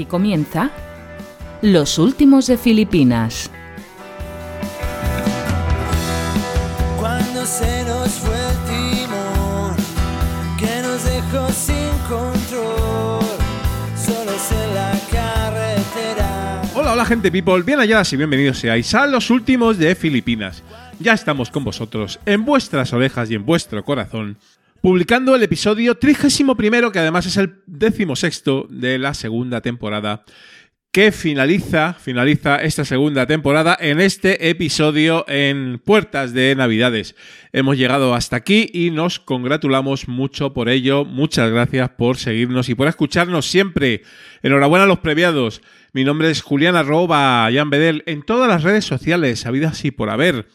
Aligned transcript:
Aquí 0.00 0.06
comienza 0.06 0.70
Los 1.60 1.98
Últimos 1.98 2.46
de 2.46 2.56
Filipinas. 2.56 3.50
Cuando 6.98 7.44
se 7.44 7.84
nos 7.84 8.08
fue 8.12 8.34
el 8.34 8.56
timón, 8.64 9.76
que 10.58 10.80
nos 10.80 11.04
dejó 11.04 11.50
sin 11.50 11.90
control, 12.08 13.26
solos 13.94 14.52
en 14.52 14.74
la 14.74 14.92
carretera. 15.10 16.62
Hola, 16.74 16.94
hola 16.94 17.04
gente 17.04 17.30
people, 17.30 17.62
bien 17.62 17.80
halladas 17.80 18.10
y 18.14 18.16
bienvenidos 18.16 18.56
seáis 18.56 18.94
a 18.94 19.06
los 19.06 19.28
últimos 19.28 19.76
de 19.76 19.94
Filipinas. 19.94 20.62
Ya 20.98 21.12
estamos 21.12 21.50
con 21.50 21.62
vosotros, 21.62 22.20
en 22.24 22.46
vuestras 22.46 22.94
orejas 22.94 23.30
y 23.30 23.34
en 23.34 23.44
vuestro 23.44 23.84
corazón, 23.84 24.38
publicando 24.80 25.34
el 25.34 25.42
episodio 25.42 25.96
31 25.96 26.92
que 26.92 26.98
además 26.98 27.26
es 27.26 27.36
el 27.36 27.62
decimosexto 27.66 28.66
de 28.70 28.98
la 28.98 29.12
segunda 29.14 29.60
temporada, 29.60 30.24
que 30.92 31.12
finaliza, 31.12 31.94
finaliza 31.94 32.56
esta 32.56 32.84
segunda 32.84 33.26
temporada 33.26 33.76
en 33.78 34.00
este 34.00 34.48
episodio 34.48 35.24
en 35.28 35.80
Puertas 35.84 36.32
de 36.32 36.54
Navidades. 36.56 37.14
Hemos 37.52 37.76
llegado 37.76 38.14
hasta 38.14 38.36
aquí 38.36 38.70
y 38.72 38.90
nos 38.90 39.20
congratulamos 39.20 40.08
mucho 40.08 40.52
por 40.52 40.68
ello. 40.68 41.04
Muchas 41.04 41.50
gracias 41.52 41.90
por 41.90 42.16
seguirnos 42.16 42.68
y 42.70 42.74
por 42.74 42.88
escucharnos 42.88 43.46
siempre. 43.46 44.02
Enhorabuena 44.42 44.84
a 44.84 44.88
los 44.88 44.98
previados. 44.98 45.62
Mi 45.92 46.02
nombre 46.02 46.30
es 46.30 46.42
Julián 46.42 46.74
arroba 46.74 47.48
Jan 47.52 47.70
Bedel 47.70 48.02
en 48.06 48.22
todas 48.22 48.48
las 48.48 48.64
redes 48.64 48.84
sociales, 48.84 49.46
habidas 49.46 49.84
y 49.84 49.92
por 49.92 50.10
haber 50.10 50.46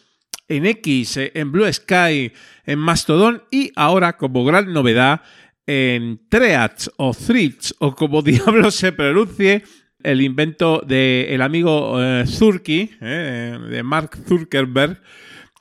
en 0.47 0.65
X, 0.65 1.17
en 1.17 1.51
Blue 1.51 1.71
Sky, 1.71 2.31
en 2.65 2.79
Mastodon 2.79 3.43
y 3.51 3.71
ahora 3.75 4.17
como 4.17 4.45
gran 4.45 4.73
novedad 4.73 5.21
en 5.67 6.21
Threads 6.29 6.91
o 6.97 7.13
Threads 7.13 7.75
o 7.79 7.95
como 7.95 8.21
diablo 8.23 8.71
se 8.71 8.91
pronuncie 8.91 9.63
el 10.03 10.21
invento 10.21 10.83
del 10.85 11.27
el 11.29 11.41
amigo 11.41 12.01
eh, 12.01 12.25
Zurki, 12.27 12.91
eh, 13.01 13.57
de 13.69 13.83
Mark 13.83 14.17
Zuckerberg, 14.27 15.01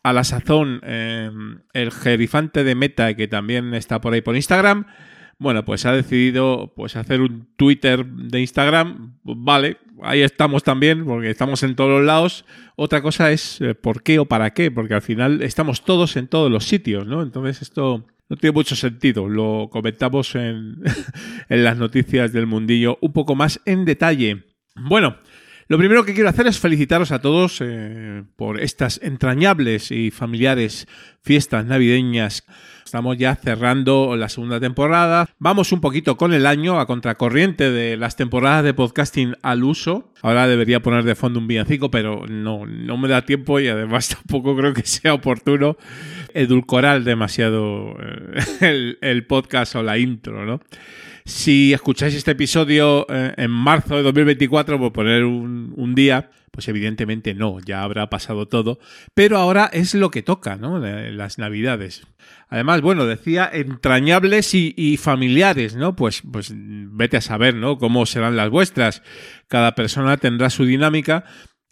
a 0.03 0.13
la 0.13 0.23
sazón 0.23 0.81
eh, 0.85 1.31
el 1.73 1.91
jerifante 1.91 2.63
de 2.63 2.75
Meta 2.75 3.15
que 3.15 3.27
también 3.27 3.73
está 3.73 4.01
por 4.03 4.13
ahí 4.13 4.21
por 4.21 4.37
Instagram. 4.37 4.87
Bueno, 5.45 5.63
pues 5.63 5.85
ha 5.85 5.93
decidido 5.93 6.73
pues 6.75 6.97
hacer 6.97 7.21
un 7.21 7.47
Twitter 7.57 8.07
de 8.07 8.41
Instagram. 8.41 9.19
Vale, 9.25 9.77
ahí 10.03 10.23
estamos 10.23 10.63
también, 10.63 11.05
porque 11.05 11.29
estamos 11.29 11.63
en 11.63 11.77
todos 11.77 11.91
los 11.91 12.03
lados. 12.03 12.47
Otra 12.77 13.03
cosa 13.03 13.31
es 13.31 13.61
eh, 13.61 13.75
por 13.75 14.03
qué 14.03 14.19
o 14.19 14.25
para 14.25 14.55
qué, 14.55 14.71
porque 14.71 14.95
al 14.95 15.03
final 15.03 15.43
estamos 15.43 15.85
todos 15.85 16.17
en 16.17 16.29
todos 16.29 16.51
los 16.51 16.65
sitios, 16.65 17.07
¿no? 17.07 17.21
Entonces 17.21 17.61
esto 17.61 18.07
no 18.31 18.37
tiene 18.39 18.55
mucho 18.55 18.75
sentido. 18.75 19.29
Lo 19.29 19.69
comentamos 19.71 20.35
en, 20.35 20.77
en 21.51 21.63
las 21.63 21.77
noticias 21.77 22.33
del 22.33 22.47
mundillo 22.47 22.97
un 23.03 23.13
poco 23.13 23.35
más 23.35 23.61
en 23.67 23.85
detalle. 23.85 24.45
Bueno, 24.75 25.19
lo 25.69 25.79
primero 25.79 26.05
que 26.05 26.15
quiero 26.15 26.29
hacer 26.29 26.47
es 26.47 26.59
felicitaros 26.59 27.11
a 27.11 27.21
todos 27.21 27.59
eh, 27.61 28.23
por 28.37 28.61
estas 28.61 28.99
entrañables 29.03 29.91
y 29.91 30.11
familiares 30.11 30.87
fiestas 31.23 31.67
navideñas. 31.67 32.45
Estamos 32.85 33.17
ya 33.17 33.35
cerrando 33.35 34.15
la 34.15 34.29
segunda 34.29 34.61
temporada. 34.61 35.29
Vamos 35.39 35.73
un 35.73 35.81
poquito 35.81 36.17
con 36.17 36.35
el 36.35 36.47
año 36.47 36.79
a 36.79 36.87
contracorriente 36.87 37.71
de 37.71 37.97
las 37.97 38.15
temporadas 38.15 38.63
de 38.63 38.75
podcasting 38.75 39.37
al 39.43 39.65
uso. 39.65 40.13
Ahora 40.21 40.47
debería 40.47 40.81
poner 40.81 41.05
de 41.05 41.15
fondo 41.15 41.41
un 41.41 41.49
villancico, 41.49 41.91
pero 41.91 42.27
no, 42.29 42.67
no 42.67 42.99
me 42.99 43.09
da 43.09 43.25
tiempo 43.25 43.59
y 43.59 43.69
además 43.69 44.09
tampoco 44.17 44.55
creo 44.55 44.75
que 44.75 44.83
sea 44.83 45.15
oportuno 45.15 45.79
edulcorar 46.35 47.03
demasiado 47.05 47.97
eh, 48.61 48.97
el, 49.01 49.27
podcast 49.27 49.77
o 49.77 49.83
la 49.83 49.97
intro, 49.97 50.45
¿no? 50.45 50.61
Si 51.25 51.73
escucháis 51.73 52.15
este 52.15 52.33
episodio 52.33 53.07
eh, 53.09 53.33
en 53.39 53.51
marzo 53.51 53.97
de 53.97 54.03
2024, 54.03 54.79
por 54.79 54.93
poner 54.93 55.25
un, 55.25 55.73
un, 55.75 55.95
día, 55.95 56.29
pues 56.51 56.69
evidentemente 56.69 57.33
no, 57.33 57.61
ya 57.65 57.83
habrá 57.83 58.11
pasado 58.11 58.47
todo. 58.47 58.79
Pero 59.15 59.39
ahora 59.39 59.71
es 59.73 59.95
lo 59.95 60.11
que 60.11 60.23
toca, 60.23 60.57
¿no? 60.57 60.79
Las 60.79 61.39
navidades. 61.39 62.07
Además, 62.49 62.83
bueno, 62.83 63.07
decía 63.07 63.49
entrañables 63.53 64.55
y, 64.55 64.97
familiares, 64.97 65.77
¿no? 65.77 65.97
Pues, 65.97 66.23
pues 66.31 66.53
vete 66.55 67.17
a 67.17 67.21
saber, 67.21 67.55
¿no? 67.55 67.79
Cómo 67.79 68.07
serán 68.07 68.37
las 68.37 68.51
vuestras. 68.51 69.03
Cada 69.49 69.75
persona 69.75 70.17
tendrá 70.17 70.51
su 70.51 70.65
dinámica 70.65 71.25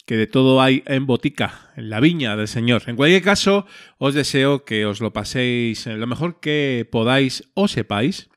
que 0.05 0.17
de 0.17 0.27
todo 0.27 0.61
hay 0.61 0.83
en 0.85 1.05
botica, 1.05 1.71
en 1.77 1.89
la 1.89 1.99
viña 1.99 2.35
del 2.35 2.47
Señor. 2.47 2.83
En 2.87 2.95
cualquier 2.95 3.21
caso, 3.21 3.65
os 3.97 4.13
deseo 4.13 4.65
que 4.65 4.85
os 4.85 4.99
lo 4.99 5.13
paséis 5.13 5.85
lo 5.85 6.07
mejor 6.07 6.39
que 6.41 6.87
podáis 6.91 7.49
o 7.53 7.67
sepáis 7.67 8.29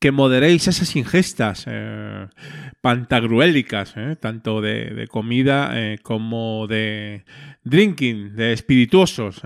que 0.00 0.12
moderéis 0.12 0.66
esas 0.66 0.96
ingestas 0.96 1.66
eh, 1.68 2.26
pantagruélicas, 2.80 3.92
eh, 3.96 4.16
tanto 4.18 4.62
de, 4.62 4.86
de 4.94 5.06
comida 5.06 5.72
eh, 5.74 5.98
como 6.02 6.66
de 6.66 7.24
drinking, 7.64 8.34
de 8.34 8.54
espirituosos. 8.54 9.42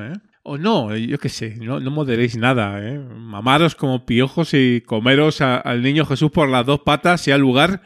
O 0.47 0.59
no, 0.59 0.95
yo 0.95 1.19
qué 1.19 1.31
sé, 1.31 1.57
no, 1.57 1.81
moderéis 1.91 2.37
nada. 2.37 2.87
¿eh? 2.87 2.99
Mamaros 2.99 3.75
como 3.75 4.05
piojos 4.05 4.53
y 4.53 4.83
comeros 4.83 5.41
al 5.41 5.83
niño 5.83 6.05
Jesús 6.05 6.31
por 6.31 6.49
las 6.49 6.67
dos 6.67 6.81
patas 6.81 7.27
al 7.29 7.41
lugar 7.41 7.83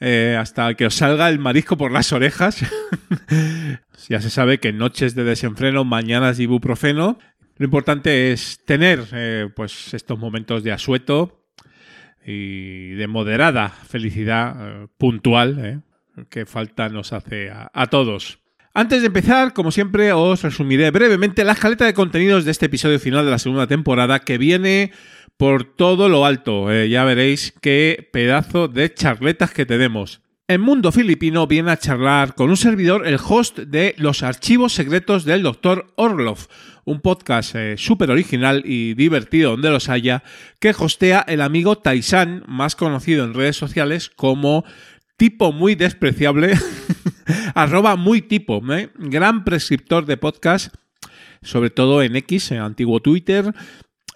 eh, 0.00 0.36
hasta 0.38 0.74
que 0.74 0.86
os 0.86 0.94
salga 0.94 1.28
el 1.28 1.38
marisco 1.38 1.76
por 1.76 1.92
las 1.92 2.12
orejas. 2.12 2.64
ya 4.08 4.20
se 4.20 4.30
sabe 4.30 4.58
que 4.58 4.72
noches 4.72 5.14
de 5.14 5.22
desenfreno, 5.22 5.84
mañanas 5.84 6.38
de 6.38 6.42
ibuprofeno. 6.42 7.18
Lo 7.56 7.64
importante 7.64 8.32
es 8.32 8.60
tener 8.66 9.04
eh, 9.12 9.48
pues 9.54 9.94
estos 9.94 10.18
momentos 10.18 10.64
de 10.64 10.72
asueto, 10.72 11.42
y 12.24 12.90
de 12.90 13.06
moderada 13.06 13.68
felicidad 13.68 14.56
eh, 14.58 14.86
puntual 14.98 15.82
que 16.28 16.46
falta 16.46 16.88
nos 16.88 17.12
hace 17.12 17.50
a, 17.50 17.86
todos. 17.86 18.38
Antes 18.74 19.02
de 19.02 19.08
empezar, 19.08 19.52
como 19.52 19.70
siempre, 19.70 20.12
os 20.12 20.40
resumiré 20.40 20.90
brevemente 20.90 21.44
la 21.44 21.52
escaleta 21.52 21.84
de 21.84 21.92
contenidos 21.92 22.46
de 22.46 22.52
este 22.52 22.66
episodio 22.66 22.98
final 22.98 23.26
de 23.26 23.30
la 23.30 23.38
segunda 23.38 23.66
temporada 23.66 24.20
que 24.20 24.38
viene 24.38 24.92
por 25.36 25.64
todo 25.64 26.08
lo 26.08 26.24
alto. 26.24 26.72
Eh, 26.72 26.88
ya 26.88 27.04
veréis 27.04 27.52
qué 27.60 28.08
pedazo 28.14 28.68
de 28.68 28.94
charletas 28.94 29.50
que 29.50 29.66
tenemos. 29.66 30.22
En 30.48 30.62
Mundo 30.62 30.90
Filipino 30.90 31.46
viene 31.46 31.70
a 31.70 31.76
charlar 31.76 32.34
con 32.34 32.48
un 32.48 32.56
servidor 32.56 33.06
el 33.06 33.18
host 33.22 33.58
de 33.58 33.94
Los 33.98 34.22
Archivos 34.22 34.72
Secretos 34.72 35.26
del 35.26 35.42
Dr. 35.42 35.92
Orlov, 35.96 36.38
un 36.86 37.02
podcast 37.02 37.54
eh, 37.54 37.74
súper 37.76 38.10
original 38.10 38.62
y 38.64 38.94
divertido 38.94 39.50
donde 39.50 39.68
los 39.68 39.90
haya, 39.90 40.22
que 40.60 40.74
hostea 40.78 41.26
el 41.28 41.42
amigo 41.42 41.76
Taisan, 41.76 42.42
más 42.48 42.74
conocido 42.74 43.24
en 43.24 43.34
redes 43.34 43.56
sociales 43.56 44.08
como 44.08 44.64
tipo 45.18 45.52
muy 45.52 45.74
despreciable, 45.74 46.54
arroba 47.54 47.96
muy 47.96 48.22
tipo, 48.22 48.62
¿eh? 48.72 48.90
gran 48.96 49.44
prescriptor 49.44 50.06
de 50.06 50.16
podcast, 50.16 50.74
sobre 51.42 51.70
todo 51.70 52.02
en 52.02 52.16
X, 52.16 52.52
en 52.52 52.58
antiguo 52.58 53.00
Twitter, 53.00 53.52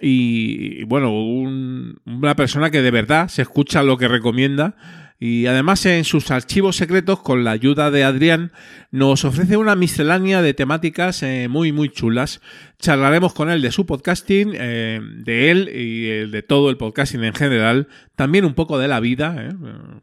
y 0.00 0.84
bueno, 0.84 1.10
un, 1.12 2.00
una 2.04 2.36
persona 2.36 2.70
que 2.70 2.82
de 2.82 2.90
verdad 2.90 3.28
se 3.28 3.42
escucha 3.42 3.82
lo 3.82 3.96
que 3.96 4.08
recomienda 4.08 4.76
y 5.18 5.46
además 5.46 5.86
en 5.86 6.04
sus 6.04 6.30
archivos 6.30 6.76
secretos, 6.76 7.20
con 7.20 7.42
la 7.42 7.52
ayuda 7.52 7.90
de 7.90 8.04
Adrián, 8.04 8.52
nos 8.90 9.24
ofrece 9.24 9.56
una 9.56 9.74
miscelánea 9.74 10.42
de 10.42 10.52
temáticas 10.52 11.22
eh, 11.22 11.48
muy 11.48 11.72
muy 11.72 11.88
chulas. 11.88 12.40
Charlaremos 12.78 13.32
con 13.32 13.48
él 13.48 13.62
de 13.62 13.72
su 13.72 13.86
podcasting, 13.86 14.52
eh, 14.54 15.00
de 15.02 15.50
él 15.50 15.70
y 15.74 16.10
eh, 16.10 16.26
de 16.26 16.42
todo 16.42 16.68
el 16.68 16.76
podcasting 16.76 17.24
en 17.24 17.34
general, 17.34 17.88
también 18.14 18.44
un 18.44 18.52
poco 18.52 18.78
de 18.78 18.88
la 18.88 19.00
vida, 19.00 19.34
eh. 19.38 19.54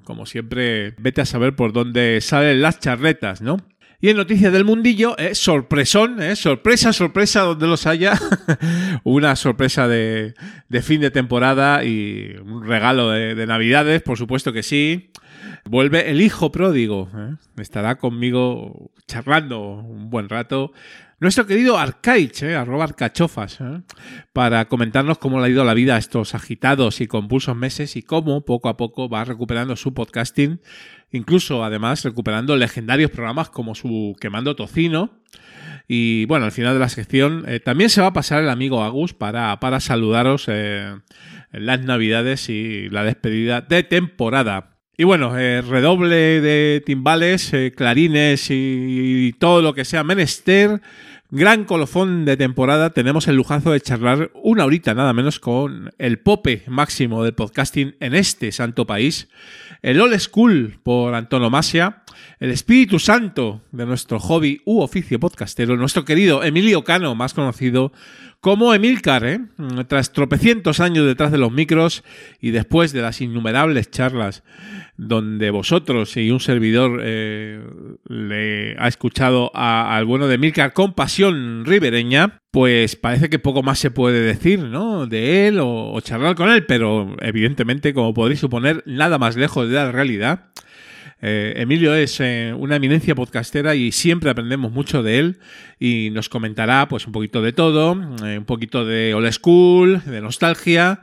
como 0.03 0.25
siempre, 0.25 0.95
vete 0.97 1.21
a 1.21 1.25
saber 1.25 1.55
por 1.55 1.73
dónde 1.73 2.19
salen 2.21 2.61
las 2.63 2.79
charretas, 2.79 3.41
¿no? 3.41 3.57
Y 4.03 4.09
en 4.09 4.17
Noticias 4.17 4.51
del 4.51 4.65
Mundillo, 4.65 5.17
eh, 5.17 5.33
sorpresón, 5.33 6.21
eh, 6.21 6.35
sorpresa, 6.35 6.91
sorpresa 6.91 7.39
donde 7.43 7.67
los 7.67 7.87
haya. 7.87 8.19
Una 9.05 9.37
sorpresa 9.37 9.87
de, 9.87 10.33
fin 10.81 10.99
de 10.99 11.09
temporada 11.09 11.85
y 11.85 12.35
un 12.43 12.67
regalo 12.67 13.11
de, 13.11 13.33
de, 13.33 13.47
Navidades, 13.47 14.01
por 14.01 14.17
supuesto 14.17 14.51
que 14.51 14.61
sí. 14.61 15.09
Vuelve 15.63 16.09
el 16.11 16.19
hijo 16.21 16.51
pródigo. 16.51 17.09
Eh. 17.15 17.35
Estará 17.61 17.95
conmigo 17.97 18.91
charlando 19.07 19.61
un 19.61 20.09
buen 20.09 20.27
rato. 20.27 20.73
Nuestro 21.19 21.45
querido 21.45 21.77
Arcaich, 21.77 22.43
eh, 22.43 22.55
arroba 22.55 22.83
arcachofas, 22.83 23.61
eh, 23.61 23.81
para 24.33 24.65
comentarnos 24.65 25.17
cómo 25.17 25.39
le 25.39 25.45
ha 25.45 25.49
ido 25.49 25.63
la 25.63 25.73
vida 25.73 25.95
a 25.95 25.99
estos 25.99 26.35
agitados 26.35 27.01
y 27.01 27.07
compulsos 27.07 27.55
meses 27.55 27.95
y 27.95 28.01
cómo 28.01 28.45
poco 28.45 28.69
a 28.69 28.77
poco 28.77 29.07
va 29.07 29.23
recuperando 29.23 29.75
su 29.75 29.93
podcasting 29.93 30.59
incluso 31.13 31.63
además 31.63 32.03
recuperando 32.03 32.57
legendarios 32.57 33.11
programas 33.11 33.49
como 33.49 33.75
su 33.75 34.15
Quemando 34.19 34.55
Tocino. 34.55 35.21
Y 35.87 36.25
bueno, 36.25 36.45
al 36.45 36.51
final 36.51 36.73
de 36.73 36.79
la 36.79 36.89
sección 36.89 37.45
eh, 37.47 37.59
también 37.59 37.89
se 37.89 38.01
va 38.01 38.07
a 38.07 38.13
pasar 38.13 38.41
el 38.41 38.49
amigo 38.49 38.83
Agus 38.83 39.13
para, 39.13 39.59
para 39.59 39.79
saludaros 39.79 40.45
eh, 40.47 40.95
en 41.51 41.65
las 41.65 41.81
navidades 41.81 42.49
y 42.49 42.89
la 42.89 43.03
despedida 43.03 43.61
de 43.61 43.83
temporada. 43.83 44.72
Y 44.95 45.05
bueno, 45.05 45.37
eh, 45.37 45.61
redoble 45.61 46.41
de 46.41 46.83
timbales, 46.85 47.51
clarines 47.75 48.51
y, 48.51 49.27
y 49.27 49.33
todo 49.33 49.61
lo 49.61 49.73
que 49.73 49.85
sea 49.85 50.03
menester. 50.03 50.81
Gran 51.35 51.63
colofón 51.63 52.25
de 52.25 52.37
temporada, 52.37 52.91
tenemos 52.91 53.27
el 53.27 53.37
lujazo 53.37 53.71
de 53.71 53.81
charlar 53.81 54.29
una 54.35 54.65
horita 54.65 54.93
nada 54.93 55.13
menos 55.13 55.39
con 55.39 55.91
el 55.97 56.19
pope 56.19 56.61
máximo 56.67 57.23
del 57.23 57.33
podcasting 57.33 57.95
en 57.99 58.13
este 58.13 58.51
santo 58.51 58.85
país, 58.85 59.29
el 59.81 59.99
old 59.99 60.15
school 60.19 60.77
por 60.83 61.15
antonomasia, 61.15 62.02
el 62.39 62.51
espíritu 62.51 62.99
santo 62.99 63.61
de 63.71 63.85
nuestro 63.85 64.19
hobby 64.19 64.61
u 64.65 64.81
oficio 64.81 65.19
podcastero, 65.19 65.77
nuestro 65.77 66.05
querido 66.05 66.43
Emilio 66.43 66.83
Cano, 66.83 67.15
más 67.15 67.33
conocido 67.33 67.91
como 68.43 68.73
Emilcar, 68.73 69.23
¿eh? 69.25 69.39
tras 69.87 70.11
tropecientos 70.11 70.81
años 70.81 71.05
detrás 71.05 71.31
de 71.31 71.37
los 71.37 71.51
micros 71.51 72.03
y 72.41 72.51
después 72.51 72.91
de 72.91 73.01
las 73.01 73.21
innumerables 73.21 73.89
charlas 73.89 74.43
donde 74.97 75.49
vosotros 75.49 76.17
y 76.17 76.29
un 76.29 76.39
servidor 76.39 76.99
eh, 77.03 77.61
le 78.07 78.75
ha 78.77 78.87
escuchado 78.89 79.49
al 79.55 80.05
bueno 80.05 80.27
de 80.27 80.35
Emilcar 80.35 80.73
con 80.73 80.93
pasión 80.93 81.63
ribereña, 81.65 82.41
pues 82.51 82.95
parece 82.95 83.29
que 83.29 83.39
poco 83.39 83.63
más 83.63 83.79
se 83.79 83.91
puede 83.91 84.19
decir, 84.19 84.59
¿no? 84.59 85.07
De 85.07 85.47
él 85.47 85.59
o, 85.59 85.93
o 85.93 86.01
charlar 86.01 86.35
con 86.35 86.49
él, 86.49 86.65
pero 86.65 87.15
evidentemente, 87.21 87.93
como 87.93 88.13
podréis 88.13 88.41
suponer, 88.41 88.83
nada 88.85 89.17
más 89.17 89.35
lejos 89.35 89.69
de 89.69 89.75
la 89.75 89.91
realidad. 89.91 90.51
Eh, 91.25 91.53
Emilio 91.55 91.95
es 91.95 92.19
eh, 92.19 92.53
una 92.53 92.75
eminencia 92.75 93.15
podcastera 93.15 93.75
y 93.75 93.93
siempre 93.93 94.29
aprendemos 94.29 94.73
mucho 94.73 95.03
de 95.03 95.19
él 95.19 95.39
y 95.79 96.09
nos 96.11 96.27
comentará 96.27 96.89
pues 96.89 97.07
un 97.07 97.13
poquito 97.13 97.41
de 97.41 97.53
todo, 97.53 97.93
eh, 98.25 98.39
un 98.39 98.43
poquito 98.43 98.83
de 98.83 99.13
old 99.13 99.31
school, 99.31 100.01
de 100.05 100.19
nostalgia, 100.19 100.99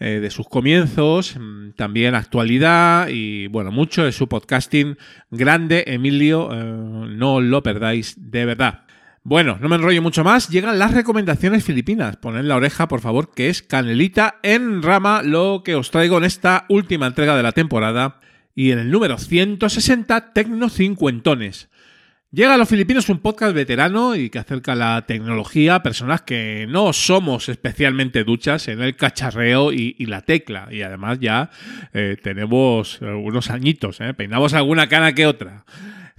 de 0.00 0.30
sus 0.30 0.48
comienzos, 0.48 1.36
mm, 1.38 1.74
también 1.76 2.16
actualidad 2.16 3.06
y 3.08 3.46
bueno, 3.46 3.70
mucho 3.70 4.04
de 4.04 4.10
su 4.10 4.28
podcasting 4.28 4.96
grande. 5.30 5.84
Emilio, 5.86 6.48
no 6.52 7.40
lo 7.40 7.62
perdáis 7.62 8.16
de 8.18 8.44
verdad. 8.44 8.82
Bueno, 9.22 9.58
no 9.60 9.68
me 9.68 9.76
enrollo 9.76 10.02
mucho 10.02 10.24
más. 10.24 10.48
Llegan 10.48 10.80
las 10.80 10.92
recomendaciones 10.92 11.62
filipinas. 11.62 12.16
Poned 12.16 12.42
la 12.42 12.56
oreja, 12.56 12.88
por 12.88 13.00
favor, 13.00 13.32
que 13.32 13.48
es 13.48 13.62
canelita 13.62 14.40
en 14.42 14.82
rama 14.82 15.22
lo 15.22 15.62
que 15.64 15.76
os 15.76 15.92
traigo 15.92 16.18
en 16.18 16.24
esta 16.24 16.66
última 16.68 17.06
entrega 17.06 17.36
de 17.36 17.44
la 17.44 17.52
temporada 17.52 18.18
y 18.54 18.70
en 18.70 18.78
el 18.78 18.90
número 18.90 19.18
160, 19.18 20.32
Tecno 20.32 20.68
Cincuentones. 20.68 21.68
Llega 22.30 22.54
a 22.54 22.56
los 22.56 22.68
filipinos 22.68 23.10
un 23.10 23.18
podcast 23.18 23.54
veterano 23.54 24.16
y 24.16 24.30
que 24.30 24.38
acerca 24.38 24.74
la 24.74 25.04
tecnología 25.06 25.74
a 25.74 25.82
personas 25.82 26.22
que 26.22 26.66
no 26.66 26.94
somos 26.94 27.50
especialmente 27.50 28.24
duchas 28.24 28.68
en 28.68 28.80
el 28.80 28.96
cacharreo 28.96 29.70
y, 29.70 29.94
la 30.06 30.22
tecla. 30.22 30.68
Y 30.70 30.80
además 30.80 31.18
ya 31.20 31.50
eh, 31.92 32.16
tenemos 32.22 33.00
unos 33.02 33.50
añitos, 33.50 34.00
¿eh? 34.00 34.14
peinamos 34.14 34.54
alguna 34.54 34.88
cana 34.88 35.14
que 35.14 35.26
otra. 35.26 35.66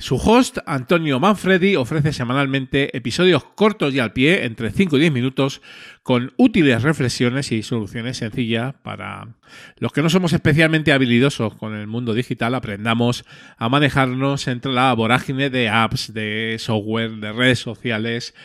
Su 0.03 0.17
host, 0.17 0.57
Antonio 0.65 1.17
Manfredi, 1.21 1.77
ofrece 1.77 2.11
semanalmente 2.11 2.97
episodios 2.97 3.45
cortos 3.45 3.94
y 3.94 4.00
al 4.00 4.11
pie, 4.11 4.44
entre 4.44 4.69
5 4.69 4.97
y 4.97 5.00
10 5.00 5.13
minutos, 5.13 5.61
con 6.03 6.33
útiles 6.35 6.83
reflexiones 6.83 7.53
y 7.53 7.63
soluciones 7.63 8.17
sencillas 8.17 8.75
para 8.83 9.29
los 9.77 9.94
que 9.94 10.01
no 10.01 10.09
somos 10.09 10.33
especialmente 10.33 10.91
habilidosos 10.91 11.55
con 11.55 11.73
el 11.73 11.88
mundo 11.88 12.13
digital, 12.13 12.53
aprendamos 12.53 13.23
a 13.55 13.69
manejarnos 13.69 14.50
entre 14.50 14.73
la 14.73 14.91
vorágine 14.91 15.50
de 15.50 15.69
apps, 15.69 16.13
de 16.13 16.57
software, 16.59 17.11
de 17.11 17.31
redes 17.31 17.59
sociales 17.59 18.35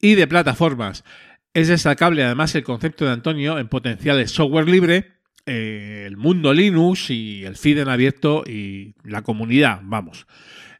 y 0.00 0.16
de 0.16 0.26
plataformas. 0.26 1.04
Es 1.52 1.68
destacable 1.68 2.24
además 2.24 2.56
el 2.56 2.64
concepto 2.64 3.04
de 3.04 3.12
Antonio 3.12 3.60
en 3.60 3.68
potenciales 3.68 4.32
software 4.32 4.68
libre, 4.68 5.12
eh, 5.46 6.02
el 6.08 6.16
mundo 6.16 6.52
Linux 6.52 7.10
y 7.10 7.44
el 7.44 7.54
feed 7.54 7.78
en 7.78 7.88
abierto 7.88 8.42
y 8.44 8.96
la 9.04 9.22
comunidad, 9.22 9.78
vamos. 9.84 10.26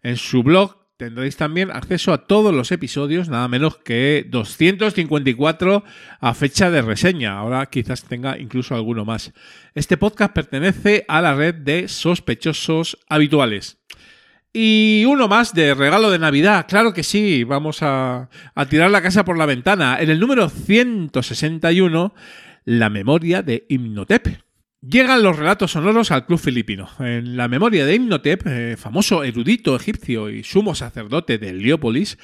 En 0.05 0.19
su 0.19 0.43
blog 0.43 0.77
tendréis 0.99 1.37
también 1.39 1.71
acceso 1.71 2.13
a 2.13 2.27
todos 2.27 2.55
los 2.55 2.71
episodios, 2.71 3.31
nada 3.31 3.49
menos 3.49 3.79
que 3.79 4.27
254 4.29 5.83
a 6.21 6.35
fecha 6.35 6.71
de 6.71 6.83
reseña. 6.83 7.39
Ahora 7.39 7.65
quizás 7.67 8.05
tenga 8.05 8.39
incluso 8.39 8.75
alguno 8.75 9.07
más. 9.07 9.33
Este 9.75 9.97
podcast 9.97 10.35
pertenece 10.35 11.07
a 11.09 11.23
la 11.23 11.35
red 11.35 11.55
de 11.55 11.89
sospechosos 11.89 12.99
habituales. 13.09 13.79
Y 14.53 15.05
uno 15.09 15.27
más 15.27 15.55
de 15.55 15.73
regalo 15.73 16.11
de 16.11 16.19
Navidad, 16.19 16.67
claro 16.69 16.93
que 16.93 17.03
sí, 17.03 17.43
vamos 17.43 17.79
a, 17.81 18.29
tirar 18.69 18.91
la 18.91 19.03
casa 19.03 19.25
por 19.25 19.39
la 19.39 19.47
ventana. 19.47 19.97
En 20.01 20.11
el 20.11 20.21
número 20.21 20.51
161, 20.51 22.15
la 22.67 22.91
memoria 22.91 23.43
de 23.43 23.65
Himnotep. 23.71 24.29
Llegan 24.87 25.23
los 25.23 25.39
relatos 25.39 25.73
sonoros 25.73 26.11
al 26.11 26.27
club 26.27 26.39
filipino. 26.39 26.91
En 26.99 27.39
la 27.39 27.49
memoria 27.49 27.87
de 27.87 27.95
Imhotep, 27.95 28.43
eh, 28.47 28.77
famoso 28.77 29.25
erudito 29.25 29.75
egipcio 29.75 30.29
y 30.29 30.45
sumo 30.45 30.75
sacerdote 30.75 31.39
de 31.39 31.49
Heliópolis, 31.49 32.19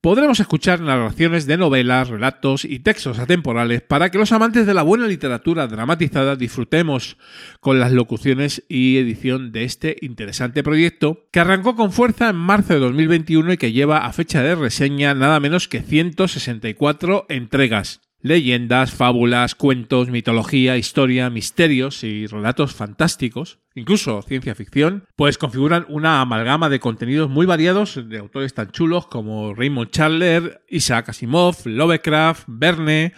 podremos 0.00 0.38
escuchar 0.38 0.80
narraciones 0.80 1.46
de 1.46 1.56
novelas, 1.56 2.08
relatos 2.08 2.64
y 2.64 2.78
textos 2.78 3.18
atemporales 3.18 3.82
para 3.82 4.12
que 4.12 4.18
los 4.18 4.30
amantes 4.30 4.64
de 4.64 4.74
la 4.74 4.84
buena 4.84 5.08
literatura 5.08 5.66
dramatizada 5.66 6.36
disfrutemos 6.36 7.16
con 7.58 7.80
las 7.80 7.90
locuciones 7.90 8.62
y 8.68 8.98
edición 8.98 9.50
de 9.50 9.64
este 9.64 9.96
interesante 10.00 10.62
proyecto 10.62 11.26
que 11.32 11.40
arrancó 11.40 11.74
con 11.74 11.90
fuerza 11.90 12.30
en 12.30 12.36
marzo 12.36 12.74
de 12.74 12.80
2021 12.80 13.54
y 13.54 13.56
que 13.56 13.72
lleva 13.72 14.06
a 14.06 14.12
fecha 14.12 14.40
de 14.44 14.54
reseña 14.54 15.14
nada 15.14 15.40
menos 15.40 15.66
que 15.66 15.82
164 15.82 17.26
entregas. 17.28 18.07
Leyendas, 18.20 18.92
fábulas, 18.92 19.54
cuentos, 19.54 20.08
mitología, 20.08 20.76
historia, 20.76 21.30
misterios 21.30 22.02
y 22.02 22.26
relatos 22.26 22.74
fantásticos, 22.74 23.60
incluso 23.76 24.22
ciencia 24.22 24.56
ficción, 24.56 25.04
pues 25.14 25.38
configuran 25.38 25.86
una 25.88 26.20
amalgama 26.20 26.68
de 26.68 26.80
contenidos 26.80 27.30
muy 27.30 27.46
variados 27.46 28.08
de 28.08 28.18
autores 28.18 28.54
tan 28.54 28.72
chulos 28.72 29.06
como 29.06 29.54
Raymond 29.54 29.90
Chandler, 29.90 30.62
Isaac 30.68 31.10
Asimov, 31.10 31.58
Lovecraft, 31.64 32.44
Verne, 32.48 33.12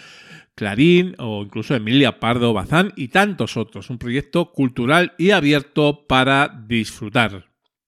Clarín 0.54 1.14
o 1.18 1.44
incluso 1.44 1.74
Emilia 1.74 2.20
Pardo 2.20 2.52
Bazán 2.52 2.92
y 2.94 3.08
tantos 3.08 3.56
otros. 3.56 3.88
Un 3.88 3.96
proyecto 3.96 4.52
cultural 4.52 5.14
y 5.16 5.30
abierto 5.30 6.06
para 6.06 6.48
disfrutar. 6.66 7.46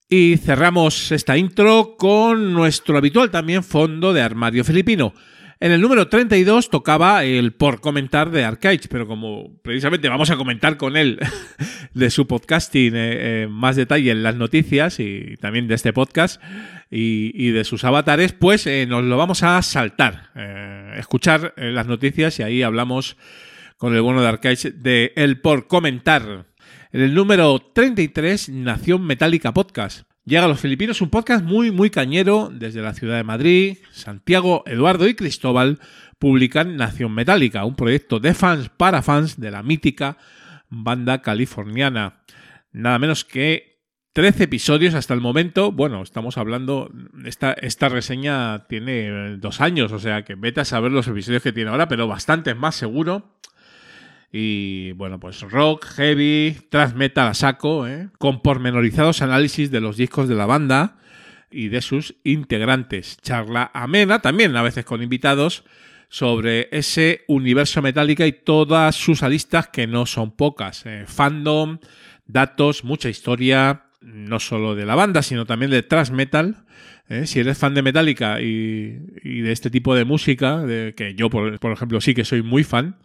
Y 0.08 0.38
cerramos 0.38 1.12
esta 1.12 1.36
intro 1.36 1.96
con 1.98 2.54
nuestro 2.54 2.96
habitual 2.96 3.30
también 3.30 3.62
fondo 3.62 4.14
de 4.14 4.22
armario 4.22 4.64
filipino. 4.64 5.12
En 5.62 5.70
el 5.70 5.80
número 5.80 6.08
32 6.08 6.70
tocaba 6.70 7.22
el 7.22 7.52
por 7.52 7.80
comentar 7.80 8.32
de 8.32 8.42
Arcade, 8.42 8.80
pero 8.90 9.06
como 9.06 9.60
precisamente 9.62 10.08
vamos 10.08 10.28
a 10.30 10.36
comentar 10.36 10.76
con 10.76 10.96
él 10.96 11.20
de 11.94 12.10
su 12.10 12.26
podcasting 12.26 12.96
eh, 12.96 13.42
eh, 13.44 13.46
más 13.48 13.76
detalle 13.76 14.10
en 14.10 14.24
las 14.24 14.34
noticias 14.34 14.98
y 14.98 15.36
también 15.40 15.68
de 15.68 15.76
este 15.76 15.92
podcast 15.92 16.42
y, 16.90 17.52
de 17.52 17.62
sus 17.62 17.84
avatares, 17.84 18.32
pues 18.32 18.66
eh, 18.66 18.86
nos 18.88 19.04
lo 19.04 19.16
vamos 19.16 19.44
a 19.44 19.62
saltar, 19.62 20.32
escuchar 20.96 21.54
las 21.56 21.86
noticias 21.86 22.40
y 22.40 22.42
ahí 22.42 22.62
hablamos 22.64 23.16
con 23.76 23.94
el 23.94 24.02
bueno 24.02 24.20
de 24.20 24.26
Arcade 24.26 24.72
de 24.72 25.12
el 25.14 25.40
por 25.40 25.68
comentar. 25.68 26.46
En 26.90 27.02
el 27.02 27.14
número 27.14 27.60
33, 27.72 28.48
Nación 28.48 29.06
Metálica 29.06 29.54
Podcast. 29.54 30.11
Llega 30.24 30.44
a 30.44 30.48
los 30.48 30.60
Filipinos 30.60 31.00
un 31.00 31.10
podcast 31.10 31.44
muy, 31.44 31.72
muy 31.72 31.90
cañero 31.90 32.48
desde 32.52 32.80
la 32.80 32.94
ciudad 32.94 33.16
de 33.16 33.24
Madrid. 33.24 33.78
Santiago, 33.90 34.62
Eduardo 34.66 35.08
y 35.08 35.14
Cristóbal 35.14 35.80
publican 36.20 36.76
Nación 36.76 37.12
Metálica, 37.12 37.64
un 37.64 37.74
proyecto 37.74 38.20
de 38.20 38.32
fans 38.32 38.68
para 38.68 39.02
fans 39.02 39.40
de 39.40 39.50
la 39.50 39.64
mítica 39.64 40.18
banda 40.68 41.22
californiana. 41.22 42.22
Nada 42.70 43.00
menos 43.00 43.24
que 43.24 43.80
13 44.12 44.44
episodios 44.44 44.94
hasta 44.94 45.12
el 45.12 45.20
momento. 45.20 45.72
Bueno, 45.72 46.02
estamos 46.02 46.38
hablando, 46.38 46.88
esta, 47.24 47.52
esta 47.54 47.88
reseña 47.88 48.68
tiene 48.68 49.38
dos 49.38 49.60
años, 49.60 49.90
o 49.90 49.98
sea 49.98 50.22
que 50.22 50.36
vete 50.36 50.60
a 50.60 50.64
saber 50.64 50.92
los 50.92 51.08
episodios 51.08 51.42
que 51.42 51.52
tiene 51.52 51.70
ahora, 51.70 51.88
pero 51.88 52.06
bastantes 52.06 52.56
más 52.56 52.76
seguro. 52.76 53.40
Y 54.34 54.92
bueno, 54.92 55.20
pues 55.20 55.42
rock, 55.42 55.84
heavy, 55.94 56.56
thrash 56.70 56.94
metal 56.94 57.28
a 57.28 57.34
saco, 57.34 57.86
¿eh? 57.86 58.08
con 58.18 58.40
pormenorizados 58.40 59.20
análisis 59.20 59.70
de 59.70 59.82
los 59.82 59.98
discos 59.98 60.26
de 60.26 60.34
la 60.34 60.46
banda 60.46 60.96
y 61.50 61.68
de 61.68 61.82
sus 61.82 62.14
integrantes. 62.24 63.18
Charla 63.20 63.70
amena, 63.74 64.20
también 64.20 64.56
a 64.56 64.62
veces 64.62 64.86
con 64.86 65.02
invitados, 65.02 65.64
sobre 66.08 66.68
ese 66.72 67.24
universo 67.26 67.82
metálica 67.82 68.26
y 68.26 68.32
todas 68.32 68.96
sus 68.96 69.22
aristas 69.22 69.68
que 69.68 69.86
no 69.86 70.06
son 70.06 70.30
pocas. 70.30 70.86
¿eh? 70.86 71.04
Fandom, 71.06 71.78
datos, 72.26 72.84
mucha 72.84 73.10
historia, 73.10 73.84
no 74.00 74.40
solo 74.40 74.74
de 74.74 74.86
la 74.86 74.94
banda, 74.94 75.22
sino 75.22 75.44
también 75.44 75.70
de 75.70 75.82
thrash 75.82 76.10
metal. 76.10 76.64
¿eh? 77.10 77.26
Si 77.26 77.40
eres 77.40 77.58
fan 77.58 77.74
de 77.74 77.82
Metallica 77.82 78.40
y, 78.40 78.92
de 79.22 79.52
este 79.52 79.68
tipo 79.68 79.94
de 79.94 80.06
música, 80.06 80.58
de, 80.58 80.94
que 80.94 81.14
yo, 81.14 81.28
por 81.28 81.72
ejemplo, 81.72 82.00
sí 82.00 82.14
que 82.14 82.24
soy 82.24 82.42
muy 82.42 82.64
fan, 82.64 82.96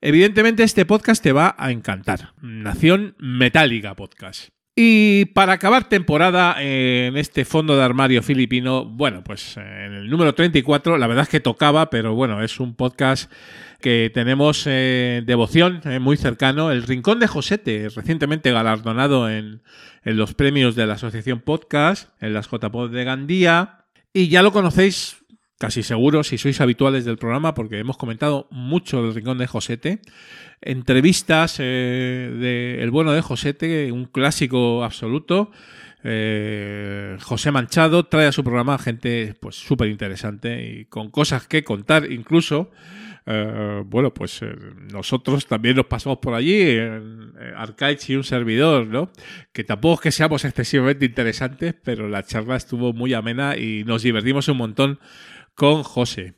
Evidentemente 0.00 0.62
este 0.62 0.86
podcast 0.86 1.22
te 1.22 1.32
va 1.32 1.56
a 1.58 1.72
encantar. 1.72 2.32
Nación 2.40 3.16
Metálica 3.18 3.96
Podcast. 3.96 4.50
Y 4.76 5.24
para 5.34 5.54
acabar 5.54 5.88
temporada 5.88 6.54
en 6.62 7.16
este 7.16 7.44
fondo 7.44 7.76
de 7.76 7.82
armario 7.82 8.22
filipino, 8.22 8.84
bueno, 8.84 9.24
pues 9.24 9.56
en 9.56 9.92
el 9.92 10.08
número 10.08 10.36
34, 10.36 10.98
la 10.98 11.08
verdad 11.08 11.24
es 11.24 11.28
que 11.28 11.40
tocaba, 11.40 11.90
pero 11.90 12.14
bueno, 12.14 12.44
es 12.44 12.60
un 12.60 12.76
podcast 12.76 13.28
que 13.80 14.08
tenemos 14.14 14.62
eh, 14.66 15.24
devoción 15.26 15.80
eh, 15.84 15.98
muy 15.98 16.16
cercano, 16.16 16.70
El 16.70 16.84
Rincón 16.84 17.18
de 17.18 17.26
Josete, 17.26 17.88
recientemente 17.88 18.52
galardonado 18.52 19.28
en, 19.28 19.62
en 20.04 20.16
los 20.16 20.34
premios 20.34 20.76
de 20.76 20.86
la 20.86 20.94
Asociación 20.94 21.40
Podcast, 21.40 22.10
en 22.22 22.34
las 22.34 22.48
JPod 22.48 22.92
de 22.92 23.02
Gandía, 23.02 23.84
y 24.12 24.28
ya 24.28 24.44
lo 24.44 24.52
conocéis 24.52 25.17
casi 25.58 25.82
seguro 25.82 26.22
si 26.22 26.38
sois 26.38 26.60
habituales 26.60 27.04
del 27.04 27.18
programa, 27.18 27.54
porque 27.54 27.78
hemos 27.78 27.96
comentado 27.96 28.46
mucho 28.50 29.02
del 29.02 29.14
Rincón 29.14 29.38
de 29.38 29.46
Josete. 29.46 30.00
Entrevistas 30.60 31.56
eh, 31.58 32.34
de 32.40 32.82
El 32.82 32.90
bueno 32.90 33.12
de 33.12 33.22
Josete, 33.22 33.92
un 33.92 34.06
clásico 34.06 34.84
absoluto. 34.84 35.50
Eh, 36.04 37.16
José 37.20 37.50
Manchado 37.50 38.06
trae 38.06 38.26
a 38.26 38.32
su 38.32 38.44
programa 38.44 38.78
gente 38.78 39.34
pues 39.40 39.56
súper 39.56 39.88
interesante 39.88 40.64
y 40.64 40.84
con 40.84 41.10
cosas 41.10 41.46
que 41.46 41.64
contar 41.64 42.10
incluso. 42.10 42.70
Eh, 43.30 43.82
bueno, 43.84 44.14
pues 44.14 44.40
eh, 44.40 44.54
nosotros 44.90 45.46
también 45.46 45.76
nos 45.76 45.84
pasamos 45.84 46.18
por 46.18 46.32
allí, 46.32 46.62
en 46.62 47.32
Archives 47.56 48.08
y 48.08 48.16
un 48.16 48.24
servidor, 48.24 48.86
¿no? 48.86 49.10
Que 49.52 49.64
tampoco 49.64 49.96
es 49.96 50.00
que 50.00 50.12
seamos 50.12 50.46
excesivamente 50.46 51.04
interesantes, 51.04 51.74
pero 51.84 52.08
la 52.08 52.22
charla 52.22 52.56
estuvo 52.56 52.94
muy 52.94 53.12
amena 53.12 53.56
y 53.56 53.84
nos 53.84 54.02
divertimos 54.02 54.48
un 54.48 54.56
montón 54.56 54.98
con 55.58 55.82
José. 55.82 56.34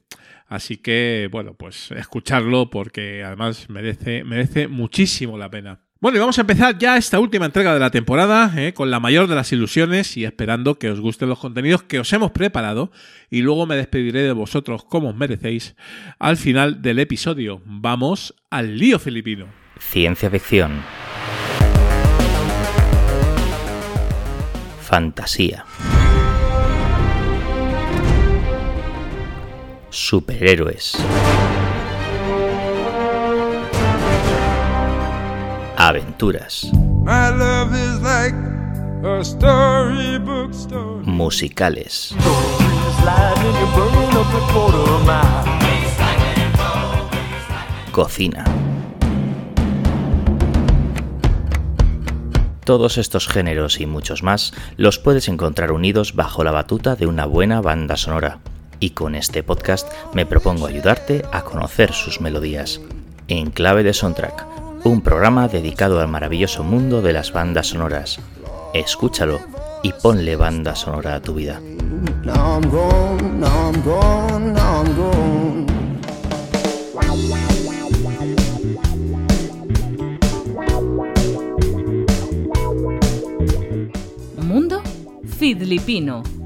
Así 0.48 0.78
que, 0.78 1.28
bueno, 1.30 1.52
pues 1.54 1.92
escucharlo 1.92 2.70
porque 2.70 3.22
además 3.22 3.68
merece, 3.68 4.24
merece 4.24 4.66
muchísimo 4.66 5.36
la 5.36 5.50
pena. 5.50 5.80
Bueno, 6.00 6.16
y 6.16 6.20
vamos 6.20 6.38
a 6.38 6.40
empezar 6.40 6.78
ya 6.78 6.96
esta 6.96 7.20
última 7.20 7.44
entrega 7.44 7.74
de 7.74 7.80
la 7.80 7.90
temporada 7.90 8.50
eh, 8.56 8.72
con 8.72 8.90
la 8.90 8.98
mayor 8.98 9.26
de 9.26 9.34
las 9.34 9.52
ilusiones 9.52 10.16
y 10.16 10.24
esperando 10.24 10.78
que 10.78 10.88
os 10.88 11.00
gusten 11.00 11.28
los 11.28 11.38
contenidos 11.38 11.82
que 11.82 12.00
os 12.00 12.10
hemos 12.14 12.30
preparado 12.30 12.90
y 13.28 13.42
luego 13.42 13.66
me 13.66 13.76
despediré 13.76 14.22
de 14.22 14.32
vosotros 14.32 14.84
como 14.84 15.10
os 15.10 15.14
merecéis 15.14 15.76
al 16.18 16.38
final 16.38 16.80
del 16.80 16.98
episodio. 16.98 17.60
Vamos 17.66 18.34
al 18.48 18.78
lío 18.78 18.98
filipino. 18.98 19.48
Ciencia 19.78 20.30
ficción. 20.30 20.82
Fantasía. 24.80 25.66
Superhéroes. 29.90 30.96
Aventuras. 35.76 36.70
My 37.04 37.30
love 37.30 37.74
is 37.74 38.00
like. 38.00 38.34
Musicales. 41.04 42.14
Cocina. 47.90 48.44
Todos 52.64 52.98
estos 52.98 53.26
géneros 53.26 53.80
y 53.80 53.86
muchos 53.86 54.22
más 54.22 54.52
los 54.76 54.98
puedes 54.98 55.28
encontrar 55.28 55.72
unidos 55.72 56.14
bajo 56.14 56.44
la 56.44 56.52
batuta 56.52 56.94
de 56.94 57.06
una 57.06 57.26
buena 57.26 57.60
banda 57.60 57.96
sonora. 57.96 58.38
Y 58.80 58.90
con 58.90 59.14
este 59.14 59.42
podcast 59.42 59.86
me 60.14 60.24
propongo 60.24 60.66
ayudarte 60.66 61.22
a 61.32 61.42
conocer 61.42 61.92
sus 61.92 62.22
melodías. 62.22 62.80
En 63.28 63.50
clave 63.50 63.82
de 63.82 63.92
soundtrack, 63.92 64.46
un 64.84 65.02
programa 65.02 65.48
dedicado 65.48 66.00
al 66.00 66.08
maravilloso 66.08 66.64
mundo 66.64 67.02
de 67.02 67.12
las 67.12 67.32
bandas 67.32 67.68
sonoras. 67.68 68.18
Escúchalo 68.72 69.38
y 69.82 69.92
ponle 69.92 70.36
banda 70.36 70.74
sonora 70.74 71.14
a 71.16 71.20
tu 71.20 71.34
vida. 71.34 71.60
Now 72.24 72.60
I'm 86.22 86.39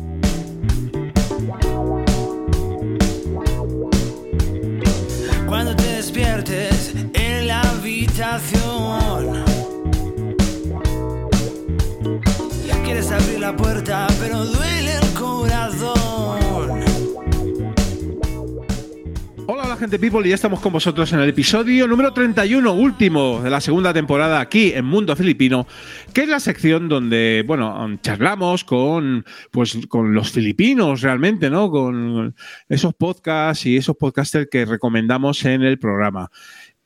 en 6.51 7.47
la 7.47 7.63
habitación. 7.63 9.45
Quieres 12.85 13.11
abrir 13.11 13.41
la 13.41 13.57
puerta, 13.57 14.07
pero 14.21 14.45
Gente 19.79 19.99
people, 19.99 20.25
y 20.25 20.29
ya 20.29 20.37
estamos 20.37 20.61
con 20.61 20.73
vosotros 20.73 21.13
en 21.13 21.19
el 21.19 21.29
episodio 21.29 21.89
número 21.89 22.13
31, 22.13 22.73
último 22.73 23.41
de 23.43 23.51
la 23.51 23.61
segunda 23.61 23.93
temporada 23.93 24.39
aquí 24.39 24.73
en 24.73 24.85
Mundo 24.85 25.17
Filipino, 25.17 25.67
que 26.13 26.23
es 26.23 26.29
la 26.29 26.39
sección 26.39 26.89
donde, 26.89 27.43
bueno, 27.45 27.99
charlamos 28.01 28.63
con, 28.63 29.25
pues, 29.51 29.77
con 29.89 30.15
los 30.15 30.31
filipinos 30.31 31.01
realmente, 31.01 31.51
¿no? 31.51 31.71
Con 31.71 32.37
esos 32.69 32.95
podcasts 32.95 33.67
y 33.67 33.77
esos 33.77 33.97
podcasters 33.97 34.49
que 34.49 34.65
recomendamos 34.65 35.45
en 35.45 35.63
el 35.63 35.79
programa. 35.79 36.31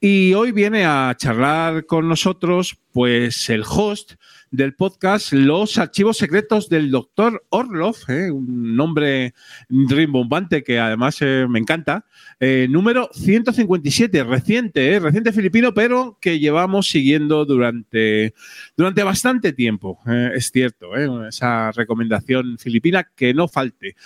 Y 0.00 0.32
hoy 0.32 0.52
viene 0.52 0.86
a 0.86 1.14
charlar 1.16 1.84
con 1.84 2.08
nosotros, 2.08 2.78
pues, 2.92 3.50
el 3.50 3.64
host 3.68 4.14
del 4.50 4.74
podcast 4.74 5.32
Los 5.32 5.78
Archivos 5.78 6.16
Secretos 6.16 6.68
del 6.68 6.90
Doctor 6.90 7.44
Orlov, 7.50 7.96
¿eh? 8.08 8.30
un 8.30 8.76
nombre 8.76 9.34
rimbombante 9.68 10.62
que 10.62 10.78
además 10.78 11.18
eh, 11.20 11.46
me 11.48 11.58
encanta. 11.58 12.04
Eh, 12.40 12.66
número 12.70 13.10
157, 13.12 14.24
reciente, 14.24 14.98
reciente 15.00 15.32
filipino, 15.32 15.74
pero 15.74 16.18
que 16.20 16.38
llevamos 16.38 16.88
siguiendo 16.88 17.44
durante, 17.44 18.34
durante 18.76 19.02
bastante 19.02 19.52
tiempo, 19.52 20.00
es 20.34 20.50
cierto, 20.50 20.96
esa 21.26 21.72
recomendación 21.72 22.58
filipina 22.58 23.04
que 23.14 23.34
no 23.34 23.48
falte. 23.48 23.96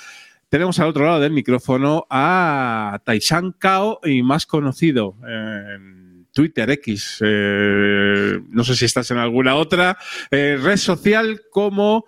Tenemos 0.49 0.79
al 0.81 0.89
otro 0.89 1.07
lado 1.07 1.21
del 1.21 1.33
micrófono 1.33 2.07
a 2.11 3.01
Taisan 3.05 3.53
Kao 3.53 4.01
y 4.05 4.23
más 4.23 4.45
conocido 4.45 5.17
en 5.27 6.01
Twitter 6.33 6.71
X, 6.71 7.19
eh, 7.21 8.41
no 8.49 8.65
sé 8.65 8.77
si 8.77 8.85
estás 8.85 9.11
en 9.11 9.19
alguna 9.19 9.57
otra 9.57 9.99
eh, 10.31 10.59
red 10.61 10.77
social 10.77 11.43
como 11.51 12.07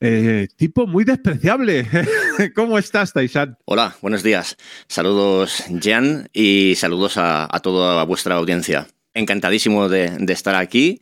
eh, 0.00 0.48
tipo 0.56 0.86
muy 0.86 1.04
despreciable. 1.04 1.86
¿Cómo 2.54 2.78
estás, 2.78 3.12
Taisan? 3.12 3.58
Hola, 3.64 3.96
buenos 4.00 4.22
días. 4.22 4.56
Saludos, 4.86 5.64
Jan, 5.82 6.28
y 6.32 6.74
saludos 6.76 7.16
a, 7.16 7.48
a 7.54 7.60
toda 7.60 8.04
vuestra 8.04 8.36
audiencia. 8.36 8.86
Encantadísimo 9.14 9.88
de 9.88 10.16
estar 10.28 10.54
aquí 10.54 11.00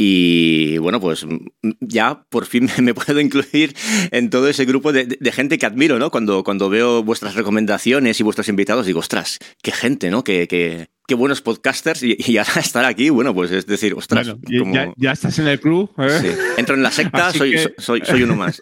y 0.00 0.78
bueno, 0.78 1.00
pues 1.00 1.26
mm, 1.26 1.36
ya 1.80 2.24
por 2.30 2.46
fin 2.46 2.68
me 2.82 2.94
puedo 2.94 3.20
incluir 3.20 3.74
en 4.12 4.30
todo 4.30 4.48
ese 4.48 4.64
grupo 4.64 4.92
de, 4.92 5.04
de 5.06 5.32
gente 5.32 5.58
que 5.58 5.66
admiro, 5.66 5.98
¿no? 5.98 6.10
Cuando, 6.10 6.44
cuando 6.44 6.70
veo 6.70 7.02
vuestras 7.02 7.34
recomendaciones 7.34 8.20
y 8.20 8.22
vuestros 8.22 8.48
invitados, 8.48 8.86
digo, 8.86 9.00
ostras, 9.00 9.38
qué 9.62 9.72
gente, 9.72 10.10
¿no? 10.10 10.22
Qué, 10.22 10.46
qué, 10.46 10.88
qué 11.08 11.14
buenos 11.16 11.42
podcasters 11.42 12.04
y, 12.04 12.16
y 12.16 12.36
ahora 12.36 12.52
estar 12.60 12.84
aquí, 12.84 13.10
bueno, 13.10 13.34
pues 13.34 13.50
es 13.50 13.66
decir, 13.66 13.94
ostras. 13.94 14.28
Bueno, 14.28 14.60
como- 14.60 14.74
ya, 14.74 14.92
ya 14.96 15.12
estás 15.12 15.38
en 15.40 15.48
el 15.48 15.58
club. 15.60 15.90
¿eh? 15.98 16.18
sí. 16.22 16.28
Entro 16.56 16.76
en 16.76 16.82
la 16.84 16.92
secta, 16.92 17.32
soy, 17.32 17.50
que- 17.52 17.74
soy, 17.78 18.02
soy 18.04 18.22
uno 18.22 18.36
más. 18.36 18.60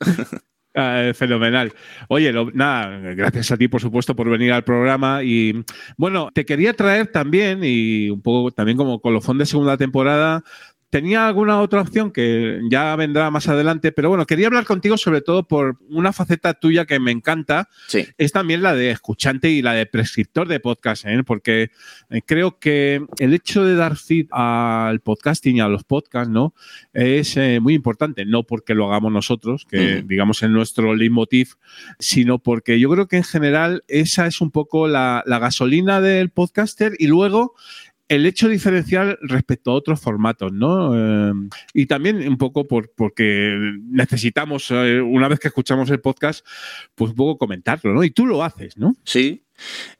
Ah, 0.78 1.10
fenomenal. 1.14 1.72
Oye, 2.08 2.32
lo- 2.32 2.50
nada, 2.52 2.98
gracias 3.14 3.50
a 3.50 3.56
ti, 3.56 3.66
por 3.68 3.80
supuesto, 3.80 4.14
por 4.14 4.28
venir 4.28 4.52
al 4.52 4.62
programa. 4.64 5.22
Y 5.24 5.64
bueno, 5.96 6.30
te 6.34 6.44
quería 6.44 6.74
traer 6.74 7.06
también, 7.06 7.60
y 7.62 8.10
un 8.10 8.20
poco 8.20 8.50
también 8.52 8.76
como 8.76 9.00
colofón 9.00 9.38
de 9.38 9.46
segunda 9.46 9.78
temporada, 9.78 10.44
tenía 10.90 11.26
alguna 11.26 11.60
otra 11.60 11.80
opción 11.80 12.10
que 12.10 12.60
ya 12.70 12.94
vendrá 12.96 13.30
más 13.30 13.48
adelante, 13.48 13.92
pero 13.92 14.08
bueno, 14.08 14.24
quería 14.26 14.46
hablar 14.46 14.64
contigo 14.64 14.96
sobre 14.96 15.20
todo 15.20 15.46
por 15.46 15.76
una 15.88 16.12
faceta 16.12 16.54
tuya 16.54 16.84
que 16.86 17.00
me 17.00 17.10
encanta, 17.10 17.68
Sí, 17.88 18.06
es 18.18 18.32
también 18.32 18.62
la 18.62 18.74
de 18.74 18.90
escuchante 18.90 19.50
y 19.50 19.62
la 19.62 19.72
de 19.74 19.86
prescriptor 19.86 20.48
de 20.48 20.60
podcast, 20.60 21.04
¿eh? 21.06 21.22
porque 21.24 21.70
eh, 22.10 22.22
creo 22.24 22.58
que 22.58 23.04
el 23.18 23.34
hecho 23.34 23.64
de 23.64 23.74
dar 23.74 23.96
feed 23.96 24.26
al 24.30 25.00
podcasting 25.00 25.56
y 25.56 25.60
a 25.60 25.68
los 25.68 25.84
podcasts, 25.84 26.30
¿no? 26.32 26.54
Es 26.92 27.36
eh, 27.36 27.58
muy 27.60 27.74
importante, 27.74 28.24
no 28.24 28.44
porque 28.44 28.74
lo 28.74 28.86
hagamos 28.86 29.12
nosotros, 29.12 29.66
que 29.68 30.02
Mm. 30.02 30.06
digamos 30.08 30.42
en 30.42 30.52
nuestro 30.52 30.94
leitmotiv, 30.94 31.54
sino 31.98 32.38
porque 32.38 32.78
yo 32.80 32.90
creo 32.90 33.06
que 33.08 33.16
en 33.16 33.24
general 33.24 33.84
esa 33.88 34.26
es 34.26 34.40
un 34.40 34.50
poco 34.50 34.88
la, 34.88 35.22
la 35.26 35.38
gasolina 35.38 36.00
del 36.00 36.30
podcaster 36.30 36.94
y 36.98 37.06
luego 37.06 37.54
el 38.08 38.26
hecho 38.26 38.48
diferencial 38.48 39.18
respecto 39.22 39.70
a 39.70 39.74
otros 39.74 40.00
formatos, 40.00 40.52
¿no? 40.52 40.92
Eh, 40.94 41.32
y 41.74 41.86
también 41.86 42.26
un 42.28 42.38
poco 42.38 42.66
por, 42.66 42.92
porque 42.94 43.56
necesitamos, 43.82 44.70
eh, 44.70 45.00
una 45.00 45.28
vez 45.28 45.40
que 45.40 45.48
escuchamos 45.48 45.90
el 45.90 46.00
podcast, 46.00 46.46
pues 46.94 47.10
un 47.10 47.16
poco 47.16 47.38
comentarlo, 47.38 47.92
¿no? 47.94 48.04
Y 48.04 48.10
tú 48.10 48.26
lo 48.26 48.44
haces, 48.44 48.76
¿no? 48.76 48.96
sí. 49.04 49.42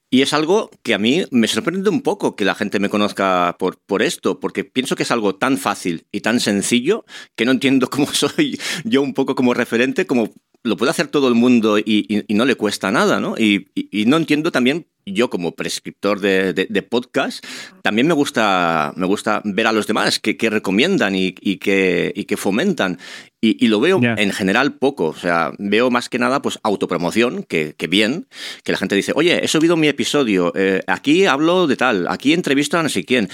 Y 0.08 0.22
es 0.22 0.32
algo 0.32 0.70
que 0.84 0.94
a 0.94 0.98
mí 0.98 1.24
me 1.32 1.48
sorprende 1.48 1.90
un 1.90 2.00
poco 2.00 2.36
que 2.36 2.44
la 2.44 2.54
gente 2.54 2.78
me 2.78 2.88
conozca 2.88 3.56
por, 3.58 3.80
por 3.84 4.02
esto, 4.02 4.38
porque 4.38 4.62
pienso 4.62 4.94
que 4.94 5.02
es 5.02 5.10
algo 5.10 5.34
tan 5.34 5.58
fácil 5.58 6.06
y 6.12 6.20
tan 6.20 6.38
sencillo 6.38 7.04
que 7.34 7.44
no 7.44 7.50
entiendo 7.50 7.90
cómo 7.90 8.06
soy 8.06 8.58
yo 8.84 9.02
un 9.02 9.14
poco 9.14 9.34
como 9.34 9.52
referente, 9.52 10.06
como 10.06 10.30
lo 10.66 10.76
puede 10.76 10.90
hacer 10.90 11.08
todo 11.08 11.28
el 11.28 11.34
mundo 11.34 11.78
y, 11.78 12.24
no 12.28 12.44
le 12.44 12.56
cuesta 12.56 12.90
nada, 12.90 13.20
¿no? 13.20 13.36
Y, 13.38 13.68
no 14.06 14.16
entiendo 14.16 14.52
también, 14.52 14.86
yo 15.06 15.30
como 15.30 15.54
prescriptor 15.54 16.20
de, 16.20 16.86
podcast, 16.88 17.44
también 17.82 18.06
me 18.06 18.14
gusta, 18.14 18.92
me 18.96 19.06
gusta 19.06 19.40
ver 19.44 19.66
a 19.66 19.72
los 19.72 19.86
demás 19.86 20.18
que, 20.18 20.50
recomiendan 20.50 21.14
y, 21.14 21.32
que, 21.32 22.26
que 22.26 22.36
fomentan. 22.36 22.98
Y, 23.40 23.68
lo 23.68 23.80
veo 23.80 24.00
en 24.02 24.32
general 24.32 24.74
poco, 24.74 25.06
o 25.06 25.14
sea, 25.14 25.52
veo 25.58 25.90
más 25.90 26.08
que 26.08 26.18
nada 26.18 26.42
pues 26.42 26.58
autopromoción, 26.62 27.44
que, 27.44 27.74
bien, 27.88 28.26
que 28.64 28.72
la 28.72 28.78
gente 28.78 28.96
dice, 28.96 29.12
oye, 29.14 29.44
he 29.44 29.48
subido 29.48 29.76
mi 29.76 29.88
episodio, 29.88 30.52
eh, 30.56 30.82
aquí 30.86 31.26
hablo 31.26 31.66
de 31.66 31.76
tal, 31.76 32.08
aquí 32.08 32.32
entrevisto 32.32 32.78
a 32.78 32.82
no 32.82 32.88
sé 32.88 33.04
quién, 33.04 33.28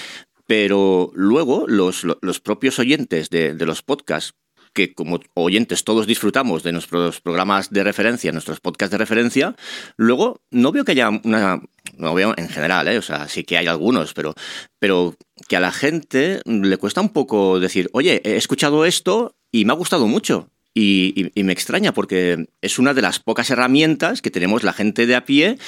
pero 0.46 1.10
luego 1.14 1.64
los, 1.66 2.04
los 2.20 2.40
propios 2.40 2.78
oyentes 2.78 3.30
de, 3.30 3.54
de, 3.54 3.66
los 3.66 3.82
podcasts 3.82 4.34
que 4.72 4.94
como 4.94 5.20
oyentes 5.34 5.84
todos 5.84 6.06
disfrutamos 6.06 6.62
de 6.62 6.72
nuestros 6.72 7.20
programas 7.20 7.70
de 7.70 7.84
referencia, 7.84 8.32
nuestros 8.32 8.60
podcasts 8.60 8.92
de 8.92 8.98
referencia, 8.98 9.54
luego 9.96 10.40
no 10.50 10.72
veo 10.72 10.84
que 10.84 10.92
haya 10.92 11.08
una, 11.08 11.60
no 11.96 12.14
veo 12.14 12.34
en 12.36 12.48
general, 12.48 12.88
¿eh? 12.88 12.98
o 12.98 13.02
sea, 13.02 13.28
sí 13.28 13.44
que 13.44 13.58
hay 13.58 13.66
algunos, 13.66 14.14
pero, 14.14 14.34
pero 14.78 15.16
que 15.48 15.56
a 15.56 15.60
la 15.60 15.72
gente 15.72 16.40
le 16.44 16.76
cuesta 16.76 17.00
un 17.00 17.10
poco 17.10 17.60
decir, 17.60 17.88
oye, 17.92 18.20
he 18.24 18.36
escuchado 18.36 18.84
esto 18.84 19.34
y 19.50 19.64
me 19.64 19.72
ha 19.72 19.76
gustado 19.76 20.06
mucho. 20.06 20.48
Y, 20.74 21.30
me 21.34 21.52
extraña 21.52 21.92
porque 21.92 22.46
es 22.62 22.78
una 22.78 22.94
de 22.94 23.02
las 23.02 23.18
pocas 23.18 23.50
herramientas 23.50 24.22
que 24.22 24.30
tenemos 24.30 24.62
la 24.62 24.72
gente 24.72 25.06
de 25.06 25.14
a 25.14 25.26
pie 25.26 25.58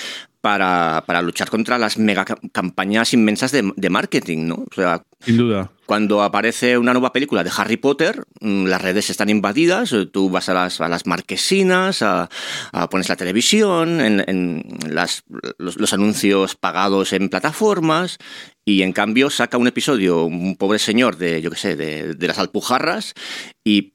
para, 0.45 1.05
para 1.07 1.23
luchar 1.23 1.49
contra 1.49 1.79
las 1.79 1.97
mega 1.97 2.27
campañas 2.53 3.15
inmensas 3.15 3.51
de, 3.51 3.73
de, 3.77 3.89
marketing, 3.89 4.47
¿no? 4.47 4.67
O 4.71 4.75
sea, 4.75 5.03
Sin 5.21 5.39
duda. 5.39 5.71
Cuando 5.87 6.23
aparece 6.23 6.77
una 6.77 6.93
nueva 6.93 7.15
película 7.15 7.43
de 7.43 7.51
Harry 7.57 7.79
Potter, 7.79 8.23
mm, 8.43 8.67
las 8.67 8.83
redes 8.83 9.09
están 9.09 9.31
invadidas, 9.31 9.95
eh, 9.95 10.05
tú 10.05 10.29
vas 10.29 10.51
a 10.51 10.53
las, 10.53 10.83
a 10.83 10.89
las 10.89 11.07
marquesinas, 11.07 12.03
a, 12.03 12.29
pones 12.91 13.09
la 13.09 13.17
televisión, 13.17 14.03
en, 14.03 14.63
las, 14.87 15.25
los, 15.57 15.93
anuncios 15.95 16.57
pagados 16.57 17.15
en 17.15 17.31
plataformas, 17.31 18.19
y 18.67 18.83
en 18.83 18.93
cambio 18.93 19.31
saca 19.31 19.57
un 19.57 19.69
episodio, 19.69 20.27
un 20.27 20.57
pobre 20.57 20.79
señor 20.79 21.17
de, 21.17 21.41
yo 21.41 21.51
qué 21.51 21.57
sé, 21.57 21.75
de, 21.75 22.13
de 22.13 22.29
las 22.29 22.39
Alpujarras, 22.39 23.15
y 23.65 23.94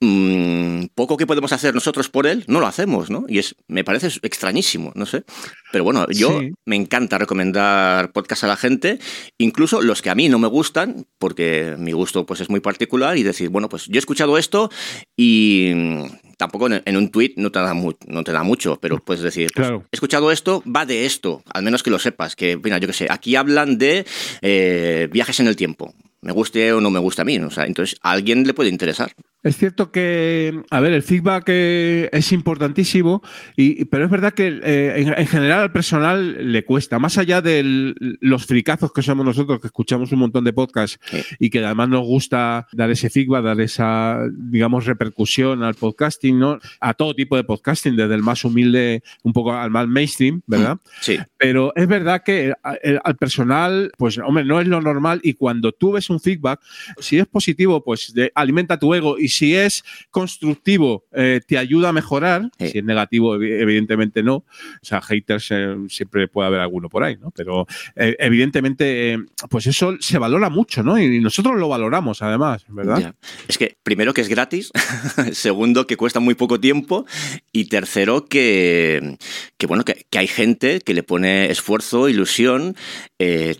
Mm, 0.00 0.86
poco 0.94 1.16
que 1.16 1.26
podemos 1.26 1.52
hacer 1.52 1.74
nosotros 1.74 2.08
por 2.08 2.28
él, 2.28 2.44
no 2.46 2.60
lo 2.60 2.68
hacemos, 2.68 3.10
¿no? 3.10 3.24
Y 3.26 3.40
es, 3.40 3.56
me 3.66 3.82
parece 3.82 4.06
extrañísimo, 4.22 4.92
no 4.94 5.06
sé. 5.06 5.24
Pero 5.72 5.82
bueno, 5.82 6.06
yo 6.10 6.40
me 6.64 6.76
encanta 6.76 7.18
recomendar 7.18 8.12
podcasts 8.12 8.44
a 8.44 8.46
la 8.46 8.56
gente, 8.56 9.00
incluso 9.38 9.82
los 9.82 10.00
que 10.00 10.10
a 10.10 10.14
mí 10.14 10.28
no 10.28 10.38
me 10.38 10.46
gustan, 10.46 11.06
porque 11.18 11.74
mi 11.78 11.90
gusto 11.90 12.26
pues 12.26 12.40
es 12.40 12.48
muy 12.48 12.60
particular, 12.60 13.18
y 13.18 13.24
decir, 13.24 13.48
bueno, 13.48 13.68
pues 13.68 13.86
yo 13.86 13.96
he 13.96 13.98
escuchado 13.98 14.38
esto 14.38 14.70
y 15.16 15.72
mm, 15.74 16.04
tampoco 16.36 16.68
en, 16.70 16.96
un 16.96 17.10
tweet 17.10 17.34
no 17.36 17.50
te 17.50 17.58
da, 17.58 17.74
no 17.74 18.24
te 18.24 18.32
da 18.32 18.44
mucho, 18.44 18.78
pero 18.80 18.98
puedes 19.04 19.24
decir, 19.24 19.50
pues, 19.52 19.68
he 19.68 19.82
escuchado 19.90 20.30
esto, 20.30 20.62
va 20.64 20.86
de 20.86 21.06
esto, 21.06 21.42
al 21.52 21.64
menos 21.64 21.82
que 21.82 21.90
lo 21.90 21.98
sepas, 21.98 22.36
que, 22.36 22.56
mira, 22.56 22.78
yo 22.78 22.86
qué 22.86 22.92
sé, 22.92 23.08
aquí 23.10 23.34
hablan 23.34 23.78
de 23.78 24.06
eh, 24.42 25.08
viajes 25.10 25.40
en 25.40 25.48
el 25.48 25.56
tiempo 25.56 25.92
me 26.20 26.32
guste 26.32 26.72
o 26.72 26.80
no 26.80 26.90
me 26.90 26.98
guste 26.98 27.22
a 27.22 27.24
mí. 27.24 27.38
O 27.38 27.50
sea, 27.50 27.64
entonces 27.64 27.98
a 28.02 28.12
alguien 28.12 28.44
le 28.46 28.54
puede 28.54 28.70
interesar. 28.70 29.12
Es 29.44 29.56
cierto 29.56 29.92
que, 29.92 30.62
a 30.68 30.80
ver, 30.80 30.92
el 30.92 31.02
feedback 31.04 31.44
eh, 31.46 32.08
es 32.10 32.32
importantísimo, 32.32 33.22
y, 33.56 33.84
pero 33.84 34.04
es 34.04 34.10
verdad 34.10 34.34
que 34.34 34.60
eh, 34.64 35.14
en, 35.16 35.26
general 35.28 35.60
al 35.60 35.72
personal 35.72 36.52
le 36.52 36.64
cuesta, 36.64 36.98
más 36.98 37.18
allá 37.18 37.40
de 37.40 37.94
los 38.20 38.46
fricazos 38.46 38.92
que 38.92 39.00
somos 39.00 39.24
nosotros, 39.24 39.60
que 39.60 39.68
escuchamos 39.68 40.10
un 40.10 40.18
montón 40.18 40.42
de 40.42 40.52
podcasts 40.52 40.98
y 41.38 41.50
que 41.50 41.64
además 41.64 41.88
nos 41.88 42.04
gusta 42.04 42.66
dar 42.72 42.90
ese 42.90 43.10
feedback, 43.10 43.44
dar 43.44 43.60
esa, 43.60 44.22
digamos, 44.32 44.86
repercusión 44.86 45.62
al 45.62 45.74
podcasting, 45.74 46.36
¿no? 46.36 46.58
A 46.80 46.94
todo 46.94 47.14
tipo 47.14 47.36
de 47.36 47.44
podcasting, 47.44 47.94
desde 47.94 48.16
el 48.16 48.22
más 48.22 48.44
humilde 48.44 49.04
un 49.22 49.32
poco 49.32 49.52
al 49.52 49.70
más 49.70 49.86
mainstream, 49.86 50.42
¿verdad? 50.48 50.78
Sí. 51.00 51.16
Pero 51.36 51.72
es 51.76 51.86
verdad 51.86 52.24
que 52.24 52.54
eh, 52.82 52.98
al 53.04 53.16
personal, 53.16 53.92
pues, 53.96 54.18
hombre, 54.18 54.44
no 54.44 54.60
es 54.60 54.66
lo 54.66 54.80
normal 54.80 55.20
y 55.22 55.34
cuando 55.34 55.70
tú 55.70 55.92
ves 55.92 56.10
un 56.10 56.18
feedback, 56.18 56.60
si 56.98 57.18
es 57.18 57.26
positivo, 57.26 57.84
pues 57.84 58.12
alimenta 58.34 58.80
tu 58.80 58.92
ego 58.94 59.16
y 59.16 59.27
si 59.28 59.54
es 59.54 59.84
constructivo, 60.10 61.04
eh, 61.12 61.40
te 61.46 61.58
ayuda 61.58 61.90
a 61.90 61.92
mejorar. 61.92 62.50
Si 62.58 62.78
es 62.78 62.84
negativo, 62.84 63.36
evidentemente 63.36 64.22
no. 64.22 64.36
O 64.36 64.44
sea, 64.82 65.00
haters 65.00 65.48
eh, 65.50 65.76
siempre 65.88 66.28
puede 66.28 66.48
haber 66.48 66.60
alguno 66.60 66.88
por 66.88 67.04
ahí, 67.04 67.16
¿no? 67.16 67.30
Pero 67.30 67.66
eh, 67.96 68.16
evidentemente, 68.18 69.18
pues 69.48 69.66
eso 69.66 69.96
se 70.00 70.18
valora 70.18 70.48
mucho, 70.48 70.82
¿no? 70.82 70.98
Y 70.98 71.20
nosotros 71.20 71.56
lo 71.56 71.68
valoramos 71.68 72.22
además, 72.22 72.64
¿verdad? 72.68 73.14
Es 73.48 73.58
que 73.58 73.76
primero 73.82 74.14
que 74.14 74.20
es 74.20 74.28
gratis, 74.28 74.70
segundo 75.32 75.86
que 75.86 75.96
cuesta 75.96 76.20
muy 76.20 76.34
poco 76.34 76.60
tiempo 76.60 77.06
y 77.52 77.66
tercero 77.66 78.26
que, 78.26 79.16
que 79.56 79.66
bueno, 79.66 79.84
que, 79.84 80.06
hay 80.16 80.26
gente 80.26 80.80
que 80.80 80.94
le 80.94 81.02
pone 81.02 81.50
esfuerzo, 81.50 82.08
ilusión, 82.08 82.76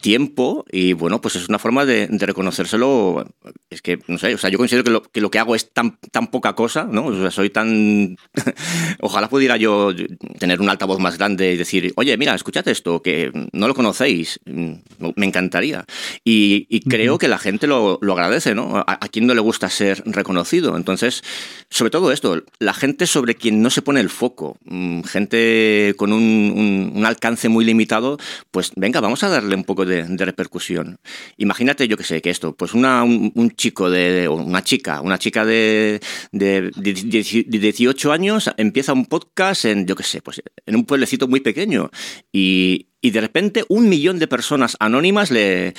tiempo 0.01 0.65
y 0.71 0.93
bueno, 0.93 1.21
pues 1.21 1.35
es 1.35 1.49
una 1.49 1.59
forma 1.59 1.85
de, 1.85 2.07
de 2.07 2.35
conocérselo, 2.35 3.25
es 3.71 3.83
que, 3.83 3.99
no 4.07 4.19
sé, 4.19 4.35
o 4.35 4.39
sea, 4.39 4.51
yo 4.51 4.59
considero 4.59 4.85
que 4.85 4.91
lo 4.91 5.03
que, 5.03 5.21
lo 5.21 5.31
que 5.31 5.39
hago 5.39 5.55
es 5.55 5.73
tan, 5.73 5.99
tan 6.13 6.29
poca 6.29 6.55
cosa, 6.55 6.89
¿no? 6.91 7.07
O 7.07 7.21
sea, 7.21 7.31
soy 7.31 7.51
tan... 7.51 8.17
Ojalá 9.01 9.29
pudiera 9.29 9.57
yo 9.57 9.93
tener 10.39 10.61
un 10.61 10.69
altavoz 10.69 10.99
más 10.99 11.19
grande 11.19 11.53
y 11.53 11.57
decir, 11.57 11.93
oye, 11.97 12.17
mira, 12.17 12.35
escuchad 12.35 12.67
esto, 12.69 13.03
que 13.03 13.33
no 13.53 13.69
lo 13.69 13.75
conocéis, 13.75 14.41
me 14.45 15.27
encantaría. 15.27 15.85
Y, 16.25 16.81
creo 16.89 17.19
que 17.19 17.29
la 17.29 17.39
gente 17.39 17.67
lo, 17.67 17.99
lo 18.01 18.13
agradece, 18.13 18.55
¿no? 18.55 18.77
A, 18.77 18.85
a, 18.87 19.09
quien 19.09 19.27
no 19.27 19.35
le 19.35 19.41
gusta 19.41 19.69
ser 19.69 20.03
reconocido. 20.07 20.77
Entonces, 20.77 21.23
sobre 21.71 21.91
todo 21.91 22.13
esto, 22.13 22.43
la 22.59 22.75
gente 22.75 23.07
sobre 23.07 23.35
quien 23.35 23.63
no 23.63 23.71
se 23.71 23.83
pone 23.83 24.01
el 24.01 24.11
foco, 24.11 24.57
mm, 24.65 25.03
gente 25.03 25.95
con 25.97 26.13
un, 26.13 26.93
un, 26.95 27.07
alcance 27.07 27.49
muy 27.49 27.65
limitado, 27.65 28.19
pues 28.51 28.73
venga, 28.77 29.01
vamos 29.01 29.23
a 29.23 29.29
darle 29.29 29.48
un 29.57 29.65
poco 29.65 29.85
de, 29.85 30.05
de 30.05 30.25
repercusión. 30.25 30.99
Imagínate, 31.37 31.89
yo 31.89 31.97
que 31.97 32.05
sé, 32.05 32.21
esto, 32.25 32.55
pues 32.55 32.75
una, 32.75 33.03
un, 33.05 33.51
chico 33.57 33.91
de, 33.91 34.29
una 34.29 34.63
chica, 34.63 35.01
una 35.01 35.19
chica 35.19 35.45
de, 35.45 36.01
de, 36.33 36.71
18 36.71 38.13
años 38.13 38.51
empieza 38.57 38.93
un 38.93 39.07
podcast 39.07 39.65
en, 39.65 39.87
yo 39.87 39.97
qué 39.97 40.03
sé, 40.03 40.23
pues 40.23 40.43
en 40.67 40.77
un 40.77 40.85
pueblecito 40.85 41.29
muy 41.29 41.41
pequeño 41.41 41.91
y, 42.33 42.87
de 43.03 43.21
repente 43.21 43.65
un 43.69 43.89
millón 43.89 44.19
de 44.19 44.29
personas 44.29 44.77
anónimas 44.81 45.31
le, 45.31 45.73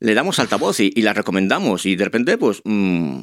le 0.00 0.14
damos 0.14 0.38
altavoz 0.38 0.80
y, 0.80 0.90
y 0.94 1.02
la 1.02 1.12
recomendamos 1.12 1.84
y 1.84 1.96
de 1.96 2.04
repente 2.04 2.38
pues 2.38 2.62
mm, 2.64 3.20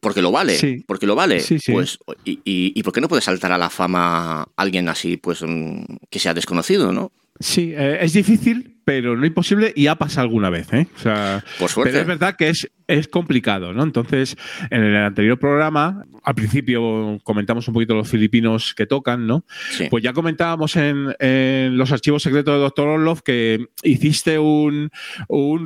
porque 0.00 0.22
lo 0.22 0.30
vale 0.30 0.84
porque 0.86 1.06
lo 1.06 1.16
vale 1.16 1.42
pues 1.66 1.98
y, 2.24 2.40
y, 2.44 2.82
por 2.84 2.92
qué 2.92 3.00
no 3.00 3.08
puede 3.08 3.22
saltar 3.22 3.50
a 3.50 3.58
la 3.58 3.70
fama 3.70 4.46
alguien 4.56 4.88
así 4.88 5.16
pues 5.16 5.42
mm, 5.42 5.82
que 6.08 6.20
sea 6.20 6.32
desconocido 6.32 6.92
no 6.92 7.10
sí 7.40 7.72
eh, 7.76 7.98
es 8.00 8.12
difícil 8.12 8.75
pero 8.86 9.16
no 9.16 9.26
imposible 9.26 9.72
y 9.74 9.88
ha 9.88 9.96
pasado 9.96 10.22
alguna 10.22 10.48
vez. 10.48 10.72
¿eh? 10.72 10.86
O 10.94 11.00
sea, 11.00 11.44
Pero 11.58 11.98
es 11.98 12.06
verdad 12.06 12.36
que 12.36 12.50
es, 12.50 12.70
es 12.86 13.08
complicado, 13.08 13.72
¿no? 13.72 13.82
Entonces, 13.82 14.36
en 14.70 14.80
el 14.84 14.96
anterior 14.96 15.40
programa, 15.40 16.04
al 16.22 16.34
principio 16.36 17.18
comentamos 17.24 17.66
un 17.66 17.74
poquito 17.74 17.96
los 17.96 18.08
filipinos 18.08 18.74
que 18.74 18.86
tocan, 18.86 19.26
¿no? 19.26 19.44
Pues 19.90 20.04
ya 20.04 20.12
comentábamos 20.12 20.76
en, 20.76 21.76
los 21.76 21.90
archivos 21.90 22.22
secretos 22.22 22.54
de 22.54 22.60
Dr. 22.60 22.86
Orlov 22.86 23.22
que 23.24 23.66
hiciste 23.82 24.38
un, 24.38 24.92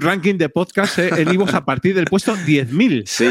ranking 0.00 0.36
de 0.36 0.48
podcast 0.48 0.98
eh, 0.98 1.10
en 1.18 1.34
Ivos 1.34 1.52
a 1.52 1.66
partir 1.66 1.94
del 1.94 2.06
puesto 2.06 2.34
10.000. 2.34 3.04
Sí. 3.10 3.26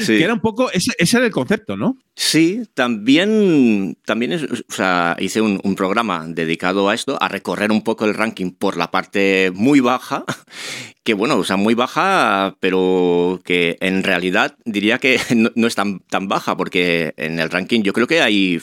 sí. 0.00 0.18
que 0.18 0.24
era 0.24 0.34
un 0.34 0.40
poco, 0.40 0.70
ese, 0.72 0.92
ese, 0.98 1.18
era 1.18 1.26
el 1.26 1.32
concepto, 1.32 1.76
¿no? 1.76 1.98
Sí, 2.14 2.62
también, 2.74 3.96
también 4.04 4.32
es, 4.32 4.42
o 4.42 4.72
sea, 4.72 5.16
hice 5.20 5.40
un, 5.40 5.60
un 5.62 5.74
programa 5.76 6.24
dedicado 6.26 6.88
a 6.88 6.94
esto, 6.94 7.20
a 7.20 7.28
recorrer 7.28 7.70
un 7.70 7.82
poco 7.82 8.04
el 8.04 8.14
ranking 8.14 8.50
por 8.50 8.76
la 8.76 8.87
parte 8.90 9.52
muy 9.54 9.80
baja, 9.80 10.24
que 11.04 11.14
bueno, 11.14 11.36
o 11.36 11.44
sea, 11.44 11.56
muy 11.56 11.74
baja, 11.74 12.56
pero 12.60 13.40
que 13.44 13.76
en 13.80 14.02
realidad 14.02 14.56
diría 14.64 14.98
que 14.98 15.20
no, 15.54 15.66
es 15.66 15.74
tan, 15.74 16.00
tan 16.00 16.28
baja, 16.28 16.56
porque 16.56 17.14
en 17.16 17.38
el 17.38 17.50
ranking 17.50 17.82
yo 17.82 17.92
creo 17.92 18.06
que 18.06 18.20
hay 18.20 18.60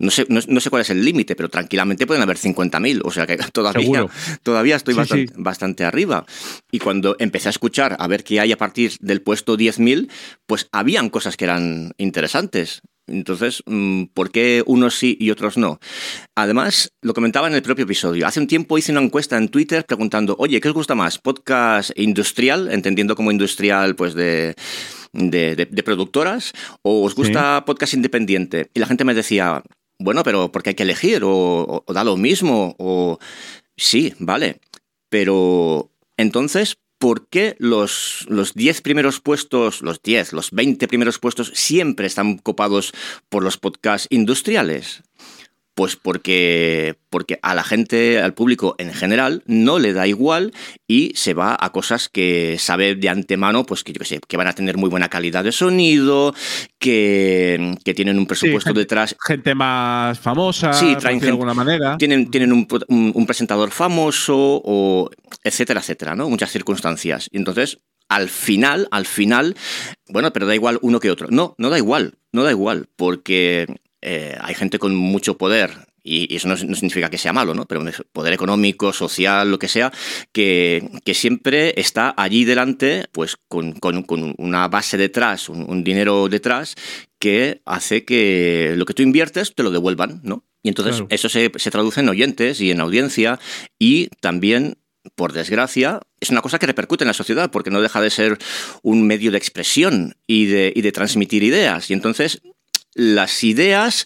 no 0.00 0.12
sé, 0.12 0.26
no, 0.28 0.60
sé 0.60 0.70
cuál 0.70 0.82
es 0.82 0.90
el 0.90 1.04
límite, 1.04 1.34
pero 1.34 1.48
tranquilamente 1.48 2.06
pueden 2.06 2.22
haber 2.22 2.36
50.000, 2.36 3.00
o 3.04 3.10
sea 3.10 3.26
que 3.26 3.36
todavía, 3.52 4.06
todavía 4.44 4.76
estoy 4.76 4.94
bastante, 4.94 5.32
bastante, 5.36 5.84
arriba. 5.84 6.24
Y 6.70 6.78
cuando 6.78 7.16
empecé 7.18 7.48
a 7.48 7.50
escuchar, 7.50 7.96
a 7.98 8.06
ver 8.06 8.22
qué 8.22 8.38
hay 8.38 8.52
a 8.52 8.56
partir 8.56 8.92
del 9.00 9.22
puesto 9.22 9.56
10.000, 9.56 10.08
pues 10.46 10.68
habían 10.70 11.10
cosas 11.10 11.36
que 11.36 11.46
eran 11.46 11.94
interesantes. 11.98 12.82
Entonces, 13.08 13.62
mm, 13.66 14.04
¿por 14.14 14.30
qué 14.30 14.62
unos 14.66 14.96
sí 14.96 15.16
y 15.18 15.30
otros 15.30 15.56
no? 15.56 15.80
Además, 16.36 16.92
lo 17.02 17.14
comentaba 17.14 17.48
en 17.48 17.54
el 17.54 17.62
propio 17.62 17.84
episodio. 17.84 18.26
Hace 18.26 18.40
un 18.40 18.46
tiempo 18.46 18.78
hice 18.78 18.92
una 18.92 19.00
encuesta 19.00 19.36
en 19.36 19.48
Twitter 19.48 19.84
preguntando, 19.84 20.36
oye, 20.38 20.60
¿qué 20.60 20.68
os 20.68 20.74
gusta 20.74 20.94
más? 20.94 21.18
¿Podcast 21.18 21.90
industrial, 21.98 22.70
entendiendo 22.70 23.16
como 23.16 23.30
industrial, 23.30 23.96
pues 23.96 24.14
de, 24.14 24.54
de, 25.12 25.82
productoras? 25.84 26.52
¿O 26.82 27.04
os 27.04 27.14
gusta 27.14 27.64
podcast 27.64 27.94
independiente? 27.94 28.70
Y 28.74 28.80
la 28.80 28.86
gente 28.86 29.04
me 29.04 29.14
decía, 29.14 29.62
bueno, 29.98 30.22
pero 30.22 30.52
porque 30.52 30.70
hay 30.70 30.74
que 30.76 30.84
elegir, 30.84 31.22
o 31.24 31.84
da 31.88 32.04
lo 32.04 32.16
mismo, 32.16 32.76
o 32.78 33.18
sí, 33.76 34.14
vale. 34.18 34.60
Pero 35.10 35.90
entonces, 36.16 36.78
¿por 36.98 37.26
qué 37.28 37.56
los, 37.58 38.26
los 38.28 38.54
10 38.54 38.82
primeros 38.82 39.20
puestos, 39.20 39.82
los 39.82 40.02
10, 40.02 40.32
los 40.32 40.50
20 40.50 40.88
primeros 40.88 41.18
puestos 41.18 41.52
siempre 41.54 42.06
están 42.06 42.38
copados 42.38 42.92
por 43.28 43.42
los 43.42 43.56
podcasts 43.56 44.08
industriales? 44.10 45.02
Pues 45.78 45.94
porque, 45.94 46.96
porque 47.08 47.38
a 47.40 47.54
la 47.54 47.62
gente, 47.62 48.20
al 48.20 48.34
público 48.34 48.74
en 48.78 48.92
general, 48.92 49.44
no 49.46 49.78
le 49.78 49.92
da 49.92 50.08
igual 50.08 50.52
y 50.88 51.12
se 51.14 51.34
va 51.34 51.56
a 51.56 51.70
cosas 51.70 52.08
que 52.08 52.56
sabe 52.58 52.96
de 52.96 53.08
antemano, 53.08 53.64
pues 53.64 53.84
que 53.84 53.92
yo 53.92 54.00
que 54.00 54.04
sé, 54.04 54.18
que 54.26 54.36
van 54.36 54.48
a 54.48 54.54
tener 54.54 54.76
muy 54.76 54.90
buena 54.90 55.08
calidad 55.08 55.44
de 55.44 55.52
sonido, 55.52 56.34
que, 56.80 57.76
que 57.84 57.94
tienen 57.94 58.18
un 58.18 58.26
presupuesto 58.26 58.60
Sí, 58.60 58.66
gente- 58.70 58.80
detrás. 58.80 59.16
Gente 59.24 59.54
más 59.54 60.18
famosa, 60.18 60.72
Sí, 60.72 60.96
traen 60.98 61.20
de 61.20 61.28
alguna 61.28 61.54
manera. 61.54 61.96
Tienen, 61.96 62.28
tienen 62.28 62.52
un, 62.52 62.66
un- 62.88 63.12
un 63.14 63.26
presentador 63.26 63.70
famoso, 63.70 64.34
o 64.64 65.10
etcétera, 65.44 65.78
etcétera, 65.78 66.16
¿no? 66.16 66.28
Muchas 66.28 66.50
circunstancias. 66.50 67.28
Y 67.30 67.36
entonces, 67.36 67.78
al 68.08 68.28
final, 68.28 68.88
al 68.90 69.06
final, 69.06 69.54
bueno, 70.08 70.32
pero 70.32 70.46
da 70.46 70.56
igual 70.56 70.80
uno 70.82 70.98
que 70.98 71.12
otro. 71.12 71.28
No, 71.30 71.54
no 71.56 71.70
da 71.70 71.78
igual, 71.78 72.14
no 72.32 72.42
da 72.42 72.50
igual, 72.50 72.88
porque 72.96 73.66
eh, 74.02 74.36
hay 74.40 74.54
gente 74.54 74.78
con 74.78 74.94
mucho 74.94 75.36
poder. 75.38 75.70
Y 76.04 76.34
eso 76.34 76.48
no, 76.48 76.54
no 76.54 76.74
significa 76.74 77.10
que 77.10 77.18
sea 77.18 77.34
malo, 77.34 77.52
¿no? 77.54 77.66
Pero 77.66 77.84
poder 78.12 78.32
económico, 78.32 78.92
social, 78.94 79.50
lo 79.50 79.58
que 79.58 79.68
sea, 79.68 79.92
que, 80.32 80.88
que 81.04 81.12
siempre 81.12 81.78
está 81.78 82.14
allí 82.16 82.44
delante, 82.46 83.04
pues 83.12 83.36
con, 83.48 83.72
con- 83.72 84.04
con 84.04 84.34
una 84.38 84.68
base 84.68 84.96
detrás, 84.96 85.48
un, 85.50 85.68
un 85.68 85.84
dinero 85.84 86.28
detrás, 86.28 86.76
que 87.18 87.60
hace 87.66 88.04
que 88.04 88.74
lo 88.76 88.86
que 88.86 88.94
tú 88.94 89.02
inviertes 89.02 89.54
te 89.54 89.62
lo 89.62 89.70
devuelvan, 89.70 90.20
¿no? 90.22 90.44
Y 90.62 90.68
entonces 90.70 90.94
Claro. 90.96 91.08
eso 91.10 91.28
se, 91.28 91.50
se 91.56 91.70
traduce 91.70 92.00
en 92.00 92.08
oyentes 92.08 92.60
y 92.60 92.70
en 92.70 92.80
audiencia 92.80 93.38
y 93.78 94.08
también, 94.20 94.78
por 95.14 95.32
desgracia, 95.32 96.00
es 96.20 96.30
una 96.30 96.40
cosa 96.40 96.58
que 96.58 96.66
repercute 96.66 97.04
en 97.04 97.08
la 97.08 97.14
sociedad 97.14 97.50
porque 97.50 97.70
no 97.70 97.80
deja 97.82 98.00
de 98.00 98.10
ser 98.10 98.38
un 98.82 99.06
medio 99.06 99.30
de 99.30 99.38
expresión 99.38 100.16
y 100.26 100.46
de, 100.46 100.72
y 100.74 100.80
de 100.82 100.92
transmitir 100.92 101.42
ideas. 101.42 101.90
Y 101.90 101.94
entonces 101.94 102.40
las 102.98 103.44
ideas 103.44 104.04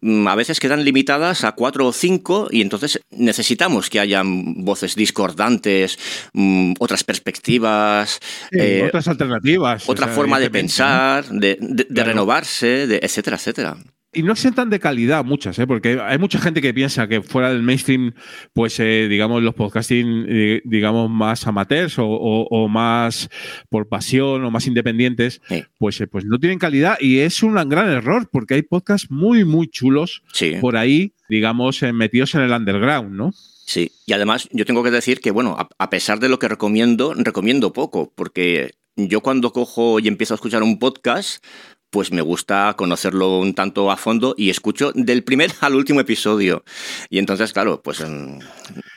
mm, 0.00 0.28
a 0.28 0.34
veces 0.36 0.60
quedan 0.60 0.84
limitadas 0.84 1.42
a 1.44 1.52
cuatro 1.52 1.86
o 1.86 1.92
cinco 1.92 2.46
y 2.50 2.62
entonces 2.62 3.00
necesitamos 3.10 3.90
que 3.90 3.98
hayan 4.00 4.64
voces 4.64 4.94
discordantes, 4.94 5.98
mm, 6.32 6.74
otras 6.78 7.02
perspectivas, 7.04 8.20
Sí, 8.52 8.58
eh, 8.60 8.84
otras 8.86 9.08
alternativas. 9.08 9.88
otra 9.88 10.06
o 10.06 10.08
sea, 10.08 10.14
forma 10.16 10.38
de 10.38 10.50
pensar, 10.50 11.26
de, 11.28 11.58
de- 11.60 11.84
de 11.84 11.84
Claro. 11.86 12.10
renovarse, 12.10 12.86
de, 12.86 13.00
etcétera, 13.02 13.36
etcétera. 13.36 13.76
Y 14.12 14.22
no 14.22 14.34
sientan 14.36 14.70
de 14.70 14.80
calidad 14.80 15.22
muchas, 15.22 15.58
¿eh? 15.58 15.66
porque 15.66 16.00
hay 16.00 16.16
mucha 16.18 16.38
gente 16.38 16.62
que 16.62 16.72
piensa 16.72 17.06
que 17.08 17.20
fuera 17.20 17.50
del 17.52 17.62
mainstream, 17.62 18.14
pues 18.54 18.80
eh, 18.80 19.06
digamos 19.08 19.42
los 19.42 19.54
podcasting, 19.54 20.24
eh, 20.26 20.62
digamos 20.64 21.10
más 21.10 21.46
amateurs 21.46 21.98
o, 21.98 22.06
o- 22.06 22.46
o 22.50 22.68
más 22.68 23.28
por 23.68 23.86
pasión 23.88 24.42
o 24.44 24.50
más 24.50 24.66
independientes, 24.66 25.42
Sí. 25.48 25.62
pues, 25.78 26.00
eh, 26.00 26.06
pues 26.06 26.24
no 26.24 26.38
tienen 26.38 26.58
calidad 26.58 26.96
y 27.00 27.18
es 27.18 27.42
un 27.42 27.54
gran 27.68 27.90
error 27.90 28.28
porque 28.32 28.54
hay 28.54 28.62
podcasts 28.62 29.10
muy 29.10 29.44
muy 29.44 29.68
chulos 29.68 30.22
Sí. 30.32 30.54
por 30.58 30.78
ahí, 30.78 31.12
digamos 31.28 31.82
metidos 31.92 32.34
en 32.34 32.40
el 32.40 32.52
underground, 32.52 33.14
¿no? 33.14 33.32
Sí, 33.66 33.92
y 34.06 34.14
además 34.14 34.48
yo 34.52 34.64
tengo 34.64 34.82
que 34.82 34.90
decir 34.90 35.20
que, 35.20 35.30
bueno, 35.32 35.54
a, 35.58 35.68
a 35.78 35.90
pesar 35.90 36.18
de 36.18 36.30
lo 36.30 36.38
que 36.38 36.48
recomiendo, 36.48 37.12
recomiendo 37.12 37.74
poco, 37.74 38.10
porque 38.16 38.70
yo 38.96 39.20
cuando 39.20 39.52
cojo 39.52 40.00
y 40.00 40.08
empiezo 40.08 40.32
a 40.32 40.36
escuchar 40.36 40.62
un 40.62 40.78
podcast, 40.78 41.44
pues 41.90 42.12
me 42.12 42.20
gusta 42.22 42.74
conocerlo 42.76 43.38
un 43.38 43.54
tanto 43.54 43.90
a 43.90 43.96
fondo 43.96 44.34
y 44.36 44.50
escucho 44.50 44.92
del 44.94 45.24
primer 45.24 45.50
al 45.60 45.74
último 45.74 46.00
episodio. 46.00 46.62
Y 47.08 47.18
entonces, 47.18 47.52
claro, 47.52 47.80
pues... 47.82 48.00
mm, 48.00 48.38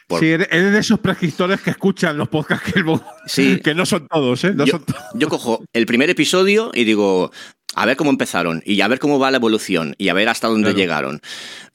por- 0.08 0.20
Sí, 0.20 0.28
eres, 0.28 0.50
de 0.50 0.78
esos 0.78 1.00
prescriptores 1.00 1.62
que 1.62 1.70
escuchan 1.72 2.18
los 2.18 2.28
podcasts 2.30 2.72
que, 2.74 2.84
Sí. 3.28 3.60
que 3.64 3.74
no 3.74 3.86
son 3.86 4.08
todos, 4.08 4.44
¿eh? 4.44 4.54
No 4.54 4.66
yo, 4.66 4.72
son 4.74 4.86
todos. 4.86 5.02
yo 5.16 5.30
cojo 5.30 5.64
el 5.74 5.86
primer 5.86 6.10
episodio 6.10 6.72
y 6.74 6.84
digo, 6.84 7.32
a 7.76 7.86
ver 7.86 7.96
cómo 7.96 8.10
empezaron 8.10 8.62
y 8.66 8.82
a 8.82 8.88
ver 8.90 9.00
cómo 9.00 9.20
va 9.20 9.32
la 9.32 9.38
evolución 9.38 9.96
y 9.98 10.10
a 10.10 10.14
ver 10.14 10.28
hasta 10.28 10.48
dónde 10.48 10.66
Claro. 10.72 10.78
llegaron. 10.78 11.22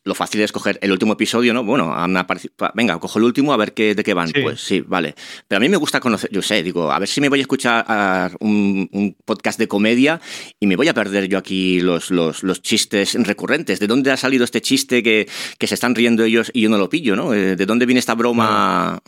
Lo 0.07 0.15
fácil 0.15 0.41
es 0.41 0.53
coger 0.53 0.79
el 0.81 0.93
último 0.93 1.15
episodio, 1.15 1.53
¿no? 1.53 1.65
Bueno, 1.65 1.95
venga, 2.75 2.99
cojo 3.01 3.19
el 3.19 3.25
último 3.25 3.53
a 3.53 3.57
ver 3.57 3.75
qué, 3.75 3.95
de 3.97 4.05
qué 4.05 4.15
van. 4.15 4.29
Sí. 4.29 4.41
Pues 4.41 4.61
sí, 4.61 4.81
vale. 4.87 5.15
Pero 5.49 5.57
a 5.59 5.61
mí 5.61 5.69
me 5.69 5.77
gusta 5.77 5.99
conocer, 6.01 6.31
yo 6.33 6.43
sé, 6.43 6.63
digo, 6.63 6.93
a 6.93 6.99
ver 7.01 7.09
si 7.09 7.21
me 7.21 7.29
voy 7.29 7.41
a 7.41 7.43
escuchar 7.43 7.85
a 7.89 8.31
un, 8.41 8.89
un 8.93 9.17
podcast 9.25 9.59
de 9.59 9.67
comedia 9.69 10.21
y 10.61 10.67
me 10.69 10.77
voy 10.77 10.87
a 10.89 10.95
perder 10.95 11.29
yo 11.29 11.37
aquí 11.39 11.81
los, 11.81 12.13
los, 12.13 12.45
los 12.45 12.63
chistes 12.63 13.15
recurrentes. 13.27 13.81
¿De 13.81 13.89
dónde 13.89 14.13
ha 14.13 14.17
salido 14.17 14.45
este 14.45 14.61
chiste 14.61 15.03
que, 15.03 15.29
que 15.59 15.67
se 15.67 15.75
están 15.75 15.95
riendo 15.97 16.23
ellos 16.23 16.53
y 16.55 16.61
yo 16.63 16.69
no 16.69 16.79
lo 16.79 16.89
pillo, 16.89 17.17
¿no? 17.17 17.35
Eh, 17.35 17.57
¿De 17.57 17.67
dónde 17.67 17.85
viene 17.85 17.99
esta 17.99 18.15
broma, 18.15 19.01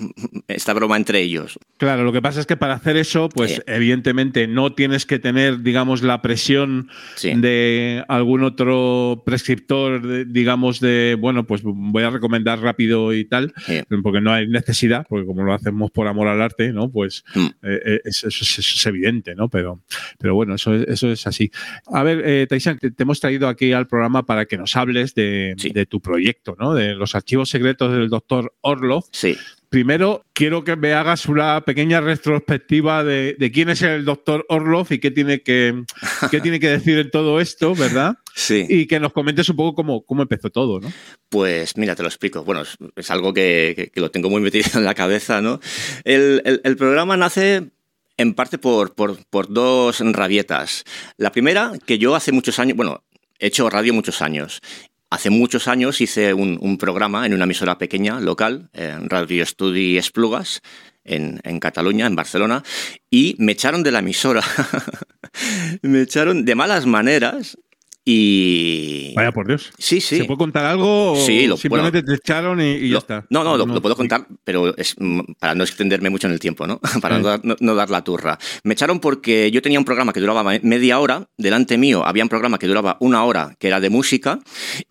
esta 0.48 0.74
broma 0.74 0.96
entre 0.96 1.20
ellos? 1.20 1.58
Claro, 1.76 2.02
lo 2.02 2.12
que 2.12 2.20
pasa 2.20 2.40
es 2.40 2.46
que 2.46 2.56
para 2.56 2.74
hacer 2.74 2.96
eso, 2.96 3.28
pues 3.28 3.52
Sí. 3.52 3.60
evidentemente 3.68 4.48
no 4.48 4.72
tienes 4.74 5.06
que 5.06 5.20
tener, 5.20 5.62
digamos, 5.62 6.02
la 6.02 6.20
presión 6.22 6.88
Sí. 7.14 7.32
de 7.36 8.04
algún 8.08 8.42
otro 8.42 9.22
prescriptor, 9.24 10.26
digamos, 10.26 10.80
de, 10.80 10.87
bueno, 11.18 11.44
pues 11.46 11.62
voy 11.64 12.02
a 12.02 12.10
recomendar 12.10 12.60
rápido 12.60 13.12
y 13.12 13.24
tal, 13.24 13.52
Sí. 13.66 13.80
porque 14.02 14.20
no 14.20 14.32
hay 14.32 14.46
necesidad, 14.48 15.06
porque 15.08 15.26
como 15.26 15.42
lo 15.44 15.52
hacemos 15.52 15.90
por 15.90 16.06
amor 16.06 16.28
al 16.28 16.40
arte, 16.42 16.72
¿no? 16.72 16.90
Pues 16.90 17.24
Mm. 17.34 17.46
eh, 17.62 17.80
eh, 17.84 18.00
eso, 18.04 18.28
eso 18.28 18.44
es- 18.44 18.58
eso 18.58 18.74
es 18.76 18.86
evidente, 18.86 19.34
¿no? 19.34 19.48
Pero, 19.48 19.82
pero 20.18 20.34
bueno, 20.34 20.54
eso, 20.54 20.74
es- 20.74 20.86
eso 20.88 21.10
es 21.10 21.26
así. 21.26 21.50
A 21.92 22.02
ver, 22.02 22.22
eh, 22.24 22.46
Taisan, 22.48 22.78
te, 22.78 22.90
te 22.90 23.02
hemos 23.02 23.20
traído 23.20 23.48
aquí 23.48 23.72
al 23.72 23.86
programa 23.86 24.24
para 24.26 24.46
que 24.46 24.56
nos 24.56 24.76
hables 24.76 25.14
de, 25.14 25.54
Sí. 25.56 25.70
de 25.70 25.86
tu 25.86 26.00
proyecto, 26.00 26.56
¿no? 26.58 26.74
De 26.74 26.94
los 26.94 27.14
archivos 27.14 27.48
secretos 27.50 27.92
del 27.92 28.08
doctor 28.08 28.54
Orlov. 28.60 29.04
Sí. 29.12 29.36
Primero, 29.70 30.24
quiero 30.32 30.64
que 30.64 30.76
me 30.76 30.94
hagas 30.94 31.26
una 31.26 31.60
pequeña 31.60 32.00
retrospectiva 32.00 33.04
de, 33.04 33.36
de 33.38 33.52
quién 33.52 33.68
es 33.68 33.82
el 33.82 34.06
doctor 34.06 34.46
Orlov 34.48 34.86
y 34.90 34.98
qué 34.98 35.10
tiene 35.10 35.42
que, 35.42 35.82
qué 36.30 36.40
tiene 36.40 36.58
que 36.58 36.70
decir 36.70 36.98
en 36.98 37.10
todo 37.10 37.38
esto, 37.38 37.74
¿verdad? 37.74 38.14
Sí. 38.34 38.64
Y 38.68 38.86
que 38.86 38.98
nos 38.98 39.12
comentes 39.12 39.48
un 39.50 39.56
poco 39.56 39.74
cómo, 39.74 40.06
cómo 40.06 40.22
empezó 40.22 40.48
todo, 40.48 40.80
¿no? 40.80 40.90
Pues 41.28 41.76
mira, 41.76 41.94
te 41.94 42.02
lo 42.02 42.08
explico. 42.08 42.44
Bueno, 42.44 42.62
es, 42.62 42.76
es 42.96 43.10
algo 43.10 43.34
que, 43.34 43.74
que- 43.76 43.90
que 43.90 44.00
lo 44.00 44.10
tengo 44.10 44.30
muy 44.30 44.40
metido 44.40 44.64
en 44.74 44.84
la 44.84 44.94
cabeza, 44.94 45.42
¿no? 45.42 45.60
El, 46.04 46.40
el- 46.46 46.60
el 46.64 46.76
programa 46.76 47.18
nace 47.18 47.70
en 48.16 48.34
parte 48.34 48.56
por, 48.56 48.94
por- 48.94 49.18
por 49.26 49.52
dos 49.52 50.00
rabietas. 50.00 50.84
La 51.18 51.30
primera, 51.30 51.72
que 51.84 51.98
yo 51.98 52.14
hace 52.14 52.32
muchos 52.32 52.58
años, 52.58 52.74
bueno, 52.76 53.04
he 53.38 53.48
hecho 53.48 53.68
radio 53.70 53.92
muchos 53.94 54.22
años. 54.22 54.60
Hace 55.10 55.30
muchos 55.30 55.68
años 55.68 56.00
hice 56.00 56.34
un, 56.34 56.78
programa 56.78 57.24
en 57.24 57.32
una 57.32 57.44
emisora 57.44 57.78
pequeña, 57.78 58.20
local, 58.20 58.68
en 58.74 59.08
Radio 59.08 59.42
Estudi 59.42 59.96
Esplugas, 59.96 60.60
en 61.04 61.60
Cataluña, 61.60 62.06
en 62.06 62.14
Barcelona, 62.14 62.62
y 63.10 63.34
me 63.38 63.52
echaron 63.52 63.82
de 63.82 63.92
la 63.92 64.00
emisora. 64.00 64.42
me 65.82 66.02
echaron 66.02 66.44
de 66.44 66.54
malas 66.54 66.84
maneras 66.84 67.56
y... 68.10 69.12
Vaya 69.14 69.32
por 69.32 69.46
Dios. 69.46 69.70
Sí, 69.78 70.00
sí. 70.00 70.18
¿Se 70.18 70.24
puede 70.24 70.38
contar 70.38 70.64
algo? 70.64 71.12
o 71.12 71.16
Sí, 71.16 71.46
lo- 71.46 71.56
simplemente 71.56 72.02
te 72.02 72.14
echaron 72.14 72.60
y, 72.60 72.72
y 72.72 72.88
ya 72.88 72.92
Lo- 72.94 72.98
está. 72.98 73.26
No, 73.30 73.44
no, 73.44 73.56
lo, 73.56 73.66
lo 73.66 73.82
puedo 73.82 73.96
contar, 73.96 74.26
pero 74.44 74.76
es 74.76 74.94
mm, 74.98 75.20
para 75.38 75.54
no 75.54 75.64
extenderme 75.64 76.10
mucho 76.10 76.26
en 76.26 76.32
el 76.32 76.40
tiempo, 76.40 76.66
¿no? 76.66 76.80
Para 77.02 77.18
no, 77.18 77.28
dar, 77.28 77.40
no- 77.44 77.56
no 77.60 77.74
dar 77.74 77.90
la 77.90 78.02
turra. 78.02 78.38
Me 78.64 78.72
echaron 78.74 79.00
porque 79.00 79.50
yo 79.50 79.62
tenía 79.62 79.78
un 79.78 79.84
programa 79.84 80.12
que 80.12 80.20
duraba 80.20 80.42
me- 80.42 80.60
media 80.62 80.98
hora, 80.98 81.28
delante 81.36 81.78
mío 81.78 82.04
había 82.04 82.22
un 82.22 82.28
programa 82.28 82.58
que 82.58 82.66
duraba 82.66 82.96
una 83.00 83.24
hora, 83.24 83.54
que 83.58 83.68
era 83.68 83.80
de 83.80 83.90
música, 83.90 84.38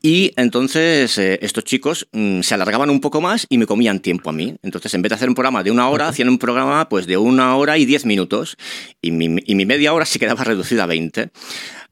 y 0.02 0.32
entonces 0.38 1.18
eh, 1.18 1.40
estos 1.42 1.64
chicos 1.64 2.08
mm, 2.12 2.42
se 2.42 2.54
alargaban 2.54 2.90
un 2.90 3.00
poco 3.02 3.22
más 3.22 3.46
y 3.50 3.58
me 3.58 3.66
comían 3.66 4.00
tiempo 4.00 4.30
a 4.30 4.34
mí. 4.34 4.56
Entonces, 4.64 4.94
en 4.94 5.02
vez 5.02 5.10
de 5.10 5.16
hacer 5.16 5.30
un 5.30 5.36
programa 5.36 5.64
de 5.64 5.72
una 5.72 5.90
hora, 5.90 6.08
hacían 6.08 6.30
un 6.30 6.38
programa 6.38 6.88
pues 6.90 7.08
de 7.08 7.18
una 7.18 7.56
hora 7.56 7.78
y 7.78 7.86
diez 7.86 8.06
minutos, 8.06 8.58
y 9.02 9.12
mi, 9.12 9.38
y 9.46 9.56
mi 9.56 9.66
media 9.66 9.94
hora 9.94 10.06
se 10.06 10.20
quedaba 10.20 10.44
reducida 10.44 10.84
a 10.84 10.88
20. 10.88 11.30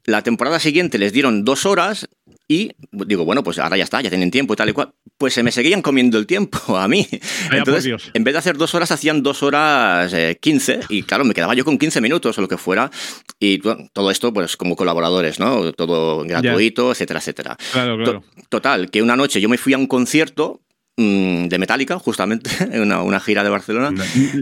La 0.06 0.22
temporada 0.22 0.58
siguiente 0.60 0.98
les 0.98 1.12
dieron 1.12 1.44
dos 1.44 1.66
horas 1.66 2.08
y 2.48 2.70
digo, 2.92 3.24
bueno, 3.24 3.42
pues 3.42 3.58
ahora 3.58 3.76
ya 3.76 3.82
está, 3.84 4.00
ya 4.00 4.08
tienen 4.08 4.30
tiempo 4.30 4.52
y 4.54 4.56
tal 4.56 4.68
y 4.68 4.72
cual. 4.72 4.92
Pues 5.18 5.34
se 5.34 5.42
me 5.42 5.50
seguían 5.50 5.82
comiendo 5.82 6.16
el 6.18 6.26
tiempo 6.26 6.58
a 6.78 6.86
mí. 6.86 7.06
Entonces, 7.50 7.84
en 8.14 8.22
vez 8.22 8.34
de 8.34 8.38
hacer 8.38 8.56
dos 8.56 8.74
horas, 8.76 8.90
hacían 8.92 9.22
dos 9.24 9.42
horas 9.42 10.12
eh, 10.12 10.38
15 10.40 10.80
y 10.90 11.02
claro, 11.02 11.24
me 11.24 11.34
quedaba 11.34 11.54
yo 11.54 11.64
con 11.64 11.76
15 11.76 12.00
minutos 12.00 12.38
o 12.38 12.40
lo 12.40 12.46
que 12.48 12.56
fuera. 12.56 12.90
Y 13.40 13.58
bueno, 13.60 13.88
todo 13.92 14.10
esto, 14.12 14.32
pues 14.32 14.56
como 14.56 14.76
colaboradores, 14.76 15.40
¿no? 15.40 15.72
Todo 15.72 16.24
gratuito, 16.24 16.92
etcétera, 16.92 17.18
etcétera. 17.18 17.56
Claro, 17.72 17.96
claro. 17.96 18.20
To- 18.20 18.42
Total, 18.48 18.90
que 18.90 19.02
una 19.02 19.16
noche 19.16 19.40
yo 19.40 19.48
me 19.48 19.58
fui 19.58 19.72
a 19.72 19.78
un 19.78 19.86
concierto 19.88 20.60
de 20.98 21.58
Metallica, 21.58 21.98
justamente, 21.98 22.48
en 22.72 22.80
una, 22.80 23.02
una 23.02 23.20
gira 23.20 23.44
de 23.44 23.50
Barcelona. 23.50 23.90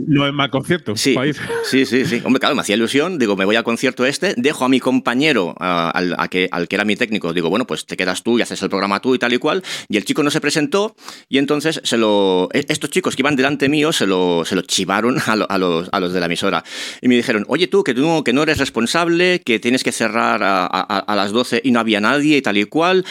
No 0.07 0.27
es 0.27 0.33
mal 0.33 0.51
concierto. 0.51 0.95
Sí, 0.97 1.17
ir. 1.25 1.37
sí, 1.65 1.85
sí, 1.85 2.05
sí. 2.05 2.23
Hombre, 2.25 2.39
claro, 2.39 2.55
me 2.55 2.61
hacía 2.61 2.77
ilusión. 2.77 3.19
Digo, 3.19 3.35
me 3.37 3.45
voy 3.45 3.57
al 3.57 3.65
concierto 3.65 4.07
este, 4.07 4.35
dejo 4.37 4.65
a 4.65 4.69
mi 4.69 4.79
compañero, 4.79 5.55
a- 5.59 5.91
al, 5.91 6.15
a 6.17 6.29
que, 6.29 6.49
al 6.53 6.69
que 6.69 6.77
era 6.77 6.85
mi 6.85 6.95
técnico, 6.95 7.33
digo, 7.33 7.51
bueno, 7.51 7.67
pues 7.67 7.87
te 7.87 7.97
quedas 7.97 8.23
tú 8.23 8.39
y 8.39 8.43
haces 8.43 8.63
el 8.63 8.69
programa 8.71 9.01
tú 9.01 9.17
y 9.17 9.19
tal 9.19 9.33
y 9.33 9.39
cual. 9.39 9.65
Y 9.89 9.97
el 9.97 10.05
chico 10.05 10.23
no 10.23 10.31
se 10.31 10.41
presentó 10.41 10.95
y 11.29 11.39
entonces 11.39 11.81
se 11.83 11.97
lo, 11.97 12.49
e- 12.53 12.65
estos 12.69 12.89
chicos 12.91 13.17
que 13.17 13.23
iban 13.23 13.35
delante 13.35 13.69
mío 13.69 13.93
se 13.93 14.07
lo, 14.07 14.45
se 14.45 14.55
lo 14.55 14.63
chivaron 14.63 15.17
a, 15.27 15.35
lo- 15.35 15.51
a 15.51 15.59
los, 15.59 15.89
a 15.91 15.99
los 15.99 16.13
de 16.13 16.21
la 16.21 16.27
emisora. 16.27 16.63
Y 17.03 17.09
me 17.09 17.17
dijeron, 17.17 17.45
oye 17.49 17.67
tú, 17.67 17.83
que 17.83 17.95
tú 17.95 18.03
no, 18.03 18.23
que 18.23 18.33
no 18.33 18.45
eres 18.45 18.59
responsable, 18.59 19.41
que 19.45 19.59
tienes 19.59 19.83
que 19.83 19.91
cerrar 19.91 20.45
a, 20.45 20.67
a- 20.67 20.99
a 21.01 21.17
las 21.17 21.33
12 21.33 21.63
y 21.65 21.73
no 21.73 21.81
había 21.81 22.01
nadie 22.01 22.37
y 22.37 22.43
tal 22.43 22.57
y 22.59 22.65
cual. 22.65 23.05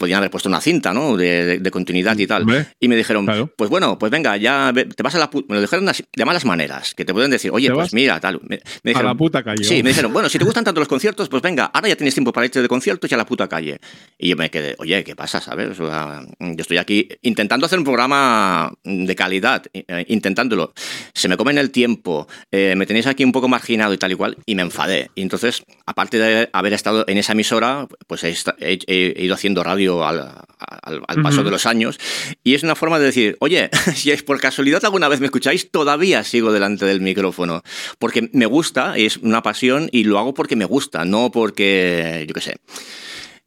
Podían 0.00 0.16
haber 0.18 0.30
puesto 0.30 0.48
una 0.48 0.60
cinta, 0.60 0.92
¿no? 0.92 1.16
De, 1.16 1.44
de- 1.44 1.58
de 1.58 1.70
continuidad 1.70 2.18
y 2.18 2.26
tal. 2.26 2.44
Y 2.80 2.88
me 2.88 2.96
dijeron, 2.96 3.26
claro. 3.26 3.52
pues 3.54 3.70
bueno, 3.70 3.98
pues 3.98 4.10
venga, 4.10 4.36
ya 4.38 4.72
te 4.74 5.02
vas 5.02 5.14
a 5.14 5.18
la 5.18 5.30
puta. 5.30 5.46
Me 5.50 5.56
lo 5.56 5.60
dijeron 5.60 5.86
de 5.86 6.24
malas 6.24 6.44
maneras, 6.44 6.94
que 6.94 7.04
te 7.04 7.12
pueden 7.12 7.30
decir, 7.30 7.50
oye, 7.52 7.68
¿Te 7.68 7.74
pues 7.74 7.84
vas? 7.88 7.94
mira, 7.94 8.18
tal. 8.18 8.40
Me, 8.42 8.60
me 8.82 8.92
a 8.92 9.02
la 9.02 9.14
puta 9.14 9.42
calle. 9.44 9.62
Sí, 9.62 9.82
me 9.82 9.90
dijeron, 9.90 10.12
bueno, 10.12 10.28
si 10.28 10.38
te 10.38 10.44
gustan 10.44 10.64
tanto 10.64 10.80
los 10.80 10.88
conciertos, 10.88 11.28
pues 11.28 11.42
venga, 11.42 11.66
ahora 11.66 11.88
ya 11.88 11.96
tienes 11.96 12.14
tiempo 12.14 12.32
para 12.32 12.46
irte 12.46 12.60
de 12.62 12.68
conciertos 12.68 13.10
y 13.10 13.14
a 13.14 13.18
la 13.18 13.26
puta 13.26 13.46
calle. 13.48 13.78
Y 14.18 14.30
yo 14.30 14.36
me 14.36 14.50
quedé, 14.50 14.74
oye, 14.78 15.04
¿qué 15.04 15.14
pasa, 15.14 15.40
sabes? 15.40 15.78
O 15.78 15.86
sea, 15.86 16.22
yo 16.38 16.54
estoy 16.62 16.78
aquí 16.78 17.08
intentando 17.22 17.66
hacer 17.66 17.78
un 17.78 17.84
programa 17.84 18.72
de 18.84 19.14
calidad, 19.14 19.64
eh, 19.74 20.04
intentándolo. 20.08 20.72
Se 21.12 21.28
me 21.28 21.36
comen 21.36 21.58
el 21.58 21.70
tiempo, 21.70 22.26
eh, 22.50 22.74
me 22.76 22.86
tenéis 22.86 23.06
aquí 23.06 23.22
un 23.24 23.32
poco 23.32 23.48
marginado 23.48 23.92
y 23.92 23.98
tal 23.98 24.12
y 24.12 24.14
cual, 24.14 24.36
y 24.46 24.54
me 24.54 24.62
enfadé. 24.62 25.10
Y 25.14 25.22
entonces, 25.22 25.62
aparte 25.86 26.18
de 26.18 26.48
haber 26.52 26.72
estado 26.72 27.04
en 27.06 27.18
esa 27.18 27.32
emisora, 27.32 27.86
pues 28.06 28.24
he, 28.24 28.34
he- 28.60 28.78
he 29.16 29.24
ido 29.24 29.34
haciendo 29.34 29.62
radio 29.62 29.89
al, 30.06 30.20
al- 30.20 31.02
al 31.06 31.22
paso 31.22 31.38
Ujú. 31.38 31.44
de 31.46 31.50
los 31.50 31.66
años. 31.66 31.98
Y 32.44 32.54
es 32.54 32.62
una 32.62 32.74
forma 32.74 32.98
de 32.98 33.06
decir, 33.06 33.36
oye, 33.40 33.68
si 33.94 34.10
es 34.10 34.22
por 34.22 34.40
casualidad 34.40 34.84
alguna 34.84 35.08
vez 35.08 35.20
me 35.20 35.26
escucháis, 35.26 35.70
todavía 35.70 36.22
sigo 36.24 36.52
delante 36.52 36.84
del 36.86 37.00
micrófono. 37.00 37.62
Porque 37.98 38.30
me 38.32 38.46
gusta, 38.46 38.96
es 38.96 39.16
una 39.18 39.42
pasión 39.42 39.88
y 39.92 40.04
lo 40.04 40.18
hago 40.18 40.32
porque 40.34 40.56
me 40.56 40.64
gusta, 40.64 41.04
no 41.04 41.30
porque, 41.30 42.24
yo 42.28 42.34
qué 42.34 42.40
sé. 42.40 42.56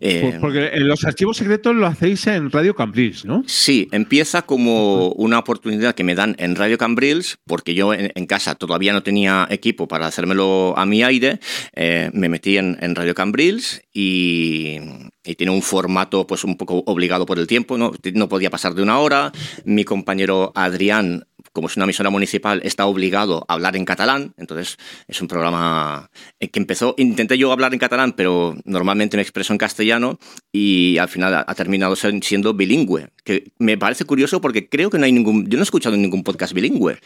Eh, 0.06 0.20
Pues 0.22 0.36
porque 0.42 0.68
en 0.74 0.88
los 0.90 1.06
archivos 1.06 1.38
secretos 1.38 1.74
lo 1.76 1.86
hacéis 1.88 2.28
en 2.28 2.52
Radio 2.52 2.76
Cambrils, 2.76 3.24
¿no? 3.24 3.42
Sí, 3.48 3.88
empieza 3.94 4.42
como 4.42 5.10
una 5.14 5.40
oportunidad 5.40 5.96
que 5.96 6.04
me 6.04 6.14
dan 6.14 6.36
en 6.40 6.56
Radio 6.58 6.78
Cambrils, 6.78 7.38
porque 7.46 7.74
yo 7.74 7.94
en, 7.94 8.12
en 8.14 8.26
casa 8.26 8.56
todavía 8.56 8.92
no 8.92 9.02
tenía 9.04 9.48
equipo 9.50 9.88
para 9.88 10.08
hacérmelo 10.08 10.74
a 10.78 10.86
mi 10.86 11.04
aire. 11.04 11.40
eh, 11.74 12.10
me 12.14 12.28
metí 12.28 12.58
en, 12.58 12.78
en 12.82 12.96
Radio 12.96 13.16
Cambrils 13.16 13.82
y, 13.94 14.78
y 15.24 15.36
tiene 15.36 15.52
un 15.52 15.62
formato 15.62 16.28
pues 16.28 16.44
un 16.44 16.58
poco 16.58 16.84
obligado 16.86 17.26
por 17.26 17.40
el 17.40 17.48
tiempo, 17.48 17.78
¿no? 17.78 17.92
no 18.14 18.30
podía 18.30 18.50
pasar 18.50 18.74
de 18.74 18.84
una 18.84 19.00
hora. 19.00 19.32
Mi 19.66 19.84
compañero 19.84 20.52
Adrián 20.56 21.26
como 21.54 21.68
es 21.68 21.76
una 21.78 21.86
emisora 21.86 22.10
municipal, 22.10 22.62
está 22.64 22.88
obligado 22.88 23.46
a 23.48 23.54
hablar 23.54 23.76
en 23.76 23.86
catalán. 23.86 24.34
Entonces, 24.38 24.78
es 25.08 25.22
un 25.22 25.28
programa 25.28 26.10
eh, 26.40 26.50
que 26.50 26.60
empezó. 26.60 26.96
Intenté 26.98 27.38
yo 27.38 27.52
hablar 27.52 27.74
en 27.74 27.80
catalán, 27.80 28.14
pero 28.14 28.56
normalmente 28.66 29.18
me 29.18 29.22
expreso 29.22 29.54
en 29.54 29.60
castellano 29.60 30.20
y 30.52 30.98
al 30.98 31.10
final 31.10 31.46
ha, 31.48 31.56
terminado 31.56 31.96
siendo 31.96 32.56
bilingüe. 32.56 33.10
Que 33.24 33.52
me 33.60 33.78
parece 33.78 34.04
curioso 34.06 34.42
porque 34.42 34.68
creo 34.68 34.90
que 34.90 34.98
no 34.98 35.06
hay 35.06 35.12
ningún. 35.12 35.46
Yo 35.48 35.58
no 35.58 35.62
he 35.62 35.64
escuchado 35.64 35.96
ningún 35.96 36.24
podcast 36.24 36.54
bilingüe. 36.54 36.98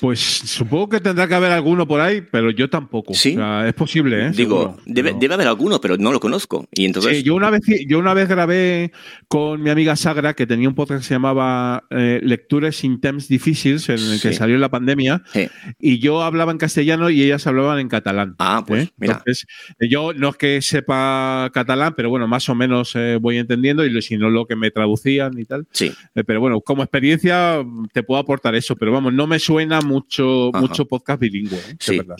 Pues 0.00 0.18
supongo 0.20 0.88
que 0.90 1.00
tendrá 1.00 1.26
que 1.28 1.34
haber 1.34 1.52
alguno 1.52 1.86
por 1.86 2.00
ahí, 2.00 2.20
pero 2.20 2.50
yo 2.50 2.68
tampoco. 2.68 3.14
Sí. 3.14 3.32
O 3.34 3.38
sea, 3.38 3.66
es 3.68 3.74
posible, 3.74 4.26
¿eh? 4.26 4.30
Digo, 4.30 4.76
debe, 4.84 5.10
pero- 5.10 5.20
debe 5.20 5.34
haber 5.34 5.46
alguno, 5.46 5.80
pero 5.80 5.96
no 5.96 6.12
lo 6.12 6.20
conozco. 6.20 6.66
Y 6.72 6.84
entonces. 6.84 7.18
Sí, 7.18 7.22
yo 7.22 7.34
una 7.34 7.50
vez 7.50 7.60
yo 7.88 7.98
una 7.98 8.12
vez 8.12 8.28
grabé 8.28 8.92
con 9.28 9.62
mi 9.62 9.70
amiga 9.70 9.96
Sagra 9.96 10.34
que 10.34 10.46
tenía 10.46 10.68
un 10.68 10.74
podcast 10.74 11.00
que 11.02 11.08
se 11.08 11.14
llamaba 11.14 11.84
eh, 11.90 12.20
Lectures 12.22 12.82
in 12.84 13.00
Temps 13.00 13.28
Difíciles 13.28 13.88
en 13.88 13.98
el 13.98 14.20
que 14.20 14.30
Sí. 14.30 14.34
salió 14.34 14.56
en 14.56 14.60
la 14.60 14.68
pandemia 14.70 15.22
Sí. 15.32 15.48
y 15.78 15.98
yo 16.00 16.22
hablaba 16.22 16.52
en 16.52 16.58
castellano 16.58 17.08
y 17.10 17.22
ellas 17.22 17.46
hablaban 17.46 17.78
en 17.78 17.88
catalán. 17.88 18.34
Ah, 18.38 18.64
pues 18.66 18.86
¿eh? 18.88 18.90
mira. 18.96 19.14
Entonces, 19.18 19.46
yo 19.88 20.12
no 20.12 20.30
es 20.30 20.36
que 20.36 20.60
sepa 20.60 21.50
catalán, 21.54 21.94
pero 21.96 22.10
bueno, 22.10 22.26
más 22.26 22.48
o 22.48 22.54
menos 22.54 22.92
eh, 22.96 23.18
voy 23.20 23.38
entendiendo 23.38 23.84
y 23.86 24.02
si 24.02 24.16
no 24.16 24.28
lo 24.28 24.46
que 24.46 24.56
me 24.56 24.70
traducían 24.70 25.38
y 25.38 25.44
tal. 25.44 25.66
Sí. 25.70 25.92
Eh, 26.14 26.24
pero 26.24 26.40
bueno, 26.40 26.60
como 26.60 26.82
experiencia 26.82 27.64
te 27.92 28.02
puedo 28.02 28.20
aportar 28.20 28.54
eso, 28.54 28.74
pero 28.76 28.92
vamos, 28.92 29.12
no 29.12 29.26
me 29.26 29.38
suena 29.38 29.80
mucho, 29.84 30.48
Ajá. 30.50 30.60
mucho 30.60 30.84
podcast 30.86 31.20
bilingüe. 31.20 31.56
¿eh? 31.58 31.76
Sí. 31.78 31.98
Verdad. 31.98 32.16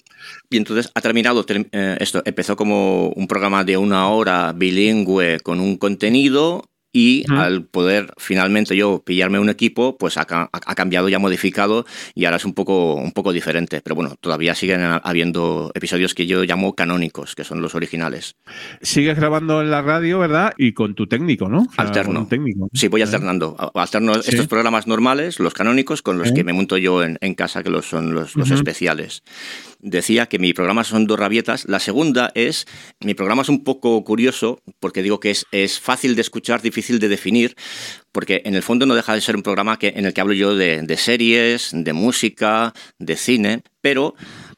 Y 0.51 0.57
entonces 0.57 0.91
ha 0.95 1.01
terminado 1.01 1.45
ter- 1.45 1.69
eh, 1.73 1.97
esto. 2.01 2.23
Empezó 2.25 2.57
como 2.57 3.09
un 3.11 3.27
programa 3.27 3.65
de 3.65 3.77
una 3.77 4.09
hora 4.09 4.53
bilingüe 4.53 5.41
con 5.41 5.61
un 5.61 5.77
contenido. 5.77 6.65
Y 6.97 7.25
al 7.29 7.65
poder 7.65 8.15
finalmente 8.19 8.77
yo 8.77 9.03
pillarme 9.05 9.41
un 9.41 9.49
equipo, 9.49 9.99
pues 9.99 10.17
ha, 10.17 10.21
ha 10.31 10.75
cambiado 10.77 11.09
y 11.09 11.15
ha 11.15 11.19
modificado 11.19 11.85
y 12.15 12.25
ahora 12.25 12.37
es 12.37 12.45
un 12.45 12.55
poco, 12.55 12.95
un 12.95 13.11
poco 13.11 13.33
diferente. 13.33 13.81
Pero 13.83 13.97
bueno, 13.97 14.15
todavía 14.21 14.55
siguen 14.55 14.81
ha- 14.83 14.99
habiendo 14.99 15.73
episodios 15.75 16.15
que 16.15 16.27
yo 16.29 16.45
llamo 16.45 16.77
canónicos, 16.77 17.35
que 17.35 17.43
son 17.43 17.61
los 17.63 17.75
originales. 17.75 18.37
Sigues 18.81 19.17
grabando 19.17 19.61
en 19.61 19.73
la 19.73 19.83
radio, 19.83 20.21
¿verdad? 20.21 20.53
Y 20.57 20.73
con 20.73 20.95
tu 20.95 21.09
técnico, 21.09 21.49
¿no? 21.49 21.63
O 21.63 21.73
sea, 21.75 21.85
Alterno. 21.85 22.29
técnico. 22.31 22.69
Sí, 22.73 22.87
voy 22.87 23.01
¿Eh? 23.01 23.05
alternando. 23.05 23.57
Alterno 23.75 24.15
Sí. 24.23 24.31
estos 24.31 24.47
programas 24.47 24.87
normales, 24.87 25.41
los 25.41 25.53
canónicos, 25.53 26.01
con 26.01 26.17
los 26.17 26.29
Sí. 26.29 26.35
que 26.35 26.45
me 26.45 26.53
monto 26.53 26.77
yo 26.79 27.03
en, 27.03 27.19
en 27.21 27.35
casa, 27.35 27.65
que 27.65 27.71
los 27.71 27.87
son 27.87 28.15
los, 28.15 28.37
los 28.37 28.47
Ujú. 28.51 28.55
especiales. 28.59 29.25
Decía 29.81 30.27
que 30.27 30.39
mi 30.39 30.53
programa 30.55 30.85
son 30.85 31.07
dos 31.07 31.19
rabietas. 31.19 31.67
La 31.69 31.81
segunda 31.81 32.31
es, 32.37 32.67
mi 33.01 33.15
programa 33.15 33.43
es 33.43 33.49
un 33.51 33.65
poco 33.65 34.03
curioso, 34.05 34.61
porque 34.81 35.03
digo 35.03 35.19
que 35.21 35.31
es, 35.33 35.45
es 35.51 35.81
fácil 35.81 36.15
de 36.15 36.21
escuchar, 36.23 36.63
difícil 36.63 36.84
de 36.93 37.09
definir, 37.09 37.57
porque 38.13 38.43
en 38.45 38.55
el 38.55 38.63
fondo 38.63 38.87
no 38.87 38.95
deja 38.95 39.15
de 39.15 39.21
ser 39.21 39.37
un 39.37 39.43
programa 39.43 39.79
que, 39.79 39.95
en 39.97 40.05
el 40.05 40.15
que 40.15 40.21
hablo 40.21 40.35
yo 40.35 40.55
de, 40.55 40.83
de 40.83 40.97
series, 40.97 41.71
de 41.73 41.93
música, 41.93 42.73
de 42.99 43.17
cine, 43.17 43.63
pero 43.81 44.15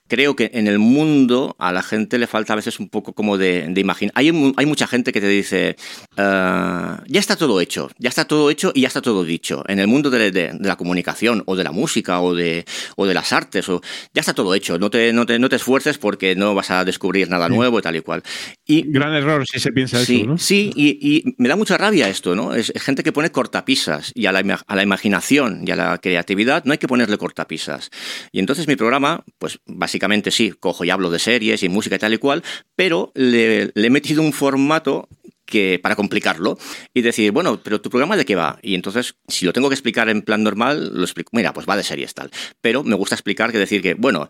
creo 0.08 0.36
que 0.36 0.50
en 0.54 0.66
el 0.68 0.78
mundo 0.78 1.56
a 1.58 1.72
la 1.72 1.82
gente 1.82 2.18
le 2.18 2.26
falta 2.26 2.52
a 2.52 2.56
veces 2.56 2.78
un 2.80 2.88
poco 2.88 3.12
como 3.12 3.38
de, 3.38 3.66
de 3.68 3.80
imaginar. 3.80 4.12
Hay, 4.14 4.28
hay 4.56 4.66
mucha 4.66 4.86
gente 4.86 5.12
que 5.12 5.20
te 5.20 5.28
dice, 5.28 5.76
"Ah, 6.16 7.02
ya 7.06 7.20
está 7.20 7.36
todo 7.36 7.60
hecho, 7.60 7.90
ya 7.98 8.08
está 8.08 8.24
todo 8.26 8.50
hecho 8.50 8.72
y 8.74 8.82
ya 8.82 8.88
está 8.88 9.02
todo 9.02 9.24
dicho. 9.24 9.64
En 9.68 9.78
el 9.78 9.86
mundo 9.88 10.10
de, 10.10 10.30
de- 10.30 10.52
de 10.52 10.68
la 10.68 10.76
comunicación 10.76 11.42
o 11.46 11.56
de 11.56 11.64
la 11.64 11.72
música 11.72 12.20
o 12.20 12.34
de, 12.34 12.64
o 12.96 13.06
de 13.06 13.14
las 13.14 13.32
artes, 13.32 13.68
o, 13.68 13.80
ya 14.14 14.20
está 14.20 14.34
todo 14.34 14.54
hecho, 14.54 14.78
no 14.78 14.90
te, 14.90 15.12
no, 15.12 15.26
te, 15.26 15.38
no 15.38 15.48
te 15.48 15.56
esfuerces 15.56 15.98
porque 15.98 16.34
no 16.36 16.54
vas 16.54 16.70
a 16.70 16.84
descubrir 16.84 17.28
nada 17.28 17.48
nuevo 17.48 17.78
y 17.78 17.82
tal 17.82 17.96
y 17.96 18.00
cual. 18.00 18.22
Y 18.64 18.82
Gran 18.90 19.14
error 19.14 19.44
si 19.50 19.58
se 19.58 19.72
piensa 19.72 20.04
Sí, 20.04 20.18
eso, 20.20 20.26
¿no? 20.26 20.38
sí 20.38 20.70
y, 20.76 20.98
y 21.00 21.34
me 21.38 21.48
da 21.48 21.56
mucha 21.56 21.76
rabia 21.76 22.08
esto, 22.08 22.34
¿no? 22.34 22.54
Es, 22.54 22.72
gente 22.76 23.02
que 23.02 23.12
pone 23.12 23.30
cortapisas 23.30 24.12
y 24.14 24.26
a 24.26 24.32
la, 24.32 24.60
a 24.66 24.76
la 24.76 24.82
imaginación 24.82 25.62
y 25.66 25.70
a 25.72 25.76
la 25.76 25.98
creatividad 25.98 26.64
no 26.64 26.72
hay 26.72 26.78
que 26.78 26.86
ponerle 26.88 27.18
cortapisas. 27.18 27.90
Y 28.32 28.38
entonces 28.38 28.68
mi 28.68 28.76
programa, 28.76 29.24
pues 29.38 29.58
básicamente 29.66 29.95
sí, 30.30 30.52
cojo 30.58 30.84
y 30.84 30.90
hablo 30.90 31.10
de 31.10 31.18
series 31.18 31.62
y 31.62 31.68
música 31.68 31.96
y 31.96 31.98
tal 31.98 32.14
y 32.14 32.18
cual, 32.18 32.42
pero 32.74 33.12
le, 33.14 33.72
he 33.74 33.90
metido 33.90 34.22
un 34.22 34.32
formato 34.32 35.08
que 35.44 35.78
para 35.80 35.94
complicarlo 35.94 36.58
y 36.92 37.02
decir, 37.02 37.30
bueno, 37.30 37.60
pero 37.62 37.80
tu 37.80 37.88
programa 37.88 38.16
de 38.16 38.24
qué 38.24 38.34
va? 38.34 38.58
Y 38.62 38.74
entonces, 38.74 39.14
si 39.28 39.46
lo 39.46 39.52
tengo 39.52 39.68
que 39.68 39.74
explicar 39.74 40.08
en 40.08 40.22
plan 40.22 40.42
normal, 40.42 40.90
lo 40.92 41.04
explico, 41.04 41.30
mira, 41.32 41.52
pues 41.52 41.68
va 41.68 41.76
de 41.76 41.84
series 41.84 42.14
tal. 42.14 42.30
Pero 42.60 42.82
me 42.82 42.96
gusta 42.96 43.14
explicar 43.14 43.52
que 43.52 43.58
decir 43.58 43.80
que, 43.80 43.94
bueno, 43.94 44.26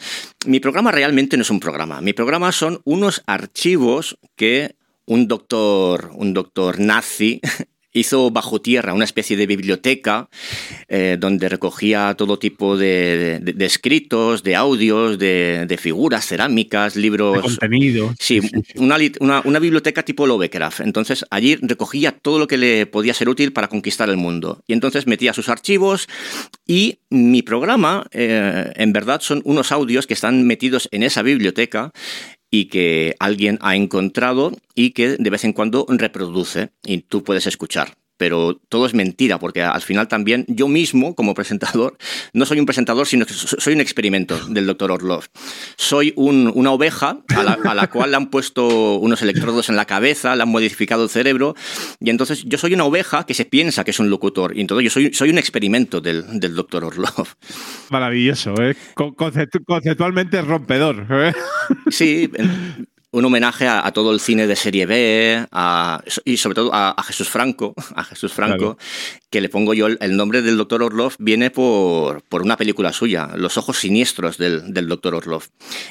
mi 0.47 0.61
programa 0.61 0.93
realmente 0.93 1.39
no 1.39 1.43
es 1.43 1.51
un 1.51 1.59
programa. 1.59 2.03
Mi 2.03 2.13
programa 2.13 2.53
son 2.53 2.83
unos 2.85 3.23
archivos 3.27 4.19
que 4.37 4.77
un 5.07 5.27
doctor, 5.27 6.11
un 6.15 6.35
doctor 6.35 6.81
nazi 6.81 7.41
hizo 8.01 8.31
bajo 8.31 8.61
tierra 8.61 8.95
una 8.95 9.05
especie 9.05 9.37
de 9.37 9.47
biblioteca 9.47 10.29
eh, 10.89 11.17
donde 11.19 11.49
recogía 11.49 12.15
todo 12.17 12.39
tipo 12.39 12.77
de, 12.77 13.41
de- 13.43 13.53
de 13.53 13.65
escritos, 13.67 14.43
de 14.43 14.57
audios, 14.57 15.19
de, 15.19 15.65
de 15.67 15.77
figuras 15.77 16.27
cerámicas, 16.27 16.95
De 16.95 17.01
libros. 17.01 17.43
contenido. 17.43 18.15
Sí, 18.19 18.41
una- 18.77 19.43
una 19.45 19.59
biblioteca 19.59 20.03
tipo 20.03 20.27
Lovecraft. 20.27 20.81
Entonces 20.81 21.25
allí 21.31 21.57
recogía 21.57 22.13
todo 22.13 22.39
lo 22.39 22.47
que 22.47 22.57
le 22.59 22.87
podía 22.87 23.15
ser 23.15 23.29
útil 23.29 23.53
para 23.53 23.69
conquistar 23.69 24.09
el 24.11 24.17
mundo. 24.17 24.63
Y 24.67 24.73
entonces 24.73 25.07
metía 25.07 25.33
sus 25.33 25.49
archivos 25.49 26.09
y 26.67 26.99
mi 27.11 27.43
programa, 27.43 28.07
eh, 28.13 28.73
en 28.77 28.93
verdad, 28.93 29.21
son 29.21 29.41
unos 29.45 29.73
audios 29.73 30.07
que 30.07 30.15
están 30.15 30.47
metidos 30.47 30.89
en 30.93 31.03
esa 31.03 31.23
biblioteca 31.23 31.93
y 32.51 32.67
que 32.67 33.17
alguien 33.19 33.59
ha 33.61 33.77
encontrado 33.77 34.53
y 34.75 34.91
que 34.91 35.17
de 35.19 35.31
vez 35.31 35.45
en 35.45 35.53
cuando 35.53 35.87
reproduce 35.89 36.71
y 36.85 36.99
tú 36.99 37.23
puedes 37.23 37.47
escuchar. 37.47 37.97
Pero 38.19 38.57
todo 38.69 38.87
es 38.87 38.95
mentira, 38.95 39.39
porque 39.39 39.63
al 39.63 39.83
final 39.83 40.09
también 40.09 40.45
yo 40.49 40.69
mismo, 40.69 41.15
como 41.15 41.35
presentador, 41.35 41.99
no 42.33 42.47
soy 42.47 42.59
un 42.61 42.67
presentador, 42.67 43.07
sino 43.07 43.27
que 43.27 43.35
so- 43.35 43.57
soy 43.61 43.75
un 43.75 43.81
experimento 43.81 44.39
del 44.49 44.67
doctor 44.67 44.91
Orlov. 44.91 45.25
Soy 45.77 46.13
un- 46.17 46.51
una 46.55 46.71
oveja 46.73 47.19
a 47.37 47.43
la, 47.43 47.59
a 47.65 47.75
la 47.75 47.89
cual 47.89 48.11
le 48.13 48.17
han 48.17 48.27
puesto 48.31 48.97
unos 48.97 49.21
electrodos 49.23 49.69
en 49.69 49.77
la 49.77 49.85
cabeza, 49.85 50.35
le 50.35 50.43
han 50.43 50.49
modificado 50.49 51.05
el 51.05 51.11
cerebro, 51.11 51.55
y 52.01 52.11
entonces 52.11 52.45
yo 52.47 52.57
soy 52.59 52.73
una 52.75 52.85
oveja 52.85 53.25
que 53.27 53.35
se 53.35 53.45
piensa 53.45 53.85
que 53.85 53.91
es 53.91 53.99
un 53.99 54.09
locutor, 54.11 54.57
y 54.57 54.61
entonces 54.63 54.85
yo 54.85 54.91
soy, 54.91 55.13
soy 55.13 55.31
un 55.31 55.39
experimento 55.39 56.01
del, 56.01 56.41
del 56.41 56.55
doctor 56.55 56.85
Orlov. 56.85 57.29
Maravilloso, 57.91 58.55
¿eh? 58.63 58.77
Con- 58.95 59.15
conceptu- 59.15 59.65
conceptualmente 59.65 60.41
rompedor. 60.43 61.07
¿eh? 61.11 61.33
Sí, 61.91 62.31
un 63.19 63.25
homenaje 63.25 63.67
a, 63.67 63.87
a 63.87 63.93
todo 63.93 64.13
el 64.13 64.21
cine 64.21 64.47
de 64.47 64.57
serie 64.57 64.87
B 64.87 65.47
a- 65.53 66.03
y 66.25 66.37
sobre 66.37 66.55
todo 66.55 66.75
a, 66.75 66.91
a 66.91 67.03
Jesús 67.03 67.29
Franco, 67.29 67.75
a 67.95 68.05
Jesús 68.05 68.33
Franco, 68.33 68.77
Claro. 68.77 68.79
que 69.31 69.41
le 69.41 69.49
pongo 69.49 69.75
yo 69.75 69.87
el, 69.87 69.99
el 70.01 70.17
nombre 70.17 70.43
del 70.43 70.57
doctor 70.57 70.83
Orlov 70.83 71.15
viene 71.19 71.51
por, 71.51 72.23
por 72.23 72.43
una 72.43 72.57
película 72.57 72.93
suya, 72.93 73.31
Los 73.37 73.57
ojos 73.59 73.79
siniestros 73.79 74.39
del, 74.39 74.73
del 74.73 74.87
doctor 74.89 75.15
Orlov. 75.15 75.45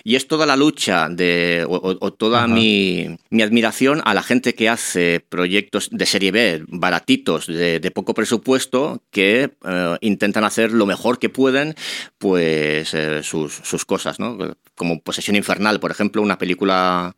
Y 0.03 0.15
es 0.15 0.27
toda 0.27 0.45
la 0.45 0.55
lucha 0.55 1.09
de, 1.09 1.65
o, 1.67 1.75
o- 1.75 1.97
o 1.99 2.13
toda 2.13 2.47
mi, 2.47 3.17
mi 3.29 3.41
admiración 3.41 4.01
a 4.05 4.13
la 4.13 4.23
gente 4.23 4.53
que 4.55 4.69
hace 4.69 5.19
proyectos 5.19 5.89
de 5.91 6.05
serie 6.05 6.31
B, 6.31 6.63
baratitos, 6.67 7.47
de, 7.47 7.79
de 7.79 7.91
poco 7.91 8.13
presupuesto, 8.13 9.01
que 9.11 9.51
eh, 9.65 9.97
intentan 10.01 10.43
hacer 10.43 10.71
lo 10.71 10.85
mejor 10.85 11.19
que 11.19 11.29
pueden, 11.29 11.75
pues 12.17 12.93
eh, 12.93 13.21
sus, 13.23 13.53
sus 13.53 13.85
cosas, 13.85 14.19
¿no? 14.19 14.37
Como 14.75 14.99
Posesión 15.01 15.35
Infernal, 15.37 15.79
por 15.79 15.91
ejemplo, 15.91 16.21
una 16.21 16.37
película 16.37 17.14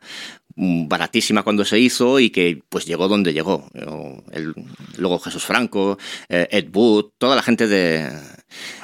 baratísima 0.56 1.44
cuando 1.44 1.64
se 1.66 1.80
hizo 1.80 2.20
y 2.20 2.32
que 2.32 2.62
pues 2.70 2.86
llegó 2.86 3.08
donde 3.08 3.34
llegó. 3.34 3.70
Luego 4.98 5.20
Jesús 5.20 5.46
Franco, 5.46 5.98
eh, 6.30 6.48
Ed 6.52 6.70
Wood, 6.74 7.12
toda 7.18 7.36
la 7.36 7.44
gente 7.44 7.68
de, 7.68 8.10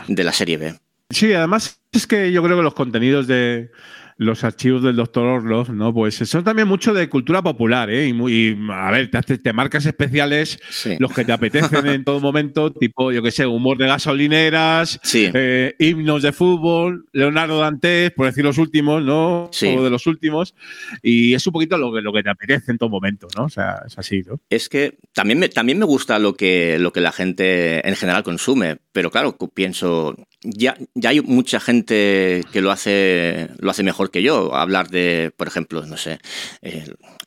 de 0.07 0.23
la 0.23 0.33
serie 0.33 0.57
B. 0.57 0.79
Sí, 1.09 1.33
además 1.33 1.79
es 1.91 2.07
que 2.07 2.31
yo 2.31 2.43
creo 2.43 2.57
que 2.57 2.63
los 2.63 2.73
contenidos 2.73 3.27
de, 3.27 3.71
los 4.17 4.43
archivos 4.43 4.83
del 4.83 4.95
doctor 4.95 5.25
Orlov, 5.25 5.71
¿no? 5.71 5.93
Pues 5.93 6.15
son 6.15 6.43
también 6.43 6.67
mucho 6.67 6.93
de 6.93 7.09
cultura 7.09 7.41
popular, 7.41 7.89
¿eh? 7.89 8.07
Y, 8.07 8.13
muy, 8.13 8.57
a 8.71 8.91
ver, 8.91 9.09
te, 9.09 9.53
marcas 9.53 9.85
especiales, 9.85 10.59
los 10.99 11.11
que 11.13 11.25
te 11.25 11.31
apetecen 11.31 11.87
en 11.87 12.03
todo 12.03 12.19
momento, 12.19 12.71
tipo, 12.71 13.11
yo 13.11 13.21
qué 13.21 13.31
sé, 13.31 13.45
humor 13.45 13.77
de 13.77 13.87
gasolineras, 13.87 14.99
eh, 15.13 15.75
himnos 15.79 16.23
de 16.23 16.31
fútbol, 16.31 17.05
Leonardo 17.11 17.59
Dantes, 17.59 18.11
por 18.11 18.25
decir 18.25 18.43
los 18.43 18.57
últimos, 18.57 19.03
¿no? 19.03 19.45
O 19.45 19.83
de 19.83 19.89
los 19.89 20.07
últimos. 20.07 20.55
Y 21.01 21.33
es 21.33 21.45
un 21.47 21.53
poquito 21.53 21.77
lo 21.77 21.93
que, 21.93 22.01
lo 22.01 22.13
que 22.13 22.23
te 22.23 22.29
apetece 22.29 22.71
en 22.71 22.77
todo 22.77 22.89
momento, 22.89 23.27
¿no? 23.37 23.45
O 23.45 23.49
sea, 23.49 23.81
es 23.85 23.97
así, 23.97 24.21
¿no? 24.21 24.39
Es 24.49 24.69
que 24.69 24.97
también 25.13 25.39
me, 25.39 25.49
también 25.49 25.79
me 25.79 25.85
gusta 25.85 26.19
lo 26.19 26.35
que, 26.35 26.77
lo 26.79 26.91
que 26.93 27.01
la 27.01 27.11
gente 27.11 27.87
en 27.87 27.95
general 27.95 28.23
consume, 28.23 28.77
pero 28.91 29.11
claro, 29.11 29.37
pienso, 29.53 30.15
ya, 30.43 30.77
ya 30.93 31.09
hay 31.09 31.21
mucha 31.21 31.59
gente 31.59 32.43
que 32.51 32.61
lo 32.61 32.71
hace, 32.71 33.49
lo 33.59 33.71
hace 33.71 33.83
mejor 33.83 34.11
que 34.11 34.21
yo. 34.21 34.53
Hablar 34.55 34.89
de, 34.89 35.31
por 35.35 35.47
ejemplo, 35.47 35.85
no 35.85 35.97
sé. 35.97 36.19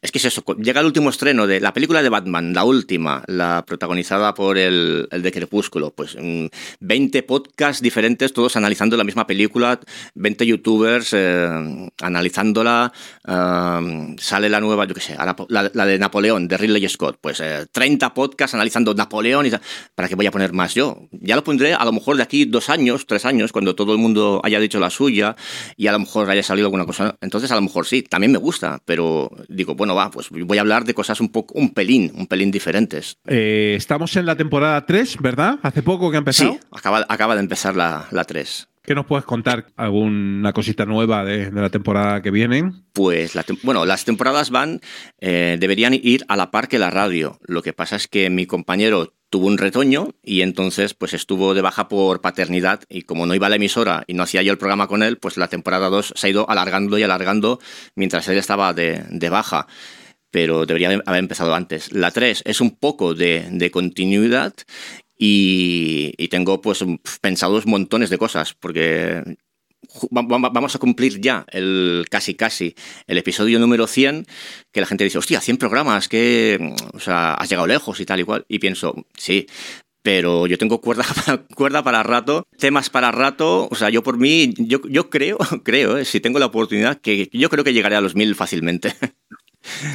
Es 0.06 0.12
que 0.12 0.18
es 0.18 0.24
eso. 0.24 0.42
Llega 0.56 0.80
el 0.80 0.86
último 0.86 1.10
estreno 1.10 1.46
de 1.46 1.60
la 1.60 1.72
película 1.72 2.02
de 2.02 2.08
Batman, 2.08 2.54
la 2.54 2.64
última, 2.64 3.22
la 3.26 3.64
protagonizada 3.66 4.34
por 4.34 4.56
el, 4.58 5.08
de 5.10 5.32
Crepúsculo. 5.32 5.90
Pues 5.90 6.16
20 6.16 7.22
mm, 7.22 7.26
podcasts 7.26 7.82
diferentes, 7.82 8.32
todos 8.32 8.56
analizando 8.56 8.96
la 8.96 9.04
misma 9.04 9.26
película, 9.26 9.78
20 10.14 10.46
youtubers 10.46 11.12
eh, 11.12 11.90
analizándola. 12.00 12.92
Eh, 13.26 14.16
sale 14.18 14.48
la 14.48 14.60
nueva, 14.60 14.86
yo 14.86 14.94
qué 14.94 15.00
sé, 15.00 15.16
la, 15.48 15.86
de 15.86 15.98
Napoleón, 15.98 16.48
de 16.48 16.56
Ridley 16.56 16.88
Scott. 16.88 17.18
Pues 17.20 17.42
30 17.72 18.06
eh, 18.06 18.10
podcasts 18.14 18.54
analizando 18.54 18.94
Napoleón. 18.94 19.46
Y, 19.46 19.50
¿Para 19.94 20.08
qué 20.08 20.14
voy 20.14 20.26
a 20.26 20.30
poner 20.30 20.52
más 20.52 20.74
yo? 20.74 21.08
Ya 21.10 21.36
lo 21.36 21.44
pondré 21.44 21.74
a 21.74 21.84
lo 21.84 21.92
mejor 21.92 22.16
de 22.16 22.22
aquí 22.22 22.44
dos 22.46 22.70
años 22.70 22.86
tres 23.06 23.24
años, 23.24 23.52
cuando 23.52 23.74
todo 23.74 23.92
el 23.92 23.98
mundo 23.98 24.40
haya 24.44 24.60
dicho 24.60 24.78
la 24.78 24.90
suya 24.90 25.36
y 25.76 25.86
a 25.88 25.92
lo 25.92 25.98
mejor 25.98 26.30
haya 26.30 26.42
salido 26.42 26.66
alguna 26.66 26.86
cosa. 26.86 27.16
Entonces, 27.20 27.50
a 27.50 27.56
lo 27.56 27.62
mejor 27.62 27.86
sí, 27.86 28.02
también 28.02 28.32
me 28.32 28.38
gusta, 28.38 28.80
pero 28.84 29.30
digo, 29.48 29.74
bueno, 29.74 29.94
va, 29.96 30.10
pues 30.10 30.30
voy 30.30 30.58
a 30.58 30.60
hablar 30.60 30.84
de 30.84 30.94
cosas 30.94 31.20
un 31.20 31.30
poco, 31.30 31.58
un 31.58 31.70
pelín, 31.70 32.12
un 32.14 32.26
pelín 32.26 32.50
diferentes. 32.50 33.18
Eh, 33.26 33.74
estamos 33.76 34.16
en 34.16 34.26
la 34.26 34.36
temporada 34.36 34.86
3, 34.86 35.18
¿verdad? 35.20 35.58
Hace 35.62 35.82
poco 35.82 36.10
que 36.10 36.16
ha 36.16 36.18
empezado. 36.18 36.52
Sí, 36.52 36.60
acaba, 36.70 37.04
acaba 37.08 37.34
de 37.34 37.40
empezar 37.40 37.76
la, 37.76 38.06
la 38.10 38.24
3. 38.24 38.68
¿Qué 38.86 38.94
nos 38.94 39.06
puedes 39.06 39.24
contar? 39.24 39.66
¿Alguna 39.74 40.52
cosita 40.52 40.84
nueva 40.84 41.24
de, 41.24 41.50
la 41.50 41.70
temporada 41.70 42.22
que 42.22 42.30
viene? 42.30 42.70
Pues, 42.92 43.36
bueno, 43.64 43.84
las 43.84 44.04
temporadas 44.04 44.50
van, 44.50 44.80
eh, 45.18 45.56
deberían 45.58 45.92
ir 45.92 46.24
a 46.28 46.36
la 46.36 46.52
par 46.52 46.68
que 46.68 46.78
la 46.78 46.88
radio. 46.88 47.40
Lo 47.42 47.62
que 47.62 47.72
pasa 47.72 47.96
es 47.96 48.06
que 48.06 48.30
mi 48.30 48.46
compañero 48.46 49.15
tuvo 49.30 49.46
un 49.46 49.58
retoño 49.58 50.14
y 50.22 50.42
entonces 50.42 50.94
pues 50.94 51.14
estuvo 51.14 51.54
de 51.54 51.62
baja 51.62 51.88
por 51.88 52.20
paternidad 52.20 52.80
y 52.88 53.02
como 53.02 53.26
no 53.26 53.34
iba 53.34 53.46
a 53.46 53.50
la 53.50 53.56
emisora 53.56 54.04
y 54.06 54.14
no 54.14 54.22
hacía 54.22 54.42
yo 54.42 54.52
el 54.52 54.58
programa 54.58 54.88
con 54.88 55.02
él, 55.02 55.18
pues 55.18 55.36
la 55.36 55.48
temporada 55.48 55.88
2 55.88 56.14
se 56.16 56.26
ha 56.26 56.30
ido 56.30 56.48
alargando 56.48 56.98
y 56.98 57.02
alargando 57.02 57.60
mientras 57.94 58.28
él 58.28 58.38
estaba 58.38 58.72
de, 58.72 59.28
baja 59.30 59.66
pero 60.30 60.66
debería 60.66 60.88
haber 61.06 61.20
empezado 61.20 61.54
antes. 61.54 61.92
La 61.92 62.10
3 62.10 62.42
es 62.44 62.60
un 62.60 62.76
poco 62.76 63.14
de, 63.14 63.46
de 63.50 63.70
continuidad 63.70 64.54
y, 65.18 66.28
tengo 66.28 66.60
pues 66.60 66.84
pensados 67.20 67.66
montones 67.66 68.10
de 68.10 68.18
cosas, 68.18 68.54
porque 68.54 69.22
vamos 70.10 70.74
a 70.74 70.78
cumplir 70.78 71.20
ya 71.20 71.44
el 71.50 72.06
casi 72.10 72.34
casi 72.34 72.74
el 73.06 73.18
episodio 73.18 73.58
número 73.58 73.86
100, 73.86 74.26
que 74.72 74.80
la 74.80 74.86
gente 74.86 75.04
dice, 75.04 75.18
hostia, 75.18 75.40
100 75.40 75.56
programas, 75.58 76.08
que 76.08 76.74
o 76.92 77.00
sea, 77.00 77.34
has 77.34 77.48
llegado 77.48 77.66
lejos 77.66 78.00
y 78.00 78.06
tal 78.06 78.20
y 78.20 78.24
cual. 78.24 78.44
Y 78.48 78.58
pienso, 78.58 78.94
sí, 79.16 79.46
pero 80.06 80.46
yo 80.46 80.56
tengo 80.56 80.80
cuerda, 80.80 81.04
cuerda 81.56 81.82
para 81.82 82.04
rato, 82.04 82.46
temas 82.58 82.90
para 82.90 83.10
rato, 83.10 83.68
o 83.68 83.74
sea, 83.74 83.90
yo 83.90 84.04
por 84.04 84.18
mí, 84.18 84.54
yo, 84.56 84.78
yo 84.88 85.10
creo, 85.10 85.36
creo, 85.64 85.98
eh, 85.98 86.04
si 86.04 86.20
tengo 86.20 86.38
la 86.38 86.46
oportunidad, 86.46 87.00
que 87.00 87.28
yo 87.32 87.50
creo 87.50 87.64
que 87.64 87.72
llegaré 87.72 87.96
a 87.96 88.00
los 88.00 88.14
mil 88.14 88.36
fácilmente. 88.36 88.94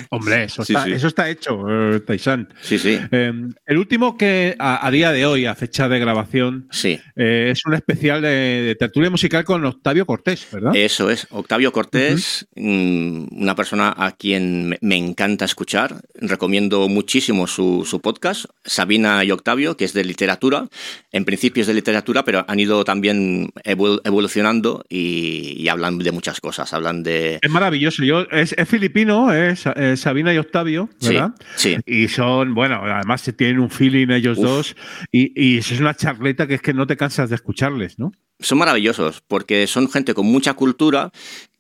Hombre, 0.10 0.44
eso, 0.46 0.62
está, 0.64 0.88
eso 0.88 1.08
está 1.08 1.30
hecho, 1.30 1.66
eh, 1.70 2.00
Taisan. 2.02 2.50
Sí, 2.62 2.78
sí. 2.78 3.00
Em, 3.12 3.54
el 3.66 3.78
último 3.78 4.18
que 4.18 4.56
a, 4.60 4.90
día 4.92 5.12
de 5.12 5.26
hoy, 5.26 5.46
a 5.46 5.56
fecha 5.56 5.88
de 5.90 6.00
grabación, 6.00 6.68
sí. 6.72 7.00
Eh, 7.16 7.50
es 7.52 7.66
un 7.66 7.74
especial 7.74 8.22
de, 8.22 8.76
tertulia 8.80 9.10
musical 9.10 9.44
con 9.44 9.66
Octavio 9.66 10.06
Cortés, 10.06 10.48
¿verdad? 10.52 10.76
Eso 10.76 11.10
es, 11.10 11.28
Octavio 11.30 11.72
Cortés, 11.72 12.48
mm, 12.56 13.42
una 13.42 13.56
persona 13.56 13.94
a 13.96 14.12
quien 14.12 14.78
me, 14.82 14.98
encanta 14.98 15.46
escuchar. 15.46 16.02
Recomiendo 16.16 16.88
muchísimo 16.88 17.48
su, 17.48 18.00
podcast, 18.02 18.46
Sabina 18.64 19.24
y 19.24 19.32
Octavio, 19.32 19.78
que 19.78 19.86
es 19.86 19.94
de 19.94 20.04
literatura. 20.04 20.68
En 21.12 21.26
principio 21.26 21.62
es 21.62 21.68
de 21.68 21.74
literatura, 21.74 22.24
pero 22.24 22.46
han 22.48 22.60
ido 22.60 22.84
también 22.84 23.52
evolucionando 23.64 24.86
y, 24.90 25.68
hablan 25.72 26.00
de 26.00 26.12
muchas 26.12 26.42
cosas. 26.42 26.74
Hablan 26.74 27.02
de. 27.04 27.40
Es 27.42 27.50
maravilloso. 27.50 28.04
Yo, 28.04 28.22
es, 28.32 28.54
es 28.58 28.68
filipino, 28.68 29.34
es 29.34 29.61
Sabina 29.96 30.34
y 30.34 30.38
Octavio, 30.38 30.90
¿verdad? 31.02 31.32
Sí, 31.56 31.78
Y 31.86 32.08
son, 32.08 32.54
bueno, 32.54 32.82
además 32.84 33.24
tienen 33.38 33.60
un 33.60 33.70
feeling 33.70 34.10
ellos 34.10 34.40
dos 34.40 34.76
y, 35.12 35.32
y 35.36 35.58
es 35.60 35.80
una 35.80 35.96
charleta 35.96 36.48
que 36.48 36.56
es 36.56 36.62
que 36.62 36.74
no 36.74 36.88
te 36.88 36.98
cansas 36.98 37.30
de 37.30 37.36
escucharles, 37.36 38.00
¿no? 38.00 38.12
Son 38.40 38.58
maravillosos 38.58 39.22
porque 39.28 39.68
son 39.68 39.90
gente 39.90 40.14
con 40.14 40.26
mucha 40.26 40.54
cultura 40.54 41.12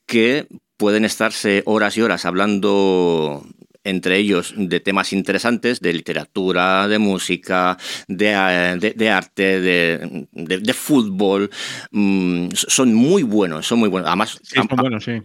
que 0.05 0.47
pueden 0.77 1.05
estarse 1.05 1.61
horas 1.65 1.95
y 1.97 2.01
horas 2.01 2.25
hablando 2.25 3.45
entre 3.83 4.17
ellos 4.17 4.53
de 4.55 4.79
temas 4.79 5.13
interesantes, 5.13 5.79
de 5.79 5.93
literatura, 5.93 6.87
de 6.87 6.99
música, 6.99 7.77
de, 8.07 8.27
eh, 8.29 9.09
arte, 9.09 9.59
de, 9.61 10.73
fútbol. 10.73 11.49
Mm, 11.91 12.49
son 12.53 12.93
muy 12.93 13.23
buenos, 13.23 13.67
son 13.67 13.79
muy 13.79 13.89
buenos. 13.89 14.07
Además, 14.07 14.39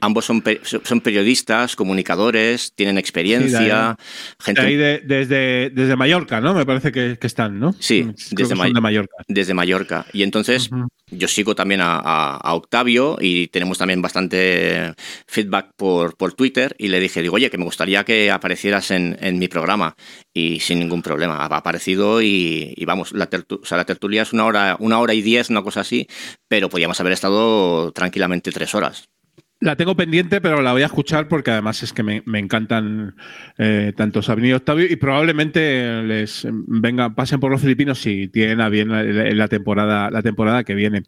ambos 0.01 0.25
son, 0.25 0.43
son, 0.63 1.01
periodistas, 1.01 1.77
comunicadores, 1.77 2.73
tienen 2.75 2.99
experiencia. 2.99 3.97
gente... 4.41 5.03
desde, 5.05 5.71
desde 5.71 5.97
Mallorca, 5.97 6.41
¿no? 6.41 6.55
Me 6.55 6.65
parece 6.67 6.93
que, 6.93 7.19
están, 7.21 7.59
¿no? 7.59 7.75
Sí, 7.79 8.09
desde 8.31 8.55
Mallorca. 8.55 9.17
Desde 9.27 9.55
Mallorca. 9.55 10.07
Y 10.13 10.23
entonces 10.23 10.71
yo 11.11 11.29
sigo 11.29 11.55
también 11.55 11.81
a, 11.83 12.41
Octavio 12.57 13.19
y 13.21 13.49
tenemos 13.49 13.77
también 13.79 14.01
bastante 14.01 14.95
feedback 15.27 15.71
por, 15.77 16.17
por 16.17 16.33
Twitter 16.33 16.75
y 16.79 16.89
le 16.89 17.01
dije, 17.01 17.21
digo, 17.21 17.35
oye, 17.35 17.51
que 17.51 17.59
me 17.59 17.65
gustaría 17.65 18.05
que 18.05 18.31
aparecieras 18.47 18.93
en, 18.93 19.39
mi 19.41 19.49
programa 19.49 19.97
y 20.33 20.61
sin 20.61 20.79
ningún 20.79 21.03
problema. 21.03 21.39
Ha 21.39 21.47
aparecido 21.47 22.23
y, 22.23 22.77
vamos, 22.87 23.11
la, 23.11 23.29
la 23.71 23.85
tertulia 23.85 24.23
es 24.23 24.33
una 24.33 24.45
hora, 24.45 24.77
una 24.79 25.01
hora 25.01 25.15
y 25.15 25.21
diez, 25.21 25.51
una 25.51 25.65
cosa 25.65 25.81
así, 25.81 26.07
pero 26.47 26.69
podíamos 26.69 27.01
haber 27.01 27.13
estado 27.13 27.91
tranquilamente 27.91 28.53
tres 28.53 28.73
horas. 28.77 29.09
La 29.59 29.75
tengo 29.75 29.97
pendiente, 29.97 30.43
pero 30.43 30.61
la 30.61 30.73
voy 30.73 30.83
a 30.83 30.87
escuchar 30.87 31.29
porque 31.29 31.51
además 31.51 31.83
es 31.83 31.95
que 31.95 32.03
me, 32.03 32.23
encantan 32.39 33.17
eh, 33.57 33.95
tanto 33.97 34.21
Sabine 34.21 34.49
y 34.49 34.53
Octavio 34.53 34.85
y 34.85 34.97
probablemente 34.97 36.03
les 36.03 36.47
vengan, 36.51 37.15
pasen 37.15 37.41
por 37.41 37.51
los 37.51 37.63
filipinos 37.63 37.99
si 37.99 38.29
tienen 38.29 38.61
a 38.61 38.69
bien 38.69 38.91
la, 38.91 39.49
temporada, 39.49 40.11
la 40.11 40.21
temporada 40.21 40.63
que 40.63 40.75
viene. 40.75 41.05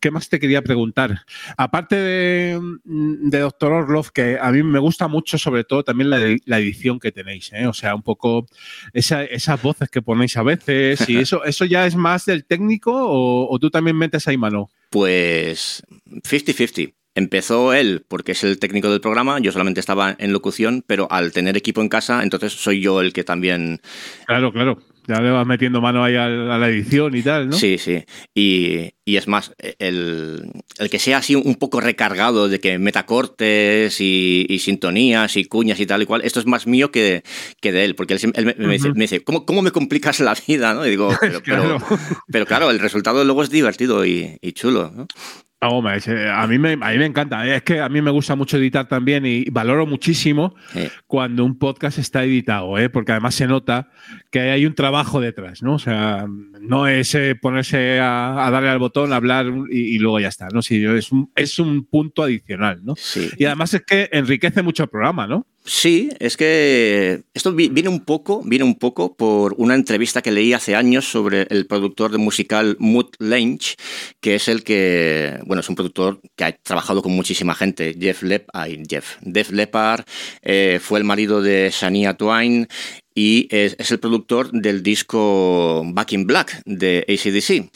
¿Qué 0.00 0.10
más 0.10 0.28
te 0.28 0.40
quería 0.40 0.62
preguntar? 0.62 1.20
Aparte 1.56 1.94
de, 1.94 2.60
Doctor 2.84 3.70
Orlov, 3.70 4.10
que 4.10 4.38
a 4.40 4.50
mí 4.50 4.64
me 4.64 4.80
gusta 4.80 5.06
mucho, 5.06 5.38
sobre 5.38 5.62
todo 5.62 5.84
también 5.84 6.10
la, 6.10 6.58
edición 6.58 6.98
que 6.98 7.12
tenéis, 7.12 7.52
¿eh? 7.52 7.68
o 7.68 7.72
sea, 7.72 7.94
un 7.94 8.02
poco 8.02 8.46
esas 8.92 9.62
voces 9.62 9.88
que 9.88 10.02
ponéis 10.02 10.36
a 10.36 10.42
veces 10.42 11.08
y 11.08 11.18
eso, 11.18 11.44
¿eso 11.44 11.64
ya 11.64 11.86
es 11.86 11.94
más 11.94 12.26
del 12.26 12.44
técnico 12.44 12.92
o, 12.92 13.48
o 13.48 13.58
tú 13.60 13.70
también 13.70 13.96
metes 13.96 14.26
ahí 14.26 14.36
mano? 14.36 14.68
Pues 14.90 15.84
50-50 16.06 16.92
Empezó 17.14 17.72
él 17.72 18.04
porque 18.08 18.32
es 18.32 18.42
el 18.44 18.58
técnico 18.58 18.90
del 18.90 19.00
programa, 19.00 19.38
yo 19.38 19.52
solamente 19.52 19.80
estaba 19.80 20.16
en 20.18 20.32
locución, 20.32 20.84
pero 20.86 21.06
al 21.10 21.32
tener 21.32 21.56
equipo 21.56 21.80
en 21.80 21.88
casa, 21.88 22.22
entonces 22.22 22.52
soy 22.52 22.80
yo 22.80 23.00
el 23.00 23.12
que 23.12 23.24
también... 23.24 23.80
Claro, 24.26 24.52
claro. 24.52 24.78
Ya 25.06 25.20
le 25.20 25.30
vas 25.30 25.46
metiendo 25.46 25.82
mano 25.82 26.02
ahí 26.02 26.16
a 26.16 26.28
la 26.28 26.68
edición 26.68 27.14
y 27.14 27.22
tal, 27.22 27.50
¿no? 27.50 27.56
Sí, 27.56 27.76
sí. 27.76 28.04
Y, 28.34 28.94
es 29.04 29.28
más, 29.28 29.52
el, 29.78 30.50
que 30.90 30.98
sea 30.98 31.18
así 31.18 31.34
un 31.34 31.56
poco 31.56 31.80
recargado 31.80 32.48
de 32.48 32.58
que 32.58 32.78
meta 32.78 33.04
cortes 33.04 34.00
y, 34.00 34.58
sintonías 34.58 35.36
y 35.36 35.44
cuñas 35.44 35.78
y 35.78 35.84
tal 35.84 36.02
y 36.02 36.06
cual, 36.06 36.22
esto 36.24 36.40
es 36.40 36.46
más 36.46 36.66
mío 36.66 36.90
que, 36.90 37.22
que 37.60 37.70
de 37.70 37.84
él, 37.84 37.94
porque 37.96 38.14
él, 38.14 38.54
me, 38.56 38.78
dice, 38.78 39.22
¿cómo, 39.22 39.44
¿cómo, 39.44 39.60
me 39.60 39.72
complicas 39.72 40.20
la 40.20 40.34
vida? 40.48 40.72
¿no? 40.72 40.86
Y 40.86 40.90
digo, 40.90 41.10
pero 41.20 41.42
claro. 41.42 41.78
Pero, 42.32 42.46
claro, 42.46 42.70
el 42.70 42.78
resultado 42.78 43.24
luego 43.24 43.42
es 43.42 43.50
divertido 43.50 44.06
y, 44.06 44.38
y 44.40 44.52
chulo. 44.52 44.90
¿no? 44.94 45.06
A, 45.64 46.46
mí 46.46 46.58
me, 46.58 46.72
a 46.72 46.90
mí 46.90 46.98
me 46.98 47.06
encanta. 47.06 47.46
Es 47.46 47.62
que 47.62 47.80
a 47.80 47.88
mí 47.88 48.00
me 48.02 48.10
gusta 48.10 48.36
mucho 48.36 48.56
editar 48.56 48.86
también 48.86 49.24
y 49.26 49.44
valoro 49.50 49.86
muchísimo 49.86 50.54
cuando 51.06 51.44
un 51.44 51.58
podcast 51.58 51.98
está 51.98 52.24
editado, 52.24 52.78
¿eh? 52.78 52.88
porque 52.88 53.12
además 53.12 53.34
se 53.34 53.46
nota 53.46 53.90
que 54.30 54.40
hay 54.40 54.66
un 54.66 54.74
trabajo 54.74 55.20
detrás, 55.20 55.62
¿no? 55.62 55.74
O 55.74 55.78
sea, 55.78 56.26
no 56.60 56.86
es 56.86 57.14
eh, 57.14 57.34
ponerse 57.40 58.00
a, 58.00 58.48
darle 58.50 58.68
al 58.68 58.78
botón, 58.78 59.12
hablar 59.12 59.46
y, 59.70 59.98
luego 59.98 60.20
ya 60.20 60.28
está, 60.28 60.48
¿no? 60.52 60.62
Sí, 60.62 60.84
es, 60.84 61.12
un, 61.12 61.30
es 61.34 61.58
un 61.58 61.84
punto 61.84 62.22
adicional, 62.22 62.80
¿no? 62.84 62.94
Sí. 62.96 63.30
Y 63.36 63.44
además 63.44 63.74
es 63.74 63.82
que 63.82 64.08
enriquece 64.12 64.62
mucho 64.62 64.84
el 64.84 64.88
programa, 64.88 65.26
¿no? 65.26 65.46
Sí, 65.66 66.10
es 66.20 66.36
que 66.36 67.22
esto 67.32 67.54
viene 67.54 67.88
un 67.88 68.04
poco, 68.04 68.42
viene 68.44 68.66
un 68.66 68.74
poco 68.74 69.16
por 69.16 69.54
una 69.56 69.74
entrevista 69.74 70.20
que 70.20 70.30
leí 70.30 70.52
hace 70.52 70.76
años 70.76 71.06
sobre 71.10 71.46
el 71.48 71.66
productor 71.66 72.12
de 72.12 72.18
musical 72.18 72.76
Mood 72.78 73.06
Lange, 73.18 73.76
que 74.20 74.34
es 74.34 74.48
el 74.48 74.62
que, 74.62 75.38
bueno, 75.46 75.60
es 75.62 75.68
un 75.70 75.74
productor 75.74 76.20
que 76.36 76.44
ha 76.44 76.52
trabajado 76.52 77.00
con 77.00 77.12
muchísima 77.12 77.54
gente. 77.54 77.96
Jeff 77.98 78.22
Lep, 78.22 78.46
ay, 78.52 78.82
Jeff, 78.86 79.16
Leppard, 79.22 80.04
eh, 80.42 80.80
fue 80.82 80.98
el 80.98 81.06
marido 81.06 81.40
de 81.40 81.70
Shania 81.72 82.12
Twain 82.12 82.68
y 83.14 83.48
es, 83.50 83.74
es, 83.78 83.90
el 83.90 84.00
productor 84.00 84.50
del 84.50 84.82
disco 84.82 85.82
Back 85.86 86.12
in 86.12 86.26
Black 86.26 86.60
de 86.66 87.06
ACDC. 87.08 87.70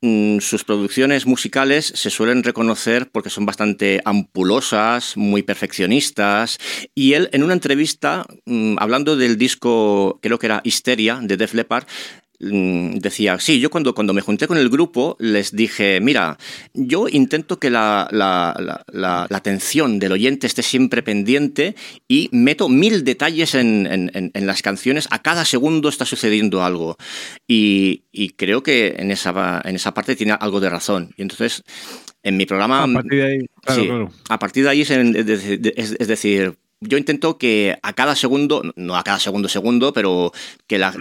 Mm, 0.00 0.38
sus 0.38 0.62
producciones 0.62 1.26
musicales 1.26 1.92
se 1.92 2.10
suelen 2.10 2.44
reconocer 2.44 3.10
porque 3.10 3.30
son 3.30 3.46
bastante 3.46 4.00
ampulosas, 4.04 5.16
muy 5.16 5.42
perfeccionistas, 5.42 6.58
y 6.94 7.14
él 7.14 7.28
en 7.32 7.42
una 7.42 7.54
entrevista, 7.54 8.24
mm, 8.46 8.76
hablando 8.78 9.16
del 9.16 9.36
disco, 9.36 10.20
creo 10.22 10.38
que 10.38 10.46
era 10.46 10.60
Histeria, 10.62 11.18
de 11.20 11.36
Def 11.36 11.52
Leppard, 11.52 11.84
decía, 12.40 13.40
sí, 13.40 13.58
yo 13.58 13.68
cuando, 13.68 13.94
cuando 13.94 14.14
me 14.14 14.20
junté 14.20 14.46
con 14.46 14.58
el 14.58 14.68
grupo 14.68 15.16
les 15.18 15.54
dije, 15.54 16.00
mira, 16.00 16.38
yo 16.72 17.08
intento 17.08 17.58
que 17.58 17.68
la, 17.68 18.08
la, 18.12 19.26
atención 19.30 19.98
del 19.98 20.12
oyente 20.12 20.46
esté 20.46 20.62
siempre 20.62 21.02
pendiente 21.02 21.74
y 22.06 22.28
meto 22.32 22.68
mil 22.68 23.04
detalles 23.04 23.54
en, 23.54 24.30
las 24.34 24.62
canciones, 24.62 25.08
a 25.10 25.20
cada 25.20 25.44
segundo 25.44 25.88
está 25.88 26.04
sucediendo 26.04 26.62
algo. 26.62 26.96
Y, 27.46 28.04
creo 28.36 28.62
que 28.62 28.96
en 28.98 29.10
esa, 29.10 29.60
en 29.64 29.76
esa 29.76 29.94
parte 29.94 30.16
tiene 30.16 30.36
algo 30.38 30.60
de 30.60 30.68
razón. 30.68 31.12
Y 31.16 31.22
entonces, 31.22 31.62
en 32.22 32.36
mi 32.36 32.46
programa... 32.46 32.84
A 32.84 32.92
partir 32.92 33.18
de 33.18 33.24
ahí, 33.24 34.08
A 34.28 34.38
partir 34.38 34.64
de 34.64 34.70
ahí 34.70 34.82
es 34.82 36.08
decir, 36.08 36.56
yo 36.80 36.96
intento 36.96 37.38
que 37.38 37.76
a 37.82 37.92
cada 37.92 38.14
segundo, 38.14 38.62
no 38.76 38.96
a 38.96 39.02
cada 39.02 39.18
segundo 39.18 39.48
segundo, 39.48 39.92
pero 39.92 40.32
que 40.68 40.78
la, 40.78 40.92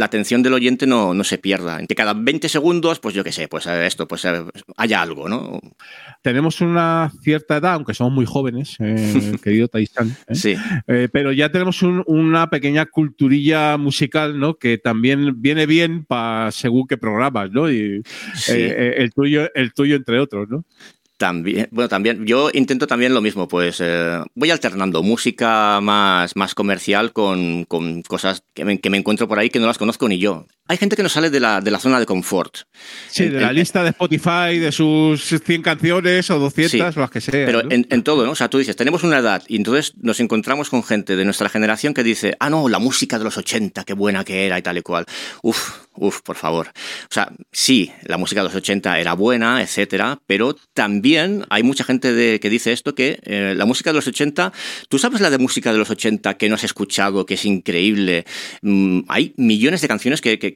atención 0.00 0.42
del 0.42 0.54
oyente 0.54 0.86
no, 0.86 1.12
no, 1.12 1.24
se 1.24 1.36
pierda. 1.36 1.84
Que 1.86 1.94
cada 1.94 2.14
20 2.14 2.48
segundos, 2.48 3.00
pues 3.00 3.14
yo 3.14 3.22
qué 3.22 3.32
sé, 3.32 3.46
pues 3.46 3.66
eh, 3.66 3.86
esto, 3.86 4.08
pues 4.08 4.24
eh, 4.24 4.42
haya 4.76 5.02
algo, 5.02 5.28
¿no? 5.28 5.60
Tenemos 6.22 6.62
una 6.62 7.12
cierta 7.22 7.58
edad, 7.58 7.74
aunque 7.74 7.92
somos 7.92 8.14
muy 8.14 8.24
jóvenes, 8.24 8.76
eh, 8.80 9.36
querido 9.42 9.68
Taisán, 9.68 10.16
sí. 10.32 10.56
pero 11.12 11.32
ya 11.32 11.50
tenemos 11.50 11.82
una 11.82 12.48
pequeña 12.48 12.86
culturilla 12.86 13.76
musical, 13.76 14.38
¿no? 14.38 14.54
Que 14.54 14.78
también 14.78 15.42
viene 15.42 15.66
bien 15.66 16.04
para 16.06 16.50
según 16.50 16.86
qué 16.86 16.96
programas, 16.96 17.50
¿no? 17.50 17.70
Y 17.70 18.02
el, 18.48 19.12
tuyo, 19.12 19.52
el 19.54 19.74
tuyo 19.74 19.96
entre 19.96 20.18
otros, 20.18 20.48
¿no? 20.48 20.64
También, 21.20 21.68
bueno, 21.70 21.90
también, 21.90 22.24
yo 22.24 22.48
intento 22.54 22.86
también 22.86 23.12
lo 23.12 23.20
mismo, 23.20 23.46
pues 23.46 23.76
eh, 23.82 24.22
voy 24.34 24.50
alternando 24.50 25.02
música 25.02 25.78
más, 25.82 26.34
más 26.34 26.54
comercial 26.54 27.12
con, 27.12 27.66
con 27.66 28.00
cosas 28.00 28.42
que 28.54 28.64
me, 28.64 28.80
que 28.80 28.88
me, 28.88 28.96
encuentro 28.96 29.28
por 29.28 29.38
ahí 29.38 29.50
que 29.50 29.60
no 29.60 29.66
las 29.66 29.76
conozco 29.76 30.08
ni 30.08 30.16
yo. 30.16 30.46
Hay 30.66 30.78
gente 30.78 30.96
que 30.96 31.02
no 31.02 31.10
sale 31.10 31.28
de 31.28 31.38
la, 31.38 31.60
de 31.60 31.70
la 31.70 31.78
zona 31.78 32.00
de 32.00 32.06
confort. 32.06 32.60
Sí, 33.10 33.28
de 33.28 33.38
la 33.38 33.52
lista 33.52 33.82
de 33.82 33.90
Spotify, 33.90 34.58
de 34.58 34.72
sus 34.72 35.22
100 35.44 35.60
canciones 35.60 36.30
o 36.30 36.38
200 36.38 36.96
o 36.96 37.00
las 37.00 37.10
que 37.10 37.20
sea. 37.20 37.44
Pero 37.44 37.70
en, 37.70 37.86
en, 37.90 38.02
todo, 38.02 38.24
¿no? 38.24 38.32
O 38.32 38.36
sea, 38.36 38.48
tú 38.48 38.56
dices, 38.56 38.74
tenemos 38.74 39.02
una 39.02 39.18
edad 39.18 39.42
y 39.46 39.56
entonces 39.56 39.92
nos 39.98 40.20
encontramos 40.20 40.70
con 40.70 40.82
gente 40.82 41.16
de 41.16 41.26
nuestra 41.26 41.50
generación 41.50 41.92
que 41.92 42.02
dice, 42.02 42.34
ah, 42.40 42.48
no, 42.48 42.66
la 42.70 42.78
música 42.78 43.18
de 43.18 43.24
los 43.24 43.36
80, 43.36 43.84
qué 43.84 43.92
buena 43.92 44.24
que 44.24 44.46
era 44.46 44.58
y 44.58 44.62
tal 44.62 44.78
y 44.78 44.82
cual. 44.82 45.04
Uf, 45.42 45.80
uf, 46.00 46.20
por 46.22 46.36
favor. 46.36 46.68
O 46.68 47.12
sea, 47.14 47.32
sí, 47.52 47.92
la 48.04 48.16
música 48.16 48.40
de 48.40 48.48
los 48.48 48.54
80 48.54 48.98
era 48.98 49.14
buena, 49.14 49.62
etcétera, 49.62 50.20
pero 50.26 50.56
también 50.74 51.44
hay 51.50 51.62
mucha 51.62 51.84
gente 51.84 52.12
de, 52.12 52.40
que 52.40 52.50
dice 52.50 52.72
esto, 52.72 52.94
que 52.94 53.20
eh, 53.22 53.54
la 53.56 53.66
música 53.66 53.90
de 53.90 53.94
los 53.94 54.06
80, 54.06 54.52
¿tú 54.88 54.98
sabes 54.98 55.20
la 55.20 55.30
de 55.30 55.38
música 55.38 55.72
de 55.72 55.78
los 55.78 55.90
80 55.90 56.34
que 56.34 56.48
no 56.48 56.56
has 56.56 56.64
escuchado, 56.64 57.26
que 57.26 57.34
es 57.34 57.44
increíble? 57.44 58.24
Mm, 58.62 59.00
hay 59.08 59.34
millones 59.36 59.80
de 59.80 59.88
canciones 59.88 60.20
que, 60.20 60.38
que 60.38 60.50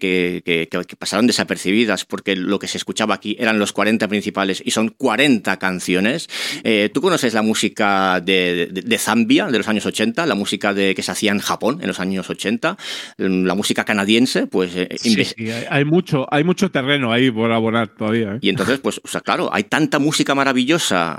que, 0.44 0.96
pasaron 0.98 1.26
desapercibidas 1.26 2.04
porque 2.04 2.36
lo 2.36 2.58
que 2.58 2.68
se 2.68 2.78
escuchaba 2.78 3.14
aquí 3.14 3.36
eran 3.38 3.58
los 3.58 3.72
40 3.72 4.08
principales 4.08 4.62
y 4.64 4.70
son 4.70 4.88
40 4.88 5.58
canciones. 5.58 6.28
Eh, 6.62 6.90
¿Tú 6.92 7.00
conoces 7.00 7.34
la 7.34 7.42
música 7.42 8.20
de, 8.20 8.98
Zambia 8.98 9.46
de 9.46 9.58
los 9.58 9.68
años 9.68 9.86
80, 9.86 10.26
la 10.26 10.34
música 10.34 10.72
de, 10.74 10.94
que 10.94 11.02
se 11.02 11.10
hacía 11.10 11.32
en 11.32 11.40
Japón 11.40 11.78
en 11.80 11.88
los 11.88 12.00
años 12.00 12.28
80, 12.28 12.76
mm, 13.18 13.44
la 13.44 13.54
música 13.54 13.84
canadiense? 13.84 14.46
Pues 14.46 14.72
eh, 14.74 14.88
hay, 15.70 15.84
mucho, 15.84 16.26
hay 16.30 16.44
mucho 16.44 16.70
terreno 16.70 17.12
ahí 17.12 17.30
por 17.30 17.50
abonar 17.52 17.88
todavía. 17.88 18.34
¿eh? 18.34 18.38
Y 18.40 18.48
entonces, 18.48 18.78
pues, 18.80 19.00
o 19.02 19.08
sea, 19.08 19.20
claro, 19.20 19.50
hay 19.52 19.64
tanta 19.64 19.98
música 19.98 20.34
maravillosa 20.34 21.18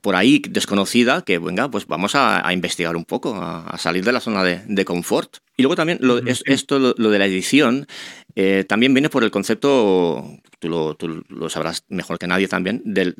por 0.00 0.16
ahí 0.16 0.42
desconocida 0.48 1.22
que, 1.22 1.38
venga, 1.38 1.70
pues 1.70 1.86
vamos 1.86 2.14
a, 2.14 2.52
investigar 2.52 2.96
un 2.96 3.04
poco, 3.04 3.34
a, 3.36 3.76
salir 3.78 4.04
de 4.04 4.12
la 4.12 4.20
zona 4.20 4.42
de 4.42 4.84
confort. 4.84 5.38
Y 5.56 5.62
luego 5.62 5.76
también 5.76 5.98
lo, 6.00 6.18
esto, 6.26 6.78
lo, 6.78 7.10
de 7.10 7.18
la 7.18 7.26
edición, 7.26 7.86
eh, 8.34 8.64
también 8.68 8.92
viene 8.92 9.08
por 9.08 9.22
el 9.22 9.30
concepto, 9.30 10.40
tú 10.58 10.68
lo, 11.28 11.48
sabrás 11.48 11.84
mejor 11.88 12.18
que 12.18 12.26
nadie 12.26 12.48
también, 12.48 12.82
del, 12.84 13.14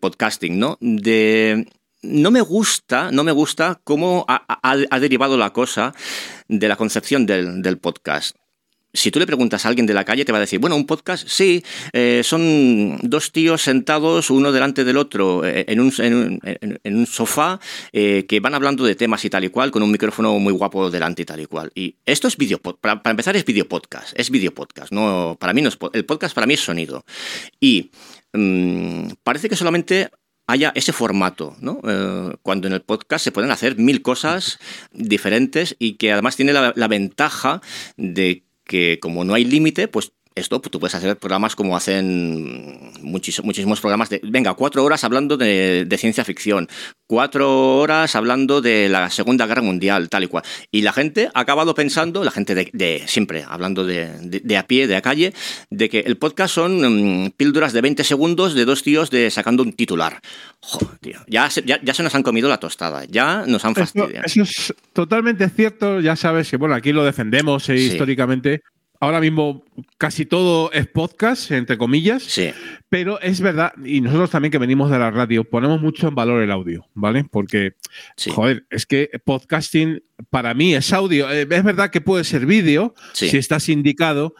podcasting, 0.00 0.58
¿no? 0.58 0.78
De, 0.80 1.66
no 2.02 2.30
me 2.30 2.40
gusta, 2.40 3.10
no 3.12 3.24
me 3.24 3.32
gusta 3.32 3.78
cómo 3.84 4.24
ha, 4.26 4.98
derivado 4.98 5.36
la 5.36 5.52
cosa 5.52 5.94
de 6.48 6.68
la 6.68 6.76
concepción 6.76 7.26
del, 7.26 7.60
del 7.60 7.76
podcast 7.78 8.36
si 8.96 9.10
tú 9.10 9.18
le 9.18 9.26
preguntas 9.26 9.64
a 9.64 9.68
alguien 9.68 9.86
de 9.86 9.94
la 9.94 10.04
calle, 10.04 10.24
te 10.24 10.32
va 10.32 10.38
a 10.38 10.40
decir, 10.40 10.58
bueno, 10.58 10.76
un 10.76 10.86
podcast, 10.86 11.28
sí, 11.28 11.62
eh, 11.92 12.22
son 12.24 12.98
dos 13.02 13.30
tíos 13.30 13.62
sentados 13.62 14.30
uno 14.30 14.52
delante 14.52 14.84
del 14.84 14.96
otro 14.96 15.44
eh, 15.44 15.64
en, 15.68 15.80
un, 15.80 15.92
en, 16.02 16.96
un, 16.96 17.06
sofá 17.06 17.60
eh, 17.92 18.24
que 18.28 18.40
van 18.40 18.54
hablando 18.54 18.84
de 18.84 18.94
temas 18.94 19.24
y 19.24 19.30
tal 19.30 19.44
y 19.44 19.50
cual, 19.50 19.70
con 19.70 19.82
un 19.82 19.90
micrófono 19.90 20.38
muy 20.38 20.52
guapo 20.52 20.90
delante 20.90 21.22
y 21.22 21.24
tal 21.24 21.40
y 21.40 21.46
cual. 21.46 21.70
Y 21.74 21.96
esto 22.06 22.26
es 22.26 22.36
video, 22.36 22.58
para, 22.58 23.02
para 23.02 23.10
empezar 23.10 23.36
es 23.36 23.44
video 23.44 23.68
podcast, 23.68 24.18
es 24.18 24.30
video 24.30 24.52
podcast, 24.52 24.92
no, 24.92 25.36
para 25.38 25.52
mí 25.52 25.62
no 25.62 25.68
es, 25.68 25.78
el 25.92 26.04
podcast 26.04 26.34
para 26.34 26.46
mí 26.46 26.54
es 26.54 26.60
sonido. 26.60 27.04
Y 27.60 27.90
mm, 28.32 29.08
parece 29.22 29.48
que 29.48 29.56
solamente 29.56 30.10
haya 30.48 30.70
ese 30.76 30.92
formato, 30.92 31.56
¿no? 31.58 31.80
cuando 32.42 32.68
en 32.68 32.74
el 32.74 32.80
podcast 32.80 33.24
se 33.24 33.32
pueden 33.32 33.50
hacer 33.50 33.78
mil 33.78 34.00
cosas 34.00 34.60
diferentes 34.92 35.74
y 35.80 35.94
que 35.94 36.12
además 36.12 36.36
tiene 36.36 36.52
la, 36.52 36.72
la 36.76 36.86
ventaja 36.86 37.60
de 37.96 38.45
que 38.66 38.98
como 39.00 39.24
no 39.24 39.34
hay 39.34 39.44
límite, 39.44 39.88
pues 39.88 40.12
esto 40.36 40.60
pues, 40.60 40.70
tú 40.70 40.78
puedes 40.78 40.94
hacer 40.94 41.16
programas 41.16 41.56
como 41.56 41.76
hacen 41.76 42.92
muchísimos 43.00 43.80
programas 43.80 44.10
de, 44.10 44.20
venga, 44.22 44.52
cuatro 44.54 44.84
horas 44.84 45.02
hablando 45.02 45.38
de, 45.38 45.88
ciencia 45.98 46.24
ficción, 46.24 46.68
cuatro 47.06 47.78
horas 47.78 48.14
hablando 48.14 48.60
de 48.60 48.90
la 48.90 49.08
Segunda 49.08 49.46
Guerra 49.46 49.62
Mundial, 49.62 50.10
tal 50.10 50.24
y 50.24 50.26
cual. 50.26 50.44
Y 50.70 50.82
la 50.82 50.92
gente 50.92 51.30
ha 51.32 51.40
acabado 51.40 51.74
pensando, 51.74 52.22
la 52.22 52.30
gente 52.30 52.54
de, 52.54 53.02
siempre 53.06 53.44
hablando 53.48 53.86
de, 53.86 54.58
a 54.58 54.66
pie, 54.66 54.86
de 54.86 54.96
a 54.96 55.00
calle, 55.00 55.32
de 55.70 55.88
que 55.88 56.00
el 56.00 56.18
podcast 56.18 56.54
son 56.54 57.24
mm, 57.24 57.30
píldoras 57.30 57.72
de 57.72 57.80
20 57.80 58.04
segundos 58.04 58.54
de 58.54 58.66
dos 58.66 58.82
tíos 58.82 59.10
de 59.10 59.30
sacando 59.30 59.62
un 59.62 59.72
titular. 59.72 60.20
Joder, 60.60 60.98
tío, 60.98 61.20
ya 61.26 61.48
se, 61.48 61.62
ya, 61.62 61.94
se 61.94 62.02
nos 62.02 62.14
han 62.14 62.22
comido 62.22 62.50
la 62.50 62.60
tostada, 62.60 63.06
ya 63.06 63.44
nos 63.46 63.64
han 63.64 63.74
fastidiado. 63.74 64.26
Eso, 64.26 64.42
es 64.42 64.74
totalmente 64.92 65.48
cierto, 65.48 66.00
ya 66.00 66.14
sabes 66.14 66.50
que, 66.50 66.58
bueno, 66.58 66.74
aquí 66.74 66.92
lo 66.92 67.04
defendemos 67.04 67.70
eh, 67.70 67.76
históricamente 67.76 68.60
ahora 69.00 69.20
mismo 69.20 69.64
casi 69.98 70.26
todo 70.26 70.70
es 70.72 70.86
podcast, 70.86 71.50
entre 71.50 71.78
comillas. 71.78 72.22
Sí. 72.22 72.50
Pero 72.88 73.20
es 73.20 73.40
verdad, 73.40 73.72
y 73.84 74.00
nosotros 74.00 74.30
también 74.30 74.52
que 74.52 74.58
venimos 74.58 74.90
de 74.90 74.98
la 74.98 75.10
radio, 75.10 75.44
ponemos 75.44 75.80
mucho 75.80 76.08
en 76.08 76.14
valor 76.14 76.42
el 76.42 76.50
audio, 76.50 76.86
¿vale? 76.94 77.24
Porque, 77.24 77.72
joder, 78.28 78.66
es 78.70 78.86
que 78.86 79.10
podcasting 79.24 80.02
para 80.30 80.54
mí 80.54 80.74
es 80.74 80.92
audio. 80.92 81.30
Eh, 81.30 81.46
es 81.48 81.64
verdad 81.64 81.90
que 81.90 82.00
puede 82.00 82.24
ser 82.24 82.46
vídeo, 82.46 82.94
si 83.12 83.36
estás 83.36 83.68
indicado. 83.68 84.34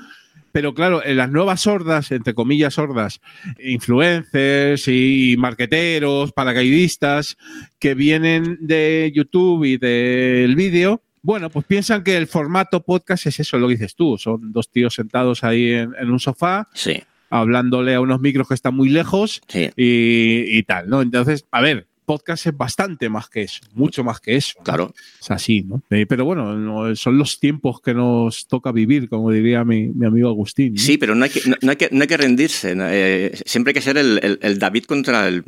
Pero 0.53 0.73
claro, 0.73 1.05
en 1.05 1.19
las 1.19 1.31
nuevas 1.31 1.61
sordas, 1.61 2.11
entre 2.13 2.33
comillas 2.33 2.73
sordas, 2.73 3.21
influencers 3.63 4.89
y 4.89 5.35
marqueteros, 5.37 6.33
paracaidistas, 6.33 7.37
que 7.79 7.95
vienen 7.95 8.57
de 8.63 9.13
YouTube 9.15 9.65
y 9.65 9.77
del 9.77 10.57
vídeo, 10.57 11.03
bueno, 11.27 11.51
pues 11.51 11.67
piensan 11.67 12.05
que 12.05 12.17
el 12.17 12.29
formato 12.29 12.85
podcast 12.85 13.27
es 13.27 13.41
eso, 13.41 13.59
lo 13.59 13.67
que 13.67 13.75
dices 13.75 13.97
tú. 13.97 14.17
Son 14.17 14.53
dos 14.53 14.71
tíos 14.71 14.95
sentados 14.95 15.43
ahí 15.43 15.73
en, 15.73 16.09
un 16.09 16.21
sofá. 16.21 16.69
Sí. 16.73 17.03
Hablándole 17.31 17.97
a 17.97 18.01
unos 18.01 18.21
micros 18.21 18.47
que 18.47 18.55
están 18.55 18.77
muy 18.77 18.91
lejos 18.91 19.43
y, 19.77 20.63
tal, 20.63 20.89
¿no? 20.89 21.03
Entonces, 21.03 21.45
a 21.51 21.61
ver, 21.61 21.89
podcast 22.05 22.47
es 22.47 22.57
bastante 22.57 23.09
más 23.09 23.29
que 23.29 23.43
eso, 23.43 23.59
mucho 23.75 24.05
más 24.05 24.21
que 24.21 24.37
eso. 24.37 24.55
Claro. 24.63 24.95
Es 25.21 25.29
así, 25.33 25.65
¿no? 25.65 25.83
Eh, 25.91 26.07
pero 26.07 26.25
bueno, 26.25 26.95
son 26.95 27.19
los 27.19 27.41
tiempos 27.41 27.81
que 27.81 27.93
nos 27.93 28.47
toca 28.47 28.71
vivir, 28.71 29.09
como 29.09 29.33
diría 29.33 29.65
mi, 29.65 29.91
amigo 30.07 30.29
Agustín. 30.29 30.79
Sí, 30.79 30.97
pero 30.97 31.17
no 31.17 31.25
hay 31.25 31.31
que, 31.31 31.41
no, 31.61 31.71
hay 31.73 31.77
que, 31.77 31.89
no 31.91 32.03
hay 32.03 32.07
que 32.07 32.17
rendirse. 32.17 32.73
Eh, 32.79 33.37
siempre 33.45 33.73
hay 33.73 33.75
que 33.75 33.81
ser 33.81 33.99
el, 33.99 34.59
David 34.61 34.85
contra 34.85 35.27
el, 35.27 35.43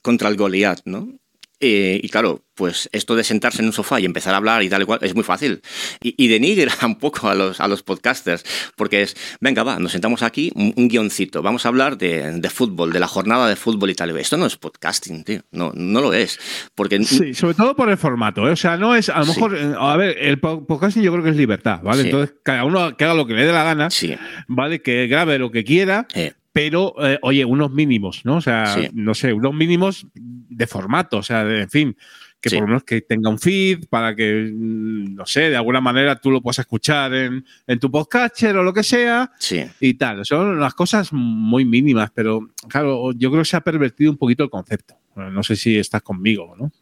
contra 0.00 0.30
el 0.30 0.38
Goliat, 0.38 0.80
¿no? 0.86 1.18
Eh, 1.60 2.00
y 2.02 2.08
claro, 2.08 2.44
pues 2.54 2.88
esto 2.92 3.16
de 3.16 3.24
sentarse 3.24 3.62
en 3.62 3.66
un 3.66 3.72
sofá 3.72 4.00
y 4.00 4.04
empezar 4.04 4.34
a 4.34 4.36
hablar 4.36 4.62
y 4.62 4.68
tal 4.68 4.82
y 4.82 4.84
cual 4.84 5.00
es 5.02 5.14
muy 5.14 5.24
fácil. 5.24 5.60
Y, 6.00 6.14
y 6.16 6.28
denigra 6.28 6.72
un 6.86 6.96
poco 6.96 7.28
a 7.28 7.34
los, 7.34 7.60
a 7.60 7.68
los 7.68 7.82
podcasters, 7.82 8.44
porque 8.76 9.02
es, 9.02 9.16
venga, 9.40 9.62
va, 9.62 9.78
nos 9.78 9.92
sentamos 9.92 10.22
aquí, 10.22 10.52
un, 10.54 10.72
un 10.76 10.88
guioncito, 10.88 11.42
vamos 11.42 11.66
a 11.66 11.68
hablar 11.68 11.98
de, 11.98 12.40
de, 12.40 12.50
fútbol, 12.50 12.92
de 12.92 13.00
la 13.00 13.08
jornada 13.08 13.48
de 13.48 13.56
fútbol 13.56 13.90
y 13.90 13.94
tal. 13.94 14.16
Esto 14.18 14.36
no 14.36 14.46
es 14.46 14.56
podcasting, 14.56 15.24
tío, 15.24 15.40
no, 15.50 15.72
no 15.74 16.00
lo 16.00 16.12
es. 16.12 16.38
Porque... 16.74 17.02
Sí, 17.04 17.34
sobre 17.34 17.54
todo 17.54 17.74
por 17.76 17.88
el 17.90 17.96
formato, 17.96 18.48
¿eh? 18.48 18.52
o 18.52 18.56
sea, 18.56 18.76
no 18.76 18.94
es, 18.94 19.08
a 19.08 19.20
lo 19.20 19.26
mejor, 19.26 19.56
eh, 19.56 19.74
a 19.78 19.96
ver, 19.96 20.16
el 20.18 20.40
podcasting 20.40 21.02
yo 21.02 21.12
creo 21.12 21.24
que 21.24 21.30
es 21.30 21.36
libertad, 21.36 21.80
¿vale? 21.82 22.02
Sí. 22.02 22.08
Entonces, 22.08 22.36
cada 22.42 22.64
uno 22.64 22.96
que 22.96 23.04
haga 23.04 23.14
lo 23.14 23.26
que 23.26 23.34
le 23.34 23.44
dé 23.44 23.52
la 23.52 23.64
gana, 23.64 23.90
sí. 23.90 24.16
¿vale? 24.46 24.80
Que 24.80 25.06
grabe 25.06 25.38
lo 25.38 25.50
que 25.50 25.64
quiera. 25.64 26.06
Eh 26.14 26.32
pero 26.58 26.92
eh, 26.98 27.20
oye, 27.22 27.44
unos 27.44 27.70
mínimos, 27.70 28.22
¿no? 28.24 28.38
O 28.38 28.40
sea, 28.40 28.74
sí. 28.74 28.88
no 28.92 29.14
sé, 29.14 29.32
unos 29.32 29.54
mínimos 29.54 30.08
de 30.12 30.66
formato, 30.66 31.18
o 31.18 31.22
sea, 31.22 31.44
de, 31.44 31.62
en 31.62 31.70
fin, 31.70 31.96
que 32.40 32.50
sí. 32.50 32.56
por 32.56 32.62
lo 32.62 32.66
menos 32.66 32.82
que 32.82 33.00
tenga 33.00 33.30
un 33.30 33.38
feed 33.38 33.84
para 33.88 34.16
que, 34.16 34.50
mm, 34.52 35.14
no 35.14 35.24
sé, 35.24 35.50
de 35.50 35.56
alguna 35.56 35.80
manera 35.80 36.16
tú 36.16 36.32
lo 36.32 36.42
puedas 36.42 36.58
escuchar 36.58 37.14
en, 37.14 37.44
en 37.64 37.78
tu 37.78 37.92
podcatcher 37.92 38.56
o 38.56 38.64
lo 38.64 38.74
que 38.74 38.82
sea 38.82 39.30
sí. 39.38 39.66
y 39.78 39.94
tal. 39.94 40.26
Son 40.26 40.58
las 40.58 40.74
cosas 40.74 41.12
muy 41.12 41.64
mínimas, 41.64 42.10
pero 42.12 42.40
claro, 42.68 43.12
yo 43.12 43.30
creo 43.30 43.42
que 43.44 43.48
se 43.48 43.56
ha 43.56 43.60
pervertido 43.60 44.10
un 44.10 44.18
poquito 44.18 44.42
el 44.42 44.50
concepto. 44.50 44.96
No 45.14 45.44
sé 45.44 45.54
si 45.54 45.78
estás 45.78 46.02
conmigo, 46.02 46.56
¿no? 46.58 46.72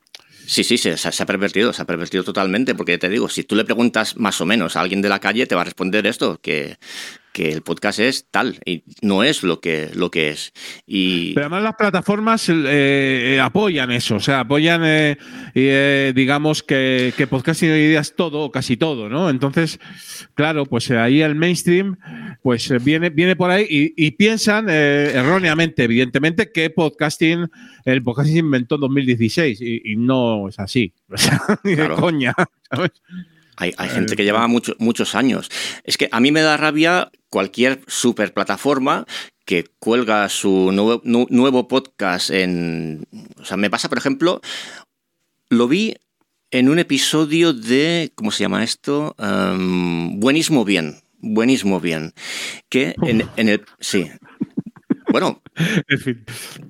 Sí, 0.47 0.65
sí, 0.65 0.79
se, 0.79 0.97
se, 0.97 1.23
ha 1.23 1.27
pervertido, 1.27 1.75
se 1.75 1.83
ha 1.83 1.87
pervertido 1.87 2.25
totalmente, 2.25 2.75
porque 2.75 2.97
te 2.97 3.11
digo, 3.11 3.29
si 3.29 3.45
tú 3.45 3.57
le 3.57 3.65
preguntas 3.65 4.17
más 4.17 4.41
o 4.41 4.47
menos 4.47 4.77
a 4.77 4.81
alguien 4.81 5.03
de 5.03 5.11
la 5.11 5.19
calle, 5.19 5.47
te 5.47 5.55
va 5.55 5.63
a 5.63 5.65
responder 5.65 6.07
esto, 6.07 6.41
que, 6.41 6.79
que 7.37 7.53
el 7.53 7.61
podcast 7.61 7.99
es 7.99 8.31
tal 8.31 8.59
y 8.65 8.83
no 9.03 9.23
es 9.23 9.43
lo 9.43 9.61
que, 9.61 9.91
lo 9.95 10.11
que 10.11 10.31
es. 10.31 10.55
Y... 10.87 11.35
Pero 11.35 11.49
además 11.49 11.65
las 11.65 11.75
plataformas 11.75 12.47
eh, 12.49 13.39
apoyan 13.43 13.91
eso, 13.91 14.15
o 14.15 14.21
sea, 14.21 14.41
apoyan, 14.41 14.81
eh, 14.87 15.19
eh, 15.55 16.15
digamos, 16.17 16.63
que, 16.63 17.13
que 17.15 17.27
podcasting 17.27 17.73
hoy 17.73 17.89
día 17.89 18.01
es 18.01 18.17
todo 18.17 18.41
o 18.41 18.51
casi 18.51 18.79
todo, 18.79 19.11
¿no? 19.11 19.29
Entonces, 19.29 19.79
claro, 20.33 20.65
pues 20.65 20.91
ahí 20.91 21.21
el 21.21 21.35
mainstream 21.35 21.99
pues 22.43 22.73
viene, 22.83 23.11
viene 23.11 23.37
por 23.37 23.51
ahí 23.51 23.67
y, 23.69 24.07
y 24.07 24.13
piensan 24.13 24.71
erróneamente, 24.71 25.85
evidentemente, 25.85 26.51
que 26.51 26.71
podcasting, 26.71 27.51
el 27.85 28.03
podcasting 28.03 28.33
se 28.33 28.41
inventó 28.41 28.77
en 28.77 28.81
2016 28.81 29.61
y, 29.61 29.93
y 29.93 29.97
no 29.97 30.49
es 30.49 30.59
así, 30.59 30.95
o 31.11 31.17
sea, 31.19 31.43
ni 31.65 31.75
claro. 31.75 31.97
de 31.97 32.01
coña, 32.01 32.35
¿sabes? 32.71 32.93
Hay, 33.57 33.73
hay, 33.77 33.89
gente 33.89 34.17
que 34.17 34.25
llevaba 34.25 34.47
mucho, 34.49 34.75
muchos 34.79 35.15
años. 35.15 35.51
Es 35.85 35.97
que 35.97 36.09
a 36.13 36.21
mí 36.21 36.31
me 36.31 36.43
da 36.43 36.57
rabia 36.57 37.11
cualquier 37.29 37.81
super 37.87 38.33
plataforma 38.33 39.07
que 39.45 39.65
cuelga 39.79 40.29
su 40.29 40.73
nuevo, 40.73 41.01
nu, 41.05 41.27
nuevo 41.31 41.69
podcast 41.69 42.31
en... 42.31 43.07
O 43.41 43.45
sea, 43.45 43.57
me 43.57 43.71
pasa, 43.71 43.89
por 43.89 43.99
ejemplo, 43.99 44.41
lo 45.49 45.69
vi 45.69 45.95
en 46.51 46.69
un 46.69 46.79
episodio 46.79 47.53
de... 47.53 48.13
¿Cómo 48.15 48.31
se 48.31 48.43
llama 48.43 48.65
esto? 48.65 49.15
Um, 49.19 50.19
Buenísimo 50.21 50.65
Bien. 50.65 51.01
Buenísimo 51.21 51.81
Bien. 51.81 52.13
Que 52.69 52.95
en, 53.03 53.29
en 53.37 53.49
el... 53.49 53.65
Sí. 53.81 54.11
Bueno, 55.17 55.43
en 55.89 55.99
fin. 55.99 56.25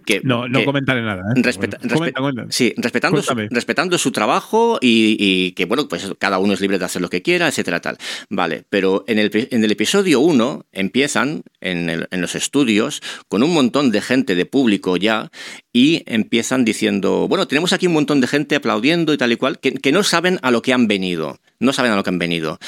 Que, 0.04 0.20
no, 0.22 0.46
no 0.46 0.60
que 0.60 0.64
comentaré 0.64 1.02
nada. 1.02 1.32
¿eh? 1.34 1.42
Respeta, 1.42 1.78
comenta. 2.14 2.46
Sí, 2.50 2.72
respetando 2.76 3.20
su, 3.20 3.34
respetando 3.50 3.98
su 3.98 4.12
trabajo 4.12 4.78
y, 4.80 5.16
y, 5.18 5.50
que, 5.50 5.64
bueno, 5.64 5.88
pues 5.88 6.12
cada 6.20 6.38
uno 6.38 6.52
es 6.52 6.60
libre 6.60 6.78
de 6.78 6.84
hacer 6.84 7.02
lo 7.02 7.10
que 7.10 7.22
quiera, 7.22 7.48
etcétera, 7.48 7.80
tal. 7.80 7.98
Vale, 8.30 8.62
pero 8.70 9.02
en 9.08 9.18
el, 9.18 9.32
en 9.50 9.64
el 9.64 9.72
episodio 9.72 10.20
1 10.20 10.66
empiezan 10.70 11.42
en, 11.60 11.90
el, 11.90 12.06
en, 12.12 12.20
los 12.20 12.36
estudios 12.36 13.02
con 13.26 13.42
un 13.42 13.52
montón 13.52 13.90
de 13.90 14.00
gente 14.00 14.36
de 14.36 14.46
público 14.46 14.96
ya 14.96 15.32
y 15.72 16.04
empiezan 16.06 16.64
diciendo, 16.64 17.26
bueno, 17.26 17.48
tenemos 17.48 17.72
aquí 17.72 17.88
un 17.88 17.94
montón 17.94 18.20
de 18.20 18.28
gente 18.28 18.54
aplaudiendo 18.54 19.12
y 19.12 19.18
tal 19.18 19.32
y 19.32 19.36
cual, 19.36 19.58
que, 19.58 19.72
que 19.72 19.90
no 19.90 20.04
saben 20.04 20.38
a 20.42 20.52
lo 20.52 20.62
que 20.62 20.72
han 20.72 20.86
venido. 20.86 21.40
No 21.58 21.72
saben 21.72 21.90
a 21.90 21.96
lo 21.96 22.04
que 22.04 22.10
han 22.10 22.20
venido 22.20 22.60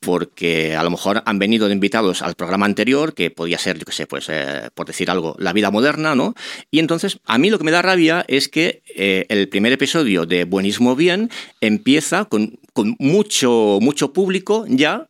porque 0.00 0.76
a 0.76 0.82
lo 0.82 0.90
mejor 0.90 1.22
han 1.26 1.38
venido 1.38 1.66
de 1.66 1.74
invitados 1.74 2.22
al 2.22 2.34
programa 2.34 2.66
anterior, 2.66 3.14
que 3.14 3.30
podía 3.30 3.58
ser, 3.58 3.78
yo 3.78 3.84
qué 3.84 3.92
sé, 3.92 4.06
pues 4.06 4.26
eh, 4.28 4.70
por 4.74 4.86
decir 4.86 5.10
algo, 5.10 5.34
la 5.38 5.52
vida 5.52 5.70
moderna, 5.70 6.14
¿no? 6.14 6.34
Y 6.70 6.78
entonces, 6.78 7.18
a 7.24 7.38
mí 7.38 7.50
lo 7.50 7.58
que 7.58 7.64
me 7.64 7.70
da 7.70 7.82
rabia 7.82 8.24
es 8.28 8.48
que 8.48 8.82
eh, 8.94 9.26
el 9.28 9.48
primer 9.48 9.72
episodio 9.72 10.24
de 10.24 10.44
Buenísimo 10.44 10.94
Bien 10.94 11.30
empieza 11.60 12.26
con, 12.26 12.58
con 12.72 12.96
mucho, 12.98 13.78
mucho 13.80 14.12
público 14.12 14.64
ya 14.68 15.08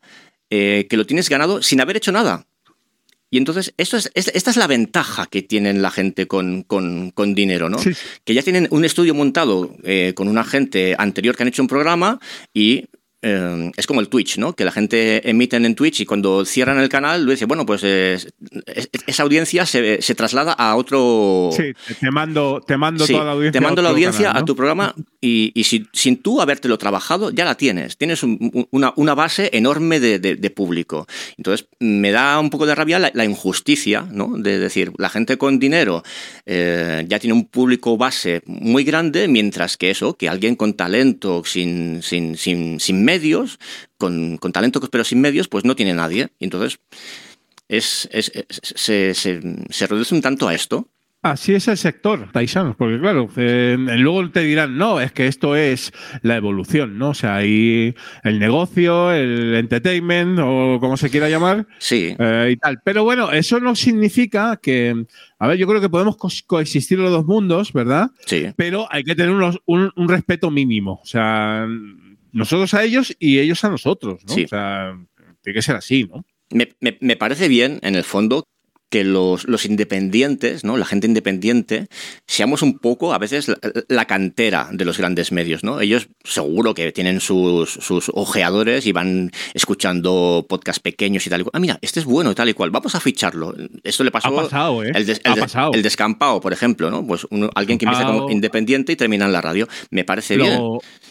eh, 0.51 0.86
que 0.89 0.97
lo 0.97 1.07
tienes 1.07 1.28
ganado 1.28 1.62
sin 1.62 1.80
haber 1.80 1.99
hecho 1.99 2.12
nada. 2.12 2.47
Y 3.30 3.36
entonces, 3.36 3.74
esto 3.76 3.99
es, 3.99 4.11
esta 4.14 4.51
es 4.51 4.57
la 4.57 4.66
ventaja 4.66 5.26
que 5.26 5.43
tienen 5.43 5.82
la 5.82 5.91
gente 5.91 6.26
con, 6.26 6.62
con, 6.62 7.11
con 7.11 7.34
dinero, 7.34 7.68
¿no? 7.68 7.78
Sí. 7.78 7.93
Que 8.24 8.32
ya 8.32 8.43
tienen 8.43 8.68
un 8.70 8.86
estudio 8.86 9.14
montado 9.14 9.76
con 10.14 10.28
una 10.28 10.45
gente 10.45 10.97
anterior 10.97 11.36
que 11.36 11.43
han 11.43 11.51
hecho 11.51 11.61
un 11.61 11.68
programa 11.68 12.20
y 12.55 12.86
eh, 13.21 13.73
es 13.77 13.87
como 13.87 14.01
el 14.01 14.09
Twitch, 14.09 14.39
¿no? 14.39 14.53
Que 14.53 14.64
la 14.64 14.71
gente 14.71 15.29
emiten 15.29 15.64
en 15.64 15.75
Twitch 15.75 16.01
y 16.01 16.07
cuando 16.07 16.45
cierran 16.45 16.79
el 16.79 16.89
canal, 16.89 17.27
dice, 17.27 17.47
bueno, 17.47 17.66
pues 17.66 17.83
es, 17.83 18.33
es, 18.66 18.91
esa 19.09 19.25
audiencia 19.25 19.66
se, 19.66 20.01
se, 20.03 20.14
traslada 20.14 20.53
a 20.53 20.77
otro. 20.77 21.51
Sí, 21.53 21.73
te 22.01 22.11
mando, 22.12 22.62
te 22.64 22.77
mando 22.77 23.05
sí, 23.05 23.14
toda 23.14 23.25
la 23.25 23.33
audiencia. 23.33 23.61
Te 23.61 23.64
mando 23.64 23.81
a 23.81 23.83
la 23.83 23.91
audiencia 23.91 24.27
canal, 24.27 24.35
¿no? 24.35 24.41
a 24.43 24.45
tu 24.45 24.55
programa 24.55 24.95
y, 25.21 25.51
y 25.55 25.64
sin, 25.64 25.89
sin, 25.93 26.19
tú 26.19 26.41
habértelo 26.41 26.79
trabajado, 26.79 27.31
ya 27.31 27.45
la 27.45 27.57
tienes. 27.57 27.97
Tienes 27.97 28.23
un, 28.23 28.69
una, 28.71 28.93
una, 28.95 29.14
base 29.14 29.51
enorme 29.53 29.99
de, 29.99 30.21
de, 30.21 30.37
de, 30.37 30.51
público. 30.51 31.09
Entonces, 31.37 31.66
me 31.81 32.12
da 32.12 32.39
un 32.39 32.51
poco 32.51 32.66
de 32.66 32.77
rabia 32.77 33.01
la, 33.01 33.11
la 33.14 33.25
injusticia, 33.25 34.07
¿no? 34.12 34.39
De 34.39 34.61
decir, 34.61 34.93
la 34.97 35.09
gente 35.09 35.39
con 35.39 35.59
dinero 35.59 36.05
eh, 36.47 37.05
ya 37.09 37.19
tiene 37.19 37.35
un 37.35 37.47
público 37.47 37.97
base 37.97 38.43
muy 38.47 38.85
grande, 38.85 39.27
mientras 39.27 39.77
que 39.77 39.91
eso, 39.91 40.14
que 40.14 40.29
alguien 40.29 40.55
con 40.55 40.75
talento, 40.75 41.43
sin, 41.45 42.01
sin, 42.03 42.37
sin, 42.37 42.79
sin 42.79 43.07
medios, 43.12 43.59
con, 43.96 44.36
con, 44.36 44.52
talento 44.52 44.80
pero 44.92 45.04
sin 45.04 45.20
medios, 45.20 45.48
pues 45.48 45.64
no 45.64 45.74
tiene 45.74 45.94
nadie. 45.94 46.22
Y 46.38 46.44
entonces 46.44 46.78
es, 47.68 48.09
es, 48.12 48.30
es 48.34 48.61
se, 48.62 49.14
se, 49.14 49.40
se, 49.70 49.86
reduce 49.86 50.14
un 50.14 50.22
tanto 50.22 50.48
a 50.48 50.54
esto. 50.54 50.88
Así 51.20 51.52
es 51.52 51.66
el 51.66 51.76
sector, 51.76 52.30
paisanos, 52.30 52.76
porque 52.76 53.00
claro, 53.00 53.28
eh, 53.36 53.76
luego 53.76 54.30
te 54.30 54.40
dirán, 54.42 54.78
no, 54.78 55.00
es 55.00 55.11
que 55.11 55.26
esto 55.26 55.56
es 55.56 55.92
la 56.22 56.36
evolución, 56.36 56.96
¿no? 56.96 57.09
O 57.09 57.14
sea, 57.14 57.34
ahí 57.34 57.92
el 58.22 58.38
negocio, 58.38 59.11
el 59.11 59.56
entertainment, 59.56 60.38
o 60.40 60.78
como 60.80 60.96
se 60.96 61.11
quiera 61.11 61.28
llamar, 61.28 61.66
sí. 61.80 62.14
Eh, 62.16 62.50
y 62.52 62.56
tal. 62.56 62.78
Pero 62.84 63.02
bueno, 63.02 63.32
eso 63.32 63.59
no 63.59 63.74
significa 63.74 64.61
que, 64.62 65.06
a 65.40 65.48
ver, 65.48 65.59
yo 65.59 65.66
creo 65.66 65.80
que 65.80 65.90
podemos 65.90 66.16
co 66.16 66.28
coexistir 66.46 67.00
los 67.00 67.11
dos 67.11 67.26
mundos, 67.26 67.72
¿verdad? 67.72 68.12
Sí. 68.24 68.52
Pero 68.54 68.86
hay 68.88 69.02
que 69.02 69.16
tener 69.16 69.32
unos, 69.32 69.59
un, 69.66 69.90
un 69.96 70.09
respeto 70.09 70.52
mínimo. 70.52 71.00
O 71.02 71.06
sea, 71.06 71.66
nosotros 72.33 72.74
a 72.74 72.85
ellos 72.85 73.16
y 73.18 73.39
ellos 73.39 73.64
a 73.64 73.70
nosotros, 73.70 74.24
¿no? 74.26 74.35
Sí. 74.35 74.45
O 74.45 74.49
sea, 74.49 74.99
tiene 75.43 75.55
que 75.55 75.62
ser 75.62 75.76
así, 75.76 76.05
¿no? 76.05 76.24
Me, 76.51 76.70
me, 76.81 76.97
me, 77.01 77.16
parece 77.16 77.49
bien, 77.49 77.79
en 77.83 77.95
el 77.95 78.05
fondo, 78.05 78.45
que 78.91 79.05
los, 79.05 79.47
los, 79.47 79.66
independientes, 79.66 80.64
¿no? 80.64 80.76
La 80.76 80.86
gente 80.86 81.07
independiente, 81.07 81.89
seamos 82.26 82.62
un 82.62 82.78
poco, 82.78 83.12
a 83.12 83.18
veces, 83.18 83.49
la, 83.49 83.59
la, 83.89 84.05
cantera 84.07 84.68
de 84.72 84.84
los 84.84 84.99
grandes 84.99 85.30
medios, 85.30 85.62
¿no? 85.62 85.80
Ellos 85.80 86.09
seguro 86.24 86.74
que 86.74 86.91
tienen 86.93 87.20
sus, 87.20 87.70
sus 87.70 88.11
ojeadores 88.14 88.86
y 88.86 88.93
van 88.93 89.30
escuchando 89.55 90.47
podcasts 90.49 90.80
pequeños 90.80 91.26
y 91.26 91.30
tal 91.30 91.43
y 91.43 91.45
cual. 91.45 91.53
Ah, 91.55 91.61
mira, 91.61 91.78
este 91.82 92.01
es 92.01 92.07
bueno 92.07 92.30
y 92.30 92.34
tal 92.34 92.49
y 92.49 92.55
cual. 92.55 92.70
Vamos 92.70 92.95
a 92.95 93.01
ficharlo. 93.01 93.55
Esto 93.84 94.05
le 94.05 94.11
pasó. 94.11 94.28
Ha 94.28 94.43
pasado, 94.45 94.82
¿eh? 94.82 94.93
El, 94.95 95.07
des, 95.07 95.20
el, 95.24 95.32
ha 95.32 95.36
pasado. 95.36 95.70
el 95.74 95.82
descampado, 95.82 96.41
por 96.41 96.53
ejemplo, 96.53 96.91
¿no? 96.91 97.07
Pues 97.07 97.26
alguien 97.55 97.78
que 97.78 97.84
empieza 97.84 98.07
como 98.07 98.30
independiente 98.30 98.93
y 98.93 98.97
termina 98.97 99.26
en 99.26 99.32
la 99.32 99.41
radio. 99.41 99.68
Me 99.91 100.05
parece 100.05 100.36
Lo, 100.36 100.45
bien. 100.45 100.59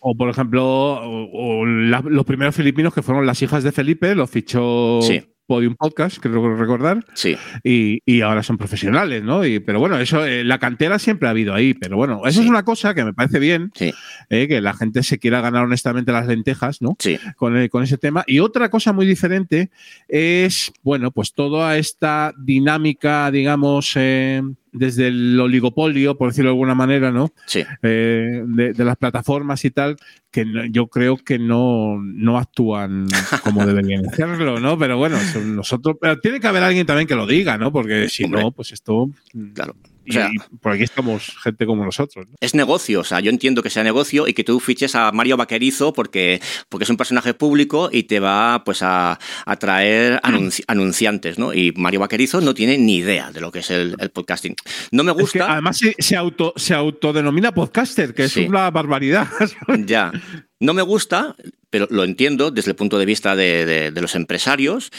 O, 0.01 0.15
por 0.17 0.29
ejemplo, 0.29 0.63
o, 0.65 1.61
o 1.61 1.65
la, 1.65 2.01
los 2.01 2.25
primeros 2.25 2.55
filipinos 2.55 2.93
que 2.93 3.01
fueron 3.01 3.25
las 3.25 3.41
hijas 3.41 3.63
de 3.63 3.71
Felipe, 3.71 4.15
lo 4.15 4.25
fichó. 4.25 4.99
Sí. 5.01 5.21
Podium 5.47 5.75
Podcast, 5.75 6.17
creo 6.19 6.55
recordar. 6.55 7.05
Sí. 7.13 7.37
Y, 7.63 8.01
y, 8.05 8.21
ahora 8.21 8.43
son 8.43 8.57
profesionales, 8.57 9.23
¿no? 9.23 9.45
Y, 9.45 9.59
pero 9.59 9.79
bueno, 9.79 9.97
eso, 9.97 10.25
eh, 10.25 10.43
la 10.43 10.59
cantera 10.59 10.99
siempre 10.99 11.27
ha 11.27 11.31
habido 11.31 11.53
ahí. 11.53 11.73
Pero 11.73 11.97
bueno, 11.97 12.21
eso 12.25 12.39
sí. 12.39 12.45
es 12.45 12.49
una 12.49 12.63
cosa 12.63 12.93
que 12.93 13.05
me 13.05 13.13
parece 13.13 13.39
bien, 13.39 13.71
sí. 13.73 13.93
eh, 14.29 14.47
que 14.47 14.61
la 14.61 14.73
gente 14.73 15.01
se 15.03 15.17
quiera 15.17 15.41
ganar 15.41 15.63
honestamente 15.63 16.11
las 16.11 16.27
lentejas, 16.27 16.81
¿no? 16.81 16.95
Sí. 16.99 17.17
Con, 17.37 17.57
eh, 17.57 17.69
con 17.69 17.83
ese 17.83 17.97
tema. 17.97 18.23
Y 18.27 18.39
otra 18.39 18.69
cosa 18.69 18.93
muy 18.93 19.05
diferente 19.05 19.71
es, 20.07 20.71
bueno, 20.83 21.11
pues 21.11 21.33
toda 21.33 21.77
esta 21.77 22.33
dinámica, 22.37 23.31
digamos, 23.31 23.93
eh, 23.95 24.41
desde 24.77 25.07
el 25.07 25.39
oligopolio, 25.39 26.17
por 26.17 26.29
decirlo 26.29 26.49
de 26.49 26.53
alguna 26.53 26.75
manera, 26.75 27.11
¿no? 27.11 27.31
Sí. 27.45 27.63
Eh, 27.81 28.43
de, 28.45 28.73
de, 28.73 28.85
las 28.85 28.97
plataformas 28.97 29.63
y 29.65 29.71
tal, 29.71 29.97
que 30.31 30.45
no, 30.45 30.65
yo 30.65 30.87
creo 30.87 31.17
que 31.17 31.39
no, 31.39 31.97
no 32.01 32.37
actúan 32.37 33.07
como 33.43 33.65
deberían 33.65 34.07
hacerlo, 34.07 34.59
¿no? 34.59 34.77
Pero 34.77 34.97
bueno, 34.97 35.17
nosotros, 35.45 35.97
pero 35.99 36.19
tiene 36.19 36.39
que 36.39 36.47
haber 36.47 36.63
alguien 36.63 36.85
también 36.85 37.07
que 37.07 37.15
lo 37.15 37.25
diga, 37.25 37.57
¿no? 37.57 37.71
Porque 37.71 38.09
si 38.09 38.23
Hombre. 38.23 38.41
no, 38.41 38.51
pues 38.51 38.71
esto. 38.71 39.09
Claro. 39.53 39.75
O 40.09 40.13
sea- 40.13 40.29
y 40.31 40.57
por 40.57 40.71
aquí 40.73 40.83
estamos 40.83 41.35
gente 41.43 41.65
como 41.65 41.83
nosotros. 41.85 42.25
¿no? 42.27 42.35
es 42.39 42.53
negocio, 42.55 43.01
o 43.01 43.03
sea, 43.03 43.19
yo 43.19 43.29
entiendo 43.29 43.61
que 43.63 43.69
sea 43.69 43.83
negocio 43.83 44.27
y 44.27 44.33
que 44.33 44.43
tú 44.43 44.59
fiches 44.59 44.95
a 44.95 45.11
Mario 45.11 45.37
Vaquerizo 45.37 45.93
porque, 45.93 46.41
porque 46.69 46.83
es 46.85 46.89
un 46.89 46.97
personaje 46.97 47.33
público 47.33 47.89
y 47.91 48.03
te 48.03 48.19
va 48.19 48.63
pues 48.63 48.81
a, 48.81 49.19
a 49.45 49.55
traer 49.57 50.19
anunci- 50.21 50.63
anunciantes, 50.67 51.37
¿no? 51.39 51.53
Y 51.53 51.71
Mario 51.75 51.99
Vaquerizo 52.01 52.41
no 52.41 52.53
tiene 52.53 52.77
ni 52.77 52.97
idea 52.97 53.31
de 53.31 53.41
lo 53.41 53.51
que 53.51 53.59
es 53.59 53.69
el, 53.71 53.95
el 53.99 54.09
podcasting. 54.09 54.55
No 54.91 55.03
me 55.03 55.11
Es 55.11 55.15
que 55.17 55.21
gusta. 55.21 55.51
además 55.51 55.77
se, 55.77 55.95
se 55.99 56.15
auto, 56.15 56.53
se 56.55 56.73
autodenomina 56.73 57.51
podcaster, 57.53 58.13
que 58.13 58.27
Sí. 58.29 58.41
es 58.43 58.49
una 58.49 58.69
barbaridad. 58.71 59.27
Ya. 59.85 60.11
No 60.59 60.73
me 60.73 60.81
gusta, 60.81 61.35
pero 61.69 61.87
lo 61.91 62.03
entiendo 62.03 62.49
desde 62.51 62.71
el 62.71 62.75
punto 62.75 62.97
de 62.97 63.05
vista 63.05 63.35
de, 63.35 63.65
de- 63.65 63.91
de 63.91 64.01
los 64.01 64.15
empresarios. 64.15 64.89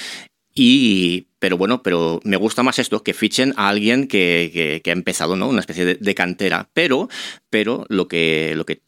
Y, 0.60 1.28
pero 1.38 1.56
bueno, 1.56 1.84
pero 1.84 2.20
me 2.24 2.36
gusta 2.36 2.64
más 2.64 2.80
esto, 2.80 3.04
que 3.04 3.14
fichen 3.14 3.54
a 3.56 3.68
alguien 3.68 4.08
que, 4.08 4.80
que- 4.82 4.90
ha 4.90 4.92
empezado, 4.92 5.36
¿no? 5.36 5.48
Una 5.48 5.60
especie 5.60 5.84
de, 5.84 5.94
de 5.94 6.14
cantera. 6.16 6.68
Pero, 6.74 7.08
pero 7.48 7.86
lo 7.88 8.08
que, 8.08 8.54
lo 8.56 8.66
que 8.66 8.82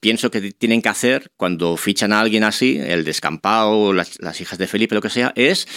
pienso 0.00 0.32
que 0.32 0.50
tienen 0.50 0.82
que 0.82 0.88
hacer 0.88 1.30
cuando 1.36 1.76
fichan 1.76 2.12
a 2.12 2.20
alguien 2.20 2.42
así, 2.42 2.76
el 2.84 3.04
descampado, 3.04 3.92
las, 3.92 4.20
las 4.20 4.40
hijas 4.40 4.58
de 4.58 4.66
Felipe, 4.66 4.96
lo 4.96 5.00
que 5.00 5.10
sea, 5.10 5.32
es 5.36 5.68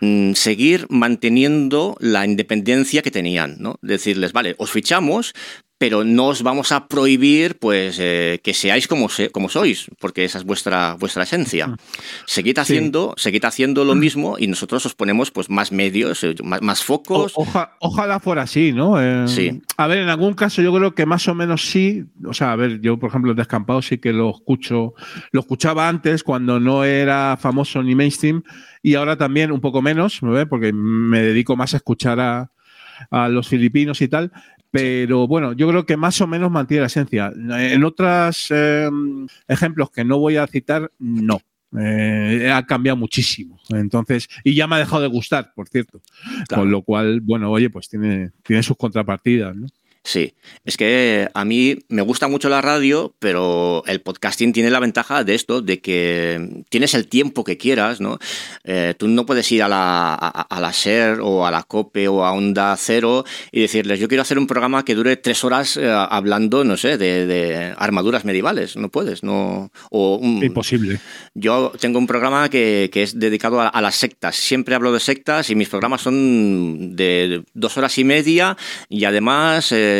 mm, 0.00 0.34
seguir 0.34 0.86
manteniendo 0.88 1.96
la 1.98 2.24
independencia 2.24 3.02
que 3.02 3.10
tenían, 3.10 3.56
¿no? 3.58 3.80
Decirles, 3.82 4.32
vale, 4.32 4.54
os 4.58 4.70
fichamos, 4.70 5.34
pero 5.78 6.04
no 6.04 6.28
os 6.28 6.42
vamos 6.42 6.72
a 6.72 6.88
prohibir 6.88 7.58
pues 7.58 7.98
eh, 8.00 8.40
que 8.42 8.54
seáis 8.54 8.88
como, 8.88 9.10
se- 9.10 9.28
como 9.30 9.48
sois, 9.50 9.90
porque 10.00 10.24
esa 10.24 10.38
es 10.38 10.44
vuestra, 10.44 10.94
vuestra 10.98 11.24
esencia. 11.24 11.76
Seguid 12.24 12.58
haciendo, 12.58 13.12
seguid 13.18 13.44
haciendo 13.44 13.84
lo 13.84 13.94
mismo 13.94 14.36
y 14.38 14.46
nosotros 14.46 14.86
os 14.86 14.94
ponemos 14.94 15.30
pues 15.30 15.50
más 15.50 15.72
medios, 15.72 16.24
eh, 16.24 16.34
más, 16.42 16.62
más 16.62 16.82
focos. 16.82 17.32
O- 17.36 17.42
oja- 17.42 17.72
ojalá 17.80 18.20
fuera 18.20 18.42
así, 18.42 18.72
¿no? 18.72 19.00
Eh, 19.00 19.28
Sí. 19.28 19.60
A 19.76 19.86
ver, 19.86 19.98
en 19.98 20.08
algún 20.08 20.32
caso 20.32 20.62
yo 20.62 20.72
creo 20.74 20.94
que 20.94 21.04
más 21.04 21.28
o 21.28 21.34
menos 21.34 21.66
sí. 21.66 22.04
O 22.24 22.32
sea, 22.32 22.52
a 22.52 22.56
ver, 22.56 22.80
yo 22.80 22.98
por 22.98 23.10
ejemplo 23.10 23.32
el 23.32 23.36
descampado 23.36 23.82
sí 23.82 23.98
que 23.98 24.12
lo 24.14 24.30
escucho, 24.30 24.94
lo 25.32 25.40
escuchaba 25.40 25.88
antes 25.88 26.22
cuando 26.22 26.58
no 26.58 26.84
era 26.84 27.36
famoso 27.38 27.82
ni 27.82 27.94
mainstream 27.94 28.42
y 28.82 28.94
ahora 28.94 29.16
también 29.18 29.52
un 29.52 29.60
poco 29.60 29.82
menos, 29.82 30.22
¿no 30.22 30.48
porque 30.48 30.72
me 30.72 31.20
dedico 31.20 31.54
más 31.56 31.74
a 31.74 31.78
escuchar 31.78 32.18
a, 32.20 32.50
a 33.10 33.28
los 33.28 33.48
filipinos 33.48 34.00
y 34.00 34.08
tal. 34.08 34.32
Pero 34.70 35.26
bueno, 35.26 35.52
yo 35.52 35.68
creo 35.68 35.86
que 35.86 35.96
más 35.96 36.20
o 36.20 36.26
menos 36.26 36.50
mantiene 36.50 36.82
la 36.82 36.86
esencia. 36.86 37.32
En 37.34 37.84
otros 37.84 38.52
ejemplos 39.48 39.90
que 39.90 40.04
no 40.04 40.18
voy 40.18 40.36
a 40.36 40.46
citar, 40.46 40.90
no. 40.98 41.40
Eh, 41.78 42.50
ha 42.52 42.64
cambiado 42.64 42.96
muchísimo. 42.96 43.58
Entonces, 43.70 44.28
y 44.44 44.54
ya 44.54 44.66
me 44.66 44.76
ha 44.76 44.78
dejado 44.78 45.02
de 45.02 45.08
gustar, 45.08 45.52
por 45.54 45.68
cierto. 45.68 46.00
Claro. 46.48 46.62
Con 46.62 46.70
lo 46.70 46.82
cual, 46.82 47.20
bueno, 47.20 47.50
oye, 47.50 47.68
pues 47.70 47.88
tiene, 47.88 48.30
tiene 48.42 48.62
sus 48.62 48.76
contrapartidas, 48.76 49.54
¿no? 49.54 49.66
Sí, 50.08 50.34
es 50.64 50.76
que 50.76 51.28
a 51.34 51.44
mí 51.44 51.80
me 51.88 52.00
gusta 52.02 52.28
mucho 52.28 52.48
la 52.48 52.60
radio, 52.60 53.12
pero 53.18 53.82
el 53.88 54.00
podcasting 54.00 54.52
tiene 54.52 54.70
la 54.70 54.78
ventaja 54.78 55.24
de 55.24 55.34
esto, 55.34 55.62
de 55.62 55.80
que 55.80 56.62
tienes 56.68 56.94
el 56.94 57.08
tiempo 57.08 57.42
que 57.42 57.56
quieras, 57.56 58.00
¿no? 58.00 58.20
Eh, 58.62 58.94
tú 58.96 59.08
no 59.08 59.26
puedes 59.26 59.50
ir 59.50 59.64
a 59.64 59.68
la, 59.68 60.14
a, 60.14 60.28
a 60.42 60.60
la 60.60 60.72
SER 60.72 61.18
o 61.20 61.44
a 61.44 61.50
la 61.50 61.64
COPE 61.64 62.06
o 62.06 62.24
a 62.24 62.30
Onda 62.34 62.76
Cero 62.78 63.24
y 63.50 63.62
decirles, 63.62 63.98
yo 63.98 64.06
quiero 64.06 64.22
hacer 64.22 64.38
un 64.38 64.46
programa 64.46 64.84
que 64.84 64.94
dure 64.94 65.16
tres 65.16 65.42
horas 65.42 65.76
eh, 65.76 65.90
hablando, 65.90 66.62
no 66.62 66.76
sé, 66.76 66.98
de, 66.98 67.26
de 67.26 67.74
armaduras 67.76 68.24
medievales. 68.24 68.76
No 68.76 68.88
puedes, 68.90 69.24
no. 69.24 69.72
O 69.90 70.18
un- 70.22 70.40
Imposible. 70.44 71.00
yo 71.34 71.72
tengo 71.80 71.98
un 71.98 72.06
programa 72.06 72.48
que, 72.48 72.90
que 72.92 73.02
es 73.02 73.18
dedicado 73.18 73.60
a, 73.60 73.66
a 73.66 73.80
las 73.82 73.96
sectas. 73.96 74.36
Siempre 74.36 74.76
hablo 74.76 74.92
de 74.92 75.00
sectas 75.00 75.50
y 75.50 75.56
mis 75.56 75.68
programas 75.68 76.02
son 76.02 76.94
de 76.94 77.42
dos 77.54 77.76
horas 77.76 77.98
y 77.98 78.04
media 78.04 78.56
y 78.88 79.04
además 79.04 79.72
eh, 79.72 79.94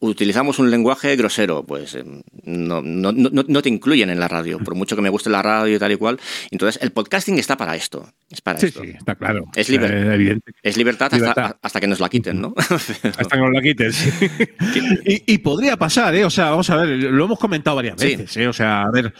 utilizamos 0.00 0.58
un 0.58 0.70
lenguaje 0.70 1.16
grosero. 1.16 1.64
Pues 1.64 1.94
eh, 1.94 2.04
no, 2.44 2.82
no, 2.82 3.12
no, 3.12 3.30
no 3.46 3.62
te 3.62 3.68
incluyen 3.68 4.10
en 4.10 4.20
la 4.20 4.28
radio, 4.28 4.58
por 4.58 4.74
mucho 4.74 4.96
que 4.96 5.02
me 5.02 5.10
guste 5.10 5.30
la 5.30 5.42
radio 5.42 5.76
y 5.76 5.78
tal 5.78 5.92
y 5.92 5.96
cual. 5.96 6.20
Entonces, 6.50 6.82
el 6.82 6.92
podcasting 6.92 7.38
está 7.38 7.56
para 7.56 7.76
esto. 7.76 8.08
Es 8.32 8.40
para 8.40 8.58
Sí, 8.58 8.66
esto. 8.66 8.80
sí, 8.82 8.90
está 8.96 9.14
claro. 9.14 9.44
Es 9.54 9.68
liber- 9.68 9.92
Eh, 9.92 10.14
evidente. 10.14 10.52
Es 10.62 10.76
libertad 10.78 11.06
hasta, 11.06 11.16
Libertad. 11.18 11.56
hasta 11.60 11.80
que 11.80 11.86
nos 11.86 12.00
la 12.00 12.08
quiten, 12.08 12.40
¿no? 12.40 12.54
Hasta 12.56 13.36
que 13.36 13.42
nos 13.42 13.52
la 13.52 13.60
quiten, 13.60 13.92
sí. 13.92 14.10
y, 15.04 15.34
y 15.34 15.38
podría 15.38 15.76
pasar, 15.76 16.14
¿eh? 16.14 16.24
O 16.24 16.30
sea, 16.30 16.50
vamos 16.50 16.70
a 16.70 16.76
ver, 16.76 16.88
lo 17.12 17.24
hemos 17.26 17.38
comentado 17.38 17.76
varias 17.76 18.00
Sí. 18.00 18.16
veces, 18.16 18.34
¿eh? 18.38 18.48
O 18.48 18.52
sea, 18.54 18.82
a 18.84 18.90
ver, 18.90 19.12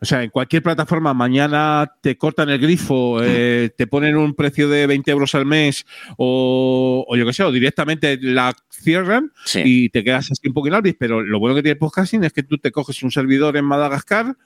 o 0.00 0.04
sea, 0.04 0.22
en 0.22 0.30
cualquier 0.30 0.62
plataforma 0.62 1.14
mañana 1.14 1.90
te 2.02 2.18
cortan 2.18 2.50
el 2.50 2.58
grifo, 2.58 3.20
eh, 3.22 3.70
te 3.76 3.86
ponen 3.86 4.16
un 4.16 4.34
precio 4.34 4.68
de 4.68 4.86
20 4.86 5.10
euros 5.10 5.34
al 5.34 5.46
mes 5.46 5.86
o, 6.18 7.04
o 7.08 7.16
yo 7.16 7.24
qué 7.26 7.32
sé, 7.32 7.42
o 7.44 7.50
directamente 7.52 8.18
la 8.20 8.54
cierran 8.70 9.32
Sí. 9.44 9.62
y 9.64 9.88
te 9.88 10.04
quedas 10.04 10.30
así 10.30 10.46
un 10.46 10.54
poco 10.54 10.68
inhábil, 10.68 10.94
pero 10.98 11.22
lo 11.22 11.38
bueno 11.40 11.54
que 11.56 11.62
tiene 11.62 11.72
el 11.72 11.78
podcasting 11.78 12.22
es 12.24 12.32
que 12.32 12.42
tú 12.42 12.58
te 12.58 12.70
coges 12.70 13.02
un 13.02 13.10
servidor 13.10 13.56
en 13.56 13.64
Madagascar, 13.64 14.36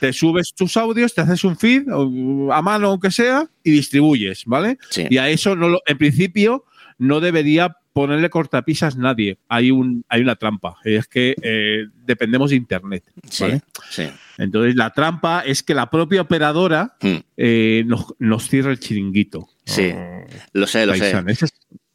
te 0.00 0.12
subes 0.12 0.52
tus 0.54 0.76
audios, 0.76 1.14
te 1.14 1.20
haces 1.20 1.44
un 1.44 1.56
feed 1.56 1.84
a 1.88 2.62
mano 2.62 2.88
aunque 2.88 3.10
sea 3.10 3.46
y 3.64 3.70
distribuyes, 3.70 4.44
¿vale? 4.46 4.78
Sí. 4.90 5.06
Y 5.10 5.18
a 5.18 5.28
eso 5.28 5.56
no 5.56 5.68
lo, 5.68 5.80
en 5.86 5.98
principio 5.98 6.64
no 6.98 7.20
debería 7.20 7.76
ponerle 7.92 8.30
cortapisas 8.30 8.96
nadie. 8.96 9.38
Hay 9.48 9.70
un 9.70 10.04
hay 10.08 10.20
una 10.20 10.36
trampa, 10.36 10.76
es 10.84 11.08
que 11.08 11.34
eh, 11.42 11.86
dependemos 12.06 12.50
de 12.50 12.56
internet. 12.56 13.04
¿vale? 13.40 13.60
sí. 13.90 14.04
Entonces 14.38 14.76
la 14.76 14.90
trampa 14.90 15.40
es 15.44 15.62
que 15.62 15.74
la 15.74 15.90
propia 15.90 16.22
operadora 16.22 16.96
Mm. 17.02 17.16
eh, 17.36 17.82
nos, 17.86 18.06
nos 18.18 18.48
cierra 18.48 18.70
el 18.70 18.78
chiringuito. 18.80 19.48
Sí. 19.64 19.90
Oh, 19.94 20.24
Lo 20.52 20.66
sé, 20.66 20.86
lo 20.86 20.94
sé. 20.94 21.12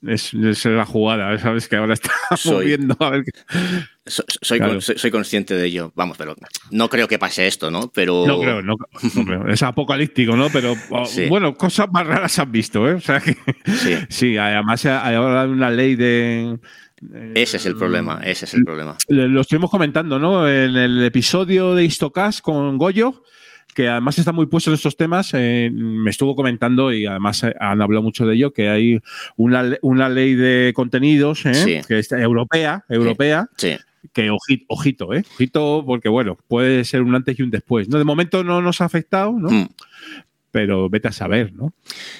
Es, 0.07 0.33
es- 0.33 0.65
la 0.65 0.85
jugada, 0.85 1.37
sabes 1.39 1.67
que 1.67 1.75
ahora 1.75 1.93
está 1.93 2.11
Soy- 2.37 2.53
moviendo 2.55 2.95
a 2.99 3.09
ver 3.09 3.23
qué- 3.23 3.31
So- 4.07 4.23
soy, 4.41 4.59
Claro. 4.59 4.81
soy, 4.81 4.97
soy 4.99 5.09
consciente 5.11 5.55
de 5.55 5.65
ello. 5.65 5.91
Vamos, 5.95 6.17
pero 6.17 6.35
no 6.69 6.89
creo 6.89 7.07
que 7.07 7.17
pase 7.17 7.47
esto, 7.47 7.71
¿no? 7.71 7.91
Pero. 7.91 8.25
No 8.27 8.39
creo, 8.39 8.61
no, 8.61 8.75
no 9.15 9.25
creo. 9.25 9.47
Es 9.47 9.63
apocalíptico, 9.63 10.35
¿no? 10.35 10.49
Pero 10.51 10.75
oh, 10.91 11.05
Sí. 11.05 11.25
bueno, 11.27 11.55
cosas 11.55 11.87
más 11.91 12.05
raras 12.05 12.37
han 12.37 12.51
visto, 12.51 12.87
¿eh? 12.87 12.93
O 12.93 13.01
sea 13.01 13.19
que 13.19 13.35
Sí. 13.65 13.95
sí, 14.09 14.37
además 14.37 14.85
hay 14.85 15.15
ahora 15.15 15.45
una 15.45 15.71
ley 15.71 15.95
de. 15.95 16.59
eh, 17.13 17.31
Ese 17.35 17.57
es 17.57 17.65
el 17.65 17.75
problema, 17.75 18.21
ese 18.23 18.45
es 18.45 18.53
el 18.53 18.63
problema. 18.63 18.95
Lo 19.07 19.41
estuvimos 19.41 19.71
comentando, 19.71 20.19
¿no? 20.19 20.47
En 20.47 20.75
el 20.75 21.03
episodio 21.03 21.73
de 21.73 21.85
Histocast 21.85 22.41
con 22.41 22.77
Goyo, 22.77 23.23
que 23.75 23.89
además 23.89 24.17
está 24.17 24.31
muy 24.31 24.45
puesto 24.47 24.71
en 24.71 24.75
estos 24.75 24.95
temas, 24.95 25.31
eh, 25.33 25.69
me 25.71 26.09
estuvo 26.09 26.33
comentando 26.35 26.93
y 26.93 27.05
además 27.05 27.43
eh, 27.43 27.53
han 27.59 27.81
hablado 27.81 28.01
mucho 28.01 28.25
de 28.25 28.35
ello, 28.35 28.53
que 28.53 28.69
hay 28.69 28.99
una, 29.35 29.77
una 29.81 30.07
ley 30.09 30.33
de 30.33 30.71
contenidos 30.73 31.45
¿eh? 31.45 31.53
Sí. 31.53 31.81
que 31.87 31.99
es 31.99 32.11
europea, 32.13 32.85
europea, 32.89 33.49
Sí, 33.57 33.75
que 34.13 34.29
ojito, 34.29 34.65
ojito, 34.69 35.13
¿eh? 35.13 35.23
Ojito, 35.35 35.83
porque 35.85 36.07
bueno, 36.09 36.37
puede 36.47 36.85
ser 36.85 37.01
un 37.01 37.13
antes 37.15 37.37
y 37.37 37.43
un 37.43 37.51
después. 37.51 37.89
¿no? 37.89 37.97
De 37.97 38.05
momento 38.05 38.43
no 38.43 38.61
nos 38.61 38.79
ha 38.79 38.85
afectado, 38.85 39.33
¿no? 39.33 39.49
Mm. 39.49 39.67
Pero 40.51 40.89
vete 40.89 41.09
a 41.09 41.11
saber, 41.11 41.51
¿no? 41.51 41.73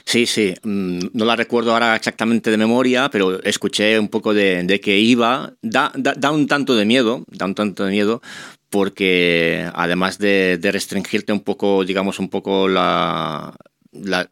sí, 0.04 0.26
sí. 0.26 0.54
Mm, 0.62 1.00
No 1.14 1.24
la 1.24 1.38
recuerdo 1.38 1.72
ahora 1.72 1.96
exactamente 1.96 2.52
de 2.52 2.58
memoria, 2.58 3.10
pero 3.10 3.42
escuché 3.42 3.98
un 3.98 4.10
poco 4.10 4.34
de, 4.34 4.62
de 4.64 4.82
que 4.82 5.00
iba. 5.00 5.54
Da, 5.62 5.94
da, 5.96 6.14
da 6.16 6.32
un 6.32 6.46
tanto 6.48 6.76
de 6.76 6.84
miedo, 6.84 7.24
da 7.30 7.46
un 7.46 7.56
tanto 7.56 7.86
de 7.86 7.92
miedo, 7.92 8.22
porque 8.70 9.70
además 9.74 10.18
de, 10.20 10.60
restringirte 10.62 11.34
un 11.34 11.42
poco, 11.42 11.84
digamos, 11.86 12.20
un 12.20 12.30
poco 12.30 12.68
la, 12.68 13.56
la- 13.92 14.28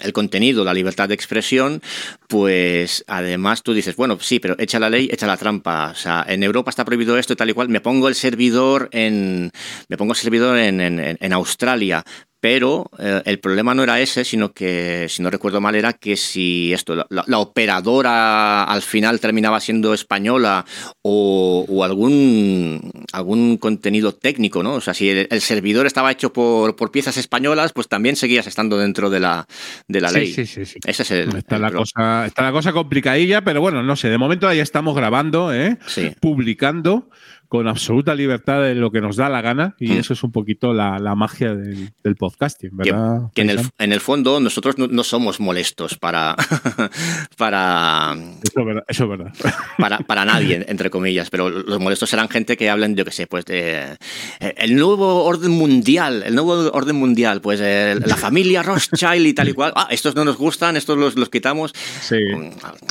el 0.00 0.12
contenido, 0.12 0.64
la 0.64 0.74
libertad 0.74 1.08
de 1.08 1.14
expresión, 1.14 1.82
pues 2.28 3.04
además 3.06 3.62
tú 3.62 3.72
dices, 3.74 3.96
bueno, 3.96 4.18
sí, 4.20 4.38
pero 4.40 4.56
echa 4.58 4.78
la 4.78 4.90
ley, 4.90 5.08
echa 5.12 5.26
la 5.26 5.36
trampa. 5.36 5.90
O 5.90 5.94
sea, 5.94 6.24
en 6.28 6.42
Europa 6.42 6.70
está 6.70 6.84
prohibido 6.84 7.16
esto 7.18 7.32
y 7.32 7.36
tal 7.36 7.50
y 7.50 7.52
cual. 7.52 7.68
Me 7.68 7.80
pongo 7.80 8.08
el 8.08 8.14
servidor 8.14 8.88
en, 8.92 9.50
me 9.88 9.96
pongo 9.96 10.12
el 10.12 10.18
servidor 10.18 10.58
en, 10.58 10.80
en- 10.80 11.18
en 11.20 11.32
Australia. 11.32 12.04
Pero 12.40 12.88
eh, 13.00 13.20
el 13.24 13.40
problema 13.40 13.74
no 13.74 13.82
era 13.82 14.00
ese, 14.00 14.24
sino 14.24 14.52
que, 14.52 15.06
si 15.08 15.22
no 15.22 15.30
recuerdo 15.30 15.60
mal, 15.60 15.74
era 15.74 15.92
que 15.92 16.16
si 16.16 16.72
esto, 16.72 16.94
la, 16.94 17.06
la- 17.26 17.38
operadora 17.38 18.62
al 18.64 18.82
final 18.82 19.18
terminaba 19.18 19.58
siendo 19.60 19.92
española 19.92 20.64
o, 21.02 21.66
o 21.68 21.82
algún, 21.84 22.92
algún 23.12 23.56
contenido 23.56 24.12
técnico, 24.14 24.62
¿no? 24.62 24.74
O 24.74 24.80
sea, 24.80 24.94
si 24.94 25.08
el, 25.10 25.26
el 25.30 25.40
servidor 25.40 25.86
estaba 25.86 26.12
hecho 26.12 26.32
por, 26.32 26.76
por 26.76 26.90
piezas 26.92 27.16
españolas, 27.16 27.72
pues 27.72 27.88
también 27.88 28.14
seguías 28.16 28.46
estando 28.46 28.78
dentro 28.78 29.10
de 29.10 29.20
la, 29.20 29.46
de 29.88 30.00
la 30.00 30.08
Sí, 30.10 30.14
ley. 30.14 30.32
sí, 30.32 30.46
sí, 30.46 30.64
sí. 30.64 30.78
Ese 30.86 31.02
es 31.02 31.10
el, 31.10 31.36
Está 31.36 31.56
el 31.56 31.62
la, 31.62 31.72
cosa, 31.72 32.26
está 32.26 32.42
la 32.42 32.52
cosa 32.52 32.72
complicadilla, 32.72 33.42
pero 33.42 33.60
bueno, 33.60 33.82
no 33.82 33.96
sé, 33.96 34.08
de 34.10 34.18
momento 34.18 34.46
ahí 34.46 34.60
estamos 34.60 34.94
grabando, 34.94 35.52
¿eh? 35.52 35.78
Sí. 35.86 36.12
publicando, 36.20 37.10
con 37.48 37.66
absoluta 37.66 38.14
libertad 38.14 38.62
de 38.62 38.74
lo 38.74 38.90
que 38.90 39.00
nos 39.00 39.16
da 39.16 39.28
la 39.28 39.40
gana 39.40 39.74
y 39.78 39.88
Mm. 39.92 39.98
eso 39.98 40.12
es 40.12 40.22
un 40.22 40.32
poquito 40.32 40.74
la, 40.74 40.98
la 40.98 41.14
magia 41.14 41.54
del, 41.54 41.90
del 42.04 42.14
podcasting, 42.16 42.70
Que, 42.82 42.92
¿verdad? 42.92 43.20
que 43.34 43.40
en, 43.42 43.50
el, 43.50 43.60
en 43.78 43.92
el 43.92 44.00
fondo 44.00 44.38
nosotros 44.38 44.76
no, 44.78 44.86
no 44.86 45.02
somos 45.02 45.40
molestos 45.40 45.96
para, 45.96 46.36
para, 47.36 48.14
Eso 48.42 48.60
es 48.60 48.66
verdad. 48.66 48.84
Eso 48.88 49.04
es 49.04 49.10
verdad. 49.10 49.32
para, 49.78 49.98
para 50.00 50.24
nadie, 50.26 50.64
entre 50.68 50.90
comillas, 50.90 51.30
pero 51.30 51.48
los 51.50 51.80
molestos 51.80 52.10
serán 52.10 52.28
gente 52.28 52.56
que 52.56 52.68
hablan, 52.70 52.94
yo 52.96 53.04
qué 53.04 53.12
sé, 53.12 53.26
pues 53.26 53.44
de 53.44 53.96
eh, 54.40 54.54
el 54.58 54.76
nuevo 54.76 55.24
orden 55.24 55.50
mundial, 55.52 56.22
el 56.26 56.34
nuevo 56.34 56.70
orden 56.72 56.96
mundial, 56.96 57.40
pues 57.40 57.60
eh, 57.62 57.96
la 58.04 58.16
familia 58.28 58.62
Rothschild 58.62 59.26
y 59.26 59.32
tal 59.32 59.48
y 59.48 59.52
cual. 59.54 59.72
Ah, 59.74 59.88
estos 59.90 60.14
no 60.14 60.24
nos 60.24 60.36
gustan, 60.36 60.76
estos 60.76 60.98
los, 60.98 61.16
los 61.16 61.28
quitamos. 61.30 61.72
Sí. 62.02 62.16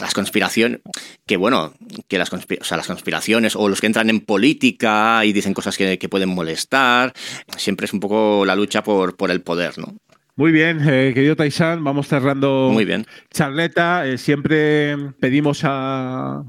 Las 0.02 0.14
conspiraciones, 0.14 0.80
que 1.26 1.38
bueno, 1.38 1.74
que 2.08 2.18
las, 2.18 2.32
conspi- 2.32 2.60
o 2.62 2.64
sea, 2.64 2.78
las 2.78 2.88
conspiraciones 2.88 3.56
o 3.56 3.70
los 3.70 3.82
que 3.82 3.88
entran 3.88 4.10
en 4.10 4.22
política 4.22 4.47
y 4.48 5.34
dicen 5.34 5.54
cosas 5.54 5.78
que, 5.78 5.98
que 5.98 6.10
pueden 6.10 6.30
molestar, 6.30 7.14
siempre 7.58 7.86
es 7.86 7.94
un 7.94 8.00
poco 8.00 8.46
la 8.46 8.56
lucha 8.56 8.84
por, 8.84 9.16
por 9.16 9.32
el 9.32 9.42
poder, 9.42 9.78
¿no? 9.78 9.96
Muy 10.36 10.52
bien, 10.52 10.80
eh, 10.88 11.14
querido 11.16 11.36
Taisan, 11.36 11.84
vamos 11.84 12.08
cerrando 12.08 12.70
Muy 12.72 12.86
bien. 12.86 13.08
charleta. 13.32 14.08
Eh, 14.08 14.20
siempre 14.20 14.96
pedimos 15.20 15.62
a, 15.64 16.44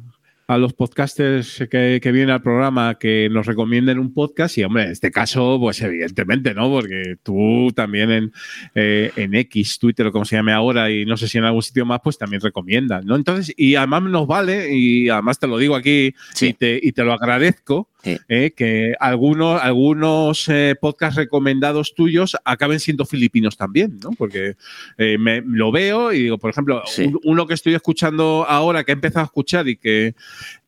a 0.48 0.56
los 0.56 0.72
podcasters 0.72 1.62
que, 1.70 2.00
que 2.02 2.10
vienen 2.10 2.30
al 2.30 2.40
programa 2.40 2.96
que 2.98 3.28
nos 3.30 3.44
recomienden 3.46 3.98
un 3.98 4.14
podcast 4.14 4.56
y, 4.56 4.64
hombre, 4.64 4.84
en 4.84 4.92
este 4.92 5.10
caso, 5.10 5.58
pues 5.60 5.80
evidentemente, 5.82 6.54
¿no? 6.54 6.70
Porque 6.70 7.16
tú 7.22 7.70
también 7.76 8.10
en, 8.10 8.32
eh, 8.74 9.12
en 9.16 9.34
X, 9.34 9.78
Twitter 9.78 10.06
o 10.06 10.12
como 10.12 10.24
se 10.24 10.36
llame 10.36 10.52
ahora 10.52 10.90
y 10.90 11.04
no 11.04 11.18
sé 11.18 11.28
si 11.28 11.36
en 11.36 11.44
algún 11.44 11.62
sitio 11.62 11.84
más, 11.84 12.00
pues 12.02 12.16
también 12.16 12.40
recomiendan, 12.40 13.04
¿no? 13.04 13.14
Entonces, 13.14 13.52
y 13.58 13.74
además 13.74 14.04
nos 14.04 14.26
vale, 14.26 14.74
y 14.74 15.10
además 15.10 15.38
te 15.38 15.46
lo 15.46 15.58
digo 15.58 15.76
aquí 15.76 16.14
Sí. 16.32 16.46
y, 16.46 16.52
te, 16.54 16.80
y 16.82 16.92
te 16.92 17.04
lo 17.04 17.12
agradezco, 17.12 17.90
Sí. 18.02 18.16
eh, 18.28 18.52
que 18.56 18.94
algunos, 19.00 19.60
algunos 19.60 20.48
eh, 20.48 20.76
podcasts 20.80 21.16
recomendados 21.16 21.94
tuyos 21.96 22.36
acaben 22.44 22.78
siendo 22.78 23.04
filipinos 23.04 23.56
también, 23.56 23.98
¿no? 24.02 24.10
Porque 24.12 24.54
eh, 24.98 25.18
me, 25.18 25.42
lo 25.44 25.72
veo 25.72 26.12
y 26.12 26.22
digo, 26.22 26.38
por 26.38 26.50
ejemplo, 26.50 26.82
Sí. 26.86 27.06
un- 27.06 27.18
uno 27.24 27.46
que 27.48 27.54
estoy 27.54 27.74
escuchando 27.74 28.46
ahora, 28.48 28.84
que 28.84 28.92
he 28.92 28.94
empezado 28.94 29.22
a 29.22 29.26
escuchar 29.26 29.68
y 29.68 29.76
que 29.76 30.14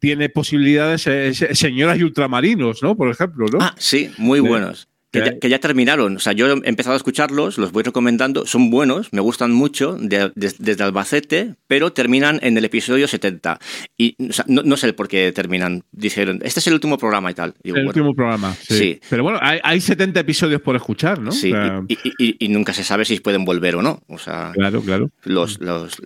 tiene 0.01 0.29
posibilidades, 0.29 1.07
es, 1.07 1.41
es 1.43 1.59
Señoras 1.59 1.99
y 1.99 2.03
Ultramarinos, 2.03 2.83
¿no? 2.83 2.97
Por 2.97 3.09
ejemplo, 3.11 3.47
¿no? 3.51 3.59
Ah, 3.61 3.75
sí, 3.79 4.11
muy 4.19 4.41
buenos. 4.41 4.89
Que 5.13 5.19
ya, 5.21 5.39
que 5.41 5.49
ya 5.49 5.59
terminaron. 5.59 6.17
O 6.17 6.21
sea, 6.21 6.33
yo 6.33 6.47
he 6.47 6.69
empezado 6.69 6.95
a 6.95 6.97
escucharlos, 6.97 7.59
los 7.59 7.73
voy 7.73 7.83
recomendando, 7.83 8.47
son 8.47 8.71
buenos, 8.71 9.13
me 9.13 9.21
gustan 9.21 9.51
mucho, 9.51 9.97
de- 10.01 10.31
de- 10.37 10.55
desde 10.59 10.85
Albacete, 10.85 11.55
pero 11.67 11.93
terminan 11.93 12.39
en 12.43 12.57
el 12.57 12.65
episodio 12.65 13.09
70. 13.09 13.59
Y 13.99 14.15
o 14.29 14.33
sea, 14.33 14.45
no, 14.47 14.63
no 14.63 14.77
sé 14.77 14.87
el 14.87 14.95
por 14.95 15.09
qué 15.09 15.33
terminan. 15.33 15.83
Dijeron, 15.91 16.39
este 16.45 16.61
es 16.61 16.67
el 16.69 16.75
último 16.75 16.97
programa 16.97 17.31
y 17.31 17.35
tal. 17.35 17.55
Digo, 17.63 17.77
el 17.77 17.85
bueno, 17.85 17.89
último 17.91 18.15
programa. 18.15 18.55
Sí. 18.55 18.79
Sí. 18.79 19.01
Pero 19.11 19.25
bueno, 19.25 19.39
hay, 19.43 19.59
hay 19.65 19.81
70 19.81 20.21
episodios 20.21 20.61
por 20.63 20.77
escuchar, 20.77 21.19
¿no? 21.21 21.33
sí, 21.33 21.53
O 21.53 21.57
sea, 21.57 21.83
y, 21.89 22.45
y- 22.45 22.49
nunca 22.49 22.73
se 22.73 22.85
sabe 22.85 23.05
si 23.05 23.19
pueden 23.21 23.45
volver 23.45 23.77
o 23.77 23.83
no. 23.83 24.01
O 24.09 24.19
sea, 24.19 24.53
claro, 24.55 24.81
claro. 24.81 25.11
los, 25.25 25.61
los 25.61 26.01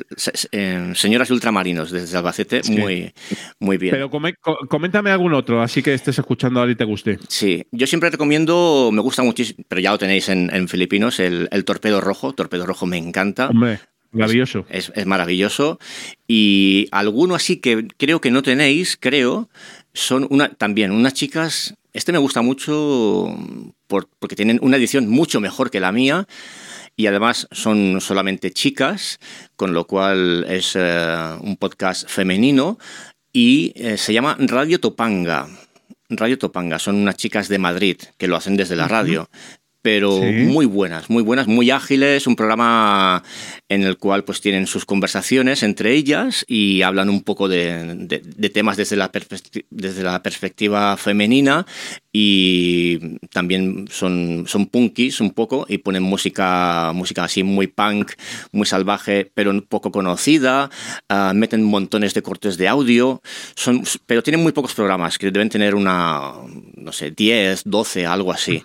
eh, 0.52 0.92
señoras 0.94 1.30
ultramarinos 1.30 1.90
desde 1.90 2.16
Albacete, 2.16 2.62
Sí. 2.62 2.72
muy, 2.72 3.12
muy 3.61 3.76
bien. 3.76 3.92
Pero 3.94 4.11
coméntame 4.68 5.11
algún 5.11 5.34
otro, 5.34 5.61
así 5.62 5.82
que 5.82 5.92
estés 5.94 6.18
escuchando 6.18 6.61
ahora 6.61 6.72
y 6.72 6.74
te 6.76 6.84
guste. 6.84 7.18
Sí, 7.28 7.64
yo 7.70 7.86
siempre 7.86 8.11
recomiendo, 8.11 8.90
me 8.95 9.03
gusta 9.03 9.22
muchísimo, 9.22 9.64
pero 9.68 9.80
ya 9.80 9.90
lo 9.92 9.99
tenéis 9.99 10.28
en, 10.30 10.49
en 10.55 10.68
Filipinos, 10.68 11.20
el, 11.20 11.49
el 11.53 11.64
Torpedo 11.64 12.01
Rojo. 12.01 12.32
Torpedo 12.32 12.64
Rojo 12.64 12.86
me 12.86 12.97
encanta. 12.97 13.49
Hombre, 13.49 13.80
maravilloso. 14.12 14.64
Es, 14.70 14.90
es 14.95 15.07
maravilloso. 15.07 15.78
Y 16.26 16.88
alguno 16.92 17.34
así 17.34 17.59
que 17.59 17.86
creo 17.99 18.20
que 18.20 18.30
no 18.30 18.42
tenéis, 18.42 18.97
creo, 18.99 19.49
son 19.92 20.26
una, 20.30 20.49
también 20.49 20.90
unas 20.92 21.14
chicas. 21.14 21.74
Este 21.92 22.11
me 22.12 22.18
gusta 22.18 22.42
mucho 22.42 23.36
por- 23.86 24.09
porque 24.18 24.36
tienen 24.36 24.59
una 24.62 24.76
edición 24.76 25.09
mucho 25.09 25.40
mejor 25.40 25.70
que 25.70 25.80
la 25.80 25.92
mía. 25.92 26.26
Y 26.97 27.07
además 27.09 27.49
son 27.51 28.01
solamente 28.01 28.53
chicas, 28.53 29.18
con 29.57 29.74
lo 29.74 29.84
cual 29.86 30.47
es 30.49 30.74
eh, 30.76 31.36
un 31.40 31.57
podcast 31.57 32.09
femenino. 32.09 32.78
Y 33.32 33.72
eh, 33.74 33.97
se 33.99 34.12
llama 34.12 34.36
Radio 34.38 34.78
Topanga. 34.78 35.49
Radio 36.09 36.38
Topanga, 36.38 36.78
son 36.78 36.96
unas 36.96 37.16
chicas 37.16 37.48
de 37.48 37.59
Madrid 37.59 37.96
que 38.18 38.28
lo 38.28 38.36
hacen 38.36 38.57
desde 38.57 38.76
la 38.76 38.88
radio 38.88 39.30
pero 39.85 40.18
Sí. 40.18 40.24
muy 40.47 40.64
buenas, 40.64 41.11
muy 41.11 41.22
buenas, 41.22 41.47
muy 41.47 41.70
ágiles, 41.70 42.26
un 42.26 42.37
programa 42.37 43.22
en 43.68 43.82
el 43.82 43.99
cual 43.99 44.24
pues 44.24 44.41
tienen 44.41 44.66
sus 44.66 44.87
conversaciones 44.87 45.62
entre 45.62 45.93
ellas 45.93 46.43
y 46.49 46.80
hablan 46.80 47.11
un 47.11 47.22
poco 47.22 47.49
de, 47.49 47.95
de- 47.95 48.22
de 48.24 48.49
temas 48.49 48.78
desde 48.78 48.97
la, 48.97 49.11
desde 49.70 50.03
la 50.03 50.22
perspectiva 50.22 50.97
femenina 50.97 51.66
y 52.12 53.18
también 53.30 53.87
son, 53.91 54.45
son 54.47 54.66
punkis 54.68 55.20
un 55.20 55.32
poco 55.32 55.66
y 55.68 55.76
ponen 55.78 56.03
música, 56.03 56.93
música 56.95 57.24
así 57.24 57.43
muy 57.43 57.66
punk, 57.66 58.12
muy 58.53 58.64
salvaje, 58.66 59.30
pero 59.35 59.51
un 59.51 59.62
poco 59.62 59.93
conocida, 59.93 60.70
ah, 61.11 61.32
meten 61.35 61.62
montones 61.62 62.14
de 62.14 62.22
cortes 62.22 62.57
de 62.57 62.68
audio, 62.68 63.20
son, 63.55 63.82
pero 64.07 64.22
tienen 64.22 64.43
muy 64.43 64.53
pocos 64.53 64.72
programas, 64.72 65.18
que 65.18 65.30
deben 65.30 65.51
tener 65.51 65.74
una, 65.74 66.32
no 66.76 66.93
sé, 66.93 67.11
10, 67.11 67.64
12, 67.66 68.07
algo 68.07 68.32
así 68.32 68.62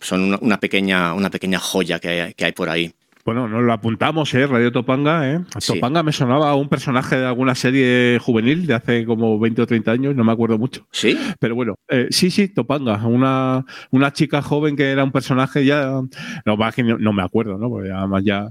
son 0.00 0.22
una, 0.24 0.38
una 0.40 0.60
pequeña, 0.60 1.14
una 1.14 1.30
pequeña 1.30 1.58
joya 1.58 1.98
que 1.98 2.34
que 2.36 2.44
hay 2.44 2.52
por 2.52 2.68
ahí. 2.68 2.94
Bueno, 3.28 3.46
nos 3.46 3.62
lo 3.62 3.74
apuntamos, 3.74 4.32
¿eh? 4.32 4.46
Radio 4.46 4.72
Topanga, 4.72 5.30
¿eh? 5.30 5.40
Sí. 5.58 5.74
Topanga 5.74 6.02
me 6.02 6.12
sonaba 6.12 6.48
a 6.48 6.54
un 6.54 6.70
personaje 6.70 7.18
de 7.18 7.26
alguna 7.26 7.54
serie 7.54 8.18
juvenil 8.18 8.66
de 8.66 8.72
hace 8.72 9.04
como 9.04 9.38
20 9.38 9.60
o 9.60 9.66
30 9.66 9.92
años, 9.92 10.16
no 10.16 10.24
me 10.24 10.32
acuerdo 10.32 10.56
mucho. 10.56 10.86
¿Sí? 10.92 11.14
Pero 11.38 11.54
bueno, 11.54 11.74
eh, 11.90 12.06
sí, 12.08 12.30
sí, 12.30 12.48
Topanga, 12.48 13.06
una, 13.06 13.66
una 13.90 14.14
chica 14.14 14.40
joven 14.40 14.76
que 14.76 14.90
era 14.90 15.04
un 15.04 15.12
personaje 15.12 15.66
ya, 15.66 16.00
no, 16.46 16.56
va 16.56 16.72
que 16.72 16.82
no, 16.82 16.96
no 16.96 17.12
me 17.12 17.22
acuerdo, 17.22 17.58
¿no? 17.58 17.68
Porque 17.68 17.90
además 17.90 18.24
ya 18.24 18.48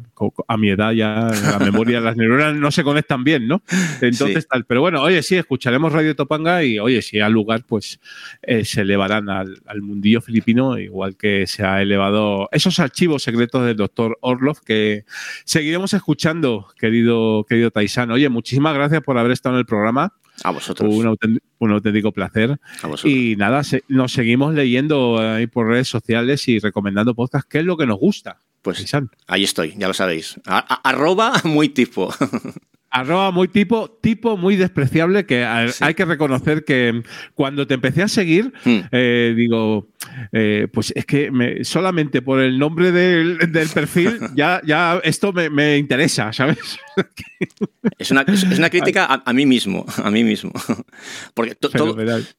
a 0.48 0.58
mi 0.58 0.70
edad 0.70 0.92
ya 0.92 1.32
la 1.52 1.58
memoria, 1.58 2.00
las 2.00 2.16
neuronas 2.16 2.54
no 2.54 2.70
se 2.70 2.84
conectan 2.84 3.24
bien, 3.24 3.48
¿no? 3.48 3.64
Entonces 4.00 4.44
Sí. 4.44 4.48
tal, 4.48 4.66
pero 4.66 4.82
bueno, 4.82 5.02
oye, 5.02 5.24
sí, 5.24 5.38
escucharemos 5.38 5.92
Radio 5.92 6.16
Topanga 6.16 6.64
y 6.64 6.78
oye, 6.78 7.02
si 7.02 7.20
hay 7.20 7.32
lugar, 7.32 7.64
pues 7.66 8.00
eh, 8.44 8.64
se 8.64 8.82
elevarán 8.82 9.28
al, 9.30 9.60
al 9.66 9.82
mundillo 9.82 10.22
filipino, 10.22 10.78
igual 10.78 11.18
que 11.18 11.48
se 11.48 11.66
ha 11.66 11.82
elevado 11.82 12.48
esos 12.52 12.80
archivos 12.80 13.24
secretos 13.24 13.66
del 13.66 13.76
doctor 13.76 14.20
Orlov 14.22 14.67
que 14.68 15.06
seguiremos 15.46 15.94
escuchando, 15.94 16.68
querido, 16.78 17.46
querido 17.48 17.72
Taisán. 17.72 18.12
Oye, 18.12 18.28
muchísimas 18.30 18.76
gracias 18.76 19.02
por 19.02 19.18
haber 19.18 19.32
estado 19.32 19.56
en 19.56 19.60
el 19.60 19.66
programa. 19.66 20.14
A 20.44 20.52
vosotros. 20.52 20.94
Un, 20.94 21.08
auténtico- 21.08 21.46
un 21.60 21.72
auténtico 21.72 22.12
placer. 22.12 22.60
a 22.84 22.88
vosotros. 22.88 23.12
Y 23.12 23.36
nada, 23.38 23.64
se- 23.64 23.84
nos 23.88 24.12
seguimos 24.12 24.54
leyendo 24.54 25.18
ahí 25.20 25.48
por 25.48 25.68
redes 25.68 25.88
sociales 25.88 26.48
y 26.48 26.60
recomendando 26.60 27.16
podcasts, 27.16 27.50
que 27.50 27.60
es 27.60 27.66
lo 27.66 27.78
que 27.78 27.88
nos 27.88 27.98
gusta. 27.98 28.38
pues 28.62 28.86
ahí 29.28 29.44
estoy, 29.46 29.74
ya 29.78 29.88
lo 29.88 29.94
sabéis. 29.94 30.40
A- 30.46 30.58
a- 30.76 30.90
arroba 30.90 31.32
muy 31.46 31.70
tipo. 31.70 32.14
Arroba 33.00 33.32
muy 33.32 33.48
tipo, 33.48 33.90
tipo 34.02 34.38
muy 34.38 34.56
despreciable, 34.56 35.26
que 35.26 35.46
Sí. 35.72 35.84
hay 35.84 35.94
que 35.94 36.06
reconocer 36.06 36.64
que 36.66 37.04
cuando 37.36 37.68
te 37.68 37.74
empecé 37.76 38.04
a 38.04 38.08
seguir, 38.08 38.54
Hmm. 38.64 38.80
eh, 38.92 39.34
digo, 39.36 39.88
eh, 40.32 40.68
pues 40.72 40.92
es 40.96 41.06
que 41.06 41.30
me- 41.32 41.64
solamente 41.64 42.22
por 42.22 42.40
el 42.40 42.58
nombre 42.58 42.92
del, 42.92 43.38
del 43.52 43.70
perfil, 43.70 44.20
ya, 44.36 44.62
ya 44.66 45.00
esto 45.04 45.34
me, 45.34 45.50
me 45.50 45.78
interesa, 45.78 46.32
¿sabes? 46.34 46.58
Es 48.00 48.12
una, 48.12 48.22
es 48.22 48.44
una 48.58 48.70
crítica 48.70 49.06
a, 49.06 49.24
a 49.26 49.34
mí 49.34 49.46
mismo, 49.46 49.86
a 50.04 50.10
mí 50.12 50.24
mismo. 50.24 50.52
Porque 51.34 51.56
to- 51.56 51.70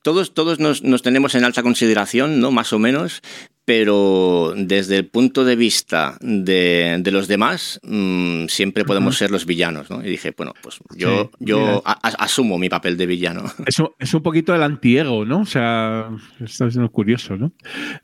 todos, 0.02 0.34
todos 0.34 0.58
nos, 0.60 0.82
nos 0.82 1.02
tenemos 1.02 1.34
en 1.34 1.44
alta 1.44 1.62
consideración, 1.62 2.40
¿no? 2.40 2.50
Más 2.50 2.72
o 2.72 2.78
menos, 2.78 3.22
pero 3.68 4.54
desde 4.56 4.96
el 4.96 5.08
punto 5.08 5.44
de 5.44 5.54
vista 5.54 6.16
de, 6.22 6.96
de 7.00 7.10
los 7.10 7.28
demás, 7.28 7.78
mm, 7.82 8.46
siempre 8.46 8.82
podemos 8.86 9.18
ser 9.18 9.30
los 9.30 9.44
villanos, 9.44 9.90
¿no? 9.90 10.02
Y 10.02 10.08
dije, 10.08 10.32
bueno, 10.34 10.54
pues 10.62 10.78
yo, 10.96 11.24
Sí, 11.24 11.30
yo 11.40 11.58
mira. 11.58 11.72
a- 11.84 11.98
a- 12.08 12.24
asumo 12.24 12.56
mi 12.56 12.70
papel 12.70 12.96
de 12.96 13.04
villano. 13.04 13.42
Es 13.66 13.78
un, 13.78 13.90
es 13.98 14.14
un 14.14 14.22
poquito 14.22 14.54
el 14.54 14.62
antiego, 14.62 15.26
¿no? 15.26 15.40
O 15.40 15.44
sea, 15.44 16.08
esto 16.42 16.66
es 16.66 16.78
curioso, 16.90 17.36
¿no? 17.36 17.52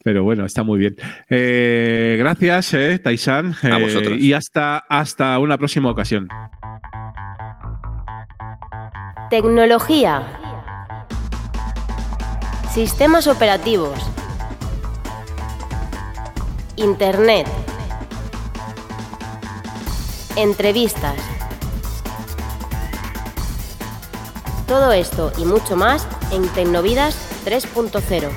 Pero 0.03 0.23
bueno, 0.23 0.45
está 0.45 0.63
muy 0.65 0.79
bien. 0.81 0.97
Eh, 1.31 2.17
gracias, 2.19 2.75
eh, 2.75 2.99
Taisan. 2.99 3.55
A 3.63 3.79
eh, 3.79 3.83
vosotros. 3.83 4.19
y 4.21 4.35
hasta, 4.35 4.77
hasta 4.87 5.39
una 5.39 5.57
próxima 5.57 5.89
ocasión. 5.91 6.29
Tecnología. 9.31 10.23
Sistemas 12.71 13.27
operativos. 13.27 13.99
Internet. 16.77 17.47
Entrevistas. 20.35 21.15
Todo 24.67 24.93
esto 24.93 25.31
y 25.39 25.45
mucho 25.45 25.77
más 25.77 26.09
en 26.33 26.49
Tecnovidas 26.49 27.17
3.0. 27.45 28.29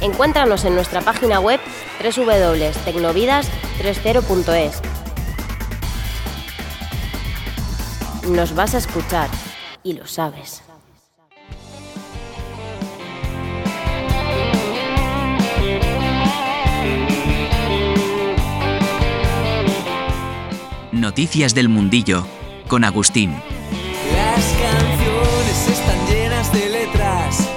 Encuéntranos 0.00 0.64
en 0.64 0.76
nuestra 0.76 1.00
página 1.00 1.40
web 1.40 1.58
www.tecnovidas30.es. 2.00 4.80
Nos 8.30 8.54
vas 8.54 8.76
a 8.76 8.78
escuchar 8.78 9.28
y 9.82 9.94
lo 9.94 10.06
sabes. 10.06 10.62
Noticias 21.00 21.54
del 21.54 21.68
Mundillo, 21.68 22.26
con 22.66 22.82
Agustín. 22.82 23.30
Las 23.30 24.44
canciones 24.60 25.68
están 25.68 26.06
llenas 26.08 26.52
de 26.52 26.70
letras 26.70 27.48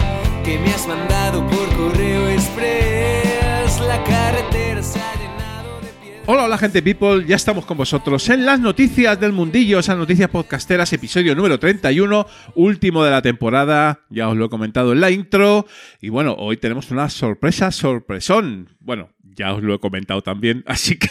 que 0.45 0.59
me 0.59 0.69
has 0.71 0.87
mandado 0.87 1.47
por 1.47 1.67
correo 1.75 2.29
express. 2.29 3.79
La 3.81 4.03
carretera 4.03 4.83
se 4.83 4.99
ha 4.99 5.15
llenado 5.15 5.81
de 5.81 5.87
piedras. 6.03 6.23
Hola, 6.27 6.43
hola 6.43 6.57
gente 6.59 6.83
people, 6.83 7.25
ya 7.25 7.35
estamos 7.35 7.65
con 7.65 7.77
vosotros 7.77 8.29
en 8.29 8.45
las 8.45 8.59
noticias 8.59 9.19
del 9.19 9.31
mundillo, 9.31 9.79
esas 9.79 9.97
noticias 9.97 10.29
podcasteras, 10.29 10.93
episodio 10.93 11.33
número 11.33 11.59
31, 11.59 12.27
último 12.53 13.03
de 13.03 13.09
la 13.09 13.23
temporada, 13.23 14.01
ya 14.11 14.29
os 14.29 14.37
lo 14.37 14.45
he 14.45 14.49
comentado 14.49 14.91
en 14.91 15.01
la 15.01 15.09
intro, 15.09 15.65
y 15.99 16.09
bueno, 16.09 16.35
hoy 16.37 16.57
tenemos 16.57 16.91
una 16.91 17.09
sorpresa, 17.09 17.71
sorpresón, 17.71 18.69
bueno, 18.79 19.09
ya 19.36 19.53
os 19.53 19.63
lo 19.63 19.75
he 19.75 19.79
comentado 19.79 20.21
también, 20.21 20.63
así 20.67 20.97
que 20.97 21.09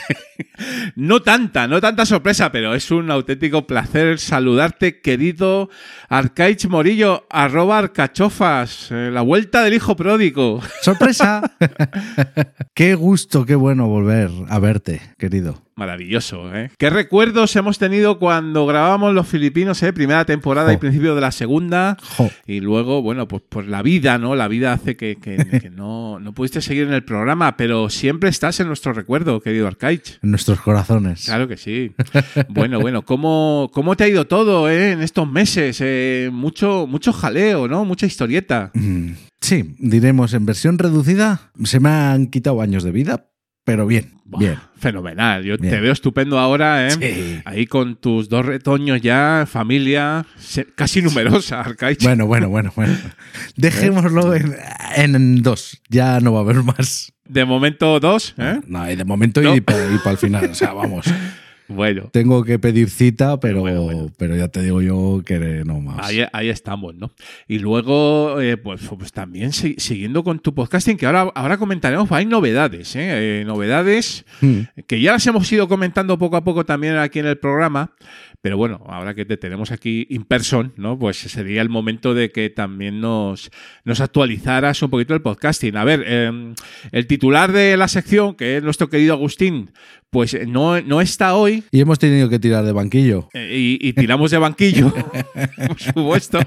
no 0.97 1.23
tanta, 1.23 1.67
no 1.67 1.81
tanta 1.81 2.07
sorpresa, 2.07 2.53
pero 2.53 2.75
es 2.75 2.91
un 2.91 3.11
auténtico 3.11 3.67
placer 3.67 4.19
saludarte, 4.19 5.01
querido 5.01 5.71
Arcaich 6.09 6.67
Morillo, 6.67 7.27
arroba 7.31 7.79
arcachofas, 7.79 8.91
eh, 8.91 9.11
la 9.13 9.23
vuelta 9.23 9.63
del 9.63 9.75
hijo 9.75 9.97
pródigo. 9.97 10.61
¡Sorpresa! 10.83 11.57
qué 12.75 12.95
gusto, 12.95 13.47
qué 13.47 13.55
bueno 13.55 13.87
volver 13.89 14.31
a 14.49 14.59
verte, 14.59 15.01
querido. 15.19 15.70
Maravilloso, 15.81 16.55
¿eh? 16.55 16.71
¿Qué 16.77 16.91
recuerdos 16.91 17.57
hemos 17.57 17.79
tenido 17.79 18.19
cuando 18.19 18.67
grabamos 18.67 19.15
Los 19.15 19.27
Filipinos, 19.27 19.83
eh? 19.83 19.95
Primera 19.95 20.27
temporada 20.27 20.75
y 20.75 20.77
principio 20.77 21.15
de 21.15 21.23
la 21.23 21.33
segunda. 21.33 21.97
Jo. 22.19 22.31
Y 22.47 22.61
luego, 22.61 23.01
bueno, 23.01 23.27
pues, 23.27 23.43
pues 23.49 23.67
la 23.67 23.81
vida, 23.81 24.19
¿no? 24.19 24.35
La 24.37 24.47
vida 24.47 24.75
hace 24.75 24.99
que, 24.99 25.17
que- 25.17 25.39
que 25.63 25.71
no, 25.71 26.21
no 26.21 26.35
pudiste 26.35 26.61
seguir 26.61 26.83
en 26.87 26.93
el 26.93 27.03
programa, 27.03 27.57
pero 27.57 27.89
siempre 27.89 28.29
estás 28.29 28.61
en 28.61 28.67
nuestro 28.67 28.93
recuerdo, 28.93 29.41
querido 29.41 29.67
Arcaich. 29.67 30.19
En 30.23 30.33
nuestros 30.33 30.61
corazones. 30.61 31.25
Claro 31.25 31.49
que 31.49 31.57
sí. 31.57 31.93
Bueno, 32.51 32.79
bueno, 32.79 33.01
¿cómo, 33.03 33.71
cómo 33.73 33.97
te 33.97 34.05
ha 34.05 34.09
ido 34.09 34.27
todo 34.27 34.69
eh, 34.69 34.93
en 34.93 35.01
estos 35.01 35.27
meses? 35.31 35.79
Eh, 35.81 36.29
mucho, 36.31 36.87
mucho 36.87 37.11
jaleo, 37.15 37.69
¿no? 37.69 37.87
Mucha 37.87 38.05
historieta. 38.05 38.71
Mm, 38.75 39.13
Sí, 39.43 39.75
diremos 39.79 40.35
en 40.35 40.45
versión 40.45 40.77
reducida, 40.77 41.51
se 41.65 41.81
me 41.81 41.89
han 41.89 42.27
quitado 42.27 42.61
años 42.61 42.85
de 42.85 42.93
vida, 42.93 43.25
pero 43.71 43.87
bien, 43.87 44.13
bien. 44.25 44.59
Fenomenal. 44.81 45.45
Yo 45.45 45.57
Bien. 45.59 45.73
te 45.75 45.81
veo 45.81 45.93
estupendo 45.93 46.41
ahora, 46.41 46.89
¿eh? 46.89 46.91
Sí. 46.91 47.41
Ahí 47.45 47.67
con 47.67 47.95
tus 47.95 48.29
dos 48.29 48.45
retoños 48.45 49.01
ya, 49.01 49.47
familia, 49.49 50.27
casi 50.75 51.03
numerosa. 51.03 51.65
Bueno, 52.03 52.27
bueno, 52.27 52.49
bueno, 52.49 52.73
bueno. 52.75 52.97
Dejémoslo 53.57 54.35
en, 54.35 54.57
en 54.97 55.43
dos, 55.43 55.81
ya 55.89 56.19
no 56.19 56.33
va 56.33 56.41
a 56.41 56.43
haber 56.43 56.65
más. 56.65 57.13
De 57.29 57.45
momento 57.45 58.01
dos, 58.01 58.35
¿eh? 58.39 58.61
No, 58.67 58.91
y 58.91 58.97
de 58.97 59.05
momento 59.05 59.41
No. 59.41 59.55
y 59.55 59.61
para 59.61 60.11
el 60.11 60.19
final, 60.19 60.47
o 60.51 60.55
sea, 60.55 60.73
vamos. 60.73 61.07
Bueno, 61.71 62.09
Tengo 62.13 62.43
que 62.45 62.59
pedir 62.59 62.91
cita, 62.91 63.39
pero, 63.39 63.61
Bueno, 63.61 63.83
bueno. 63.83 64.11
pero 64.19 64.37
ya 64.37 64.49
te 64.49 64.61
digo 64.63 64.83
yo 64.83 65.23
que 65.25 65.63
no 65.65 65.81
más. 65.81 66.09
ahí, 66.09 66.25
ahí 66.33 66.49
estamos, 66.49 66.95
¿no? 66.97 67.13
Y 67.47 67.61
luego, 67.61 68.41
eh, 68.41 68.57
pues, 68.57 68.81
pues 68.99 69.13
también 69.13 69.53
si- 69.53 69.77
siguiendo 69.79 70.25
con 70.25 70.41
tu 70.41 70.53
podcasting, 70.55 70.97
que 70.97 71.07
ahora, 71.07 71.31
ahora 71.35 71.59
comentaremos, 71.59 72.11
hay 72.13 72.27
novedades, 72.27 72.97
¿eh? 72.97 73.41
Eh, 73.41 73.45
Novedades 73.47 74.25
Mm. 74.41 74.61
que 74.87 75.01
ya 75.01 75.13
las 75.13 75.27
hemos 75.27 75.51
ido 75.53 75.69
comentando 75.69 76.19
poco 76.19 76.37
a 76.37 76.45
poco 76.45 76.65
también 76.67 76.97
aquí 76.97 77.21
en 77.21 77.27
el 77.27 77.39
programa, 77.39 77.93
pero 78.43 78.57
bueno, 78.57 78.83
ahora 78.89 79.15
que 79.15 79.25
te 79.25 79.37
tenemos 79.37 79.71
aquí 79.71 80.07
in 80.11 80.25
person, 80.25 80.73
¿no? 80.77 80.99
Pues 80.99 81.19
sería 81.19 81.63
el 81.63 81.69
momento 81.69 82.15
de 82.15 82.31
que 82.33 82.51
también 82.51 83.01
nos, 83.01 83.51
nos 83.85 84.01
actualizaras 84.01 84.83
un 84.83 84.91
poquito 84.91 85.15
el 85.15 85.23
podcasting. 85.23 85.77
A 85.77 85.85
ver, 85.85 86.03
eh, 86.07 86.55
el 86.91 87.07
titular 87.07 87.53
de 87.53 87.77
la 87.77 87.87
sección, 87.87 88.35
que 88.35 88.57
es 88.57 88.63
nuestro 88.63 88.89
querido 88.89 89.15
Agustín, 89.15 89.71
pues 90.11 90.35
eh, 90.35 90.45
no, 90.47 90.81
no 90.83 91.01
está 91.01 91.35
hoy. 91.35 91.63
Y 91.71 91.81
hemos 91.81 91.99
tenido 91.99 92.29
que 92.29 92.39
tirar 92.39 92.65
de 92.65 92.73
banquillo. 92.73 93.29
eh, 93.33 93.57
Y, 93.81 93.89
y 93.89 93.93
tiramos 93.93 94.31
de 94.31 94.39
banquillo, 94.39 94.93
por 95.69 95.79
supuesto. 95.81 96.39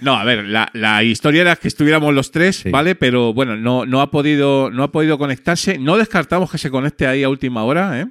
No, 0.00 0.14
a 0.14 0.24
ver, 0.24 0.44
la, 0.44 0.70
la 0.74 1.02
historia 1.02 1.42
era 1.42 1.56
que 1.56 1.68
estuviéramos 1.68 2.14
los 2.14 2.30
tres, 2.30 2.56
Sí. 2.56 2.70
¿vale? 2.70 2.94
Pero 2.94 3.32
bueno, 3.32 3.56
no, 3.56 3.86
no, 3.86 4.00
ha 4.00 4.10
podido, 4.10 4.70
no 4.70 4.82
ha 4.82 4.92
podido 4.92 5.18
conectarse. 5.18 5.78
No 5.78 5.96
descartamos 5.96 6.50
que 6.50 6.58
se 6.58 6.70
conecte 6.70 7.06
ahí 7.06 7.22
a 7.22 7.28
última 7.28 7.62
hora, 7.64 8.00
¿eh? 8.00 8.06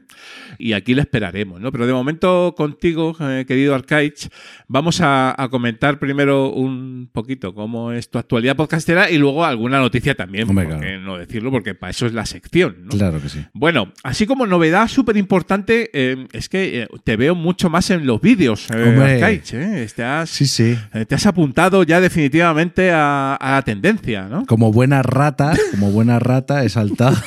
Y 0.58 0.74
aquí 0.74 0.94
le 0.94 1.02
esperaremos, 1.02 1.62
¿no? 1.62 1.72
Pero 1.72 1.88
de 1.88 1.94
momento 1.94 2.54
contigo, 2.58 3.16
eh, 3.22 3.46
querido 3.48 3.76
Arcaich, 3.76 4.30
vamos 4.68 5.00
a, 5.02 5.34
a 5.42 5.48
comentar 5.50 6.00
primero 6.00 6.50
un 6.52 7.10
poquito 7.12 7.54
cómo 7.54 7.92
es 7.92 8.10
tu 8.10 8.18
actualidad 8.18 8.56
podcastera 8.56 9.10
y 9.10 9.18
luego 9.18 9.46
alguna 9.46 9.80
noticia 9.80 10.16
también, 10.16 10.50
Hombre, 10.50 10.66
porque 10.66 10.82
claro. 10.88 11.02
no 11.02 11.18
decirlo, 11.18 11.52
porque 11.52 11.76
para 11.76 11.92
eso 11.92 12.06
es 12.06 12.14
la 12.14 12.26
sección, 12.26 12.78
¿no? 12.84 12.90
Claro 12.90 13.22
que 13.22 13.30
sí. 13.30 13.40
Bueno, 13.54 13.94
así 14.04 14.26
como 14.26 14.46
novedad 14.48 14.88
súper 14.88 15.16
importante, 15.18 15.90
eh, 15.94 16.28
es 16.34 16.50
que 16.50 16.82
eh, 16.84 16.88
te 17.04 17.16
veo 17.16 17.36
mucho 17.36 17.70
más 17.70 17.90
en 17.90 18.06
los 18.06 18.20
vídeos. 18.20 18.70
Arcaich, 18.72 19.54
¿eh? 19.54 19.88
Sí, 20.26 20.46
sí. 20.46 20.78
te 21.08 21.16
has 21.16 21.26
apuntado 21.26 21.79
ya 21.84 22.02
definitivamente 22.02 22.92
a, 22.92 23.36
a 23.36 23.52
la 23.52 23.62
tendencia, 23.62 24.28
¿no? 24.28 24.46
Como 24.46 24.72
buena 24.72 25.02
rata, 25.02 25.54
como 25.72 25.92
buena 25.92 26.20
rata, 26.20 26.64
he 26.64 26.70
saltado. 26.70 27.18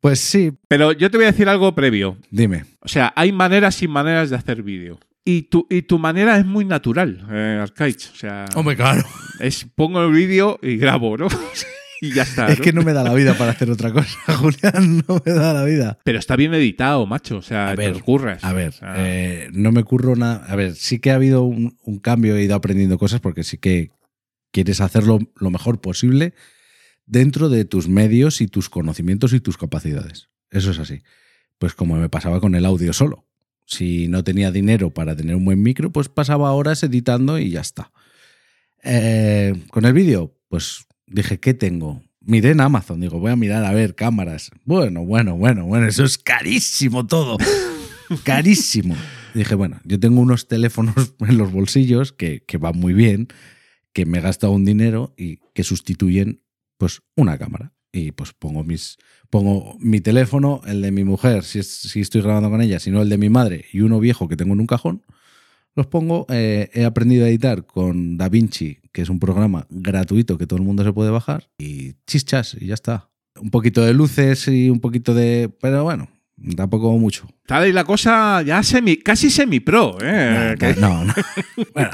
Pues 0.00 0.20
sí, 0.20 0.52
Pero 0.68 0.92
yo 0.92 1.10
te 1.10 1.16
voy 1.16 1.24
a 1.26 1.32
decir 1.32 1.48
algo 1.48 1.74
previo. 1.74 2.16
dime. 2.30 2.64
O 2.80 2.88
sea, 2.88 3.12
hay 3.16 3.32
maneras 3.32 3.82
y 3.82 3.88
maneras 3.88 4.30
de 4.30 4.36
hacer 4.36 4.62
vídeo. 4.62 4.98
Y 5.24 5.42
tu, 5.42 5.66
y 5.68 5.82
tu 5.82 5.98
manera 5.98 6.38
es 6.38 6.46
muy 6.46 6.64
natural, 6.64 7.26
eh, 7.30 7.58
Arcaich. 7.60 8.10
O 8.14 8.16
sea, 8.16 8.46
claro. 8.76 9.02
es 9.40 9.66
pongo 9.74 10.02
el 10.04 10.12
vídeo 10.12 10.58
y 10.62 10.76
grabo, 10.76 11.18
¿no? 11.18 11.26
y 12.00 12.12
ya 12.12 12.22
está. 12.22 12.48
Es 12.48 12.60
que 12.60 12.72
no 12.72 12.82
me 12.82 12.92
da 12.92 13.02
la 13.02 13.14
vida 13.14 13.36
para 13.36 13.52
hacer 13.52 13.70
otra 13.70 13.92
cosa, 13.92 14.18
Julián, 14.36 15.04
no 15.08 15.22
me 15.24 15.32
da 15.32 15.52
la 15.52 15.64
vida. 15.64 15.98
Pero 16.04 16.18
está 16.18 16.36
bien 16.36 16.54
editado, 16.54 17.06
macho. 17.06 17.38
O 17.38 17.42
sea, 17.42 17.70
A 17.70 17.76
te 17.76 17.82
ver, 17.82 17.96
lo 17.96 18.04
curras. 18.04 18.44
A 18.44 18.52
ver, 18.52 18.74
eh, 18.96 19.48
no 19.52 19.72
me 19.72 19.84
curro 19.84 20.16
nada. 20.16 20.44
A 20.48 20.56
ver, 20.56 20.74
sí 20.74 20.98
que 20.98 21.10
ha 21.10 21.14
habido 21.14 21.42
un, 21.42 21.76
un 21.82 21.98
cambio, 21.98 22.36
he 22.36 22.42
ido 22.42 22.54
aprendiendo 22.54 22.98
cosas 22.98 23.20
porque 23.20 23.44
sí 23.44 23.58
que 23.58 23.90
quieres 24.50 24.80
hacerlo 24.80 25.18
lo 25.36 25.50
mejor 25.50 25.80
posible 25.80 26.34
dentro 27.06 27.48
de 27.48 27.64
tus 27.64 27.88
medios 27.88 28.40
y 28.40 28.48
tus 28.48 28.68
conocimientos 28.68 29.32
y 29.32 29.40
tus 29.40 29.56
capacidades. 29.56 30.28
Eso 30.50 30.70
es 30.70 30.78
así. 30.78 31.02
Pues 31.58 31.74
como 31.74 31.96
me 31.96 32.08
pasaba 32.08 32.40
con 32.40 32.54
el 32.54 32.64
audio 32.64 32.92
solo. 32.92 33.24
Si 33.66 34.08
no 34.08 34.24
tenía 34.24 34.50
dinero 34.50 34.90
para 34.90 35.14
tener 35.14 35.36
un 35.36 35.44
buen 35.44 35.62
micro, 35.62 35.90
pues 35.90 36.08
pasaba 36.08 36.52
horas 36.52 36.82
editando 36.82 37.38
y 37.38 37.50
ya 37.50 37.60
está. 37.60 37.92
Eh, 38.82 39.54
con 39.70 39.84
el 39.84 39.92
vídeo, 39.92 40.38
pues 40.48 40.86
dije, 41.10 41.38
¿qué 41.40 41.54
tengo? 41.54 42.02
Miré 42.20 42.50
en 42.50 42.60
Amazon, 42.60 43.00
digo, 43.00 43.18
voy 43.20 43.30
a 43.32 43.36
mirar 43.36 43.64
a 43.64 43.72
ver 43.72 43.94
cámaras. 43.94 44.50
Bueno, 44.64 45.04
bueno, 45.04 45.36
bueno, 45.36 45.64
bueno, 45.66 45.86
eso 45.86 46.04
es 46.04 46.18
carísimo 46.18 47.06
todo. 47.06 47.36
carísimo. 48.24 48.94
Dije, 49.34 49.54
bueno, 49.54 49.80
yo 49.84 49.98
tengo 50.00 50.20
unos 50.20 50.48
teléfonos 50.48 50.94
en 51.20 51.38
los 51.38 51.52
bolsillos 51.52 52.12
que, 52.12 52.42
que 52.46 52.58
van 52.58 52.78
muy 52.78 52.92
bien, 52.94 53.28
que 53.92 54.06
me 54.06 54.18
he 54.18 54.20
gastado 54.20 54.52
un 54.52 54.64
dinero 54.64 55.14
y 55.16 55.38
que 55.54 55.64
sustituyen 55.64 56.42
pues 56.76 57.02
una 57.16 57.38
cámara. 57.38 57.72
Y 57.90 58.12
pues 58.12 58.32
pongo 58.34 58.64
mis 58.64 58.98
pongo 59.30 59.76
mi 59.80 60.00
teléfono, 60.00 60.60
el 60.66 60.82
de 60.82 60.90
mi 60.90 61.04
mujer, 61.04 61.42
si, 61.44 61.58
es- 61.60 61.74
si 61.74 62.00
estoy 62.00 62.20
grabando 62.20 62.50
con 62.50 62.60
ella, 62.60 62.78
si 62.80 62.90
no 62.90 63.00
el 63.02 63.08
de 63.08 63.16
mi 63.18 63.30
madre 63.30 63.64
y 63.72 63.80
uno 63.80 63.98
viejo 64.00 64.28
que 64.28 64.36
tengo 64.36 64.52
en 64.54 64.60
un 64.60 64.66
cajón. 64.66 65.02
Los 65.78 65.86
pongo, 65.86 66.26
eh, 66.28 66.70
he 66.74 66.84
aprendido 66.84 67.24
a 67.24 67.28
editar 67.28 67.64
con 67.64 68.18
DaVinci, 68.18 68.78
que 68.90 69.02
es 69.02 69.08
un 69.08 69.20
programa 69.20 69.64
gratuito 69.70 70.36
que 70.36 70.44
todo 70.44 70.58
el 70.58 70.64
mundo 70.64 70.82
se 70.82 70.92
puede 70.92 71.12
bajar, 71.12 71.50
y 71.56 71.92
chichas, 72.04 72.56
y 72.58 72.66
ya 72.66 72.74
está. 72.74 73.10
Un 73.40 73.50
poquito 73.50 73.84
de 73.84 73.94
luces 73.94 74.48
y 74.48 74.70
un 74.70 74.80
poquito 74.80 75.14
de... 75.14 75.48
Pero 75.60 75.84
bueno, 75.84 76.08
tampoco 76.56 76.98
mucho. 76.98 77.28
Está 77.42 77.58
ahí 77.58 77.70
la 77.70 77.84
cosa 77.84 78.42
ya 78.42 78.60
semi, 78.64 78.96
casi 78.96 79.30
semi-pro, 79.30 79.98
¿eh? 80.02 80.56
No, 80.80 81.04
no. 81.04 81.14
Bueno, 81.72 81.90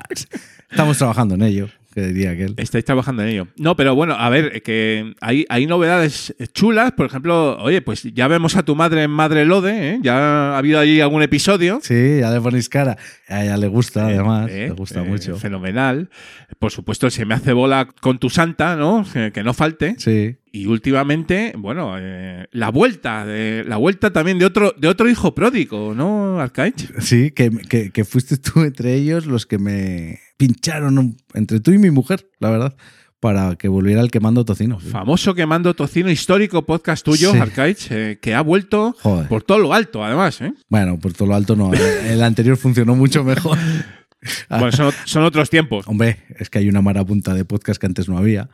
estamos 0.71 0.97
trabajando 0.97 1.35
en 1.35 1.43
ello, 1.43 1.69
que 1.95 2.03
diría 2.03 2.33
aquel. 2.33 2.55
Estáis 2.57 2.85
trabajando 2.85 3.23
en 3.23 3.29
ello. 3.29 3.49
No, 3.57 3.77
pero 3.77 3.95
bueno, 3.95 4.15
a 4.15 4.29
ver, 4.29 4.63
que 4.63 5.15
hay, 5.21 5.47
hay 5.49 5.67
novedades 5.67 6.35
chulas. 6.53 6.93
Por 6.93 7.07
ejemplo, 7.07 7.57
oye, 7.59 7.81
pues 7.83 8.03
ya 8.15 8.29
vemos 8.29 8.57
a 8.57 8.63
tu 8.65 8.75
madre 8.75 9.05
en 9.05 9.11
Madre 9.11 9.45
Lode, 9.45 9.91
¿eh? 9.95 9.99
Ya 10.03 10.17
ha 10.55 10.59
habido 10.59 10.79
allí 10.81 11.01
algún 11.01 11.23
episodio. 11.23 11.79
Sí, 11.83 12.19
ya 12.21 12.31
le 12.31 12.41
ponéis 12.41 12.69
cara. 12.69 12.97
A 13.29 13.45
ella 13.45 13.57
le 13.57 13.69
gusta, 13.69 14.07
además. 14.07 14.51
Eh, 14.51 14.67
le 14.69 14.75
gusta 14.75 15.01
eh, 15.01 15.09
mucho. 15.09 15.37
Fenomenal. 15.39 16.11
Por 16.59 16.71
supuesto, 16.73 17.09
se 17.11 17.25
me 17.25 17.35
hace 17.35 17.53
bola 17.53 17.87
con 18.01 18.19
tu 18.19 18.29
santa, 18.31 18.77
¿no? 18.77 19.05
Que, 19.13 19.33
que 19.33 19.43
no 19.43 19.55
falte. 19.55 19.95
Sí. 19.99 20.37
Y 20.53 20.67
últimamente, 20.67 21.53
bueno, 21.59 21.97
eh, 21.99 22.47
la 22.53 22.71
vuelta, 22.71 23.27
de, 23.27 23.65
la 23.67 23.77
vuelta 23.77 24.13
también 24.13 24.39
de 24.39 24.45
otro, 24.45 24.73
de 24.79 24.87
otro 24.87 25.09
hijo 25.11 25.35
pródigo, 25.35 25.95
¿no, 25.95 26.39
Arcaich? 26.39 26.93
Sí, 27.01 27.33
que, 27.33 27.51
que- 27.69 27.91
que 27.91 28.05
fuiste 28.05 28.37
tú 28.37 28.63
entre 28.63 28.95
ellos 28.95 29.27
los 29.27 29.47
que 29.47 29.59
me 29.59 30.21
pincharon, 30.37 31.17
entre 31.35 31.61
tú 31.61 31.73
y 31.73 31.79
mi 31.79 31.91
mujer, 31.91 32.29
la 32.41 32.51
verdad, 32.51 32.77
para 33.21 33.57
que 33.57 33.69
volviera 33.69 34.01
el 34.03 34.11
quemando 34.11 34.45
tocino. 34.45 34.79
Famoso 34.79 35.35
quemando 35.35 35.75
tocino 35.75 36.11
histórico 36.11 36.67
podcast 36.67 37.05
tuyo, 37.05 37.33
Sí. 37.33 37.39
Arcaich, 37.39 37.87
eh, 37.91 38.19
que 38.21 38.35
ha 38.35 38.43
vuelto 38.43 38.95
Joder. 39.01 39.29
por 39.29 39.43
todo 39.43 39.59
lo 39.59 39.73
alto, 39.73 40.05
además, 40.05 40.41
¿eh? 40.43 40.53
Bueno, 40.69 40.99
por 40.99 41.13
todo 41.15 41.29
lo 41.29 41.35
alto 41.35 41.57
no. 41.57 41.73
El, 41.73 41.81
el 41.81 42.23
anterior 42.23 42.57
funcionó 42.57 42.95
mucho 42.97 43.25
mejor. 43.25 43.59
Bueno, 44.49 44.73
son, 44.73 44.91
son 45.05 45.23
otros 45.25 45.51
tiempos. 45.51 45.87
Hombre, 45.87 46.17
es 46.39 46.49
que 46.49 46.59
hay 46.59 46.67
una 46.71 46.81
marapunta 46.81 47.35
de 47.35 47.45
podcast 47.45 47.79
que 47.79 47.85
antes 47.85 48.09
no 48.09 48.17
había. 48.17 48.49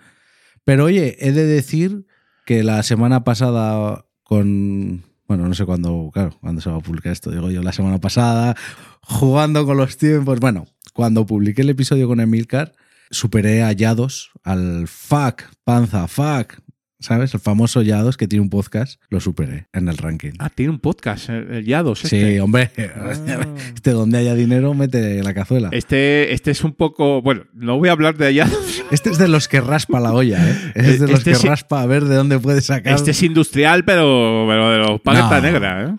Pero 0.64 0.86
oye, 0.86 1.16
he 1.20 1.30
de 1.30 1.46
decir 1.46 2.06
que 2.44 2.64
la 2.64 2.82
semana 2.82 3.22
pasada 3.22 4.04
con 4.24 5.04
Bueno, 5.28 5.46
no 5.46 5.54
sé 5.54 5.64
cuándo, 5.66 6.10
claro, 6.12 6.36
cuándo 6.40 6.60
se 6.60 6.70
va 6.70 6.78
a 6.78 6.80
publicar 6.80 7.12
esto. 7.12 7.30
Digo 7.30 7.52
yo, 7.52 7.62
la 7.62 7.70
semana 7.72 8.00
pasada, 8.00 8.56
jugando 9.00 9.64
con 9.64 9.76
los 9.76 9.96
tiempos. 9.96 10.40
Bueno, 10.40 10.66
cuando 11.00 11.24
publiqué 11.24 11.62
el 11.62 11.70
episodio 11.70 12.06
con 12.08 12.20
Emilcar, 12.20 12.74
superé 13.10 13.62
a 13.62 13.72
Yados, 13.72 14.32
al 14.44 14.86
fuck, 14.86 15.44
panza, 15.64 16.06
fuck, 16.08 16.58
¿sabes? 16.98 17.32
El 17.32 17.40
famoso 17.40 17.80
Yados 17.80 18.18
que 18.18 18.28
tiene 18.28 18.42
un 18.42 18.50
podcast, 18.50 19.00
lo 19.08 19.18
superé 19.18 19.66
en 19.72 19.88
el 19.88 19.96
ranking. 19.96 20.32
Ah, 20.40 20.50
tiene 20.50 20.72
un 20.72 20.78
podcast, 20.78 21.30
el, 21.30 21.64
Yados. 21.64 22.00
sí, 22.00 22.16
Este. 22.18 22.40
hombre, 22.42 22.70
Ah. 22.76 23.12
este 23.74 23.92
donde 23.92 24.18
haya 24.18 24.34
dinero 24.34 24.74
mete 24.74 25.22
la 25.22 25.32
cazuela. 25.32 25.70
Este, 25.72 26.34
este 26.34 26.50
es 26.50 26.62
un 26.64 26.74
poco. 26.74 27.22
Bueno, 27.22 27.44
no 27.54 27.78
voy 27.78 27.88
a 27.88 27.92
hablar 27.92 28.18
de 28.18 28.34
Yados. 28.34 28.82
Este 28.90 29.08
es 29.08 29.16
de 29.18 29.28
los 29.28 29.48
que 29.48 29.60
raspa 29.62 30.00
la 30.00 30.12
olla, 30.12 30.50
¿eh? 30.50 30.72
Es 30.74 31.00
de 31.00 31.06
los 31.06 31.20
Este 31.20 31.30
que 31.30 31.36
sí- 31.36 31.46
raspa 31.48 31.80
a 31.80 31.86
ver 31.86 32.04
de 32.04 32.16
dónde 32.16 32.38
puede 32.40 32.60
sacar. 32.60 32.92
Este 32.92 33.12
es 33.12 33.22
industrial, 33.22 33.84
pero, 33.86 34.44
pero 34.48 34.70
de 34.72 34.78
los 34.78 35.00
paquetas 35.00 35.30
No. 35.30 35.50
negras, 35.50 35.90
¿eh? 35.90 35.96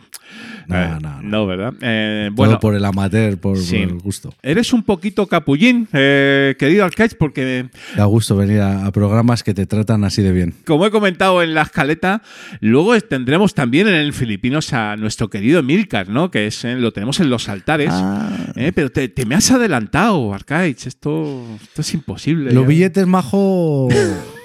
No, 0.72 0.78
Eh, 0.78 0.89
no, 0.89 0.99
no. 0.99 1.22
No, 1.22 1.47
¿verdad? 1.47 1.74
Eh, 1.82 2.26
Todo 2.28 2.36
bueno, 2.36 2.59
por 2.59 2.76
el 2.76 2.84
amateur, 2.86 3.38
por, 3.38 3.57
el 3.57 3.93
gusto. 3.99 4.34
eres 4.41 4.74
un 4.74 4.84
poquito 4.84 5.28
capullín, 5.28 5.88
eh, 5.93 6.55
querido 6.57 6.86
Arcade, 6.86 7.15
porque 7.17 7.65
Da 7.95 8.05
gusto 8.05 8.36
venir 8.36 8.59
a, 8.61 8.86
a 8.86 8.91
programas 8.91 9.43
que 9.43 9.53
te 9.53 9.65
tratan 9.65 10.03
así 10.03 10.22
de 10.22 10.32
bien. 10.32 10.53
como 10.65 10.86
he 10.86 10.91
comentado 10.91 11.41
en 11.43 11.53
la 11.53 11.61
escaleta, 11.63 12.22
luego 12.59 12.99
tendremos 13.01 13.53
también 13.53 13.88
en 13.88 13.95
el 13.95 14.13
Filipinos 14.13 14.74
a 14.74 14.95
nuestro 14.97 15.30
querido 15.30 15.59
Emilcar, 15.59 16.09
¿no? 16.09 16.32
Que 16.32 16.47
es, 16.47 16.63
eh, 16.65 16.76
lo 16.76 16.91
tenemos 16.93 17.19
en 17.19 17.30
los 17.30 17.49
altares. 17.49 17.89
Ah. 17.91 18.30
Pero 18.76 18.91
te, 18.91 19.07
te 19.09 19.26
me 19.26 19.36
has 19.36 19.51
adelantado, 19.51 20.34
Arcade. 20.34 20.76
Esto, 20.86 21.45
esto 21.61 21.82
es 21.82 21.93
imposible. 21.93 22.51
Los 22.51 22.63
¿eh? 22.63 22.67
billetes 22.67 23.07
majo. 23.07 23.88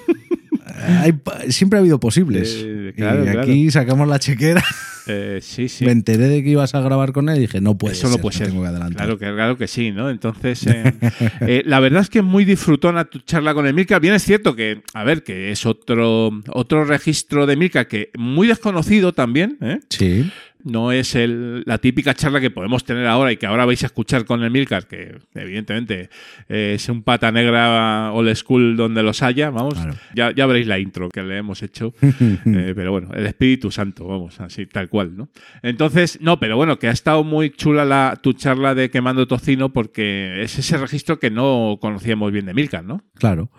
hay 0.77 1.11
pa- 1.13 1.39
siempre 1.49 1.77
ha 1.77 1.81
habido 1.81 1.99
posibles. 1.99 2.55
Eh, 2.65 2.93
claro, 2.95 3.21
y 3.21 3.25
claro. 3.25 3.41
aquí 3.41 3.71
sacamos 3.71 4.07
la 4.07 4.19
chequera. 4.19 4.63
Eh, 5.09 5.39
sí, 5.41 5.69
sí. 5.69 5.85
Me 5.85 5.91
enteré 5.93 6.27
de 6.27 6.43
que 6.43 6.49
ibas 6.49 6.75
a 6.75 6.81
grabar 6.81 7.13
con 7.13 7.29
él 7.29 7.37
y 7.37 7.41
dije, 7.41 7.61
no 7.61 7.77
puede 7.77 7.93
Eso 7.93 8.07
ser. 8.07 8.17
no 8.17 8.21
puede 8.21 8.37
ser. 8.37 8.47
Tengo 8.47 8.63
que 8.63 8.67
adelantar. 8.67 8.97
Claro 8.97 9.17
que, 9.17 9.25
claro 9.33 9.57
que 9.57 9.67
sí, 9.67 9.91
¿no? 9.91 10.09
Entonces, 10.09 10.67
eh, 10.67 10.93
eh, 11.41 11.63
la 11.65 11.79
verdad 11.79 12.01
es 12.01 12.09
que 12.09 12.21
muy 12.21 12.43
disfrutona 12.43 13.05
tu 13.05 13.19
charla 13.19 13.53
con 13.53 13.65
Emilcar. 13.65 14.01
Bien 14.01 14.13
es 14.15 14.23
cierto 14.23 14.53
que, 14.53 14.81
a 14.93 15.03
ver, 15.05 15.23
que 15.23 15.51
es 15.51 15.65
otro, 15.65 16.31
otro 16.49 16.83
registro 16.83 17.45
de 17.45 17.53
Emilcar 17.53 17.87
que 17.87 18.09
muy 18.17 18.47
desconocido 18.49 19.13
también, 19.13 19.57
¿eh? 19.61 19.79
Sí. 19.89 20.29
No 20.63 20.91
es 20.91 21.15
el- 21.15 21.63
la 21.65 21.77
típica 21.77 22.13
charla 22.13 22.41
que 22.41 22.49
podemos 22.51 22.83
tener 22.83 23.05
ahora 23.07 23.31
y 23.31 23.37
que 23.37 23.45
ahora 23.45 23.65
vais 23.65 23.81
a 23.83 23.85
escuchar 23.85 24.25
con 24.25 24.43
Emilcar, 24.43 24.87
que 24.87 25.17
evidentemente 25.35 26.09
eh, 26.49 26.73
es 26.75 26.89
un 26.89 27.03
pata 27.03 27.31
negra 27.31 28.11
old 28.13 28.33
school 28.35 28.75
donde 28.75 29.03
los 29.03 29.21
haya, 29.23 29.49
vamos. 29.49 29.75
Claro. 29.75 29.93
Ya, 30.15 30.31
ya 30.31 30.45
veréis 30.45 30.67
la 30.67 30.79
intro 30.79 31.09
que 31.09 31.21
le 31.23 31.37
hemos 31.37 31.63
hecho. 31.63 31.93
Eh, 32.45 32.73
pero 32.75 32.91
bueno, 32.91 33.09
el 33.13 33.25
Espíritu 33.27 33.71
Santo, 33.71 34.05
vamos, 34.07 34.39
así, 34.39 34.65
tal 34.65 34.89
cual, 34.89 35.15
¿no? 35.15 35.29
Entonces, 35.61 36.19
no, 36.21 36.39
pero 36.39 36.55
bueno, 36.57 36.79
que 36.79 36.87
ha 36.87 36.91
estado 36.91 37.23
muy 37.23 37.49
chula 37.51 37.85
la, 37.85 38.19
tu 38.21 38.33
charla 38.33 38.73
de 38.73 38.89
Quemando 38.89 39.27
Tocino 39.27 39.71
porque 39.73 40.41
es 40.41 40.57
ese 40.57 40.77
registro 40.77 41.19
que 41.19 41.29
no 41.29 41.77
conocíamos 41.81 42.31
bien 42.31 42.45
de 42.45 42.53
Milcar, 42.53 42.83
¿no? 42.83 43.03
Claro. 43.15 43.51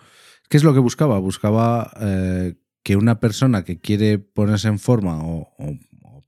¿Qué 0.49 0.57
es 0.57 0.65
lo 0.65 0.73
que 0.75 0.81
buscaba? 0.81 1.19
Buscaba 1.19 1.91
eh, 2.01 2.55
que 2.83 2.97
una 2.97 3.21
persona 3.21 3.65
que 3.65 3.79
quiere 3.79 4.19
ponerse 4.19 4.69
en 4.69 4.79
forma 4.79 5.19
o 5.23 5.49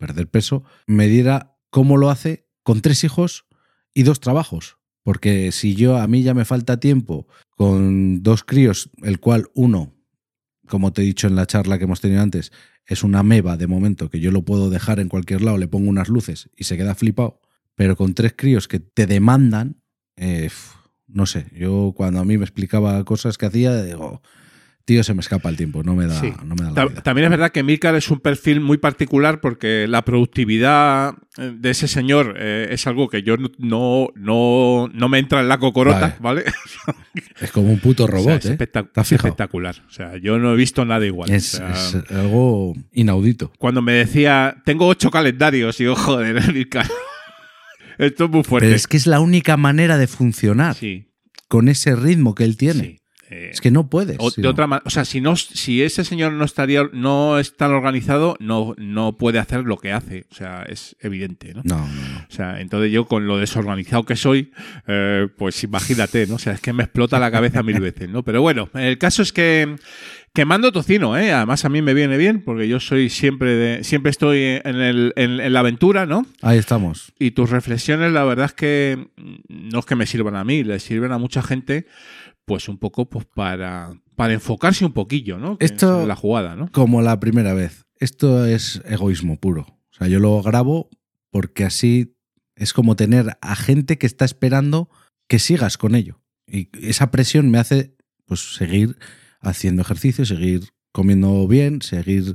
perder 0.01 0.29
peso 0.29 0.65
me 0.89 1.07
diera 1.07 1.57
cómo 1.71 1.97
lo 1.97 2.11
hace 2.11 2.49
con 2.65 2.81
tres 2.81 3.05
hijos 3.05 3.47
y 3.95 4.03
dos 4.03 4.19
trabajos. 4.19 4.79
Porque 5.03 5.53
si 5.53 5.77
yo 5.77 5.97
a 5.97 6.07
mí 6.09 6.23
ya 6.23 6.35
me 6.35 6.45
falta 6.45 6.81
tiempo 6.81 7.29
con 7.57 8.23
dos 8.23 8.43
críos, 8.43 8.91
el 9.03 9.21
cual 9.21 9.49
uno, 9.55 9.95
como 10.67 10.93
te 10.93 11.03
he 11.03 11.05
dicho 11.05 11.27
en 11.27 11.37
la 11.37 11.47
charla 11.47 11.79
que 11.79 11.85
hemos 11.85 12.01
tenido 12.01 12.23
antes, 12.23 12.53
es 12.87 13.05
una 13.05 13.23
meba 13.23 13.57
de 13.57 13.67
momento 13.67 14.11
que 14.11 14.21
yo 14.21 14.33
lo 14.33 14.45
puedo 14.45 14.69
dejar 14.69 14.99
en 14.99 15.09
cualquier 15.09 15.43
lado, 15.43 15.59
le 15.59 15.69
pongo 15.69 15.89
unas 15.89 16.09
luces 16.09 16.51
y 16.57 16.65
se 16.65 16.77
queda 16.77 16.95
flipado. 16.95 17.41
Pero 17.77 17.97
con 17.97 18.15
tres 18.15 18.35
críos 18.37 18.69
que 18.69 18.81
te 18.81 19.07
demandan, 19.07 19.83
eh, 20.17 20.51
no 21.07 21.27
sé, 21.27 21.47
yo 21.57 21.93
cuando 21.97 22.21
a 22.21 22.25
mí 22.25 22.37
me 22.37 22.45
explicaba 22.45 23.05
cosas 23.05 23.39
que 23.39 23.47
hacía, 23.47 23.83
digo, 23.83 24.23
tío, 24.91 25.05
se 25.05 25.15
me 25.15 25.21
escapa 25.21 25.49
el 25.49 25.57
tiempo, 25.57 25.85
no 25.85 25.95
me 25.95 26.07
da, 26.09 26.19
Sí. 26.21 26.33
no 26.45 26.57
me 26.57 26.65
da 26.65 26.69
la 26.71 26.75
Ta- 26.75 26.87
vida. 26.87 27.03
También 27.03 27.27
es 27.27 27.31
verdad 27.31 27.53
que 27.53 27.63
Milcar 27.63 27.95
es 27.95 28.11
un 28.11 28.19
perfil 28.19 28.61
muy 28.61 28.77
particular 28.79 29.41
porque 29.41 29.87
la 29.89 30.05
productividad 30.05 31.15
eh, 31.39 31.53
de 31.57 31.71
ese 31.71 31.87
señor 31.87 32.35
eh, 32.37 32.67
es 32.73 32.89
algo 32.89 33.09
que 33.09 33.23
yo 33.23 33.37
no, 33.59 34.09
no, 34.17 34.89
no, 34.93 35.09
me 35.09 35.19
entra 35.21 35.41
en 35.41 35.49
la 35.49 35.59
cocorota, 35.59 36.17
¿vale? 36.21 36.43
Es 37.41 37.53
como 37.53 37.71
un 37.73 37.79
puto 37.79 38.05
O 38.07 38.07
sea, 38.09 38.17
robot, 38.17 38.45
es 38.45 38.51
¿eh? 38.51 38.59
espectacular. 39.15 39.77
O 39.89 39.93
sea, 39.93 40.17
yo 40.19 40.39
no 40.41 40.53
he 40.53 40.57
visto 40.57 40.85
nada 40.85 41.07
igual. 41.07 41.31
Es, 41.31 41.55
O 41.55 41.59
sea, 41.59 41.71
es 41.73 41.95
algo 42.11 42.75
inaudito. 42.93 43.53
Cuando 43.59 43.83
me 43.83 43.93
decía, 43.93 44.57
tengo 44.65 44.87
ocho 44.89 45.11
calendarios, 45.11 45.79
y 45.81 45.85
digo, 45.85 45.95
joder, 45.95 46.35
Milcar. 46.53 46.87
Esto 47.99 48.25
es 48.25 48.31
muy 48.31 48.43
fuerte. 48.45 48.67
Pero 48.67 48.77
es 48.77 48.87
que 48.87 48.97
es 48.97 49.07
la 49.07 49.21
única 49.21 49.57
manera 49.57 49.99
de 49.99 50.07
funcionar 50.07 50.75
Sí, 50.75 51.07
con 51.49 51.69
ese 51.69 51.95
ritmo 51.95 52.35
que 52.35 52.45
él 52.45 52.57
tiene. 52.57 52.81
sí. 52.83 53.00
Eh, 53.31 53.51
Es 53.53 53.61
que 53.61 53.71
no 53.71 53.89
puedes. 53.89 54.17
o, 54.19 54.31
de 54.31 54.49
otra 54.49 54.83
o 54.85 54.91
sea, 54.91 55.05
si 55.05 55.21
no, 55.21 55.37
si 55.37 55.83
ese 55.83 56.05
señor 56.05 56.33
no 56.33 56.45
estaría, 56.45 56.83
no 56.93 57.39
es 57.39 57.57
tan 57.57 57.73
organizado, 57.73 58.37
no, 58.41 58.75
no 58.77 59.17
puede 59.17 59.39
hacer 59.39 59.65
lo 59.65 59.79
que 59.79 59.93
hace. 59.93 60.27
O 60.31 60.35
sea, 60.35 60.65
es 60.65 60.97
evidente, 61.01 61.55
¿no? 61.55 61.63
No, 61.65 61.79
no, 61.79 61.87
no. 61.87 62.19
O 62.19 62.33
sea, 62.33 62.61
entonces 62.61 62.91
yo 62.93 63.07
con 63.07 63.27
lo 63.27 63.39
desorganizado 63.39 64.05
que 64.05 64.17
soy, 64.17 64.53
eh, 64.87 65.29
pues 65.39 65.63
imagínate, 65.63 66.27
¿no? 66.27 66.35
O 66.35 66.39
sea, 66.39 66.55
es 66.55 66.61
que 66.61 66.73
me 66.73 66.83
explota 66.83 67.19
la 67.19 67.31
cabeza 67.31 67.63
mil 67.63 67.81
veces, 67.81 68.09
¿no? 68.09 68.23
Pero 68.25 68.43
bueno, 68.43 68.69
el 68.75 68.99
caso 68.99 69.23
es 69.23 69.33
que 69.33 69.77
quemando 70.33 70.73
tocino, 70.73 71.17
¿eh? 71.17 71.33
Además 71.33 71.65
a 71.65 71.69
mí 71.69 71.83
me 71.83 71.95
viene 71.95 72.17
bien 72.17 72.43
porque 72.43 72.69
yo 72.69 72.81
soy 72.81 73.11
siempre 73.11 73.55
de, 73.55 73.85
siempre 73.85 74.11
estoy 74.11 74.61
en, 74.65 74.81
el, 74.81 75.13
en, 75.17 75.41
en 75.41 75.53
la 75.53 75.61
aventura, 75.61 76.07
¿no? 76.07 76.27
Ahí 76.43 76.59
estamos. 76.59 77.13
Y 77.19 77.33
tus 77.33 77.51
reflexiones, 77.51 78.13
la 78.13 78.25
verdad 78.25 78.47
es 78.47 78.53
que 78.53 79.09
mm, 79.17 79.69
no 79.73 79.81
es 79.81 79.87
que 79.87 79.97
me 79.97 80.07
sirvan 80.07 80.37
a 80.37 80.45
mí, 80.45 80.63
le 80.65 80.79
sirven 80.79 81.13
a 81.13 81.19
mucha 81.19 81.43
gente, 81.43 81.87
pues 82.51 82.69
un 82.69 82.79
poco 82.79 83.09
pues 83.09 83.27
para, 83.27 83.93
para 84.17 84.33
enfocarse 84.33 84.85
un 84.85 84.93
poquillo, 84.93 85.39
¿no? 85.39 85.57
Esto- 85.61 86.01
es 86.03 86.09
la 86.09 86.17
jugada, 86.17 86.57
¿no? 86.57 86.69
Como 86.73 87.01
la 87.01 87.21
primera 87.21 87.55
vez. 87.55 87.85
Esto 88.01 88.45
es 88.45 88.83
egoísmo 88.87 89.39
puro. 89.39 89.67
O 89.93 89.93
sea, 89.97 90.09
yo 90.09 90.19
lo 90.19 90.43
grabo 90.43 90.91
porque 91.31 91.65
así 91.65 92.17
es 92.57 92.73
como 92.73 92.97
tener 92.97 93.37
a 93.41 93.55
gente 93.55 93.99
que 93.99 94.07
está 94.09 94.25
esperando 94.25 94.91
que 95.29 95.39
sigas 95.39 95.79
con 95.79 95.95
ello. 95.95 96.25
Y 96.45 96.71
esa 96.85 97.13
presión 97.13 97.53
me 97.53 97.59
hace 97.59 97.95
pues 98.27 98.41
seguir 98.57 98.99
haciendo 99.41 99.83
ejercicio, 99.83 100.25
seguir 100.25 100.71
comiendo 100.93 101.47
bien, 101.47 101.83
seguir 101.83 102.35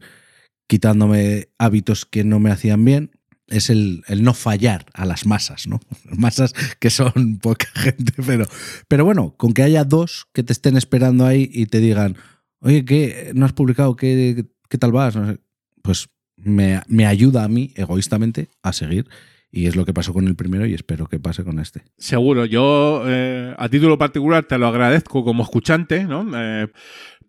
quitándome 0.70 1.50
hábitos 1.58 2.06
que 2.06 2.24
no 2.24 2.40
me 2.40 2.52
hacían 2.52 2.86
bien. 2.86 3.12
Es 3.48 3.70
el, 3.70 4.04
el 4.08 4.24
no 4.24 4.34
fallar 4.34 4.86
a 4.94 5.06
las 5.06 5.26
masas, 5.26 5.68
¿no? 5.68 5.80
Masas 6.18 6.54
que 6.80 6.90
son 6.90 7.40
poca 7.42 7.68
gente, 7.74 8.14
pero, 8.26 8.46
pero 8.88 9.06
bueno, 9.06 9.36
con 9.38 9.54
que 9.54 9.64
haya 9.64 9.84
dos 9.84 10.28
que 10.34 10.44
te 10.44 10.54
estén 10.54 10.78
esperando 10.78 11.26
ahí 11.26 11.50
y 11.54 11.68
te 11.68 11.80
digan, 11.80 12.18
oye, 12.60 12.86
¿qué? 12.86 13.32
¿No 13.36 13.46
has 13.46 13.54
publicado? 13.54 13.96
¿Qué, 13.96 14.46
qué 14.70 14.78
tal 14.78 14.92
vas? 14.92 15.16
No 15.16 15.32
sé. 15.32 15.40
Pues 15.82 16.10
me, 16.36 16.82
me 16.88 17.06
ayuda 17.06 17.44
a 17.44 17.48
mí, 17.48 17.72
egoístamente, 17.76 18.50
a 18.64 18.74
seguir. 18.74 19.08
Y 19.52 19.68
es 19.68 19.78
lo 19.78 19.86
que 19.86 19.94
pasó 19.94 20.12
con 20.12 20.28
el 20.28 20.36
primero 20.36 20.66
y 20.66 20.74
espero 20.74 21.08
que 21.08 21.18
pase 21.18 21.46
con 21.46 21.60
este. 21.60 21.84
Seguro, 21.98 22.44
yo 22.44 23.04
eh, 23.06 23.56
a 23.58 23.70
título 23.70 23.98
particular 23.98 24.44
te 24.44 24.58
lo 24.58 24.68
agradezco 24.68 25.24
como 25.24 25.44
escuchante, 25.44 26.04
¿no? 26.04 26.30
Eh, 26.36 26.68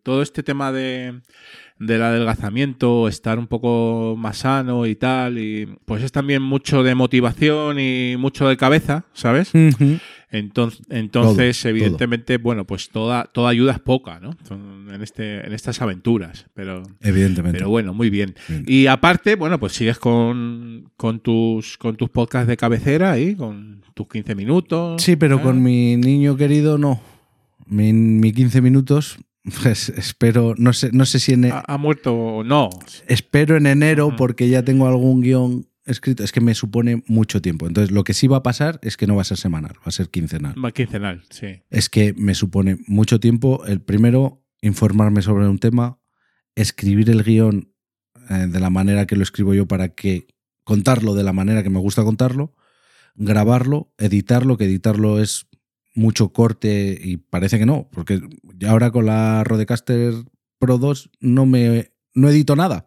todo 0.02 0.22
este 0.22 0.42
tema 0.42 0.72
de, 0.72 1.20
del 1.78 2.02
adelgazamiento, 2.02 3.06
estar 3.08 3.38
un 3.38 3.46
poco 3.46 4.14
más 4.16 4.38
sano 4.38 4.86
y 4.86 4.94
tal, 4.94 5.38
y 5.38 5.66
pues 5.84 6.02
es 6.02 6.12
también 6.12 6.42
mucho 6.42 6.82
de 6.82 6.94
motivación 6.94 7.78
y 7.78 8.16
mucho 8.18 8.48
de 8.48 8.56
cabeza, 8.56 9.04
¿sabes? 9.12 9.52
Entonces, 10.30 10.80
entonces 10.90 11.60
Todo, 11.60 11.70
evidentemente, 11.70 12.38
bueno, 12.38 12.66
pues 12.66 12.88
toda, 12.88 13.24
toda 13.24 13.50
ayuda 13.50 13.72
es 13.72 13.78
poca, 13.78 14.20
¿no? 14.20 14.30
En, 14.92 15.02
este, 15.02 15.46
en 15.46 15.52
estas 15.52 15.80
aventuras, 15.82 16.46
pero... 16.54 16.82
Evidentemente. 17.00 17.58
Pero 17.58 17.70
bueno, 17.70 17.94
muy 17.94 18.10
bien. 18.10 18.34
Bien. 18.48 18.64
Y 18.66 18.86
aparte, 18.86 19.36
bueno, 19.36 19.60
pues 19.60 19.72
sigues 19.72 19.98
con, 19.98 20.90
con 20.96 21.20
tus 21.20 21.78
con 21.78 21.96
tus 21.96 22.10
podcasts 22.10 22.48
de 22.48 22.56
cabecera 22.56 23.12
ahí, 23.12 23.34
con 23.34 23.82
tus 23.94 24.08
15 24.08 24.34
minutos. 24.34 25.02
Sí, 25.02 25.16
pero 25.16 25.36
¿eh? 25.36 25.42
con 25.42 25.62
mi 25.62 25.96
niño 25.96 26.36
querido 26.36 26.76
no. 26.76 27.00
Mi, 27.66 27.92
mi 27.92 28.32
15 28.32 28.60
minutos, 28.60 29.18
pues 29.62 29.88
espero, 29.90 30.54
no 30.58 30.72
sé, 30.72 30.90
no 30.92 31.06
sé 31.06 31.18
si 31.18 31.32
en, 31.32 31.46
¿Ha, 31.46 31.64
ha 31.66 31.78
muerto 31.78 32.14
o 32.14 32.44
no? 32.44 32.70
espero 33.06 33.56
en 33.56 33.66
enero 33.66 34.14
porque 34.16 34.48
ya 34.48 34.64
tengo 34.64 34.86
algún 34.86 35.20
guion 35.20 35.66
escrito. 35.86 36.24
Es 36.24 36.32
que 36.32 36.40
me 36.40 36.54
supone 36.54 37.02
mucho 37.06 37.40
tiempo. 37.40 37.66
Entonces, 37.66 37.90
lo 37.92 38.04
que 38.04 38.12
sí 38.14 38.26
va 38.26 38.38
a 38.38 38.42
pasar 38.42 38.78
es 38.82 38.96
que 38.96 39.06
no 39.06 39.16
va 39.16 39.22
a 39.22 39.26
ser 39.26 39.38
semanal, 39.38 39.76
va 39.78 39.86
a 39.86 39.90
ser 39.92 40.10
quincenal. 40.10 40.54
Más 40.56 40.72
quincenal, 40.72 41.22
sí. 41.30 41.62
Es 41.70 41.88
que 41.88 42.12
me 42.14 42.34
supone 42.34 42.78
mucho 42.86 43.20
tiempo. 43.20 43.64
El 43.66 43.80
primero, 43.80 44.44
informarme 44.60 45.22
sobre 45.22 45.48
un 45.48 45.58
tema, 45.58 45.98
escribir 46.54 47.08
el 47.10 47.22
guion 47.22 47.72
eh, 48.28 48.46
de 48.48 48.60
la 48.60 48.70
manera 48.70 49.06
que 49.06 49.16
lo 49.16 49.22
escribo 49.22 49.54
yo 49.54 49.66
para 49.66 49.90
que 49.90 50.26
contarlo 50.64 51.14
de 51.14 51.22
la 51.22 51.32
manera 51.32 51.62
que 51.62 51.70
me 51.70 51.78
gusta 51.78 52.02
contarlo, 52.02 52.56
grabarlo, 53.14 53.92
editarlo, 53.98 54.56
que 54.56 54.64
editarlo 54.64 55.20
es 55.20 55.46
mucho 55.94 56.32
corte 56.32 56.98
y 57.00 57.16
parece 57.16 57.58
que 57.58 57.66
no, 57.66 57.88
porque 57.90 58.20
ahora 58.66 58.90
con 58.90 59.06
la 59.06 59.44
Rodecaster 59.44 60.14
Pro 60.58 60.78
2 60.78 61.10
no 61.20 61.46
me 61.46 61.92
no 62.14 62.30
edito 62.30 62.56
nada, 62.56 62.86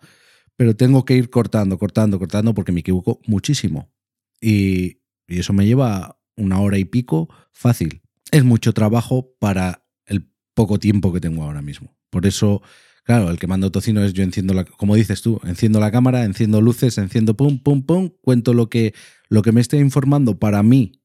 pero 0.57 0.75
tengo 0.75 1.05
que 1.05 1.15
ir 1.15 1.29
cortando, 1.29 1.77
cortando, 1.77 2.19
cortando 2.19 2.53
porque 2.53 2.71
me 2.71 2.81
equivoco 2.81 3.21
muchísimo. 3.27 3.93
Y, 4.41 5.01
y 5.27 5.39
eso 5.39 5.53
me 5.53 5.65
lleva 5.65 6.19
una 6.35 6.59
hora 6.59 6.77
y 6.77 6.85
pico 6.85 7.29
fácil. 7.51 8.01
Es 8.31 8.43
mucho 8.43 8.73
trabajo 8.73 9.35
para 9.39 9.85
el 10.05 10.29
poco 10.53 10.79
tiempo 10.79 11.13
que 11.13 11.21
tengo 11.21 11.43
ahora 11.43 11.61
mismo. 11.61 11.95
Por 12.09 12.25
eso, 12.25 12.61
claro, 13.03 13.29
el 13.29 13.37
que 13.37 13.47
mando 13.47 13.71
tocino 13.71 14.03
es 14.03 14.13
yo 14.13 14.23
enciendo 14.23 14.53
la, 14.53 14.65
como 14.65 14.95
dices 14.95 15.21
tú, 15.21 15.39
enciendo 15.43 15.79
la 15.79 15.91
cámara, 15.91 16.25
enciendo 16.25 16.61
luces, 16.61 16.97
enciendo 16.97 17.35
pum, 17.35 17.59
pum, 17.59 17.83
pum, 17.83 18.09
cuento 18.21 18.53
lo 18.53 18.69
que, 18.69 18.93
lo 19.29 19.43
que 19.43 19.51
me 19.51 19.61
esté 19.61 19.77
informando 19.77 20.39
para 20.39 20.63
mí, 20.63 21.03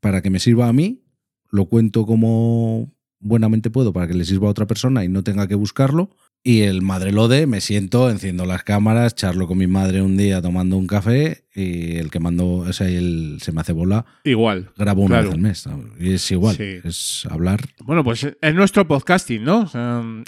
para 0.00 0.22
que 0.22 0.30
me 0.30 0.38
sirva 0.38 0.68
a 0.68 0.72
mí, 0.72 1.04
lo 1.50 1.66
cuento 1.66 2.06
como 2.06 2.94
buenamente 3.20 3.70
puedo 3.70 3.92
para 3.92 4.08
que 4.08 4.14
le 4.14 4.24
sirva 4.24 4.48
a 4.48 4.50
otra 4.50 4.66
persona 4.66 5.04
y 5.04 5.08
no 5.08 5.22
tenga 5.22 5.46
que 5.46 5.54
buscarlo. 5.54 6.10
Y 6.42 6.62
el 6.62 6.80
madre 6.80 7.12
lode, 7.12 7.46
me 7.46 7.60
siento, 7.60 8.08
enciendo 8.08 8.46
las 8.46 8.62
cámaras, 8.64 9.14
charlo 9.14 9.46
con 9.46 9.58
mi 9.58 9.66
madre 9.66 10.00
un 10.00 10.16
día 10.16 10.40
tomando 10.40 10.78
un 10.78 10.86
café 10.86 11.44
y 11.54 11.96
el 11.96 12.10
que 12.10 12.18
mando, 12.18 12.46
o 12.48 12.72
sea, 12.72 12.88
él 12.88 13.36
se 13.42 13.52
me 13.52 13.60
hace 13.60 13.74
bola, 13.74 14.06
Igual. 14.24 14.70
grabo 14.78 15.02
una 15.02 15.16
Claro. 15.20 15.36
vez 15.38 15.66
al 15.66 15.76
mes. 15.76 15.92
Y 16.00 16.14
es 16.14 16.30
igual, 16.30 16.56
Sí. 16.56 16.78
es 16.82 17.26
hablar. 17.28 17.60
Bueno, 17.84 18.02
pues 18.02 18.26
es 18.40 18.54
nuestro 18.54 18.88
podcasting, 18.88 19.44
¿no? 19.44 19.70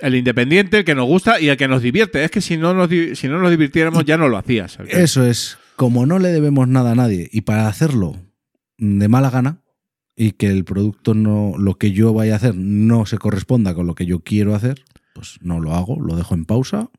El 0.02 0.14
independiente, 0.14 0.76
el 0.80 0.84
que 0.84 0.94
nos 0.94 1.06
gusta 1.06 1.40
y 1.40 1.48
el 1.48 1.56
que 1.56 1.66
nos 1.66 1.80
divierte. 1.80 2.22
Es 2.24 2.30
que 2.30 2.42
si 2.42 2.58
no 2.58 2.74
nos, 2.74 2.90
si 3.18 3.26
no 3.28 3.38
nos 3.38 3.50
divirtiéramos 3.50 4.04
ya 4.04 4.18
no 4.18 4.28
lo 4.28 4.36
hacías. 4.36 4.76
Eso 4.88 5.24
es, 5.24 5.56
como 5.76 6.04
no 6.04 6.18
le 6.18 6.28
debemos 6.28 6.68
nada 6.68 6.92
a 6.92 6.94
nadie 6.94 7.30
y 7.32 7.40
para 7.40 7.68
hacerlo 7.68 8.16
de 8.76 9.08
mala 9.08 9.30
gana 9.30 9.61
y 10.16 10.32
que 10.32 10.48
el 10.48 10.64
producto 10.64 11.14
no, 11.14 11.54
lo 11.58 11.74
que 11.74 11.92
yo 11.92 12.12
vaya 12.12 12.34
a 12.34 12.36
hacer 12.36 12.54
no 12.54 13.06
se 13.06 13.18
corresponda 13.18 13.74
con 13.74 13.86
lo 13.86 13.94
que 13.94 14.06
yo 14.06 14.20
quiero 14.20 14.54
hacer, 14.54 14.82
pues 15.14 15.38
no 15.40 15.60
lo 15.60 15.74
hago, 15.74 16.00
lo 16.00 16.16
dejo 16.16 16.34
en 16.34 16.44
pausa 16.44 16.90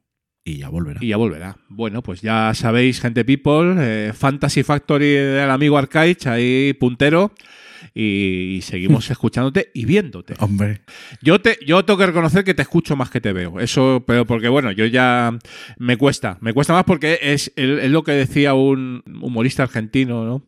y 0.44 0.58
ya 0.58 0.70
volverá. 0.70 1.00
Y 1.02 1.08
ya 1.10 1.18
volverá. 1.18 1.58
Bueno, 1.70 2.02
pues 2.02 2.22
ya 2.22 2.54
sabéis, 2.54 3.00
gente 3.00 3.24
people, 3.24 3.76
eh, 3.80 4.14
Fantasy 4.14 4.64
Factory 4.64 5.12
del 5.12 5.50
amigo 5.50 5.78
Arcaich, 5.78 6.28
ahí 6.28 6.74
puntero. 6.74 7.32
Y, 7.94 8.56
y 8.56 8.62
seguimos 8.62 9.10
escuchándote 9.12 9.72
y 9.74 9.86
viéndote. 9.86 10.34
Hombre, 10.40 10.82
Yo 11.22 11.40
te, 11.40 11.58
yo 11.66 11.86
tengo 11.86 12.00
que 12.00 12.08
reconocer 12.08 12.44
que 12.44 12.54
te 12.54 12.62
escucho 12.62 12.96
más 12.96 13.10
que 13.10 13.22
te 13.22 13.34
veo. 13.34 13.60
Eso, 13.60 14.04
pero 14.06 14.26
porque 14.26 14.50
bueno, 14.50 14.72
yo 14.72 14.86
ya 14.86 15.38
me 15.78 15.98
cuesta. 15.98 16.38
Me 16.42 16.54
cuesta 16.54 16.74
más 16.74 16.84
porque 16.84 17.20
es, 17.22 17.54
es 17.56 17.90
lo 17.92 18.04
que 18.04 18.14
decía 18.14 18.54
un 18.54 19.04
humorista 19.22 19.64
argentino, 19.64 20.26
¿no? 20.26 20.44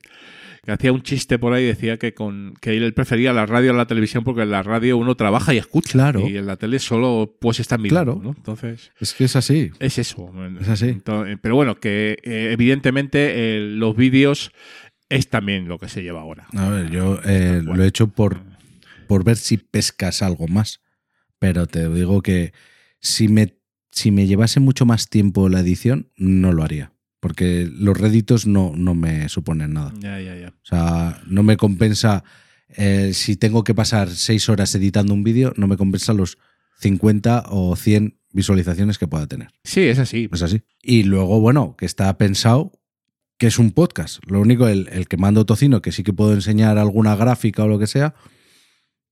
Que 0.66 0.72
hacía 0.72 0.92
un 0.92 1.04
chiste 1.04 1.38
por 1.38 1.54
ahí, 1.54 1.64
decía 1.64 1.98
que 1.98 2.14
con 2.16 2.56
que 2.60 2.76
él 2.76 2.94
prefería 2.96 3.32
la 3.34 3.46
radio 3.46 3.70
a 3.72 3.76
la 3.76 3.86
televisión 3.86 4.24
porque 4.24 4.42
en 4.42 4.50
la 4.52 4.64
radio 4.64 4.98
uno 4.98 5.14
trabaja 5.16 5.54
y 5.54 5.58
escucha. 5.58 5.92
Claro. 5.92 6.28
Y 6.28 6.38
en 6.38 6.48
la 6.48 6.58
tele 6.58 6.80
solo 6.80 7.38
pues 7.40 7.60
está 7.60 7.78
mirando, 7.78 8.14
Claro. 8.16 8.22
¿no? 8.24 8.34
Entonces. 8.36 8.92
es 9.00 9.14
que 9.14 9.26
es 9.26 9.36
así. 9.36 9.70
Es 9.80 10.00
eso. 10.00 10.32
Es 10.60 10.68
así. 10.70 10.90
Entonces, 10.90 11.38
pero 11.42 11.56
bueno, 11.56 11.76
que 11.80 12.18
eh, 12.24 12.50
evidentemente 12.52 13.58
eh, 13.58 13.60
los 13.62 13.96
vídeos 13.96 14.52
es 15.08 15.30
también 15.30 15.68
lo 15.68 15.78
que 15.78 15.88
se 15.88 16.02
lleva 16.02 16.22
ahora. 16.22 16.48
A 16.56 16.68
ver, 16.70 16.90
yo 16.90 17.20
eh, 17.26 17.62
lo 17.64 17.84
he 17.84 17.88
hecho 17.88 18.08
por, 18.08 18.42
por 19.08 19.24
ver 19.24 19.38
si 19.38 19.58
pescas 19.58 20.24
algo 20.24 20.48
más. 20.48 20.82
Pero 21.38 21.68
te 21.68 21.88
digo 21.90 22.24
que 22.24 22.54
si 23.00 23.28
me, 23.28 23.54
si 23.92 24.10
me 24.10 24.26
llevase 24.26 24.60
mucho 24.60 24.88
más 24.88 25.10
tiempo 25.10 25.48
la 25.48 25.60
edición, 25.60 26.12
no 26.18 26.52
lo 26.54 26.64
haría. 26.64 26.92
Porque 27.26 27.68
los 27.74 27.98
réditos 27.98 28.46
no, 28.46 28.74
no 28.76 28.94
me 28.94 29.30
suponen 29.30 29.74
nada. 29.74 29.92
Ya, 29.98 30.22
ya, 30.22 30.36
ya. 30.36 30.50
O 30.50 30.54
sea, 30.66 31.22
no 31.26 31.42
me 31.42 31.58
compensa. 31.58 32.24
eh, 32.78 33.14
si 33.14 33.36
tengo 33.36 33.64
que 33.64 33.74
pasar 33.74 34.10
seis 34.12 34.48
horas 34.48 34.76
editando 34.76 35.12
un 35.16 35.24
vídeo, 35.24 35.52
no 35.58 35.66
me 35.66 35.76
compensa 35.76 36.14
los 36.14 36.38
50 36.82 37.46
o 37.50 37.76
100 37.76 38.20
visualizaciones 38.32 39.00
que 39.00 39.08
pueda 39.08 39.26
tener. 39.26 39.48
Sí, 39.64 39.80
es 39.82 39.98
así. 39.98 40.30
Es 40.32 40.44
así. 40.44 40.62
Y 40.84 41.02
luego, 41.04 41.40
bueno, 41.40 41.76
que 41.76 41.88
está 41.88 42.16
pensado 42.20 42.74
que 43.40 43.48
es 43.48 43.58
un 43.58 43.72
podcast. 43.72 44.20
Lo 44.28 44.40
único, 44.40 44.68
el, 44.68 44.88
el 44.92 45.08
que 45.08 45.18
mando 45.18 45.48
tocino, 45.48 45.82
que 45.82 45.92
sí 45.92 46.04
que 46.04 46.14
puedo 46.14 46.34
enseñar 46.34 46.78
alguna 46.78 47.16
gráfica 47.16 47.64
o 47.64 47.68
lo 47.68 47.80
que 47.80 47.88
sea, 47.88 48.14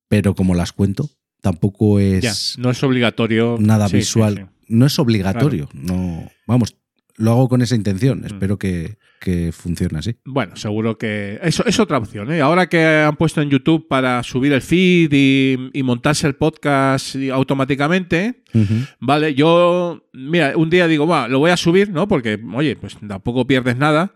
pero 0.07 0.35
como 0.35 0.53
las 0.53 0.71
cuento, 0.71 1.09
tampoco 1.41 1.99
Ya, 1.99 2.29
es 2.29 2.57
no 2.59 2.69
es 2.69 2.83
obligatorio. 2.83 3.57
nada 3.59 3.89
Sí, 3.89 3.97
visual. 3.97 4.35
sí. 4.37 4.65
No 4.67 4.85
es 4.85 4.99
obligatorio. 4.99 5.67
No, 5.73 6.29
vamos, 6.47 6.75
lo 7.15 7.31
hago 7.31 7.49
con 7.49 7.61
esa 7.61 7.75
intención. 7.75 8.21
Mm. 8.21 8.25
Espero 8.25 8.57
que, 8.57 8.97
que 9.19 9.51
funcione 9.51 9.99
así. 9.99 10.15
Bueno, 10.25 10.55
seguro 10.55 10.97
que 10.97 11.39
eso 11.43 11.63
es 11.65 11.79
otra 11.79 11.97
opción. 11.97 12.31
¿eh? 12.31 12.41
Ahora 12.41 12.67
que 12.67 12.83
han 12.83 13.15
puesto 13.15 13.41
en 13.41 13.49
YouTube 13.49 13.87
para 13.87 14.23
subir 14.23 14.51
el 14.53 14.61
feed 14.61 15.09
y, 15.11 15.69
y 15.73 15.83
montarse 15.83 16.25
el 16.27 16.35
podcast 16.35 17.15
automáticamente, 17.31 18.41
Ujú. 18.53 18.73
vale, 18.99 19.33
yo, 19.35 20.03
mira, 20.13 20.53
un 20.55 20.69
día 20.69 20.87
digo, 20.87 21.05
va, 21.07 21.27
lo 21.27 21.39
voy 21.39 21.51
a 21.51 21.57
subir, 21.57 21.89
¿no? 21.91 22.07
Porque, 22.07 22.39
oye, 22.53 22.75
pues 22.75 22.97
tampoco 23.07 23.45
pierdes 23.47 23.77
nada. 23.77 24.15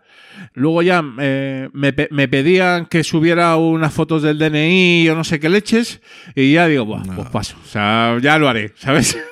Luego 0.53 0.81
ya 0.83 1.03
eh, 1.19 1.69
me, 1.73 1.93
me 2.11 2.27
pedían 2.27 2.85
que 2.85 3.03
subiera 3.03 3.55
unas 3.57 3.93
fotos 3.93 4.21
del 4.23 4.37
DNI 4.37 5.09
o 5.09 5.15
no 5.15 5.23
sé 5.23 5.39
qué 5.39 5.49
leches 5.49 5.99
y 6.35 6.53
ya 6.53 6.67
digo, 6.67 6.85
"Buah, 6.85 7.03
pues 7.15 7.29
paso. 7.29 7.57
O 7.63 7.67
sea, 7.67 8.17
ya 8.21 8.37
lo 8.37 8.47
haré, 8.47 8.71
¿sabes? 8.75 9.17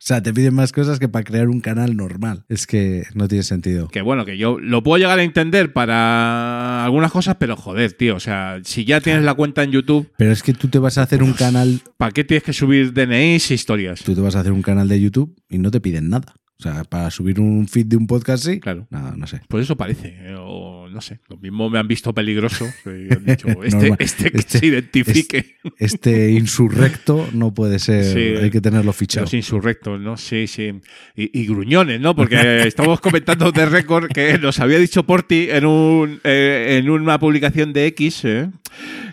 O 0.00 0.02
sea, 0.02 0.22
te 0.22 0.32
piden 0.32 0.54
más 0.54 0.72
cosas 0.72 0.98
que 0.98 1.10
para 1.10 1.24
crear 1.24 1.50
un 1.50 1.60
canal 1.60 1.94
normal. 1.94 2.44
Es 2.48 2.66
que 2.66 3.04
no 3.12 3.28
tiene 3.28 3.42
sentido. 3.42 3.88
Que 3.88 4.00
bueno, 4.00 4.24
que 4.24 4.38
yo 4.38 4.58
lo 4.58 4.82
puedo 4.82 4.96
llegar 4.96 5.18
a 5.18 5.22
entender 5.22 5.74
para 5.74 6.86
algunas 6.86 7.12
cosas, 7.12 7.36
pero 7.38 7.54
joder, 7.54 7.92
tío, 7.92 8.16
o 8.16 8.20
sea, 8.20 8.60
si 8.64 8.86
ya 8.86 9.02
tienes 9.02 9.24
la 9.24 9.34
cuenta 9.34 9.62
en 9.62 9.72
YouTube, 9.72 10.10
Pero 10.16 10.32
es 10.32 10.42
que 10.42 10.54
tú 10.54 10.68
te 10.68 10.78
vas 10.78 10.96
a 10.96 11.02
hacer 11.02 11.22
un 11.22 11.34
canal, 11.34 11.82
¿para 11.98 12.12
qué 12.12 12.24
tienes 12.24 12.44
que 12.44 12.54
subir 12.54 12.94
DNIs 12.94 13.50
e 13.50 13.54
historias? 13.54 14.00
tú 14.02 14.14
te 14.14 14.22
vas 14.22 14.36
a 14.36 14.40
hacer 14.40 14.52
un 14.52 14.62
canal 14.62 14.88
de 14.88 14.98
YouTube 14.98 15.36
y 15.50 15.58
no 15.58 15.70
te 15.70 15.80
piden 15.82 16.08
nada. 16.08 16.34
O 16.60 16.62
sea, 16.62 16.84
para 16.84 17.10
subir 17.10 17.40
un 17.40 17.66
feed 17.66 17.86
de 17.86 17.96
un 17.96 18.06
podcast 18.06 18.44
sí. 18.44 18.60
Claro. 18.60 18.86
No, 18.90 19.16
no 19.16 19.26
sé. 19.26 19.40
Pues 19.48 19.64
eso 19.64 19.78
parece, 19.78 20.08
eh, 20.18 20.36
o 20.38 20.90
no 20.90 21.00
sé, 21.00 21.18
lo 21.30 21.38
mismo 21.38 21.70
me 21.70 21.78
han 21.78 21.88
visto 21.88 22.12
peligroso 22.12 22.66
y 22.84 23.10
han 23.14 23.24
dicho, 23.24 23.48
este, 23.64 23.94
este 23.98 24.30
que 24.30 24.38
Este- 24.38 24.58
se 24.58 24.66
identifique. 24.66 25.56
Este 25.78 26.30
insurrecto 26.32 27.26
no 27.32 27.54
puede 27.54 27.78
ser. 27.78 28.04
Sí. 28.04 28.42
hay 28.44 28.50
que 28.50 28.60
tenerlo 28.60 28.92
fichado. 28.92 29.24
Los 29.24 29.32
insurrectos, 29.32 29.98
¿no? 29.98 30.18
Sí, 30.18 30.46
sí. 30.46 30.70
Y, 31.16 31.40
y 31.40 31.46
gruñones, 31.46 31.98
¿no? 31.98 32.14
Porque 32.14 32.66
estamos 32.66 33.00
comentando 33.00 33.52
de 33.52 33.64
récord 33.64 34.08
que 34.12 34.36
nos 34.38 34.60
había 34.60 34.78
dicho 34.78 35.04
Porti 35.06 35.48
en, 35.50 35.64
un, 35.64 36.20
eh, 36.24 36.78
en 36.78 36.90
una 36.90 37.18
publicación 37.18 37.72
de 37.72 37.86
X, 37.86 38.24
¿eh? 38.26 38.50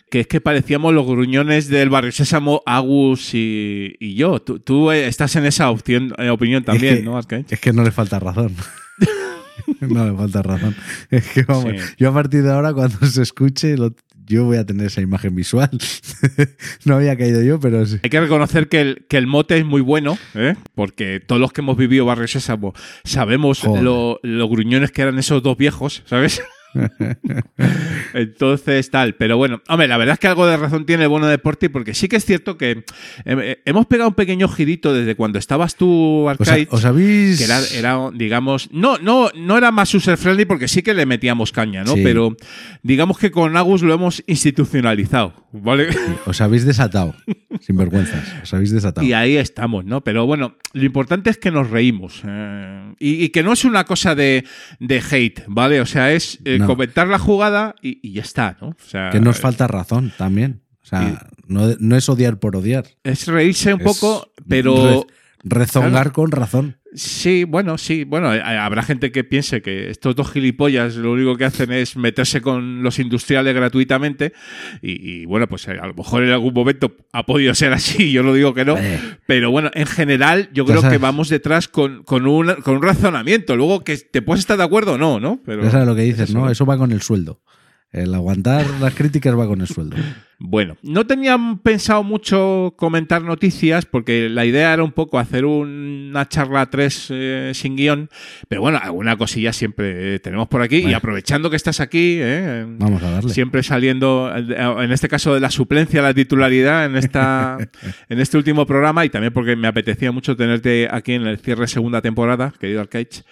que 0.09 0.21
es 0.21 0.27
que 0.27 0.39
parecíamos 0.39 0.93
los 0.93 1.05
gruñones 1.05 1.67
del 1.67 1.89
barrio 1.89 2.11
Sésamo, 2.11 2.61
Agus 2.65 3.33
y, 3.33 3.95
y 3.99 4.15
yo. 4.15 4.39
Tú, 4.41 4.59
tú, 4.59 4.91
eh, 4.91 5.07
estás 5.07 5.35
en 5.35 5.45
esa 5.45 5.69
opción, 5.69 6.13
eh, 6.17 6.29
opinión 6.29 6.63
también, 6.63 7.05
Es 7.17 7.25
que- 7.25 7.36
Es 7.49 7.59
que 7.59 7.73
no 7.73 7.83
le 7.83 7.91
falta 7.91 8.19
razón. 8.19 8.55
no 9.81 10.05
le 10.11 10.15
falta 10.17 10.41
razón. 10.41 10.75
Es 11.09 11.27
que 11.27 11.43
vamos, 11.43 11.73
Sí. 11.75 11.93
yo 11.97 12.09
a 12.09 12.13
partir 12.13 12.43
de 12.43 12.51
ahora, 12.51 12.73
cuando 12.73 13.05
se 13.07 13.21
escuche, 13.21 13.77
lo- 13.77 13.93
yo 14.29 14.43
voy 14.43 14.57
a 14.57 14.65
tener 14.65 14.87
esa 14.87 14.99
imagen 15.01 15.35
visual. 15.35 15.69
no 16.85 16.95
había 16.95 17.17
caído 17.17 17.41
yo, 17.41 17.59
pero 17.59 17.85
sí. 17.85 17.97
Hay 18.03 18.09
que 18.09 18.19
reconocer 18.19 18.67
que 18.67 18.81
el, 18.81 19.05
que 19.07 19.17
el 19.17 19.25
mote 19.25 19.57
es 19.57 19.65
muy 19.65 19.79
bueno, 19.81 20.17
¿eh? 20.35 20.55
porque 20.75 21.21
todos 21.25 21.39
los 21.39 21.53
que 21.53 21.61
hemos 21.61 21.77
vivido 21.77 22.05
Barrio 22.05 22.27
Sésamo 22.27 22.73
sabemos 23.05 23.63
lo 23.63 24.19
gruñones 24.49 24.91
que 24.91 25.01
eran 25.03 25.17
esos 25.17 25.41
dos 25.43 25.57
viejos, 25.57 26.03
¿sabes? 26.05 26.41
Entonces, 28.13 28.89
tal. 28.89 29.15
Pero 29.15 29.37
bueno, 29.37 29.61
hombre, 29.67 29.87
la 29.87 29.97
verdad 29.97 30.13
es 30.13 30.19
que 30.19 30.27
algo 30.27 30.45
de 30.47 30.57
razón 30.57 30.85
tiene 30.85 31.03
el 31.03 31.09
bueno 31.09 31.27
de 31.27 31.37
Porti, 31.37 31.69
porque 31.69 31.93
sí 31.93 32.07
que 32.07 32.15
es 32.17 32.25
cierto 32.25 32.57
que 32.57 32.83
eh, 33.25 33.61
hemos 33.65 33.85
pegado 33.85 34.09
un 34.09 34.15
pequeño 34.15 34.47
girito 34.47 34.93
desde 34.93 35.15
cuando 35.15 35.39
estabas 35.39 35.75
tú, 35.75 36.27
Arcade. 36.29 36.67
¿Os 36.71 36.85
habéis.? 36.85 37.37
que 37.37 37.45
era, 37.45 37.59
era, 37.75 37.97
digamos, 38.13 38.69
no, 38.71 38.97
no, 38.97 39.29
no 39.35 39.57
era 39.57 39.71
más 39.71 39.93
user 39.93 40.17
friendly 40.17 40.45
porque 40.45 40.67
sí 40.67 40.81
que 40.81 40.93
le 40.93 41.05
metíamos 41.05 41.51
caña, 41.51 41.83
¿no? 41.83 41.93
Sí. 41.93 42.01
Pero 42.03 42.35
digamos 42.83 43.17
que 43.17 43.31
con 43.31 43.55
Agus 43.57 43.81
lo 43.81 43.93
hemos 43.93 44.23
institucionalizado, 44.27 45.47
¿vale? 45.51 45.89
Os 46.25 46.41
habéis 46.41 46.65
desatado. 46.65 47.15
sin 47.61 47.77
vergüenzas. 47.77 48.23
Os 48.43 48.53
habéis 48.53 48.71
desatado. 48.71 49.05
Y 49.05 49.13
ahí 49.13 49.37
estamos, 49.37 49.85
¿no? 49.85 50.01
Pero 50.01 50.25
bueno, 50.25 50.55
lo 50.73 50.83
importante 50.85 51.29
es 51.29 51.37
que 51.37 51.51
nos 51.51 51.69
reímos. 51.69 52.21
eh, 52.25 52.93
y, 52.99 53.23
y 53.25 53.29
que 53.29 53.43
no 53.43 53.53
es 53.53 53.65
una 53.65 53.83
cosa 53.83 54.15
de, 54.15 54.43
de 54.79 55.01
hate, 55.11 55.43
¿vale? 55.47 55.81
O 55.81 55.85
sea, 55.85 56.11
es 56.13 56.39
eh, 56.45 56.57
No. 56.59 56.66
Comentar 56.67 57.07
la 57.07 57.19
jugada 57.19 57.75
y, 57.81 57.99
y 58.07 58.13
ya 58.13 58.21
está, 58.21 58.57
¿no? 58.61 58.69
O 58.69 58.75
sea, 58.85 59.09
que 59.09 59.19
nos 59.19 59.39
falta 59.39 59.67
razón 59.67 60.13
también. 60.17 60.61
O 60.83 60.85
sea, 60.89 61.27
no, 61.47 61.75
no 61.79 61.97
es 61.97 62.07
odiar 62.07 62.39
por 62.39 62.55
odiar. 62.55 62.85
Es 63.03 63.27
reírse 63.27 63.73
un 63.73 63.81
Es 63.81 63.85
poco, 63.85 64.31
pero. 64.47 65.05
Re- 65.43 65.59
rezongar 65.59 65.91
Claro. 65.91 66.13
con 66.13 66.31
razón. 66.31 66.77
Sí, 66.93 67.43
bueno, 67.43 67.77
sí. 67.77 68.05
Bueno, 68.05 68.33
eh, 68.33 68.41
habrá 68.41 68.81
gente 68.81 69.11
que 69.11 69.23
piense 69.23 69.61
que 69.61 69.89
estos 69.91 70.15
dos 70.15 70.31
gilipollas 70.31 70.95
lo 70.95 71.11
único 71.11 71.35
que 71.35 71.45
hacen 71.45 71.71
es 71.71 71.95
meterse 71.97 72.41
con 72.41 72.81
los 72.81 72.97
industriales 72.97 73.53
gratuitamente. 73.53 74.33
Y, 74.81 75.21
y, 75.21 75.25
bueno, 75.25 75.47
pues 75.47 75.67
eh, 75.67 75.77
a 75.79 75.85
lo 75.87 75.93
mejor 75.93 76.23
en 76.23 76.31
algún 76.31 76.53
momento 76.53 76.95
ha 77.11 77.25
podido 77.25 77.53
ser 77.53 77.73
así, 77.73 78.11
yo 78.11 78.23
no 78.23 78.33
digo 78.33 78.53
que 78.53 78.65
no. 78.65 78.77
Eh. 78.77 78.99
Pero 79.27 79.51
bueno, 79.51 79.69
en 79.73 79.85
general, 79.85 80.49
yo 80.53 80.65
creo 80.65 80.81
que 80.89 80.97
vamos 80.97 81.29
detrás 81.29 81.67
con, 81.67 82.03
con, 82.03 82.25
un, 82.25 82.53
con 82.63 82.77
un 82.77 82.81
razonamiento. 82.81 83.55
Luego 83.55 83.83
que 83.83 83.97
te 83.97 84.21
puedes 84.21 84.39
estar 84.39 84.57
de 84.57 84.63
acuerdo 84.63 84.93
o 84.93 84.97
no, 84.97 85.19
¿no? 85.19 85.39
Pero 85.45 85.63
Ya 85.63 85.71
sabes 85.71 85.87
lo 85.87 85.95
que 85.95 86.01
dices, 86.03 86.29
eso. 86.29 86.39
¿no? 86.39 86.49
Eso 86.49 86.65
va 86.65 86.77
con 86.77 86.91
el 86.91 87.01
sueldo. 87.01 87.41
El 87.91 88.13
aguantar 88.13 88.65
las 88.81 88.93
críticas 88.93 89.37
va 89.37 89.47
con 89.47 89.61
el 89.61 89.67
sueldo. 89.67 89.95
Bueno, 90.39 90.77
no 90.83 91.07
tenía 91.07 91.35
pensado 91.63 92.03
mucho 92.03 92.75
comentar 92.77 93.23
noticias 93.23 93.85
porque 93.85 94.29
la 94.29 94.45
idea 94.45 94.71
era 94.71 94.83
un 94.83 94.91
poco 94.91 95.17
hacer 95.17 95.45
una 95.45 96.29
charla 96.29 96.69
3 96.69 97.07
eh, 97.09 97.51
sin 97.55 97.75
guion, 97.75 98.09
pero 98.47 98.61
bueno, 98.61 98.77
alguna 98.79 99.17
cosilla 99.17 99.51
siempre 99.51 100.19
tenemos 100.19 100.47
por 100.47 100.61
aquí 100.61 100.77
y 100.77 100.93
aprovechando 100.93 101.49
que 101.49 101.55
estás 101.55 101.79
aquí, 101.79 102.17
eh, 102.19 102.65
Vamos 102.67 103.01
a 103.01 103.09
darle. 103.09 103.33
siempre 103.33 103.63
saliendo, 103.63 104.31
eh, 104.35 104.83
en 104.83 104.91
este 104.91 105.07
caso 105.07 105.33
de 105.33 105.39
la 105.39 105.49
suplencia 105.49 106.01
a 106.01 106.03
la 106.03 106.13
titularidad 106.13 106.85
en, 106.85 106.97
esta, 106.97 107.57
en 108.09 108.19
este 108.19 108.37
último 108.37 108.67
programa 108.67 109.05
y 109.05 109.09
también 109.09 109.33
porque 109.33 109.55
me 109.55 109.67
apetecía 109.67 110.11
mucho 110.11 110.35
tenerte 110.35 110.87
aquí 110.91 111.13
en 111.13 111.25
el 111.25 111.39
cierre 111.39 111.61
de 111.61 111.67
segunda 111.67 112.01
temporada, 112.01 112.53
querido 112.59 112.81
Arcade. 112.81 113.23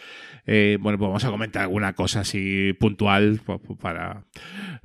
Eh, 0.47 0.77
bueno, 0.79 0.97
pues 0.99 1.07
vamos 1.07 1.23
a 1.25 1.29
comentar 1.31 1.63
alguna 1.63 1.93
cosa 1.93 2.19
así 2.21 2.73
puntual 2.79 3.41
pues, 3.45 3.59
para, 3.81 4.25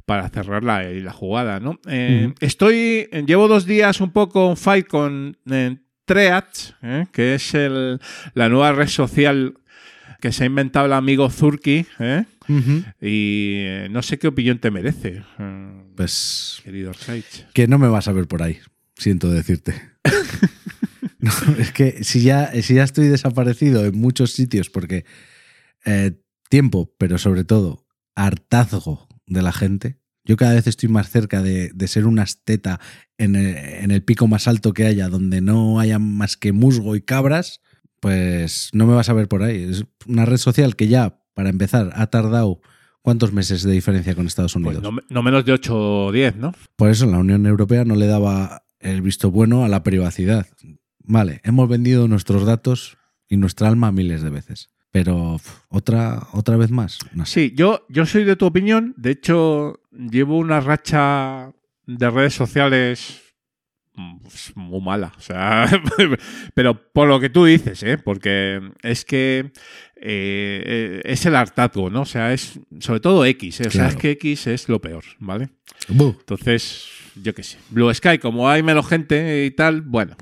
para 0.06 0.28
cerrar 0.30 0.64
la, 0.64 0.82
la 0.84 1.12
jugada, 1.12 1.60
¿no? 1.60 1.78
Eh. 1.88 2.32
Estoy, 2.40 3.08
llevo 3.26 3.46
dos 3.48 3.66
días 3.66 4.00
un 4.00 4.10
poco 4.12 4.48
on 4.48 4.56
fight 4.56 4.86
con 4.86 5.36
eh, 5.50 5.76
¿eh? 6.82 7.06
que 7.12 7.34
es 7.34 7.54
el- 7.54 8.00
la 8.34 8.48
nueva 8.48 8.72
red 8.72 8.88
social 8.88 9.54
que 10.20 10.32
se 10.32 10.42
ha 10.42 10.46
inventado 10.46 10.86
el 10.86 10.92
amigo 10.92 11.30
Zurki, 11.30 11.86
¿eh? 11.98 12.24
Y 13.00 13.62
eh, 13.64 13.88
no 13.90 14.02
sé 14.02 14.18
qué 14.18 14.26
opinión 14.28 14.58
te 14.58 14.70
merece, 14.72 15.22
eh, 15.38 15.82
Pues 15.94 16.60
querido 16.64 16.90
Arcade. 16.90 17.22
que 17.54 17.68
no 17.68 17.78
me 17.78 17.86
vas 17.88 18.08
a 18.08 18.12
ver 18.12 18.26
por 18.26 18.42
ahí, 18.42 18.58
siento 18.96 19.30
decirte. 19.30 19.74
No, 21.22 21.30
es 21.58 21.70
que 21.72 22.02
si 22.02 22.22
ya, 22.22 22.50
si 22.62 22.74
ya 22.74 22.82
estoy 22.82 23.08
desaparecido 23.08 23.84
en 23.84 23.94
muchos 23.94 24.32
sitios 24.32 24.70
porque 24.70 25.04
eh, 25.84 26.20
tiempo, 26.48 26.94
pero 26.98 27.18
sobre 27.18 27.44
todo 27.44 27.86
hartazgo 28.14 29.08
de 29.26 29.42
la 29.42 29.52
gente, 29.52 29.98
yo 30.24 30.36
cada 30.36 30.54
vez 30.54 30.66
estoy 30.66 30.88
más 30.88 31.10
cerca 31.10 31.42
de, 31.42 31.70
de 31.74 31.88
ser 31.88 32.06
una 32.06 32.22
esteta 32.22 32.80
en 33.18 33.36
el, 33.36 33.56
en 33.56 33.90
el 33.90 34.02
pico 34.02 34.26
más 34.26 34.48
alto 34.48 34.72
que 34.72 34.86
haya, 34.86 35.08
donde 35.08 35.40
no 35.40 35.80
haya 35.80 35.98
más 35.98 36.36
que 36.36 36.52
musgo 36.52 36.96
y 36.96 37.00
cabras, 37.00 37.60
pues 38.00 38.70
no 38.72 38.86
me 38.86 38.94
vas 38.94 39.08
a 39.08 39.14
ver 39.14 39.28
por 39.28 39.42
ahí. 39.42 39.62
Es 39.62 39.84
una 40.06 40.26
red 40.26 40.36
social 40.36 40.76
que 40.76 40.88
ya, 40.88 41.22
para 41.34 41.50
empezar, 41.50 41.90
ha 41.94 42.06
tardado 42.08 42.60
¿cuántos 43.02 43.32
meses 43.32 43.62
de 43.62 43.72
diferencia 43.72 44.14
con 44.14 44.26
Estados 44.26 44.56
Unidos? 44.56 44.82
Pues 44.82 44.92
no, 44.92 45.00
no 45.08 45.22
menos 45.22 45.44
de 45.44 45.52
8 45.52 46.06
o 46.06 46.12
10, 46.12 46.36
¿no? 46.36 46.52
Por 46.76 46.90
eso 46.90 47.06
la 47.06 47.18
Unión 47.18 47.46
Europea 47.46 47.84
no 47.84 47.96
le 47.96 48.06
daba 48.06 48.64
el 48.78 49.02
visto 49.02 49.30
bueno 49.30 49.64
a 49.64 49.68
la 49.68 49.82
privacidad. 49.82 50.46
Vale, 50.98 51.40
hemos 51.44 51.68
vendido 51.68 52.08
nuestros 52.08 52.44
datos 52.46 52.98
y 53.28 53.36
nuestra 53.36 53.68
alma 53.68 53.92
miles 53.92 54.22
de 54.22 54.30
veces. 54.30 54.70
Pero 54.92 55.40
otra, 55.68 56.26
otra 56.32 56.56
vez 56.56 56.70
más. 56.70 56.98
No 57.12 57.24
sé. 57.24 57.48
Sí, 57.48 57.54
yo, 57.56 57.86
yo 57.88 58.06
soy 58.06 58.24
de 58.24 58.36
tu 58.36 58.46
opinión. 58.46 58.94
De 58.96 59.12
hecho, 59.12 59.80
llevo 59.92 60.38
una 60.38 60.60
racha 60.60 61.52
de 61.86 62.10
redes 62.10 62.34
sociales 62.34 63.22
mm, 63.94 64.18
pues, 64.18 64.52
muy 64.56 64.80
mala. 64.80 65.12
O 65.16 65.20
sea, 65.20 65.68
pero 66.54 66.92
por 66.92 67.08
lo 67.08 67.20
que 67.20 67.30
tú 67.30 67.44
dices, 67.44 67.82
¿eh? 67.84 67.98
Porque 67.98 68.60
es 68.82 69.04
que 69.04 69.52
eh, 69.96 70.62
eh, 70.66 71.00
es 71.04 71.24
el 71.26 71.36
hartazgo, 71.36 71.88
¿no? 71.88 72.02
O 72.02 72.06
sea, 72.06 72.32
es 72.32 72.58
sobre 72.80 73.00
todo 73.00 73.24
X, 73.24 73.60
¿eh? 73.60 73.68
O 73.68 73.70
sea, 73.70 73.88
es 73.88 73.96
que 73.96 74.12
X 74.12 74.48
es 74.48 74.68
lo 74.68 74.80
peor, 74.80 75.04
¿vale? 75.20 75.50
Entonces, 75.88 76.88
yo 77.14 77.34
qué 77.34 77.42
sé. 77.42 77.58
Blue 77.70 77.92
Sky, 77.92 78.18
como 78.18 78.48
hay 78.48 78.62
menos 78.62 78.88
gente 78.88 79.44
y 79.44 79.50
tal, 79.52 79.82
bueno. 79.82 80.16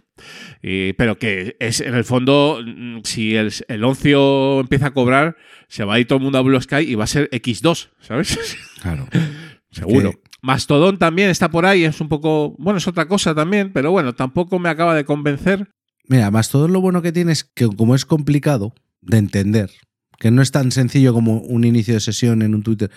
Y- 0.62 0.92
pero 0.94 1.18
que 1.18 1.56
es 1.60 1.80
en 1.80 1.94
el 1.94 2.04
fondo, 2.04 2.60
mm, 2.64 3.00
si 3.04 3.34
el, 3.36 3.52
el 3.68 3.84
oncio 3.84 4.60
empieza 4.60 4.86
a 4.88 4.90
cobrar, 4.94 5.36
se 5.68 5.84
va 5.84 5.94
a 5.94 6.00
ir 6.00 6.06
todo 6.06 6.18
el 6.18 6.24
mundo 6.24 6.38
a 6.38 6.42
Blue 6.42 6.60
Sky 6.60 6.76
y 6.80 6.94
va 6.94 7.04
a 7.04 7.08
ser 7.08 7.28
X2, 7.30 7.88
¿sabes? 8.00 8.38
Claro. 8.82 9.06
Seguro. 9.70 10.12
que- 10.12 10.18
Mastodon 10.40 10.98
también 10.98 11.30
está 11.30 11.50
por 11.50 11.66
ahí, 11.66 11.84
es 11.84 12.00
un 12.00 12.08
poco. 12.08 12.54
Bueno, 12.58 12.78
es 12.78 12.86
otra 12.86 13.08
cosa 13.08 13.34
también, 13.34 13.72
pero 13.72 13.90
bueno, 13.90 14.14
tampoco 14.14 14.58
me 14.60 14.68
acaba 14.68 14.94
de 14.94 15.04
convencer. 15.04 15.68
Mira, 16.04 16.30
más 16.30 16.48
todo 16.48 16.68
lo 16.68 16.80
bueno 16.80 17.02
que 17.02 17.10
tiene 17.12 17.32
es 17.32 17.42
que 17.44 17.66
como 17.66 17.94
es 17.96 18.04
complicado 18.06 18.72
de 19.02 19.18
entender, 19.18 19.70
que 20.18 20.30
no 20.30 20.40
es 20.40 20.52
tan 20.52 20.70
sencillo 20.70 21.12
como 21.12 21.38
un 21.40 21.64
inicio 21.64 21.94
de 21.94 22.00
sesión 22.00 22.42
en 22.42 22.54
un 22.54 22.62
Twitter, 22.62 22.90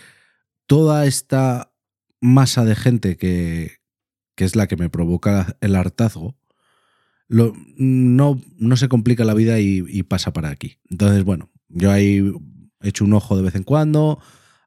toda 0.67 1.05
esta 1.07 1.73
masa 2.21 2.63
de 2.63 2.75
gente 2.75 3.17
que, 3.17 3.77
que 4.35 4.45
es 4.45 4.55
la 4.55 4.67
que 4.67 4.77
me 4.77 4.89
provoca 4.89 5.57
el 5.61 5.75
hartazgo, 5.75 6.37
lo- 7.31 7.53
no, 7.77 8.39
no 8.57 8.75
se 8.75 8.89
complica 8.89 9.23
la 9.23 9.33
vida 9.33 9.59
y, 9.59 9.83
y 9.87 10.03
pasa 10.03 10.33
para 10.33 10.49
aquí. 10.49 10.77
Entonces, 10.89 11.23
bueno, 11.23 11.49
yo 11.69 11.89
ahí 11.91 12.21
echo 12.81 13.05
un 13.05 13.13
ojo 13.13 13.37
de 13.37 13.43
vez 13.43 13.55
en 13.55 13.63
cuando, 13.63 14.19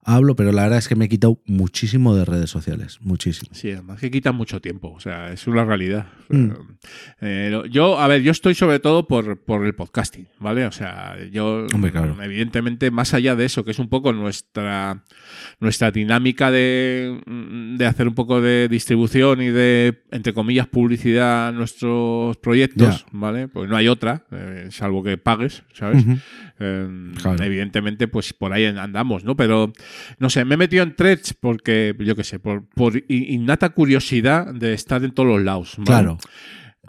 hablo, 0.06 0.34
pero 0.36 0.52
la 0.52 0.62
verdad 0.62 0.78
es 0.78 0.88
que 0.88 0.96
me 0.96 1.04
he 1.06 1.08
quitado 1.08 1.40
muchísimo 1.46 2.14
de 2.14 2.24
redes 2.24 2.48
sociales, 2.50 2.98
muchísimo. 3.00 3.50
Sí, 3.54 3.70
además 3.70 4.00
que 4.00 4.10
quita 4.10 4.32
mucho 4.32 4.60
tiempo, 4.60 4.92
o 4.92 5.00
sea, 5.00 5.32
es 5.32 5.46
una 5.46 5.64
realidad. 5.64 6.06
Mm. 6.28 6.50
Eh, 7.20 7.62
yo, 7.70 7.98
a 7.98 8.06
ver, 8.06 8.22
yo 8.22 8.30
estoy 8.30 8.54
sobre 8.54 8.80
todo 8.80 9.06
por, 9.08 9.42
por 9.44 9.64
el 9.66 9.74
podcasting, 9.74 10.28
¿vale? 10.40 10.66
O 10.66 10.72
sea, 10.72 11.16
yo, 11.32 11.66
Hombre, 11.74 11.90
claro. 11.90 12.16
evidentemente, 12.22 12.90
más 12.90 13.14
allá 13.14 13.34
de 13.36 13.44
eso, 13.46 13.64
que 13.64 13.70
es 13.72 13.78
un 13.78 13.88
poco 13.88 14.12
nuestra, 14.12 15.04
nuestra 15.60 15.90
dinámica 15.90 16.50
de, 16.50 17.20
mm, 17.26 17.76
de 17.76 17.86
hacer 17.86 18.08
un 18.08 18.14
poco 18.14 18.40
de 18.40 18.68
distribución 18.68 19.42
y 19.42 19.48
de, 19.48 20.02
entre 20.10 20.32
comillas, 20.32 20.66
publicidad 20.66 21.48
a 21.48 21.52
nuestros 21.52 22.36
proyectos, 22.38 23.06
¿vale? 23.12 23.48
Pues 23.48 23.68
no 23.68 23.76
hay 23.76 23.88
otra, 23.88 24.24
eh, 24.30 24.68
salvo 24.70 25.02
que 25.02 25.16
pagues, 25.16 25.62
¿sabes? 25.72 26.04
Eh, 26.60 26.88
Claro. 27.20 27.42
Evidentemente, 27.42 28.08
pues 28.08 28.32
por 28.32 28.52
ahí 28.52 28.64
andamos, 28.64 29.24
¿no? 29.24 29.36
Pero, 29.36 29.72
no 30.18 30.30
sé, 30.30 30.44
me 30.44 30.54
he 30.54 30.58
metido 30.58 30.82
en 30.82 30.94
threads 30.94 31.34
porque, 31.34 31.94
yo 31.98 32.14
qué 32.16 32.24
sé, 32.24 32.38
por, 32.38 32.64
por 32.68 33.02
innata 33.08 33.70
curiosidad 33.70 34.52
de 34.54 34.72
estar 34.74 35.04
en 35.04 35.12
todos 35.12 35.28
los 35.28 35.42
lados. 35.42 35.74
¿vale? 35.78 35.86
Claro. 35.86 36.18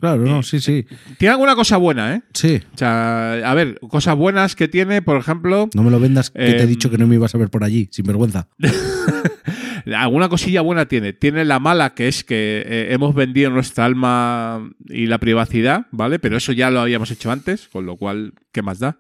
Claro, 0.06 0.24
no, 0.24 0.44
sí, 0.44 0.60
sí. 0.60 0.86
Tiene 1.18 1.32
alguna 1.34 1.56
cosa 1.56 1.78
buena, 1.78 2.14
¿eh? 2.14 2.22
Sí, 2.34 2.62
O 2.74 2.78
sea, 2.78 3.34
a 3.50 3.54
ver, 3.56 3.80
cosas 3.90 4.16
buenas 4.16 4.56
que 4.56 4.68
tiene, 4.68 5.02
por 5.02 5.18
ejemplo, 5.18 5.68
No 5.74 5.82
me 5.82 5.90
lo 5.90 6.00
vendas, 6.00 6.30
que 6.30 6.40
te 6.40 6.58
he 6.58 6.62
Em, 6.62 6.68
dicho 6.70 6.92
que 6.92 6.98
no 7.00 7.08
me 7.08 7.16
ibas 7.16 7.34
a 7.34 7.38
ver 7.40 7.50
por 7.50 7.64
allí, 7.64 7.88
sin 7.92 8.06
vergüenza. 8.06 8.48
alguna 9.96 10.30
cosilla 10.30 10.62
buena 10.62 10.88
tiene. 10.88 11.14
Tiene 11.14 11.46
la 11.46 11.60
mala, 11.60 11.94
que 11.94 12.08
es 12.08 12.24
que 12.24 12.64
eh, 12.66 12.88
hemos 12.94 13.14
vendido 13.16 13.50
nuestra 13.50 13.86
alma 13.86 14.72
y 14.88 15.06
la 15.08 15.18
privacidad, 15.20 15.88
¿vale? 15.92 16.20
Pero 16.20 16.38
eso 16.38 16.52
ya 16.52 16.70
lo 16.72 16.80
habíamos 16.82 17.12
hecho 17.12 17.32
antes, 17.32 17.68
con 17.68 17.86
lo 17.86 17.98
cual, 17.98 18.34
¿qué 18.52 18.62
más 18.62 18.80
da? 18.80 19.00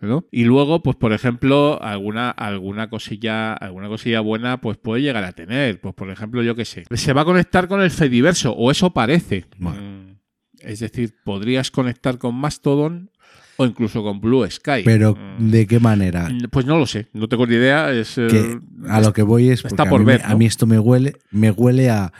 ¿No? 0.00 0.26
Y 0.30 0.44
luego, 0.44 0.82
pues, 0.82 0.96
por 0.96 1.12
ejemplo, 1.12 1.82
alguna, 1.82 2.30
alguna 2.30 2.88
cosilla, 2.88 3.52
alguna 3.54 3.88
cosilla 3.88 4.20
buena, 4.20 4.60
pues 4.60 4.76
puede 4.78 5.02
llegar 5.02 5.24
a 5.24 5.32
tener. 5.32 5.80
Pues, 5.80 5.94
por 5.94 6.10
ejemplo, 6.10 6.42
yo 6.42 6.54
qué 6.54 6.64
sé. 6.64 6.84
Se 6.90 7.12
va 7.12 7.22
a 7.22 7.24
conectar 7.26 7.68
con 7.68 7.82
el 7.82 7.90
Fediverso, 7.90 8.52
o 8.52 8.70
eso 8.70 8.92
parece. 8.92 9.46
Bueno. 9.58 9.91
Es 10.64 10.80
decir, 10.80 11.14
podrías 11.24 11.70
conectar 11.70 12.18
con 12.18 12.34
Mastodon 12.34 13.10
o 13.56 13.66
incluso 13.66 14.02
con 14.02 14.20
Blue 14.20 14.48
Sky. 14.50 14.82
Pero, 14.84 15.14
Mm. 15.38 15.50
¿de 15.50 15.66
qué 15.66 15.78
manera? 15.80 16.28
Pues 16.50 16.64
no 16.66 16.78
lo 16.78 16.86
sé, 16.86 17.08
no 17.12 17.28
tengo 17.28 17.46
ni 17.46 17.54
idea. 17.56 17.92
Es, 17.92 18.16
eh, 18.18 18.26
Que 18.30 18.58
a 18.88 19.00
lo 19.00 19.12
que 19.12 19.22
voy 19.22 19.50
es 19.50 19.64
está 19.64 19.68
porque 19.68 19.82
a, 19.82 19.90
por 19.90 20.00
mí, 20.00 20.06
ver, 20.06 20.22
a 20.24 20.34
mí 20.36 20.46
esto 20.46 20.66
me 20.66 20.78
huele, 20.78 21.14
me 21.30 21.50
huele 21.50 21.90
a 21.90 22.12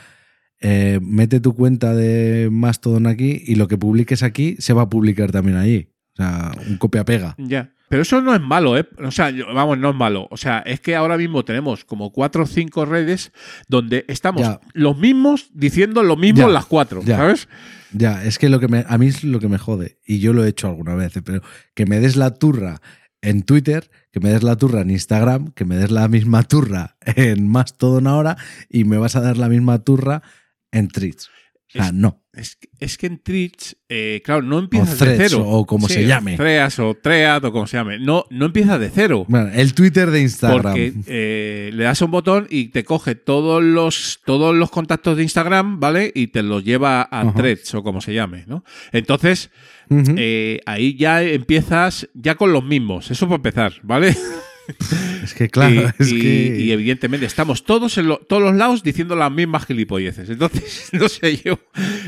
eh, 0.65 0.99
mete 1.01 1.39
tu 1.41 1.53
cuenta 1.55 1.93
de 1.93 2.47
Mastodon 2.51 3.07
aquí 3.07 3.41
y 3.45 3.55
lo 3.55 3.67
que 3.67 3.77
publiques 3.77 4.23
aquí 4.23 4.55
se 4.59 4.71
va 4.73 4.83
a 4.83 4.89
publicar 4.89 5.31
también 5.31 5.57
allí. 5.57 5.89
O 6.13 6.15
sea, 6.15 6.51
un 6.69 6.77
copia-pega. 6.77 7.35
Ya. 7.37 7.73
Pero 7.93 8.01
eso 8.01 8.21
no 8.21 8.33
es 8.33 8.41
malo, 8.41 8.75
¿eh? 8.75 8.87
O 9.05 9.11
sea, 9.11 9.31
vamos, 9.53 9.77
no 9.77 9.91
es 9.91 9.95
malo. 9.95 10.27
O 10.31 10.35
sea, 10.37 10.63
es 10.65 10.79
que 10.79 10.95
ahora 10.95 11.15
mismo 11.15 11.45
tenemos 11.45 11.85
como 11.85 12.11
cuatro 12.11 12.41
o 12.41 12.47
cinco 12.47 12.85
redes 12.85 13.31
donde 13.67 14.03
estamos 14.07 14.41
Ya. 14.41 14.59
los 14.73 14.97
mismos 14.97 15.51
diciendo 15.53 16.01
lo 16.01 16.15
mismo 16.17 16.39
Ya. 16.39 16.45
en 16.45 16.53
las 16.53 16.65
cuatro, 16.65 17.03
Ya. 17.03 17.17
¿sabes? 17.17 17.47
Ya, 17.91 18.23
es 18.23 18.39
que 18.39 18.49
lo 18.49 18.59
que 18.59 18.67
me, 18.67 18.83
a 18.87 18.97
mí 18.97 19.05
es 19.09 19.23
lo 19.23 19.39
que 19.39 19.47
me 19.47 19.59
jode, 19.59 19.99
y 20.07 20.17
yo 20.17 20.33
lo 20.33 20.43
he 20.43 20.47
hecho 20.49 20.67
alguna 20.69 20.95
vez, 20.95 21.13
pero 21.23 21.43
que 21.75 21.85
me 21.85 21.99
des 21.99 22.15
la 22.15 22.33
turra 22.33 22.81
en 23.21 23.43
Twitter, 23.43 23.91
que 24.11 24.19
me 24.19 24.31
des 24.31 24.41
la 24.41 24.55
turra 24.55 24.81
en 24.81 24.89
Instagram, 24.89 25.51
que 25.51 25.63
me 25.63 25.75
des 25.75 25.91
la 25.91 26.07
misma 26.07 26.41
turra 26.41 26.95
en 27.01 27.47
Mastodon 27.47 28.07
ahora, 28.07 28.37
y 28.71 28.85
me 28.85 28.97
vas 28.97 29.15
a 29.15 29.21
dar 29.21 29.37
la 29.37 29.49
misma 29.49 29.77
turra 29.83 30.23
en 30.71 30.87
Twitch. 30.87 31.29
Es- 31.73 31.93
no. 31.93 32.19
Es, 32.33 32.55
que- 32.55 32.67
es 32.79 32.97
que 32.97 33.05
en 33.05 33.19
Twitch, 33.19 33.75
eh, 33.89 34.21
claro, 34.25 34.41
no 34.41 34.57
empiezas 34.57 34.97
Threads, 34.97 35.17
de 35.19 35.29
cero. 35.29 35.43
o 35.47 35.65
como 35.67 35.87
se 35.87 36.05
llame. 36.07 36.35
Treas 36.35 36.79
o 36.79 36.95
Tread 36.95 37.43
o 37.45 37.51
como 37.51 37.67
se 37.67 37.77
llame. 37.77 37.99
No, 37.99 38.25
no 38.31 38.45
empieza 38.47 38.79
de 38.79 38.89
cero. 38.89 39.25
Bueno, 39.27 39.49
el 39.53 39.73
Twitter 39.75 40.09
de 40.09 40.21
Instagram. 40.21 40.61
Porque 40.63 40.93
eh, 41.05 41.69
le 41.73 41.83
das 41.83 42.01
a 42.01 42.05
un 42.05 42.11
botón 42.11 42.47
y 42.49 42.69
te 42.69 42.83
coge 42.83 43.13
todos 43.13 43.61
los, 43.63 44.19
todos 44.25 44.55
los 44.55 44.71
contactos 44.71 45.15
de 45.17 45.23
Instagram, 45.23 45.79
¿vale? 45.79 46.11
Y 46.15 46.27
te 46.27 46.41
los 46.41 46.63
lleva 46.63 47.07
a. 47.11 47.33
Threads 47.33 47.75
o 47.75 47.83
como 47.83 48.01
se 48.01 48.13
llame, 48.15 48.45
¿no? 48.47 48.63
Entonces, 48.91 49.51
eh, 50.17 50.59
ahí 50.65 50.95
ya 50.97 51.21
empiezas 51.21 52.09
ya 52.15 52.33
con 52.35 52.51
los 52.51 52.63
mismos. 52.63 53.11
Eso 53.11 53.27
para 53.27 53.35
empezar, 53.35 53.73
¿vale? 53.83 54.15
es 55.23 55.33
que 55.33 55.49
claro, 55.49 55.73
y, 55.75 56.03
es 56.03 56.11
y- 56.11 56.21
que... 56.21 56.57
y 56.59 56.71
evidentemente 56.71 57.25
estamos 57.25 57.63
todos 57.63 57.97
en 57.97 58.07
lo- 58.07 58.17
todos 58.19 58.41
los 58.41 58.55
lados 58.55 58.83
diciendo 58.83 59.15
las 59.15 59.31
mismas 59.31 59.65
gilipolleces. 59.65 60.29
Entonces, 60.29 60.89
no 60.93 61.09
sé 61.09 61.37
yo 61.37 61.59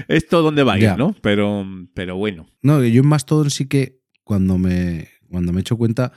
esto 0.07 0.41
dónde 0.41 0.64
va 0.64 0.73
a 0.73 0.77
ir, 0.77 0.84
Ya. 0.84 0.98
¿no? 0.98 1.15
Pero, 1.22 1.65
pero 1.94 2.15
bueno. 2.18 2.48
No, 2.61 2.84
yo 2.84 3.02
en 3.02 3.07
Mastodon 3.07 3.49
sí 3.49 3.68
que 3.68 4.02
cuando 4.23 4.57
me, 4.57 5.10
cuando 5.30 5.52
me 5.52 5.60
he 5.60 5.61
hecho 5.61 5.77
cuenta, 5.77 6.11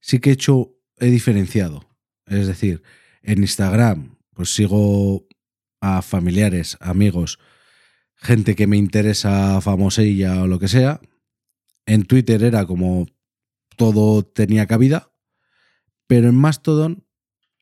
sí 0.00 0.18
que 0.20 0.30
he 0.30 0.32
hecho, 0.34 0.74
he 0.98 1.06
diferenciado. 1.06 1.88
Es 2.26 2.46
decir, 2.46 2.82
En 3.22 3.38
Instagram, 3.38 4.16
pues 4.34 4.50
sigo 4.54 5.26
a 5.80 6.02
familiares, 6.02 6.76
amigos, 6.80 7.38
gente 8.16 8.54
que 8.54 8.66
me 8.66 8.76
interesa, 8.76 9.60
famosilla 9.60 10.42
o 10.42 10.46
lo 10.46 10.58
que 10.58 10.68
sea. 10.68 11.00
En 11.86 12.04
Twitter 12.04 12.42
era 12.42 12.64
como 12.66 13.06
todo 13.76 14.22
tenía 14.24 14.66
cabida, 14.66 15.12
pero 16.06 16.28
en 16.28 16.34
Mastodon 16.34 17.04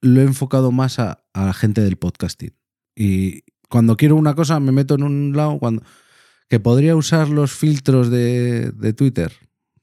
lo 0.00 0.20
he 0.20 0.24
enfocado 0.24 0.70
más 0.72 0.98
a, 0.98 1.24
a 1.32 1.46
la 1.46 1.52
gente 1.52 1.80
del 1.80 1.96
podcasting. 1.96 2.54
Y 2.94 3.42
cuando 3.68 3.96
quiero 3.96 4.16
una 4.16 4.34
cosa 4.34 4.60
me 4.60 4.72
meto 4.72 4.94
en 4.94 5.02
un 5.02 5.36
lado, 5.36 5.58
cuando 5.58 5.82
que 6.48 6.60
podría 6.60 6.94
usar 6.94 7.28
los 7.28 7.52
filtros 7.52 8.10
de, 8.10 8.70
de 8.72 8.92
Twitter, 8.92 9.32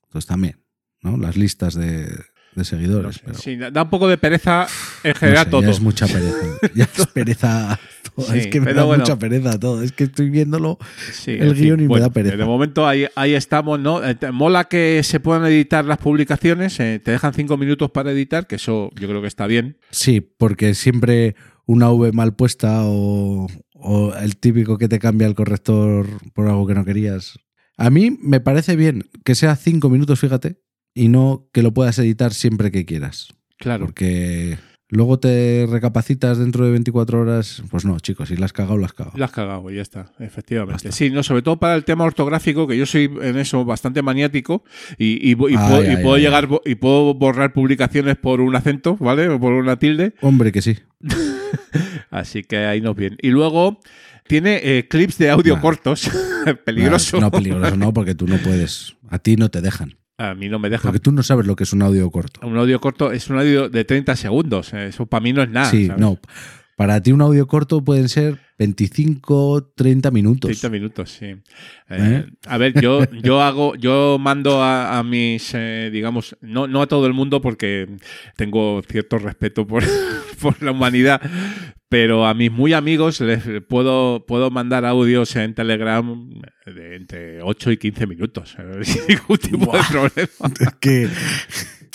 pues 0.10 0.26
también, 0.26 0.64
¿no? 1.02 1.18
Las 1.18 1.38
listas 1.38 1.74
de, 1.74 2.08
de 2.56 2.66
seguidores. 2.66 3.20
pero- 3.20 3.38
Sí, 3.38 3.56
da 3.56 3.84
un 3.84 3.90
poco 3.90 4.08
de 4.08 4.18
pereza 4.18 4.68
en 5.04 5.12
no 5.12 5.16
general 5.16 5.46
sé, 5.46 5.52
todo. 5.52 5.62
Ya 5.62 5.70
es 5.70 5.80
mucha 5.82 6.08
pereza. 6.08 6.38
Ya 6.76 6.84
es 6.84 7.06
pereza. 7.08 7.80
todo. 8.16 8.26
Sí, 8.28 8.38
es 8.40 8.48
que 8.48 8.60
me 8.62 8.74
da 8.74 8.84
bueno. 8.84 9.04
mucha 9.04 9.18
pereza 9.18 9.60
todo. 9.60 9.82
Es 9.84 9.92
que 9.94 10.04
estoy 10.06 10.30
viéndolo. 10.30 10.78
Sí, 11.12 11.32
el 11.32 11.54
guion 11.56 11.80
y 11.82 11.88
me 11.88 12.00
da 12.00 12.10
pereza. 12.10 12.36
De 12.38 12.46
momento 12.46 12.88
ahí, 12.88 13.06
ahí 13.16 13.34
estamos, 13.34 13.80
¿no? 13.80 14.04
Eh, 14.06 14.18
Mola 14.34 14.66
que 14.66 15.02
se 15.04 15.20
puedan 15.20 15.46
editar 15.46 15.86
las 15.86 15.98
publicaciones, 15.98 16.80
eh, 16.80 17.00
te 17.04 17.12
dejan 17.12 17.34
cinco 17.34 17.58
minutos 17.58 17.92
para 17.92 18.12
editar, 18.12 18.48
que 18.48 18.56
eso 18.56 18.90
yo 19.00 19.08
creo 19.08 19.22
que 19.22 19.28
está 19.28 19.48
bien. 19.48 19.78
Sí, 19.92 20.20
porque 20.22 20.74
siempre 20.74 21.36
una 21.66 21.90
V 21.92 22.12
mal 22.12 22.36
puesta 22.36 22.82
o, 22.84 23.48
o 23.74 24.14
el 24.16 24.36
típico 24.38 24.78
que 24.78 24.90
te 24.90 25.00
cambia 25.00 25.28
el 25.28 25.36
corrector 25.36 26.06
por 26.34 26.48
algo 26.48 26.68
que 26.68 26.74
no 26.76 26.84
querías. 26.84 27.40
A 27.78 27.90
mí 27.90 28.18
me 28.22 28.40
parece 28.42 28.76
bien 28.76 29.06
que 29.24 29.36
sea 29.36 29.56
cinco 29.56 29.90
minutos, 29.90 30.20
fíjate, 30.20 30.58
y 30.94 31.08
no 31.10 31.48
que 31.54 31.64
lo 31.64 31.74
puedas 31.74 31.98
editar 32.00 32.34
siempre 32.34 32.72
que 32.72 32.86
quieras. 32.86 33.30
Claro. 33.58 33.86
Porque 33.86 34.58
luego 34.90 35.20
te 35.20 35.66
recapacitas 35.70 36.38
dentro 36.40 36.66
de 36.66 36.72
24 36.72 37.22
horas. 37.22 37.64
Pues 37.70 37.86
no, 37.86 38.00
chicos, 38.00 38.30
si 38.30 38.36
la 38.38 38.46
has 38.46 38.54
cagado, 38.54 38.78
la 38.78 38.88
has 38.88 38.94
cagado. 38.94 39.18
La 39.18 39.26
has 39.26 39.32
cagado 39.32 39.70
ya 39.70 39.82
está, 39.82 40.12
efectivamente. 40.20 40.74
Basta. 40.88 40.92
Sí, 40.92 41.10
no, 41.12 41.22
sobre 41.24 41.42
todo 41.44 41.58
para 41.60 41.76
el 41.76 41.86
tema 41.86 42.04
ortográfico, 42.04 42.68
que 42.68 42.78
yo 42.78 42.86
soy 42.86 43.06
en 43.22 43.38
eso 43.38 43.64
bastante 43.64 44.02
maniático 44.02 44.64
y, 44.98 45.30
y- 45.30 45.32
y 45.32 45.34
Ay, 45.34 45.38
puedo, 45.38 45.84
y 45.84 45.88
ay, 45.88 45.96
puedo 46.04 46.16
ay, 46.16 46.22
llegar 46.24 46.50
y 46.66 46.76
puedo 46.76 47.14
borrar 47.14 47.54
publicaciones 47.54 48.18
por 48.18 48.42
un 48.42 48.56
acento, 48.56 48.98
¿vale? 48.98 49.30
O 49.30 49.40
por 49.40 49.54
una 49.54 49.78
tilde. 49.78 50.14
Hombre, 50.22 50.52
que 50.52 50.62
sí. 50.62 50.78
Así 52.10 52.44
que 52.44 52.58
ahí 52.58 52.82
nos 52.82 52.96
bien. 52.96 53.18
Y 53.22 53.30
luego 53.30 53.80
tiene 54.28 54.60
eh, 54.64 54.88
clips 54.90 55.18
de 55.18 55.30
audio 55.30 55.56
Nah. 55.56 55.62
cortos, 55.62 56.10
peligroso. 56.66 57.20
No, 57.20 57.32
peligroso 57.32 57.78
no, 57.78 57.94
porque 57.94 58.16
tú 58.16 58.28
no 58.28 58.38
puedes. 58.38 58.96
A 59.10 59.20
ti 59.20 59.36
no 59.36 59.50
te 59.50 59.62
dejan. 59.62 59.96
A 60.30 60.36
mí 60.36 60.50
no 60.50 60.60
me 60.60 60.70
deja. 60.70 60.84
Porque 60.84 61.00
tú 61.00 61.12
no 61.12 61.24
sabes 61.24 61.46
lo 61.48 61.56
que 61.56 61.64
es 61.64 61.74
un 61.74 61.82
audio 61.82 62.10
corto. 62.12 62.46
Un 62.46 62.58
audio 62.58 62.80
corto 62.80 63.12
es 63.12 63.30
un 63.30 63.38
audio 63.40 63.70
de 63.70 63.84
30 63.86 64.16
segundos. 64.16 64.74
eh, 64.74 64.88
Eso 64.88 65.06
para 65.06 65.22
mí 65.22 65.34
no 65.34 65.42
es 65.42 65.50
nada. 65.50 65.70
sí, 65.70 65.88
¿sabes? 65.88 66.00
no. 66.02 66.20
Para 66.76 67.02
ti 67.02 67.12
un 67.12 67.22
audio 67.22 67.48
corto 67.48 67.84
pueden 67.84 68.10
ser 68.10 68.40
25, 68.58 69.74
30 69.76 70.12
minutos. 70.12 70.50
30 70.50 70.70
minutos, 70.70 71.12
sí. 71.12 71.26
Eh, 71.26 71.40
¿Eh? 71.90 72.26
A 72.46 72.58
ver, 72.58 72.80
yo, 72.80 73.04
yo 73.24 73.42
hago, 73.42 73.76
yo 73.76 74.18
mando 74.20 74.62
a, 74.62 74.98
a 74.98 75.04
mis, 75.04 75.52
eh, 75.54 75.90
digamos, 75.92 76.38
no, 76.42 76.68
no 76.68 76.82
a 76.82 76.88
todo 76.88 77.08
el 77.08 77.14
mundo 77.14 77.42
porque 77.42 77.88
tengo 78.36 78.82
cierto 78.88 79.18
respeto 79.18 79.66
por, 79.66 79.84
por 80.42 80.62
la 80.62 80.72
humanidad, 80.72 81.22
pero 81.92 82.26
a 82.26 82.34
mis 82.34 82.52
muy 82.52 82.72
amigos 82.72 83.20
les 83.20 83.44
puedo, 83.68 84.26
puedo 84.26 84.50
mandar 84.50 84.86
audios 84.86 85.36
en 85.36 85.54
Telegram 85.54 86.30
de 86.66 86.96
entre 86.96 87.42
8 87.42 87.72
y 87.72 87.78
15 87.78 88.08
minutos, 88.08 88.56
eh, 88.58 88.80
sin 88.84 89.02
ningún 89.08 89.38
tipo 89.38 89.76
de 89.76 89.84
problema. 89.90 90.76
que 90.80 91.10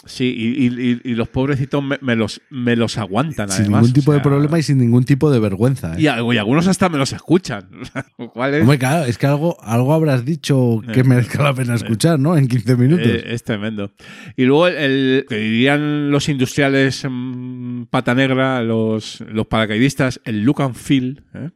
Sí, 0.07 0.25
y, 0.37 0.67
y- 1.11 1.15
los 1.15 1.29
pobrecitos 1.29 1.83
me, 1.83 1.99
me 2.01 2.17
los, 2.17 2.41
me 2.51 2.77
los 2.77 2.97
aguantan, 2.99 3.49
sin 3.51 3.63
además. 3.63 3.83
ningún 3.83 3.93
tipo 3.95 4.11
o 4.13 4.15
de 4.15 4.21
problema 4.21 4.59
y 4.59 4.63
sin 4.63 4.79
ningún 4.79 5.05
tipo 5.05 5.31
de 5.31 5.39
vergüenza. 5.41 5.95
¿eh? 5.97 6.03
y, 6.03 6.07
algunos 6.07 6.67
hasta 6.69 6.89
me 6.89 6.97
los 6.99 7.13
escuchan. 7.13 7.69
Lo 8.19 8.31
cual 8.31 8.55
es- 8.55 8.63
Hombre, 8.63 8.79
claro, 8.79 9.05
es 9.05 9.19
que 9.19 9.27
algo, 9.27 9.57
algo 9.63 9.93
habrás 9.95 10.25
dicho 10.25 10.81
que 10.93 11.01
Eh, 11.01 11.05
merezca 11.05 11.43
la 11.43 11.55
pena 11.55 11.75
escuchar, 11.75 12.19
¿no? 12.19 12.37
En 12.37 12.49
15 12.49 12.77
minutos. 12.77 13.07
Eh, 13.07 13.25
es 13.35 13.43
tremendo. 13.45 13.93
Y 14.37 14.45
luego 14.45 14.69
el, 14.69 14.77
el- 14.77 15.27
que 15.29 15.37
dirían 15.37 16.11
los 16.11 16.29
industriales 16.29 17.05
mm, 17.09 17.85
pata 17.91 18.15
negra, 18.15 18.63
los, 18.63 19.21
los 19.29 19.47
paracaidistas, 19.47 20.21
el 20.25 20.43
look 20.43 20.63
and 20.63 20.75
feel. 20.75 21.23
¿eh? 21.35 21.51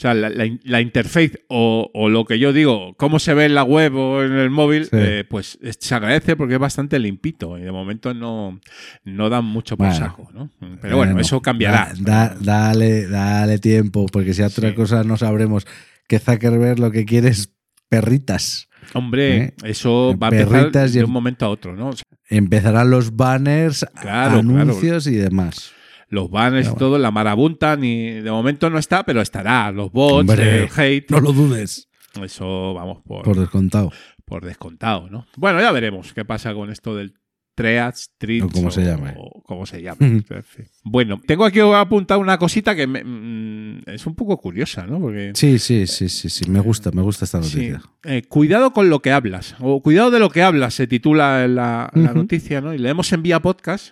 O 0.00 0.02
sea, 0.02 0.14
la, 0.14 0.30
la, 0.30 0.46
in- 0.46 0.60
la 0.64 0.80
interface 0.80 1.44
o, 1.48 1.90
o 1.92 2.08
lo 2.08 2.24
que 2.24 2.38
yo 2.38 2.54
digo, 2.54 2.94
cómo 2.96 3.18
se 3.18 3.34
ve 3.34 3.44
en 3.44 3.54
la 3.54 3.64
web 3.64 3.94
o 3.96 4.22
en 4.22 4.32
el 4.32 4.48
móvil, 4.48 4.84
Sí. 4.86 4.90
eh, 4.94 5.24
pues 5.28 5.58
es- 5.60 5.76
se 5.78 5.94
agradece 5.94 6.36
porque 6.36 6.54
es 6.54 6.58
bastante 6.58 6.98
limpito 6.98 7.58
y 7.58 7.60
de 7.60 7.70
momento 7.70 8.14
no, 8.14 8.58
no 9.04 9.28
dan 9.28 9.44
mucho 9.44 9.76
por 9.76 9.88
Bueno. 9.88 10.00
saco. 10.06 10.30
¿no? 10.32 10.48
Pero 10.58 10.96
bueno, 10.96 11.12
Bueno, 11.12 11.20
eso 11.20 11.42
cambiará. 11.42 11.92
da- 12.00 12.28
da- 12.30 12.36
dale, 12.40 13.08
dale 13.08 13.58
tiempo, 13.58 14.06
porque 14.10 14.32
si 14.32 14.40
otra 14.40 14.70
Sí. 14.70 14.74
cosa 14.74 15.04
no 15.04 15.18
sabremos 15.18 15.66
que 16.08 16.18
Zuckerberg 16.18 16.78
lo 16.78 16.90
que 16.90 17.04
quiere 17.04 17.28
es 17.28 17.52
perritas. 17.90 18.68
Hombre, 18.94 19.36
¿Eh? 19.36 19.54
eso 19.64 20.16
va 20.16 20.28
a 20.28 20.30
empezar 20.30 20.88
de 20.90 21.04
un 21.04 21.10
momento 21.10 21.44
a 21.44 21.50
otro, 21.50 21.76
¿no? 21.76 21.88
O 21.88 21.92
sea, 21.92 22.04
Empezarán 22.30 22.88
los 22.90 23.16
banners, 23.16 23.84
Claro, 24.00 24.38
anuncios 24.38 25.06
y 25.08 25.16
demás. 25.16 25.72
Los 26.10 26.30
banners 26.30 26.68
y 26.68 26.74
todo, 26.74 26.98
la 26.98 27.10
marabunta, 27.10 27.76
ni 27.76 28.10
de 28.20 28.30
momento 28.30 28.68
no 28.68 28.78
está, 28.78 29.04
pero 29.04 29.20
estará. 29.20 29.70
Los 29.72 29.90
bots, 29.92 30.28
Hombre, 30.30 30.64
el 30.64 30.68
hate. 30.76 31.10
No 31.10 31.20
lo 31.20 31.32
dudes, 31.32 31.88
Eso 32.22 32.74
vamos 32.74 33.02
por, 33.06 33.22
por 33.22 33.38
descontado. 33.38 33.92
por 34.24 34.44
descontado, 34.44 35.08
¿no? 35.08 35.26
Bueno, 35.36 35.60
ya 35.60 35.70
veremos 35.72 36.12
qué 36.12 36.24
pasa 36.24 36.52
con 36.52 36.70
esto 36.70 36.96
del 36.96 37.14
Treats, 37.54 38.10
Treats. 38.18 38.44
O 38.46 38.48
como 38.48 38.70
se 38.70 38.82
llame. 38.84 39.14
O 39.18 39.42
como 39.42 39.66
se 39.66 39.82
llame. 39.82 40.22
Bueno, 40.82 41.20
tengo 41.26 41.44
aquí 41.44 41.60
apuntado 41.60 42.18
una 42.20 42.38
cosita 42.38 42.74
que 42.74 42.86
me- 42.86 43.04
mm, 43.04 43.82
es 43.86 44.06
un 44.06 44.14
poco 44.14 44.36
curiosa, 44.38 44.86
¿no? 44.86 44.98
Porque. 44.98 45.32
Sí, 45.34 45.58
sí, 45.58 45.86
sí, 45.86 46.08
sí, 46.08 46.28
sí. 46.30 46.50
Me 46.50 46.58
gusta, 46.60 46.90
me 46.90 47.02
gusta 47.02 47.24
esta 47.26 47.42
Sí. 47.42 47.68
noticia. 47.70 47.82
Eh, 48.04 48.22
cuidado 48.22 48.72
con 48.72 48.88
lo 48.88 49.00
que 49.00 49.12
hablas, 49.12 49.54
o 49.60 49.82
cuidado 49.82 50.10
de 50.10 50.18
lo 50.20 50.30
que 50.30 50.42
hablas, 50.42 50.74
se 50.74 50.86
titula 50.86 51.46
la, 51.46 51.90
noticia, 51.94 52.60
¿no? 52.62 52.72
Y 52.74 52.78
leemos 52.78 53.12
en 53.12 53.22
Vía 53.22 53.40
Podcast 53.40 53.90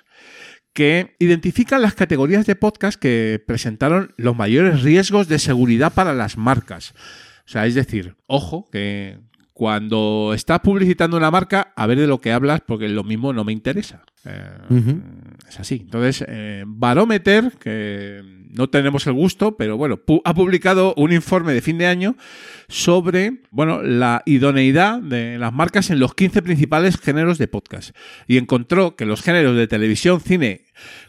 que 0.79 1.17
identifican 1.19 1.83
las 1.83 1.95
categorías 1.95 2.47
de 2.47 2.55
podcast 2.55 3.01
que 3.01 3.43
presentaron 3.45 4.15
los 4.17 4.37
mayores 4.37 4.85
riesgos 4.85 5.27
de 5.27 5.41
seguridad 5.41 5.93
para 5.93 6.15
las 6.15 6.37
marcas. 6.37 6.95
O 7.45 7.49
sea, 7.49 7.67
es 7.67 7.75
decir, 7.75 8.15
ojo, 8.29 8.69
que 8.71 9.19
cuando 9.53 10.31
estás 10.37 10.61
publicitando 10.61 11.17
una 11.17 11.33
marca, 11.33 11.73
a 11.75 11.87
ver 11.89 11.99
de 11.99 12.07
lo 12.07 12.21
que 12.21 12.31
hablas, 12.31 12.61
porque 12.65 12.89
lo 12.89 13.03
mismo 13.03 13.33
no 13.33 13.43
me 13.43 13.53
interesa. 13.53 14.05
Eh. 14.25 14.97
Es 15.49 15.61
así. 15.61 15.79
Entonces, 15.83 16.25
eh, 16.29 16.65
Barometer, 16.67 17.53
que 17.59 18.21
no 18.51 18.69
tenemos 18.69 19.07
el 19.07 19.13
gusto, 19.15 19.57
pero 19.57 19.77
bueno, 19.77 19.97
pu- 19.99 20.21
ha 20.25 20.35
publicado 20.35 20.95
un 20.97 21.13
informe 21.13 21.53
de 21.53 21.61
fin 21.63 21.79
de 21.79 21.87
año 21.87 22.17
sobre 22.69 23.43
bueno, 23.51 23.83
la 23.83 24.23
idoneidad 24.27 25.01
de 25.01 25.39
las 25.39 25.53
marcas 25.53 25.91
en 25.91 26.01
los 26.01 26.15
15 26.15 26.43
principales 26.43 26.99
géneros 26.99 27.39
de 27.39 27.49
podcast. 27.49 27.95
Y 28.27 28.37
encontró 28.37 28.97
que 28.97 29.07
los 29.07 29.23
géneros 29.23 29.57
de 29.57 29.67
televisión, 29.69 30.21
cine, 30.21 30.65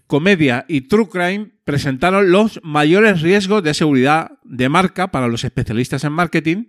comedia 0.08 0.66
y 0.68 0.82
true 0.82 1.10
crime 1.10 1.52
presentaron 1.66 2.32
los 2.32 2.60
mayores 2.64 3.22
riesgos 3.22 3.64
de 3.64 3.74
seguridad 3.74 4.32
de 4.44 4.70
marca 4.70 5.12
para 5.12 5.28
los 5.28 5.44
especialistas 5.44 6.04
en 6.04 6.14
marketing. 6.14 6.66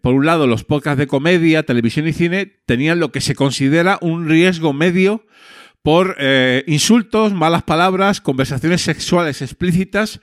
Por 0.00 0.14
un 0.14 0.26
lado, 0.26 0.46
los 0.46 0.64
podcasts 0.64 0.98
de 0.98 1.06
comedia, 1.06 1.64
televisión 1.64 2.06
y 2.06 2.12
cine 2.12 2.46
tenían 2.66 3.00
lo 3.00 3.10
que 3.12 3.20
se 3.20 3.34
considera 3.34 3.98
un 4.00 4.28
riesgo 4.28 4.72
medio 4.72 5.24
por 5.82 6.16
eh, 6.18 6.62
insultos, 6.66 7.32
malas 7.32 7.62
palabras, 7.62 8.20
conversaciones 8.20 8.82
sexuales 8.82 9.40
explícitas 9.42 10.20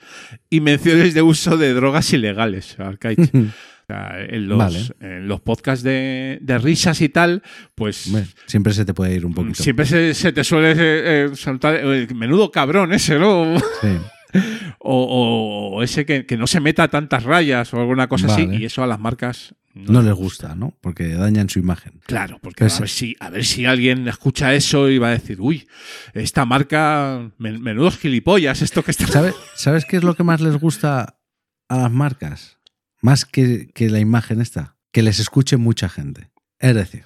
y 0.50 0.60
menciones 0.60 1.14
de 1.14 1.22
uso 1.22 1.56
de 1.56 1.74
drogas 1.74 2.12
ilegales. 2.12 2.78
Arcaich. 2.78 3.30
En, 3.90 4.48
los, 4.50 4.58
Vale. 4.58 4.80
en 5.00 5.28
los 5.28 5.40
podcasts 5.40 5.82
de, 5.82 6.36
de 6.42 6.58
risas 6.58 7.00
y 7.00 7.08
tal, 7.08 7.42
pues 7.74 8.12
siempre 8.44 8.74
se 8.74 8.84
te 8.84 8.92
puede 8.92 9.14
ir 9.14 9.24
un 9.24 9.32
poquito. 9.32 9.62
siempre 9.62 9.86
se, 9.86 10.12
se 10.12 10.30
te 10.30 10.44
suele 10.44 10.72
eh, 10.72 10.74
eh, 11.24 11.30
saltar 11.34 11.76
eh, 11.82 12.06
menudo 12.14 12.50
cabrón 12.50 12.92
ese, 12.92 13.18
¿no? 13.18 13.58
Sí. 13.80 13.88
O, 14.80 14.92
o- 14.94 15.76
o 15.78 15.82
ese 15.82 16.04
que, 16.04 16.26
que 16.26 16.36
no 16.36 16.46
se 16.46 16.60
meta 16.60 16.88
tantas 16.88 17.22
rayas 17.24 17.72
o 17.72 17.80
alguna 17.80 18.08
cosa 18.08 18.26
Vale. 18.26 18.42
así, 18.44 18.56
y 18.62 18.64
eso 18.66 18.82
a 18.82 18.86
las 18.86 19.00
marcas 19.00 19.54
No 19.74 20.02
les 20.02 20.14
gusta, 20.14 20.54
¿no? 20.54 20.76
Porque 20.80 21.08
dañan 21.14 21.48
su 21.48 21.58
imagen. 21.58 22.00
Claro, 22.06 22.38
porque 22.42 22.64
a, 22.64 22.78
ver 22.80 22.88
si, 22.88 23.14
a 23.20 23.30
ver 23.30 23.44
si 23.44 23.64
alguien 23.66 24.08
escucha 24.08 24.54
eso 24.54 24.88
y 24.88 24.98
va 24.98 25.08
a 25.08 25.12
decir, 25.12 25.40
uy, 25.40 25.68
esta 26.14 26.44
marca, 26.44 27.30
men- 27.38 27.62
menudos 27.62 27.96
gilipollas, 27.98 28.60
esto 28.62 28.82
que 28.82 28.90
está... 28.90 29.06
¿Sabes, 29.06 29.34
¿Sabes 29.54 29.84
qué 29.84 29.98
es 29.98 30.02
lo 30.04 30.14
que 30.16 30.24
más 30.24 30.40
les 30.40 30.56
gusta 30.56 31.18
a 31.68 31.76
las 31.76 31.92
marcas? 31.92 32.58
Más 33.02 33.24
que, 33.24 33.68
que 33.74 33.88
la 33.90 34.00
imagen 34.00 34.40
esta. 34.40 34.76
Que 34.90 35.02
les 35.02 35.20
escuche 35.20 35.56
mucha 35.58 35.88
gente. 35.88 36.30
Es 36.58 36.74
decir, 36.74 37.04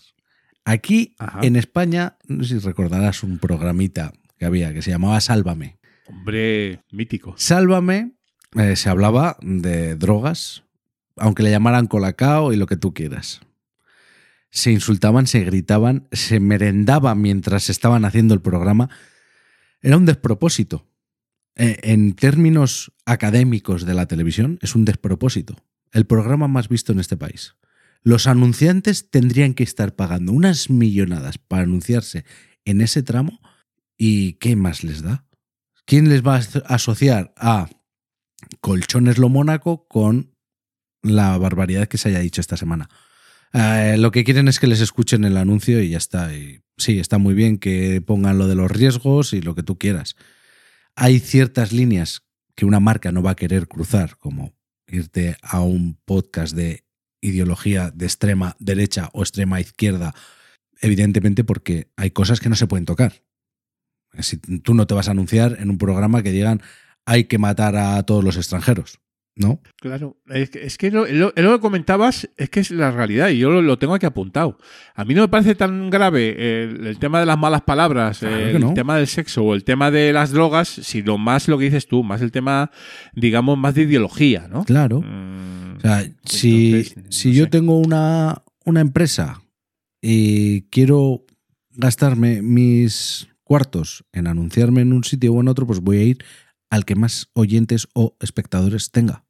aquí 0.64 1.14
Ajá. 1.18 1.40
en 1.42 1.56
España, 1.56 2.16
no 2.26 2.44
sé 2.44 2.58
si 2.60 2.66
recordarás 2.66 3.22
un 3.22 3.38
programita 3.38 4.12
que 4.38 4.46
había 4.46 4.72
que 4.72 4.80
se 4.82 4.90
llamaba 4.92 5.20
Sálvame. 5.20 5.78
Hombre, 6.06 6.80
mítico. 6.90 7.34
Sálvame 7.36 8.12
eh, 8.56 8.76
se 8.76 8.88
hablaba 8.88 9.36
de 9.42 9.96
drogas, 9.96 10.64
aunque 11.16 11.42
le 11.42 11.50
llamaran 11.50 11.86
colacao 11.86 12.52
y 12.52 12.56
lo 12.56 12.66
que 12.66 12.76
tú 12.76 12.94
quieras. 12.94 13.40
Se 14.50 14.70
insultaban, 14.70 15.26
se 15.26 15.40
gritaban, 15.40 16.08
se 16.12 16.40
merendaban 16.40 17.20
mientras 17.20 17.70
estaban 17.70 18.04
haciendo 18.04 18.34
el 18.34 18.42
programa. 18.42 18.90
Era 19.80 19.96
un 19.96 20.06
despropósito. 20.06 20.86
eh, 21.54 21.78
en 21.82 22.14
términos 22.14 22.92
académicos 23.04 23.84
de 23.84 23.94
la 23.94 24.06
televisión, 24.06 24.58
es 24.62 24.74
un 24.74 24.84
despropósito. 24.84 25.56
El 25.92 26.06
programa 26.06 26.48
más 26.48 26.68
visto 26.68 26.92
en 26.92 27.00
este 27.00 27.16
país. 27.16 27.56
Los 28.02 28.26
anunciantes 28.26 29.10
tendrían 29.10 29.54
que 29.54 29.62
estar 29.62 29.94
pagando 29.94 30.32
unas 30.32 30.70
millonadas 30.70 31.38
para 31.38 31.62
anunciarse 31.64 32.24
en 32.64 32.80
ese 32.80 33.02
tramo. 33.02 33.40
¿Y 33.96 34.34
qué 34.34 34.56
más 34.56 34.82
les 34.82 35.02
da? 35.02 35.26
¿Quién 35.84 36.08
les 36.08 36.26
va 36.26 36.36
a 36.36 36.74
asociar 36.74 37.32
a 37.36 37.68
Colchones 38.60 39.18
Lo 39.18 39.28
Mónaco 39.28 39.86
con 39.86 40.31
la 41.02 41.36
barbaridad 41.38 41.88
que 41.88 41.98
se 41.98 42.08
haya 42.08 42.20
dicho 42.20 42.40
esta 42.40 42.56
semana? 42.56 42.88
Eh, 43.52 43.96
lo 43.98 44.10
que 44.10 44.24
quieren 44.24 44.48
es 44.48 44.58
que 44.58 44.66
les 44.66 44.80
escuchen 44.80 45.24
el 45.24 45.36
anuncio 45.36 45.82
y 45.82 45.90
ya 45.90 45.98
está. 45.98 46.30
Sí, 46.76 46.98
está 46.98 47.18
muy 47.18 47.34
bien 47.34 47.58
que 47.58 48.00
pongan 48.00 48.38
lo 48.38 48.46
de 48.46 48.54
los 48.54 48.70
riesgos 48.70 49.32
y 49.32 49.42
lo 49.42 49.54
que 49.54 49.62
tú 49.62 49.78
quieras. 49.78 50.16
Hay 50.94 51.20
ciertas 51.20 51.72
líneas 51.72 52.22
que 52.54 52.64
una 52.64 52.80
marca 52.80 53.12
no 53.12 53.22
va 53.22 53.32
a 53.32 53.36
querer 53.36 53.68
cruzar, 53.68 54.16
como 54.18 54.54
irte 54.86 55.36
a 55.42 55.60
un 55.60 55.98
podcast 56.04 56.54
de 56.54 56.84
ideología 57.20 57.90
de 57.90 58.06
extrema 58.06 58.56
derecha 58.58 59.08
o 59.12 59.22
extrema 59.22 59.60
izquierda, 59.60 60.14
evidentemente 60.80 61.44
porque 61.44 61.90
hay 61.96 62.10
cosas 62.10 62.40
que 62.40 62.48
no 62.48 62.56
se 62.56 62.66
pueden 62.66 62.84
tocar. 62.84 63.22
Si 64.18 64.36
tú 64.36 64.74
no 64.74 64.86
te 64.86 64.94
vas 64.94 65.08
a 65.08 65.12
anunciar 65.12 65.56
en 65.60 65.70
un 65.70 65.78
programa 65.78 66.22
que 66.22 66.32
digan 66.32 66.60
hay 67.04 67.24
que 67.24 67.38
matar 67.38 67.76
a 67.76 68.02
todos 68.04 68.22
los 68.22 68.36
extranjeros. 68.36 69.00
¿No? 69.34 69.60
Claro, 69.80 70.18
es 70.28 70.50
que, 70.50 70.64
es 70.64 70.76
que 70.76 70.90
lo, 70.90 71.06
lo, 71.06 71.60
comentabas 71.60 72.28
es 72.36 72.50
que 72.50 72.60
es 72.60 72.70
la 72.70 72.90
realidad 72.90 73.30
y 73.30 73.38
yo 73.38 73.50
lo, 73.50 73.62
lo, 73.62 73.78
tengo 73.78 73.94
aquí 73.94 74.04
apuntado. 74.06 74.58
A 74.94 75.04
mí 75.04 75.14
no 75.14 75.22
me 75.22 75.28
parece 75.28 75.54
tan 75.54 75.88
grave 75.90 76.64
el, 76.64 76.86
el 76.86 76.98
tema 76.98 77.20
de 77.20 77.26
las 77.26 77.38
malas 77.38 77.62
palabras, 77.62 78.18
Claro 78.18 78.36
el 78.36 78.60
no. 78.60 78.74
tema 78.74 78.96
del 78.96 79.06
sexo 79.06 79.42
o 79.42 79.54
el 79.54 79.64
tema 79.64 79.90
de 79.90 80.12
las 80.12 80.32
drogas, 80.32 80.68
sino 80.68 81.16
más 81.18 81.48
lo 81.48 81.58
que 81.58 81.64
dices 81.64 81.86
tú, 81.86 82.02
más 82.02 82.20
el 82.20 82.30
tema, 82.30 82.70
digamos, 83.14 83.56
más 83.56 83.74
de 83.74 83.82
ideología, 83.82 84.48
¿no? 84.48 84.64
Claro. 84.64 85.00
Mm, 85.00 85.76
O 85.76 85.80
sea, 85.80 86.04
si, 86.24 86.92
no 86.96 87.02
si 87.08 87.32
yo 87.32 87.48
tengo 87.48 87.78
una, 87.78 88.42
una 88.64 88.80
empresa 88.80 89.42
y 90.00 90.62
quiero 90.62 91.24
gastarme 91.70 92.42
mis 92.42 93.28
cuartos 93.44 94.04
en 94.12 94.26
anunciarme 94.26 94.82
en 94.82 94.92
un 94.92 95.04
sitio 95.04 95.32
o 95.32 95.40
en 95.40 95.48
otro, 95.48 95.66
pues 95.66 95.80
voy 95.80 95.98
a 95.98 96.02
ir 96.02 96.24
al 96.70 96.84
que 96.86 96.94
más 96.94 97.28
oyentes 97.34 97.86
o 97.94 98.16
espectadores 98.20 98.90
tenga. 98.90 99.21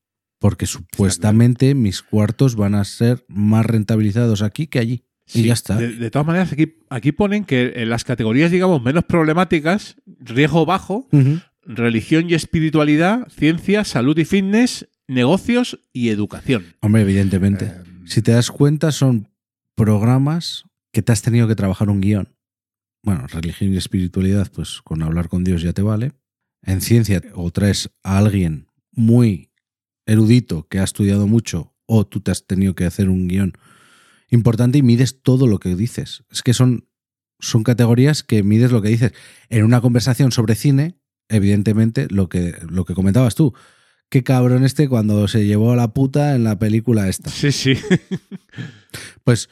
Porque 0.43 0.66
supuestamente 0.66 1.74
mis 1.74 2.02
cuartos 2.02 2.56
van 2.56 2.74
a 2.74 2.85
ser 2.85 3.24
más 3.28 3.64
rentabilizados 3.64 4.43
aquí 4.43 4.66
que 4.66 4.78
allí. 4.81 5.05
y 5.32 5.44
ya 5.44 5.52
está. 5.55 5.77
De, 5.77 5.93
de 5.97 6.10
todas 6.10 6.27
maneras, 6.27 6.52
aquí, 6.52 6.74
aquí 6.90 7.12
ponen 7.12 7.44
que 7.44 7.73
en 7.77 7.89
las 7.89 8.05
categorías, 8.05 8.51
digamos, 8.51 8.82
menos 8.82 9.05
problemáticas, 9.05 9.97
riesgo 10.20 10.66
bajo, 10.66 11.09
religión 11.64 12.28
y 12.28 12.35
espiritualidad, 12.35 13.28
ciencia, 13.28 13.85
salud 13.85 14.19
y 14.19 14.24
fitness, 14.24 14.89
negocios 15.09 15.78
y 15.93 16.09
educación. 16.10 16.64
Hombre, 16.81 17.02
evidentemente. 17.02 17.66
Eh, 17.66 17.82
Si 18.05 18.20
te 18.20 18.32
das 18.32 18.51
cuenta, 18.51 18.90
son 18.93 19.28
programas 19.77 20.64
que 20.93 21.02
te 21.02 21.12
has 21.12 21.23
tenido 21.23 21.47
que 21.48 21.55
trabajar 21.55 21.89
un 21.89 22.01
guion. 22.01 22.28
Bueno, 23.05 23.27
religión 23.28 23.73
y 23.73 23.77
espiritualidad, 23.77 24.51
pues 24.52 24.81
con 24.82 25.02
hablar 25.02 25.28
con 25.28 25.44
Dios 25.44 25.62
ya 25.62 25.73
te 25.73 25.82
vale. 25.82 26.12
En 26.64 26.81
ciencia, 26.81 27.23
o 27.35 27.51
traes 27.51 27.90
a 28.02 28.19
alguien 28.19 28.66
muy 28.93 29.51
erudito 30.07 30.66
que 30.69 30.79
ha 30.79 30.85
estudiado 30.85 31.27
mucho, 31.27 31.74
o 31.87 32.07
tú 32.07 32.20
te 32.20 32.31
has 32.31 32.47
tenido 32.47 32.74
que 32.74 32.85
hacer 32.85 33.09
un 33.09 33.29
guion 33.29 33.53
importante 34.31 34.79
y 34.79 34.83
mides 34.83 35.23
todo 35.23 35.47
lo 35.47 35.59
que 35.59 35.77
dices. 35.77 36.24
Es 36.31 36.43
que 36.43 36.55
son, 36.55 36.89
son 37.39 37.62
categorías 37.62 38.23
que 38.23 38.43
mides 38.43 38.73
lo 38.73 38.83
que 38.83 38.89
dices. 38.89 39.12
En 39.51 39.65
una 39.65 39.81
conversación 39.81 40.33
sobre 40.33 40.55
cine, 40.55 40.99
evidentemente, 41.29 42.07
lo 42.11 42.29
que, 42.29 42.57
lo 42.69 42.85
que 42.85 42.95
comentabas 42.95 43.35
tú. 43.35 43.53
Qué 44.09 44.23
cabrón 44.23 44.65
este 44.65 44.89
cuando 44.89 45.29
se 45.29 45.47
llevó 45.47 45.73
a 45.73 45.77
la 45.77 45.95
puta 45.95 46.35
en 46.35 46.45
la 46.45 46.59
película 46.59 47.09
esta. 47.09 47.31
Sí, 47.31 47.53
sí. 47.53 47.74
Pues, 49.24 49.49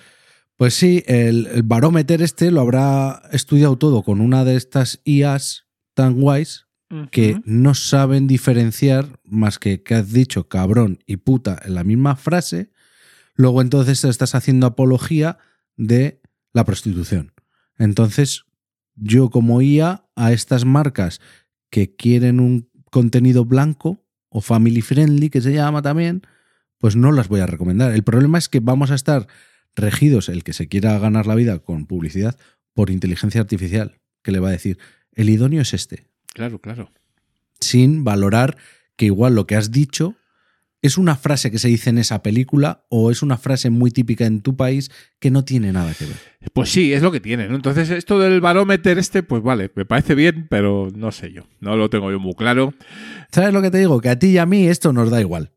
pues 0.56 0.74
sí, 0.74 1.02
el, 1.06 1.47
el 1.47 1.62
barómetro 1.62 2.22
este 2.22 2.51
lo 2.51 2.60
habrá 2.60 3.22
estudiado 3.32 3.78
todo 3.78 4.02
con 4.02 4.20
una 4.20 4.44
de 4.44 4.56
estas 4.56 5.01
IAs 5.05 5.64
tan 5.94 6.20
guays 6.20 6.66
que 7.10 7.40
no 7.44 7.74
saben 7.74 8.26
diferenciar 8.26 9.20
más 9.24 9.58
que 9.58 9.82
que 9.82 9.94
has 9.94 10.12
dicho 10.12 10.48
cabrón 10.48 10.98
y 11.06 11.18
puta 11.18 11.60
en 11.64 11.74
la 11.74 11.84
misma 11.84 12.16
frase. 12.16 12.70
Luego 13.34 13.62
entonces 13.62 14.04
estás 14.04 14.34
haciendo 14.34 14.66
apología 14.66 15.38
de 15.76 16.20
la 16.52 16.64
prostitución. 16.64 17.32
Entonces, 17.78 18.44
yo 18.96 19.30
como 19.30 19.62
IA 19.62 20.04
a 20.16 20.32
estas 20.32 20.64
marcas 20.64 21.20
que 21.70 21.94
quieren 21.94 22.40
un 22.40 22.68
contenido 22.90 23.44
blanco 23.44 24.04
o 24.28 24.40
family 24.40 24.82
friendly, 24.82 25.30
que 25.30 25.40
se 25.40 25.52
llama 25.52 25.82
también, 25.82 26.22
pues 26.78 26.96
no 26.96 27.12
las 27.12 27.28
voy 27.28 27.40
a 27.40 27.46
recomendar. 27.46 27.92
El 27.92 28.02
problema 28.02 28.38
es 28.38 28.48
que 28.48 28.60
vamos 28.60 28.90
a 28.90 28.94
estar 28.94 29.28
regidos, 29.76 30.28
el 30.28 30.44
que 30.44 30.52
se 30.52 30.68
quiera 30.68 30.98
ganar 30.98 31.26
la 31.26 31.34
vida 31.34 31.58
con 31.60 31.86
publicidad, 31.86 32.36
por 32.74 32.90
inteligencia 32.90 33.40
artificial, 33.40 34.00
que 34.22 34.32
le 34.32 34.40
va 34.40 34.48
a 34.48 34.52
decir, 34.52 34.78
el 35.12 35.30
idóneo 35.30 35.62
es 35.62 35.74
este, 35.74 36.10
Claro, 36.35 36.59
claro. 36.61 36.90
sin 37.61 38.05
valorar 38.05 38.57
que 38.97 39.07
igual 39.07 39.35
lo 39.35 39.47
que 39.47 39.57
has 39.57 39.70
dicho 39.70 40.16
es 40.82 40.97
una 40.97 41.16
frase 41.16 41.51
que 41.51 41.59
se 41.59 41.69
dice 41.69 41.90
en 41.90 41.98
esa 41.98 42.23
película 42.23 42.85
o 42.89 43.11
es 43.11 43.23
una 43.23 43.36
frase 43.36 43.69
muy 43.69 43.90
típica 43.90 44.24
en 44.24 44.40
tu 44.40 44.57
país 44.57 44.90
que 45.19 45.31
no 45.31 45.44
tiene 45.44 45.73
nada 45.73 45.93
que 45.94 46.07
ver. 46.07 46.16
Pues 46.55 46.70
sí, 46.70 46.93
es 46.93 47.02
lo 47.02 47.12
que 47.12 47.20
tiene, 47.20 47.48
¿no? 47.48 47.57
Entonces, 47.57 47.90
esto 47.90 48.19
del 48.19 48.40
barómetro 48.40 48.93
este, 48.93 49.23
pues 49.23 49.43
vale, 49.43 49.70
me 49.74 49.85
parece 49.85 50.15
bien, 50.15 50.47
pero 50.48 50.89
no 50.94 51.12
sé 51.12 51.32
yo. 51.32 51.43
No 51.61 51.77
lo 51.77 51.90
tengo 51.90 52.11
yo 52.11 52.19
muy 52.19 52.35
claro. 52.35 52.73
¿Sabes 53.31 53.52
lo 53.52 53.61
que 53.61 53.70
te 53.70 53.78
digo? 53.78 54.01
Que 54.01 54.09
a 54.09 54.19
ti 54.19 54.28
y 54.28 54.39
a 54.39 54.47
mí 54.47 54.66
esto 54.69 54.93
nos 54.93 55.11
da 55.11 55.20
igual. 55.20 55.52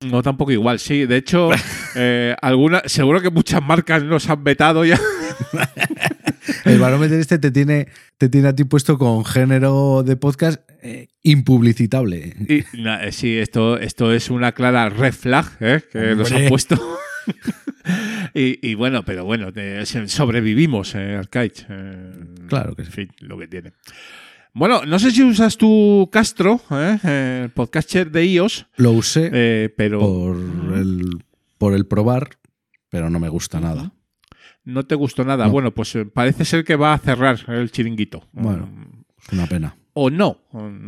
No, 0.00 0.22
tampoco 0.22 0.52
igual, 0.52 0.78
sí. 0.78 1.06
De 1.06 1.16
hecho, 1.16 1.50
eh, 1.96 2.36
alguna, 2.40 2.82
seguro 2.86 3.20
que 3.20 3.30
muchas 3.30 3.60
marcas 3.60 4.04
nos 4.04 4.30
han 4.30 4.44
vetado 4.44 4.84
ya. 4.84 5.00
El 6.64 6.78
barómetro 6.78 7.16
este 7.16 7.38
te 7.38 7.50
tiene, 7.50 7.88
te 8.18 8.28
tiene 8.28 8.48
a 8.48 8.54
ti 8.54 8.64
puesto 8.64 8.98
con 8.98 9.24
género 9.24 10.02
de 10.04 10.16
podcast 10.16 10.60
eh, 10.82 11.08
impublicitable. 11.22 12.34
Y, 12.48 12.64
na- 12.80 13.04
eh, 13.04 13.12
sí, 13.12 13.36
esto, 13.38 13.78
esto 13.78 14.12
es 14.12 14.30
una 14.30 14.52
clara 14.52 14.88
red 14.88 15.12
flag 15.12 15.46
¿eh? 15.60 15.82
que 15.92 16.14
nos 16.14 16.30
han 16.32 16.48
puesto. 16.48 16.76
y, 18.34 18.66
y 18.68 18.74
bueno, 18.74 19.04
pero 19.04 19.24
bueno, 19.24 19.48
sobrevivimos, 20.06 20.94
eh, 20.94 21.16
Arcaich. 21.16 21.66
eh, 21.68 22.12
Claro 22.48 22.74
que 22.74 22.82
sí. 22.84 22.88
En 22.88 22.92
fin, 22.92 23.08
lo 23.20 23.38
que 23.38 23.48
tiene. 23.48 23.72
Bueno, 24.54 24.84
no 24.86 24.98
sé 24.98 25.10
si 25.10 25.22
usas 25.22 25.56
tu 25.56 26.08
Castro, 26.10 26.60
el 27.04 27.50
podcaster 27.50 28.10
de 28.10 28.24
iOS, 28.26 28.66
Lo 28.76 28.92
usé 28.92 29.30
eh, 29.32 29.74
pero 29.76 30.00
por, 30.00 30.36
el, 30.76 31.22
por 31.58 31.74
el 31.74 31.86
probar, 31.86 32.30
pero 32.88 33.10
no 33.10 33.20
me 33.20 33.28
gusta 33.28 33.60
nada. 33.60 33.92
No 34.68 34.84
te 34.86 34.94
gustó 34.94 35.24
nada. 35.24 35.46
No. 35.46 35.50
Bueno, 35.52 35.72
pues 35.72 35.94
eh, 35.96 36.04
parece 36.04 36.44
ser 36.44 36.64
que 36.64 36.76
va 36.76 36.92
a 36.94 36.98
cerrar 36.98 37.38
el 37.48 37.70
chiringuito. 37.70 38.24
Bueno. 38.32 38.66
Mm, 38.66 39.02
Es 39.26 39.32
una 39.32 39.46
pena. 39.46 39.76
o 39.94 40.10
no. 40.10 40.38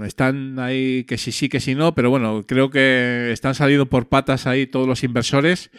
Están 0.05 0.59
ahí 0.61 1.03
que 1.05 1.19
sí, 1.19 1.33
sí, 1.33 1.49
que 1.49 1.59
sí, 1.61 1.75
no, 1.75 1.95
pero 1.95 2.11
bueno, 2.11 2.45
creo 2.47 2.71
que 2.71 3.31
están 3.33 3.55
saliendo 3.55 3.87
por 3.87 4.09
patas 4.09 4.47
ahí 4.47 4.67
todos 4.69 4.87
los 4.87 5.03
inversores 5.03 5.71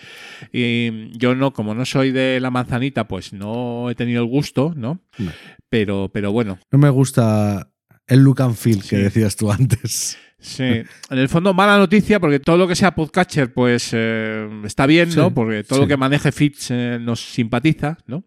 y 0.52 1.18
yo 1.18 1.34
no, 1.36 1.53
como 1.53 1.73
no 1.73 1.86
soy 1.86 2.11
de 2.11 2.40
la 2.41 2.52
manzanita, 2.52 3.07
pues 3.07 3.32
no 3.34 3.90
he 3.90 3.95
tenido 3.95 4.22
el 4.23 4.28
gusto, 4.30 4.73
¿no? 4.76 4.99
No. 5.18 5.32
Pero, 5.69 6.10
pero 6.14 6.32
bueno, 6.34 6.60
No 6.72 6.78
me 6.80 6.90
gusta 6.90 7.69
el 8.07 8.19
look 8.23 8.41
and 8.41 8.56
feel 8.56 8.84
que 8.84 8.98
decías 8.98 9.36
tú 9.38 9.49
antes. 9.52 10.18
Sí. 10.42 10.64
En 10.64 11.18
el 11.18 11.30
fondo, 11.30 11.54
mala 11.54 11.78
noticia 11.78 12.20
porque 12.20 12.40
todo 12.40 12.58
lo 12.58 12.68
que 12.68 12.76
sea 12.76 12.94
podcatcher, 12.94 13.54
pues 13.54 13.92
eh, 13.94 14.50
está 14.66 14.86
bien, 14.86 15.10
Sí, 15.12 15.18
¿no? 15.18 15.34
Porque 15.34 15.64
todo 15.64 15.78
sí. 15.80 15.82
lo 15.84 15.88
que 15.88 15.96
maneje 15.98 16.32
feeds 16.34 16.72
eh, 16.72 16.98
nos 17.00 17.22
simpatiza, 17.22 17.98
¿no? 18.08 18.26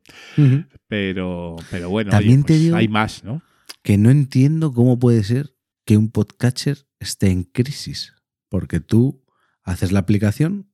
Pero, 0.88 1.56
pero 1.70 1.90
bueno, 1.90 2.10
También 2.10 2.40
oye, 2.40 2.46
te 2.46 2.52
pues 2.54 2.60
digo- 2.60 2.76
hay 2.76 2.88
más, 2.88 3.24
¿no? 3.24 3.42
que 3.82 3.98
no 3.98 4.10
entiendo 4.10 4.72
cómo 4.72 4.98
puede 4.98 5.22
ser 5.24 5.54
que 5.84 5.96
un 5.98 6.10
podcatcher 6.10 6.86
esté 7.00 7.28
en 7.30 7.42
crisis. 7.44 8.14
Porque 8.48 8.80
tú 8.80 9.22
haces 9.62 9.92
la 9.92 9.98
aplicación, 9.98 10.70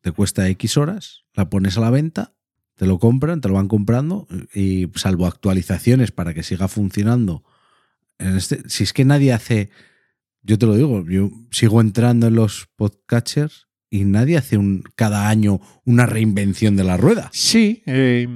te 0.00 0.10
cuesta 0.10 0.48
X 0.48 0.76
horas, 0.76 1.24
la 1.34 1.48
pones 1.48 1.76
a 1.76 1.80
la 1.80 1.90
venta, 1.90 2.34
te 2.74 2.86
lo 2.86 2.98
compran, 2.98 3.40
te 3.40 3.48
lo 3.48 3.54
van 3.54 3.68
comprando 3.68 4.26
y 4.54 4.88
salvo 4.96 5.26
actualizaciones 5.26 6.10
para 6.10 6.34
que 6.34 6.42
siga 6.42 6.66
funcionando. 6.66 7.44
En 8.18 8.36
este, 8.36 8.68
si 8.68 8.82
es 8.84 8.92
que 8.92 9.04
nadie 9.04 9.32
hace, 9.32 9.70
yo 10.42 10.58
te 10.58 10.66
lo 10.66 10.76
digo, 10.76 11.04
yo 11.08 11.30
sigo 11.50 11.80
entrando 11.80 12.26
en 12.28 12.34
los 12.34 12.68
podcatchers 12.76 13.66
y 13.90 14.04
nadie 14.04 14.36
hace 14.36 14.56
un, 14.56 14.84
cada 14.94 15.28
año 15.28 15.60
una 15.84 16.06
reinvención 16.06 16.76
de 16.76 16.84
la 16.84 16.96
rueda. 16.96 17.28
Sí. 17.32 17.82
eh, 17.86 18.26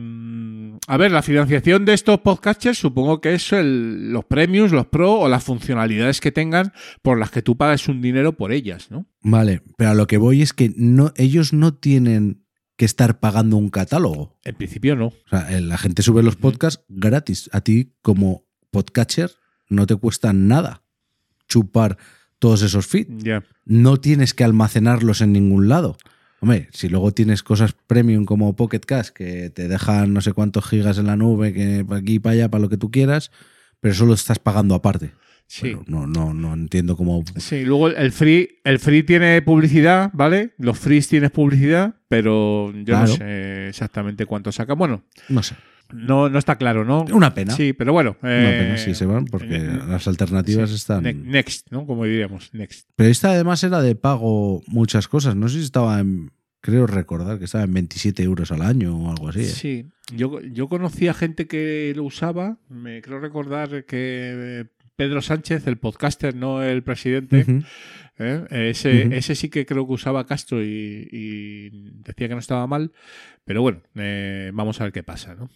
a 0.86 0.97
ver, 0.98 1.12
la 1.12 1.22
financiación 1.22 1.85
de 1.85 1.94
estos 1.94 2.20
podcasters 2.20 2.76
supongo 2.78 3.20
que 3.20 3.35
es 3.35 3.52
el- 3.52 4.12
los 4.12 4.24
premiums, 4.26 4.72
los 4.72 4.86
pro 4.86 5.12
o 5.20 5.28
las 5.28 5.43
funcionalidades 5.44 6.20
que 6.20 6.32
tengan 6.32 6.72
por 7.02 7.18
las 7.18 7.31
que 7.31 7.40
tú 7.43 7.56
pagas 7.56 7.89
un 7.89 8.02
dinero 8.02 8.36
por 8.36 8.52
ellas, 8.52 8.90
¿no? 8.90 9.06
Vale, 9.22 9.62
pero 9.78 9.90
a 9.90 9.94
lo 9.94 10.06
que 10.06 10.18
voy 10.18 10.43
es 10.43 10.52
que 10.52 10.72
no, 10.76 11.12
ellos 11.16 11.52
no 11.52 11.74
tienen 11.74 12.44
que 12.76 12.85
estar 12.85 13.20
pagando 13.20 13.56
un 13.56 13.70
catálogo. 13.70 14.36
En 14.44 14.56
principio 14.56 14.97
no. 14.97 15.06
O 15.06 15.14
sea, 15.31 15.56
eh, 15.56 15.60
la 15.60 15.78
gente 15.78 16.02
sube 16.02 16.22
los 16.24 16.36
podcasts 16.36 16.85
gratis. 16.89 17.48
A 17.52 17.60
ti, 17.60 17.94
como 18.02 18.44
podcatcher, 18.72 19.31
no 19.70 19.86
te 19.86 19.94
cuesta 19.97 20.32
nada. 20.32 20.82
Chupar 21.49 21.97
todos 22.39 22.62
esos 22.62 22.87
feeds. 22.87 23.25
No 23.65 23.97
tienes 23.99 24.35
que 24.35 24.45
almacenarlos 24.45 25.21
en 25.21 25.33
ningún 25.33 25.69
lado. 25.69 25.97
Hombre, 26.41 26.69
si 26.73 26.89
luego 26.91 27.12
tienes 27.12 27.43
cosas 27.43 27.75
premium 27.87 28.27
como 28.27 28.55
Pocket 28.55 28.81
Cash 28.81 29.09
que 29.11 29.49
te 29.49 29.66
dejan 29.66 30.12
no 30.12 30.21
sé 30.21 30.33
cuántos 30.35 30.66
gigas 30.69 30.99
en 30.99 31.07
la 31.07 31.16
nube, 31.16 31.55
que 31.55 31.85
para 31.87 32.01
aquí 32.01 32.15
y 32.15 32.19
para 32.19 32.35
allá, 32.35 32.51
para 32.51 32.61
lo 32.62 32.69
que 32.69 32.77
tú 32.77 32.91
quieras, 32.91 33.31
pero 33.81 33.95
solo 33.95 34.12
estás 34.12 34.39
pagando 34.39 34.75
aparte. 34.75 35.12
Sí. 35.47 35.62
Pero 35.62 35.85
no, 35.87 36.07
no, 36.07 36.35
no 36.35 36.53
entiendo 36.55 36.97
cómo. 36.97 37.23
Sí, 37.37 37.65
luego 37.65 37.89
el 37.89 38.12
free, 38.12 38.61
el 38.65 38.79
free 38.79 39.03
tiene 39.05 39.41
publicidad, 39.43 40.11
¿vale? 40.12 40.55
Los 40.59 40.79
frees 40.79 41.09
tienes 41.09 41.31
publicidad, 41.31 41.95
pero 42.09 42.73
yo 42.73 42.85
Claro. 42.85 43.09
no 43.09 43.16
sé 43.16 43.69
exactamente 43.69 44.27
cuánto 44.27 44.53
saca. 44.53 44.75
Bueno, 44.75 45.05
No 45.31 45.43
sé. 45.43 45.55
No, 45.93 46.28
no 46.28 46.39
está 46.39 46.56
claro, 46.56 46.85
¿no? 46.85 47.05
Una 47.12 47.35
pena. 47.35 47.55
Sí, 47.55 47.73
pero 47.73 47.93
bueno. 47.93 48.16
Una 48.23 48.51
eh, 48.56 48.59
pena 48.62 48.77
si 48.78 48.94
se 48.94 49.06
van, 49.06 49.24
porque 49.27 49.56
eh, 49.56 49.78
las 49.89 50.06
alternativas 50.09 50.70
sí. 50.70 50.77
están. 50.77 51.02
Ne- 51.05 51.15
Next, 51.15 51.70
¿no? 51.70 51.86
Como 51.86 52.05
diríamos, 52.05 52.52
next. 52.52 52.89
Pero 52.97 53.11
esta 53.11 53.31
además 53.31 53.62
era 53.65 53.81
de 53.82 53.94
pago 53.94 54.62
muchas 54.66 55.09
cosas. 55.09 55.36
No 55.36 55.48
sé 55.48 55.59
si 55.59 55.65
estaba 55.65 56.01
en. 56.01 56.31
Creo 56.61 56.86
recordar 56.86 57.39
que 57.39 57.44
estaba 57.44 57.65
en 57.65 57.74
27 57.74 58.23
euros 58.23 58.51
al 58.51 58.62
año 58.62 58.97
o 58.97 59.11
algo 59.11 59.28
así. 59.28 59.40
¿eh? 59.40 59.44
Sí, 59.44 59.86
yo, 60.16 60.40
yo 60.40 60.69
conocía 60.69 61.12
gente 61.12 61.47
que 61.47 61.93
lo 61.94 62.05
usaba. 62.05 62.56
Me 62.70 63.02
creo 63.02 63.20
recordar 63.20 63.85
que 63.85 64.61
eh, 64.61 64.65
Pedro 64.97 65.23
Sánchez, 65.23 65.66
el 65.66 65.79
podcaster, 65.79 66.35
no 66.35 66.62
el 66.62 66.83
presidente. 66.83 67.45
¿eh? 68.19 68.45
ese, 68.51 69.16
ese 69.16 69.35
sí 69.35 69.49
que 69.49 69.66
creo 69.66 69.87
que 69.87 69.93
usaba 69.93 70.27
Castro 70.27 70.62
y, 70.62 71.09
y 71.11 71.71
decía 72.03 72.29
que 72.29 72.35
no 72.35 72.41
estaba 72.41 72.66
mal. 72.66 72.93
Pero 73.45 73.61
bueno, 73.61 73.83
eh, 73.97 74.51
vamos 74.55 74.81
a 74.81 74.85
ver 74.85 74.93
qué 74.93 75.03
pasa. 75.03 75.35
¿no? 75.35 75.51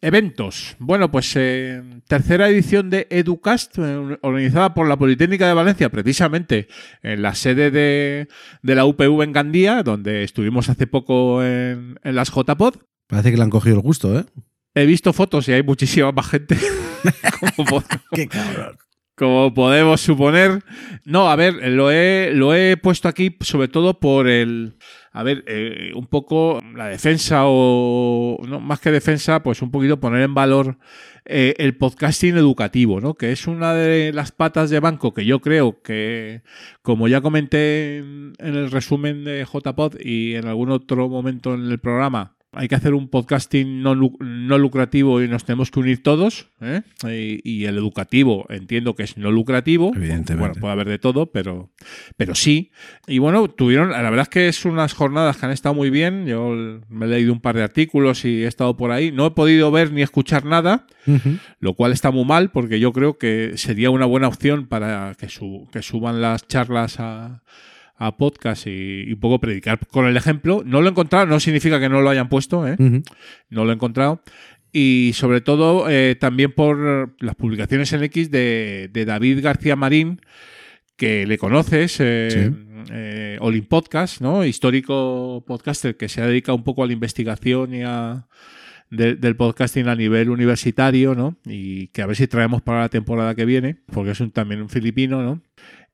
Eventos. 0.00 0.76
Bueno, 0.78 1.10
pues 1.10 1.32
eh, 1.36 1.82
tercera 2.06 2.48
edición 2.48 2.90
de 2.90 3.06
Educast, 3.10 3.78
organizada 4.20 4.74
por 4.74 4.88
la 4.88 4.98
Politécnica 4.98 5.46
de 5.46 5.54
Valencia, 5.54 5.88
precisamente 5.88 6.68
en 7.02 7.22
la 7.22 7.34
sede 7.34 7.70
de, 7.70 8.28
de 8.62 8.74
la 8.74 8.84
UPV 8.84 9.22
en 9.22 9.32
Gandía, 9.32 9.82
donde 9.82 10.24
estuvimos 10.24 10.68
hace 10.68 10.86
poco 10.86 11.42
en, 11.42 11.98
en 12.02 12.14
las 12.14 12.30
JPod. 12.30 12.76
Parece 13.06 13.30
que 13.30 13.36
le 13.36 13.42
han 13.42 13.50
cogido 13.50 13.76
el 13.76 13.82
gusto, 13.82 14.18
¿eh? 14.18 14.24
He 14.74 14.86
visto 14.86 15.12
fotos 15.12 15.48
y 15.48 15.52
hay 15.52 15.62
muchísima 15.62 16.12
más 16.12 16.28
gente. 16.28 16.56
como, 17.56 17.68
po- 17.68 17.84
Qué 18.12 18.26
cabrón. 18.28 18.76
como 19.16 19.54
podemos 19.54 20.00
suponer. 20.00 20.62
No, 21.04 21.30
a 21.30 21.36
ver, 21.36 21.54
lo 21.70 21.90
he, 21.90 22.30
lo 22.34 22.54
he 22.54 22.76
puesto 22.76 23.08
aquí 23.08 23.36
sobre 23.40 23.68
todo 23.68 24.00
por 24.00 24.28
el. 24.28 24.76
A 25.14 25.22
ver, 25.22 25.44
eh, 25.46 25.92
un 25.94 26.06
poco 26.06 26.60
la 26.74 26.86
defensa 26.88 27.42
o. 27.44 28.38
No, 28.48 28.60
más 28.60 28.80
que 28.80 28.90
defensa, 28.90 29.42
pues 29.42 29.60
un 29.62 29.70
poquito 29.70 30.00
poner 30.00 30.22
en 30.22 30.34
valor 30.34 30.78
eh, 31.26 31.54
el 31.58 31.76
podcasting 31.76 32.36
educativo, 32.38 32.98
¿no? 33.00 33.12
Que 33.14 33.30
es 33.30 33.46
una 33.46 33.74
de 33.74 34.12
las 34.14 34.32
patas 34.32 34.70
de 34.70 34.80
banco 34.80 35.12
que 35.12 35.26
yo 35.26 35.40
creo 35.40 35.82
que, 35.82 36.40
como 36.80 37.08
ya 37.08 37.20
comenté 37.20 37.98
en, 37.98 38.32
en 38.38 38.54
el 38.56 38.70
resumen 38.70 39.24
de 39.24 39.44
JPod 39.44 39.96
y 40.00 40.34
en 40.34 40.46
algún 40.46 40.70
otro 40.70 41.08
momento 41.10 41.52
en 41.54 41.70
el 41.70 41.78
programa, 41.78 42.36
hay 42.54 42.68
que 42.68 42.74
hacer 42.74 42.92
un 42.92 43.08
podcasting 43.08 43.82
no, 43.82 43.94
no 43.94 44.58
lucrativo 44.58 45.22
y 45.22 45.28
nos 45.28 45.44
tenemos 45.44 45.70
que 45.70 45.80
unir 45.80 46.02
todos. 46.02 46.48
¿eh? 46.60 46.82
Y, 47.04 47.40
y 47.50 47.64
el 47.64 47.76
educativo 47.78 48.44
entiendo 48.50 48.94
que 48.94 49.04
es 49.04 49.16
no 49.16 49.30
lucrativo. 49.30 49.92
Evidentemente. 49.94 50.34
Bueno, 50.38 50.54
puede 50.60 50.72
haber 50.72 50.88
de 50.88 50.98
todo, 50.98 51.32
pero, 51.32 51.70
pero 52.16 52.34
sí. 52.34 52.70
Y 53.06 53.18
bueno, 53.18 53.48
tuvieron, 53.48 53.90
la 53.90 54.02
verdad 54.02 54.22
es 54.24 54.28
que 54.28 54.48
es 54.48 54.64
unas 54.66 54.92
jornadas 54.92 55.38
que 55.38 55.46
han 55.46 55.52
estado 55.52 55.74
muy 55.74 55.88
bien. 55.90 56.26
Yo 56.26 56.50
me 56.88 57.06
he 57.06 57.08
leído 57.08 57.32
un 57.32 57.40
par 57.40 57.56
de 57.56 57.62
artículos 57.62 58.24
y 58.26 58.44
he 58.44 58.46
estado 58.46 58.76
por 58.76 58.90
ahí. 58.90 59.12
No 59.12 59.26
he 59.26 59.30
podido 59.30 59.70
ver 59.70 59.90
ni 59.92 60.02
escuchar 60.02 60.44
nada, 60.44 60.86
Ujú. 61.06 61.38
lo 61.58 61.74
cual 61.74 61.92
está 61.92 62.10
muy 62.10 62.24
mal 62.26 62.50
porque 62.50 62.78
yo 62.80 62.92
creo 62.92 63.16
que 63.16 63.52
sería 63.56 63.88
una 63.90 64.04
buena 64.06 64.28
opción 64.28 64.66
para 64.66 65.14
que, 65.18 65.28
su- 65.30 65.68
que 65.72 65.80
suban 65.82 66.20
las 66.20 66.46
charlas 66.46 67.00
a, 67.00 67.42
a 67.96 68.16
podcast 68.16 68.66
y, 68.66 69.04
y 69.08 69.12
un 69.12 69.20
poco 69.20 69.40
predicar 69.40 69.78
con 69.88 70.06
el 70.06 70.16
ejemplo. 70.16 70.62
No 70.64 70.80
lo 70.80 70.88
he 70.88 70.90
encontrado, 70.90 71.26
no 71.26 71.38
significa 71.40 71.78
que 71.80 71.88
no 71.88 72.00
lo 72.02 72.10
hayan 72.10 72.28
puesto, 72.28 72.66
¿eh? 72.66 72.76
No 73.50 73.64
lo 73.64 73.70
he 73.70 73.74
encontrado. 73.74 74.22
Y 74.72 75.12
sobre 75.14 75.40
todo 75.42 75.88
eh, 75.90 76.16
también 76.18 76.52
por 76.52 77.14
las 77.20 77.34
publicaciones 77.36 77.92
en 77.92 78.02
X 78.04 78.30
de, 78.30 78.88
de 78.92 79.04
David 79.04 79.40
García 79.42 79.76
Marín, 79.76 80.20
que 80.96 81.26
le 81.26 81.36
conoces, 81.38 81.96
eh, 82.00 82.28
Sí. 82.30 82.86
eh, 82.90 83.36
Olin 83.40 83.66
Podcast, 83.66 84.20
¿no? 84.20 84.44
histórico 84.44 85.44
podcaster 85.46 85.96
que 85.96 86.08
se 86.08 86.22
ha 86.22 86.26
dedicado 86.26 86.56
un 86.56 86.64
poco 86.64 86.82
a 86.82 86.86
la 86.86 86.92
investigación 86.92 87.74
y 87.74 87.82
a 87.82 88.26
de- 88.90 89.14
del 89.16 89.36
podcasting 89.36 89.88
a 89.88 89.94
nivel 89.94 90.28
universitario, 90.30 91.14
¿no? 91.14 91.36
Y 91.46 91.88
que 91.88 92.02
a 92.02 92.06
ver 92.06 92.16
si 92.16 92.26
traemos 92.26 92.60
para 92.62 92.80
la 92.80 92.88
temporada 92.90 93.34
que 93.34 93.44
viene, 93.46 93.76
porque 93.92 94.10
es 94.10 94.20
un, 94.20 94.30
también 94.30 94.60
un 94.62 94.68
filipino, 94.68 95.22
¿no? 95.22 95.40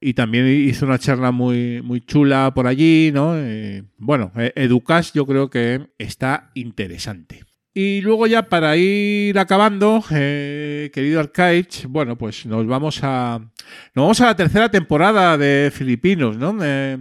Y 0.00 0.14
también 0.14 0.46
hizo 0.46 0.86
una 0.86 0.98
charla 0.98 1.32
muy, 1.32 1.82
muy 1.82 2.00
chula 2.00 2.52
por 2.54 2.66
allí, 2.68 3.10
¿no? 3.12 3.32
Eh, 3.36 3.82
bueno, 3.96 4.30
eh, 4.36 4.52
Educas 4.54 5.12
yo 5.12 5.26
creo 5.26 5.50
que 5.50 5.88
está 5.98 6.50
interesante. 6.54 7.44
Y 7.74 8.00
luego 8.00 8.26
ya 8.26 8.42
para 8.48 8.76
ir 8.76 9.38
acabando, 9.38 10.02
eh, 10.10 10.90
querido 10.92 11.20
Arcaich, 11.20 11.86
bueno, 11.88 12.16
pues 12.16 12.46
nos 12.46 12.66
vamos 12.66 13.00
a 13.02 13.38
nos 13.94 14.02
vamos 14.04 14.20
a 14.20 14.26
la 14.26 14.36
tercera 14.36 14.68
temporada 14.70 15.36
de 15.36 15.70
Filipinos, 15.72 16.36
¿no? 16.36 16.56
Eh, 16.62 16.96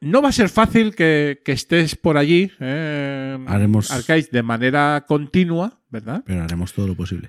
no 0.00 0.20
va 0.20 0.30
a 0.30 0.32
ser 0.32 0.48
fácil 0.48 0.94
que, 0.94 1.40
que 1.44 1.52
estés 1.52 1.96
por 1.96 2.16
allí, 2.18 2.50
eh, 2.60 3.38
Haremos- 3.46 3.90
Arcaich, 3.90 4.30
de 4.30 4.42
manera 4.42 5.04
continua, 5.06 5.80
¿verdad? 5.90 6.22
Pero 6.26 6.42
haremos 6.42 6.72
todo 6.72 6.88
lo 6.88 6.94
posible. 6.96 7.28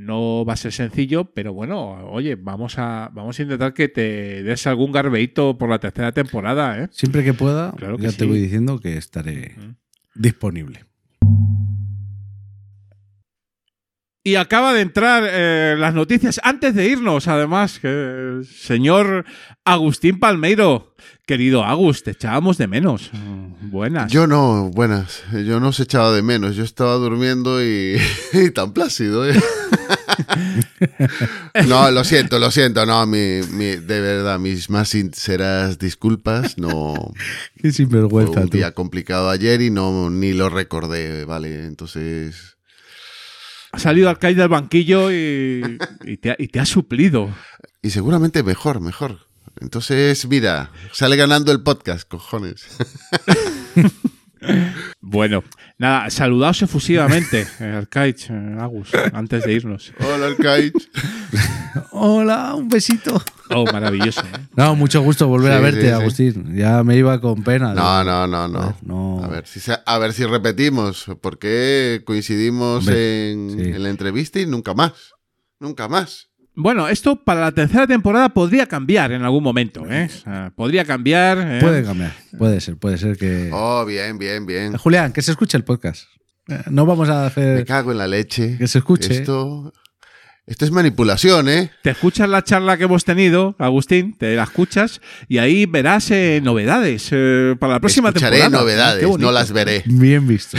No 0.00 0.44
va 0.44 0.54
a 0.54 0.56
ser 0.56 0.72
sencillo, 0.72 1.32
pero 1.34 1.52
bueno, 1.52 2.10
oye, 2.10 2.36
vamos 2.36 2.78
a, 2.78 3.10
vamos 3.12 3.38
a 3.38 3.42
intentar 3.42 3.74
que 3.74 3.88
te 3.88 4.42
des 4.42 4.66
algún 4.66 4.92
garbeito 4.92 5.58
por 5.58 5.68
la 5.68 5.78
tercera 5.78 6.12
temporada, 6.12 6.82
¿eh? 6.84 6.88
Siempre 6.90 7.22
que 7.24 7.34
pueda, 7.34 7.72
Claro 7.76 7.96
que 7.96 8.04
ya 8.04 8.10
sí. 8.10 8.18
te 8.18 8.24
voy 8.26 8.38
diciendo 8.40 8.78
que 8.80 8.96
estaré 8.96 9.54
Mm. 9.56 9.74
disponible. 10.14 10.84
Y 14.22 14.34
acaba 14.34 14.74
de 14.74 14.82
entrar 14.82 15.22
eh, 15.26 15.76
las 15.78 15.94
noticias 15.94 16.38
antes 16.44 16.74
de 16.74 16.86
irnos, 16.86 17.26
además, 17.26 17.78
que 17.78 17.88
el 17.88 18.46
señor 18.46 19.24
Agustín 19.64 20.20
Palmeiro, 20.20 20.94
querido 21.26 21.64
Agus, 21.64 22.02
te 22.02 22.10
echábamos 22.10 22.58
de 22.58 22.66
menos. 22.66 23.10
Mm, 23.14 23.70
Buenas. 23.70 24.12
Yo 24.12 24.26
no, 24.26 24.70
buenas. 24.74 25.22
Yo 25.32 25.58
no 25.58 25.68
os 25.68 25.80
echaba 25.80 26.12
de 26.12 26.20
menos. 26.22 26.54
Yo 26.54 26.64
estaba 26.64 26.94
durmiendo 26.96 27.64
y, 27.64 27.96
y 28.34 28.50
tan 28.50 28.74
plácido. 28.74 29.26
¿eh? 29.26 29.34
no, 31.68 31.90
lo 31.90 32.04
siento, 32.04 32.38
lo 32.38 32.50
siento. 32.50 32.84
No, 32.84 33.06
mi, 33.06 33.40
mi- 33.52 33.76
de 33.76 34.00
verdad, 34.00 34.38
mis 34.38 34.68
más 34.70 34.90
sinceras 34.90 35.78
disculpas. 35.78 36.58
No, 36.58 36.94
Qué 37.56 37.60
fue 37.62 37.72
sinvergüenza, 37.72 38.40
un 38.42 38.48
tú. 38.50 38.56
día 38.58 38.72
complicado 38.72 39.30
ayer 39.30 39.62
y 39.62 39.70
no 39.70 40.10
ni 40.10 40.32
lo 40.34 40.48
recordé, 40.50 41.24
¿vale? 41.24 41.64
Entonces, 41.66 42.56
Ha 43.72 43.78
salido 43.78 44.08
Arcade 44.10 44.34
del 44.34 44.48
banquillo 44.48 45.10
y, 45.12 45.78
y 46.04 46.16
te, 46.16 46.30
ha, 46.32 46.36
y 46.38 46.48
te 46.48 46.60
ha 46.60 46.66
suplido. 46.66 47.30
y 47.82 47.90
seguramente 47.90 48.42
mejor, 48.42 48.80
mejor. 48.80 49.26
Entonces, 49.60 50.26
mira, 50.26 50.70
sale 50.92 51.16
ganando 51.16 51.52
el 51.52 51.62
podcast, 51.62 52.08
cojones. 52.08 52.66
Bueno, 55.00 55.42
nada, 55.78 56.08
saludaos 56.10 56.62
efusivamente, 56.62 57.46
eh, 57.60 57.64
Arcaich, 57.64 58.28
eh, 58.30 58.56
Agus, 58.60 58.90
antes 59.12 59.44
de 59.44 59.52
irnos. 59.52 59.92
Hola, 60.00 60.26
Arcaich. 60.26 60.72
Hola, 61.92 62.54
un 62.54 62.68
besito. 62.68 63.22
Oh, 63.50 63.64
maravilloso. 63.64 64.20
¿eh? 64.22 64.46
No, 64.56 64.74
mucho 64.76 65.02
gusto 65.02 65.26
volver 65.28 65.52
a 65.52 65.60
verte, 65.60 65.82
sí, 65.82 65.86
sí. 65.86 65.92
Agustín. 65.92 66.56
Ya 66.56 66.82
me 66.84 66.96
iba 66.96 67.20
con 67.20 67.42
pena. 67.42 67.74
No, 67.74 67.98
de- 67.98 68.04
no, 68.04 68.26
no, 68.26 68.48
no. 68.48 68.60
Joder, 68.60 68.74
no. 68.82 69.24
A 69.24 69.28
ver 69.28 69.46
si 69.46 69.60
se- 69.60 69.78
a 69.84 69.98
ver 69.98 70.12
si 70.12 70.24
repetimos, 70.24 71.06
porque 71.20 72.02
coincidimos 72.04 72.78
Hombre, 72.86 73.32
en, 73.32 73.50
sí. 73.50 73.62
en 73.70 73.82
la 73.82 73.90
entrevista 73.90 74.40
y 74.40 74.46
nunca 74.46 74.74
más. 74.74 74.92
Nunca 75.58 75.88
más. 75.88 76.29
Bueno, 76.62 76.88
esto 76.88 77.16
para 77.16 77.40
la 77.40 77.52
tercera 77.52 77.86
temporada 77.86 78.28
podría 78.28 78.66
cambiar 78.66 79.12
en 79.12 79.22
algún 79.22 79.42
momento, 79.42 79.84
¿eh? 79.90 80.08
O 80.14 80.22
sea, 80.24 80.52
podría 80.54 80.84
cambiar. 80.84 81.38
¿eh? 81.38 81.58
Puede 81.60 81.82
cambiar. 81.82 82.12
Puede 82.36 82.60
ser, 82.60 82.76
puede 82.76 82.98
ser 82.98 83.16
que. 83.16 83.48
Oh, 83.52 83.84
bien, 83.86 84.18
bien, 84.18 84.44
bien. 84.44 84.76
Julián, 84.76 85.12
que 85.12 85.22
se 85.22 85.30
escuche 85.30 85.56
el 85.56 85.64
podcast. 85.64 86.04
Eh, 86.48 86.58
No 86.70 86.84
vamos 86.84 87.08
a 87.08 87.20
Me 87.20 87.26
hacer. 87.28 87.64
cago 87.64 87.92
en 87.92 87.98
la 87.98 88.06
leche. 88.06 88.56
Que 88.58 88.66
se 88.68 88.78
escuche. 88.78 89.12
Esto, 89.14 89.72
esto 90.46 90.64
es 90.66 90.70
manipulación, 90.70 91.48
¿eh? 91.48 91.70
Te 91.82 91.90
escuchas 91.90 92.28
la 92.28 92.42
charla 92.44 92.76
que 92.76 92.84
hemos 92.84 93.04
tenido, 93.06 93.54
Agustín, 93.58 94.14
te 94.18 94.34
la 94.36 94.42
escuchas 94.42 95.00
y 95.28 95.38
ahí 95.38 95.64
verás 95.64 96.10
eh, 96.10 96.40
novedades 96.42 97.08
eh, 97.12 97.56
para 97.58 97.74
la 97.74 97.80
próxima 97.80 98.08
Escucharé 98.10 98.38
temporada. 98.40 98.62
novedades, 98.64 99.00
Qué 99.00 99.06
bonito. 99.06 99.26
no 99.26 99.32
las 99.32 99.52
veré. 99.52 99.82
Bien 99.86 100.26
visto. 100.26 100.58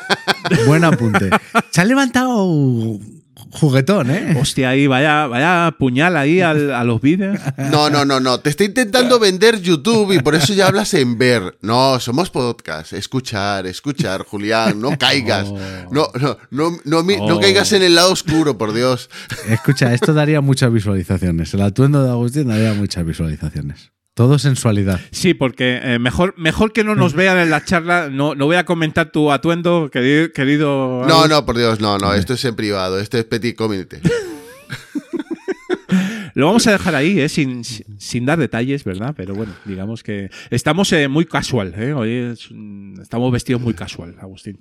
Buen 0.66 0.84
apunte. 0.84 1.30
Se 1.70 1.80
ha 1.80 1.84
levantado 1.84 2.98
Juguetón, 3.54 4.10
¿eh? 4.10 4.36
Hostia, 4.40 4.70
ahí, 4.70 4.86
vaya, 4.86 5.26
vaya 5.28 5.74
puñal 5.78 6.16
ahí 6.16 6.40
al- 6.40 6.72
a 6.74 6.82
los 6.84 7.00
vídeos. 7.00 7.38
No, 7.70 7.88
no, 7.88 8.04
no, 8.04 8.20
no. 8.20 8.40
Te 8.40 8.50
está 8.50 8.64
intentando 8.64 9.18
vender 9.18 9.60
YouTube 9.60 10.12
y 10.12 10.18
por 10.20 10.34
eso 10.34 10.52
ya 10.54 10.66
hablas 10.66 10.92
en 10.94 11.16
ver. 11.18 11.56
No, 11.62 11.98
somos 12.00 12.30
podcast. 12.30 12.92
Escuchar, 12.92 13.66
escuchar, 13.66 14.24
Julián. 14.24 14.80
No 14.80 14.90
caigas. 14.98 15.50
No, 15.90 16.08
no, 16.20 16.36
no, 16.50 16.70
no, 16.84 17.02
no 17.02 17.14
Oh. 17.36 17.40
caigas 17.40 17.72
en 17.72 17.82
el 17.82 17.94
lado 17.94 18.12
oscuro, 18.12 18.58
por 18.58 18.72
Dios. 18.74 19.08
Escucha, 19.48 19.94
esto 19.94 20.12
daría 20.12 20.40
muchas 20.40 20.72
visualizaciones. 20.72 21.54
El 21.54 21.62
atuendo 21.62 22.02
de 22.04 22.10
Agustín 22.10 22.48
daría 22.48 22.74
muchas 22.74 23.06
visualizaciones. 23.06 23.92
Todo 24.14 24.38
sensualidad. 24.38 25.00
Sí, 25.10 25.34
porque 25.34 25.80
eh, 25.82 25.98
mejor, 25.98 26.34
mejor 26.38 26.72
que 26.72 26.84
no 26.84 26.94
nos 26.94 27.14
vean 27.14 27.36
en 27.36 27.50
la 27.50 27.64
charla. 27.64 28.08
No, 28.10 28.36
no 28.36 28.46
voy 28.46 28.54
a 28.54 28.64
comentar 28.64 29.10
tu 29.10 29.32
atuendo, 29.32 29.90
querido. 29.90 30.30
querido 30.30 31.04
No, 31.08 31.26
no, 31.26 31.44
por 31.44 31.58
Dios, 31.58 31.80
no, 31.80 31.98
no. 31.98 32.14
Esto 32.14 32.34
es 32.34 32.44
en 32.44 32.54
privado. 32.54 33.00
Esto 33.00 33.18
es 33.18 33.24
petit 33.24 33.56
community. 33.56 33.96
Lo 36.34 36.46
vamos 36.46 36.66
a 36.66 36.72
dejar 36.72 36.96
ahí, 36.96 37.20
¿eh? 37.20 37.28
sin, 37.28 37.62
sin 37.64 38.26
dar 38.26 38.38
detalles, 38.38 38.82
¿verdad? 38.82 39.14
Pero 39.16 39.34
bueno, 39.34 39.52
digamos 39.64 40.02
que 40.02 40.30
estamos 40.50 40.92
eh, 40.92 41.06
muy 41.06 41.26
casual. 41.26 41.72
¿eh? 41.76 41.92
Hoy 41.92 42.10
es 42.10 42.48
estamos 43.00 43.30
vestidos 43.30 43.62
muy 43.62 43.72
casual, 43.74 44.16
Agustín. 44.20 44.58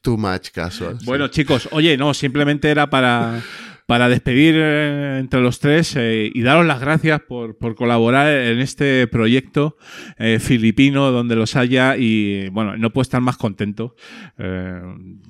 Too 0.00 0.16
much 0.16 0.48
casual. 0.50 0.98
sí. 0.98 1.04
Bueno, 1.04 1.28
chicos, 1.28 1.68
oye, 1.72 1.98
no, 1.98 2.14
simplemente 2.14 2.70
era 2.70 2.88
para, 2.88 3.42
para 3.90 4.08
despedir 4.08 4.54
eh, 4.56 5.18
entre 5.18 5.40
los 5.40 5.58
tres 5.58 5.96
eh, 5.96 6.30
y 6.32 6.42
daros 6.42 6.64
las 6.64 6.78
gracias 6.80 7.22
por, 7.22 7.58
por 7.58 7.74
colaborar 7.74 8.28
en 8.32 8.60
este 8.60 9.08
proyecto 9.08 9.76
eh, 10.16 10.38
filipino 10.38 11.10
donde 11.10 11.34
los 11.34 11.56
haya 11.56 11.96
y 11.96 12.48
bueno, 12.50 12.76
no 12.76 12.90
puedo 12.92 13.02
estar 13.02 13.20
más 13.20 13.36
contento, 13.36 13.96
eh, 14.38 14.80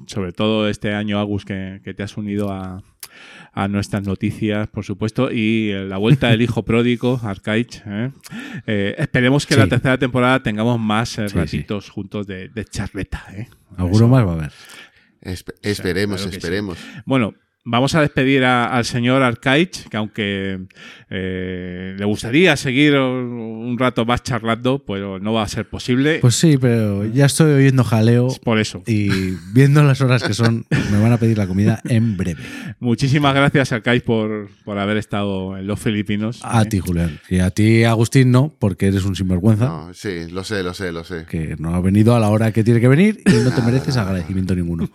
sobre 0.06 0.32
todo 0.32 0.68
este 0.68 0.92
año, 0.92 1.18
Agus, 1.18 1.46
que, 1.46 1.80
que 1.82 1.94
te 1.94 2.02
has 2.02 2.18
unido 2.18 2.52
a, 2.52 2.82
a 3.54 3.66
nuestras 3.68 4.02
noticias, 4.06 4.68
por 4.68 4.84
supuesto, 4.84 5.30
y 5.32 5.72
la 5.72 5.96
vuelta 5.96 6.28
del 6.28 6.42
hijo 6.42 6.62
pródigo, 6.70 7.18
Arcaich. 7.22 7.82
¿eh? 7.86 8.10
Eh, 8.66 8.94
esperemos 8.98 9.46
que 9.46 9.54
Sí. 9.54 9.60
la 9.60 9.68
tercera 9.68 9.96
temporada 9.96 10.42
tengamos 10.42 10.78
más 10.78 11.16
eh, 11.18 11.28
Sí, 11.28 11.32
sí. 11.32 11.38
ratitos 11.38 11.88
juntos 11.88 12.26
de, 12.26 12.50
de 12.50 12.64
charleta. 12.66 13.24
¿eh? 13.34 13.48
Alguno 13.78 14.06
más 14.06 14.26
va 14.26 14.32
a 14.32 14.34
haber. 14.34 14.52
Espe- 15.22 15.54
esperemos, 15.62 16.16
claro 16.20 16.30
que 16.30 16.36
sí. 16.40 16.46
esperemos. 16.46 16.78
Bueno, 17.06 17.34
vamos 17.64 17.94
a 17.94 18.00
despedir 18.00 18.44
a- 18.44 18.66
al 18.74 18.84
señor 18.84 19.22
Arcaich, 19.22 19.88
que 19.88 19.96
aunque 19.96 20.60
eh, 21.10 21.94
le 21.98 22.04
gustaría 22.04 22.56
seguir 22.56 22.96
un 22.96 23.76
rato 23.78 24.04
más 24.04 24.22
charlando, 24.22 24.82
pero 24.84 25.18
no 25.18 25.32
va 25.32 25.42
a 25.42 25.48
ser 25.48 25.68
posible. 25.68 26.18
Pues 26.20 26.36
sí, 26.36 26.56
pero 26.58 27.04
ya 27.04 27.26
estoy 27.26 27.52
oyendo 27.52 27.84
jaleo 27.84 28.28
por 28.44 28.58
eso. 28.58 28.82
y 28.86 29.08
viendo 29.52 29.82
las 29.82 30.00
horas 30.00 30.22
que 30.22 30.34
son, 30.34 30.64
me 30.90 31.00
van 31.00 31.12
a 31.12 31.18
pedir 31.18 31.36
la 31.38 31.46
comida 31.46 31.80
en 31.84 32.16
breve. 32.16 32.42
Muchísimas 32.78 33.34
gracias, 33.34 33.72
Arcaich, 33.72 34.04
por, 34.04 34.48
por 34.64 34.78
haber 34.78 34.96
estado 34.96 35.56
en 35.58 35.66
los 35.66 35.78
Filipinos. 35.80 36.40
A 36.42 36.62
¿eh? 36.62 36.66
ti, 36.66 36.78
Julián. 36.80 37.20
Y 37.28 37.40
a 37.40 37.50
ti, 37.50 37.84
Agustín, 37.84 38.30
no, 38.30 38.54
porque 38.58 38.86
eres 38.86 39.04
un 39.04 39.14
sinvergüenza. 39.16 39.66
No, 39.66 39.94
sí, 39.94 40.28
lo 40.30 40.44
sé, 40.44 40.62
lo 40.62 40.74
sé, 40.74 40.92
lo 40.92 41.04
sé. 41.04 41.26
Que 41.28 41.56
no 41.58 41.74
ha 41.74 41.80
venido 41.80 42.14
a 42.16 42.20
la 42.20 42.28
hora 42.30 42.52
que 42.52 42.64
tiene 42.64 42.80
que 42.80 42.88
venir 42.88 43.20
y 43.26 43.32
no 43.44 43.52
te 43.54 43.62
mereces 43.62 43.96
agradecimiento 43.96 44.54
ninguno. 44.54 44.88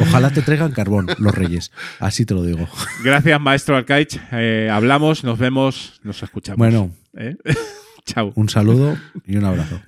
Ojalá 0.00 0.30
te 0.30 0.42
traigan 0.42 0.72
carbón, 0.72 1.06
los 1.18 1.34
reyes. 1.34 1.72
Así 1.98 2.09
te 2.10 2.34
lo 2.34 2.42
digo. 2.42 2.68
Gracias, 3.04 3.40
maestro 3.40 3.76
Arcaich. 3.76 4.20
Eh, 4.32 4.68
hablamos, 4.70 5.24
nos 5.24 5.38
vemos, 5.38 6.00
nos 6.02 6.22
escuchamos. 6.22 6.58
Bueno. 6.58 6.90
¿Eh? 7.16 7.36
Chao. 8.04 8.32
Un 8.34 8.48
saludo 8.48 8.96
y 9.26 9.36
un 9.36 9.44
abrazo. 9.44 9.80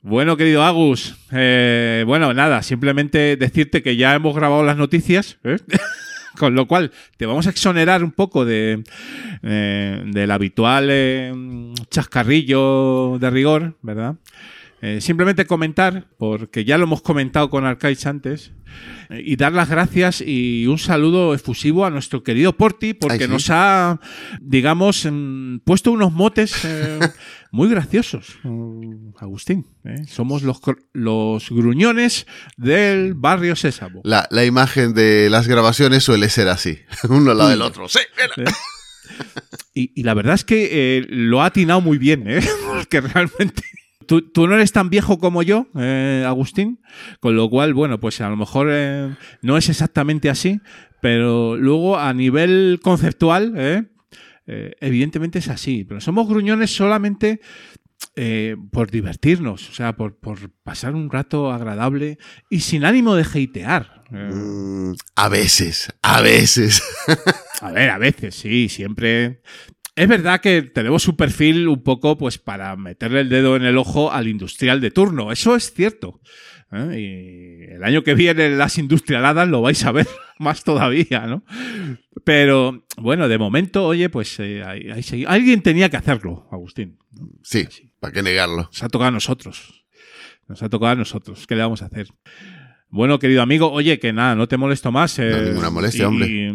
Bueno, 0.00 0.36
querido 0.36 0.62
Agus, 0.62 1.16
eh, 1.32 2.04
bueno, 2.06 2.32
nada, 2.32 2.62
simplemente 2.62 3.36
decirte 3.36 3.82
que 3.82 3.96
ya 3.96 4.14
hemos 4.14 4.34
grabado 4.34 4.62
las 4.62 4.76
noticias, 4.76 5.38
¿eh? 5.44 5.58
con 6.38 6.54
lo 6.54 6.66
cual 6.66 6.92
te 7.16 7.26
vamos 7.26 7.46
a 7.46 7.50
exonerar 7.50 8.04
un 8.04 8.12
poco 8.12 8.44
de, 8.44 8.84
eh, 9.42 10.02
del 10.06 10.30
habitual 10.30 11.74
chascarrillo 11.90 13.18
de 13.18 13.30
rigor, 13.30 13.76
¿verdad? 13.82 14.14
Eh, 14.80 15.00
simplemente 15.00 15.44
comentar, 15.44 16.06
porque 16.18 16.64
ya 16.64 16.78
lo 16.78 16.84
hemos 16.84 17.02
comentado 17.02 17.50
con 17.50 17.66
Arcais 17.66 18.06
antes, 18.06 18.52
eh, 19.10 19.20
y 19.24 19.34
dar 19.34 19.52
las 19.52 19.68
gracias 19.68 20.22
y 20.24 20.68
un 20.68 20.78
saludo 20.78 21.34
efusivo 21.34 21.84
a 21.84 21.90
nuestro 21.90 22.22
querido 22.22 22.56
Porti, 22.56 22.94
porque 22.94 23.14
Ay, 23.14 23.26
sí. 23.26 23.28
nos 23.28 23.50
ha, 23.50 23.98
digamos, 24.40 25.04
mm, 25.10 25.58
puesto 25.64 25.90
unos 25.90 26.12
motes 26.12 26.64
eh, 26.64 27.00
muy 27.50 27.68
graciosos, 27.68 28.38
mm, 28.44 29.16
Agustín. 29.18 29.66
Somos 30.06 30.42
los, 30.42 30.60
los 30.92 31.50
gruñones 31.50 32.28
del 32.56 33.14
barrio 33.14 33.56
Sésamo. 33.56 34.02
La, 34.04 34.28
la 34.30 34.44
imagen 34.44 34.94
de 34.94 35.28
las 35.28 35.48
grabaciones 35.48 36.04
suele 36.04 36.28
ser 36.28 36.46
así. 36.46 36.78
Uno 37.08 37.32
al 37.32 37.38
lado 37.38 37.50
del 37.50 37.62
Uy. 37.62 37.66
otro. 37.66 37.88
Sí. 37.88 38.00
Y, 39.74 39.92
y 40.00 40.04
la 40.04 40.14
verdad 40.14 40.34
es 40.34 40.44
que 40.44 41.04
lo 41.08 41.42
ha 41.42 41.46
atinado 41.46 41.80
muy 41.80 41.98
bien, 41.98 42.28
¿eh? 42.28 42.40
porque 42.68 43.00
realmente... 43.00 43.62
Tú, 44.08 44.22
tú 44.22 44.48
no 44.48 44.54
eres 44.54 44.72
tan 44.72 44.90
viejo 44.90 45.18
como 45.18 45.42
yo, 45.42 45.68
eh, 45.78 46.24
Agustín, 46.26 46.80
con 47.20 47.36
lo 47.36 47.48
cual, 47.50 47.74
bueno, 47.74 48.00
pues 48.00 48.20
a 48.20 48.28
lo 48.28 48.36
mejor 48.36 48.68
eh, 48.70 49.14
no 49.42 49.56
es 49.56 49.68
exactamente 49.68 50.30
así, 50.30 50.60
pero 51.00 51.56
luego 51.56 51.98
a 51.98 52.12
nivel 52.14 52.80
conceptual, 52.82 53.52
¿eh? 53.56 53.84
Evidentemente 54.80 55.40
es 55.40 55.48
así, 55.48 55.84
pero 55.84 56.00
somos 56.00 56.26
gruñones 56.26 56.74
solamente 56.74 57.40
eh, 58.16 58.56
por 58.72 58.90
divertirnos, 58.90 59.70
o 59.70 59.72
sea, 59.72 59.94
por, 59.94 60.16
por 60.16 60.50
pasar 60.64 60.94
un 60.94 61.10
rato 61.10 61.52
agradable 61.52 62.18
y 62.48 62.60
sin 62.60 62.84
ánimo 62.84 63.14
de 63.14 63.22
hatear. 63.22 64.04
Mm, 64.10 64.94
a 65.16 65.28
veces, 65.28 65.92
a 66.02 66.20
veces. 66.20 66.82
a 67.60 67.70
ver, 67.70 67.90
a 67.90 67.98
veces, 67.98 68.34
sí, 68.34 68.68
siempre. 68.68 69.42
Es 69.98 70.08
verdad 70.08 70.40
que 70.40 70.62
tenemos 70.62 71.06
un 71.08 71.16
perfil 71.16 71.68
un 71.68 71.82
poco, 71.82 72.16
pues, 72.16 72.38
para 72.38 72.76
meterle 72.76 73.20
el 73.20 73.28
dedo 73.28 73.56
en 73.56 73.64
el 73.64 73.76
ojo 73.78 74.12
al 74.12 74.28
industrial 74.28 74.80
de 74.80 74.90
turno. 74.90 75.32
Eso 75.32 75.56
es 75.56 75.72
cierto. 75.72 76.20
¿eh? 76.72 76.98
Y 77.68 77.72
el 77.74 77.82
año 77.84 78.02
que 78.04 78.14
viene 78.14 78.50
las 78.50 78.78
industrialadas 78.78 79.48
lo 79.48 79.60
vais 79.62 79.84
a 79.84 79.92
ver 79.92 80.06
más 80.38 80.64
todavía, 80.64 81.26
¿no? 81.26 81.44
Pero, 82.24 82.84
bueno, 82.96 83.28
de 83.28 83.38
momento, 83.38 83.86
oye, 83.86 84.08
pues 84.08 84.38
eh, 84.40 84.62
ahí- 84.64 85.24
alguien 85.26 85.62
tenía 85.62 85.88
que 85.88 85.96
hacerlo, 85.96 86.46
Agustín. 86.50 86.98
Sí, 87.42 87.66
¿para 88.00 88.12
qué 88.12 88.22
negarlo? 88.22 88.64
Nos 88.64 88.82
ha 88.82 88.88
tocado 88.88 89.08
a 89.08 89.12
nosotros. 89.12 89.84
Nos 90.46 90.62
ha 90.62 90.68
tocado 90.68 90.92
a 90.92 90.96
nosotros. 90.96 91.46
¿Qué 91.46 91.54
le 91.56 91.62
vamos 91.62 91.82
a 91.82 91.86
hacer? 91.86 92.08
Bueno, 92.90 93.18
querido 93.18 93.42
amigo, 93.42 93.70
oye, 93.70 93.98
que 93.98 94.12
nada, 94.14 94.34
no 94.34 94.48
te 94.48 94.56
molesto 94.56 94.90
más. 94.90 95.18
eh, 95.18 95.30
ninguna 95.48 95.70
molestia, 95.70 96.04
y- 96.04 96.06
hombre. 96.06 96.26
y, 96.28 96.52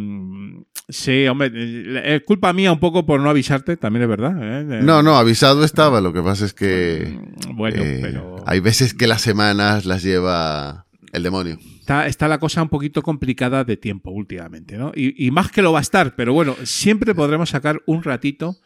sí, 0.93 1.27
hombre, 1.27 1.51
eh, 1.53 2.15
es 2.15 2.23
culpa 2.23 2.53
mía 2.53 2.71
un 2.71 2.79
poco 2.79 3.05
por 3.05 3.19
no 3.19 3.29
avisarte, 3.29 3.75
también 3.77 4.03
es 4.03 4.09
verdad. 4.09 4.35
¿eh? 4.41 4.79
Eh, 4.79 4.81
No, 4.83 5.03
no, 5.03 5.17
avisado 5.17 5.63
estaba. 5.65 5.99
Lo 6.01 6.13
que 6.13 6.21
pasa 6.21 6.45
es 6.45 6.53
que 6.53 7.19
Bueno, 7.53 7.81
eh, 7.83 7.99
pero 8.01 8.43
hay 8.45 8.59
veces 8.59 8.93
que 8.93 9.07
las 9.07 9.21
semanas 9.21 9.85
las 9.85 10.03
lleva 10.03 10.85
el 11.11 11.23
demonio. 11.23 11.57
está, 11.79 12.07
está 12.07 12.27
la 12.27 12.39
cosa 12.39 12.61
un 12.61 12.69
poquito 12.69 13.01
complicada 13.01 13.63
de 13.63 13.77
tiempo 13.77 14.11
últimamente, 14.11 14.77
¿no? 14.77 14.91
Y, 14.95 15.25
y 15.27 15.31
más 15.31 15.51
que 15.51 15.61
lo 15.61 15.71
va 15.73 15.79
a 15.79 15.81
estar, 15.81 16.15
pero 16.15 16.33
bueno, 16.33 16.55
siempre 16.63 17.13
podremos 17.13 17.49
sacar 17.49 17.81
un 17.85 18.03
ratito 18.03 18.57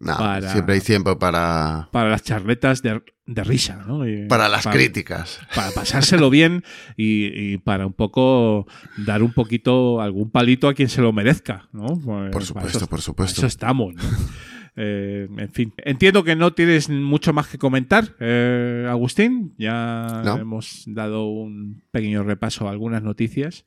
No, 0.00 0.16
Para- 0.16 0.52
siempre 0.52 0.74
hay 0.76 0.80
tiempo 0.80 1.18
para, 1.18 1.88
para 1.90 2.08
las 2.10 2.22
charletas 2.22 2.82
de, 2.82 3.02
de 3.26 3.44
risa, 3.44 3.84
¿no? 3.86 4.06
Y 4.08 4.26
para 4.28 4.48
las 4.48 4.66
críticas. 4.66 5.40
para 5.54 5.70
pasárselo 5.72 6.30
bien 6.38 6.62
y, 6.96 7.26
y 7.54 7.58
para 7.58 7.84
un 7.86 7.92
poco 7.94 8.66
dar 8.96 9.22
un 9.24 9.32
poquito 9.32 10.00
algún 10.00 10.30
palito 10.30 10.68
a 10.68 10.74
quien 10.74 10.88
se 10.88 11.00
lo 11.02 11.12
merezca, 11.12 11.68
¿no? 11.72 11.86
Pues, 12.04 12.30
Por 12.30 12.44
supuesto, 12.44 12.78
eso- 12.78 12.86
por 12.86 13.00
supuesto. 13.00 13.40
Eso 13.40 13.46
estamos, 13.46 13.94
¿no? 13.94 14.02
Eh, 14.80 15.26
en 15.38 15.50
fin, 15.50 15.74
entiendo 15.78 16.22
que 16.22 16.36
no 16.36 16.52
tienes 16.52 16.88
mucho 16.88 17.32
más 17.32 17.48
que 17.48 17.58
comentar, 17.58 18.14
eh, 18.20 18.86
Agustín. 18.88 19.52
Ya 19.58 20.22
No. 20.24 20.36
hemos 20.36 20.84
dado 20.86 21.26
un 21.26 21.82
pequeño 21.90 22.22
repaso 22.22 22.68
a 22.68 22.70
algunas 22.70 23.02
noticias, 23.02 23.64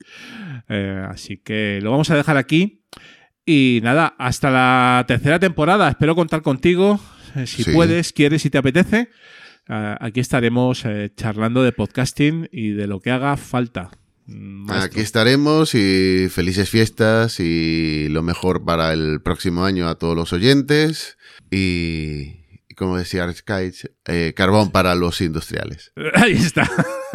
Eh, 0.70 1.04
así 1.06 1.36
que 1.36 1.80
lo 1.82 1.90
vamos 1.90 2.08
a 2.08 2.16
dejar 2.16 2.38
aquí. 2.38 2.80
Y 3.44 3.80
nada, 3.82 4.14
hasta 4.18 4.50
la 4.50 5.04
tercera 5.08 5.38
temporada. 5.40 5.88
Espero 5.88 6.14
contar 6.14 6.42
contigo, 6.42 7.00
eh, 7.34 7.46
si 7.46 7.64
Sí. 7.64 7.72
puedes, 7.72 8.12
quieres 8.12 8.44
y 8.46 8.50
te 8.50 8.58
apetece. 8.58 9.08
Ah, 9.68 9.96
aquí 10.00 10.20
estaremos 10.20 10.84
eh, 10.84 11.12
charlando 11.16 11.62
de 11.62 11.72
podcasting 11.72 12.48
y 12.52 12.70
de 12.70 12.86
lo 12.86 13.00
que 13.00 13.10
haga 13.10 13.36
falta. 13.36 13.90
Mm, 14.26 14.66
maestro. 14.66 14.84
Aquí 14.84 15.00
estaremos 15.00 15.74
y 15.74 16.28
felices 16.30 16.68
fiestas 16.70 17.40
y 17.40 18.08
lo 18.10 18.22
mejor 18.22 18.64
para 18.64 18.92
el 18.92 19.20
próximo 19.22 19.64
año 19.64 19.88
a 19.88 19.96
todos 19.96 20.16
los 20.16 20.32
oyentes 20.32 21.16
y 21.50 22.41
como 22.74 22.96
decía 22.96 23.24
Archkite, 23.24 23.92
eh, 24.06 24.32
carbón 24.36 24.70
para 24.70 24.94
los 24.94 25.20
industriales. 25.20 25.92
Ahí 26.14 26.32
está. 26.32 26.68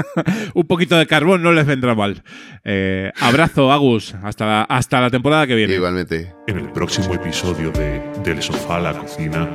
un 0.53 0.67
poquito 0.67 0.97
de 0.97 1.07
carbón 1.07 1.41
no 1.43 1.51
les 1.51 1.65
vendrá 1.65 1.95
mal. 1.95 2.23
Eh, 2.63 3.11
abrazo, 3.19 3.71
Agus. 3.71 4.15
Hasta 4.23 4.45
la, 4.45 4.61
hasta 4.63 5.01
la 5.01 5.09
temporada 5.09 5.47
que 5.47 5.55
viene. 5.55 5.73
Igualmente. 5.75 6.33
En 6.47 6.57
el 6.59 6.71
próximo 6.71 7.13
episodio 7.13 7.71
de 7.71 8.01
Del 8.23 8.41
sofá 8.41 8.77
a 8.77 8.79
la 8.81 8.93
cocina. 8.93 9.49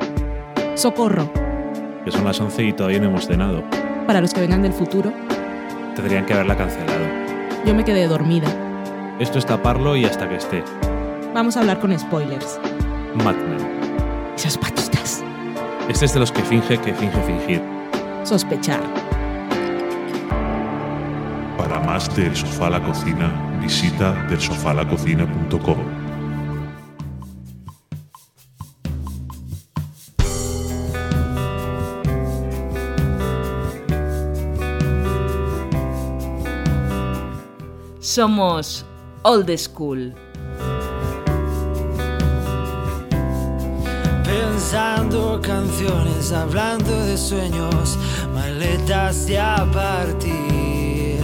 Socorro. 0.75 1.33
Que 2.05 2.11
son 2.11 2.25
las 2.25 2.41
11 2.41 2.63
y 2.65 2.73
todavía 2.73 2.99
no 2.99 3.09
hemos 3.09 3.27
cenado. 3.27 3.65
Para 4.07 4.21
los 4.21 4.33
que 4.35 4.41
vengan 4.41 4.63
del 4.63 4.73
futuro, 4.73 5.13
Tendrían 5.95 6.25
que 6.27 6.33
haberla 6.35 6.57
cancelado. 6.57 7.05
yo 7.67 7.75
me 7.75 7.85
quedé 7.85 8.07
dormida. 8.07 8.49
Esto 9.21 9.39
es 9.39 9.47
taparlo 9.47 9.95
y 9.97 10.05
hasta 10.07 10.29
que 10.29 10.37
esté. 10.37 10.65
Vamos 11.35 11.57
a 11.57 11.61
hablar 11.61 11.79
con 11.81 11.97
spoilers. 11.99 12.59
Mad 13.23 13.37
Men. 13.37 14.33
Esas 14.35 14.57
patitas. 14.59 15.23
Este 15.89 16.05
es 16.05 16.15
de 16.15 16.21
los 16.21 16.31
que 16.31 16.43
finge 16.43 16.79
que 16.79 16.95
finge 16.95 17.21
fingir. 17.23 17.63
Sospechar. 18.25 18.81
Para 21.59 21.81
más 21.81 22.15
del 22.17 22.35
sofá 22.37 22.69
a 22.69 22.71
la 22.71 22.83
cocina, 22.83 23.59
visita 23.61 24.13
delsofalacocina.com. 24.29 26.03
Somos 38.01 38.85
Old 39.23 39.57
School. 39.57 40.15
Pensando 44.33 45.43
canciones, 45.43 46.33
hablando 46.33 47.05
de 47.05 47.19
sueños, 47.19 47.99
maletas 48.33 49.27
de 49.27 49.39
a 49.39 49.71
partir. 49.71 51.21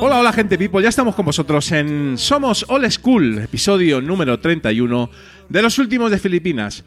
Hola, 0.00 0.18
hola 0.18 0.32
gente 0.32 0.56
people, 0.56 0.82
ya 0.82 0.88
estamos 0.88 1.14
con 1.14 1.26
vosotros 1.26 1.70
en 1.72 2.16
Somos 2.16 2.64
All 2.70 2.90
School, 2.90 3.38
episodio 3.38 4.00
número 4.00 4.40
31 4.40 5.10
de 5.50 5.62
los 5.62 5.78
últimos 5.78 6.10
de 6.10 6.18
Filipinas. 6.18 6.84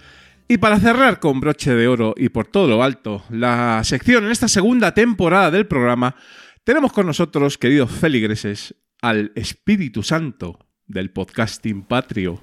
Y 0.47 0.57
para 0.57 0.79
cerrar 0.79 1.19
con 1.19 1.39
broche 1.39 1.75
de 1.75 1.87
oro 1.87 2.15
y 2.17 2.29
por 2.29 2.47
todo 2.47 2.67
lo 2.67 2.81
alto 2.81 3.23
la 3.29 3.83
sección 3.83 4.25
en 4.25 4.31
esta 4.31 4.47
segunda 4.47 4.95
temporada 4.95 5.51
del 5.51 5.67
programa, 5.67 6.15
tenemos 6.63 6.91
con 6.91 7.05
nosotros, 7.05 7.59
queridos 7.59 7.91
feligreses, 7.91 8.73
al 8.99 9.31
Espíritu 9.35 10.01
Santo 10.01 10.57
del 10.87 11.11
podcasting 11.11 11.83
patrio. 11.83 12.41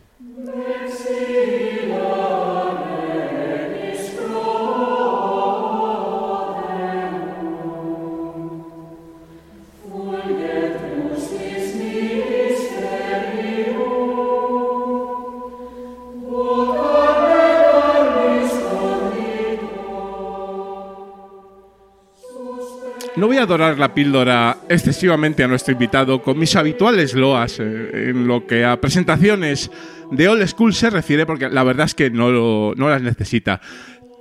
No 23.16 23.26
voy 23.26 23.36
a 23.36 23.44
dorar 23.46 23.78
la 23.78 23.92
píldora 23.92 24.56
excesivamente 24.70 25.44
a 25.44 25.48
nuestro 25.48 25.72
invitado 25.72 26.22
con 26.22 26.38
mis 26.38 26.56
habituales 26.56 27.12
loas 27.14 27.58
eh, 27.60 28.08
en 28.10 28.26
lo 28.26 28.46
que 28.46 28.64
a 28.64 28.80
presentaciones 28.80 29.70
de 30.10 30.28
Old 30.28 30.46
School 30.48 30.72
se 30.72 30.88
refiere, 30.88 31.26
porque 31.26 31.50
la 31.50 31.62
verdad 31.62 31.86
es 31.86 31.94
que 31.94 32.10
no, 32.10 32.30
lo- 32.30 32.72
no 32.74 32.88
las 32.88 33.02
necesita. 33.02 33.60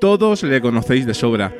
Todos 0.01 0.43
le 0.43 0.59
conocéis 0.59 1.05
de 1.05 1.13
sobra. 1.13 1.53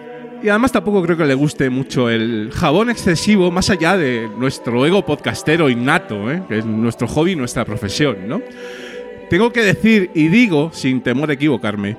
Y 0.44 0.50
además 0.50 0.74
tampoco 0.74 1.02
creo 1.04 1.16
que 1.16 1.26
le 1.26 1.36
guste 1.36 1.70
mucho 1.70 2.10
el 2.10 2.50
jabón 2.54 2.90
excesivo, 2.90 3.50
más 3.50 3.70
allá 3.70 3.96
de 3.96 4.30
nuestro 4.38 4.86
ego 4.86 5.06
podcastero 5.06 5.70
innato, 5.70 6.30
¿eh? 6.32 6.44
que 6.50 6.58
es 6.58 6.66
nuestro 6.66 7.08
hobby, 7.08 7.36
nuestra 7.36 7.64
profesión, 7.64 8.28
¿no? 8.28 8.42
Tengo 9.30 9.54
que 9.54 9.62
decir, 9.62 10.10
y 10.16 10.28
digo 10.28 10.72
sin 10.74 11.00
temor 11.02 11.30
a 11.30 11.34
equivocarme, 11.34 11.96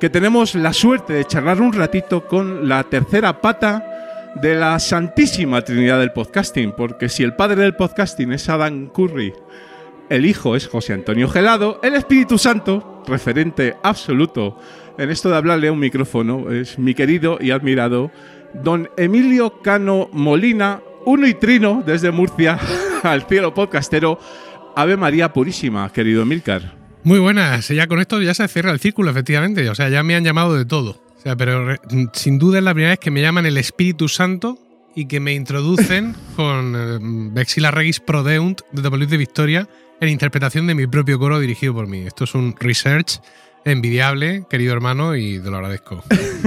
que 0.00 0.10
tenemos 0.10 0.56
la 0.56 0.72
suerte 0.72 1.12
de 1.12 1.24
charlar 1.26 1.60
un 1.60 1.72
ratito 1.72 2.26
con 2.26 2.66
la 2.68 2.82
tercera 2.84 3.40
pata 3.40 3.91
de 4.40 4.54
la 4.54 4.78
santísima 4.78 5.62
trinidad 5.62 5.98
del 6.00 6.12
podcasting, 6.12 6.72
porque 6.72 7.08
si 7.08 7.22
el 7.22 7.34
padre 7.34 7.62
del 7.62 7.76
podcasting 7.76 8.32
es 8.32 8.48
Adam 8.48 8.88
Curry, 8.88 9.32
el 10.08 10.26
hijo 10.26 10.56
es 10.56 10.66
José 10.66 10.92
Antonio 10.92 11.28
Gelado, 11.28 11.80
el 11.82 11.94
Espíritu 11.94 12.38
Santo, 12.38 13.02
referente 13.06 13.76
absoluto 13.82 14.58
en 14.98 15.10
esto 15.10 15.30
de 15.30 15.36
hablarle 15.36 15.68
a 15.68 15.72
un 15.72 15.78
micrófono, 15.78 16.50
es 16.50 16.78
mi 16.78 16.94
querido 16.94 17.38
y 17.40 17.50
admirado 17.50 18.10
don 18.54 18.90
Emilio 18.96 19.62
Cano 19.62 20.08
Molina, 20.12 20.82
uno 21.04 21.26
y 21.26 21.34
trino 21.34 21.82
desde 21.84 22.10
Murcia 22.10 22.58
al 23.02 23.26
cielo 23.26 23.54
podcastero. 23.54 24.18
Ave 24.74 24.96
María 24.96 25.32
Purísima, 25.32 25.92
querido 25.92 26.22
Emilcar. 26.22 26.74
Muy 27.04 27.18
buenas, 27.18 27.68
ya 27.68 27.86
con 27.86 28.00
esto 28.00 28.22
ya 28.22 28.32
se 28.32 28.46
cierra 28.48 28.70
el 28.70 28.80
círculo, 28.80 29.10
efectivamente. 29.10 29.68
O 29.68 29.74
sea, 29.74 29.88
ya 29.88 30.02
me 30.02 30.14
han 30.14 30.24
llamado 30.24 30.54
de 30.54 30.64
todo. 30.64 30.96
O 31.22 31.24
sea, 31.24 31.36
pero 31.36 31.76
sin 32.14 32.36
duda 32.40 32.58
es 32.58 32.64
la 32.64 32.74
primera 32.74 32.90
vez 32.90 32.98
que 32.98 33.12
me 33.12 33.22
llaman 33.22 33.46
el 33.46 33.56
Espíritu 33.56 34.08
Santo 34.08 34.58
y 34.96 35.06
que 35.06 35.20
me 35.20 35.34
introducen 35.34 36.16
con 36.36 36.74
eh, 36.74 36.98
Vexila 37.32 37.70
Regis 37.70 38.00
Prodeunt 38.00 38.62
de 38.72 38.82
W 38.82 39.06
de 39.06 39.16
Victoria 39.16 39.68
en 40.00 40.08
interpretación 40.08 40.66
de 40.66 40.74
mi 40.74 40.88
propio 40.88 41.20
coro 41.20 41.38
dirigido 41.38 41.74
por 41.74 41.86
mí. 41.86 42.00
Esto 42.00 42.24
es 42.24 42.34
un 42.34 42.56
research 42.58 43.20
envidiable, 43.64 44.44
querido 44.48 44.72
hermano, 44.72 45.16
y 45.16 45.38
te 45.38 45.50
lo 45.50 45.56
agradezco. 45.56 46.02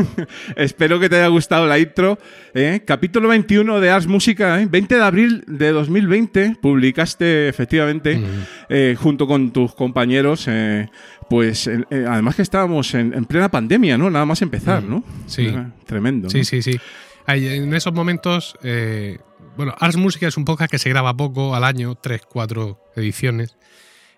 Espero 0.56 1.00
que 1.00 1.10
te 1.10 1.18
haya 1.18 1.28
gustado 1.28 1.68
la 1.68 1.80
intro. 1.80 2.18
¿eh? 2.54 2.82
Capítulo 2.86 3.30
21 3.30 3.80
de 3.80 3.90
Ars 3.90 4.08
Música, 4.08 4.62
¿eh? 4.62 4.68
20 4.70 4.96
de 4.96 5.04
abril 5.04 5.44
de 5.48 5.72
2020, 5.72 6.58
publicaste 6.62 7.48
efectivamente, 7.48 8.22
eh, 8.70 8.96
junto 9.00 9.28
con 9.28 9.52
tus 9.52 9.74
compañeros, 9.74 10.46
eh, 10.48 10.90
pues 11.30 11.68
eh, 11.68 11.84
además 11.90 12.36
que 12.36 12.42
estábamos 12.42 12.94
en, 12.94 13.14
en 13.14 13.26
plena 13.26 13.50
pandemia, 13.50 13.98
¿no? 13.98 14.10
Nada 14.10 14.26
más 14.26 14.42
empezar, 14.42 14.84
¿no? 14.84 15.04
Sí. 15.28 15.48
Era 15.48 15.72
Tremendo. 15.86 16.30
Sí, 16.30 16.40
¿no? 16.40 16.44
sí, 16.44 16.62
sí. 16.62 16.80
En 17.28 17.74
esos 17.74 17.94
momentos, 17.94 18.56
eh, 18.64 19.18
bueno, 19.58 19.74
Ars 19.80 19.98
Música 19.98 20.28
es 20.28 20.38
un 20.38 20.46
podcast 20.46 20.70
que 20.70 20.78
se 20.78 20.90
graba 20.90 21.16
poco 21.16 21.56
al 21.56 21.64
año, 21.64 21.96
tres, 21.96 22.22
cuatro 22.28 22.80
ediciones. 22.96 23.56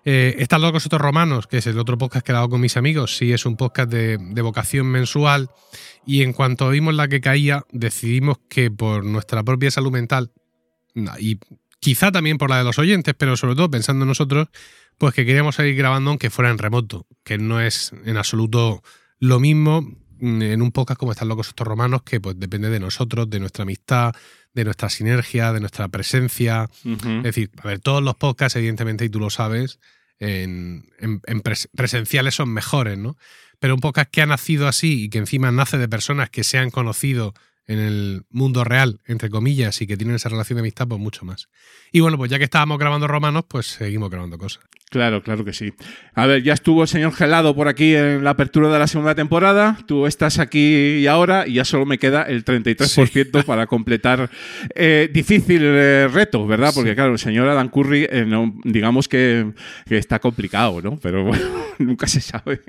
Eh, 0.04 0.36
Están 0.38 0.62
locos 0.62 0.86
otros 0.86 1.00
romanos, 1.00 1.46
que 1.46 1.58
es 1.58 1.66
el 1.66 1.78
otro 1.78 1.98
podcast 1.98 2.24
que 2.24 2.32
he 2.32 2.34
dado 2.34 2.48
con 2.48 2.60
mis 2.60 2.76
amigos, 2.76 3.16
sí 3.16 3.32
es 3.32 3.44
un 3.46 3.56
podcast 3.56 3.90
de, 3.90 4.42
vocación 4.42 4.86
mensual. 4.86 5.50
Y 6.06 6.22
en 6.22 6.32
cuanto 6.32 6.70
vimos 6.70 6.94
la 6.94 7.08
que 7.08 7.20
caía, 7.20 7.64
decidimos 7.70 8.38
que 8.48 8.70
por 8.70 9.04
nuestra 9.04 9.42
propia 9.42 9.70
salud 9.70 9.92
mental, 9.92 10.32
y 11.18 11.38
quizá 11.80 12.10
también 12.10 12.38
por 12.38 12.50
la 12.50 12.58
de 12.58 12.64
los 12.64 12.78
oyentes, 12.78 13.14
pero 13.16 13.36
sobre 13.36 13.54
todo 13.54 13.70
pensando 13.70 14.04
en 14.04 14.08
nosotros, 14.08 14.48
pues 14.96 15.14
que 15.14 15.24
queríamos 15.24 15.54
seguir 15.54 15.76
grabando 15.76 16.10
aunque 16.10 16.30
fuera 16.30 16.50
en 16.50 16.58
remoto, 16.58 17.06
que 17.24 17.38
no 17.38 17.60
es 17.60 17.92
en 18.04 18.16
absoluto 18.16 18.82
lo 19.20 19.38
mismo 19.38 19.82
mm, 20.18 20.42
en 20.42 20.62
un 20.62 20.72
podcast 20.72 20.98
como 20.98 21.12
Están 21.12 21.28
locos 21.28 21.48
estos 21.48 21.66
romanos, 21.66 22.02
que 22.02 22.20
pues 22.20 22.38
depende 22.38 22.70
de 22.70 22.80
nosotros, 22.80 23.30
de 23.30 23.40
nuestra 23.40 23.62
amistad, 23.62 24.12
de 24.58 24.64
nuestra 24.64 24.90
sinergia, 24.90 25.52
de 25.52 25.60
nuestra 25.60 25.88
presencia. 25.88 26.68
Es 27.18 27.22
decir, 27.22 27.50
a 27.62 27.66
ver, 27.68 27.78
todos 27.78 28.02
los 28.02 28.16
podcasts, 28.16 28.56
evidentemente, 28.56 29.04
y 29.04 29.08
tú 29.08 29.20
lo 29.20 29.30
sabes, 29.30 29.78
en, 30.18 30.90
en- 30.98 31.20
en 31.26 31.42
pres- 31.42 31.68
presenciales 31.76 32.34
son 32.34 32.48
mejores, 32.52 32.98
¿no? 32.98 33.16
Pero 33.60 33.74
un 33.74 33.80
podcast 33.80 34.10
que 34.10 34.22
ha 34.22 34.26
nacido 34.26 34.68
así 34.68 35.04
y 35.04 35.08
que 35.10 35.18
encima 35.18 35.50
nace 35.52 35.78
de 35.78 35.88
personas 35.88 36.30
que 36.30 36.44
se 36.44 36.58
han 36.58 36.70
conocido 36.70 37.34
en 37.68 37.78
el 37.78 38.22
mundo 38.30 38.64
real, 38.64 39.00
entre 39.06 39.30
comillas, 39.30 39.80
y 39.80 39.86
que 39.86 39.96
tienen 39.96 40.16
esa 40.16 40.28
relación 40.30 40.56
de 40.56 40.60
amistad, 40.62 40.88
pues 40.88 41.00
mucho 41.00 41.24
más. 41.24 41.48
Y 41.92 42.00
bueno, 42.00 42.16
pues 42.18 42.30
ya 42.30 42.38
que 42.38 42.44
estábamos 42.44 42.78
grabando 42.78 43.06
romanos, 43.06 43.44
pues 43.46 43.66
seguimos 43.66 44.10
grabando 44.10 44.36
cosas. 44.38 44.64
Claro, 44.90 45.22
claro 45.22 45.44
que 45.44 45.52
sí. 45.52 45.74
A 46.14 46.24
ver, 46.26 46.42
ya 46.42 46.54
estuvo 46.54 46.80
el 46.80 46.88
señor 46.88 47.12
Gelado 47.12 47.54
por 47.54 47.68
aquí 47.68 47.94
en 47.94 48.24
la 48.24 48.30
apertura 48.30 48.70
de 48.72 48.78
la 48.78 48.86
segunda 48.86 49.14
temporada. 49.14 49.78
Tú 49.86 50.06
estás 50.06 50.38
aquí 50.38 50.96
y 51.00 51.06
ahora 51.06 51.46
y 51.46 51.52
ya 51.54 51.66
solo 51.66 51.84
me 51.84 51.98
queda 51.98 52.22
el 52.22 52.42
33% 52.42 53.44
para 53.44 53.66
completar 53.66 54.30
eh, 54.74 55.10
difícil 55.12 55.60
eh, 55.62 56.08
reto, 56.08 56.46
¿verdad? 56.46 56.72
Porque 56.74 56.94
claro, 56.94 57.12
el 57.12 57.18
señor 57.18 57.48
Adam 57.50 57.68
Curry, 57.68 58.06
eh, 58.10 58.24
no- 58.26 58.54
digamos 58.64 59.08
que, 59.08 59.52
que 59.86 59.98
está 59.98 60.20
complicado, 60.20 60.80
¿no? 60.80 60.96
Pero 60.96 61.22
bueno, 61.24 61.44
nunca 61.78 62.06
se 62.06 62.22
sabe. 62.22 62.62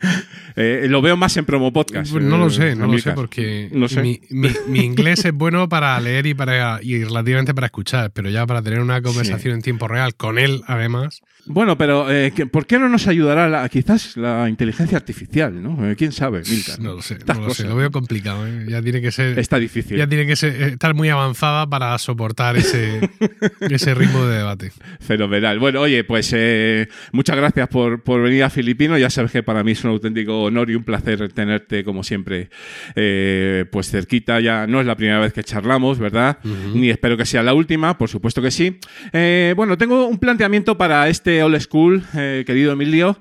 Eh, 0.60 0.86
lo 0.88 1.00
veo 1.00 1.16
más 1.16 1.36
en 1.36 1.44
promo 1.44 1.72
podcast. 1.72 2.12
No 2.14 2.36
lo 2.36 2.50
sé, 2.50 2.74
no 2.74 2.88
lo 2.88 2.98
sé, 2.98 3.12
porque 3.12 3.68
No 3.70 3.86
sé. 3.88 4.02
Mi, 4.02 4.20
mi- 4.30 4.50
mi 4.66 4.80
inglés 4.80 5.24
es 5.24 5.32
bueno 5.32 5.68
para 5.68 6.00
leer 6.00 6.26
y, 6.26 6.34
para, 6.34 6.80
y 6.82 7.04
relativamente 7.04 7.54
para 7.54 7.66
escuchar, 7.66 8.10
pero 8.12 8.28
ya 8.28 8.44
para 8.44 8.60
tener 8.60 8.80
una 8.80 9.00
conversación 9.00 9.54
en 9.54 9.62
tiempo 9.62 9.86
real 9.86 10.16
con 10.16 10.36
él, 10.36 10.62
además. 10.66 11.20
Bueno, 11.46 11.78
pero 11.78 12.10
eh, 12.10 12.32
¿qué- 12.34 12.46
¿por 12.46 12.66
qué 12.66 12.80
no 12.80 12.88
nos 12.88 13.06
ayudará 13.06 13.48
la- 13.48 13.68
quizás 13.68 14.16
la 14.16 14.48
inteligencia 14.48 14.98
artificial, 14.98 15.62
¿no? 15.62 15.88
Eh, 15.88 15.94
¿Quién 15.94 16.10
sabe, 16.10 16.42
Milcar? 16.50 16.80
No 16.80 16.94
lo 16.94 17.02
sé, 17.02 17.14
Estas 17.14 17.38
no 17.38 17.46
lo 17.46 17.54
sé, 17.54 17.64
lo 17.68 17.76
veo 17.76 17.92
complicado. 17.92 18.44
¿eh? 18.48 18.66
Ya 18.68 18.82
tiene 18.82 19.00
que 19.00 19.12
ser. 19.12 19.38
Está 19.38 19.60
difícil. 19.60 19.96
Ya 19.96 20.08
tiene 20.08 20.26
que 20.26 20.34
ser- 20.34 20.60
estar 20.60 20.92
muy 20.92 21.08
avanzada 21.08 21.68
para 21.68 21.96
soportar 21.98 22.56
ese, 22.56 22.98
ese 23.60 23.94
ritmo 23.94 24.26
de 24.26 24.38
debate. 24.38 24.72
Fenomenal. 24.98 25.60
Bueno, 25.60 25.82
oye, 25.82 26.02
pues 26.02 26.32
eh, 26.34 26.88
muchas 27.12 27.36
gracias 27.36 27.68
por, 27.68 28.02
por 28.02 28.22
venir 28.22 28.42
a 28.42 28.50
Filipino. 28.50 28.98
Ya 28.98 29.08
sabes 29.08 29.30
que 29.30 29.44
para 29.44 29.62
mí 29.62 29.70
es 29.72 29.84
un 29.88 29.94
auténtico 29.94 30.42
honor 30.42 30.70
y 30.70 30.74
un 30.74 30.84
placer 30.84 31.32
tenerte, 31.32 31.84
como 31.84 32.02
siempre, 32.02 32.50
eh, 32.94 33.64
pues 33.70 33.90
cerquita. 33.90 34.40
Ya 34.40 34.66
no 34.66 34.80
es 34.80 34.86
la 34.86 34.96
primera 34.96 35.18
vez 35.20 35.32
que 35.32 35.42
charlamos, 35.42 35.98
¿verdad? 35.98 36.38
Ni 36.74 36.90
espero 36.90 37.16
que 37.16 37.26
sea 37.26 37.42
la 37.42 37.54
última, 37.54 37.98
por 37.98 38.08
supuesto 38.08 38.42
que 38.42 38.50
sí. 38.50 38.78
Eh, 39.12 39.54
bueno, 39.56 39.76
tengo 39.78 40.06
un 40.06 40.18
planteamiento 40.18 40.76
para 40.76 41.08
este 41.08 41.42
Old 41.42 41.60
School, 41.60 42.04
eh, 42.16 42.44
querido 42.46 42.72
Emilio 42.72 43.18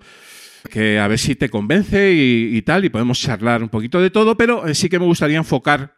que 0.72 1.00
a 1.00 1.08
ver 1.08 1.18
si 1.18 1.36
te 1.36 1.48
convence 1.48 2.12
y, 2.12 2.58
y 2.58 2.62
tal, 2.62 2.84
y 2.84 2.90
podemos 2.90 3.22
charlar 3.22 3.64
un 3.64 3.70
poquito 3.70 4.02
de 4.02 4.10
todo, 4.10 4.36
pero 4.36 4.64
sí 4.74 4.90
que 4.90 5.00
me 5.00 5.06
gustaría 5.06 5.38
enfocar 5.38 5.94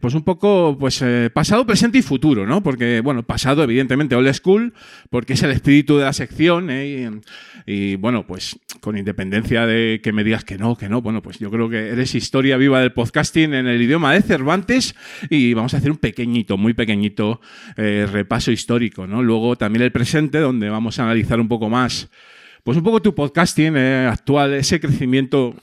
pues 0.00 0.14
un 0.14 0.22
poco 0.22 0.76
pues 0.78 1.02
eh, 1.02 1.30
pasado, 1.32 1.66
presente 1.66 1.98
y 1.98 2.02
futuro, 2.02 2.46
¿no? 2.46 2.62
Porque, 2.62 3.00
bueno, 3.00 3.22
pasado, 3.22 3.62
evidentemente, 3.62 4.16
old 4.16 4.32
school, 4.32 4.72
porque 5.10 5.34
es 5.34 5.42
el 5.42 5.50
espíritu 5.50 5.98
de 5.98 6.04
la 6.04 6.12
sección, 6.12 6.70
¿eh? 6.70 7.10
y, 7.66 7.72
y, 7.72 7.96
bueno, 7.96 8.26
pues 8.26 8.58
con 8.82 8.98
independencia 8.98 9.64
de 9.64 10.00
que 10.02 10.12
me 10.12 10.24
digas 10.24 10.44
que 10.44 10.58
no, 10.58 10.76
que 10.76 10.88
no, 10.88 11.00
bueno, 11.00 11.22
pues 11.22 11.38
yo 11.38 11.52
creo 11.52 11.70
que 11.70 11.90
eres 11.90 12.16
historia 12.16 12.56
viva 12.56 12.80
del 12.80 12.92
podcasting 12.92 13.54
en 13.54 13.68
el 13.68 13.80
idioma 13.80 14.12
de 14.12 14.22
Cervantes 14.22 14.96
y 15.30 15.54
vamos 15.54 15.72
a 15.74 15.76
hacer 15.76 15.92
un 15.92 15.98
pequeñito, 15.98 16.58
muy 16.58 16.74
pequeñito 16.74 17.40
eh, 17.76 18.08
repaso 18.10 18.50
histórico, 18.50 19.06
¿no? 19.06 19.22
Luego 19.22 19.54
también 19.54 19.84
el 19.84 19.92
presente, 19.92 20.38
donde 20.38 20.68
vamos 20.68 20.98
a 20.98 21.04
analizar 21.04 21.38
un 21.38 21.46
poco 21.46 21.70
más 21.70 22.10
pues 22.64 22.78
un 22.78 22.84
poco 22.84 23.02
tu 23.02 23.14
podcasting 23.14 23.76
eh, 23.76 24.06
actual, 24.06 24.54
ese 24.54 24.78
crecimiento 24.78 25.56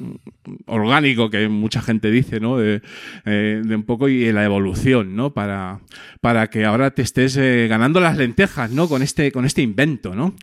orgánico 0.66 1.30
que 1.30 1.48
mucha 1.48 1.82
gente 1.82 2.12
dice, 2.12 2.42
¿no? 2.42 2.58
De, 2.58 2.82
eh, 3.26 3.62
de 3.64 3.76
un 3.76 3.84
poco 3.84 4.10
y 4.10 4.30
la 4.34 4.44
evolución, 4.44 5.16
¿no? 5.16 5.34
Para, 5.34 5.80
para 6.22 6.50
que 6.50 6.66
ahora 6.66 6.92
te 6.92 7.02
estés 7.02 7.38
eh, 7.38 7.68
ganando 7.70 8.00
las 8.00 8.18
lentejas, 8.18 8.72
¿no? 8.72 8.88
Con 8.88 9.02
este, 9.02 9.32
con 9.32 9.46
este 9.46 9.62
invento, 9.62 10.16
¿no? 10.16 10.36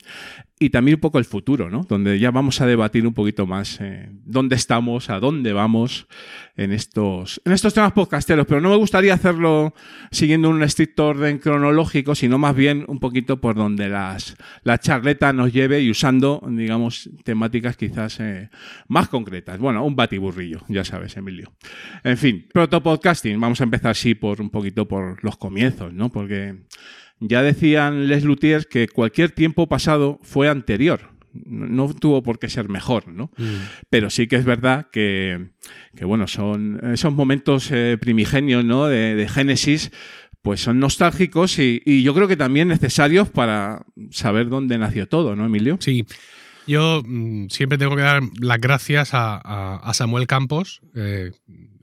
Y 0.59 0.71
también 0.71 0.95
un 0.95 1.01
poco 1.03 1.19
el 1.19 1.27
futuro, 1.27 1.69
¿no? 1.69 1.83
Donde 1.87 2.19
ya 2.19 2.31
vamos 2.31 2.63
a 2.63 2.67
debatir 2.67 3.07
un 3.07 3.13
poquito 3.13 3.47
más 3.47 3.79
eh, 3.83 4.09
dónde 4.25 4.57
estamos, 4.57 5.11
a 5.11 5.21
dónde 5.21 5.53
vamos 5.53 6.07
en 6.57 6.73
estos, 6.73 7.43
en 7.45 7.53
estos 7.53 7.75
temas 7.75 7.93
podcasteros. 7.93 8.47
Pero 8.47 8.63
no 8.63 8.71
me 8.71 8.77
gustaría 8.77 9.13
hacerlo 9.13 9.75
siguiendo 10.11 10.49
un 10.49 10.63
estricto 10.63 11.09
orden 11.09 11.41
cronológico, 11.41 12.15
sino 12.15 12.39
más 12.39 12.57
bien 12.57 12.87
un 12.89 13.01
poquito 13.01 13.39
por 13.39 13.55
donde 13.55 13.91
las, 13.91 14.35
la 14.63 14.79
charleta 14.79 15.35
nos 15.35 15.53
lleve 15.53 15.83
y 15.83 15.91
usando, 15.91 16.43
digamos, 16.49 17.11
temáticas 17.23 17.77
quizás 17.77 18.19
eh, 18.21 18.49
más 18.89 19.09
concretas. 19.09 19.59
Bueno, 19.59 19.85
un 19.85 19.95
batiburrillo, 19.95 20.63
ya 20.69 20.85
sabes, 20.85 21.19
Emilio. 21.19 21.53
En 22.03 22.17
fin, 22.17 22.49
protopodcasting. 22.51 23.39
Vamos 23.39 23.61
a 23.61 23.65
empezar 23.65 23.91
así 23.91 24.15
por 24.15 24.41
un 24.41 24.49
poquito 24.49 24.89
por 24.89 25.23
los 25.23 25.37
comienzos, 25.37 25.66
¿no? 25.93 26.11
Porque 26.11 26.57
ya 27.21 27.43
decían 27.43 28.09
Les 28.09 28.25
Luthiers 28.25 28.67
que 28.67 28.89
cualquier 28.89 29.31
tiempo 29.31 29.69
pasado 29.69 30.19
fue 30.23 30.49
anterior. 30.49 31.17
No, 31.45 31.93
tuvo 31.93 32.23
por 32.23 32.39
qué 32.39 32.49
ser 32.49 32.71
mejor, 32.71 33.09
¿no? 33.09 33.31
Pero 33.91 34.09
sí 34.09 34.27
que 34.27 34.37
es 34.37 34.47
verdad 34.47 34.89
que, 34.91 35.49
que, 35.95 36.07
bueno, 36.07 36.29
son 36.29 36.81
esos 36.95 37.13
momentos 37.13 37.71
eh, 37.73 37.99
primigenios, 38.01 38.65
¿no? 38.65 38.87
De, 38.87 39.15
de 39.15 39.29
Génesis, 39.29 39.93
pues 40.41 40.61
son 40.61 40.79
nostálgicos 40.79 41.59
y, 41.59 41.83
y, 41.85 42.03
yo 42.03 42.15
creo 42.15 42.29
que 42.29 42.37
también 42.37 42.69
necesarios 42.69 43.29
para 43.29 43.85
saber 44.11 44.49
dónde 44.49 44.79
nació 44.79 45.09
todo, 45.09 45.37
¿no, 45.37 45.45
Emilio? 45.45 45.77
Sí. 45.81 46.07
Yo 46.67 47.03
mmm, 47.05 47.49
siempre 47.49 47.79
tengo 47.79 47.97
que 47.97 48.03
dar 48.03 48.23
las 48.41 48.59
gracias 48.59 49.13
a, 49.13 49.37
a, 49.37 49.77
a 49.77 49.93
Samuel 49.93 50.27
Campos, 50.27 50.81
eh, 50.95 51.33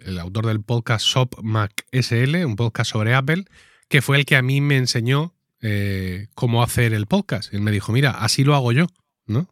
el 0.05 0.17
autor 0.17 0.47
del 0.47 0.61
podcast 0.61 1.05
Shop 1.05 1.35
Mac 1.43 1.85
SL, 1.91 2.45
un 2.45 2.55
podcast 2.55 2.91
sobre 2.91 3.13
Apple, 3.13 3.45
que 3.87 4.01
fue 4.01 4.17
el 4.17 4.25
que 4.25 4.35
a 4.35 4.41
mí 4.41 4.61
me 4.61 4.77
enseñó 4.77 5.33
eh, 5.61 6.27
cómo 6.35 6.63
hacer 6.63 6.93
el 6.93 7.05
podcast. 7.05 7.53
Él 7.53 7.61
me 7.61 7.71
dijo, 7.71 7.91
mira, 7.91 8.11
así 8.11 8.43
lo 8.43 8.55
hago 8.55 8.71
yo, 8.71 8.87
¿no? 9.25 9.49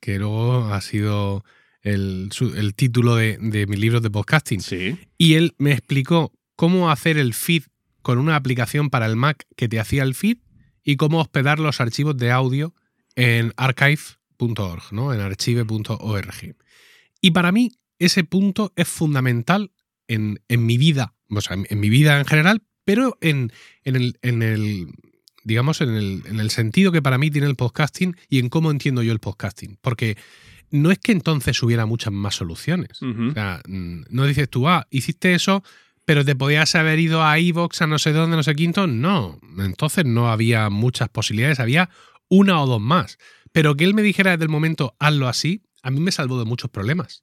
Que 0.00 0.18
luego 0.18 0.72
ha 0.72 0.80
sido 0.80 1.44
el, 1.82 2.30
el 2.56 2.74
título 2.74 3.16
de, 3.16 3.38
de 3.40 3.66
mis 3.66 3.78
libros 3.78 4.02
de 4.02 4.10
podcasting. 4.10 4.60
Sí. 4.60 4.98
Y 5.16 5.34
él 5.34 5.54
me 5.58 5.72
explicó 5.72 6.32
cómo 6.56 6.90
hacer 6.90 7.18
el 7.18 7.34
feed 7.34 7.64
con 8.02 8.18
una 8.18 8.36
aplicación 8.36 8.90
para 8.90 9.06
el 9.06 9.16
Mac 9.16 9.46
que 9.56 9.68
te 9.68 9.80
hacía 9.80 10.02
el 10.02 10.14
feed 10.14 10.38
y 10.82 10.96
cómo 10.96 11.20
hospedar 11.20 11.58
los 11.58 11.80
archivos 11.80 12.16
de 12.16 12.30
audio 12.30 12.74
en 13.16 13.52
archive.org, 13.56 14.92
¿no? 14.92 15.14
En 15.14 15.20
archive.org. 15.20 16.56
Y 17.20 17.30
para 17.30 17.52
mí 17.52 17.72
ese 17.98 18.24
punto 18.24 18.72
es 18.76 18.88
fundamental 18.88 19.72
en, 20.08 20.42
en 20.48 20.66
mi 20.66 20.76
vida, 20.76 21.14
o 21.30 21.40
sea, 21.40 21.56
en, 21.56 21.66
en 21.70 21.80
mi 21.80 21.88
vida 21.88 22.18
en 22.18 22.26
general, 22.26 22.62
pero 22.84 23.16
en, 23.20 23.52
en, 23.84 23.96
el, 23.96 24.18
en 24.22 24.42
el, 24.42 24.88
digamos, 25.42 25.80
en 25.80 25.90
el, 25.90 26.22
en 26.26 26.40
el 26.40 26.50
sentido 26.50 26.92
que 26.92 27.02
para 27.02 27.18
mí 27.18 27.30
tiene 27.30 27.46
el 27.46 27.56
podcasting 27.56 28.16
y 28.28 28.38
en 28.38 28.48
cómo 28.48 28.70
entiendo 28.70 29.02
yo 29.02 29.12
el 29.12 29.20
podcasting. 29.20 29.78
Porque 29.80 30.16
no 30.70 30.90
es 30.90 30.98
que 30.98 31.12
entonces 31.12 31.62
hubiera 31.62 31.86
muchas 31.86 32.12
más 32.12 32.34
soluciones. 32.34 33.00
Uh 33.00 33.06
-huh. 33.06 33.30
O 33.30 33.34
sea, 33.34 33.62
no 33.66 34.26
dices 34.26 34.48
tú, 34.48 34.68
ah, 34.68 34.86
hiciste 34.90 35.34
eso, 35.34 35.62
pero 36.04 36.24
te 36.24 36.34
podías 36.36 36.74
haber 36.74 36.98
ido 36.98 37.24
a 37.24 37.38
iVoox, 37.38 37.80
a 37.82 37.86
no 37.86 37.98
sé 37.98 38.12
dónde, 38.12 38.36
no 38.36 38.42
sé 38.42 38.54
quinto. 38.54 38.86
No, 38.86 39.38
entonces 39.58 40.04
no 40.04 40.30
había 40.30 40.68
muchas 40.70 41.08
posibilidades, 41.08 41.60
había 41.60 41.90
una 42.28 42.60
o 42.60 42.66
dos 42.66 42.80
más. 42.80 43.18
Pero 43.52 43.76
que 43.76 43.84
él 43.84 43.94
me 43.94 44.02
dijera 44.02 44.32
desde 44.32 44.44
el 44.44 44.50
momento, 44.50 44.96
hazlo 44.98 45.28
así, 45.28 45.62
a 45.82 45.90
mí 45.90 46.00
me 46.00 46.10
salvó 46.12 46.38
de 46.38 46.44
muchos 46.44 46.70
problemas. 46.70 47.22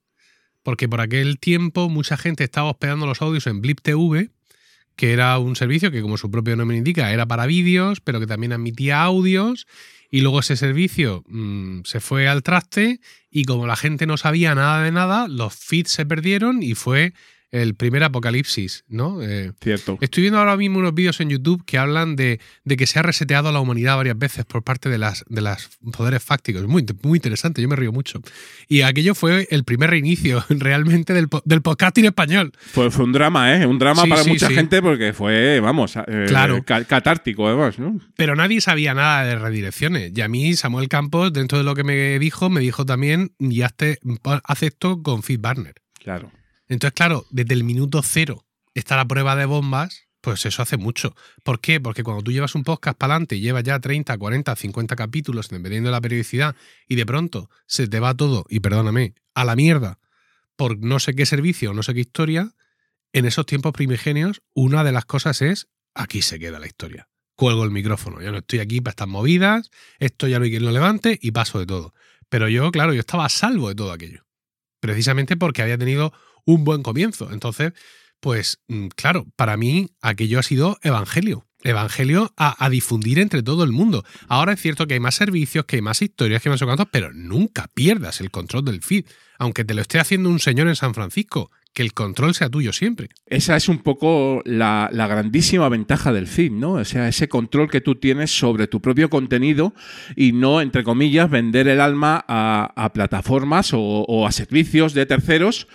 Porque 0.62 0.88
por 0.88 1.00
aquel 1.00 1.38
tiempo 1.38 1.88
mucha 1.88 2.16
gente 2.16 2.44
estaba 2.44 2.70
hospedando 2.70 3.06
los 3.06 3.20
audios 3.20 3.46
en 3.46 3.60
Blip 3.60 3.80
TV, 3.80 4.30
que 4.96 5.12
era 5.12 5.38
un 5.38 5.56
servicio 5.56 5.90
que, 5.90 6.02
como 6.02 6.16
su 6.16 6.30
propio 6.30 6.56
nombre 6.56 6.76
indica, 6.76 7.12
era 7.12 7.26
para 7.26 7.46
vídeos, 7.46 8.00
pero 8.00 8.20
que 8.20 8.26
también 8.26 8.52
admitía 8.52 9.02
audios. 9.02 9.66
Y 10.10 10.20
luego 10.20 10.40
ese 10.40 10.56
servicio 10.56 11.24
mmm, 11.26 11.80
se 11.84 12.00
fue 12.00 12.28
al 12.28 12.42
traste 12.42 13.00
y 13.30 13.44
como 13.44 13.66
la 13.66 13.76
gente 13.76 14.06
no 14.06 14.18
sabía 14.18 14.54
nada 14.54 14.82
de 14.82 14.92
nada, 14.92 15.26
los 15.26 15.54
feeds 15.54 15.90
se 15.90 16.04
perdieron 16.04 16.62
y 16.62 16.74
fue 16.74 17.14
el 17.52 17.74
primer 17.74 18.02
apocalipsis, 18.02 18.84
¿no? 18.88 19.22
Eh, 19.22 19.52
Cierto. 19.60 19.98
Estoy 20.00 20.22
viendo 20.22 20.38
ahora 20.38 20.56
mismo 20.56 20.78
unos 20.78 20.94
vídeos 20.94 21.20
en 21.20 21.28
YouTube 21.28 21.62
que 21.66 21.76
hablan 21.76 22.16
de, 22.16 22.40
de, 22.64 22.76
que 22.78 22.86
se 22.86 22.98
ha 22.98 23.02
reseteado 23.02 23.52
la 23.52 23.60
humanidad 23.60 23.96
varias 23.96 24.18
veces 24.18 24.46
por 24.46 24.64
parte 24.64 24.88
de 24.88 24.96
las, 24.96 25.24
de 25.28 25.42
las 25.42 25.68
poderes 25.96 26.22
fácticos. 26.22 26.66
Muy, 26.66 26.86
muy 27.02 27.18
interesante, 27.18 27.60
yo 27.60 27.68
me 27.68 27.76
río 27.76 27.92
mucho. 27.92 28.22
Y 28.68 28.80
aquello 28.80 29.14
fue 29.14 29.46
el 29.50 29.64
primer 29.64 29.90
reinicio 29.90 30.42
realmente 30.48 31.12
del, 31.12 31.28
del 31.44 31.60
podcasting 31.60 32.06
español. 32.06 32.52
Fue, 32.58 32.90
fue, 32.90 33.04
un 33.04 33.12
drama, 33.12 33.54
¿eh? 33.54 33.66
Un 33.66 33.78
drama 33.78 34.02
sí, 34.02 34.08
para 34.08 34.24
sí, 34.24 34.30
mucha 34.30 34.48
sí. 34.48 34.54
gente 34.54 34.80
porque 34.80 35.12
fue, 35.12 35.60
vamos, 35.60 35.94
eh, 35.96 36.24
claro. 36.26 36.64
catártico 36.64 37.46
además, 37.46 37.78
¿no? 37.78 38.00
Pero 38.16 38.34
nadie 38.34 38.62
sabía 38.62 38.94
nada 38.94 39.24
de 39.24 39.36
redirecciones. 39.36 40.12
Y 40.16 40.22
a 40.22 40.28
mí, 40.28 40.54
Samuel 40.54 40.88
Campos, 40.88 41.34
dentro 41.34 41.58
de 41.58 41.64
lo 41.64 41.74
que 41.74 41.84
me 41.84 42.18
dijo, 42.18 42.48
me 42.48 42.60
dijo 42.60 42.86
también, 42.86 43.32
y 43.38 43.60
hazte, 43.60 43.98
haz 44.44 44.62
esto 44.62 45.02
con 45.02 45.22
FeedBurner. 45.22 45.74
Claro. 46.02 46.32
Entonces, 46.72 46.94
claro, 46.94 47.26
desde 47.28 47.52
el 47.52 47.64
minuto 47.64 48.00
cero 48.02 48.46
está 48.72 48.96
la 48.96 49.04
prueba 49.06 49.36
de 49.36 49.44
bombas, 49.44 50.08
pues 50.22 50.46
eso 50.46 50.62
hace 50.62 50.78
mucho. 50.78 51.14
¿Por 51.42 51.60
qué? 51.60 51.80
Porque 51.80 52.02
cuando 52.02 52.22
tú 52.22 52.32
llevas 52.32 52.54
un 52.54 52.64
podcast 52.64 52.96
para 52.96 53.12
adelante 53.12 53.36
y 53.36 53.40
llevas 53.40 53.62
ya 53.62 53.78
30, 53.78 54.16
40, 54.16 54.56
50 54.56 54.96
capítulos, 54.96 55.50
dependiendo 55.50 55.90
de 55.90 55.92
la 55.92 56.00
periodicidad, 56.00 56.56
y 56.88 56.94
de 56.94 57.04
pronto 57.04 57.50
se 57.66 57.88
te 57.88 58.00
va 58.00 58.14
todo, 58.14 58.46
y 58.48 58.60
perdóname, 58.60 59.14
a 59.34 59.44
la 59.44 59.54
mierda, 59.54 59.98
por 60.56 60.78
no 60.78 60.98
sé 60.98 61.14
qué 61.14 61.26
servicio 61.26 61.72
o 61.72 61.74
no 61.74 61.82
sé 61.82 61.92
qué 61.92 62.00
historia, 62.00 62.54
en 63.12 63.26
esos 63.26 63.44
tiempos 63.44 63.72
primigenios, 63.74 64.40
una 64.54 64.82
de 64.82 64.92
las 64.92 65.04
cosas 65.04 65.42
es, 65.42 65.68
aquí 65.92 66.22
se 66.22 66.38
queda 66.38 66.58
la 66.58 66.66
historia. 66.66 67.10
Cuelgo 67.34 67.64
el 67.64 67.70
micrófono, 67.70 68.22
yo 68.22 68.32
no 68.32 68.38
estoy 68.38 68.60
aquí 68.60 68.80
para 68.80 68.92
estas 68.92 69.08
movidas, 69.08 69.70
esto 69.98 70.26
ya 70.26 70.38
no 70.38 70.46
hay 70.46 70.50
quien 70.52 70.64
lo 70.64 70.70
levante 70.70 71.18
y 71.20 71.32
paso 71.32 71.58
de 71.58 71.66
todo. 71.66 71.92
Pero 72.30 72.48
yo, 72.48 72.72
claro, 72.72 72.94
yo 72.94 73.00
estaba 73.00 73.26
a 73.26 73.28
salvo 73.28 73.68
de 73.68 73.74
todo 73.74 73.92
aquello. 73.92 74.24
Precisamente 74.80 75.36
porque 75.36 75.60
había 75.60 75.76
tenido 75.76 76.14
un 76.44 76.64
buen 76.64 76.82
comienzo. 76.82 77.30
Entonces, 77.32 77.72
pues 78.22 78.60
mm, 78.68 78.86
claro, 78.94 79.26
para 79.34 79.56
mí 79.56 79.90
aquello 80.00 80.38
ha 80.38 80.42
sido 80.44 80.78
evangelio. 80.82 81.44
Evangelio 81.64 82.32
a, 82.36 82.68
difundir 82.70 83.18
entre 83.18 83.42
todo 83.42 83.62
el 83.62 83.70
mundo. 83.70 84.04
Ahora 84.26 84.52
es 84.52 84.60
cierto 84.60 84.86
que 84.86 84.94
hay 84.94 85.00
más 85.00 85.14
servicios, 85.14 85.64
que 85.64 85.76
hay 85.76 85.82
más 85.82 86.02
historias, 86.02 86.42
que 86.42 86.48
hay 86.48 86.52
más 86.52 86.62
cuantos, 86.62 86.88
pero 86.90 87.12
nunca 87.12 87.68
pierdas 87.72 88.20
el 88.20 88.30
control 88.30 88.64
del 88.64 88.82
feed. 88.82 89.04
Aunque 89.38 89.64
te 89.64 89.74
lo 89.74 89.80
esté 89.80 90.00
haciendo 90.00 90.28
un 90.28 90.40
señor 90.40 90.66
en 90.68 90.76
San 90.76 90.94
Francisco, 90.94 91.50
que 91.72 91.82
el 91.82 91.94
control 91.94 92.34
sea 92.34 92.48
tuyo 92.48 92.72
siempre. 92.72 93.08
Esa 93.26 93.56
es 93.56 93.68
un 93.68 93.78
poco 93.78 94.42
la, 94.44 94.88
grandísima 94.92 95.68
ventaja 95.68 96.12
del 96.12 96.26
feed, 96.26 96.52
¿no? 96.52 96.72
O 96.72 96.84
sea, 96.84 97.08
ese 97.08 97.28
control 97.28 97.70
que 97.70 97.80
tú 97.80 97.94
tienes 97.94 98.36
sobre 98.36 98.66
tu 98.66 98.80
propio 98.80 99.08
contenido 99.08 99.72
y 100.16 100.32
no, 100.32 100.60
entre 100.60 100.84
comillas, 100.84 101.30
vender 101.30 101.68
el 101.68 101.80
alma 101.80 102.24
a, 102.26 102.90
plataformas 102.92 103.70
o 103.72 104.26
a 104.26 104.32
servicios 104.32 104.94
de 104.94 105.06
terceros 105.06 105.68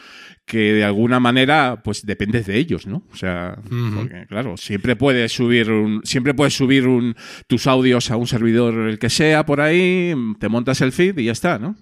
que 0.47 0.73
de 0.73 0.85
alguna 0.85 1.19
manera 1.19 1.81
pues 1.83 2.05
dependes 2.05 2.47
de 2.47 2.57
ellos, 2.57 2.87
¿no? 2.87 3.03
O 3.11 3.17
sea, 3.17 3.59
uh 3.65 3.69
-huh. 3.69 3.95
porque, 3.95 4.25
claro, 4.27 4.55
siempre 4.55 4.95
puedes 4.95 5.33
subir 5.33 5.69
un, 5.69 6.01
siempre 6.05 6.33
puedes 6.33 6.55
subir 6.55 6.87
un, 6.87 7.15
tus 7.47 7.67
audios 7.67 8.09
a 8.11 8.15
un 8.15 8.27
servidor 8.27 8.87
el 8.87 8.97
que 8.97 9.09
sea 9.09 9.45
por 9.45 9.59
ahí, 9.59 10.15
te 10.39 10.47
montas 10.47 10.79
el 10.79 10.93
feed 10.93 11.17
y 11.17 11.25
ya 11.25 11.33
está, 11.33 11.59
¿no? 11.59 11.75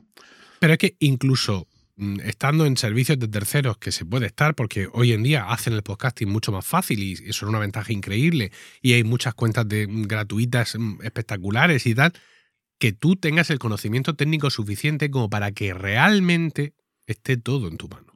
Pero 0.60 0.74
es 0.74 0.80
que 0.80 0.96
incluso 1.00 1.68
mm, 1.96 2.22
estando 2.22 2.66
en 2.66 2.76
servicios 2.76 3.20
de 3.20 3.28
terceros 3.28 3.78
que 3.78 3.92
se 3.92 4.04
puede 4.04 4.26
estar 4.26 4.56
porque 4.56 4.90
hoy 4.94 5.14
en 5.14 5.22
día 5.22 5.46
hacen 5.48 5.74
el 5.74 5.84
podcasting 5.84 6.28
mucho 6.28 6.52
más 6.52 6.66
fácil 6.66 7.04
y 7.04 7.14
eso 7.14 7.28
es 7.28 7.44
una 7.44 7.60
ventaja 7.60 7.94
increíble 7.94 8.52
y 8.82 8.94
hay 8.94 9.04
muchas 9.04 9.36
cuentas 9.36 9.70
de 9.70 9.86
mm, 9.86 10.08
gratuitas 10.08 10.76
mm, 10.76 11.04
espectaculares 11.04 11.86
y 11.86 11.94
tal 11.94 12.14
que 12.80 12.94
tú 12.94 13.16
tengas 13.16 13.52
el 13.52 13.60
conocimiento 13.60 14.16
técnico 14.16 14.50
suficiente 14.50 15.12
como 15.12 15.30
para 15.30 15.52
que 15.52 15.74
realmente 15.76 16.74
esté 17.06 17.38
todo 17.38 17.68
en 17.68 17.78
tu 17.78 17.88
mano. 17.88 18.15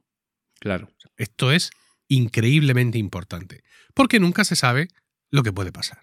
Claro. 0.60 0.92
Esto 1.16 1.50
es 1.50 1.70
increíblemente 2.06 2.98
importante, 2.98 3.64
porque 3.94 4.20
nunca 4.20 4.44
se 4.44 4.56
sabe 4.56 4.88
lo 5.30 5.42
que 5.42 5.52
puede 5.52 5.72
pasar. 5.72 6.00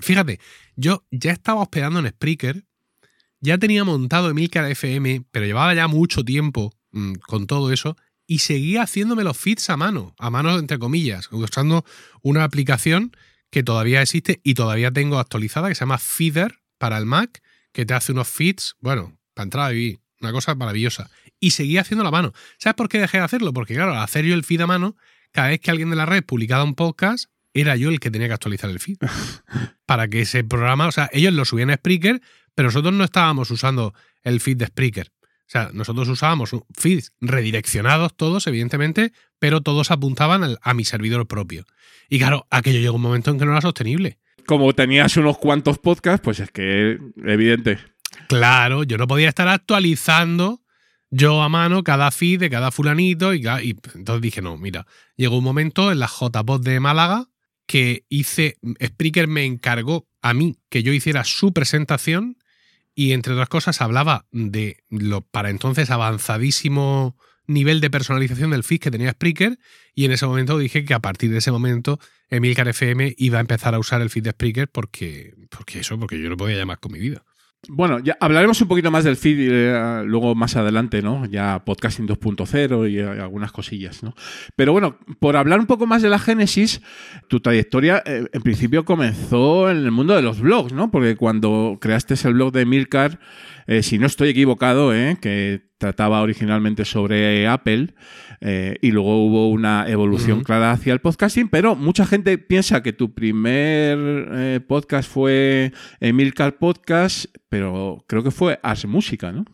Fíjate, 0.00 0.40
yo 0.76 1.04
ya 1.10 1.32
estaba 1.32 1.62
hospedando 1.62 2.00
en 2.00 2.08
Spreaker, 2.08 2.64
ya 3.40 3.58
tenía 3.58 3.84
montado 3.84 4.30
Emilcar 4.30 4.70
FM, 4.70 5.24
pero 5.30 5.46
llevaba 5.46 5.74
ya 5.74 5.88
mucho 5.88 6.24
tiempo 6.24 6.72
mmm, 6.92 7.14
con 7.14 7.46
todo 7.46 7.72
eso 7.72 7.96
y 8.26 8.38
seguía 8.38 8.82
haciéndome 8.82 9.24
los 9.24 9.36
feeds 9.36 9.68
a 9.70 9.76
mano, 9.76 10.14
a 10.18 10.30
mano 10.30 10.58
entre 10.58 10.78
comillas, 10.78 11.28
usando 11.30 11.84
una 12.22 12.44
aplicación 12.44 13.14
que 13.50 13.62
todavía 13.62 14.02
existe 14.02 14.40
y 14.42 14.54
todavía 14.54 14.90
tengo 14.90 15.18
actualizada, 15.18 15.68
que 15.68 15.74
se 15.74 15.80
llama 15.80 15.98
Feeder 15.98 16.60
para 16.78 16.98
el 16.98 17.06
Mac, 17.06 17.42
que 17.72 17.86
te 17.86 17.94
hace 17.94 18.12
unos 18.12 18.28
feeds, 18.28 18.76
bueno, 18.80 19.18
para 19.34 19.44
entrar 19.44 19.66
a 19.66 19.70
una 20.24 20.32
cosa 20.32 20.54
maravillosa. 20.54 21.10
Y 21.40 21.52
seguía 21.52 21.82
haciendo 21.82 22.02
la 22.04 22.10
mano. 22.10 22.32
¿Sabes 22.58 22.74
por 22.74 22.88
qué 22.88 22.98
dejé 22.98 23.18
de 23.18 23.24
hacerlo? 23.24 23.52
Porque 23.52 23.74
claro, 23.74 23.92
al 23.92 24.02
hacer 24.02 24.24
yo 24.24 24.34
el 24.34 24.44
feed 24.44 24.60
a 24.62 24.66
mano, 24.66 24.96
cada 25.32 25.48
vez 25.48 25.60
que 25.60 25.70
alguien 25.70 25.90
de 25.90 25.96
la 25.96 26.06
red 26.06 26.24
publicaba 26.24 26.64
un 26.64 26.74
podcast, 26.74 27.26
era 27.52 27.76
yo 27.76 27.88
el 27.90 28.00
que 28.00 28.10
tenía 28.10 28.28
que 28.28 28.34
actualizar 28.34 28.68
el 28.70 28.80
feed. 28.80 28.96
para 29.86 30.08
que 30.08 30.22
ese 30.22 30.42
programa, 30.44 30.86
o 30.88 30.92
sea, 30.92 31.08
ellos 31.12 31.32
lo 31.34 31.44
subían 31.44 31.70
a 31.70 31.74
Spreaker, 31.76 32.20
pero 32.54 32.68
nosotros 32.68 32.92
no 32.94 33.04
estábamos 33.04 33.50
usando 33.50 33.94
el 34.22 34.40
feed 34.40 34.56
de 34.56 34.66
Spreaker. 34.66 35.12
O 35.46 35.46
sea, 35.54 35.70
nosotros 35.74 36.08
usábamos 36.08 36.50
feeds 36.74 37.12
redireccionados 37.20 38.16
todos, 38.16 38.46
evidentemente, 38.46 39.12
pero 39.38 39.60
todos 39.60 39.90
apuntaban 39.90 40.42
al- 40.42 40.58
a 40.62 40.72
mi 40.74 40.84
servidor 40.84 41.26
propio. 41.28 41.66
Y 42.08 42.18
claro, 42.18 42.46
aquello 42.50 42.80
llegó 42.80 42.96
un 42.96 43.02
momento 43.02 43.30
en 43.30 43.38
que 43.38 43.44
no 43.44 43.52
era 43.52 43.60
sostenible. 43.60 44.18
Como 44.46 44.72
tenías 44.74 45.16
unos 45.16 45.38
cuantos 45.38 45.78
podcasts, 45.78 46.22
pues 46.24 46.40
es 46.40 46.50
que 46.50 46.98
evidente. 47.24 47.78
Claro, 48.28 48.84
yo 48.84 48.98
no 48.98 49.06
podía 49.06 49.28
estar 49.28 49.48
actualizando 49.48 50.60
yo 51.10 51.42
a 51.42 51.48
mano 51.48 51.84
cada 51.84 52.10
feed 52.10 52.40
de 52.40 52.50
cada 52.50 52.72
fulanito 52.72 53.34
y, 53.34 53.46
y 53.46 53.76
entonces 53.94 54.20
dije, 54.20 54.42
no, 54.42 54.56
mira, 54.58 54.86
llegó 55.16 55.38
un 55.38 55.44
momento 55.44 55.92
en 55.92 56.00
la 56.00 56.08
JPod 56.08 56.62
de 56.62 56.80
Málaga 56.80 57.28
que 57.66 58.04
hice, 58.08 58.58
Spreaker 58.84 59.28
me 59.28 59.44
encargó 59.44 60.08
a 60.22 60.34
mí 60.34 60.58
que 60.68 60.82
yo 60.82 60.92
hiciera 60.92 61.24
su 61.24 61.52
presentación 61.52 62.36
y 62.94 63.12
entre 63.12 63.32
otras 63.32 63.48
cosas 63.48 63.80
hablaba 63.80 64.26
de 64.32 64.78
lo 64.90 65.20
para 65.20 65.50
entonces 65.50 65.90
avanzadísimo 65.90 67.16
nivel 67.46 67.80
de 67.80 67.90
personalización 67.90 68.50
del 68.50 68.64
feed 68.64 68.80
que 68.80 68.90
tenía 68.90 69.12
Spreaker 69.12 69.58
y 69.94 70.04
en 70.04 70.12
ese 70.12 70.26
momento 70.26 70.58
dije 70.58 70.84
que 70.84 70.94
a 70.94 71.00
partir 71.00 71.30
de 71.30 71.38
ese 71.38 71.52
momento 71.52 72.00
Emilcar 72.28 72.68
FM 72.68 73.14
iba 73.18 73.38
a 73.38 73.40
empezar 73.40 73.74
a 73.74 73.78
usar 73.78 74.02
el 74.02 74.10
feed 74.10 74.24
de 74.24 74.30
Spreaker 74.30 74.68
porque, 74.68 75.34
porque 75.50 75.80
eso, 75.80 75.98
porque 75.98 76.20
yo 76.20 76.28
no 76.28 76.36
podía 76.36 76.56
llamar 76.56 76.80
con 76.80 76.92
mi 76.92 76.98
vida. 76.98 77.24
Bueno, 77.68 77.98
ya 77.98 78.16
hablaremos 78.20 78.60
un 78.60 78.68
poquito 78.68 78.90
más 78.90 79.04
del 79.04 79.16
feed 79.16 79.48
eh, 79.50 80.02
luego 80.04 80.34
más 80.34 80.56
adelante, 80.56 81.02
¿no? 81.02 81.24
Ya 81.26 81.62
podcasting 81.64 82.06
2.0 82.06 82.90
y 82.90 82.98
eh, 82.98 83.04
algunas 83.04 83.52
cosillas, 83.52 84.02
¿no? 84.02 84.14
Pero 84.56 84.72
bueno, 84.72 84.98
por 85.18 85.36
hablar 85.36 85.60
un 85.60 85.66
poco 85.66 85.86
más 85.86 86.02
de 86.02 86.10
la 86.10 86.18
génesis, 86.18 86.82
tu 87.28 87.40
trayectoria 87.40 88.02
eh, 88.04 88.26
en 88.32 88.42
principio 88.42 88.84
comenzó 88.84 89.70
en 89.70 89.78
el 89.78 89.90
mundo 89.90 90.14
de 90.14 90.22
los 90.22 90.40
blogs, 90.40 90.72
¿no? 90.72 90.90
Porque 90.90 91.16
cuando 91.16 91.78
creaste 91.80 92.14
el 92.24 92.34
blog 92.34 92.52
de 92.52 92.66
Milcar, 92.66 93.18
eh, 93.66 93.82
si 93.82 93.98
no 93.98 94.06
estoy 94.06 94.30
equivocado, 94.30 94.94
¿eh? 94.94 95.16
que 95.20 95.62
trataba 95.78 96.22
originalmente 96.22 96.84
sobre 96.84 97.46
Apple 97.46 97.94
eh, 98.40 98.76
y 98.80 98.90
luego 98.90 99.24
hubo 99.24 99.50
una 99.50 99.88
evolución 99.88 100.44
clara 100.44 100.72
hacia 100.72 100.92
el 100.92 101.00
podcasting, 101.00 101.48
pero 101.48 101.76
mucha 101.76 102.06
gente 102.06 102.38
piensa 102.38 102.82
que 102.82 102.92
tu 102.92 103.14
primer 103.14 104.64
podcast 104.66 105.10
fue 105.10 105.72
Emilcar 106.00 106.58
Podcast, 106.58 107.26
pero 107.48 108.04
creo 108.08 108.22
que 108.22 108.30
fue 108.30 108.60
Ars 108.62 108.86
Música, 108.86 109.32
¿no? 109.32 109.44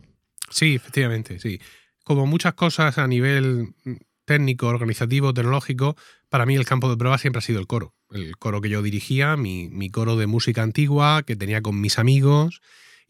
Sí, 0.51 0.75
efectivamente, 0.75 1.39
sí. 1.39 1.59
Como 2.03 2.27
muchas 2.27 2.53
cosas 2.53 2.97
a 2.97 3.07
nivel 3.07 3.73
mm, 3.83 3.95
técnico, 4.25 4.67
organizativo, 4.67 5.33
tecnológico, 5.33 5.95
para 6.29 6.45
mí 6.45 6.55
el 6.55 6.65
campo 6.65 6.89
de 6.89 6.97
prueba 6.97 7.17
siempre 7.17 7.39
ha 7.39 7.41
sido 7.41 7.59
el 7.59 7.67
coro. 7.67 7.95
El 8.11 8.37
coro 8.37 8.61
que 8.61 8.69
yo 8.69 8.81
dirigía, 8.81 9.37
mi, 9.37 9.69
mi 9.69 9.89
coro 9.89 10.17
de 10.17 10.27
música 10.27 10.61
antigua 10.61 11.23
que 11.23 11.35
tenía 11.35 11.61
con 11.61 11.79
mis 11.79 11.97
amigos. 11.97 12.61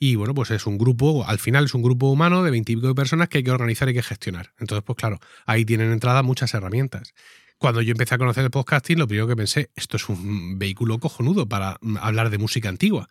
Y 0.03 0.15
bueno, 0.15 0.33
pues 0.33 0.49
es 0.49 0.65
un 0.65 0.79
grupo, 0.79 1.23
al 1.27 1.37
final 1.37 1.65
es 1.65 1.75
un 1.75 1.83
grupo 1.83 2.09
humano 2.09 2.41
de 2.41 2.49
veintipico 2.49 2.87
de 2.87 2.95
personas 2.95 3.29
que 3.29 3.37
hay 3.37 3.43
que 3.43 3.51
organizar 3.51 3.87
y 3.87 3.93
que 3.93 4.01
gestionar. 4.01 4.51
Entonces, 4.57 4.83
pues 4.83 4.97
claro, 4.97 5.19
ahí 5.45 5.63
tienen 5.63 5.91
entrada 5.91 6.23
muchas 6.23 6.55
herramientas. 6.55 7.13
Cuando 7.59 7.83
yo 7.83 7.91
empecé 7.91 8.15
a 8.15 8.17
conocer 8.17 8.43
el 8.43 8.49
podcasting, 8.49 8.97
lo 8.97 9.07
primero 9.07 9.27
que 9.27 9.35
pensé, 9.35 9.69
esto 9.75 9.97
es 9.97 10.09
un 10.09 10.57
vehículo 10.57 10.97
cojonudo 10.97 11.47
para 11.47 11.77
hablar 11.99 12.31
de 12.31 12.39
música 12.39 12.67
antigua. 12.67 13.09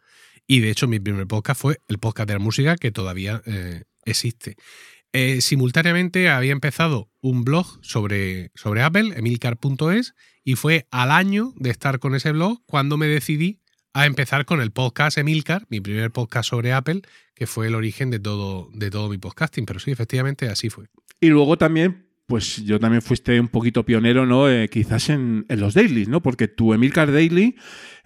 Y 0.48 0.58
de 0.58 0.70
hecho, 0.70 0.88
mi 0.88 0.98
primer 0.98 1.28
podcast 1.28 1.60
fue 1.60 1.78
el 1.86 1.98
podcast 1.98 2.26
de 2.26 2.34
la 2.34 2.40
música 2.40 2.74
que 2.74 2.90
todavía 2.90 3.40
eh, 3.46 3.84
existe. 4.04 4.56
Eh, 5.12 5.42
simultáneamente 5.42 6.28
había 6.28 6.50
empezado 6.50 7.08
un 7.20 7.44
blog 7.44 7.78
sobre, 7.82 8.50
sobre 8.56 8.82
Apple, 8.82 9.12
emilcar.es, 9.16 10.14
y 10.42 10.56
fue 10.56 10.88
al 10.90 11.12
año 11.12 11.52
de 11.54 11.70
estar 11.70 12.00
con 12.00 12.16
ese 12.16 12.32
blog 12.32 12.62
cuando 12.66 12.96
me 12.96 13.06
decidí 13.06 13.59
a 13.92 14.06
empezar 14.06 14.44
con 14.44 14.60
el 14.60 14.70
podcast 14.70 15.18
Emilcar, 15.18 15.66
mi 15.68 15.80
primer 15.80 16.10
podcast 16.10 16.50
sobre 16.50 16.72
Apple, 16.72 17.02
que 17.34 17.46
fue 17.46 17.66
el 17.66 17.74
origen 17.74 18.10
de 18.10 18.20
todo, 18.20 18.70
de 18.72 18.90
todo 18.90 19.08
mi 19.08 19.18
podcasting. 19.18 19.66
Pero 19.66 19.80
sí, 19.80 19.90
efectivamente, 19.90 20.48
así 20.48 20.70
fue. 20.70 20.86
Y 21.20 21.28
luego 21.28 21.58
también, 21.58 22.06
pues 22.26 22.64
yo 22.64 22.78
también 22.78 23.02
fuiste 23.02 23.38
un 23.40 23.48
poquito 23.48 23.84
pionero, 23.84 24.26
¿no? 24.26 24.48
Eh, 24.48 24.68
quizás 24.68 25.10
en, 25.10 25.46
los 25.48 25.74
dailies, 25.74 26.08
¿no? 26.08 26.22
Porque 26.22 26.48
tu 26.48 26.72
Emilcar 26.72 27.10
Daily, 27.10 27.56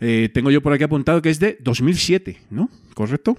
eh, 0.01 0.31
tengo 0.33 0.51
yo 0.51 0.63
por 0.63 0.73
aquí 0.73 0.85
apuntado 0.85 1.21
que 1.21 1.31
es 1.31 1.39
de 1.39 1.59
2007, 1.61 2.39
¿no? 2.51 2.71
¿Correcto? 2.95 3.37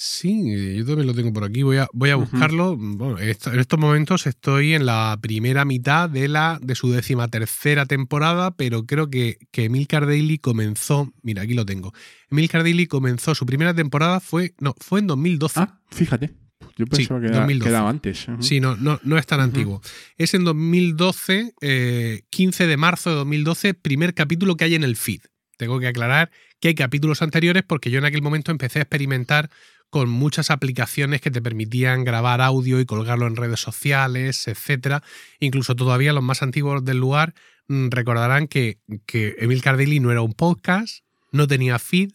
Sí, 0.00 0.76
yo 0.76 0.84
también 0.86 1.08
lo 1.08 1.12
tengo 1.14 1.32
por 1.32 1.42
aquí. 1.42 1.64
Voy 1.64 1.78
a, 1.78 1.88
voy 1.92 2.10
a 2.10 2.14
buscarlo. 2.16 2.76
Bueno, 2.78 3.18
esto- 3.18 3.52
en 3.52 3.58
estos 3.58 3.80
momentos 3.80 4.28
estoy 4.28 4.74
en 4.74 4.86
la 4.86 5.18
primera 5.20 5.64
mitad 5.64 6.08
de 6.08 6.28
la 6.28 6.60
de 6.62 6.76
su 6.76 6.92
décima 6.92 7.26
tercera 7.26 7.84
temporada, 7.84 8.52
pero 8.54 8.86
creo 8.86 9.10
que, 9.10 9.38
que 9.50 9.64
Emilcar 9.64 10.06
Daily 10.06 10.38
comenzó. 10.38 11.12
Mira, 11.22 11.42
aquí 11.42 11.54
lo 11.54 11.66
tengo. 11.66 11.92
Emilcar 12.30 12.62
Daily 12.62 12.86
comenzó 12.86 13.34
su 13.34 13.44
primera 13.44 13.74
temporada 13.74 14.20
fue. 14.20 14.54
No, 14.60 14.76
fue 14.78 15.00
en 15.00 15.08
2012. 15.08 15.58
Ah, 15.58 15.80
fíjate. 15.90 16.30
Yo 16.76 16.84
Sí, 16.84 16.90
pensaba 16.98 17.20
que, 17.20 17.26
era, 17.26 17.38
2012. 17.40 17.68
que 17.68 17.76
era 17.76 17.88
antes. 17.88 18.26
Sí, 18.38 18.60
no, 18.60 18.76
no, 18.76 19.00
no 19.02 19.18
es 19.18 19.26
tan 19.26 19.40
antiguo. 19.40 19.80
Es 20.16 20.32
en 20.34 20.44
2012, 20.44 21.54
eh, 21.60 22.22
15 22.30 22.68
de 22.68 22.76
marzo 22.76 23.10
de 23.10 23.16
2012, 23.16 23.74
primer 23.74 24.14
capítulo 24.14 24.56
que 24.56 24.62
hay 24.64 24.76
en 24.76 24.84
el 24.84 24.94
feed. 24.94 25.22
Tengo 25.56 25.80
que 25.80 25.88
aclarar 25.88 26.30
que 26.60 26.68
hay 26.68 26.74
capítulos 26.76 27.20
anteriores 27.20 27.64
porque 27.66 27.90
yo 27.90 27.98
en 27.98 28.04
aquel 28.04 28.22
momento 28.22 28.52
empecé 28.52 28.78
a 28.78 28.82
experimentar 28.82 29.50
con 29.90 30.08
muchas 30.10 30.50
aplicaciones 30.50 31.20
que 31.20 31.30
te 31.30 31.40
permitían 31.42 32.04
grabar 32.04 32.40
audio 32.40 32.80
y 32.80 32.84
colgarlo 32.86 33.26
en 33.26 33.36
redes 33.36 33.60
sociales, 33.60 34.46
etcétera. 34.48 35.02
Incluso 35.40 35.74
todavía 35.76 36.12
los 36.12 36.22
más 36.22 36.42
antiguos 36.42 36.84
del 36.84 36.98
lugar 36.98 37.34
mm, 37.68 37.88
recordarán 37.90 38.48
que, 38.48 38.78
que 39.06 39.36
Emil 39.38 39.62
Cardelli 39.62 40.00
no 40.00 40.10
era 40.10 40.22
un 40.22 40.34
podcast, 40.34 41.04
no 41.32 41.46
tenía 41.46 41.78
feed, 41.78 42.10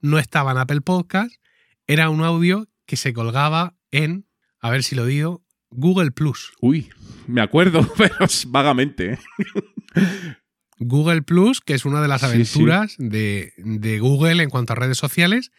no 0.00 0.18
estaba 0.18 0.52
en 0.52 0.58
Apple 0.58 0.82
Podcast, 0.82 1.34
era 1.86 2.10
un 2.10 2.22
audio 2.22 2.68
que 2.86 2.96
se 2.96 3.12
colgaba 3.14 3.74
en, 3.90 4.26
a 4.60 4.70
ver 4.70 4.82
si 4.82 4.94
lo 4.94 5.06
digo, 5.06 5.42
Google 5.70 6.10
Plus. 6.10 6.52
Uy, 6.60 6.90
me 7.26 7.40
acuerdo, 7.40 7.86
pero 7.96 8.24
es 8.24 8.44
vagamente. 8.50 9.12
¿eh? 9.14 9.18
Google 10.78 11.22
Plus, 11.22 11.60
que 11.60 11.74
es 11.74 11.84
una 11.84 12.02
de 12.02 12.08
las 12.08 12.20
Sí, 12.20 12.26
aventuras 12.26 12.96
De, 12.98 13.52
de 13.58 13.98
Google 14.00 14.42
en 14.42 14.50
cuanto 14.50 14.72
a 14.72 14.76
redes 14.76 14.98
sociales. 14.98 15.50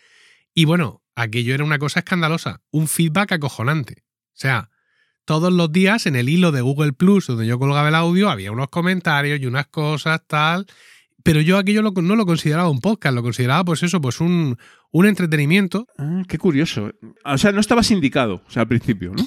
Y 0.54 0.66
bueno, 0.66 1.02
aquello 1.16 1.54
era 1.54 1.64
una 1.64 1.80
cosa 1.80 2.00
escandalosa, 2.00 2.62
un 2.72 2.88
feedback 2.88 3.34
acojonante. 3.34 4.04
O 4.04 4.38
sea, 4.38 4.70
todos 5.26 5.52
los 5.52 5.72
días 5.72 6.06
en 6.06 6.16
el 6.16 6.30
hilo 6.30 6.52
de 6.52 6.62
Google 6.62 6.94
Plus, 6.94 7.28
donde 7.28 7.48
yo 7.48 7.58
colgaba 7.58 7.90
el 7.90 7.96
audio, 7.96 8.30
había 8.30 8.52
unos 8.52 8.70
comentarios 8.70 9.40
y 9.40 9.46
unas 9.46 9.68
cosas, 9.68 10.22
tal. 10.28 10.66
Pero 11.24 11.42
yo 11.42 11.58
aquello 11.58 11.82
lo- 11.82 11.92
no 11.92 12.16
lo 12.16 12.26
consideraba 12.28 12.70
un 12.70 12.80
podcast, 12.82 13.16
lo 13.16 13.24
consideraba, 13.24 13.64
pues 13.66 13.82
eso, 13.82 14.00
pues 14.00 14.20
un, 14.20 14.58
un 14.92 15.06
entretenimiento. 15.08 15.88
Ah, 15.98 16.22
qué 16.28 16.38
curioso. 16.38 16.92
O 17.24 17.38
sea, 17.40 17.52
no 17.52 17.60
estabas 17.62 17.90
indicado, 17.90 18.44
o 18.48 18.52
sea, 18.52 18.62
al 18.64 18.68
principio, 18.68 19.12
¿no? 19.16 19.26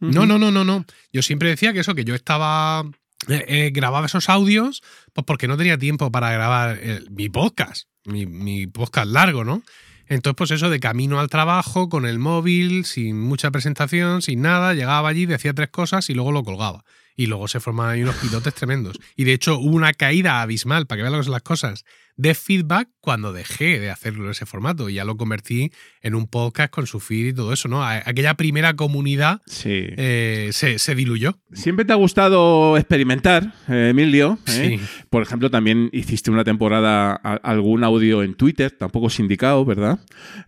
No, 0.00 0.26
no, 0.26 0.38
no, 0.38 0.50
no, 0.50 0.64
no. 0.64 0.84
Yo 1.12 1.22
siempre 1.22 1.48
decía 1.50 1.72
que 1.72 1.80
eso, 1.80 1.94
que 1.94 2.04
yo 2.04 2.14
estaba. 2.14 2.84
eh, 3.28 3.44
eh, 3.48 3.70
grababa 3.72 4.06
esos 4.06 4.28
audios, 4.30 4.82
pues 5.12 5.24
porque 5.26 5.46
no 5.46 5.56
tenía 5.58 5.76
tiempo 5.78 6.10
para 6.10 6.30
grabar 6.32 6.78
el- 6.78 7.10
mi 7.10 7.28
podcast, 7.28 7.84
mi, 8.04 8.24
mi 8.26 8.66
podcast 8.66 9.10
largo, 9.10 9.44
¿no? 9.44 9.62
Entonces, 10.10 10.36
pues 10.36 10.50
eso, 10.50 10.70
de 10.70 10.80
camino 10.80 11.20
al 11.20 11.28
trabajo, 11.28 11.88
con 11.88 12.04
el 12.04 12.18
móvil, 12.18 12.84
sin 12.84 13.20
mucha 13.20 13.52
presentación, 13.52 14.22
sin 14.22 14.42
nada, 14.42 14.74
llegaba 14.74 15.08
allí, 15.08 15.24
decía 15.24 15.54
tres 15.54 15.68
cosas 15.68 16.10
y 16.10 16.14
luego 16.14 16.32
lo 16.32 16.42
colgaba. 16.42 16.84
Y 17.14 17.26
luego 17.26 17.46
se 17.46 17.60
formaban 17.60 17.92
ahí 17.92 18.02
unos 18.02 18.16
pilotes 18.16 18.52
tremendos. 18.54 18.98
Y 19.14 19.22
de 19.22 19.34
hecho 19.34 19.56
hubo 19.56 19.76
una 19.76 19.92
caída 19.94 20.42
abismal, 20.42 20.88
para 20.88 20.98
que 20.98 21.08
vean 21.08 21.30
las 21.30 21.42
cosas, 21.42 21.84
de 22.20 22.34
feedback 22.34 22.88
cuando 23.00 23.32
dejé 23.32 23.80
de 23.80 23.90
hacerlo 23.90 24.24
en 24.26 24.32
ese 24.32 24.44
formato. 24.44 24.90
Y 24.90 24.94
ya 24.94 25.04
lo 25.06 25.16
convertí 25.16 25.72
en 26.02 26.14
un 26.14 26.26
podcast 26.26 26.70
con 26.70 26.86
su 26.86 27.00
feed 27.00 27.28
y 27.28 27.32
todo 27.32 27.52
eso, 27.54 27.66
¿no? 27.68 27.82
Aquella 27.82 28.34
primera 28.34 28.76
comunidad 28.76 29.40
Sí. 29.46 29.70
eh, 29.96 30.50
se, 30.52 30.78
se 30.78 30.94
diluyó. 30.94 31.38
Siempre 31.52 31.86
te 31.86 31.92
ha 31.92 31.96
gustado 31.96 32.76
experimentar, 32.76 33.54
eh, 33.68 33.88
Emilio. 33.90 34.38
¿eh? 34.48 34.78
Sí. 34.78 34.86
Por 35.08 35.22
ejemplo, 35.22 35.50
también 35.50 35.88
hiciste 35.92 36.30
una 36.30 36.44
temporada 36.44 37.14
algún 37.14 37.84
audio 37.84 38.22
en 38.22 38.34
Twitter, 38.34 38.70
tampoco 38.70 39.08
sindicado, 39.08 39.64
¿verdad? 39.64 39.98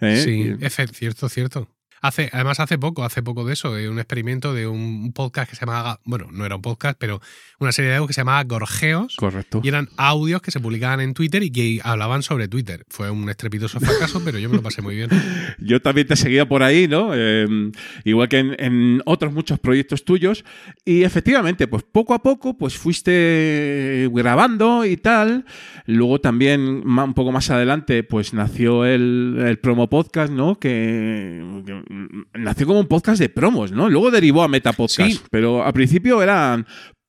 ¿Eh? 0.01 0.20
Sí, 0.23 0.53
es 0.61 0.77
cierto, 0.93 1.28
cierto. 1.31 1.69
Hace, 2.02 2.30
además, 2.32 2.58
hace 2.58 2.78
poco, 2.78 3.04
hace 3.04 3.22
poco 3.22 3.44
de 3.44 3.52
eso, 3.52 3.72
de 3.72 3.88
un 3.88 3.98
experimento 4.00 4.52
de 4.52 4.66
un 4.66 5.12
podcast 5.12 5.48
que 5.48 5.54
se 5.54 5.64
llamaba, 5.64 6.00
bueno, 6.04 6.26
no 6.32 6.44
era 6.44 6.56
un 6.56 6.62
podcast, 6.62 6.98
pero 6.98 7.20
una 7.60 7.70
serie 7.70 7.92
de 7.92 7.96
audios 7.96 8.08
que 8.08 8.14
se 8.14 8.22
llamaba 8.22 8.42
Gorgeos. 8.42 9.14
Correcto. 9.16 9.60
Y 9.62 9.68
eran 9.68 9.88
audios 9.96 10.42
que 10.42 10.50
se 10.50 10.58
publicaban 10.58 11.00
en 11.00 11.14
Twitter 11.14 11.44
y 11.44 11.52
que 11.52 11.80
hablaban 11.84 12.24
sobre 12.24 12.48
Twitter. 12.48 12.84
Fue 12.88 13.08
un 13.08 13.30
estrepitoso 13.30 13.78
fracaso, 13.78 14.20
pero 14.24 14.38
yo 14.40 14.50
me 14.50 14.56
lo 14.56 14.62
pasé 14.62 14.82
muy 14.82 14.96
bien. 14.96 15.10
Yo 15.58 15.80
también 15.80 16.08
te 16.08 16.16
seguía 16.16 16.48
por 16.48 16.64
ahí, 16.64 16.88
¿no? 16.88 17.12
Eh, 17.14 17.70
igual 18.04 18.28
que 18.28 18.38
en, 18.38 18.56
en 18.58 19.02
otros 19.04 19.32
muchos 19.32 19.60
proyectos 19.60 20.04
tuyos. 20.04 20.44
Y 20.84 21.04
efectivamente, 21.04 21.68
pues 21.68 21.84
poco 21.84 22.14
a 22.14 22.22
poco, 22.22 22.58
pues 22.58 22.76
fuiste 22.76 24.08
grabando 24.12 24.84
y 24.84 24.96
tal. 24.96 25.44
Luego 25.86 26.20
también, 26.20 26.60
un 26.84 27.14
poco 27.14 27.32
más 27.32 27.50
adelante, 27.50 28.02
pues 28.02 28.34
nació 28.34 28.84
el, 28.84 29.36
el 29.46 29.58
promo 29.58 29.88
podcast, 29.88 30.32
¿no? 30.32 30.58
Que, 30.58 31.62
que, 31.64 31.91
nació 32.35 32.66
como 32.66 32.81
un 32.81 32.86
podcast 32.86 33.20
de 33.20 33.28
promos, 33.28 33.73
¿no? 33.73 33.89
Luego 33.89 34.10
derivó 34.10 34.43
a 34.43 34.48
Meta 34.48 34.73
Podcast. 34.73 35.12
Sí. 35.12 35.20
Pero 35.31 35.64
al 35.64 35.73
principio 35.73 36.23
eran 36.23 36.66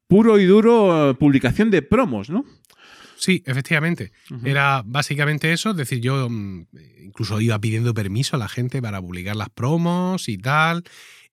puro 0.07 0.39
y 0.39 0.45
duro 0.45 1.11
eh, 1.11 1.13
publicación 1.15 1.71
de 1.71 1.81
promos, 1.81 2.29
¿no? 2.29 2.45
Sí, 3.17 3.41
efectivamente. 3.45 4.11
Era 4.43 4.83
básicamente 4.85 5.53
eso, 5.53 5.71
es 5.71 5.77
decir, 5.77 6.01
yo 6.01 6.27
mm, 6.29 6.65
incluso 7.05 7.39
iba 7.39 7.57
pidiendo 7.57 7.93
permiso 7.93 8.35
a 8.35 8.39
la 8.39 8.49
gente 8.49 8.81
para 8.81 9.01
publicar 9.01 9.37
las 9.37 9.49
promos 9.49 10.27
y 10.27 10.37
tal. 10.37 10.83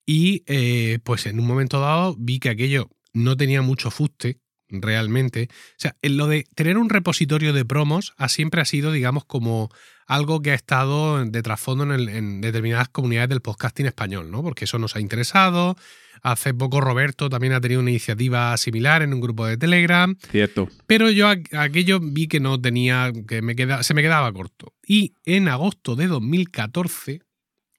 Y 0.05 0.43
eh, 0.47 0.99
pues 1.03 1.25
en 1.25 1.39
un 1.39 1.45
momento 1.45 1.81
dado 1.81 2.15
vi 2.17 2.39
que 2.39 2.49
aquello 2.49 2.89
no 3.13 3.35
tenía 3.35 3.61
mucho 3.61 3.91
fuste 3.91 4.39
realmente. 4.71 5.49
O 5.51 5.73
sea, 5.77 5.95
lo 6.01 6.27
de 6.27 6.45
tener 6.55 6.77
un 6.77 6.89
repositorio 6.89 7.53
de 7.53 7.65
promos 7.65 8.13
ha 8.17 8.29
siempre 8.29 8.61
ha 8.61 8.65
sido, 8.65 8.91
digamos, 8.91 9.25
como 9.25 9.69
algo 10.07 10.41
que 10.41 10.51
ha 10.51 10.55
estado 10.55 11.23
de 11.23 11.41
trasfondo 11.41 11.83
en, 11.85 11.91
el- 11.91 12.09
en 12.09 12.41
determinadas 12.41 12.89
comunidades 12.89 13.29
del 13.29 13.41
podcasting 13.41 13.85
español, 13.85 14.29
¿no? 14.31 14.41
Porque 14.43 14.65
eso 14.65 14.77
nos 14.79 14.95
ha 14.95 14.99
interesado. 14.99 15.77
Hace 16.23 16.53
poco 16.53 16.81
Roberto 16.81 17.29
también 17.29 17.53
ha 17.53 17.61
tenido 17.61 17.79
una 17.81 17.89
iniciativa 17.89 18.55
similar 18.57 19.01
en 19.01 19.13
un 19.13 19.21
grupo 19.21 19.45
de 19.47 19.57
Telegram. 19.57 20.15
Cierto. 20.29 20.69
Pero 20.85 21.09
yo 21.09 21.27
aqu- 21.31 21.57
aquello 21.57 21.99
vi 21.99 22.27
que 22.27 22.39
no 22.39 22.61
tenía, 22.61 23.11
que 23.27 23.41
me 23.41 23.55
queda, 23.55 23.81
se 23.83 23.93
me 23.93 24.01
quedaba 24.03 24.31
corto. 24.31 24.73
Y 24.85 25.13
en 25.25 25.47
agosto 25.47 25.95
de 25.95 26.07
2014, 26.07 27.21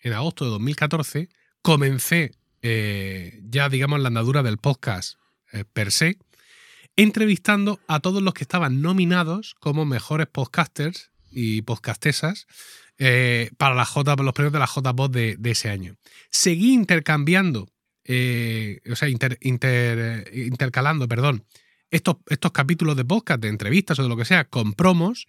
en 0.01 0.13
agosto 0.13 0.45
de 0.45 0.51
2014, 0.53 1.29
comencé 1.61 2.33
eh, 2.63 3.41
ya, 3.45 3.69
digamos, 3.69 4.01
la 4.01 4.09
andadura 4.09 4.43
del 4.43 4.59
podcast 4.59 5.19
eh, 5.53 5.65
per 5.71 5.93
se, 5.93 6.17
entrevistando 6.97 7.81
a 7.89 8.01
todos 8.01 8.23
los 8.23 8.35
que 8.35 8.45
estaban 8.45 8.83
nominados 8.83 9.55
como 9.61 9.85
mejores 9.85 10.27
podcasters 10.27 11.11
y 11.31 11.63
podcastesas 11.63 12.47
eh, 12.99 13.51
para 13.57 13.75
la 13.75 13.85
J, 13.85 14.17
los 14.17 14.35
premios 14.35 14.53
de 14.53 14.59
la 14.59 14.67
JPod 14.67 15.11
de, 15.11 15.37
de 15.39 15.51
ese 15.51 15.71
año. 15.71 15.97
Seguí 16.31 16.73
intercambiando, 16.73 17.69
eh, 18.05 18.81
o 18.91 18.97
sea, 18.97 19.09
eh, 19.09 20.47
intercalando, 20.47 21.09
perdón, 21.09 21.45
estos, 21.91 22.17
estos 22.29 22.53
capítulos 22.53 22.97
de 22.97 23.05
podcast, 23.05 23.41
de 23.41 23.49
entrevistas 23.49 23.99
o 23.99 24.03
de 24.03 24.09
lo 24.09 24.17
que 24.17 24.25
sea, 24.25 24.45
con 24.45 24.75
promos, 24.75 25.27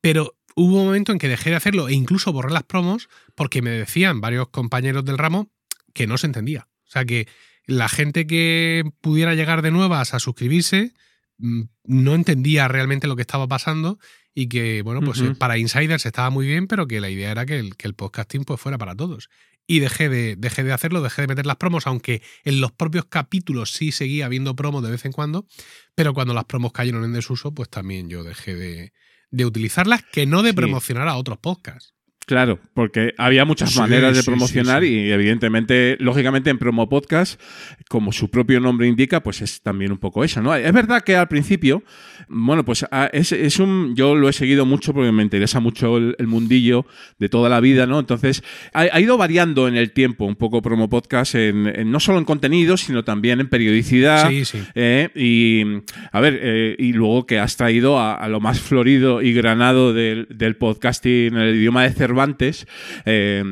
pero 0.00 0.36
hubo 0.54 0.80
un 0.80 0.86
momento 0.86 1.12
en 1.12 1.18
que 1.18 1.28
dejé 1.28 1.50
de 1.50 1.56
hacerlo 1.56 1.88
e 1.88 1.94
incluso 1.94 2.32
borré 2.32 2.52
las 2.52 2.64
promos 2.64 3.08
porque 3.34 3.62
me 3.62 3.70
decían 3.70 4.20
varios 4.20 4.48
compañeros 4.48 5.04
del 5.04 5.18
ramo 5.18 5.50
que 5.92 6.06
no 6.06 6.18
se 6.18 6.26
entendía. 6.26 6.68
O 6.86 6.90
sea, 6.90 7.04
que 7.04 7.28
la 7.66 7.88
gente 7.88 8.26
que 8.26 8.84
pudiera 9.00 9.34
llegar 9.34 9.62
de 9.62 9.70
nuevas 9.70 10.14
a 10.14 10.18
suscribirse 10.18 10.92
mm, 11.38 11.62
no 11.84 12.14
entendía 12.14 12.68
realmente 12.68 13.06
lo 13.06 13.16
que 13.16 13.22
estaba 13.22 13.46
pasando 13.48 13.98
y 14.34 14.48
que, 14.48 14.82
bueno, 14.82 15.00
pues 15.02 15.20
para 15.38 15.58
insiders 15.58 16.06
estaba 16.06 16.30
muy 16.30 16.46
bien, 16.46 16.66
pero 16.66 16.86
que 16.86 17.00
la 17.00 17.10
idea 17.10 17.30
era 17.30 17.44
que 17.44 17.58
el, 17.58 17.76
que 17.76 17.86
el 17.86 17.94
podcasting 17.94 18.44
pues 18.44 18.60
fuera 18.60 18.78
para 18.78 18.94
todos. 18.96 19.28
Y 19.66 19.78
dejé 19.78 20.08
de, 20.08 20.36
dejé 20.36 20.64
de 20.64 20.72
hacerlo, 20.72 21.02
dejé 21.02 21.22
de 21.22 21.28
meter 21.28 21.46
las 21.46 21.56
promos, 21.56 21.86
aunque 21.86 22.22
en 22.44 22.60
los 22.60 22.72
propios 22.72 23.04
capítulos 23.04 23.72
sí 23.72 23.92
seguía 23.92 24.26
habiendo 24.26 24.56
promos 24.56 24.82
de 24.82 24.90
vez 24.90 25.04
en 25.04 25.12
cuando, 25.12 25.46
pero 25.94 26.14
cuando 26.14 26.32
las 26.34 26.46
promos 26.46 26.72
cayeron 26.72 27.04
en 27.04 27.12
desuso, 27.12 27.52
pues 27.52 27.68
también 27.68 28.08
yo 28.08 28.24
dejé 28.24 28.54
de, 28.54 28.92
de 29.30 29.44
utilizarlas, 29.46 30.02
que 30.02 30.26
no 30.26 30.42
de 30.42 30.50
Sí. 30.50 30.56
promocionar 30.56 31.06
a 31.08 31.16
otros 31.16 31.38
podcasts. 31.38 31.94
Claro, 32.24 32.60
porque 32.72 33.14
había 33.18 33.44
muchas 33.44 33.72
Sí, 33.72 33.78
maneras 33.80 34.14
de 34.14 34.22
sí, 34.22 34.26
promocionar 34.26 34.82
sí, 34.82 34.88
y 34.88 35.10
evidentemente, 35.10 35.96
lógicamente 35.98 36.50
en 36.50 36.58
Promo 36.58 36.88
Podcast, 36.88 37.40
como 37.88 38.12
su 38.12 38.30
propio 38.30 38.60
nombre 38.60 38.86
indica, 38.86 39.22
pues 39.22 39.42
es 39.42 39.60
también 39.60 39.90
un 39.92 39.98
poco 39.98 40.22
eso, 40.22 40.40
¿no? 40.40 40.54
Es 40.54 40.72
verdad 40.72 41.02
que 41.02 41.16
al 41.16 41.26
principio, 41.28 41.82
bueno, 42.28 42.64
pues 42.64 42.86
ah, 42.92 43.10
es, 43.12 43.32
es 43.32 43.58
un, 43.58 43.94
yo 43.96 44.14
lo 44.14 44.28
he 44.28 44.32
seguido 44.32 44.64
mucho 44.64 44.94
porque 44.94 45.10
me 45.10 45.22
interesa 45.24 45.58
mucho 45.58 45.96
el, 45.98 46.14
el 46.18 46.28
mundillo 46.28 46.86
de 47.18 47.28
toda 47.28 47.48
la 47.48 47.58
vida, 47.60 47.86
¿no? 47.86 47.98
Entonces, 47.98 48.42
ha, 48.72 48.82
ha 48.82 49.00
ido 49.00 49.18
variando 49.18 49.66
en 49.66 49.74
el 49.76 49.90
tiempo 49.92 50.24
un 50.24 50.36
poco 50.36 50.62
Promo 50.62 50.88
Podcast, 50.88 51.34
en, 51.34 51.66
en- 51.66 51.90
no 51.90 51.98
solo 51.98 52.18
en 52.18 52.24
contenido, 52.24 52.76
sino 52.76 53.02
también 53.04 53.40
en 53.40 53.48
periodicidad. 53.48 54.30
Sí, 54.30 54.44
sí. 54.44 54.58
Eh, 54.76 55.08
y 55.16 55.64
a 56.12 56.20
ver, 56.20 56.38
eh, 56.40 56.76
y 56.78 56.92
luego 56.92 57.26
que 57.26 57.40
has 57.40 57.56
traído 57.56 57.98
a, 57.98 58.14
a 58.14 58.28
lo 58.28 58.38
más 58.40 58.60
florido 58.60 59.20
y 59.22 59.32
granado 59.32 59.92
del, 59.92 60.28
del 60.30 60.54
podcasting 60.56 61.34
en 61.34 61.36
el 61.36 61.56
idioma 61.56 61.82
de 61.82 61.88
Cervantes, 62.12 62.66
eh, 63.06 63.42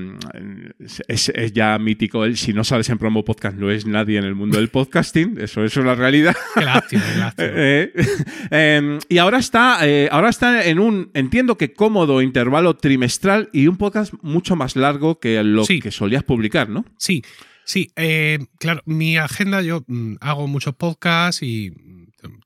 es, 1.09 1.31
es 1.31 1.53
ya 1.55 1.78
mítico 1.78 2.27
el 2.27 2.37
si 2.37 2.53
no 2.53 2.62
sales 2.62 2.91
en 2.91 2.99
promo 2.99 3.24
podcast 3.24 3.57
no 3.57 3.70
es 3.70 3.87
nadie 3.87 4.19
en 4.19 4.24
el 4.24 4.35
mundo 4.35 4.59
del 4.59 4.69
podcasting, 4.69 5.39
eso, 5.41 5.65
eso 5.65 5.81
es 5.81 5.87
la 5.87 5.95
realidad. 5.95 6.37
Qué 6.55 6.65
lástima, 6.65 7.03
qué 7.12 7.19
lástima. 7.19 7.49
Eh, 7.53 7.93
eh, 8.51 8.99
y 9.09 9.16
ahora 9.19 9.39
está, 9.39 9.81
ahora 10.11 10.28
está 10.28 10.65
en 10.66 10.78
un, 10.78 11.11
entiendo 11.15 11.57
que 11.57 11.73
cómodo 11.73 12.20
intervalo 12.20 12.77
trimestral 12.77 13.49
y 13.53 13.66
un 13.66 13.77
podcast 13.78 14.12
mucho 14.20 14.57
más 14.57 14.77
largo 14.77 15.19
que 15.19 15.43
lo 15.43 15.65
Sí. 15.65 15.81
que 15.81 15.91
solías 15.91 16.23
publicar, 16.23 16.69
¿no? 16.69 16.85
Sí, 16.99 17.23
sí, 17.65 17.91
claro, 18.59 18.82
mi 18.85 19.16
agenda, 19.16 19.62
yo 19.62 19.85
mm, 19.87 20.16
hago 20.20 20.47
muchos 20.49 20.74
podcasts 20.74 21.43
y 21.43 21.73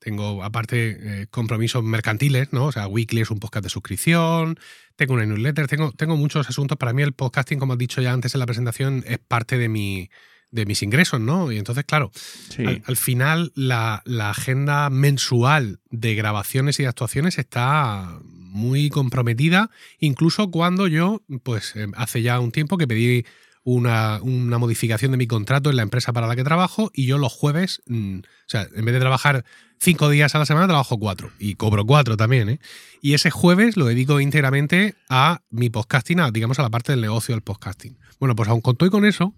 tengo 0.01 0.43
aparte 0.45 1.23
eh, 1.23 1.27
compromisos 1.31 1.83
mercantiles, 1.83 2.53
¿no? 2.53 2.67
O 2.67 2.73
sea, 2.73 2.87
Weekly 2.87 3.21
es 3.23 3.31
un 3.31 3.41
podcast 3.41 3.65
de 3.65 3.71
suscripción, 3.71 4.59
tengo 4.97 5.15
una 5.15 5.27
newsletter, 5.27 5.67
tengo, 5.67 5.93
tengo 5.93 6.17
muchos 6.17 6.49
asuntos. 6.49 6.79
Para 6.79 6.93
mí 6.93 7.03
el 7.03 7.13
podcasting, 7.13 7.59
como 7.59 7.73
has 7.75 7.79
dicho 7.79 8.01
ya 8.01 8.13
antes 8.13 8.35
en 8.35 8.41
la 8.41 8.47
presentación, 8.47 9.05
es 9.07 9.19
parte 9.19 9.59
de 9.59 9.69
mi 9.69 10.11
de 10.51 10.67
mis 10.67 10.85
ingresos, 10.85 11.21
¿no? 11.21 11.51
Y 11.51 11.59
entonces, 11.59 11.85
claro, 11.85 12.13
Sí. 12.15 12.65
al, 12.65 12.81
al 12.87 12.97
final 12.97 13.51
la, 13.57 14.03
la 14.05 14.31
agenda 14.31 14.89
mensual 14.89 15.81
de 15.91 16.15
grabaciones 16.15 16.79
y 16.79 16.85
de 16.85 16.89
actuaciones 16.91 17.39
está 17.39 18.21
muy 18.23 18.89
comprometida, 18.89 19.71
incluso 19.99 20.53
cuando 20.53 20.87
yo, 20.87 21.23
pues 21.43 21.75
eh, 21.75 21.89
hace 21.97 22.23
ya 22.23 22.39
un 22.39 22.53
tiempo 22.53 22.79
que 22.79 22.87
pedí 22.87 23.27
una, 23.65 24.21
una 24.23 24.59
modificación 24.59 25.11
de 25.11 25.17
mi 25.17 25.27
contrato 25.27 25.71
en 25.71 25.77
la 25.77 25.83
empresa 25.83 26.13
para 26.13 26.27
la 26.27 26.37
que 26.37 26.45
trabajo 26.45 26.91
y 26.95 27.07
yo 27.07 27.19
los 27.19 27.33
jueves, 27.33 27.83
mm, 27.87 28.19
o 28.19 28.23
sea, 28.47 28.69
en 28.75 28.85
vez 28.85 28.93
de 28.95 29.01
trabajar 29.01 29.45
cinco 29.81 30.09
días 30.11 30.35
a 30.35 30.39
la 30.39 30.47
semana, 30.47 30.67
trabajo 30.67 30.99
cuatro 30.99 31.31
y 31.39 31.55
cobro 31.55 31.85
cuatro 31.85 32.17
también, 32.17 32.49
¿eh? 32.51 32.59
Y 33.01 33.15
ese 33.15 33.31
jueves 33.31 33.77
lo 33.77 33.87
dedico 33.87 34.21
íntegramente 34.21 34.95
a 35.09 35.41
mi 35.51 35.71
podcasting, 35.71 36.21
a, 36.21 36.31
digamos 36.31 36.59
a 36.59 36.63
la 36.63 36.71
parte 36.71 36.93
del 36.93 37.01
negocio 37.01 37.35
del 37.35 37.43
podcasting. 37.43 37.99
Bueno, 38.21 38.37
pues 38.37 38.49
aun 38.49 38.61
con 38.61 38.77
todo 38.77 38.87
y 38.87 38.91
con 38.91 39.05
eso, 39.07 39.35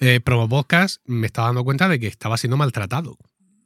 eh, 0.00 0.20
Promo 0.20 0.48
Podcast 0.48 1.02
me 1.06 1.26
estaba 1.26 1.48
dando 1.48 1.64
cuenta 1.64 1.88
de 1.88 2.00
que 2.00 2.06
estaba 2.06 2.36
siendo 2.38 2.56
maltratado 2.56 3.16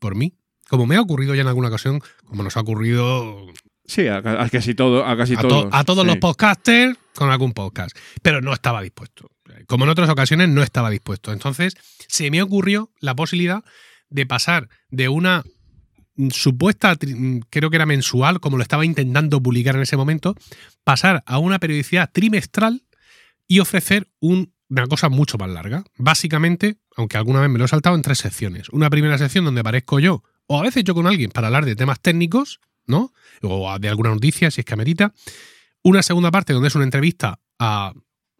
por 0.01 0.15
mí. 0.16 0.35
Como 0.69 0.87
me 0.87 0.97
ha 0.97 1.01
ocurrido 1.01 1.35
ya 1.35 1.43
en 1.43 1.49
alguna 1.49 1.69
ocasión, 1.69 2.01
como 2.24 2.43
nos 2.43 2.57
ha 2.57 2.61
ocurrido 2.61 3.47
Sí, 3.85 4.07
a, 4.07 4.19
a 4.19 4.49
casi 4.49 4.74
todo, 4.74 5.05
a 5.05 5.16
casi 5.16 5.35
a, 5.35 5.41
to- 5.41 5.49
todos. 5.49 5.69
a 5.73 5.85
todos 5.85 6.03
sí. 6.03 6.07
los 6.07 6.16
podcasters 6.19 6.97
con 7.15 7.31
algún 7.31 7.53
podcast. 7.53 7.97
Pero 8.23 8.41
no 8.41 8.53
estaba 8.53 8.81
dispuesto. 8.81 9.31
Como 9.66 9.84
en 9.84 9.90
otras 9.90 10.09
ocasiones, 10.10 10.48
no 10.48 10.62
estaba 10.62 10.90
dispuesto. 10.90 11.32
Entonces, 11.32 11.74
se 12.09 12.30
me 12.30 12.43
ocurrió 12.43 12.90
la 13.01 13.14
posibilidad 13.14 13.62
de 14.10 14.26
pasar 14.26 14.68
de 14.90 15.09
una 15.09 15.43
supuesta, 16.30 16.97
creo 17.51 17.70
que 17.70 17.76
era 17.76 17.86
mensual, 17.86 18.40
como 18.40 18.56
lo 18.59 18.62
estaba 18.62 18.84
intentando 18.84 19.43
publicar 19.43 19.76
en 19.76 19.82
ese 19.82 19.97
momento, 19.97 20.34
pasar 20.84 21.22
a 21.26 21.39
una 21.39 21.59
periodicidad 21.59 22.10
trimestral 22.12 22.82
y 23.48 23.60
ofrecer 23.60 24.09
un- 24.20 24.52
una 24.68 24.86
cosa 24.86 25.09
mucho 25.09 25.39
más 25.39 25.51
larga. 25.51 25.84
Básicamente, 25.97 26.76
aunque 26.97 27.16
alguna 27.16 27.40
vez 27.40 27.51
me 27.51 27.59
lo 27.59 27.64
he 27.64 27.68
saltado, 27.68 27.97
en 27.97 28.02
tres 28.02 28.18
secciones. 28.18 28.68
Una 28.70 28.90
primera 28.90 29.18
sección 29.18 29.44
donde 29.44 29.60
aparezco 29.62 30.01
yo, 30.01 30.22
o 30.47 30.59
a 30.59 30.62
veces 30.62 30.84
yo 30.84 30.94
con 30.94 31.06
alguien, 31.06 31.30
para 31.30 31.47
hablar 31.48 31.64
de 31.64 31.76
temas 31.76 32.01
técnicos, 32.01 32.60
¿no? 32.86 33.12
O 33.43 33.78
de 33.78 33.89
alguna 33.89 34.10
noticia, 34.10 34.51
si 34.51 34.60
es 34.60 34.64
que 34.64 34.74
amerita. 34.74 35.12
Una 35.82 36.02
segunda 36.02 36.30
parte 36.30 36.52
donde 36.52 36.68
es 36.68 36.74
una 36.74 36.84
entrevista 36.84 37.40
a 37.59 37.93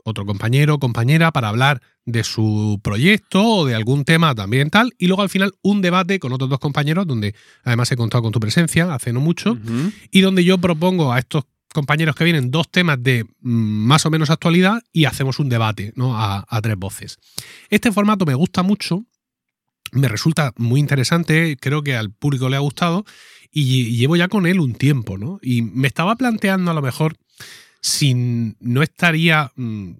otro 0.05 0.27
compañero 0.27 0.75
o 0.75 0.79
compañera 0.79 1.33
para 1.33 1.49
hablar 1.49 1.81
de 2.05 2.25
su 2.25 2.81
proyecto 2.83 3.45
o 3.45 3.67
de 3.67 3.75
algún 3.75 4.05
tema 4.05 4.35
también 4.35 4.71
tal. 4.71 4.93
Y 4.99 5.07
luego 5.07 5.23
al 5.23 5.29
final 5.29 5.53
un 5.63 5.81
debate 5.81 6.19
con 6.19 6.33
otros 6.33 6.51
dos 6.51 6.59
compañeros 6.59 7.07
donde 7.07 7.35
además 7.65 7.91
he 7.93 7.97
contado 7.97 8.23
con 8.23 8.33
tu 8.33 8.41
presencia 8.41 8.93
hace 8.93 9.13
no 9.13 9.21
mucho 9.21 9.57
y 10.11 10.21
donde 10.21 10.45
yo 10.45 10.59
propongo 10.59 11.13
a 11.13 11.19
estos 11.19 11.45
compañeros 11.73 12.15
que 12.15 12.25
vienen 12.25 12.51
dos 12.51 12.71
temas 12.71 13.03
de 13.03 13.25
mm, 13.41 13.51
más 13.51 14.05
o 14.05 14.11
menos 14.11 14.31
actualidad 14.31 14.83
y 14.93 15.07
hacemos 15.07 15.39
un 15.39 15.49
debate 15.49 15.93
¿no? 15.97 16.17
a, 16.17 16.45
a 16.49 16.61
tres 16.61 16.77
voces. 16.77 17.19
Este 17.71 17.93
formato 17.93 18.27
me 18.27 18.35
gusta 18.35 18.63
mucho, 18.63 19.07
me 19.93 20.09
resulta 20.09 20.53
muy 20.57 20.81
interesante, 20.81 21.57
creo 21.59 21.83
que 21.83 21.97
al 21.97 22.11
público 22.11 22.49
le 22.49 22.57
ha 22.57 22.61
gustado 22.61 23.05
y 23.51 23.97
llevo 23.97 24.17
ya 24.17 24.29
con 24.29 24.47
él 24.47 24.61
un 24.61 24.75
tiempo, 24.75 25.19
¿no? 25.19 25.39
Y 25.43 25.61
me 25.61 25.87
estaba 25.87 26.17
planteando 26.17 26.71
a 26.71 26.75
lo 26.75 26.81
mejor 26.81 27.17
si 27.83 28.15
no 28.15 28.83
estaría 28.83 29.53
mm, 29.57 29.93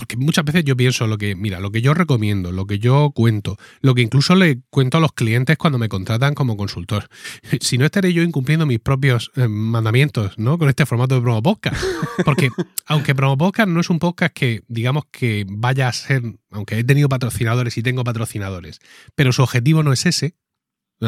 porque 0.00 0.16
muchas 0.16 0.46
veces 0.46 0.64
yo 0.64 0.76
pienso 0.76 1.06
lo 1.06 1.18
que, 1.18 1.34
mira, 1.34 1.60
lo 1.60 1.70
que 1.70 1.82
yo 1.82 1.92
recomiendo, 1.92 2.52
lo 2.52 2.66
que 2.66 2.78
yo 2.78 3.12
cuento, 3.14 3.58
lo 3.82 3.94
que 3.94 4.00
incluso 4.00 4.34
le 4.34 4.62
cuento 4.70 4.96
a 4.96 5.00
los 5.00 5.12
clientes 5.12 5.58
cuando 5.58 5.78
me 5.78 5.90
contratan 5.90 6.34
como 6.34 6.56
consultor. 6.56 7.08
Si 7.60 7.76
no 7.76 7.84
estaré 7.84 8.12
yo 8.12 8.22
incumpliendo 8.22 8.64
mis 8.64 8.80
propios 8.80 9.30
eh, 9.36 9.46
mandamientos, 9.46 10.38
¿no? 10.38 10.58
Con 10.58 10.68
este 10.68 10.86
formato 10.86 11.16
de 11.16 11.20
promo 11.20 11.42
podcast. 11.42 11.76
Porque 12.24 12.48
aunque 12.86 13.14
promo 13.14 13.36
podcast 13.36 13.68
no 13.68 13.80
es 13.80 13.90
un 13.90 13.98
podcast 13.98 14.32
que, 14.32 14.62
digamos, 14.68 15.04
que 15.10 15.44
vaya 15.48 15.88
a 15.88 15.92
ser, 15.92 16.22
aunque 16.50 16.78
he 16.78 16.84
tenido 16.84 17.08
patrocinadores 17.08 17.76
y 17.76 17.82
tengo 17.82 18.02
patrocinadores, 18.02 18.80
pero 19.14 19.32
su 19.32 19.42
objetivo 19.42 19.82
no 19.82 19.92
es 19.92 20.06
ese. 20.06 20.34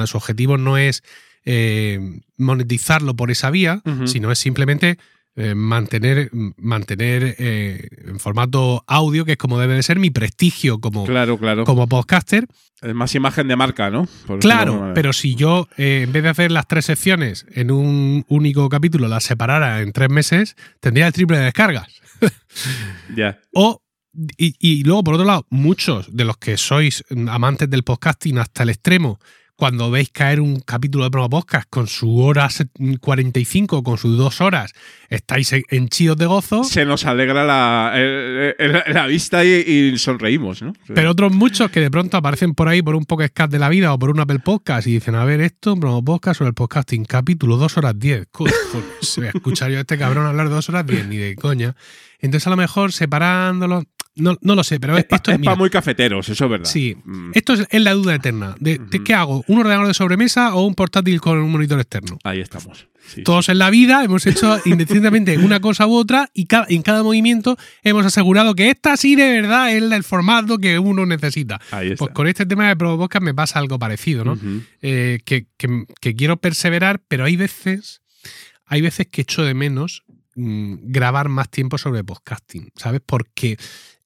Su 0.07 0.17
objetivo 0.17 0.59
no 0.59 0.77
es 0.77 1.03
eh, 1.45 2.21
monetizarlo 2.37 3.15
por 3.15 3.31
esa 3.31 3.51
vía, 3.51 3.83
sino 4.07 4.33
es 4.33 4.39
simplemente 4.39 4.99
eh, 5.35 5.55
mantener, 5.55 6.31
mantener 6.59 7.37
eh, 7.39 7.89
en 8.07 8.19
formato 8.21 8.85
audio, 8.87 9.25
que 9.25 9.33
es 9.33 9.39
como 9.39 9.59
debe 9.59 9.75
de 9.75 9.83
ser 9.83 9.99
mi 9.99 10.11
prestigio 10.11 10.79
como, 10.79 11.05
Claro, 11.07 11.39
claro. 11.39 11.65
como 11.65 11.89
podcaster. 11.89 12.47
Es 12.83 12.95
más 12.95 13.15
imagen 13.15 13.49
de 13.49 13.57
marca, 13.57 13.89
¿no? 13.91 14.07
Por 14.27 14.41
Claro, 14.41 14.93
pero 14.95 15.13
si 15.13 15.35
yo, 15.35 15.69
eh, 15.79 16.03
en 16.05 16.13
vez 16.13 16.23
de 16.25 16.29
hacer 16.29 16.51
las 16.51 16.67
tres 16.69 16.85
secciones 16.85 17.47
en 17.55 17.71
un 17.71 18.27
único 18.29 18.69
capítulo, 18.69 19.09
las 19.09 19.25
separara 19.25 19.81
en 19.81 19.93
tres 19.93 20.11
meses, 20.11 20.57
tendría 20.81 21.07
el 21.07 21.13
triple 21.13 21.39
de 21.39 21.45
descargas. 21.45 21.89
Ya. 23.17 23.41
O, 23.53 23.83
y, 24.37 24.55
y 24.61 24.85
luego, 24.85 25.03
por 25.03 25.15
otro 25.15 25.27
lado, 25.27 25.47
muchos 25.51 26.15
de 26.15 26.25
los 26.25 26.37
que 26.37 26.57
sois 26.57 27.05
amantes 27.29 27.69
del 27.71 27.83
podcasting 27.83 28.39
hasta 28.39 28.63
el 28.63 28.69
extremo, 28.71 29.19
cuando 29.63 29.93
veis 29.93 30.11
caer 30.11 30.41
un 30.41 30.59
capítulo 30.59 31.05
de 31.05 31.11
promo 31.13 31.31
podcast 31.31 31.69
con 31.71 31.87
su 31.87 32.19
hora 32.19 32.51
se- 32.51 32.67
45, 33.01 33.85
con 33.85 33.97
sus 33.97 34.19
dos 34.19 34.41
horas, 34.41 34.73
estáis 35.09 35.53
en- 35.53 35.63
henchidos 35.71 36.17
de 36.17 36.27
gozo. 36.27 36.65
Se 36.65 36.85
nos 36.85 37.07
alegra 37.07 37.45
la, 37.45 37.93
el- 37.95 38.57
el- 38.59 38.83
la 38.93 39.07
vista 39.07 39.45
y, 39.45 39.51
y 39.95 39.99
sonreímos, 39.99 40.63
¿no? 40.63 40.73
Pero 40.93 41.13
otros 41.13 41.31
muchos 41.33 41.71
que 41.71 41.79
de 41.79 41.93
pronto 41.93 42.17
aparecen 42.17 42.55
por 42.55 42.67
ahí 42.67 42.83
por 42.83 42.97
un 42.97 43.05
podcast 43.05 43.53
de 43.53 43.61
la 43.61 43.69
vida 43.69 43.93
o 43.95 43.99
por 44.01 44.11
un 44.11 44.19
Apple 44.19 44.41
Podcast 44.41 44.89
y 44.89 44.95
dicen, 44.95 45.15
a 45.15 45.25
ver, 45.25 45.41
esto, 45.41 45.77
promo 45.77 46.05
podcast 46.05 46.39
sobre 46.39 46.49
el 46.49 46.55
podcasting, 46.55 47.05
capítulo 47.05 47.57
2 47.57 47.77
horas 47.79 47.97
10. 47.97 48.27
Coño, 48.33 48.51
pues, 48.73 48.85
se 49.11 49.21
voy 49.21 49.29
a 49.29 49.31
escuchar 49.33 49.71
yo 49.71 49.79
a 49.79 49.83
este 49.83 49.97
cabrón 49.97 50.27
hablar 50.27 50.49
de 50.49 50.57
2 50.57 50.69
horas 50.71 50.85
10, 50.85 51.07
ni 51.07 51.19
de 51.19 51.37
coña. 51.37 51.77
Entonces 52.19 52.49
a 52.49 52.51
lo 52.51 52.57
mejor 52.57 52.93
separándolo, 52.93 53.85
no, 54.15 54.37
no 54.43 54.55
lo 54.55 54.63
sé, 54.65 54.79
pero 54.79 54.97
es 54.97 55.07
esto 55.11 55.31
es... 55.33 55.39
para 55.39 55.57
muy 55.57 55.71
cafeteros, 55.71 56.29
eso 56.29 56.45
es 56.45 56.51
verdad. 56.51 56.67
Sí, 56.69 56.97
Mm. 57.05 57.31
esto 57.35 57.55
es, 57.55 57.67
es 57.71 57.81
la 57.83 57.93
duda 57.93 58.15
eterna. 58.15 58.55
De, 58.61 58.79
de 58.79 59.03
¿Qué 59.03 59.15
hago? 59.15 59.45
¿Un 59.49 59.59
ordenador 59.61 59.87
de 59.87 59.95
sobremesa 59.95 60.55
o 60.55 60.67
un 60.67 60.75
portátil 60.75 61.21
con 61.21 61.39
un 61.39 61.51
monitor 61.51 61.81
externo? 61.81 62.19
Ahí 62.25 62.41
estamos. 62.41 62.89
Sí, 63.05 63.25
Todos 63.25 63.49
en 63.49 63.59
la 63.59 63.69
vida 63.71 64.05
hemos 64.05 64.25
hecho 64.27 64.59
indistintamente 64.65 65.37
una 65.39 65.59
cosa 65.61 65.87
u 65.89 65.95
otra 65.97 66.31
y 66.35 66.47
ca- 66.47 66.67
en 66.69 66.83
cada 66.83 67.03
movimiento 67.03 67.57
hemos 67.83 68.07
asegurado 68.07 68.55
que 68.55 68.71
esta 68.71 68.97
sí 68.97 69.17
de 69.17 69.29
verdad 69.41 69.73
es 69.75 69.83
el 69.83 70.05
formato 70.05 70.59
que 70.59 70.79
uno 70.79 71.05
necesita. 71.07 71.61
Ahí 71.73 71.89
está. 71.93 72.05
Pues 72.05 72.15
con 72.15 72.29
este 72.29 72.47
tema 72.47 72.69
de 72.69 72.77
Podcast 72.77 73.25
me 73.25 73.35
pasa 73.35 73.59
algo 73.59 73.79
parecido, 73.79 74.25
¿no? 74.25 74.39
Eh, 74.83 75.21
que, 75.25 75.47
que- 75.57 75.85
que 76.01 76.15
quiero 76.15 76.37
perseverar, 76.37 77.03
pero 77.09 77.25
hay 77.25 77.37
veces, 77.37 78.03
hay 78.67 78.83
veces 78.83 79.09
que 79.11 79.23
echo 79.23 79.43
de 79.43 79.55
menos 79.55 80.05
mm, 80.37 80.75
grabar 80.93 81.29
más 81.29 81.51
tiempo 81.51 81.79
sobre 81.79 82.05
podcasting, 82.05 82.71
¿sabes? 82.77 83.01
Porque 83.05 83.57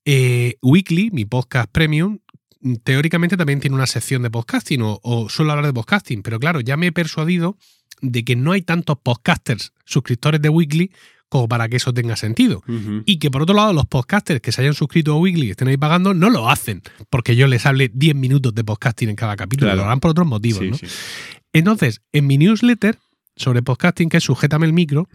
eh, 0.06 0.56
Weekly, 0.62 1.10
mi 1.10 1.24
podcast 1.26 1.68
premium, 1.70 2.20
mm, 2.60 2.76
teóricamente 2.84 3.36
también 3.36 3.60
tiene 3.60 3.76
una 3.76 3.86
sección 3.86 4.22
de 4.22 4.30
podcasting 4.30 4.80
o, 4.82 5.00
o 5.02 5.28
suelo 5.28 5.50
hablar 5.52 5.66
de 5.66 5.72
podcasting, 5.74 6.22
pero 6.22 6.38
claro, 6.40 6.60
ya 6.60 6.76
me 6.76 6.86
he 6.86 6.92
persuadido 6.92 7.58
de 8.00 8.24
que 8.24 8.36
no 8.36 8.52
hay 8.52 8.62
tantos 8.62 8.98
podcasters 9.02 9.72
suscriptores 9.84 10.40
de 10.40 10.48
Weekly 10.48 10.92
como 11.28 11.48
para 11.48 11.68
que 11.68 11.76
eso 11.76 11.92
tenga 11.92 12.14
sentido. 12.14 12.62
Y 13.04 13.18
que 13.18 13.32
por 13.32 13.42
otro 13.42 13.54
lado, 13.56 13.72
los 13.72 13.86
podcasters 13.86 14.40
que 14.40 14.52
se 14.52 14.60
hayan 14.62 14.74
suscrito 14.74 15.12
a 15.12 15.18
Weekly 15.18 15.48
y 15.48 15.50
estén 15.50 15.66
ahí 15.66 15.76
pagando, 15.76 16.14
no 16.14 16.30
lo 16.30 16.48
hacen 16.48 16.82
porque 17.10 17.34
yo 17.34 17.48
les 17.48 17.66
hable 17.66 17.90
10 17.92 18.14
minutos 18.14 18.54
de 18.54 18.62
podcasting 18.62 19.08
en 19.08 19.16
cada 19.16 19.34
capítulo, 19.34 19.66
Claro. 19.70 19.78
lo 19.78 19.84
harán 19.86 19.98
por 19.98 20.12
otros 20.12 20.26
motivos. 20.26 20.60
Sí, 20.60 20.70
¿no? 20.70 20.76
sí. 20.76 20.86
Entonces, 21.52 22.00
en 22.12 22.28
mi 22.28 22.38
newsletter 22.38 22.98
sobre 23.34 23.62
podcasting, 23.62 24.08
que 24.08 24.18
es 24.18 24.24
Sujétame 24.24 24.66
el 24.66 24.72
micro, 24.72 25.08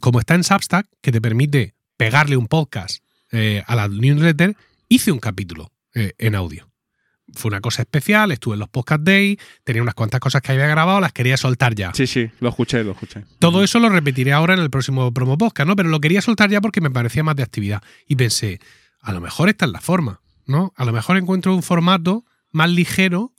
como 0.00 0.18
está 0.20 0.34
en 0.34 0.44
Substack, 0.44 0.86
que 1.02 1.12
te 1.12 1.20
permite 1.20 1.74
pegarle 1.98 2.38
un 2.38 2.46
podcast 2.46 3.04
eh, 3.32 3.62
a 3.66 3.74
la 3.76 3.88
newsletter, 3.88 4.56
hice 4.88 5.12
un 5.12 5.18
capítulo 5.18 5.72
eh, 5.94 6.12
en 6.18 6.34
audio. 6.34 6.68
Fue 7.32 7.48
una 7.48 7.60
cosa 7.60 7.82
especial, 7.82 8.32
estuve 8.32 8.54
en 8.54 8.60
los 8.60 8.68
podcast 8.68 9.02
day, 9.02 9.38
tenía 9.62 9.82
unas 9.82 9.94
cuantas 9.94 10.18
cosas 10.18 10.42
que 10.42 10.50
había 10.50 10.66
grabado, 10.66 11.00
las 11.00 11.12
quería 11.12 11.36
soltar 11.36 11.76
ya. 11.76 11.92
Sí, 11.94 12.08
sí, 12.08 12.28
lo 12.40 12.48
escuché, 12.48 12.82
lo 12.82 12.90
escuché. 12.92 13.24
Todo 13.38 13.62
eso 13.62 13.78
lo 13.78 13.88
repetiré 13.88 14.32
ahora 14.32 14.54
en 14.54 14.60
el 14.60 14.68
próximo 14.68 15.12
promo 15.14 15.38
podcast, 15.38 15.68
¿no? 15.68 15.76
Pero 15.76 15.88
lo 15.90 16.00
quería 16.00 16.22
soltar 16.22 16.50
ya 16.50 16.60
porque 16.60 16.80
me 16.80 16.90
parecía 16.90 17.22
más 17.22 17.36
de 17.36 17.44
actividad. 17.44 17.82
Y 18.08 18.16
pensé, 18.16 18.58
a 19.00 19.12
lo 19.12 19.20
mejor 19.20 19.48
esta 19.48 19.64
es 19.66 19.70
la 19.70 19.80
forma, 19.80 20.20
¿no? 20.46 20.72
A 20.76 20.84
lo 20.84 20.92
mejor 20.92 21.16
encuentro 21.18 21.54
un 21.54 21.62
formato 21.62 22.24
más 22.50 22.68
ligero 22.68 23.32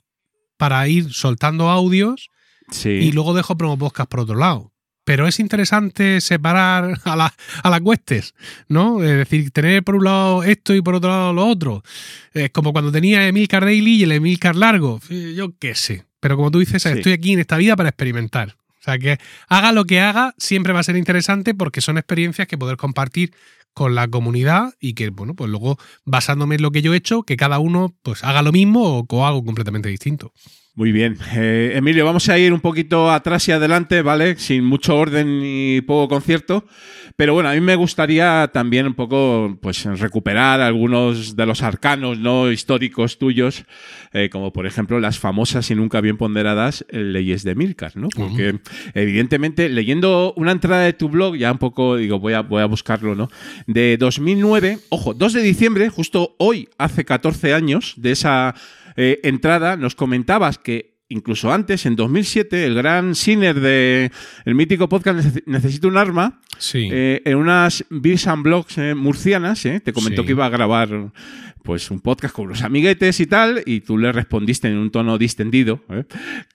para 0.56 0.88
ir 0.88 1.12
soltando 1.12 1.68
audios 1.68 2.28
Sí. 2.70 2.88
y 2.88 3.12
luego 3.12 3.34
dejo 3.34 3.58
promo 3.58 3.76
podcast 3.76 4.08
por 4.10 4.20
otro 4.20 4.36
lado. 4.36 4.71
Pero 5.04 5.26
es 5.26 5.40
interesante 5.40 6.20
separar 6.20 7.00
a, 7.04 7.16
la- 7.16 7.34
a 7.62 7.70
las 7.70 7.80
cuestes, 7.80 8.34
¿no? 8.68 9.02
Es 9.02 9.10
decir, 9.16 9.50
tener 9.50 9.82
por 9.82 9.96
un 9.96 10.04
lado 10.04 10.42
esto 10.44 10.74
y 10.74 10.80
por 10.82 10.94
otro 10.94 11.10
lado 11.10 11.32
lo 11.32 11.46
otro. 11.46 11.82
Es 12.32 12.50
como 12.50 12.72
cuando 12.72 12.92
tenía 12.92 13.26
Emilcar 13.26 13.64
Daily 13.64 13.96
y 13.96 14.02
el 14.04 14.12
Emilcar 14.12 14.54
Largo. 14.56 15.00
Yo 15.08 15.56
qué 15.58 15.74
sé. 15.74 16.04
Pero 16.20 16.36
como 16.36 16.50
tú 16.52 16.60
dices, 16.60 16.82
Sí. 16.82 16.88
estoy 16.90 17.12
aquí 17.12 17.32
en 17.32 17.40
esta 17.40 17.56
vida 17.56 17.74
para 17.74 17.88
experimentar. 17.88 18.56
O 18.80 18.84
sea 18.84 18.98
que 18.98 19.18
haga 19.48 19.72
lo 19.72 19.84
que 19.84 20.00
haga, 20.00 20.34
siempre 20.38 20.72
va 20.72 20.80
a 20.80 20.84
ser 20.84 20.96
interesante 20.96 21.54
porque 21.54 21.80
son 21.80 21.98
experiencias 21.98 22.46
que 22.48 22.58
poder 22.58 22.76
compartir 22.76 23.32
con 23.74 23.94
la 23.94 24.06
comunidad 24.08 24.74
y 24.80 24.94
que, 24.94 25.10
bueno, 25.10 25.34
pues 25.34 25.48
luego 25.50 25.78
basándome 26.04 26.56
en 26.56 26.62
lo 26.62 26.70
que 26.72 26.82
yo 26.82 26.92
he 26.92 26.96
hecho, 26.96 27.22
que 27.22 27.36
cada 27.36 27.58
uno 27.58 27.94
pues 28.02 28.22
haga 28.22 28.42
lo 28.42 28.52
mismo 28.52 28.98
o, 28.98 29.06
o 29.08 29.26
algo 29.26 29.44
completamente 29.44 29.88
distinto. 29.88 30.32
Muy 30.74 30.90
bien. 30.90 31.18
Eh, 31.34 31.72
Emilio, 31.74 32.06
vamos 32.06 32.30
a 32.30 32.38
ir 32.38 32.50
un 32.50 32.60
poquito 32.60 33.10
atrás 33.10 33.46
y 33.46 33.52
adelante, 33.52 34.00
¿vale? 34.00 34.36
Sin 34.38 34.64
mucho 34.64 34.96
orden 34.96 35.40
ni 35.40 35.82
poco 35.82 36.08
concierto. 36.08 36.64
Pero 37.14 37.34
bueno, 37.34 37.50
a 37.50 37.52
mí 37.52 37.60
me 37.60 37.76
gustaría 37.76 38.48
también 38.54 38.86
un 38.86 38.94
poco 38.94 39.58
pues, 39.60 39.84
recuperar 39.84 40.62
algunos 40.62 41.36
de 41.36 41.44
los 41.44 41.62
arcanos 41.62 42.18
no 42.18 42.50
históricos 42.50 43.18
tuyos, 43.18 43.66
eh, 44.14 44.30
como 44.30 44.50
por 44.54 44.66
ejemplo 44.66 44.98
las 44.98 45.18
famosas 45.18 45.70
y 45.70 45.74
nunca 45.74 46.00
bien 46.00 46.16
ponderadas 46.16 46.86
eh, 46.88 47.00
leyes 47.00 47.42
de 47.42 47.54
Milcar, 47.54 47.94
¿no? 47.94 48.08
Porque 48.08 48.58
evidentemente 48.94 49.68
leyendo 49.68 50.32
una 50.38 50.52
entrada 50.52 50.84
de 50.84 50.94
tu 50.94 51.10
blog, 51.10 51.36
ya 51.36 51.52
un 51.52 51.58
poco 51.58 51.96
digo, 51.96 52.18
voy 52.18 52.32
a, 52.32 52.40
voy 52.40 52.62
a 52.62 52.66
buscarlo, 52.66 53.14
¿no? 53.14 53.28
De 53.66 53.98
2009, 53.98 54.78
ojo, 54.88 55.12
2 55.12 55.34
de 55.34 55.42
diciembre, 55.42 55.90
justo 55.90 56.34
hoy, 56.38 56.70
hace 56.78 57.04
14 57.04 57.52
años 57.52 57.92
de 57.98 58.12
esa 58.12 58.54
eh, 58.96 59.20
entrada, 59.22 59.76
nos 59.76 59.94
comentabas 59.94 60.58
que 60.58 60.92
incluso 61.08 61.52
antes, 61.52 61.84
en 61.84 61.94
2007, 61.94 62.64
el 62.64 62.74
gran 62.74 63.14
Sinner 63.14 63.60
de 63.60 64.10
el 64.46 64.54
mítico 64.54 64.88
podcast 64.88 65.18
Nece- 65.20 65.42
Necesito 65.44 65.88
un 65.88 65.98
arma, 65.98 66.40
Sí. 66.56 66.88
eh, 66.90 67.20
en 67.26 67.36
unas 67.36 67.84
Beers 67.90 68.26
and 68.28 68.42
Blogs 68.42 68.78
eh, 68.78 68.94
murcianas, 68.94 69.66
eh, 69.66 69.80
te 69.80 69.92
comentó 69.92 70.22
Sí. 70.22 70.26
que 70.26 70.32
iba 70.32 70.46
a 70.46 70.48
grabar 70.48 71.12
pues 71.64 71.90
un 71.92 72.00
podcast 72.00 72.34
con 72.34 72.46
unos 72.46 72.62
amiguetes 72.62 73.20
y 73.20 73.26
tal, 73.26 73.62
y 73.66 73.80
tú 73.82 73.96
le 73.98 74.10
respondiste 74.10 74.68
en 74.68 74.78
un 74.78 74.90
tono 74.90 75.16
distendido 75.18 75.84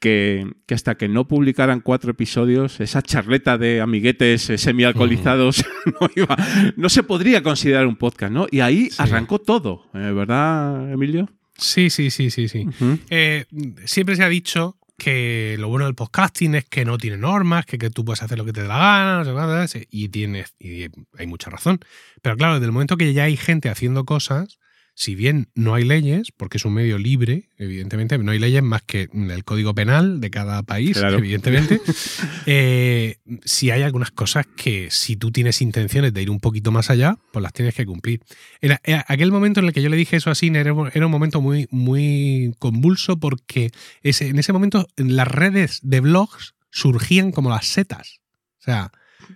que, 0.02 0.46
que 0.66 0.74
hasta 0.74 0.96
que 0.96 1.08
no 1.08 1.28
publicaran 1.28 1.80
cuatro 1.80 2.12
episodios, 2.12 2.80
esa 2.82 3.02
charleta 3.04 3.58
de 3.60 3.80
amiguetes 3.80 4.52
semialcoholizados 4.58 5.64
no, 6.02 6.10
iba- 6.16 6.36
no 6.76 6.90
se 6.90 7.04
podría 7.04 7.42
considerar 7.44 7.86
un 7.88 7.96
podcast, 7.96 8.34
¿no? 8.34 8.48
Y 8.52 8.60
ahí 8.62 8.90
arrancó 8.98 9.40
todo, 9.40 9.86
¿verdad, 9.94 10.92
Emilio? 10.92 11.30
Sí, 11.58 11.90
sí, 11.90 12.12
sí, 12.12 12.30
sí, 12.30 12.48
sí. 12.48 12.68
Eh, 13.10 13.46
siempre 13.86 14.16
se 14.16 14.24
ha 14.24 14.30
dicho 14.30 14.78
que 14.98 15.56
lo 15.60 15.68
bueno 15.68 15.86
del 15.86 15.96
podcasting 15.96 16.56
es 16.56 16.66
que 16.66 16.84
no 16.84 16.98
tiene 16.98 17.18
normas, 17.18 17.66
que, 17.66 17.78
que 17.78 17.90
tú 17.90 18.04
puedes 18.04 18.24
hacer 18.24 18.38
lo 18.38 18.46
que 18.46 18.54
te 18.54 18.62
dé 18.62 18.68
la 18.68 18.78
gana, 18.78 19.24
no 19.24 19.68
sé 19.68 19.88
y 19.92 20.10
tienes, 20.10 20.56
y 20.60 20.88
hay 21.18 21.28
mucha 21.28 21.50
razón. 21.50 21.80
Pero 22.22 22.36
claro, 22.36 22.56
desde 22.56 22.66
el 22.66 22.72
momento 22.72 22.98
que 22.98 23.14
ya 23.14 23.26
hay 23.26 23.38
gente 23.38 23.70
haciendo 23.70 24.06
cosas, 24.06 24.60
si 25.00 25.14
bien 25.14 25.50
no 25.54 25.76
hay 25.76 25.84
leyes, 25.84 26.32
porque 26.36 26.58
es 26.58 26.66
un 26.66 26.74
medio 26.74 26.98
libre, 26.98 27.50
evidentemente, 27.60 28.18
no 28.18 28.32
hay 28.32 28.40
leyes 28.40 28.64
más 28.64 28.82
que 28.82 29.08
el 29.14 29.44
código 29.44 29.76
penal 29.76 30.20
de 30.20 30.32
cada 30.32 30.64
país, 30.64 30.98
Claro. 30.98 31.18
evidentemente. 31.20 31.80
eh, 32.48 33.18
si 33.46 33.70
hay 33.70 33.84
algunas 33.84 34.10
cosas 34.10 34.48
que 34.56 34.90
si 34.90 35.16
tú 35.16 35.32
tienes 35.32 35.62
intenciones 35.62 36.14
de 36.16 36.24
ir 36.24 36.32
un 36.32 36.40
poquito 36.40 36.72
más 36.72 36.90
allá, 36.90 37.16
pues 37.32 37.44
las 37.44 37.54
tienes 37.54 37.76
que 37.76 37.86
cumplir. 37.86 38.22
Era, 38.60 38.82
era 38.84 39.06
aquel 39.08 39.32
momento 39.32 39.60
en 39.60 39.68
el 39.68 39.74
que 39.74 39.84
yo 39.84 39.90
le 39.90 39.98
dije 39.98 40.16
eso 40.18 40.32
a 40.32 40.36
Sin 40.36 40.56
era, 40.56 40.74
un- 40.74 40.90
era 40.92 41.06
un 41.06 41.12
momento 41.12 41.42
muy, 41.42 41.68
muy 41.70 42.56
convulso 42.58 43.20
porque 43.20 43.70
ese, 44.02 44.30
en 44.30 44.40
ese 44.40 44.52
momento 44.52 44.88
las 44.96 45.28
redes 45.28 45.80
de 45.84 46.00
blogs 46.00 46.56
surgían 46.72 47.32
como 47.32 47.52
las 47.52 47.68
setas. 47.68 48.20
O 48.60 48.64
sea, 48.64 48.92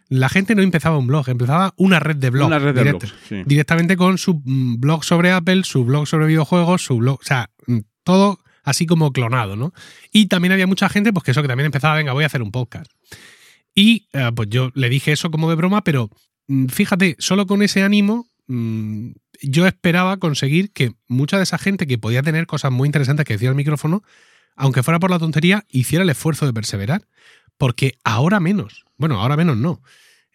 la 0.09 0.29
gente 0.29 0.55
no 0.55 0.61
empezaba 0.61 0.97
un 0.97 1.07
blog, 1.07 1.29
empezaba 1.29 1.73
una 1.77 1.99
red 1.99 2.15
de 2.17 2.29
blogs. 2.29 2.47
Una 2.47 2.59
red 2.59 2.73
de 2.75 2.81
directa- 2.83 3.07
blogs, 3.07 3.15
sí. 3.27 3.43
Directamente 3.45 3.97
con 3.97 4.17
su 4.17 4.41
blog 4.45 5.03
sobre 5.03 5.31
Apple, 5.31 5.63
su 5.63 5.83
blog 5.85 6.07
sobre 6.07 6.27
videojuegos, 6.27 6.83
su 6.83 6.97
blog. 6.97 7.19
O 7.21 7.23
sea, 7.25 7.49
mm, 7.67 7.79
todo 8.03 8.39
así 8.63 8.85
como 8.85 9.11
clonado, 9.11 9.55
¿no? 9.55 9.73
Y 10.11 10.27
también 10.27 10.51
había 10.51 10.67
mucha 10.67 10.87
gente, 10.89 11.11
pues 11.13 11.23
que 11.23 11.31
eso, 11.31 11.41
que 11.41 11.47
también 11.47 11.65
empezaba, 11.65 11.95
venga, 11.95 12.13
voy 12.13 12.23
a 12.23 12.27
hacer 12.27 12.41
un 12.41 12.51
podcast. 12.51 12.91
Y 13.73 14.07
eh, 14.13 14.29
pues 14.35 14.49
yo 14.49 14.71
le 14.75 14.89
dije 14.89 15.11
eso 15.11 15.31
como 15.31 15.49
de 15.49 15.55
broma, 15.55 15.83
pero 15.83 16.09
mm, 16.47 16.67
fíjate, 16.67 17.15
solo 17.19 17.47
con 17.47 17.61
ese 17.63 17.83
ánimo 17.83 18.27
mm, 18.47 19.11
yo 19.41 19.65
esperaba 19.65 20.17
conseguir 20.17 20.71
que 20.71 20.93
mucha 21.07 21.37
de 21.37 21.43
esa 21.43 21.57
gente 21.57 21.87
que 21.87 21.97
podía 21.97 22.21
tener 22.21 22.45
cosas 22.47 22.71
muy 22.71 22.87
interesantes 22.87 23.25
que 23.25 23.33
decía 23.33 23.49
el 23.49 23.55
micrófono, 23.55 24.03
aunque 24.55 24.83
fuera 24.83 24.99
por 24.99 25.09
la 25.09 25.17
tontería, 25.19 25.63
hiciera 25.69 26.03
el 26.03 26.09
esfuerzo 26.09 26.45
de 26.45 26.53
perseverar. 26.53 27.07
Porque 27.61 27.93
ahora 28.03 28.39
menos. 28.39 28.85
Bueno, 28.97 29.21
ahora 29.21 29.37
menos 29.37 29.55
no. 29.55 29.81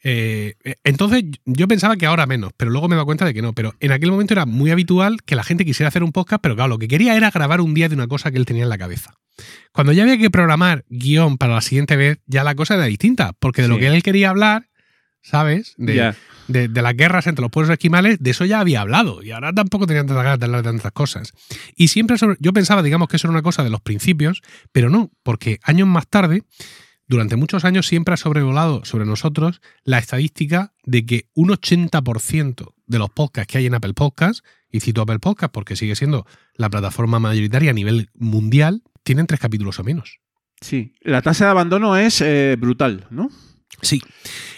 Eh, 0.05 0.55
entonces 0.85 1.25
yo 1.45 1.67
pensaba 1.67 1.97
que 1.97 2.07
ahora 2.07 2.25
menos, 2.27 2.53
pero 2.57 2.71
luego 2.71 2.87
me 2.87 2.95
he 2.95 2.97
dado 2.97 3.07
cuenta 3.07 3.25
de 3.25 3.35
que 3.35 3.43
no. 3.43 3.53
Pero 3.53 3.75
en 3.81 3.91
aquel 3.91 4.13
momento 4.13 4.33
era 4.33 4.47
muy 4.47 4.71
habitual 4.71 5.23
que 5.25 5.35
la 5.35 5.43
gente 5.43 5.65
quisiera 5.65 5.89
hacer 5.89 6.05
un 6.05 6.13
podcast, 6.13 6.41
pero 6.41 6.55
claro, 6.55 6.69
lo 6.69 6.79
que 6.79 6.87
quería 6.87 7.17
era 7.17 7.33
grabar 7.33 7.61
un 7.61 7.75
día 7.75 7.89
de 7.89 7.97
una 7.97 8.07
cosa 8.07 8.31
que 8.31 8.39
él 8.39 8.47
tenía 8.47 8.63
en 8.63 8.69
la 8.69 8.79
cabeza. 8.79 9.15
Cuando 9.73 9.93
ya 9.93 10.05
había 10.05 10.19
que 10.19 10.31
programar 10.31 10.85
guion 10.89 11.37
para 11.37 11.55
la 11.55 11.61
siguiente 11.63 11.97
vez, 11.97 12.21
ya 12.27 12.45
la 12.45 12.55
cosa 12.55 12.75
era 12.77 12.85
distinta, 12.85 13.33
porque 13.41 13.63
de 13.63 13.67
lo 13.69 13.75
que 13.81 13.89
él 13.89 14.03
quería 14.05 14.31
hablar, 14.31 14.69
¿sabes? 15.21 15.75
De, 15.77 15.97
de, 16.47 16.69
de 16.69 16.83
las 16.83 16.95
guerras 16.97 17.27
entre 17.27 17.43
los 17.43 17.51
pueblos 17.51 17.73
esquimales, 17.73 18.19
de 18.21 18.31
eso 18.31 18.45
ya 18.45 18.61
había 18.61 18.83
hablado. 18.83 19.25
Y 19.25 19.33
ahora 19.33 19.53
tampoco 19.53 19.89
tenía 19.89 20.03
tantas 20.07 20.23
ganas 20.23 20.39
de 20.39 20.45
hablar 20.47 20.63
de 20.63 20.71
tantas 20.71 20.93
cosas. 20.93 21.33
Y 21.75 21.89
siempre 21.89 22.17
sobre- 22.19 22.37
yo 22.39 22.53
pensaba, 22.53 22.85
digamos, 22.85 23.09
que 23.09 23.17
eso 23.17 23.27
era 23.27 23.33
una 23.33 23.43
cosa 23.43 23.65
de 23.65 23.71
los 23.71 23.81
principios, 23.81 24.41
pero 24.71 24.89
no, 24.89 25.11
porque 25.25 25.59
años 25.65 25.89
más 25.89 26.07
tarde, 26.07 26.45
durante 27.09 27.37
muchos 27.37 27.65
años 27.65 27.87
siempre 27.87 28.15
ha 28.15 28.17
sobrevolado 28.17 28.85
sobre 28.85 29.07
nosotros 29.07 29.61
la 29.85 29.99
estadística 29.99 30.73
de 30.85 31.07
que 31.07 31.29
un 31.35 31.51
80% 31.51 32.75
de 32.87 32.99
los 32.99 33.11
podcasts 33.11 33.53
que 33.53 33.59
hay 33.59 33.67
en 33.67 33.75
Apple 33.75 33.95
Podcasts, 33.95 34.43
y 34.71 34.81
cito 34.81 35.03
Apple 35.03 35.21
Podcasts 35.21 35.53
porque 35.53 35.77
sigue 35.77 35.95
siendo 35.95 36.27
la 36.55 36.69
plataforma 36.69 37.21
mayoritaria 37.21 37.71
a 37.71 37.75
nivel 37.75 38.11
mundial, 38.15 38.83
tienen 39.05 39.27
tres 39.27 39.41
capítulos 39.41 39.79
o 39.79 39.85
menos. 39.85 40.19
Sí. 40.61 40.95
La 41.01 41.23
tasa 41.23 41.45
de 41.45 41.51
abandono 41.53 41.97
es 41.97 42.21
eh, 42.21 42.57
brutal, 42.59 43.07
¿no? 43.11 43.31
Sí. 43.83 44.03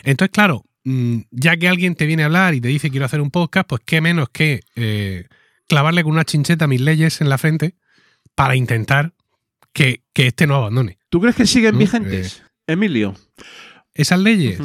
Entonces, 0.05 0.33
claro, 0.33 0.65
mm, 0.85 1.20
ya 1.31 1.57
que 1.57 1.69
alguien 1.69 1.95
te 1.95 2.07
viene 2.07 2.23
a 2.23 2.27
hablar 2.27 2.55
y 2.55 2.61
te 2.61 2.69
dice 2.69 2.91
quiero 2.91 3.07
hacer 3.07 3.20
un 3.20 3.31
podcast, 3.31 3.69
pues 3.69 3.83
qué 3.85 4.01
menos 4.01 4.29
que 4.31 4.61
eh, 4.77 5.27
clavarle 5.66 6.03
con 6.03 6.12
una 6.12 6.25
chincheta 6.25 6.66
mis 6.66 6.81
leyes 6.81 7.20
en 7.20 7.29
la 7.29 7.37
frente 7.37 7.75
para 8.35 8.57
intentar 8.57 9.12
que, 9.73 10.03
que 10.12 10.28
este 10.28 10.47
no 10.47 10.55
abandone. 10.57 10.99
¿Tú 11.09 11.20
crees 11.20 11.36
que 11.36 11.47
siguen 11.47 11.73
¿No? 11.74 11.78
vigentes, 11.78 12.43
Emilio? 12.66 13.15
Esas 13.95 14.20
leyes. 14.20 14.59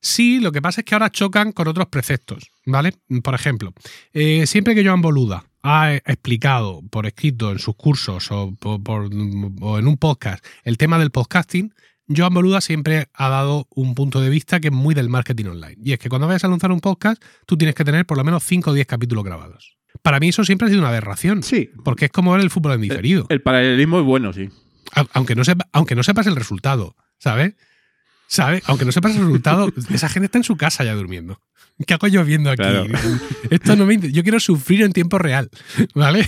Sí, 0.00 0.40
lo 0.40 0.50
que 0.50 0.60
pasa 0.60 0.80
es 0.80 0.84
que 0.84 0.94
ahora 0.94 1.10
chocan 1.10 1.52
con 1.52 1.68
otros 1.68 1.86
preceptos, 1.86 2.50
¿vale? 2.66 2.92
Por 3.22 3.34
ejemplo, 3.34 3.72
eh, 4.12 4.46
siempre 4.46 4.74
que 4.74 4.84
Joan 4.84 5.00
Boluda 5.00 5.44
ha 5.62 5.94
eh, 5.94 6.02
explicado 6.04 6.82
por 6.90 7.06
escrito 7.06 7.52
en 7.52 7.60
sus 7.60 7.76
cursos 7.76 8.30
o, 8.32 8.52
por- 8.58 8.82
por- 8.82 9.08
o 9.60 9.78
en 9.78 9.86
un 9.86 9.96
podcast 9.96 10.44
el 10.64 10.76
tema 10.76 10.98
del 10.98 11.12
podcasting, 11.12 11.72
Joan 12.08 12.34
Boluda 12.34 12.60
siempre 12.60 13.08
ha 13.14 13.28
dado 13.28 13.68
un 13.70 13.94
punto 13.94 14.20
de 14.20 14.28
vista 14.28 14.58
que 14.58 14.68
es 14.68 14.74
muy 14.74 14.92
del 14.94 15.08
marketing 15.08 15.46
online. 15.46 15.76
Y 15.84 15.92
es 15.92 16.00
que 16.00 16.08
cuando 16.08 16.26
vayas 16.26 16.42
a 16.44 16.48
lanzar 16.48 16.72
un 16.72 16.80
podcast, 16.80 17.22
tú 17.46 17.56
tienes 17.56 17.76
que 17.76 17.84
tener 17.84 18.04
por 18.04 18.18
lo 18.18 18.24
menos 18.24 18.42
5 18.42 18.70
o 18.70 18.74
10 18.74 18.86
capítulos 18.88 19.22
grabados. 19.24 19.76
Para 20.02 20.18
mí 20.20 20.28
eso 20.30 20.44
siempre 20.44 20.66
ha 20.66 20.68
sido 20.68 20.80
una 20.80 20.88
aberración. 20.88 21.42
Sí. 21.42 21.70
Porque 21.84 22.06
es 22.06 22.10
como 22.10 22.32
ver 22.32 22.40
el 22.40 22.50
fútbol 22.50 22.72
en 22.74 22.80
diferido. 22.82 23.26
El 23.28 23.40
paralelismo 23.42 24.00
es 24.00 24.04
bueno, 24.04 24.32
sí. 24.32 24.48
Au- 24.94 25.08
aunque 25.12 25.34
no, 25.34 25.42
sepa- 25.44 25.68
aunque 25.72 25.94
no 25.94 26.02
sepas 26.02 26.26
el 26.26 26.36
resultado, 26.36 26.96
¿sabes? 27.18 27.54
¿Sabes? 28.26 28.62
Aunque 28.66 28.84
no 28.84 28.92
sepas 28.92 29.12
el 29.14 29.20
resultado, 29.22 29.70
esa 29.90 30.08
gente 30.08 30.26
está 30.26 30.38
en 30.38 30.44
su 30.44 30.56
casa 30.56 30.84
ya 30.84 30.94
durmiendo. 30.94 31.40
¿Qué 31.86 31.94
hago 31.94 32.06
yo 32.08 32.24
viendo 32.24 32.50
aquí? 32.50 32.62
Claro. 32.62 32.86
Esto 33.50 33.76
no 33.76 33.86
me 33.86 33.98
Yo 33.98 34.22
quiero 34.22 34.40
sufrir 34.40 34.82
en 34.82 34.92
tiempo 34.92 35.18
real, 35.18 35.50
¿vale? 35.94 36.26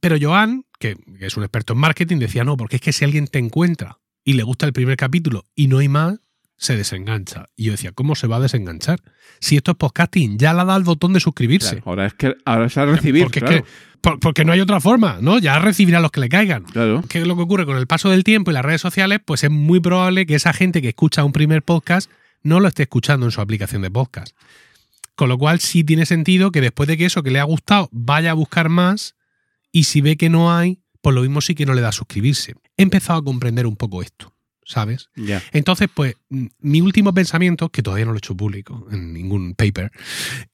Pero 0.00 0.16
Joan, 0.20 0.64
que, 0.78 0.96
que 1.18 1.26
es 1.26 1.36
un 1.36 1.42
experto 1.44 1.72
en 1.74 1.78
marketing, 1.80 2.16
decía 2.18 2.44
no, 2.44 2.56
porque 2.56 2.76
es 2.76 2.82
que 2.82 2.92
si 2.92 3.04
alguien 3.04 3.26
te 3.26 3.38
encuentra 3.38 3.98
y 4.24 4.34
le 4.34 4.42
gusta 4.42 4.66
el 4.66 4.72
primer 4.72 4.96
capítulo 4.96 5.44
y 5.54 5.68
no 5.68 5.78
hay 5.78 5.88
más, 5.88 6.18
se 6.60 6.76
desengancha. 6.76 7.46
Y 7.56 7.64
yo 7.64 7.72
decía, 7.72 7.92
¿cómo 7.92 8.14
se 8.14 8.26
va 8.26 8.36
a 8.36 8.40
desenganchar? 8.40 9.00
Si 9.40 9.56
esto 9.56 9.70
es 9.70 9.76
podcasting, 9.78 10.38
ya 10.38 10.52
le 10.52 10.60
ha 10.60 10.64
dado 10.66 10.78
el 10.78 10.84
botón 10.84 11.14
de 11.14 11.20
suscribirse. 11.20 11.76
Claro, 11.76 11.82
ahora 11.86 12.06
es 12.06 12.14
que 12.14 12.36
ahora 12.44 12.66
es 12.66 12.76
a 12.76 12.84
recibir. 12.84 13.22
Porque, 13.24 13.38
es 13.40 13.44
que- 13.46 13.64
por- 14.02 14.20
porque 14.20 14.44
no 14.44 14.52
hay 14.52 14.60
otra 14.60 14.78
forma, 14.78 15.18
¿no? 15.22 15.38
Ya 15.38 15.58
recibirá 15.58 16.00
los 16.00 16.10
que 16.10 16.20
le 16.20 16.28
caigan. 16.28 16.64
Claro. 16.64 17.02
¿Qué 17.08 17.22
es 17.22 17.26
lo 17.26 17.34
que 17.34 17.42
ocurre 17.42 17.64
con 17.64 17.78
el 17.78 17.86
paso 17.86 18.10
del 18.10 18.24
tiempo 18.24 18.50
y 18.50 18.54
las 18.54 18.64
redes 18.64 18.82
sociales? 18.82 19.20
Pues 19.24 19.42
es 19.42 19.50
muy 19.50 19.80
probable 19.80 20.26
que 20.26 20.34
esa 20.34 20.52
gente 20.52 20.82
que 20.82 20.88
escucha 20.90 21.24
un 21.24 21.32
primer 21.32 21.62
podcast 21.62 22.10
no 22.42 22.60
lo 22.60 22.68
esté 22.68 22.82
escuchando 22.82 23.24
en 23.26 23.32
su 23.32 23.40
aplicación 23.40 23.80
de 23.82 23.90
podcast. 23.90 24.36
Con 25.14 25.28
lo 25.30 25.38
cual 25.38 25.60
sí 25.60 25.82
tiene 25.82 26.04
sentido 26.06 26.50
que 26.52 26.60
después 26.60 26.86
de 26.88 26.96
que 26.98 27.06
eso 27.06 27.22
que 27.22 27.30
le 27.30 27.40
ha 27.40 27.44
gustado 27.44 27.88
vaya 27.92 28.30
a 28.30 28.34
buscar 28.34 28.68
más 28.68 29.14
y 29.72 29.84
si 29.84 30.00
ve 30.02 30.16
que 30.16 30.28
no 30.30 30.54
hay, 30.54 30.82
pues 31.02 31.14
lo 31.14 31.22
mismo 31.22 31.40
sí 31.40 31.54
que 31.54 31.64
no 31.66 31.72
le 31.74 31.80
da 31.80 31.88
a 31.88 31.92
suscribirse. 31.92 32.54
He 32.76 32.82
empezado 32.82 33.18
a 33.18 33.24
comprender 33.24 33.66
un 33.66 33.76
poco 33.76 34.02
esto, 34.02 34.34
¿sabes? 34.70 35.10
Ya. 35.16 35.42
Entonces, 35.52 35.88
pues, 35.92 36.14
mi 36.28 36.80
último 36.80 37.12
pensamiento, 37.12 37.70
que 37.70 37.82
todavía 37.82 38.04
no 38.04 38.12
lo 38.12 38.18
he 38.18 38.18
hecho 38.18 38.36
público 38.36 38.86
en 38.92 39.12
ningún 39.12 39.54
paper, 39.54 39.90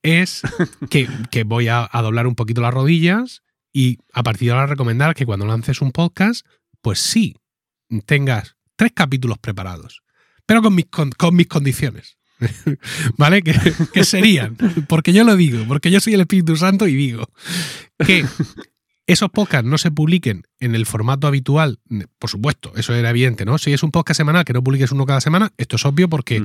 es 0.03 0.43
que, 0.91 1.09
que 1.31 1.45
voy 1.45 1.69
a, 1.69 1.89
a 1.91 2.03
doblar 2.03 2.27
un 2.27 2.35
poquito 2.35 2.63
las 2.63 2.73
rodillas 2.73 3.43
y 3.73 3.99
a 4.13 4.23
partir 4.23 4.49
de 4.49 4.53
ahora 4.55 4.67
recomendar 4.67 5.15
que 5.15 5.27
cuando 5.27 5.47
lances 5.47 5.83
un 5.83 5.93
podcast, 5.93 6.47
pues 6.81 6.99
sí, 6.99 7.37
tengas 8.07 8.57
tres 8.77 8.93
capítulos 8.95 9.39
preparados, 9.39 10.03
pero 10.47 10.63
con 10.63 10.75
mis, 10.75 10.87
con, 10.87 11.11
con 11.11 11.37
mis 11.37 11.47
condiciones. 11.47 12.17
¿Vale? 13.17 13.43
Que, 13.43 13.55
que 13.93 14.05
serían, 14.05 14.57
porque 14.89 15.13
yo 15.13 15.25
lo 15.25 15.37
digo, 15.37 15.65
porque 15.67 15.91
yo 15.91 16.01
soy 16.01 16.15
el 16.15 16.21
Espíritu 16.21 16.57
Santo 16.57 16.87
y 16.87 16.95
digo 16.95 17.31
que 17.99 18.27
esos 19.07 19.31
podcasts 19.31 19.69
no 19.69 19.79
se 19.79 19.91
publiquen 19.91 20.43
en 20.59 20.75
el 20.75 20.85
formato 20.87 21.27
habitual, 21.29 21.79
por 22.19 22.29
supuesto, 22.31 22.73
eso 22.77 22.93
era 22.95 23.11
evidente, 23.11 23.45
¿no? 23.45 23.57
Si 23.59 23.73
es 23.73 23.83
un 23.83 23.91
podcast 23.93 24.19
semanal 24.19 24.45
que 24.45 24.53
no 24.53 24.63
publiques 24.65 24.91
uno 24.91 25.07
cada 25.07 25.21
semana, 25.21 25.53
esto 25.59 25.77
es 25.77 25.85
obvio 25.85 26.09
porque 26.09 26.45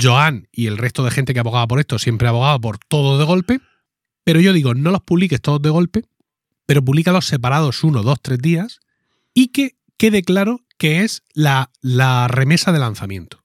Joan 0.00 0.48
y 0.52 0.66
el 0.66 0.76
resto 0.78 1.04
de 1.04 1.10
gente 1.10 1.34
que 1.34 1.40
abogaba 1.40 1.66
por 1.68 1.78
esto 1.80 1.98
siempre 1.98 2.26
ha 2.26 2.30
abogado 2.30 2.60
por 2.60 2.78
todo 2.78 3.18
de 3.18 3.24
golpe, 3.24 3.60
pero 4.24 4.40
yo 4.40 4.52
digo, 4.52 4.74
no 4.74 4.90
los 4.90 5.02
publiques 5.02 5.40
todos 5.40 5.62
de 5.62 5.70
golpe, 5.70 6.02
pero 6.66 6.84
públicalos 6.84 7.26
separados 7.26 7.84
uno, 7.84 8.02
dos, 8.02 8.18
tres 8.20 8.38
días 8.40 8.80
y 9.32 9.48
que 9.48 9.76
quede 9.96 10.22
claro 10.22 10.60
que 10.78 11.02
es 11.02 11.22
la, 11.32 11.70
la 11.80 12.26
remesa 12.26 12.72
de 12.72 12.78
lanzamiento. 12.80 13.44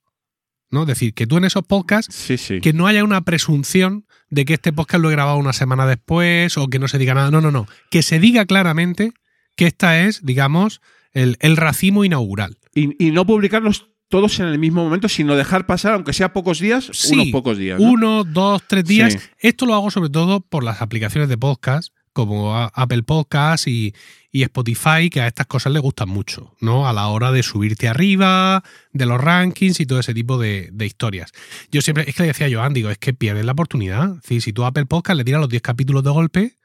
¿no? 0.72 0.82
Es 0.82 0.88
decir, 0.88 1.14
que 1.14 1.28
tú 1.28 1.38
en 1.38 1.46
esos 1.46 1.64
podcasts, 1.66 2.16
Sí, 2.16 2.38
sí. 2.38 2.62
que 2.62 2.74
no 2.74 2.88
haya 2.88 3.04
una 3.04 3.22
presunción 3.22 4.06
de 4.30 4.46
que 4.46 4.54
este 4.56 4.74
podcast 4.74 5.02
lo 5.02 5.10
he 5.10 5.14
grabado 5.14 5.38
una 5.38 5.54
semana 5.54 5.86
después 5.88 6.58
o 6.58 6.68
que 6.68 6.80
no 6.80 6.88
se 6.88 6.98
diga 6.98 7.14
nada. 7.14 7.32
No, 7.32 7.42
no, 7.42 7.52
no. 7.52 7.68
Que 7.90 8.04
se 8.04 8.20
diga 8.20 8.46
claramente 8.46 9.12
que 9.56 9.68
esta 9.68 10.00
es, 10.02 10.26
digamos, 10.26 10.82
el, 11.14 11.38
el 11.40 11.58
racimo 11.58 12.06
inaugural. 12.06 12.58
Y, 12.74 13.04
y 13.04 13.12
no 13.12 13.26
publicarlos 13.26 13.88
todos 14.10 14.40
en 14.40 14.48
el 14.48 14.58
mismo 14.60 14.84
momento, 14.84 15.08
sino 15.08 15.36
dejar 15.36 15.66
pasar, 15.66 15.94
aunque 15.94 16.14
sea 16.14 16.34
pocos 16.34 16.60
días, 16.60 16.90
Sí, 16.94 17.14
unos 17.14 17.28
pocos 17.28 17.58
días. 17.58 17.80
¿no? 17.80 17.90
Uno, 17.92 18.24
dos, 18.24 18.64
tres 18.68 18.84
días. 18.86 19.14
Sí. 19.14 19.20
Esto 19.40 19.66
lo 19.66 19.76
hago 19.76 19.92
sobre 19.92 20.10
todo 20.10 20.42
por 20.42 20.64
las 20.64 20.82
aplicaciones 20.82 21.30
de 21.30 21.38
podcast, 21.38 21.94
como 22.14 22.56
Apple 22.56 23.04
Podcast 23.04 23.68
y, 23.68 23.94
y 24.32 24.44
Spotify, 24.44 25.10
que 25.10 25.22
a 25.22 25.28
estas 25.28 25.48
cosas 25.48 25.74
les 25.74 25.82
gustan 25.82 26.10
mucho, 26.10 26.56
¿no? 26.60 26.88
A 26.88 26.94
la 26.94 27.08
hora 27.08 27.32
de 27.32 27.44
subirte 27.44 27.88
arriba, 27.88 28.64
de 28.94 29.06
los 29.06 29.20
rankings 29.20 29.80
y 29.80 29.86
todo 29.86 30.00
ese 30.00 30.14
tipo 30.14 30.38
de, 30.38 30.72
historias. 30.80 31.32
Yo 31.72 31.82
siempre, 31.82 32.06
es 32.08 32.16
que 32.16 32.24
le 32.24 32.28
decía 32.28 32.48
a 32.48 32.52
Joan, 32.52 32.74
digo, 32.74 32.90
es 32.90 32.98
que 32.98 33.14
pierdes 33.14 33.46
la 33.46 33.54
oportunidad. 33.54 34.16
Decir, 34.16 34.42
si 34.42 34.54
tú 34.54 34.64
a 34.64 34.68
Apple 34.68 34.86
Podcast 34.86 35.18
le 35.18 35.24
tiras 35.24 35.42
los 35.42 35.50
10 35.50 35.62
capítulos 35.62 36.04
de 36.04 36.10
golpe. 36.10 36.59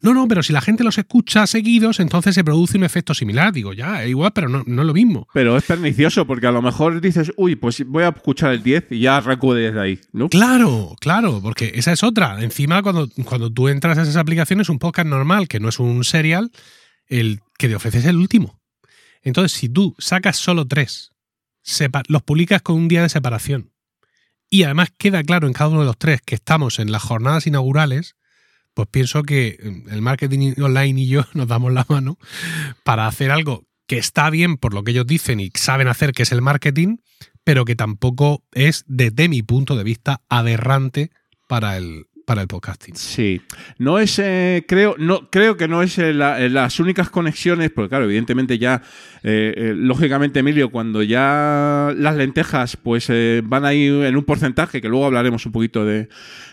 No, 0.00 0.14
no, 0.14 0.28
pero 0.28 0.42
si 0.42 0.52
la 0.52 0.60
gente 0.60 0.84
los 0.84 0.96
escucha 0.96 1.46
seguidos, 1.46 1.98
entonces 1.98 2.34
se 2.34 2.44
produce 2.44 2.78
un 2.78 2.84
efecto 2.84 3.14
similar. 3.14 3.52
Digo, 3.52 3.72
ya, 3.72 4.04
es 4.04 4.10
igual, 4.10 4.32
pero 4.32 4.48
no, 4.48 4.62
no 4.64 4.82
es 4.82 4.86
lo 4.86 4.94
mismo. 4.94 5.26
Pero 5.34 5.56
es 5.56 5.64
pernicioso, 5.64 6.26
porque 6.26 6.46
a 6.46 6.52
lo 6.52 6.62
mejor 6.62 7.00
dices, 7.00 7.32
uy, 7.36 7.56
pues 7.56 7.84
voy 7.84 8.04
a 8.04 8.10
escuchar 8.10 8.52
el 8.52 8.62
10 8.62 8.86
y 8.90 9.00
ya 9.00 9.16
arranco 9.16 9.54
desde 9.54 9.80
ahí, 9.80 10.00
¿no? 10.12 10.28
Claro, 10.28 10.94
claro, 11.00 11.40
porque 11.42 11.72
esa 11.74 11.92
es 11.92 12.02
otra. 12.04 12.40
Encima, 12.42 12.82
cuando, 12.82 13.08
cuando 13.24 13.52
tú 13.52 13.68
entras 13.68 13.98
a 13.98 14.02
esas 14.02 14.16
aplicaciones, 14.16 14.68
un 14.68 14.78
podcast 14.78 15.08
normal, 15.08 15.48
que 15.48 15.58
no 15.58 15.68
es 15.68 15.80
un 15.80 16.04
serial, 16.04 16.52
el 17.08 17.40
que 17.58 17.68
te 17.68 17.74
ofrece 17.74 17.98
es 17.98 18.04
el 18.04 18.16
último. 18.16 18.60
Entonces, 19.22 19.52
si 19.58 19.68
tú 19.68 19.96
sacas 19.98 20.36
solo 20.36 20.66
tres, 20.66 21.10
los 22.08 22.22
publicas 22.22 22.62
con 22.62 22.76
un 22.76 22.88
día 22.88 23.02
de 23.02 23.08
separación, 23.08 23.72
y 24.50 24.62
además 24.62 24.90
queda 24.96 25.22
claro 25.22 25.46
en 25.46 25.52
cada 25.52 25.70
uno 25.70 25.80
de 25.80 25.86
los 25.86 25.98
tres 25.98 26.20
que 26.24 26.34
estamos 26.34 26.78
en 26.78 26.92
las 26.92 27.02
jornadas 27.02 27.46
inaugurales, 27.46 28.16
pues 28.78 28.88
pienso 28.92 29.24
que 29.24 29.58
mm, 29.60 29.92
el 29.92 30.02
marketing 30.02 30.52
online 30.62 31.00
y 31.00 31.08
yo 31.08 31.24
nos 31.34 31.48
damos 31.48 31.72
la 31.72 31.84
mano 31.88 32.16
para 32.84 33.08
hacer 33.08 33.32
algo 33.32 33.64
que 33.88 33.98
está 33.98 34.30
bien 34.30 34.56
por 34.56 34.72
lo 34.72 34.84
que 34.84 34.92
ellos 34.92 35.04
dicen 35.06 35.40
y 35.40 35.50
saben 35.54 35.88
hacer, 35.88 36.12
que 36.12 36.22
es 36.22 36.30
el 36.30 36.42
marketing, 36.42 36.98
pero 37.42 37.64
que 37.64 37.74
tampoco 37.74 38.44
es, 38.52 38.84
desde 38.86 39.28
mi 39.28 39.42
punto 39.42 39.74
de 39.74 39.82
vista, 39.82 40.20
aberrante 40.28 41.10
para 41.48 41.76
el, 41.76 42.04
para 42.24 42.42
el 42.42 42.46
podcasting. 42.46 42.94
Sí. 42.94 43.40
No 43.78 43.98
es, 43.98 44.18
eh, 44.20 44.64
creo, 44.68 44.94
no, 44.98 45.28
creo 45.30 45.56
que 45.56 45.66
no 45.66 45.82
es 45.82 45.98
eh, 45.98 46.12
la- 46.12 46.38
eh, 46.40 46.50
las 46.50 46.78
únicas 46.78 47.10
conexiones, 47.10 47.70
porque 47.70 47.88
claro, 47.88 48.04
evidentemente 48.04 48.58
ya, 48.58 48.82
eh, 49.24 49.54
eh, 49.56 49.72
lógicamente, 49.74 50.38
Emilio, 50.40 50.70
cuando 50.70 51.02
ya 51.02 51.92
las 51.96 52.14
lentejas 52.16 52.76
pues 52.76 53.06
eh, 53.08 53.40
van 53.44 53.64
ahí 53.64 53.86
en 53.86 54.14
un 54.16 54.24
porcentaje, 54.24 54.80
que 54.82 54.88
luego 54.90 55.06
hablaremos 55.06 55.46
un 55.46 55.52
poquito 55.52 55.86
de, 55.86 56.08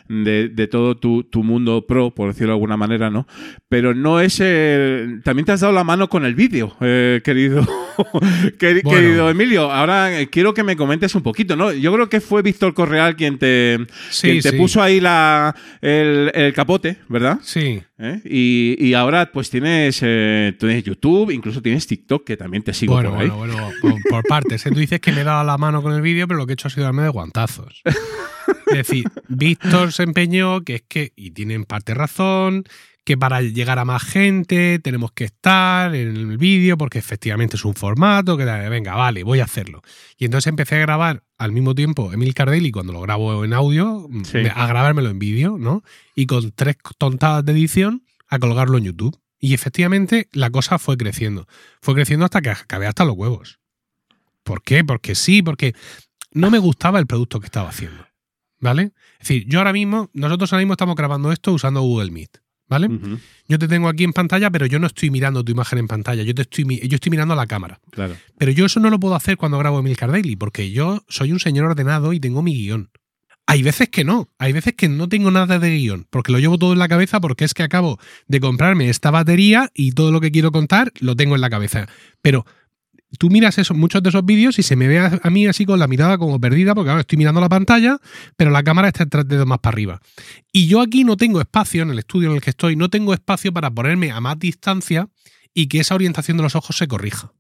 de, 0.08 0.50
de 0.50 0.68
todo 0.68 0.96
tu, 0.98 1.24
tu 1.24 1.44
mundo 1.44 1.86
pro, 1.88 2.12
por 2.14 2.28
decirlo 2.30 2.50
de 2.50 2.54
alguna 2.56 2.78
manera, 2.78 3.10
¿no? 3.10 3.28
Pero 3.70 3.94
no 3.94 4.20
es... 4.20 4.40
eh, 4.42 5.20
también 5.24 5.46
te 5.46 5.52
has 5.52 5.62
dado 5.62 5.74
la 5.74 5.84
mano 5.84 6.08
con 6.10 6.26
el 6.26 6.36
vídeo, 6.36 6.76
eh, 6.82 7.22
querido, 7.24 7.62
queri- 8.60 8.82
Bueno. 8.84 9.00
querido 9.00 9.30
Emilio. 9.30 9.72
Ahora 9.72 10.20
eh, 10.20 10.28
quiero 10.30 10.54
que 10.54 10.64
me 10.64 10.76
comentes 10.76 11.16
un 11.16 11.24
poquito, 11.24 11.56
¿no? 11.56 11.72
Yo 11.74 11.92
creo 11.94 12.08
que 12.10 12.22
fue 12.22 12.42
Víctor 12.42 12.74
Correal 12.74 13.16
quien 13.16 13.38
te, 13.40 13.78
Sí, 14.10 14.30
quien 14.30 14.42
te 14.42 14.50
sí. 14.52 14.58
puso 14.58 14.82
ahí 14.82 15.00
la, 15.00 15.56
el, 15.82 16.32
el 16.34 16.54
capote, 16.54 16.98
¿verdad? 17.10 17.40
Sí. 17.42 17.82
¿Eh? 17.98 18.22
Y, 18.26 18.76
y 18.80 18.94
ahora 18.94 19.32
pues 19.32 19.50
tienes, 19.50 20.00
eh, 20.04 20.54
tienes 20.60 20.84
YouTube, 20.84 21.32
incluso 21.32 21.62
tienes 21.62 21.88
TikTok, 21.88 22.26
que 22.26 22.36
también 22.38 22.62
te 22.62 22.74
sigo 22.74 22.94
Bueno, 22.94 23.12
por 23.12 23.20
ahí. 23.22 23.30
bueno, 23.30 23.54
bueno, 23.56 23.72
por, 23.82 23.94
por 24.10 24.24
partes. 24.26 24.66
¿eh? 24.66 24.70
Tú 24.72 24.80
dices 24.80 25.00
que 25.00 25.12
me 25.14 25.22
he 25.22 25.24
dado 25.24 25.44
la 25.46 25.58
mano 25.58 25.82
con 25.82 25.94
el 25.94 26.02
vídeo, 26.02 26.28
pero 26.28 26.38
lo 26.38 26.46
que 26.46 26.52
he 26.52 26.56
hecho 26.56 26.68
ha 26.68 26.72
sido 26.72 26.84
darme 26.84 27.04
de 27.04 27.10
guantazos. 27.10 27.82
Es 28.68 28.74
decir, 28.88 29.06
Víctor 29.28 29.92
se 29.94 30.04
empeñó 30.04 30.62
que 30.62 30.76
es 30.76 30.84
que, 30.88 31.14
y 31.16 31.32
tiene 31.32 31.54
en 31.54 31.66
parte 31.66 31.94
razón, 31.94 32.64
que 33.04 33.18
para 33.18 33.42
llegar 33.42 33.78
a 33.78 33.86
más 33.86 34.02
gente 34.04 34.80
tenemos 34.80 35.12
que 35.12 35.26
estar 35.26 35.94
en 35.94 36.16
el 36.18 36.38
vídeo 36.40 36.76
porque 36.76 36.98
efectivamente 36.98 37.56
es 37.56 37.64
un 37.64 37.76
formato 37.76 38.36
que 38.36 38.46
venga, 38.46 38.96
vale, 38.96 39.24
voy 39.24 39.40
a 39.42 39.44
hacerlo. 39.44 39.82
Y 40.18 40.26
entonces 40.26 40.48
empecé 40.48 40.76
a 40.78 40.80
grabar 40.80 41.24
al 41.38 41.52
mismo 41.52 41.76
tiempo 41.76 42.12
Emil 42.12 42.34
Cardelli 42.34 42.72
cuando 42.72 42.94
lo 42.94 43.02
grabo 43.02 43.46
en 43.46 43.54
audio, 43.54 44.08
Sí. 44.24 44.40
a 44.54 44.66
grabármelo 44.68 45.10
en 45.10 45.20
vídeo, 45.20 45.58
¿no? 45.60 45.84
Y 46.16 46.26
con 46.26 46.52
tres 46.52 46.78
tontadas 46.98 47.46
de 47.46 47.52
edición 47.52 48.04
a 48.28 48.40
colgarlo 48.40 48.80
en 48.80 48.86
YouTube. 48.86 49.20
Y 49.40 49.54
efectivamente 49.54 50.28
la 50.32 50.50
cosa 50.50 50.80
fue 50.80 50.98
creciendo. 50.98 51.48
Fue 51.82 51.94
creciendo 51.94 52.26
hasta 52.26 52.42
que 52.42 52.50
acabé 52.50 52.88
hasta 52.88 53.06
los 53.06 53.16
huevos. 53.16 53.60
¿Por 54.44 54.64
qué? 54.64 54.84
Porque 54.84 55.14
sí, 55.14 55.44
porque 55.44 55.76
no 56.32 56.50
me 56.50 56.58
gustaba 56.58 56.98
el 56.98 57.06
producto 57.06 57.40
que 57.40 57.46
estaba 57.46 57.70
haciendo. 57.70 58.08
¿Vale? 58.66 58.94
Es 59.22 59.28
decir, 59.28 59.46
yo 59.48 59.60
ahora 59.60 59.74
mismo, 59.74 60.10
nosotros 60.14 60.52
ahora 60.52 60.62
mismo 60.62 60.74
estamos 60.74 60.96
grabando 60.96 61.32
esto 61.32 61.54
usando 61.54 61.82
Google 61.82 62.10
Meet. 62.10 62.38
¿Vale? 62.68 62.90
Yo 63.48 63.60
te 63.60 63.68
tengo 63.68 63.88
aquí 63.88 64.04
en 64.04 64.12
pantalla, 64.12 64.50
pero 64.50 64.66
yo 64.66 64.80
no 64.80 64.88
estoy 64.88 65.12
mirando 65.12 65.44
tu 65.44 65.52
imagen 65.52 65.78
en 65.78 65.88
pantalla. 65.88 66.24
Yo, 66.24 66.34
te 66.34 66.42
estoy, 66.42 66.66
yo 66.66 66.96
estoy 66.96 67.12
mirando 67.12 67.36
a 67.36 67.38
la 67.38 67.46
cámara. 67.46 67.80
claro. 67.92 68.16
Pero 68.40 68.52
yo 68.52 68.66
eso 68.66 68.80
no 68.80 68.90
lo 68.90 69.00
puedo 69.00 69.14
hacer 69.14 69.38
cuando 69.38 69.60
grabo 69.60 69.78
Emilcar 69.78 70.12
Daily, 70.12 70.36
porque 70.36 70.72
yo 70.72 71.04
soy 71.08 71.32
un 71.32 71.40
señor 71.40 71.66
ordenado 71.66 72.12
y 72.12 72.20
tengo 72.20 72.42
mi 72.42 72.56
guion. 72.56 72.90
Hay 73.46 73.62
veces 73.62 73.90
que 73.90 74.04
no, 74.04 74.30
hay 74.40 74.52
veces 74.52 74.74
que 74.74 74.90
no 74.90 75.08
tengo 75.08 75.30
nada 75.30 75.60
de 75.60 75.78
guion, 75.78 76.08
porque 76.10 76.32
lo 76.32 76.40
llevo 76.40 76.58
todo 76.58 76.74
en 76.74 76.80
la 76.80 76.88
cabeza 76.88 77.22
porque 77.22 77.46
es 77.46 77.54
que 77.54 77.62
acabo 77.62 78.00
de 78.26 78.40
comprarme 78.40 78.90
esta 78.90 79.12
batería 79.12 79.70
y 79.76 79.92
todo 79.92 80.12
lo 80.12 80.20
que 80.20 80.32
quiero 80.32 80.52
contar 80.52 80.92
lo 81.00 81.16
tengo 81.16 81.36
en 81.36 81.42
la 81.42 81.52
cabeza. 81.52 81.88
Pero 82.24 82.48
tú 83.16 83.30
miras 83.30 83.58
eso, 83.58 83.74
muchos 83.74 84.02
de 84.04 84.10
esos 84.10 84.26
vídeos 84.26 84.60
y 84.60 84.64
se 84.64 84.76
me 84.76 84.88
ve 84.88 85.00
a, 85.00 85.30
mí 85.30 85.48
así 85.48 85.66
con 85.66 85.80
la 85.80 85.88
mirada 85.88 86.18
como 86.18 86.40
perdida, 86.40 86.76
porque 86.76 86.90
ahora 86.90 87.02
estoy 87.02 87.18
mirando 87.18 87.42
la 87.42 87.50
pantalla, 87.50 87.98
pero 88.38 88.52
la 88.52 88.64
cámara 88.64 88.88
está 88.88 89.06
tres 89.06 89.28
dedos 89.28 89.48
más 89.48 89.60
para 89.60 89.74
arriba. 89.74 90.02
Y 90.52 90.68
yo 90.68 90.82
aquí 90.82 91.04
no 91.04 91.18
tengo 91.18 91.40
espacio, 91.40 91.84
en 91.84 91.92
el 91.92 92.00
estudio 92.00 92.30
en 92.30 92.36
el 92.36 92.42
que 92.42 92.52
estoy, 92.52 92.76
no 92.76 92.90
tengo 92.90 93.14
espacio 93.14 93.54
para 93.54 93.72
ponerme 93.72 94.12
a 94.12 94.20
más 94.22 94.40
distancia 94.40 95.10
y 95.54 95.68
que 95.68 95.80
esa 95.80 95.96
orientación 95.96 96.38
de 96.38 96.44
los 96.44 96.56
ojos 96.56 96.78
se 96.78 96.88
corrija. 96.88 97.32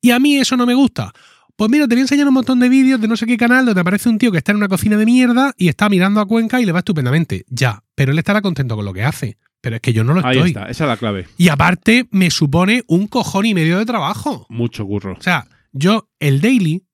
Y 0.00 0.10
a 0.10 0.18
mí 0.18 0.36
eso 0.36 0.56
no 0.56 0.66
me 0.66 0.74
gusta. 0.74 1.12
Pues 1.56 1.70
mira, 1.70 1.86
te 1.86 1.94
voy 1.94 2.00
a 2.00 2.02
enseñar 2.02 2.26
un 2.26 2.34
montón 2.34 2.58
de 2.60 2.68
vídeos 2.68 3.00
de 3.00 3.08
no 3.08 3.16
sé 3.16 3.26
qué 3.26 3.36
canal 3.36 3.66
donde 3.66 3.80
aparece 3.80 4.08
un 4.08 4.18
tío 4.18 4.32
que 4.32 4.38
está 4.38 4.52
en 4.52 4.56
una 4.56 4.68
cocina 4.68 4.96
de 4.96 5.04
mierda 5.04 5.54
y 5.56 5.68
está 5.68 5.88
mirando 5.88 6.20
a 6.20 6.26
Cuenca 6.26 6.60
y 6.60 6.64
le 6.64 6.72
va 6.72 6.80
estupendamente. 6.80 7.44
Ya, 7.48 7.84
pero 7.94 8.12
él 8.12 8.18
estará 8.18 8.40
contento 8.40 8.74
con 8.74 8.84
lo 8.84 8.92
que 8.92 9.04
hace. 9.04 9.38
Pero 9.62 9.76
es 9.76 9.82
que 9.82 9.92
yo 9.94 10.04
no 10.04 10.12
lo 10.12 10.26
Ahí 10.26 10.36
estoy. 10.36 10.50
está, 10.50 10.64
esa 10.68 10.84
es 10.84 10.88
la 10.88 10.96
clave. 10.98 11.28
Y 11.38 11.48
aparte 11.48 12.06
me 12.10 12.30
supone 12.30 12.84
un 12.88 13.06
cojón 13.06 13.46
y 13.46 13.54
medio 13.54 13.78
de 13.78 13.86
trabajo. 13.86 14.44
Mucho 14.50 14.84
curro. 14.84 15.14
O 15.18 15.22
sea, 15.22 15.46
yo, 15.72 16.10
el 16.18 16.40
daily, 16.40 16.84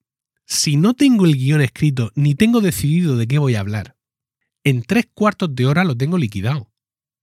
si 0.45 0.77
no 0.77 0.93
tengo 0.93 1.25
el 1.25 1.35
guion 1.35 1.61
escrito 1.61 2.11
ni 2.15 2.35
tengo 2.35 2.61
decidido 2.61 3.17
de 3.17 3.27
qué 3.27 3.39
voy 3.39 3.55
a 3.55 3.59
hablar, 3.59 3.95
en 4.63 4.83
tres 4.83 5.07
cuartos 5.13 5.53
de 5.55 5.65
hora 5.65 5.83
lo 5.83 5.97
tengo 5.97 6.17
liquidado. 6.17 6.71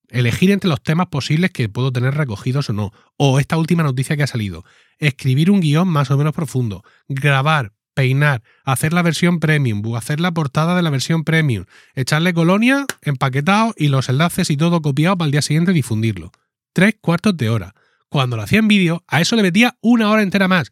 Elegir 0.09 0.51
entre 0.51 0.69
los 0.69 0.83
temas 0.83 1.07
posibles 1.09 1.51
que 1.53 1.69
puedo 1.69 1.93
tener 1.93 2.15
recogidos 2.15 2.69
o 2.71 2.73
no. 2.73 2.93
O 3.17 3.39
esta 3.39 3.57
última 3.57 3.83
noticia 3.83 4.17
que 4.17 4.23
ha 4.25 4.29
salido. 4.29 4.65
Escribir 4.99 5.51
un 5.51 5.61
guion 5.61 5.87
más 5.89 6.11
o 6.11 6.19
menos 6.19 6.35
profundo. 6.35 6.83
Grabar, 7.09 7.73
peinar, 7.97 8.43
hacer 8.63 8.93
la 8.93 9.01
versión 9.01 9.41
premium, 9.41 9.83
hacer 9.97 10.21
la 10.21 10.31
portada 10.31 10.77
de 10.77 10.83
la 10.83 10.91
versión 10.91 11.25
premium, 11.25 11.65
echarle 11.95 12.35
colonia, 12.35 12.85
empaquetado 13.01 13.75
y 13.77 13.89
los 13.89 14.11
enlaces 14.11 14.51
y 14.51 14.57
todo 14.59 14.83
copiado 14.83 15.17
para 15.17 15.27
el 15.27 15.33
día 15.33 15.41
siguiente 15.41 15.73
difundirlo. 15.73 16.31
Tres 16.75 16.97
cuartos 17.01 17.37
de 17.39 17.49
hora. 17.49 17.75
Cuando 18.11 18.37
lo 18.37 18.43
hacía 18.43 18.59
en 18.59 18.69
vídeo, 18.69 19.03
a 19.09 19.23
eso 19.23 19.35
le 19.35 19.43
metía 19.43 19.79
una 19.81 20.11
hora 20.11 20.23
entera 20.23 20.47
más. 20.47 20.71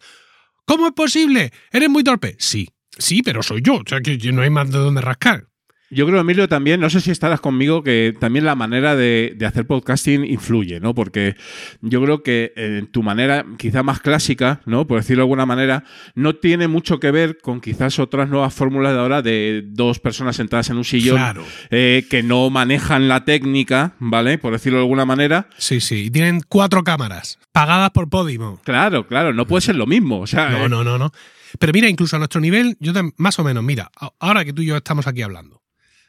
¿Cómo 0.67 0.87
es 0.87 0.93
posible? 0.93 1.51
¿Eres 1.73 1.89
muy 1.89 2.05
torpe? 2.05 2.37
Sí. 2.39 2.69
Sí, 2.97 3.23
pero 3.23 3.43
soy 3.43 3.63
yo. 3.63 3.77
O 3.77 3.85
sea, 3.87 4.01
que 4.01 4.19
no 4.31 4.43
hay 4.43 4.51
más 4.51 4.71
de 4.71 4.79
dónde 4.79 5.01
rascar. 5.01 5.49
Yo 5.95 6.07
creo, 6.07 6.21
Emilio, 6.21 6.49
también, 6.49 6.81
no 6.81 6.91
sé 6.91 7.01
si 7.01 7.11
estarás 7.11 7.41
conmigo, 7.41 7.83
que 7.83 8.15
también 8.19 8.45
la 8.45 8.55
manera 8.55 8.97
de, 8.97 9.35
de 9.37 9.47
hacer 9.47 9.66
podcasting 9.66 10.25
influye, 10.25 10.81
¿no? 10.81 10.95
Porque 10.95 11.37
yo 11.81 12.03
creo 12.03 12.23
que 12.23 12.53
eh, 12.57 12.85
tu 12.91 13.03
manera, 13.03 13.45
quizá 13.59 13.83
más 13.83 14.01
clásica, 14.01 14.61
¿no? 14.66 14.87
Por 14.87 14.99
decirlo 14.99 15.21
de 15.23 15.25
alguna 15.25 15.47
manera, 15.47 15.85
no 16.15 16.35
tiene 16.37 16.69
mucho 16.69 17.01
que 17.01 17.11
ver 17.11 17.39
con 17.39 17.61
quizás 17.61 17.99
otras 17.99 18.29
nuevas 18.29 18.53
fórmulas 18.55 18.93
de 18.93 18.99
ahora 18.99 19.23
de 19.23 19.62
dos 19.66 19.99
personas 20.01 20.37
sentadas 20.37 20.71
en 20.71 20.77
un 20.77 20.85
sillón 20.85 21.16
Claro. 21.16 21.45
eh, 21.71 22.05
que 22.11 22.23
no 22.23 22.51
manejan 22.51 23.09
la 23.09 23.25
técnica, 23.25 23.95
¿vale? 23.99 24.39
Por 24.39 24.53
decirlo 24.53 24.79
de 24.79 24.85
alguna 24.85 25.05
manera. 25.07 25.49
Sí, 25.59 25.81
sí. 25.81 26.05
Y 26.07 26.11
tienen 26.11 26.41
cuatro 26.49 26.83
cámaras 26.83 27.39
pagadas 27.53 27.91
por 27.91 28.09
Podimo. 28.11 28.61
Claro, 28.65 29.07
claro, 29.07 29.33
no 29.33 29.47
puede 29.47 29.61
ser 29.62 29.77
lo 29.77 29.87
mismo. 29.87 30.21
O 30.21 30.27
sea, 30.27 30.51
No, 30.51 30.66
eh, 30.66 30.69
no, 30.69 30.83
no, 30.85 30.99
no. 30.99 31.12
Pero 31.59 31.73
mira, 31.73 31.89
incluso 31.89 32.16
a 32.16 32.19
nuestro 32.19 32.41
nivel, 32.41 32.77
yo 32.81 32.93
más 33.16 33.39
o 33.39 33.45
menos, 33.45 33.62
mira, 33.62 33.91
ahora 34.19 34.45
que 34.45 34.53
tú 34.53 34.62
y 34.62 34.66
yo 34.66 34.77
estamos 34.77 35.07
aquí 35.07 35.23
hablando, 35.23 35.62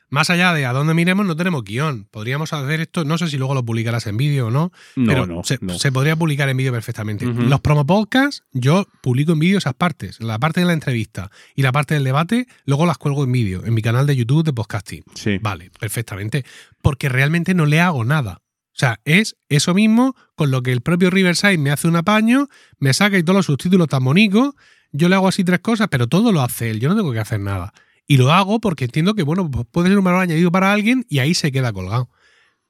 más 0.10 0.30
allá 0.30 0.54
de 0.54 0.66
a 0.66 0.74
dónde 0.74 0.94
miremos, 0.94 1.26
no 1.26 1.36
tenemos 1.36 1.64
guion. 1.64 2.08
Podríamos 2.12 2.54
hacer 2.54 2.82
esto, 2.82 3.06
no 3.06 3.18
sé 3.18 3.28
si 3.28 3.38
luego 3.38 3.54
lo 3.54 3.66
publicarás 3.66 4.08
en 4.08 4.18
vídeo 4.18 4.48
o 4.48 4.52
no, 4.52 4.72
No, 4.96 5.08
pero 5.08 5.26
no, 5.26 5.44
se, 5.44 5.58
no. 5.62 5.78
se 5.78 5.92
podría 5.92 6.16
publicar 6.16 6.48
en 6.50 6.58
vídeo 6.58 6.72
perfectamente. 6.72 7.26
Los 7.26 7.60
promo 7.62 7.86
podcasts, 7.86 8.44
yo 8.52 8.88
publico 9.02 9.34
en 9.34 9.40
vídeo 9.40 9.58
esas 9.58 9.74
partes, 9.74 10.20
la 10.22 10.40
parte 10.40 10.60
de 10.62 10.68
la 10.68 10.74
entrevista 10.74 11.32
y 11.56 11.62
la 11.64 11.72
parte 11.72 11.94
del 11.96 12.04
debate, 12.04 12.48
luego 12.66 12.86
las 12.86 12.98
cuelgo 12.98 13.24
en 13.24 13.32
vídeo, 13.32 13.66
en 13.66 13.74
mi 13.74 13.82
canal 13.82 14.06
de 14.08 14.16
YouTube 14.16 14.44
de 14.46 14.54
podcasting. 14.54 15.04
Sí. 15.16 15.38
Vale, 15.42 15.72
perfectamente. 15.80 16.46
Porque 16.82 17.10
realmente 17.10 17.54
no 17.54 17.66
le 17.66 17.82
hago 17.82 18.06
nada. 18.06 18.42
O 18.76 18.78
sea, 18.78 19.00
es 19.06 19.38
eso 19.48 19.74
mismo 19.74 20.16
con 20.36 20.52
lo 20.52 20.62
que 20.62 20.74
el 20.74 20.82
propio 20.82 21.10
Riverside 21.10 21.58
me 21.58 21.72
hace 21.72 21.88
un 21.88 21.96
apaño, 21.96 22.50
me 22.78 22.94
saca 22.94 23.18
y 23.18 23.24
todos 23.24 23.38
los 23.38 23.46
subtítulos 23.46 23.88
tan 23.88 24.04
bonitos, 24.04 24.54
yo 24.92 25.08
le 25.10 25.16
hago 25.16 25.28
así 25.30 25.44
tres 25.44 25.62
cosas, 25.62 25.88
pero 25.90 26.08
todo 26.08 26.32
lo 26.34 26.42
hace 26.42 26.70
él, 26.70 26.80
yo 26.80 26.90
no 26.90 26.96
tengo 26.96 27.14
que 27.14 27.20
hacer 27.20 27.40
nada. 27.40 27.74
Y 28.08 28.18
lo 28.18 28.32
hago 28.32 28.60
porque 28.60 28.86
entiendo 28.86 29.16
que, 29.16 29.24
bueno, 29.24 29.50
pues 29.50 29.66
puede 29.72 29.90
ser 29.90 29.98
un 29.98 30.04
valor 30.04 30.22
añadido 30.22 30.52
para 30.52 30.72
alguien 30.72 31.06
y 31.10 31.20
ahí 31.20 31.34
se 31.34 31.52
queda 31.52 31.74
colgado. 31.74 32.10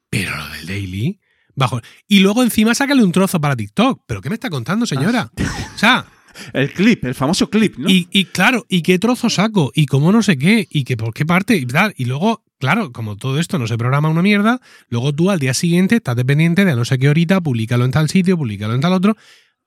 Pero 0.08 0.36
lo 0.36 0.48
del 0.48 0.66
daily, 0.66 1.20
bajo. 1.54 1.80
Y 2.06 2.20
luego 2.20 2.42
encima 2.42 2.74
sácale 2.74 3.04
un 3.04 3.12
trozo 3.12 3.40
para 3.40 3.56
TikTok. 3.56 4.02
¿Pero 4.06 4.20
qué 4.20 4.28
me 4.28 4.34
está 4.34 4.50
contando, 4.50 4.86
señora? 4.86 5.30
O 5.74 5.78
sea, 5.78 6.06
El 6.52 6.72
clip, 6.72 7.04
el 7.04 7.14
famoso 7.14 7.50
clip, 7.50 7.76
¿no? 7.78 7.88
y, 7.88 8.08
y 8.10 8.26
claro, 8.26 8.66
¿y 8.68 8.82
qué 8.82 8.98
trozo 8.98 9.30
saco? 9.30 9.72
¿Y 9.74 9.86
cómo 9.86 10.12
no 10.12 10.22
sé 10.22 10.36
qué? 10.36 10.66
¿Y 10.70 10.84
que 10.84 10.96
por 10.96 11.14
qué 11.14 11.24
parte? 11.26 11.56
Y 11.56 11.66
tal. 11.66 11.94
Y 11.96 12.04
luego, 12.04 12.44
claro, 12.58 12.92
como 12.92 13.16
todo 13.16 13.38
esto 13.38 13.58
no 13.58 13.66
se 13.66 13.78
programa 13.78 14.08
una 14.08 14.22
mierda, 14.22 14.60
luego 14.88 15.12
tú 15.14 15.30
al 15.30 15.38
día 15.38 15.54
siguiente 15.54 15.96
estás 15.96 16.16
dependiente 16.16 16.64
de 16.64 16.72
a 16.72 16.76
no 16.76 16.84
sé 16.84 16.98
qué 16.98 17.08
horita, 17.08 17.40
públicalo 17.40 17.84
en 17.84 17.90
tal 17.90 18.08
sitio, 18.08 18.36
públicalo 18.36 18.74
en 18.74 18.80
tal 18.80 18.92
otro. 18.92 19.16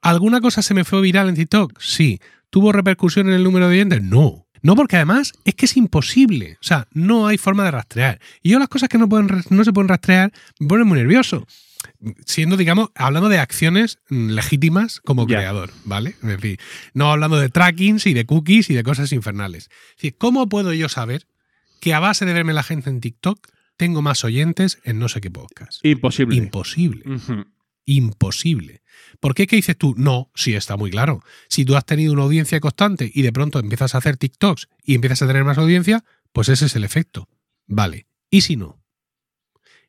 ¿Alguna 0.01 0.41
cosa 0.41 0.61
se 0.61 0.73
me 0.73 0.85
fue 0.85 1.01
viral 1.01 1.29
en 1.29 1.35
TikTok? 1.35 1.79
Sí. 1.79 2.19
¿Tuvo 2.49 2.71
repercusión 2.71 3.27
en 3.27 3.35
el 3.35 3.43
número 3.43 3.67
de 3.67 3.75
oyentes? 3.75 4.01
No. 4.01 4.47
No, 4.61 4.75
porque 4.75 4.97
además 4.97 5.33
es 5.45 5.55
que 5.55 5.65
es 5.65 5.77
imposible. 5.77 6.57
O 6.61 6.63
sea, 6.63 6.87
no 6.91 7.27
hay 7.27 7.37
forma 7.37 7.63
de 7.63 7.71
rastrear. 7.71 8.19
Y 8.41 8.49
yo 8.49 8.59
las 8.59 8.69
cosas 8.69 8.89
que 8.89 8.97
no, 8.97 9.07
pueden, 9.07 9.27
no 9.49 9.63
se 9.63 9.73
pueden 9.73 9.87
rastrear 9.89 10.31
me 10.59 10.67
ponen 10.67 10.87
muy 10.87 10.97
nervioso. 10.97 11.45
Siendo, 12.25 12.57
digamos, 12.57 12.89
hablando 12.95 13.29
de 13.29 13.39
acciones 13.39 13.99
mm, 14.09 14.29
legítimas 14.29 15.01
como 15.01 15.27
creador, 15.27 15.71
¿vale? 15.85 16.15
Es 16.21 16.27
decir, 16.27 16.59
no 16.93 17.11
hablando 17.11 17.39
de 17.39 17.49
trackings 17.49 18.05
y 18.05 18.13
de 18.13 18.25
cookies 18.25 18.69
y 18.69 18.73
de 18.73 18.83
cosas 18.83 19.11
infernales. 19.11 19.69
Es 19.91 19.95
decir, 19.95 20.15
¿cómo 20.17 20.47
puedo 20.47 20.73
yo 20.73 20.89
saber 20.89 21.25
que 21.79 21.93
a 21.93 21.99
base 21.99 22.25
de 22.25 22.33
verme 22.33 22.53
la 22.53 22.63
gente 22.63 22.89
en 22.89 23.01
TikTok 23.01 23.47
tengo 23.77 24.01
más 24.01 24.23
oyentes 24.23 24.79
en 24.83 24.99
no 24.99 25.09
sé 25.09 25.21
qué 25.21 25.31
podcast? 25.31 25.83
Imposible. 25.85 26.35
Imposible. 26.35 27.03
Imposible. 27.91 28.83
¿Por 29.19 29.33
qué? 29.33 29.47
¿Qué 29.47 29.55
dices 29.55 29.75
tú? 29.75 29.95
No, 29.97 30.29
sí, 30.35 30.53
está 30.53 30.77
muy 30.77 30.91
claro. 30.91 31.23
Si 31.47 31.65
tú 31.65 31.75
has 31.75 31.85
tenido 31.85 32.13
una 32.13 32.21
audiencia 32.21 32.59
constante 32.59 33.09
y 33.11 33.23
de 33.23 33.33
pronto 33.33 33.57
empiezas 33.57 33.95
a 33.95 33.97
hacer 33.97 34.15
TikToks 34.15 34.67
y 34.83 34.93
empiezas 34.93 35.23
a 35.23 35.27
tener 35.27 35.43
más 35.43 35.57
audiencia, 35.57 36.03
pues 36.31 36.49
ese 36.49 36.67
es 36.67 36.75
el 36.75 36.83
efecto. 36.83 37.27
Vale. 37.65 38.05
¿Y 38.29 38.41
si 38.41 38.57
no? 38.57 38.79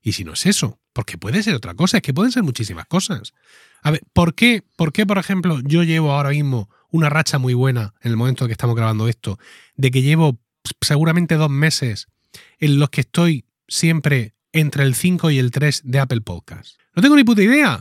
¿Y 0.00 0.12
si 0.12 0.24
no 0.24 0.32
es 0.32 0.46
eso? 0.46 0.80
Porque 0.94 1.18
puede 1.18 1.42
ser 1.42 1.54
otra 1.54 1.74
cosa, 1.74 1.98
es 1.98 2.02
que 2.02 2.14
pueden 2.14 2.32
ser 2.32 2.42
muchísimas 2.42 2.86
cosas. 2.86 3.34
A 3.82 3.90
ver, 3.90 4.00
¿por 4.14 4.34
qué, 4.34 4.64
por 4.76 4.94
qué, 4.94 5.04
por 5.04 5.18
ejemplo, 5.18 5.60
yo 5.62 5.82
llevo 5.82 6.12
ahora 6.12 6.30
mismo 6.30 6.70
una 6.88 7.10
racha 7.10 7.38
muy 7.38 7.52
buena 7.52 7.92
en 8.00 8.12
el 8.12 8.16
momento 8.16 8.46
que 8.46 8.52
estamos 8.52 8.76
grabando 8.76 9.08
esto, 9.08 9.38
de 9.76 9.90
que 9.90 10.00
llevo 10.00 10.40
seguramente 10.80 11.34
dos 11.34 11.50
meses 11.50 12.08
en 12.60 12.78
los 12.78 12.88
que 12.88 13.02
estoy 13.02 13.44
siempre 13.68 14.32
entre 14.52 14.84
el 14.84 14.94
5 14.94 15.30
y 15.30 15.38
el 15.38 15.50
3 15.50 15.82
de 15.84 15.98
Apple 16.00 16.20
Podcast? 16.22 16.78
No 16.94 17.02
tengo 17.02 17.16
ni 17.16 17.24
puta 17.24 17.42
idea. 17.42 17.78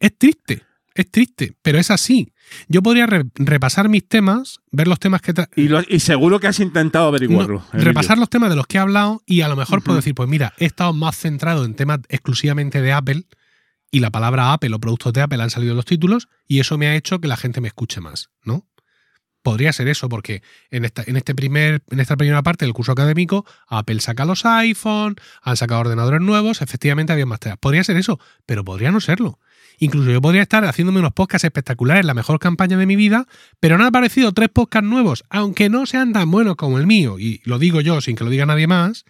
Es 0.00 0.16
triste, 0.18 0.62
es 0.94 1.10
triste, 1.10 1.54
pero 1.62 1.78
es 1.78 1.90
así. 1.90 2.32
Yo 2.68 2.82
podría 2.82 3.06
re- 3.06 3.24
repasar 3.36 3.88
mis 3.88 4.06
temas, 4.06 4.60
ver 4.70 4.86
los 4.88 4.98
temas 4.98 5.20
que... 5.22 5.32
Y, 5.56 5.68
lo- 5.68 5.82
y 5.86 6.00
seguro 6.00 6.40
que 6.40 6.46
has 6.46 6.60
intentado 6.60 7.06
averiguarlo. 7.08 7.64
no, 7.72 7.80
repasar 7.80 8.18
los 8.18 8.28
temas 8.30 8.50
de 8.50 8.56
los 8.56 8.66
que 8.66 8.76
he 8.76 8.80
hablado 8.80 9.22
y 9.26 9.40
a 9.42 9.48
lo 9.48 9.56
mejor 9.56 9.82
puedo 9.82 9.96
decir, 9.96 10.14
pues 10.14 10.28
mira, 10.28 10.52
he 10.58 10.64
estado 10.66 10.92
más 10.92 11.16
centrado 11.16 11.64
en 11.64 11.74
temas 11.74 12.00
exclusivamente 12.08 12.80
de 12.82 12.92
Apple 12.92 13.24
y 13.90 14.00
la 14.00 14.10
palabra 14.10 14.52
Apple 14.52 14.74
o 14.74 14.78
productos 14.78 15.12
de 15.14 15.22
Apple 15.22 15.42
han 15.42 15.50
salido 15.50 15.72
en 15.72 15.76
los 15.76 15.86
títulos 15.86 16.28
y 16.46 16.60
eso 16.60 16.76
me 16.78 16.86
ha 16.88 16.94
hecho 16.96 17.20
que 17.20 17.28
la 17.28 17.36
gente 17.38 17.60
me 17.62 17.68
escuche 17.68 18.00
más, 18.00 18.28
¿no? 18.44 18.66
Podría 19.48 19.72
ser 19.72 19.88
eso, 19.88 20.10
porque 20.10 20.42
en 20.70 20.84
esta, 20.84 21.02
en 21.06 21.16
este 21.16 21.34
primer, 21.34 21.80
en 21.90 22.00
esta 22.00 22.18
primera 22.18 22.42
parte 22.42 22.66
del 22.66 22.74
curso 22.74 22.92
académico, 22.92 23.46
Apple 23.66 23.98
saca 24.00 24.26
los 24.26 24.44
iPhone, 24.44 25.16
han 25.40 25.56
sacado 25.56 25.80
ordenadores 25.80 26.20
nuevos, 26.20 26.60
efectivamente 26.60 27.14
había 27.14 27.24
más 27.24 27.40
tareas. 27.40 27.58
Podría 27.58 27.82
ser 27.82 27.96
eso, 27.96 28.20
pero 28.44 28.62
podría 28.62 28.90
no 28.90 29.00
serlo. 29.00 29.38
Incluso 29.78 30.10
yo 30.10 30.20
podría 30.20 30.42
estar 30.42 30.66
haciéndome 30.66 30.98
unos 30.98 31.14
podcasts 31.14 31.44
espectaculares, 31.44 32.04
la 32.04 32.12
mejor 32.12 32.40
campaña 32.40 32.76
de 32.76 32.84
mi 32.84 32.94
vida, 32.94 33.26
pero 33.58 33.76
han 33.76 33.80
aparecido 33.80 34.32
tres 34.32 34.50
podcasts 34.50 34.86
nuevos, 34.86 35.24
aunque 35.30 35.70
no 35.70 35.86
sean 35.86 36.12
tan 36.12 36.30
buenos 36.30 36.56
como 36.56 36.78
el 36.78 36.86
mío, 36.86 37.18
y 37.18 37.40
lo 37.44 37.58
digo 37.58 37.80
yo 37.80 38.02
sin 38.02 38.16
que 38.16 38.24
lo 38.24 38.30
diga 38.30 38.44
nadie 38.44 38.66
más, 38.66 39.06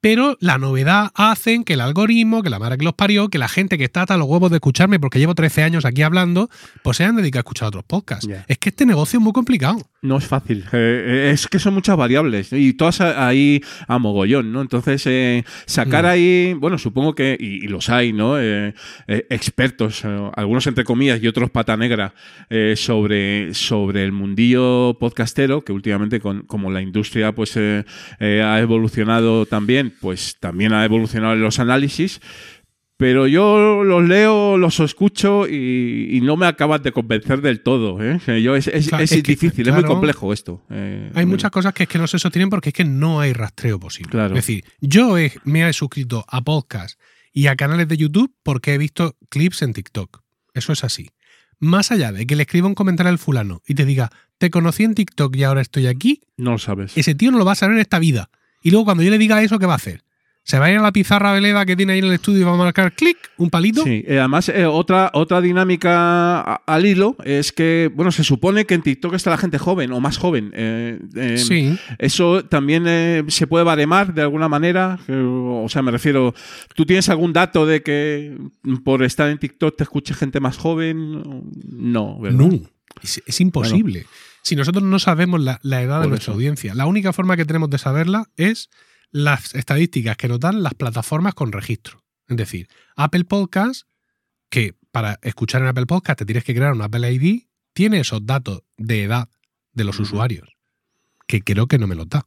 pero 0.00 0.36
la 0.40 0.58
novedad 0.58 1.10
hacen 1.14 1.64
que 1.64 1.74
el 1.74 1.80
algoritmo, 1.80 2.42
que 2.42 2.50
la 2.50 2.58
madre 2.58 2.78
que 2.78 2.84
los 2.84 2.94
parió, 2.94 3.28
que 3.28 3.38
la 3.38 3.48
gente 3.48 3.78
que 3.78 3.84
está 3.84 4.02
hasta 4.02 4.16
los 4.16 4.28
huevos 4.28 4.50
de 4.50 4.56
escucharme 4.58 5.00
porque 5.00 5.18
llevo 5.18 5.34
13 5.34 5.62
años 5.64 5.84
aquí 5.84 6.02
hablando, 6.02 6.48
pues 6.82 6.96
se 6.96 7.04
han 7.04 7.16
dedicado 7.16 7.40
a 7.40 7.42
escuchar 7.42 7.68
otros 7.68 7.84
podcasts. 7.84 8.28
Es 8.46 8.58
que 8.58 8.68
este 8.68 8.86
negocio 8.86 9.18
es 9.18 9.22
muy 9.22 9.32
complicado. 9.32 9.78
No 10.00 10.16
es 10.18 10.26
fácil. 10.26 10.64
Eh, 10.72 11.30
es 11.32 11.48
que 11.48 11.58
son 11.58 11.74
muchas 11.74 11.96
variables 11.96 12.52
y 12.52 12.72
todas 12.74 13.00
ahí 13.00 13.60
a 13.88 13.98
mogollón, 13.98 14.52
¿no? 14.52 14.60
Entonces, 14.62 15.02
eh, 15.06 15.44
sacar 15.66 16.04
Mm. 16.04 16.06
ahí, 16.06 16.52
bueno, 16.54 16.78
supongo 16.78 17.14
que, 17.16 17.36
y, 17.38 17.64
y 17.64 17.68
los 17.68 17.88
hay, 17.90 18.12
¿no? 18.12 18.38
Eh, 18.38 18.74
eh, 19.08 19.26
expertos, 19.30 20.04
eh, 20.04 20.30
algunos 20.36 20.66
entre 20.68 20.84
comillas 20.84 21.20
y 21.20 21.26
otros 21.26 21.50
pata 21.50 21.76
negra, 21.76 22.14
eh, 22.50 22.74
sobre, 22.76 23.52
sobre 23.54 24.04
el 24.04 24.12
mundillo 24.12 24.96
podcastero, 25.00 25.62
que 25.64 25.72
últimamente, 25.72 26.20
con, 26.20 26.42
como 26.42 26.70
la 26.70 26.80
industria 26.80 27.32
pues 27.34 27.56
eh, 27.56 27.84
eh, 28.20 28.42
ha 28.44 28.60
evolucionado 28.60 29.46
también, 29.46 29.87
pues 29.88 30.36
también 30.40 30.72
ha 30.72 30.84
evolucionado 30.84 31.34
en 31.34 31.40
los 31.42 31.58
análisis. 31.58 32.20
Pero 32.96 33.28
yo 33.28 33.84
los 33.84 34.02
leo, 34.08 34.58
los 34.58 34.80
escucho 34.80 35.46
y, 35.48 36.08
y 36.16 36.20
no 36.20 36.36
me 36.36 36.46
acaban 36.46 36.82
de 36.82 36.90
convencer 36.90 37.40
del 37.42 37.60
todo. 37.62 38.02
¿eh? 38.02 38.18
Yo, 38.42 38.56
es 38.56 38.66
es- 38.66 38.88
Claro, 38.88 39.04
es 39.04 39.12
es 39.12 39.22
que, 39.22 39.30
difícil, 39.32 39.68
es 39.68 39.72
muy 39.74 39.84
complejo 39.84 40.32
esto. 40.32 40.64
Eh, 40.68 41.08
Hay 41.14 41.24
muchas 41.24 41.52
cosas 41.52 41.72
que 41.74 41.84
es 41.84 41.88
que 41.88 41.98
no 41.98 42.08
se 42.08 42.18
sostienen 42.18 42.50
porque 42.50 42.70
es 42.70 42.74
que 42.74 42.84
no 42.84 43.20
hay 43.20 43.32
rastreo 43.34 43.78
posible. 43.78 44.10
Claro. 44.10 44.34
Es 44.34 44.44
decir, 44.44 44.64
yo 44.80 45.16
he- 45.16 45.32
me 45.44 45.68
he 45.68 45.72
suscrito 45.72 46.24
a 46.26 46.42
podcasts 46.42 46.98
y 47.32 47.46
a 47.46 47.54
canales 47.54 47.86
de 47.86 47.96
YouTube 47.98 48.34
porque 48.42 48.74
he 48.74 48.78
visto 48.78 49.16
clips 49.30 49.62
en 49.62 49.74
TikTok. 49.74 50.22
Eso 50.52 50.72
es 50.72 50.82
así. 50.82 51.10
Más 51.60 51.92
allá 51.92 52.10
de 52.10 52.26
que 52.26 52.34
le 52.34 52.42
escriba 52.42 52.66
un 52.66 52.74
comentario 52.74 53.10
al 53.12 53.18
fulano 53.18 53.62
y 53.64 53.74
te 53.74 53.84
diga, 53.84 54.10
te 54.38 54.50
conocí 54.50 54.82
en 54.82 54.94
TikTok 54.96 55.36
y 55.36 55.44
ahora 55.44 55.60
estoy 55.60 55.86
aquí, 55.86 56.22
No 56.36 56.50
lo 56.52 56.58
sabes. 56.58 56.96
ese 56.98 57.14
tío 57.14 57.30
no 57.30 57.38
lo 57.38 57.44
va 57.44 57.52
a 57.52 57.56
saber 57.56 57.76
en 57.76 57.80
esta 57.80 58.00
vida. 58.00 58.28
Y 58.62 58.70
luego 58.70 58.84
cuando 58.86 59.02
yo 59.02 59.10
le 59.10 59.18
diga 59.18 59.42
eso, 59.42 59.58
¿qué 59.58 59.66
va 59.66 59.74
a 59.74 59.76
hacer? 59.76 60.02
¿Se 60.42 60.58
va 60.58 60.64
a 60.64 60.70
ir 60.72 60.78
a 60.78 60.82
la 60.82 60.92
pizarra 60.92 61.32
veleda 61.32 61.66
que 61.66 61.76
tiene 61.76 61.92
ahí 61.92 61.98
en 61.98 62.06
el 62.06 62.12
estudio 62.14 62.40
y 62.40 62.44
va 62.44 62.54
a 62.54 62.56
marcar 62.56 62.94
clic, 62.94 63.18
un 63.36 63.50
palito? 63.50 63.84
Sí, 63.84 64.02
eh, 64.06 64.18
además 64.18 64.48
eh, 64.48 64.64
otra, 64.64 65.10
otra 65.12 65.42
dinámica 65.42 66.40
a- 66.40 66.62
al 66.66 66.86
hilo 66.86 67.16
es 67.22 67.52
que, 67.52 67.90
bueno, 67.94 68.10
se 68.10 68.24
supone 68.24 68.64
que 68.64 68.72
en 68.72 68.80
TikTok 68.80 69.12
está 69.12 69.28
la 69.28 69.36
gente 69.36 69.58
joven 69.58 69.92
o 69.92 70.00
más 70.00 70.16
joven. 70.16 70.50
eh, 70.54 70.98
Sí. 71.36 71.78
Eso 71.98 72.44
también 72.46 72.84
eh, 72.86 73.24
se 73.28 73.46
puede 73.46 73.64
baremar 73.64 74.14
de 74.14 74.22
alguna 74.22 74.48
manera. 74.48 74.98
o 75.08 75.66
sea, 75.68 75.82
me 75.82 75.90
refiero, 75.90 76.34
¿tú 76.74 76.86
tienes 76.86 77.10
algún 77.10 77.34
dato 77.34 77.66
de 77.66 77.82
que 77.82 78.34
por 78.84 79.02
estar 79.02 79.28
en 79.28 79.36
TikTok 79.38 79.76
te 79.76 79.82
escuche 79.82 80.14
gente 80.14 80.40
más 80.40 80.56
joven? 80.56 81.52
No, 81.68 82.18
¿verdad? 82.20 82.38
No, 82.38 82.50
es, 83.02 83.22
es 83.26 83.40
imposible. 83.42 84.06
Si 84.48 84.56
nosotros 84.56 84.82
no 84.82 84.98
sabemos 84.98 85.42
la, 85.42 85.60
la 85.62 85.82
edad 85.82 86.00
de 86.00 86.08
nuestra 86.08 86.30
eso. 86.30 86.32
audiencia, 86.32 86.74
la 86.74 86.86
única 86.86 87.12
forma 87.12 87.36
que 87.36 87.44
tenemos 87.44 87.68
de 87.68 87.76
saberla 87.76 88.30
es 88.38 88.70
las 89.10 89.54
estadísticas 89.54 90.16
que 90.16 90.26
nos 90.26 90.40
dan 90.40 90.62
las 90.62 90.72
plataformas 90.72 91.34
con 91.34 91.52
registro. 91.52 92.02
Es 92.28 92.38
decir, 92.38 92.66
Apple 92.96 93.24
Podcast, 93.24 93.82
que 94.48 94.74
para 94.90 95.18
escuchar 95.20 95.60
en 95.60 95.68
Apple 95.68 95.84
Podcast 95.84 96.20
te 96.20 96.24
tienes 96.24 96.44
que 96.44 96.54
crear 96.54 96.72
un 96.72 96.80
Apple 96.80 97.12
ID, 97.12 97.42
tiene 97.74 98.00
esos 98.00 98.24
datos 98.24 98.62
de 98.78 99.02
edad 99.02 99.28
de 99.74 99.84
los 99.84 100.00
usuarios, 100.00 100.56
que 101.26 101.42
creo 101.42 101.66
que 101.66 101.76
no 101.76 101.86
me 101.86 101.94
los 101.94 102.08
da. 102.08 102.26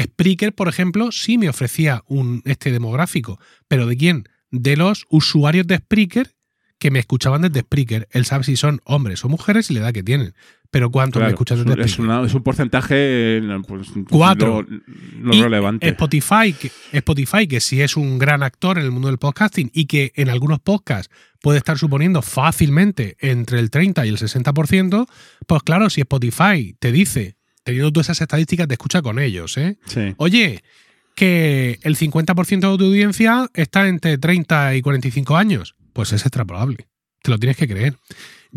Spreaker, 0.00 0.54
por 0.54 0.68
ejemplo, 0.68 1.10
sí 1.10 1.36
me 1.36 1.48
ofrecía 1.48 2.04
un 2.06 2.42
este 2.44 2.70
demográfico, 2.70 3.40
pero 3.66 3.86
¿de 3.86 3.96
quién? 3.96 4.28
De 4.52 4.76
los 4.76 5.04
usuarios 5.08 5.66
de 5.66 5.78
Spreaker 5.78 6.36
que 6.78 6.90
me 6.90 6.98
escuchaban 6.98 7.42
desde 7.42 7.60
Spreaker. 7.60 8.08
Él 8.10 8.24
sabe 8.24 8.44
si 8.44 8.56
son 8.56 8.80
hombres 8.84 9.24
o 9.24 9.28
mujeres 9.28 9.70
y 9.70 9.74
la 9.74 9.80
edad 9.80 9.92
que 9.92 10.02
tienen. 10.02 10.34
Pero 10.76 10.90
¿cuántos 10.90 11.20
me 11.22 11.28
Claro, 11.28 11.42
es, 11.42 11.58
desde 11.66 11.72
un- 11.72 11.80
es 11.80 11.98
una- 11.98 12.26
es 12.26 12.34
un 12.34 12.42
porcentaje 12.42 13.40
pues, 13.66 13.88
Cuatro. 14.10 14.62
No, 14.68 14.78
no 15.30 15.34
Y 15.34 15.42
relevante. 15.42 15.88
Spotify 15.88 16.52
que, 16.52 16.70
Spotify, 16.92 17.46
que 17.46 17.60
sí 17.60 17.80
es 17.80 17.96
un 17.96 18.18
gran 18.18 18.42
actor 18.42 18.76
en 18.78 18.84
el 18.84 18.90
mundo 18.90 19.08
del 19.08 19.16
podcasting 19.16 19.70
y 19.72 19.86
que 19.86 20.12
en 20.16 20.28
algunos 20.28 20.60
podcasts 20.60 21.10
puede 21.40 21.56
estar 21.58 21.78
suponiendo 21.78 22.20
fácilmente 22.20 23.16
entre 23.20 23.58
el 23.58 23.70
30 23.70 24.04
y 24.04 24.10
el 24.10 24.18
60%, 24.18 25.06
pues 25.46 25.62
claro, 25.62 25.88
si 25.88 26.02
Spotify 26.02 26.76
te 26.78 26.92
dice, 26.92 27.36
teniendo 27.64 27.90
todas 27.90 28.06
esas 28.08 28.20
estadísticas, 28.20 28.68
te 28.68 28.74
escucha 28.74 29.00
con 29.00 29.18
ellos, 29.18 29.56
¿eh? 29.56 29.78
Sí. 29.86 30.12
Oye, 30.18 30.62
que 31.14 31.78
el 31.84 31.96
50% 31.96 32.70
de 32.72 32.78
tu 32.78 32.84
audiencia 32.84 33.48
está 33.54 33.88
entre 33.88 34.18
30 34.18 34.74
y 34.74 34.82
45 34.82 35.36
años, 35.38 35.74
pues 35.94 36.12
es 36.12 36.22
extrapolable. 36.22 36.88
Te 37.22 37.30
lo 37.30 37.38
tienes 37.38 37.56
que 37.56 37.66
creer. 37.66 37.96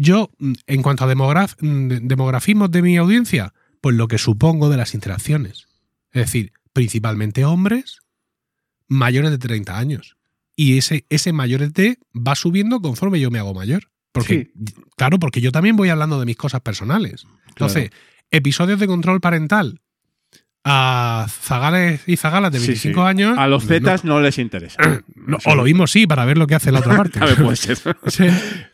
Yo, 0.01 0.31
mm, 0.39 0.53
en 0.67 0.81
cuanto 0.81 1.03
a 1.03 1.13
demograf- 1.13 1.57
mm, 1.59 1.87
de- 1.89 1.99
demografismos 1.99 2.71
de 2.71 2.81
mi 2.81 2.95
audiencia, 2.95 3.53
pues 3.81 3.95
lo 3.97 4.07
que 4.07 4.17
supongo 4.17 4.69
de 4.69 4.77
las 4.77 4.93
interacciones. 4.93 5.67
Es 6.11 6.21
decir, 6.27 6.53
principalmente 6.71 7.43
hombres 7.43 7.99
mayores 8.87 9.31
de 9.31 9.37
30 9.37 9.77
años. 9.77 10.15
Y 10.55 10.77
ese, 10.77 11.05
ese 11.09 11.33
mayores 11.33 11.73
de 11.73 11.97
va 12.15 12.35
subiendo 12.35 12.81
conforme 12.81 13.19
yo 13.19 13.29
me 13.29 13.39
hago 13.39 13.53
mayor. 13.53 13.91
Porque, 14.13 14.51
claro, 14.95 15.19
porque 15.19 15.41
yo 15.41 15.51
también 15.51 15.75
voy 15.75 15.89
hablando 15.89 16.17
de 16.19 16.25
mis 16.25 16.37
cosas 16.37 16.61
personales. 16.61 17.25
Entonces, 17.49 17.89
episodios 18.31 18.79
de 18.79 18.87
control 18.87 19.19
parental 19.21 19.81
a 20.63 21.25
zagales 21.29 22.01
y 22.05 22.17
zagalas 22.17 22.51
de 22.51 22.59
Sí, 22.59 22.67
25 22.67 23.01
sí. 23.01 23.07
años. 23.07 23.37
A 23.37 23.47
los 23.47 23.65
zetas 23.65 24.03
no, 24.03 24.19
les 24.19 24.37
interesa. 24.37 24.77
no, 25.15 25.37
o 25.45 25.55
lo 25.55 25.63
mismo 25.63 25.87
sí, 25.87 26.05
para 26.05 26.25
ver 26.25 26.37
lo 26.37 26.47
que 26.47 26.55
hace 26.55 26.71
la 26.71 26.79
otra 26.79 26.97
parte. 26.97 27.19
También 27.19 27.43
puede 27.43 27.55
ser. 27.55 27.77
Sí. 28.07 28.29
Sí, 28.29 28.29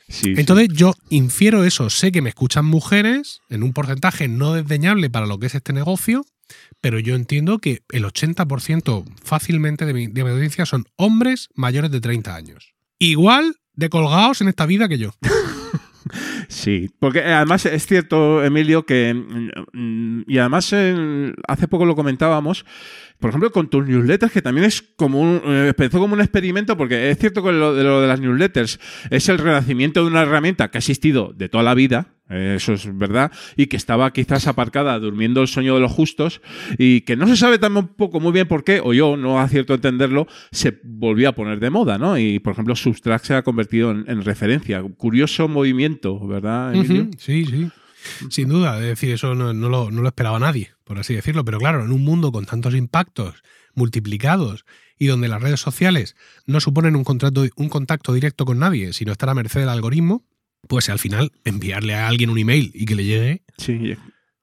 sí. 0.07 0.34
Entonces 0.38 0.68
yo 0.72 0.94
infiero 1.10 1.64
eso, 1.64 1.90
sé 1.90 2.12
que 2.12 2.22
me 2.22 2.30
escuchan 2.30 2.66
mujeres 2.66 3.40
en 3.49 3.64
un 3.64 3.74
porcentaje 3.74 4.28
no 4.28 4.53
desdeñable 4.53 5.10
para 5.10 5.26
lo 5.26 5.40
que 5.40 5.48
es 5.48 5.56
este 5.56 5.74
negocio, 5.74 6.26
pero 6.80 6.99
yo 6.99 7.16
entiendo 7.16 7.57
que 7.60 7.82
el 7.91 8.06
80% 8.06 9.03
fácilmente 9.24 9.86
de 9.86 9.94
mi, 9.94 10.07
de 10.07 10.24
mi 10.24 10.30
audiencia 10.30 10.66
son 10.68 10.86
hombres 10.95 11.49
mayores 11.56 11.90
de 11.91 12.02
30 12.02 12.36
años. 12.36 12.74
Igual 12.99 13.56
de 13.74 13.90
colgados 13.90 14.41
en 14.41 14.48
esta 14.48 14.66
vida 14.66 14.88
que 14.88 14.98
yo. 14.99 15.12
Sí, 16.48 16.90
porque 16.99 17.22
además 17.22 17.65
es 17.65 17.86
cierto, 17.88 18.44
Emilio, 18.44 18.86
que. 18.86 19.14
mm, 19.73 20.23
Y 20.27 20.38
además 20.38 20.72
eh, 20.73 21.34
hace 21.48 21.68
poco 21.68 21.86
lo 21.86 21.95
comentábamos. 21.95 22.65
Por 23.20 23.30
ejemplo, 23.30 23.52
con 23.52 23.70
tus 23.70 23.88
newsletters, 23.88 24.32
que 24.32 24.42
también 24.42 24.66
es 24.66 24.82
como 24.82 25.22
un, 25.22 25.42
eh, 25.46 25.68
empezó 25.70 26.00
como 26.00 26.14
un 26.14 26.22
experimento, 26.22 26.76
porque 26.76 27.10
es 27.10 27.18
cierto 27.18 27.44
que 27.44 27.52
lo 27.52 27.74
de, 27.74 28.08
las 28.08 28.20
newsletters 28.20 28.80
es 29.10 29.30
el 29.30 29.38
renacimiento 29.38 30.02
de 30.02 30.08
una 30.08 30.24
herramienta 30.24 30.70
que 30.70 30.78
ha 30.78 30.80
existido 30.80 31.34
de 31.36 31.48
toda 31.48 31.64
la 31.64 31.74
vida, 31.74 32.14
eh, 32.30 32.56
eso 32.58 32.74
es 32.74 32.98
verdad, 32.98 33.32
y 33.56 33.68
que 33.68 33.78
estaba 33.78 34.12
quizás 34.12 34.48
aparcada 34.48 35.00
durmiendo 35.00 35.42
el 35.42 35.48
sueño 35.48 35.76
de 35.76 35.82
los 35.82 35.92
justos, 35.92 36.42
y 36.78 37.02
que 37.02 37.16
no 37.16 37.26
se 37.28 37.38
sabe 37.38 37.58
tampoco 37.58 38.20
muy 38.20 38.34
bien 38.34 38.48
por 38.48 38.64
qué, 38.64 38.82
o 38.84 38.94
yo 38.94 39.16
no 39.16 39.40
acierto 39.40 39.74
a 39.74 39.78
entenderlo, 39.78 40.28
se 40.52 40.78
volvió 40.84 41.30
a 41.30 41.32
poner 41.32 41.60
de 41.60 41.70
moda, 41.70 41.98
¿no? 41.98 42.18
Y 42.18 42.40
por 42.40 42.54
ejemplo, 42.54 42.76
Substract 42.76 43.26
se 43.26 43.34
ha 43.36 43.44
convertido 43.44 43.92
en, 43.92 44.04
en 44.08 44.24
referencia. 44.24 44.84
Curioso 44.84 45.48
movimiento, 45.48 46.20
¿verdad, 46.28 46.74
Sí, 47.18 47.46
sí. 47.46 47.70
Sin 48.30 48.49
duda, 48.49 48.77
es 48.80 48.86
decir, 48.86 49.11
eso 49.11 49.36
no, 49.36 49.53
no 49.53 49.69
lo, 49.69 49.91
no 49.91 50.02
lo 50.02 50.07
esperaba 50.07 50.40
nadie, 50.40 50.72
por 50.84 50.99
así 50.99 51.14
decirlo. 51.14 51.45
Pero 51.45 51.60
claro, 51.60 51.84
en 51.84 51.91
un 51.91 52.03
mundo 52.03 52.32
con 52.32 52.45
tantos 52.45 52.76
impactos 52.76 53.44
multiplicados 53.73 54.65
y 54.98 55.07
donde 55.07 55.27
las 55.27 55.41
redes 55.41 55.60
sociales 55.60 56.15
no 56.45 56.60
suponen 56.60 56.95
un, 56.95 57.03
contrato, 57.03 57.45
un 57.56 57.69
contacto 57.69 58.14
directo 58.14 58.45
con 58.45 58.60
nadie, 58.60 58.94
sino 58.94 59.11
estar 59.11 59.30
a 59.30 59.34
merced 59.34 59.60
del 59.60 59.69
algoritmo, 59.69 60.26
pues 60.68 60.90
al 60.90 60.99
final 60.99 61.32
enviarle 61.44 61.94
a 61.95 62.07
alguien 62.07 62.30
un 62.30 62.38
email 62.38 62.72
y 62.73 62.86
que 62.86 62.95
le 62.95 63.06
llegue, 63.06 63.44
Sí, 63.57 63.95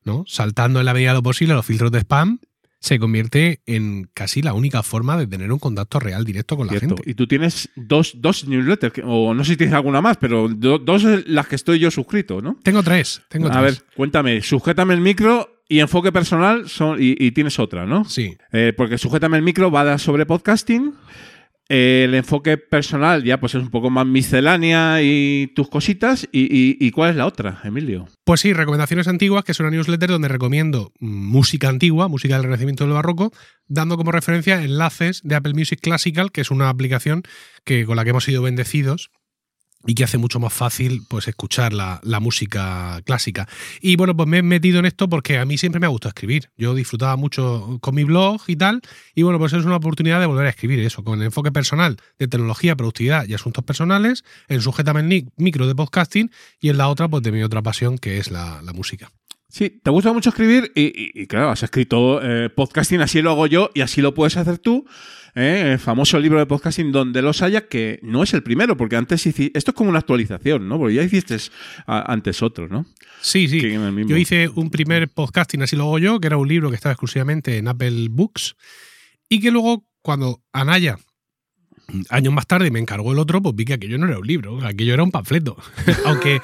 ¿no? 0.04 0.24
Saltando 0.26 0.80
en 0.80 0.86
la 0.86 0.94
medida 0.94 1.10
de 1.10 1.16
lo 1.16 1.22
posible 1.22 1.54
los 1.54 1.66
filtros 1.66 1.90
de 1.90 2.00
spam, 2.00 2.40
se 2.82 2.98
convierte 2.98 3.60
en 3.64 4.10
casi 4.12 4.42
la 4.42 4.54
única 4.54 4.82
forma 4.82 5.16
de 5.16 5.26
tener 5.28 5.52
un 5.52 5.60
contacto 5.60 6.00
real 6.00 6.24
directo 6.24 6.56
con 6.56 6.66
la 6.66 6.74
gente. 6.80 7.00
Y 7.06 7.14
tú 7.14 7.26
tienes 7.28 7.68
dos, 7.76 8.14
dos 8.16 8.46
newsletters, 8.48 9.00
o 9.04 9.32
no 9.34 9.44
sé 9.44 9.52
si 9.52 9.56
tienes 9.56 9.74
alguna 9.74 10.00
más, 10.00 10.16
pero 10.16 10.48
do- 10.48 10.78
dos 10.78 11.04
las 11.26 11.46
que 11.46 11.54
estoy 11.54 11.78
yo 11.78 11.90
suscrito, 11.92 12.42
¿no? 12.42 12.58
Tengo 12.64 12.82
tres, 12.82 13.22
tengo 13.28 13.46
A 13.46 13.52
tres. 13.52 13.62
ver, 13.62 13.84
cuéntame, 13.96 14.42
sujétame 14.42 14.94
el 14.94 15.00
micro 15.00 15.48
y 15.68 15.78
enfoque 15.78 16.10
personal 16.10 16.68
son, 16.68 17.00
y, 17.00 17.14
y 17.18 17.30
tienes 17.30 17.58
otra, 17.60 17.86
¿no? 17.86 18.04
Sí. 18.04 18.36
Eh, 18.52 18.72
porque 18.76 18.98
sujétame 18.98 19.36
el 19.38 19.44
micro 19.44 19.70
va 19.70 19.82
a 19.82 19.84
dar 19.84 20.00
sobre 20.00 20.26
podcasting. 20.26 20.92
El 21.72 22.14
enfoque 22.14 22.58
personal 22.58 23.24
ya 23.24 23.40
pues 23.40 23.54
es 23.54 23.62
un 23.62 23.70
poco 23.70 23.88
más 23.88 24.04
miscelánea 24.04 25.00
y 25.00 25.46
tus 25.54 25.70
cositas. 25.70 26.28
Y, 26.30 26.90
cuál 26.90 27.10
es 27.10 27.16
la 27.16 27.24
otra, 27.24 27.62
Emilio? 27.64 28.06
Pues 28.24 28.40
sí, 28.40 28.52
recomendaciones 28.52 29.08
antiguas, 29.08 29.42
que 29.42 29.52
es 29.52 29.60
una 29.60 29.70
newsletter 29.70 30.10
donde 30.10 30.28
recomiendo 30.28 30.92
música 31.00 31.70
antigua, 31.70 32.08
música 32.08 32.34
del 32.34 32.44
Renacimiento 32.44 32.84
del 32.84 32.92
Barroco, 32.92 33.32
dando 33.68 33.96
como 33.96 34.12
referencia 34.12 34.62
enlaces 34.62 35.22
de 35.24 35.34
Apple 35.34 35.54
Music 35.54 35.80
Classical, 35.80 36.30
que 36.30 36.42
es 36.42 36.50
una 36.50 36.68
aplicación 36.68 37.22
que, 37.64 37.86
con 37.86 37.96
la 37.96 38.04
que 38.04 38.10
hemos 38.10 38.24
sido 38.24 38.42
bendecidos 38.42 39.10
y 39.86 39.94
que 39.94 40.04
hace 40.04 40.18
mucho 40.18 40.40
más 40.40 40.52
fácil 40.52 41.02
pues 41.08 41.28
escuchar 41.28 41.72
la, 41.72 42.00
la, 42.02 42.20
música 42.20 43.00
clásica. 43.04 43.48
Y 43.80 43.96
bueno, 43.96 44.16
pues 44.16 44.28
me 44.28 44.38
he 44.38 44.42
metido 44.42 44.78
en 44.78 44.86
esto 44.86 45.08
porque 45.08 45.38
a 45.38 45.44
mí 45.44 45.58
siempre 45.58 45.80
me 45.80 45.86
ha 45.86 45.90
gustado 45.90 46.10
escribir. 46.10 46.50
Yo 46.56 46.74
disfrutaba 46.74 47.16
mucho 47.16 47.78
con 47.80 47.94
mi 47.94 48.04
blog 48.04 48.42
y 48.46 48.56
tal, 48.56 48.80
y 49.14 49.22
bueno, 49.22 49.38
pues 49.38 49.52
es 49.52 49.64
una 49.64 49.76
oportunidad 49.76 50.20
de 50.20 50.26
volver 50.26 50.46
a 50.46 50.50
escribir 50.50 50.80
eso, 50.80 51.02
con 51.02 51.20
el 51.20 51.26
enfoque 51.26 51.52
personal 51.52 51.96
de 52.18 52.28
tecnología, 52.28 52.76
productividad 52.76 53.26
y 53.26 53.34
asuntos 53.34 53.64
personales, 53.64 54.24
en 54.48 54.60
Sujétame 54.60 55.02
micro 55.36 55.66
de 55.66 55.74
podcasting 55.74 56.30
y 56.60 56.68
en 56.68 56.78
la 56.78 56.88
otra, 56.88 57.08
pues 57.08 57.22
de 57.22 57.32
mi 57.32 57.42
otra 57.42 57.62
pasión, 57.62 57.98
que 57.98 58.18
es 58.18 58.30
la, 58.30 58.62
la 58.62 58.72
música. 58.72 59.10
Sí, 59.48 59.80
te 59.82 59.90
gusta 59.90 60.14
mucho 60.14 60.30
escribir 60.30 60.72
y 60.74 61.26
claro, 61.26 61.50
has 61.50 61.62
escrito 61.62 62.20
eh, 62.22 62.48
podcasting, 62.48 63.02
así 63.02 63.20
lo 63.20 63.32
hago 63.32 63.46
yo 63.46 63.70
y 63.74 63.82
así 63.82 64.00
lo 64.00 64.14
puedes 64.14 64.38
hacer 64.38 64.58
tú. 64.58 64.86
¿Eh? 65.34 65.72
El 65.72 65.78
famoso 65.78 66.18
libro 66.18 66.38
de 66.38 66.46
podcasting 66.46 66.92
donde 66.92 67.22
los 67.22 67.42
haya, 67.42 67.66
que 67.68 67.98
no 68.02 68.22
es 68.22 68.34
el 68.34 68.42
primero, 68.42 68.76
porque 68.76 68.96
antes 68.96 69.26
hiciste, 69.26 69.56
esto 69.58 69.70
es 69.70 69.74
como 69.76 69.90
una 69.90 69.98
actualización, 70.00 70.68
¿no? 70.68 70.78
Porque 70.78 70.94
ya 70.94 71.02
hiciste 71.02 71.36
antes 71.86 72.42
otro, 72.42 72.68
¿no? 72.68 72.86
Sí, 73.20 73.48
sí. 73.48 73.60
Yo 74.06 74.16
hice 74.16 74.48
un 74.48 74.70
primer 74.70 75.08
podcasting, 75.08 75.62
así 75.62 75.76
lo 75.76 75.84
hago 75.84 75.98
yo, 75.98 76.20
que 76.20 76.26
era 76.26 76.36
un 76.36 76.48
libro 76.48 76.70
que 76.70 76.76
estaba 76.76 76.92
exclusivamente 76.92 77.56
en 77.56 77.68
Apple 77.68 78.08
Books 78.10 78.56
y 79.28 79.40
que 79.40 79.50
luego 79.50 79.86
cuando 80.02 80.42
Anaya 80.52 80.98
años 82.08 82.32
más 82.32 82.46
tarde 82.46 82.70
me 82.70 82.78
encargó 82.78 83.12
el 83.12 83.18
otro, 83.18 83.42
pues 83.42 83.54
vi 83.54 83.64
que 83.64 83.74
aquello 83.74 83.98
no 83.98 84.06
era 84.06 84.18
un 84.18 84.26
libro, 84.26 84.64
aquello 84.64 84.94
era 84.94 85.02
un 85.02 85.10
panfleto. 85.10 85.56
aunque, 86.04 86.40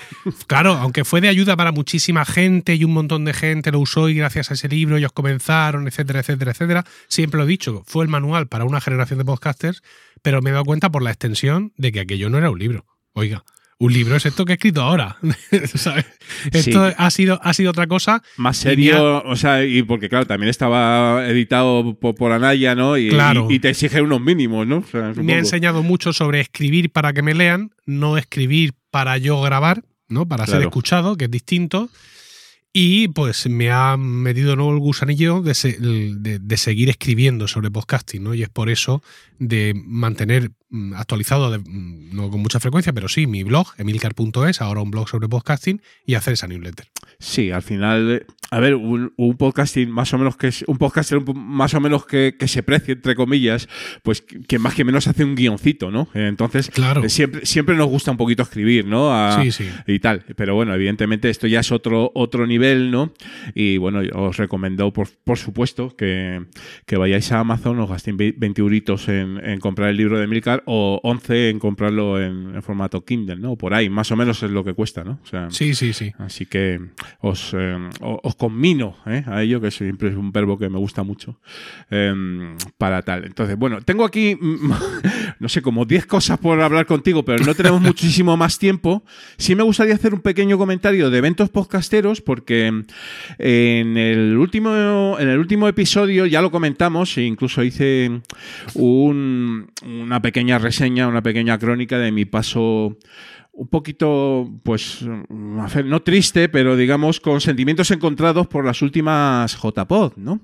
claro, 0.46 0.74
aunque 0.74 1.04
fue 1.04 1.20
de 1.20 1.28
ayuda 1.28 1.56
para 1.56 1.72
muchísima 1.72 2.24
gente 2.24 2.74
y 2.74 2.84
un 2.84 2.92
montón 2.92 3.24
de 3.24 3.32
gente 3.32 3.72
lo 3.72 3.80
usó 3.80 4.08
y 4.08 4.14
gracias 4.14 4.50
a 4.50 4.54
ese 4.54 4.68
libro 4.68 4.96
ellos 4.96 5.12
comenzaron, 5.12 5.86
etcétera, 5.86 6.20
etcétera, 6.20 6.52
etcétera, 6.52 6.84
siempre 7.08 7.38
lo 7.38 7.44
he 7.44 7.48
dicho, 7.48 7.82
fue 7.86 8.04
el 8.04 8.10
manual 8.10 8.48
para 8.48 8.64
una 8.64 8.80
generación 8.80 9.18
de 9.18 9.24
podcasters, 9.24 9.82
pero 10.22 10.42
me 10.42 10.50
he 10.50 10.52
dado 10.52 10.64
cuenta 10.64 10.90
por 10.90 11.02
la 11.02 11.10
extensión 11.10 11.72
de 11.76 11.92
que 11.92 12.00
aquello 12.00 12.30
no 12.30 12.38
era 12.38 12.50
un 12.50 12.58
libro. 12.58 12.86
Oiga, 13.12 13.44
un 13.80 13.92
libro 13.92 14.16
es 14.16 14.26
esto 14.26 14.44
que 14.44 14.52
he 14.52 14.54
escrito 14.54 14.82
ahora. 14.82 15.16
¿sabes? 15.74 16.06
Esto 16.50 16.88
sí. 16.88 16.94
ha, 16.96 17.10
sido, 17.10 17.40
ha 17.42 17.54
sido 17.54 17.70
otra 17.70 17.86
cosa. 17.86 18.22
Más 18.36 18.56
serio, 18.56 19.22
o 19.24 19.36
sea, 19.36 19.64
y 19.64 19.82
porque 19.82 20.08
claro, 20.08 20.26
también 20.26 20.50
estaba 20.50 21.26
editado 21.28 21.94
por, 21.94 22.14
por 22.14 22.32
Anaya, 22.32 22.74
¿no? 22.74 22.96
Y, 22.98 23.08
claro. 23.08 23.46
y, 23.48 23.54
y, 23.54 23.58
te 23.60 23.70
exige 23.70 24.02
unos 24.02 24.20
mínimos, 24.20 24.66
¿no? 24.66 24.78
O 24.78 24.84
sea, 24.84 25.12
me 25.14 25.34
ha 25.34 25.38
enseñado 25.38 25.82
mucho 25.82 26.12
sobre 26.12 26.40
escribir 26.40 26.90
para 26.90 27.12
que 27.12 27.22
me 27.22 27.34
lean, 27.34 27.70
no 27.86 28.18
escribir 28.18 28.74
para 28.90 29.16
yo 29.18 29.40
grabar, 29.40 29.84
¿no? 30.08 30.26
Para 30.26 30.44
claro. 30.44 30.60
ser 30.60 30.68
escuchado, 30.68 31.16
que 31.16 31.26
es 31.26 31.30
distinto. 31.30 31.88
Y 32.72 33.08
pues 33.08 33.48
me 33.48 33.70
ha 33.70 33.96
metido 33.96 34.54
nuevo 34.54 34.72
el 34.72 34.78
gusanillo 34.78 35.40
de, 35.40 35.54
se, 35.54 35.72
de, 35.78 36.38
de, 36.38 36.56
seguir 36.56 36.90
escribiendo 36.90 37.48
sobre 37.48 37.70
podcasting, 37.70 38.22
¿no? 38.22 38.34
Y 38.34 38.42
es 38.42 38.50
por 38.50 38.68
eso 38.70 39.02
de 39.38 39.72
mantener 39.74 40.52
actualizado, 40.94 41.50
de, 41.50 41.58
mm, 41.58 42.14
no 42.14 42.30
con 42.30 42.40
mucha 42.40 42.60
frecuencia, 42.60 42.92
pero 42.92 43.08
sí, 43.08 43.26
mi 43.26 43.42
blog, 43.42 43.68
emilcar.es, 43.78 44.60
ahora 44.60 44.82
un 44.82 44.90
blog 44.90 45.08
sobre 45.08 45.28
podcasting, 45.28 45.82
y 46.04 46.14
hacer 46.14 46.34
esa 46.34 46.46
newsletter. 46.46 46.88
Sí, 47.18 47.50
al 47.50 47.62
final, 47.62 48.26
a 48.50 48.60
ver, 48.60 48.76
un, 48.76 49.12
un 49.16 49.36
podcasting 49.36 49.90
más 49.90 50.14
o 50.14 50.18
menos 50.18 50.36
que 50.36 50.48
es, 50.48 50.64
un 50.68 50.78
podcaster 50.78 51.20
más 51.34 51.74
o 51.74 51.80
menos 51.80 52.06
que, 52.06 52.36
que, 52.38 52.46
se 52.48 52.62
precie, 52.62 52.94
entre 52.94 53.14
comillas, 53.14 53.68
pues 54.02 54.22
que 54.22 54.58
más 54.58 54.74
que 54.74 54.84
menos 54.84 55.08
hace 55.08 55.24
un 55.24 55.34
guioncito, 55.34 55.90
¿no? 55.90 56.08
Entonces, 56.14 56.70
claro. 56.70 57.02
eh, 57.04 57.08
siempre, 57.08 57.44
siempre 57.44 57.76
nos 57.76 57.88
gusta 57.88 58.10
un 58.10 58.16
poquito 58.16 58.42
escribir, 58.42 58.86
¿no? 58.86 59.12
A, 59.12 59.42
sí, 59.42 59.50
sí. 59.50 59.68
Y 59.86 59.98
tal. 59.98 60.24
Pero 60.36 60.54
bueno, 60.54 60.74
evidentemente 60.74 61.28
esto 61.28 61.46
ya 61.46 61.60
es 61.60 61.72
otro, 61.72 62.12
otro 62.14 62.46
nivel, 62.46 62.90
¿no? 62.90 63.12
Y 63.54 63.78
bueno, 63.78 64.00
os 64.14 64.36
recomiendo, 64.36 64.92
por, 64.92 65.08
por 65.24 65.38
supuesto, 65.38 65.96
que, 65.96 66.46
que 66.86 66.96
vayáis 66.96 67.32
a 67.32 67.40
Amazon, 67.40 67.80
os 67.80 67.90
gastéis 67.90 68.16
20 68.16 68.60
euritos 68.60 69.08
en, 69.08 69.44
en, 69.44 69.60
comprar 69.60 69.90
el 69.90 69.96
libro 69.96 70.18
de 70.18 70.26
O 70.66 71.00
11 71.02 71.50
en 71.50 71.58
comprarlo 71.58 72.20
en, 72.20 72.54
en, 72.54 72.62
formato 72.62 73.04
Kindle, 73.04 73.36
¿no? 73.36 73.56
Por 73.56 73.74
ahí, 73.74 73.88
más 73.88 74.10
o 74.10 74.16
menos 74.16 74.42
es 74.42 74.50
lo 74.50 74.64
que 74.64 74.74
cuesta, 74.74 75.04
¿no? 75.04 75.18
O 75.22 75.26
sea, 75.26 75.50
sí, 75.50 75.74
sí, 75.74 75.92
sí. 75.92 76.12
Así 76.18 76.46
que 76.46 76.80
os, 77.20 77.54
eh, 77.56 77.76
os 78.00 78.34
conmino 78.36 78.96
¿eh? 79.06 79.24
a 79.26 79.42
ello, 79.42 79.60
que 79.60 79.70
siempre 79.70 80.08
es 80.10 80.16
un 80.16 80.32
verbo 80.32 80.58
que 80.58 80.68
me 80.68 80.78
gusta 80.78 81.02
mucho, 81.02 81.40
eh, 81.90 82.54
para 82.76 83.02
tal. 83.02 83.24
Entonces, 83.24 83.56
bueno, 83.56 83.80
tengo 83.82 84.04
aquí, 84.04 84.38
no 85.40 85.48
sé, 85.48 85.62
como 85.62 85.84
10 85.84 86.06
cosas 86.06 86.38
por 86.38 86.60
hablar 86.60 86.86
contigo, 86.86 87.24
pero 87.24 87.44
no 87.44 87.54
tenemos 87.54 87.80
muchísimo 87.80 88.36
más 88.36 88.58
tiempo. 88.58 89.04
Sí 89.36 89.54
me 89.54 89.62
gustaría 89.62 89.94
hacer 89.94 90.14
un 90.14 90.20
pequeño 90.20 90.58
comentario 90.58 91.10
de 91.10 91.18
eventos 91.18 91.48
podcasteros, 91.50 92.20
porque 92.20 92.66
en 93.38 93.96
el 93.96 94.36
último, 94.36 95.16
en 95.18 95.28
el 95.28 95.38
último 95.38 95.68
episodio 95.68 96.26
ya 96.26 96.42
lo 96.42 96.50
comentamos, 96.50 97.16
e 97.18 97.22
incluso 97.22 97.62
hice 97.62 98.20
un, 98.74 99.70
una 99.84 100.20
pequeña 100.22 100.58
reseña, 100.58 101.08
una 101.08 101.22
pequeña 101.22 101.58
crónica 101.58 101.98
de 101.98 102.12
mi 102.12 102.24
paso 102.24 102.96
un 103.58 103.66
poquito, 103.66 104.48
pues, 104.62 105.04
no 105.28 106.02
triste, 106.02 106.48
pero 106.48 106.76
digamos 106.76 107.18
con 107.18 107.40
sentimientos 107.40 107.90
encontrados 107.90 108.46
por 108.46 108.64
las 108.64 108.82
últimas 108.82 109.56
JPod, 109.60 110.12
¿no? 110.16 110.40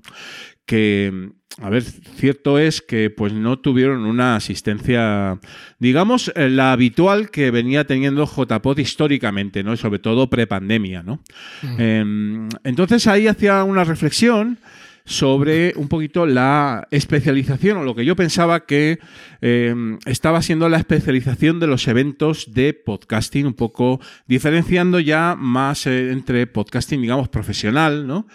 Que, 0.67 1.31
a 1.61 1.69
ver, 1.69 1.83
cierto 1.83 2.59
es 2.59 2.81
que 2.81 3.11
pues 3.11 3.33
no 3.33 3.59
tuvieron 3.59 4.07
una 4.07 4.37
asistencia, 4.37 5.39
digamos, 5.79 6.33
la 6.35 6.73
habitual 6.73 7.31
que 7.31 7.51
venía 7.51 7.87
teniendo 7.87 8.27
JPod 8.27 8.79
históricamente, 8.79 9.63
¿no? 9.63 9.75
Y 9.75 9.77
sobre 9.77 9.99
todo 9.99 10.31
prepandemia, 10.31 11.03
¿no? 11.03 11.21
Mm. 11.63 11.77
Eh, 11.79 12.49
entonces 12.65 13.07
ahí 13.07 13.27
hacía 13.27 13.63
una 13.65 13.85
reflexión 13.85 14.59
sobre 15.07 15.75
un 15.77 15.89
poquito 15.89 16.25
la 16.25 16.89
especialización 16.91 17.77
o 17.77 17.85
lo 17.85 17.95
que 17.95 18.07
yo 18.07 18.17
pensaba 18.17 18.65
que 18.65 18.99
eh, 19.43 19.75
estaba 20.07 20.41
siendo 20.41 20.69
la 20.71 20.79
especialización 20.79 21.61
de 21.61 21.67
los 21.67 21.87
eventos 21.89 22.55
de 22.55 22.73
podcasting, 22.73 23.47
un 23.47 23.55
poco 23.55 24.01
diferenciando 24.27 25.01
ya 25.01 25.37
más 25.39 25.87
eh, 25.87 26.11
entre 26.11 26.47
podcasting, 26.47 27.03
digamos, 27.03 27.29
profesional, 27.29 28.07
¿no? 28.07 28.27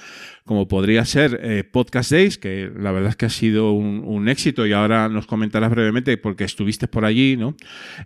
Como 0.50 0.68
podría 0.68 1.06
ser 1.06 1.42
eh, 1.44 1.64
Podcast 1.64 2.12
Days, 2.12 2.40
que 2.40 2.72
la 2.76 2.92
verdad 2.92 3.12
es 3.12 3.16
que 3.16 3.28
ha 3.28 3.30
sido 3.30 3.72
un, 3.74 4.28
éxito 4.30 4.66
y 4.66 4.74
ahora 4.74 5.08
nos 5.08 5.28
comentarás 5.28 5.70
brevemente 5.70 6.18
porque 6.18 6.44
estuviste 6.44 6.88
por 6.88 7.06
allí, 7.06 7.38
¿no? 7.38 7.54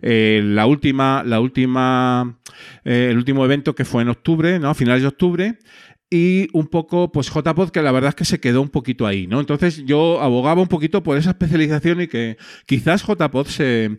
Eh, 0.02 0.42
la 0.44 0.66
última, 0.66 1.22
la 1.24 1.40
última, 1.40 2.36
eh, 2.84 3.08
el 3.10 3.16
último 3.16 3.46
evento 3.46 3.74
que 3.74 3.86
fue 3.86 4.02
en 4.02 4.10
octubre, 4.10 4.58
¿no? 4.58 4.68
A 4.68 4.74
finales 4.74 5.00
de 5.00 5.08
octubre, 5.08 5.58
y 6.14 6.46
un 6.52 6.68
poco, 6.68 7.10
pues 7.10 7.28
JPod, 7.28 7.70
que 7.70 7.82
la 7.82 7.90
verdad 7.90 8.10
es 8.10 8.14
que 8.14 8.24
se 8.24 8.38
quedó 8.38 8.62
un 8.62 8.68
poquito 8.68 9.04
ahí, 9.04 9.26
¿no? 9.26 9.40
Entonces 9.40 9.84
yo 9.84 10.20
abogaba 10.20 10.62
un 10.62 10.68
poquito 10.68 11.02
por 11.02 11.18
esa 11.18 11.30
especialización 11.30 12.02
y 12.02 12.06
que 12.06 12.36
quizás 12.66 13.04
JPod 13.04 13.48
se, 13.48 13.96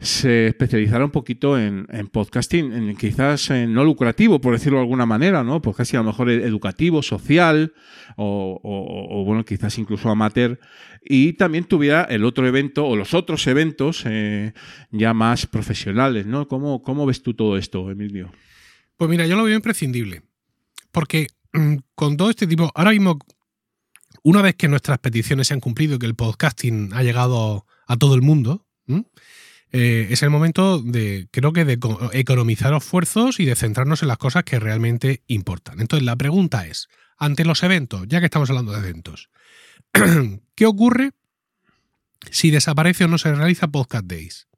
se 0.00 0.46
especializara 0.46 1.04
un 1.04 1.10
poquito 1.10 1.58
en, 1.58 1.86
en 1.90 2.06
podcasting, 2.06 2.72
en, 2.72 2.96
quizás 2.96 3.50
en 3.50 3.74
no 3.74 3.84
lucrativo, 3.84 4.40
por 4.40 4.54
decirlo 4.54 4.78
de 4.78 4.84
alguna 4.84 5.04
manera, 5.04 5.44
¿no? 5.44 5.60
Podcasting 5.60 5.98
a 5.98 6.02
lo 6.04 6.08
mejor 6.08 6.30
educativo, 6.30 7.02
social, 7.02 7.74
o 8.16 9.22
bueno, 9.26 9.44
quizás 9.44 9.76
incluso 9.76 10.08
amateur, 10.08 10.58
y 11.04 11.34
también 11.34 11.64
tuviera 11.64 12.04
el 12.04 12.24
otro 12.24 12.46
evento 12.46 12.86
o 12.86 12.96
los 12.96 13.12
otros 13.12 13.46
eventos 13.46 14.04
eh, 14.06 14.54
ya 14.90 15.12
más 15.12 15.46
profesionales, 15.46 16.24
¿no? 16.24 16.48
¿Cómo, 16.48 16.82
¿Cómo 16.82 17.04
ves 17.04 17.22
tú 17.22 17.34
todo 17.34 17.58
esto, 17.58 17.90
Emilio? 17.90 18.32
Pues 18.96 19.10
mira, 19.10 19.26
yo 19.26 19.36
lo 19.36 19.44
veo 19.44 19.54
imprescindible, 19.54 20.22
porque 20.92 21.26
con 21.94 22.16
todo 22.16 22.30
este 22.30 22.46
tipo, 22.46 22.70
ahora 22.74 22.90
mismo, 22.90 23.18
una 24.22 24.42
vez 24.42 24.56
que 24.56 24.68
nuestras 24.68 24.98
peticiones 24.98 25.48
se 25.48 25.54
han 25.54 25.60
cumplido 25.60 25.96
y 25.96 25.98
que 25.98 26.06
el 26.06 26.14
podcasting 26.14 26.92
ha 26.94 27.02
llegado 27.02 27.66
a 27.86 27.96
todo 27.96 28.14
el 28.14 28.22
mundo, 28.22 28.66
eh, 29.70 30.08
es 30.10 30.22
el 30.22 30.30
momento 30.30 30.80
de, 30.80 31.28
creo 31.30 31.52
que, 31.52 31.64
de 31.64 31.78
economizar 32.12 32.72
esfuerzos 32.74 33.38
y 33.40 33.44
de 33.44 33.56
centrarnos 33.56 34.02
en 34.02 34.08
las 34.08 34.18
cosas 34.18 34.44
que 34.44 34.58
realmente 34.58 35.22
importan. 35.26 35.80
Entonces, 35.80 36.06
la 36.06 36.16
pregunta 36.16 36.66
es, 36.66 36.88
ante 37.18 37.44
los 37.44 37.62
eventos, 37.62 38.06
ya 38.08 38.20
que 38.20 38.26
estamos 38.26 38.48
hablando 38.48 38.72
de 38.72 38.78
eventos, 38.78 39.30
¿qué 40.54 40.66
ocurre 40.66 41.12
si 42.30 42.50
desaparece 42.50 43.04
o 43.04 43.08
no 43.08 43.18
se 43.18 43.34
realiza 43.34 43.68
Podcast 43.68 44.06
Days? 44.06 44.48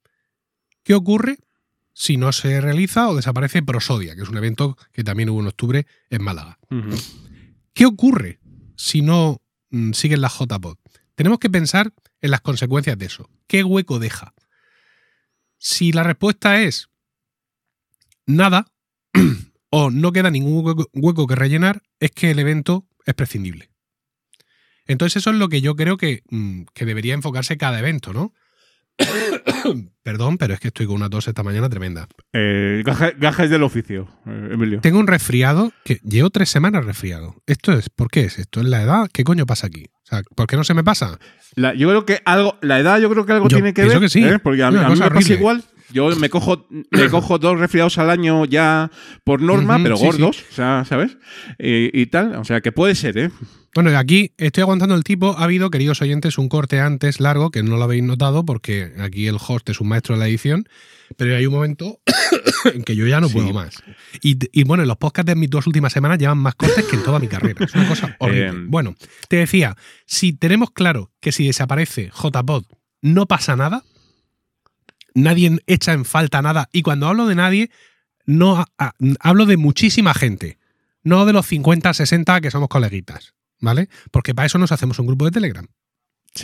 ¿Qué 0.83 0.95
ocurre 0.95 1.39
si 1.93 2.17
no 2.17 2.33
se 2.33 2.61
realiza 2.61 3.09
o 3.09 3.17
desaparece 3.17 3.63
Prosodia, 3.63 4.15
que 4.15 4.23
es 4.23 4.29
un 4.29 4.37
evento 4.37 4.77
que 4.93 5.05
también 5.05 5.31
hubo 5.31 5.41
en 5.41 5.49
octubre 5.49 5.87
en 6.09 6.23
Málaga. 6.23 6.59
Uh 6.71 6.77
-huh. 6.77 7.05
¿Qué 7.73 7.87
ocurre 7.87 8.41
si 8.77 9.03
no 9.03 9.41
mm, 9.71 9.93
siguen 9.93 10.21
las 10.21 10.39
JPod? 10.39 10.77
Tenemos 11.15 11.39
que 11.39 11.51
pensar 11.51 11.93
en 12.21 12.31
las 12.31 12.41
consecuencias 12.41 12.97
de 12.99 13.07
eso. 13.07 13.29
¿Qué 13.47 13.65
hueco 13.65 13.99
deja? 13.99 14.35
Si 15.59 15.93
la 15.93 16.03
respuesta 16.03 16.63
es 16.63 16.89
nada 18.27 18.73
o 19.71 19.91
no 19.91 20.13
queda 20.13 20.31
ningún 20.31 20.65
hueco, 20.65 20.89
hueco 20.95 21.27
que 21.27 21.35
rellenar, 21.35 21.83
es 21.99 22.11
que 22.13 22.31
el 22.31 22.39
evento 22.39 22.87
es 23.05 23.15
prescindible. 23.15 23.71
Entonces 24.87 25.19
eso 25.19 25.31
es 25.31 25.37
lo 25.37 25.49
que 25.49 25.61
yo 25.61 25.77
creo 25.77 25.97
que, 25.97 26.23
mm, 26.31 26.63
que 26.73 26.85
debería 26.85 27.15
enfocarse 27.15 27.57
cada 27.57 27.79
evento, 27.79 28.13
¿no? 28.13 28.33
Perdón, 30.03 30.39
pero 30.39 30.55
es 30.55 30.61
que 30.61 30.69
estoy 30.69 30.87
con 30.87 30.97
una 30.97 31.11
tos 31.11 31.29
esta 31.29 31.43
mañana 31.43 31.69
tremenda. 31.69 32.09
Eh, 32.33 32.83
gajes, 32.85 33.19
gajes 33.19 33.51
del 33.51 33.63
oficio, 33.63 34.09
eh, 34.27 34.51
Emilio. 34.53 34.81
Tengo 34.81 34.99
un 34.99 35.07
resfriado 35.07 35.73
que 35.85 36.01
llevo 36.05 36.31
tres 36.31 36.49
semanas 36.49 36.85
resfriado. 36.85 37.37
¿Esto 37.47 37.73
es? 37.73 37.91
¿Por 37.91 38.11
qué 38.11 38.23
es 38.23 38.39
esto? 38.39 38.61
¿Es 38.61 38.67
la 38.67 38.83
edad? 38.83 39.09
¿Qué 39.13 39.25
coño 39.25 39.47
pasa 39.47 39.67
aquí? 39.67 39.87
O 40.05 40.07
sea, 40.07 40.23
¿por 40.35 40.47
qué 40.47 40.57
no 40.57 40.65
se 40.65 40.75
me 40.75 40.83
pasa? 40.83 41.19
La, 41.55 41.75
yo 41.75 41.89
creo 41.89 42.07
que 42.07 42.21
algo, 42.25 42.59
la 42.63 42.81
edad 42.81 42.99
yo 42.99 43.11
creo 43.11 43.27
que 43.27 43.33
algo 43.33 43.49
yo 43.49 43.57
tiene 43.57 43.75
que 43.75 43.85
ver. 43.85 44.01
Que 44.01 44.09
sí. 44.09 44.25
¿eh? 44.25 44.39
Porque 44.39 44.63
a 44.63 44.71
mí, 44.71 44.79
a 44.79 44.89
mí 44.89 44.99
me 44.99 45.11
pasa 45.11 45.33
igual. 45.33 45.65
Yo 45.93 46.15
me 46.17 46.29
cojo, 46.31 46.67
me 46.91 47.09
cojo 47.11 47.39
dos 47.39 47.59
resfriados 47.59 47.99
al 47.99 48.11
año 48.11 48.45
ya 48.45 48.91
por 49.25 49.41
norma, 49.43 49.79
pero 49.83 49.97
sí, 49.97 50.05
gordos, 50.07 50.45
o 50.51 50.55
sea, 50.55 50.85
¿sabes? 50.89 51.17
Y, 51.59 51.91
y 52.01 52.07
tal, 52.07 52.37
o 52.37 52.45
sea, 52.45 52.61
que 52.61 52.73
puede 52.73 52.95
ser, 52.95 53.19
¿eh? 53.19 53.31
Bueno, 53.73 53.93
y 53.93 53.95
aquí 53.95 54.33
estoy 54.37 54.63
aguantando 54.63 54.97
el 54.97 55.05
tipo. 55.05 55.37
Ha 55.39 55.45
habido, 55.45 55.71
queridos 55.71 56.03
oyentes, 56.03 56.39
un 56.39 56.49
corte 56.49 56.81
antes 56.81 57.21
largo 57.21 57.53
que 57.53 57.63
no 57.63 57.77
lo 57.77 57.85
habéis 57.85 58.03
notado 58.03 58.45
porque 58.45 58.93
aquí 58.99 59.29
el 59.29 59.37
host 59.37 59.69
es 59.71 59.81
un 59.81 59.87
maestro 59.87 60.17
de 60.17 60.19
la 60.19 60.27
edición. 60.27 60.69
Pero 61.17 61.37
hay 61.37 61.47
un 61.47 61.55
momento 61.55 62.01
en 62.75 62.83
que 62.83 62.97
yo 62.97 63.07
ya 63.07 63.21
no 63.21 63.29
Sí. 63.29 63.35
puedo 63.35 63.53
más. 63.53 63.77
Y, 64.23 64.39
y 64.53 64.65
bueno, 64.65 64.85
los 64.85 64.97
podcasts 64.97 65.29
de 65.29 65.37
mis 65.37 65.51
dos 65.51 65.69
últimas 65.69 65.93
semanas 65.93 66.19
llevan 66.19 66.39
más 66.39 66.57
cortes 66.57 66.85
que 66.85 66.97
en 66.97 67.05
toda 67.05 67.21
mi 67.21 67.29
carrera. 67.29 67.65
Es 67.65 67.73
una 67.75 67.87
cosa 67.89 68.17
horrible. 68.19 68.49
Eh, 68.49 68.65
bueno, 68.67 68.97
te 69.29 69.37
decía, 69.37 69.77
si 70.05 70.33
tenemos 70.33 70.73
claro 70.73 71.13
que 71.21 71.31
si 71.31 71.47
desaparece 71.47 72.11
JPod 72.13 72.65
no 73.03 73.27
pasa 73.27 73.55
nada, 73.55 73.85
nadie 75.15 75.59
echa 75.67 75.93
en 75.93 76.05
falta 76.05 76.43
nada. 76.43 76.69
Y 76.73 76.83
cuando 76.83 77.07
hablo 77.09 77.27
de 77.27 77.35
nadie, 77.35 77.71
no 78.27 78.59
ha- 78.59 78.67
ha- 78.79 78.95
hablo 79.21 79.47
de 79.47 79.57
muchísima 79.57 80.15
gente. 80.15 80.59
No 81.03 81.25
de 81.27 81.33
los 81.33 81.47
50, 81.47 81.93
60 81.95 82.41
que 82.41 82.51
somos 82.51 82.69
coleguitas. 82.69 83.35
¿Vale? 83.63 83.89
Porque 84.11 84.35
para 84.35 84.47
eso 84.47 84.57
nos 84.59 84.73
hacemos 84.73 84.99
un 84.99 85.07
grupo 85.07 85.25
de 85.27 85.31
Telegram. 85.33 85.67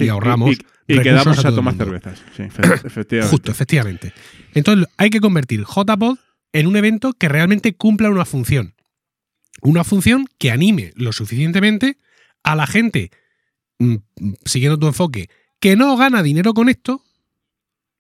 y 0.01 0.09
ahorramos. 0.09 0.51
Y, 0.51 0.53
y- 0.53 0.95
y 0.95 0.97
recursos 0.99 1.03
quedamos 1.05 1.45
a, 1.45 1.55
tomar 1.55 1.75
cervezas. 1.77 2.19
Sí, 2.37 2.43
efe- 2.43 2.81
efectivamente. 2.87 3.31
Justo, 3.31 3.51
efectivamente. 3.53 4.13
Entonces 4.55 4.87
hay 4.97 5.11
que 5.11 5.21
convertir 5.21 5.65
JPod 5.65 6.19
en 6.53 6.67
un 6.67 6.77
evento 6.77 7.13
que 7.15 7.29
realmente 7.29 7.75
cumpla 7.75 8.11
una 8.11 8.25
función. 8.25 8.75
Una 9.63 9.85
función 9.85 10.27
que 10.39 10.51
anime 10.51 10.93
lo 10.97 11.13
suficientemente 11.13 11.97
a 12.43 12.55
la 12.57 12.67
gente, 12.67 13.11
mm, 13.79 13.95
siguiendo 14.45 14.79
tu 14.79 14.87
enfoque, 14.89 15.31
que 15.61 15.77
no 15.77 15.97
gana 15.97 16.23
dinero 16.23 16.53
con 16.53 16.69
esto, 16.69 17.03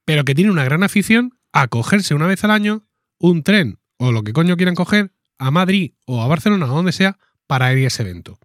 pero 0.07 0.25
que 0.25 0.35
tiene 0.35 0.51
una 0.51 0.65
gran 0.65 0.83
afición 0.83 1.39
a 1.53 1.69
cogerse 1.69 2.15
una 2.15 2.27
vez 2.27 2.43
al 2.45 2.53
año 2.53 2.87
un 3.19 3.43
tren 3.43 3.79
o 3.99 4.13
lo 4.13 4.23
que 4.23 4.33
coño 4.33 4.57
quieran 4.57 4.75
coger 4.75 5.13
a 5.39 5.51
Madrid 5.51 5.93
o 6.07 6.23
a 6.23 6.29
Barcelona 6.29 6.65
o 6.67 6.75
donde 6.75 6.93
sea 6.93 7.19
para 7.47 7.73
ir 7.75 7.85
a 7.85 7.89
ese 7.89 8.03
evento. 8.03 8.39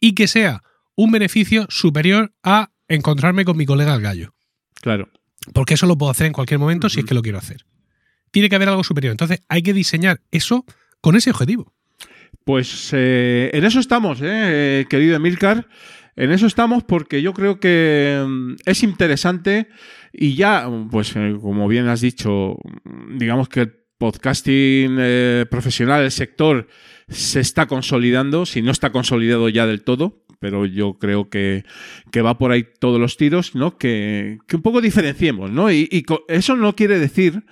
Y 0.00 0.14
que 0.14 0.28
sea 0.28 0.62
un 0.94 1.10
beneficio 1.10 1.66
superior 1.70 2.32
a 2.42 2.70
encontrarme 2.86 3.44
con 3.44 3.56
mi 3.56 3.66
colega 3.66 3.94
el 3.94 4.02
gallo. 4.02 4.34
Claro. 4.74 5.08
Porque 5.54 5.74
eso 5.74 5.86
lo 5.86 5.96
puedo 5.96 6.10
hacer 6.10 6.26
en 6.26 6.32
cualquier 6.32 6.60
momento 6.60 6.88
si 6.88 7.00
es 7.00 7.06
que 7.06 7.14
lo 7.14 7.22
quiero 7.22 7.38
hacer. 7.38 7.64
Tiene 8.30 8.48
que 8.48 8.56
haber 8.56 8.68
algo 8.68 8.84
superior. 8.84 9.12
Entonces 9.12 9.42
hay 9.48 9.62
que 9.62 9.72
diseñar 9.72 10.20
eso 10.30 10.64
con 11.00 11.16
ese 11.16 11.30
objetivo. 11.30 11.72
Pues 12.44 12.90
eh, 12.92 13.50
en 13.52 13.64
eso 13.64 13.80
estamos, 13.80 14.18
eh, 14.22 14.86
querido 14.88 15.16
Emilcar. 15.16 15.66
En 16.18 16.32
eso 16.32 16.48
estamos 16.48 16.82
porque 16.82 17.22
yo 17.22 17.32
creo 17.32 17.60
que 17.60 18.20
mm, 18.26 18.54
es 18.66 18.82
interesante 18.82 19.68
y 20.12 20.34
ya, 20.34 20.68
pues 20.90 21.14
eh, 21.14 21.36
como 21.40 21.68
bien 21.68 21.86
has 21.86 22.00
dicho, 22.00 22.56
digamos 23.08 23.48
que 23.48 23.60
el 23.60 23.74
podcasting 23.98 24.96
eh, 24.98 25.46
profesional, 25.48 26.02
el 26.02 26.10
sector, 26.10 26.66
se 27.08 27.38
está 27.38 27.66
consolidando, 27.66 28.46
si 28.46 28.62
no 28.62 28.72
está 28.72 28.90
consolidado 28.90 29.48
ya 29.48 29.64
del 29.64 29.84
todo, 29.84 30.24
pero 30.40 30.66
yo 30.66 30.98
creo 30.98 31.30
que, 31.30 31.64
que 32.10 32.20
va 32.20 32.36
por 32.36 32.50
ahí 32.50 32.66
todos 32.80 33.00
los 33.00 33.16
tiros, 33.16 33.54
¿no? 33.54 33.78
Que, 33.78 34.38
que 34.48 34.56
un 34.56 34.62
poco 34.62 34.80
diferenciemos, 34.80 35.52
¿no? 35.52 35.70
Y, 35.70 36.04
eso 36.26 36.56
no 36.56 36.74
quiere 36.74 36.98
decir 36.98 37.44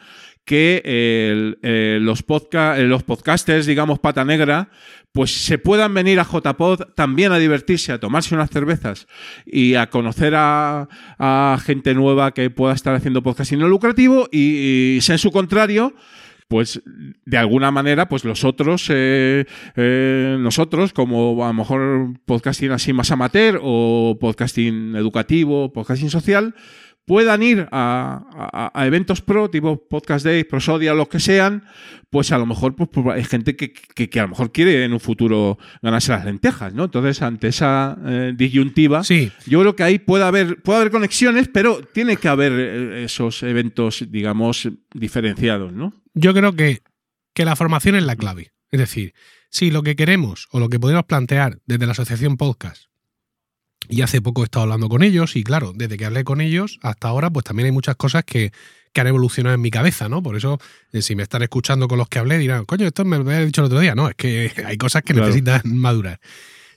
que 0.47 0.81
eh, 0.85 1.99
los, 2.01 2.21
eh, 2.23 2.85
los 2.87 3.03
podcasters, 3.03 3.67
digamos, 3.67 3.99
pata 3.99 4.25
negra, 4.25 4.71
pues 5.11 5.33
se 5.33 5.59
puedan 5.59 5.93
venir 5.93 6.21
a 6.21 6.25
JPod 6.25 6.93
también 6.95 7.33
a 7.33 7.39
divertirse, 7.39 7.93
a 7.93 7.99
tomarse 7.99 8.35
unas 8.35 8.51
cervezas 8.51 9.09
y 9.45 9.75
a 9.75 9.91
conocer 9.91 10.35
a, 10.37 10.89
gente 11.65 11.95
nueva 11.95 12.33
que 12.33 12.49
pueda 12.49 12.75
estar 12.75 12.95
haciendo 12.95 13.23
podcasting 13.23 13.59
no 13.59 13.69
lucrativo 13.69 14.29
y, 14.31 14.99
y 14.99 15.01
en 15.09 15.19
su 15.19 15.33
contrario, 15.33 15.95
pues 16.49 16.81
de 17.25 17.39
alguna 17.39 17.73
manera, 17.73 18.09
pues 18.09 18.25
los 18.25 18.45
otros, 18.45 18.87
eh, 18.91 19.45
nosotros, 20.39 20.93
como 20.93 21.45
a 21.45 21.49
lo 21.49 21.55
mejor 21.55 22.15
podcasting 22.25 22.71
así 22.71 22.93
más 22.93 23.11
amateur 23.11 23.59
o 23.63 24.17
podcasting 24.21 24.95
educativo, 24.95 25.73
podcasting 25.73 26.11
social, 26.11 26.55
puedan 27.07 27.43
ir 27.43 27.69
a, 27.73 28.25
a- 28.33 28.73
a 28.75 28.87
eventos 28.87 29.23
pro, 29.23 29.49
tipo 29.49 29.87
Podcast 29.89 30.25
Day, 30.27 30.45
Prosodia, 30.45 30.93
los 30.93 31.09
que 31.09 31.21
sean, 31.21 31.65
pues 32.11 32.33
a 32.33 32.39
lo 32.39 32.47
mejor 32.47 32.75
pues, 32.77 32.91
pues, 32.93 33.07
hay 33.17 33.25
gente 33.25 33.57
que, 33.57 33.73
que- 33.73 34.11
que 34.11 34.21
a 34.21 34.25
lo 34.25 34.29
mejor 34.31 34.53
quiere 34.53 34.85
en 34.85 34.93
un 34.93 35.01
futuro 35.01 35.57
ganarse 35.83 36.13
las 36.13 36.25
lentejas, 36.25 36.75
¿no? 36.75 36.85
Entonces, 36.85 37.23
ante 37.23 37.49
esa 37.49 37.97
eh, 38.05 38.33
disyuntiva, 38.37 39.05
yo 39.47 39.61
creo 39.61 39.77
que 39.77 39.85
ahí 39.85 39.99
puede 39.99 40.25
haber, 40.25 40.61
puede 40.63 40.81
haber 40.81 40.91
conexiones, 40.93 41.49
pero 41.49 41.81
tiene 41.83 42.17
que 42.17 42.29
haber 42.29 42.53
eh, 42.53 43.05
esos 43.05 43.43
eventos, 43.45 44.05
digamos, 44.11 44.69
diferenciados, 44.93 45.73
¿no? 45.73 45.95
Yo 46.15 46.35
creo 46.35 46.55
que, 46.55 46.83
que 47.35 47.45
la 47.45 47.55
formación 47.57 47.95
es 47.95 48.05
la 48.05 48.17
clave. 48.17 48.53
Es 48.73 48.81
decir, 48.81 49.15
si 49.49 49.71
lo 49.71 49.83
que 49.85 49.95
queremos 49.95 50.49
o 50.51 50.59
lo 50.59 50.69
que 50.69 50.81
podemos 50.81 51.05
plantear 51.05 51.59
desde 51.67 51.87
la 51.87 51.93
asociación 51.93 52.37
podcast, 52.37 52.87
y 53.89 54.03
hace 54.03 54.21
poco 54.21 54.43
he 54.43 54.45
estado 54.45 54.65
hablando 54.65 54.89
con 54.89 55.03
ellos, 55.03 55.37
y 55.37 55.45
claro, 55.45 55.73
desde 55.75 55.97
que 55.97 56.05
hablé 56.05 56.25
con 56.25 56.41
ellos 56.41 56.79
hasta 56.83 57.09
ahora, 57.09 57.31
pues 57.31 57.45
también 57.45 57.67
hay 57.67 57.73
muchas 57.73 57.97
cosas 57.97 58.25
que, 58.25 58.53
que 58.93 59.01
han 59.01 59.07
evolucionado 59.07 59.55
en 59.55 59.61
mi 59.61 59.71
cabeza, 59.71 60.09
¿no? 60.09 60.23
Por 60.23 60.37
eso, 60.37 60.59
eh, 60.93 61.03
si 61.03 61.15
me 61.17 61.23
están 61.23 61.43
escuchando 61.43 61.89
con 61.89 61.99
los 61.99 62.09
que 62.09 62.19
hablé, 62.19 62.39
dirán, 62.39 62.65
coño, 62.65 62.87
esto 62.87 63.05
me 63.05 63.17
lo 63.19 63.23
había 63.25 63.45
dicho 63.45 63.61
el 63.63 63.67
otro 63.67 63.81
día. 63.81 63.95
No, 63.95 64.09
es 64.09 64.15
que 64.15 64.51
hay 64.67 64.77
cosas 64.79 65.03
que 65.03 65.13
Claro. 65.13 65.29
necesitan 65.29 65.63
madurar. 65.77 66.21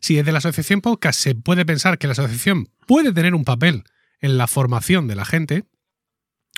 Si 0.01 0.15
desde 0.15 0.31
la 0.31 0.37
asociación 0.37 0.81
podcast 0.81 1.19
se 1.19 1.35
puede 1.35 1.65
pensar 1.65 1.97
que 1.97 2.07
la 2.07 2.13
asociación 2.13 2.69
puede 2.87 3.11
tener 3.13 3.35
un 3.35 3.43
papel 3.43 3.83
en 4.21 4.37
la 4.37 4.47
formación 4.47 5.07
de 5.07 5.15
la 5.15 5.25
gente, 5.25 5.63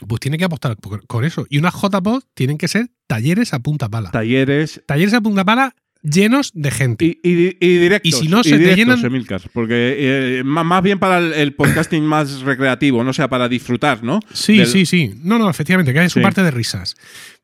pues 0.07 0.19
tiene 0.19 0.37
que 0.37 0.45
apostar 0.45 0.77
por- 0.77 1.05
con 1.07 1.25
eso. 1.25 1.45
Y 1.49 1.57
unas 1.59 1.73
JPod 1.75 2.23
tienen 2.33 2.57
que 2.57 2.67
ser 2.67 2.89
talleres 3.07 3.53
a 3.53 3.59
punta 3.59 3.87
pala. 3.89 4.11
Talleres. 4.11 4.81
Talleres 4.87 5.13
a 5.13 5.21
punta 5.21 5.43
pala 5.45 5.75
llenos 6.03 6.51
de 6.53 6.71
gente. 6.71 7.19
Y, 7.23 7.29
y- 7.29 7.57
y 7.59 7.77
directos. 7.77 8.09
Y 8.09 8.11
si 8.11 8.27
no 8.27 8.43
se 8.43 8.57
te 8.57 8.75
llenan- 8.75 9.03
Emilcar, 9.03 9.41
porque 9.53 9.95
eh, 10.39 10.43
má- 10.43 10.63
más 10.63 10.81
bien 10.83 10.99
para 10.99 11.19
el, 11.19 11.33
el 11.33 11.53
podcasting 11.53 12.03
más 12.03 12.41
recreativo, 12.41 13.03
no 13.03 13.13
sea 13.13 13.27
para 13.29 13.47
disfrutar, 13.49 14.03
¿no? 14.03 14.19
Sí, 14.33 14.57
Del- 14.57 14.67
sí, 14.67 14.85
sí. 14.85 15.13
No, 15.23 15.37
no, 15.39 15.49
efectivamente, 15.49 15.93
que 15.93 15.99
hay 15.99 16.09
su 16.09 16.19
Sí. 16.19 16.23
parte 16.23 16.43
de 16.43 16.51
risas. 16.51 16.95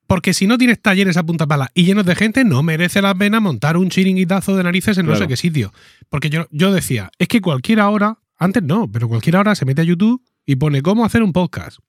Porque 0.08 0.34
si 0.34 0.48
no 0.48 0.58
tienes 0.58 0.82
talleres 0.82 1.18
a 1.18 1.24
punta 1.26 1.46
pala 1.48 1.70
y 1.74 1.84
llenos 1.84 2.06
de 2.06 2.16
gente, 2.16 2.46
no 2.46 2.64
merece 2.64 3.02
la 3.02 3.14
pena 3.14 3.42
montar 3.42 3.76
un 3.76 3.90
chiringuitazo 3.90 4.56
de 4.56 4.64
narices 4.64 4.98
en 4.98 5.06
no 5.06 5.16
sé 5.18 5.28
qué 5.28 5.36
sitio. 5.36 5.74
Porque 6.10 6.30
yo, 6.30 6.48
yo 6.52 6.72
decía, 6.72 7.12
es 7.20 7.28
que 7.28 7.42
cualquiera 7.42 7.84
ahora, 7.84 8.18
antes 8.38 8.64
no, 8.64 8.90
pero 8.90 9.10
cualquiera 9.10 9.40
ahora 9.40 9.54
se 9.56 9.66
mete 9.66 9.82
a 9.82 9.84
YouTube 9.84 10.24
y 10.46 10.56
pone 10.56 10.82
cómo 10.82 11.04
hacer 11.04 11.24
un 11.24 11.34
podcast. 11.34 11.80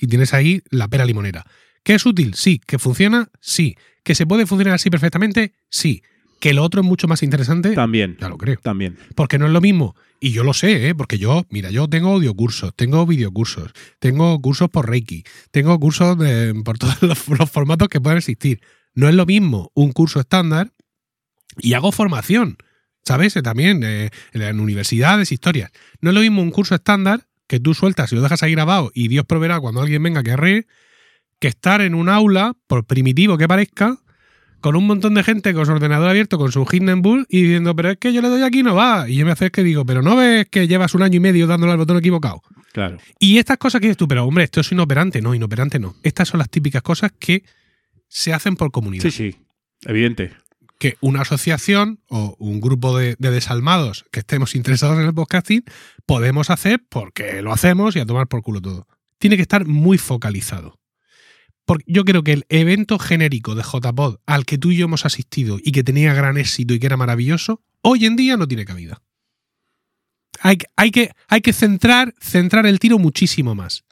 Y 0.00 0.06
tienes 0.06 0.32
ahí 0.32 0.62
la 0.70 0.88
pera 0.88 1.04
limonera. 1.04 1.44
¿Que 1.82 1.94
es 1.94 2.06
útil? 2.06 2.32
Sí. 2.34 2.60
¿Que 2.66 2.78
funciona? 2.78 3.28
Sí. 3.40 3.76
¿Que 4.02 4.14
se 4.14 4.26
puede 4.26 4.46
funcionar 4.46 4.74
así 4.74 4.88
perfectamente? 4.88 5.52
Sí. 5.68 6.02
¿Que 6.40 6.52
lo 6.54 6.62
otro 6.62 6.80
es 6.82 6.86
mucho 6.86 7.08
más 7.08 7.22
interesante? 7.22 7.72
También. 7.74 8.16
Ya 8.20 8.28
lo 8.28 8.36
creo. 8.36 8.58
También. 8.62 8.98
Porque 9.14 9.38
no 9.38 9.46
es 9.46 9.52
lo 9.52 9.60
mismo. 9.60 9.94
Y 10.20 10.32
yo 10.32 10.44
lo 10.44 10.52
sé, 10.54 10.88
¿eh? 10.88 10.94
porque 10.94 11.18
yo, 11.18 11.46
mira, 11.50 11.70
yo 11.70 11.88
tengo 11.88 12.10
audiocursos, 12.12 12.74
tengo 12.74 13.06
videocursos, 13.06 13.72
tengo 13.98 14.40
cursos 14.40 14.70
por 14.70 14.88
Reiki, 14.88 15.24
tengo 15.50 15.78
cursos 15.78 16.18
de- 16.18 16.54
por 16.64 16.78
todos 16.78 17.02
los, 17.02 17.28
los 17.38 17.50
formatos 17.50 17.88
que 17.88 18.00
puedan 18.00 18.18
existir. 18.18 18.60
No 18.94 19.08
es 19.08 19.14
lo 19.14 19.26
mismo 19.26 19.70
un 19.74 19.92
curso 19.92 20.20
estándar 20.20 20.72
y 21.58 21.74
hago 21.74 21.92
formación, 21.92 22.56
¿sabes? 23.04 23.36
Eh, 23.36 23.42
También 23.42 23.82
eh, 23.84 24.10
en 24.32 24.60
universidades, 24.60 25.32
historias. 25.32 25.70
No 26.00 26.10
es 26.10 26.14
lo 26.14 26.20
mismo 26.22 26.42
un 26.42 26.50
curso 26.50 26.74
estándar 26.74 27.26
que 27.46 27.60
tú 27.60 27.74
sueltas 27.74 28.10
y 28.12 28.16
lo 28.16 28.22
dejas 28.22 28.42
ahí 28.42 28.52
grabado 28.52 28.90
y 28.94 29.08
Dios 29.08 29.24
proveerá 29.26 29.60
cuando 29.60 29.80
alguien 29.82 30.02
venga 30.02 30.22
que 30.22 30.32
arre, 30.32 30.66
que 31.38 31.48
estar 31.48 31.80
en 31.82 31.94
un 31.94 32.08
aula, 32.08 32.54
por 32.66 32.86
primitivo 32.86 33.36
que 33.36 33.46
parezca, 33.48 33.98
con 34.60 34.76
un 34.76 34.86
montón 34.86 35.14
de 35.14 35.22
gente 35.22 35.54
con 35.54 35.66
su 35.66 35.72
ordenador 35.72 36.08
abierto, 36.08 36.38
con 36.38 36.52
su 36.52 36.66
Hindenburg, 36.70 37.26
y 37.28 37.42
diciendo, 37.42 37.74
pero 37.76 37.90
es 37.90 37.98
que 37.98 38.12
yo 38.12 38.22
le 38.22 38.28
doy 38.28 38.42
aquí 38.42 38.60
y 38.60 38.62
no 38.62 38.74
va. 38.74 39.08
Y 39.08 39.16
yo 39.16 39.26
me 39.26 39.32
hace 39.32 39.50
que 39.50 39.62
digo, 39.62 39.84
pero 39.84 40.02
no 40.02 40.16
ves 40.16 40.46
que 40.50 40.66
llevas 40.66 40.94
un 40.94 41.02
año 41.02 41.16
y 41.16 41.20
medio 41.20 41.46
dándole 41.46 41.72
al 41.72 41.78
botón 41.78 41.98
equivocado. 41.98 42.42
Claro. 42.72 42.98
Y 43.18 43.38
estas 43.38 43.58
cosas 43.58 43.80
que 43.80 43.86
dices 43.88 43.96
tú, 43.96 44.08
pero 44.08 44.24
hombre, 44.24 44.44
esto 44.44 44.60
es 44.60 44.72
inoperante. 44.72 45.22
No, 45.22 45.34
inoperante 45.34 45.78
no. 45.78 45.96
Estas 46.02 46.28
son 46.28 46.38
las 46.38 46.50
típicas 46.50 46.82
cosas 46.82 47.12
que 47.18 47.44
se 48.08 48.32
hacen 48.32 48.56
por 48.56 48.70
comunidad. 48.70 49.04
Sí, 49.04 49.10
sí. 49.10 49.36
Evidente. 49.82 50.32
Que 50.78 50.96
una 51.00 51.22
asociación 51.22 52.00
o 52.08 52.36
un 52.38 52.60
grupo 52.60 52.96
de, 52.98 53.16
de 53.18 53.30
desalmados 53.30 54.04
que 54.10 54.20
estemos 54.20 54.54
interesados 54.54 54.98
en 54.98 55.06
el 55.06 55.14
podcasting 55.14 55.64
podemos 56.04 56.50
hacer 56.50 56.82
porque 56.88 57.40
lo 57.40 57.52
hacemos 57.52 57.96
y 57.96 58.00
a 58.00 58.06
tomar 58.06 58.26
por 58.26 58.42
culo 58.42 58.60
todo. 58.60 58.86
Tiene 59.18 59.36
que 59.36 59.42
estar 59.42 59.66
muy 59.66 59.96
focalizado. 59.96 60.78
Porque 61.66 61.84
yo 61.86 62.04
creo 62.04 62.22
que 62.22 62.32
el 62.32 62.46
evento 62.48 62.98
genérico 62.98 63.54
de 63.54 63.62
JPod 63.62 64.18
al 64.24 64.46
que 64.46 64.56
tú 64.56 64.70
y 64.70 64.76
yo 64.76 64.86
hemos 64.86 65.04
asistido 65.04 65.58
y 65.62 65.72
que 65.72 65.84
tenía 65.84 66.14
gran 66.14 66.38
éxito 66.38 66.72
y 66.72 66.78
que 66.78 66.86
era 66.86 66.96
maravilloso, 66.96 67.60
hoy 67.82 68.06
en 68.06 68.16
día 68.16 68.36
no 68.36 68.48
tiene 68.48 68.64
cabida. 68.64 69.02
Hay, 70.40 70.58
hay 70.76 70.90
que, 70.90 71.10
hay 71.28 71.40
que 71.40 71.52
centrar, 71.52 72.14
centrar 72.20 72.66
el 72.66 72.78
tiro 72.78 72.98
muchísimo 72.98 73.54
más. 73.54 73.84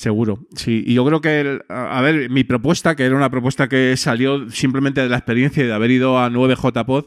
Seguro, 0.00 0.46
sí. 0.56 0.82
Y 0.86 0.94
yo 0.94 1.04
creo 1.04 1.20
que, 1.20 1.40
el- 1.42 1.62
a 1.68 2.00
ver, 2.00 2.30
mi 2.30 2.42
propuesta, 2.42 2.96
que 2.96 3.04
era 3.04 3.14
una 3.14 3.28
propuesta 3.28 3.68
que 3.68 3.94
salió 3.98 4.48
simplemente 4.48 5.02
de 5.02 5.10
la 5.10 5.18
experiencia 5.18 5.62
de 5.62 5.70
haber 5.74 5.90
ido 5.90 6.18
a 6.18 6.30
9JPod, 6.30 7.04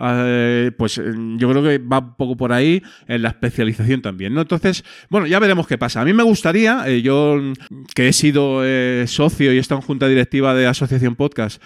eh, 0.00 0.72
pues 0.76 0.98
eh, 0.98 1.04
yo 1.36 1.48
creo 1.50 1.62
que 1.62 1.78
va 1.78 2.00
un 2.00 2.16
poco 2.16 2.36
por 2.36 2.52
ahí 2.52 2.82
en 3.06 3.22
la 3.22 3.28
especialización 3.28 4.02
también, 4.02 4.34
¿no? 4.34 4.40
Entonces, 4.40 4.84
bueno, 5.08 5.28
ya 5.28 5.38
veremos 5.38 5.68
qué 5.68 5.78
pasa. 5.78 6.00
A 6.00 6.04
mí 6.04 6.12
me 6.12 6.24
gustaría, 6.24 6.82
eh, 6.88 7.00
yo 7.00 7.40
que 7.94 8.08
he 8.08 8.12
sido 8.12 8.62
eh, 8.64 9.04
socio 9.06 9.52
y 9.52 9.58
he 9.58 9.60
estado 9.60 9.80
en 9.80 9.86
junta 9.86 10.08
directiva 10.08 10.52
de 10.52 10.66
Asociación 10.66 11.14
Podcast, 11.14 11.62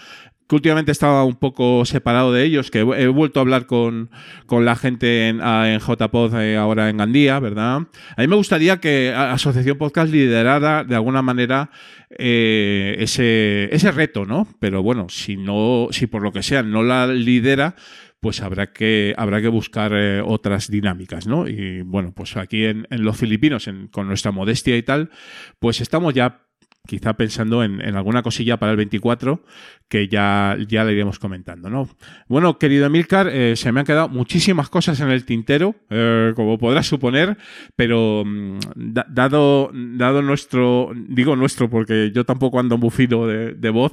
que 0.48 0.54
últimamente 0.54 0.92
estaba 0.92 1.24
un 1.24 1.34
poco 1.36 1.84
separado 1.84 2.32
de 2.32 2.44
ellos, 2.44 2.70
que 2.70 2.80
he 2.80 3.08
vuelto 3.08 3.40
a 3.40 3.42
hablar 3.42 3.66
con, 3.66 4.10
con 4.46 4.64
la 4.64 4.76
gente 4.76 5.28
en, 5.28 5.40
a- 5.40 5.72
en 5.72 5.80
JPod 5.80 6.34
eh, 6.40 6.56
ahora 6.56 6.88
en 6.88 6.98
Gandía, 6.98 7.38
¿verdad? 7.40 7.76
A 8.16 8.20
mí 8.20 8.26
me 8.28 8.36
gustaría 8.36 8.78
que 8.78 9.12
Asociación 9.16 9.76
Podcast 9.78 10.12
liderara 10.12 10.84
de 10.84 10.94
alguna 10.94 11.22
manera 11.22 11.70
eh, 12.18 12.96
ese, 12.98 13.68
ese 13.74 13.90
reto, 13.92 14.24
¿no? 14.24 14.46
Pero 14.60 14.82
bueno, 14.82 15.06
si 15.08 15.36
no, 15.36 15.88
si 15.90 16.06
por 16.06 16.22
lo 16.22 16.32
que 16.32 16.42
sea 16.42 16.62
no 16.62 16.82
la 16.82 17.06
lidera, 17.08 17.74
pues 18.20 18.40
habrá 18.40 18.72
que, 18.72 19.14
habrá 19.18 19.40
que 19.42 19.48
buscar 19.48 19.92
eh, 19.94 20.20
otras 20.24 20.70
dinámicas, 20.70 21.26
¿no? 21.26 21.46
Y 21.48 21.82
bueno, 21.82 22.12
pues 22.14 22.36
aquí 22.36 22.64
en, 22.64 22.86
en 22.90 23.04
los 23.04 23.16
filipinos, 23.16 23.66
en- 23.68 23.88
con 23.88 24.06
nuestra 24.08 24.30
modestia 24.32 24.76
y 24.76 24.82
tal, 24.82 25.10
pues 25.58 25.80
estamos 25.80 26.14
ya 26.14 26.42
quizá 26.88 27.14
pensando 27.14 27.64
en, 27.64 27.80
en 27.80 27.96
alguna 27.96 28.22
cosilla 28.22 28.58
para 28.58 28.70
el 28.70 28.76
24 28.76 29.44
que 29.88 30.08
ya, 30.08 30.56
ya 30.68 30.84
le 30.84 30.92
iremos 30.94 31.18
comentando, 31.20 31.70
¿no? 31.70 31.88
Bueno, 32.28 32.58
querido 32.58 32.86
Emilcar, 32.86 33.28
eh, 33.28 33.54
se 33.54 33.70
me 33.70 33.80
han 33.80 33.86
quedado 33.86 34.08
muchísimas 34.08 34.68
cosas 34.68 34.98
en 35.00 35.10
el 35.10 35.24
tintero, 35.24 35.76
eh, 35.90 36.32
como 36.34 36.58
podrás 36.58 36.88
suponer, 36.88 37.36
pero 37.76 38.24
mm, 38.26 38.58
da- 38.74 39.06
dado, 39.08 39.70
dado 39.72 40.22
nuestro, 40.22 40.90
digo 41.08 41.36
nuestro 41.36 41.70
porque 41.70 42.10
yo 42.12 42.24
tampoco 42.24 42.58
ando 42.58 42.78
muy 42.78 42.90
fino 42.90 43.26
de, 43.26 43.70
voz, 43.70 43.92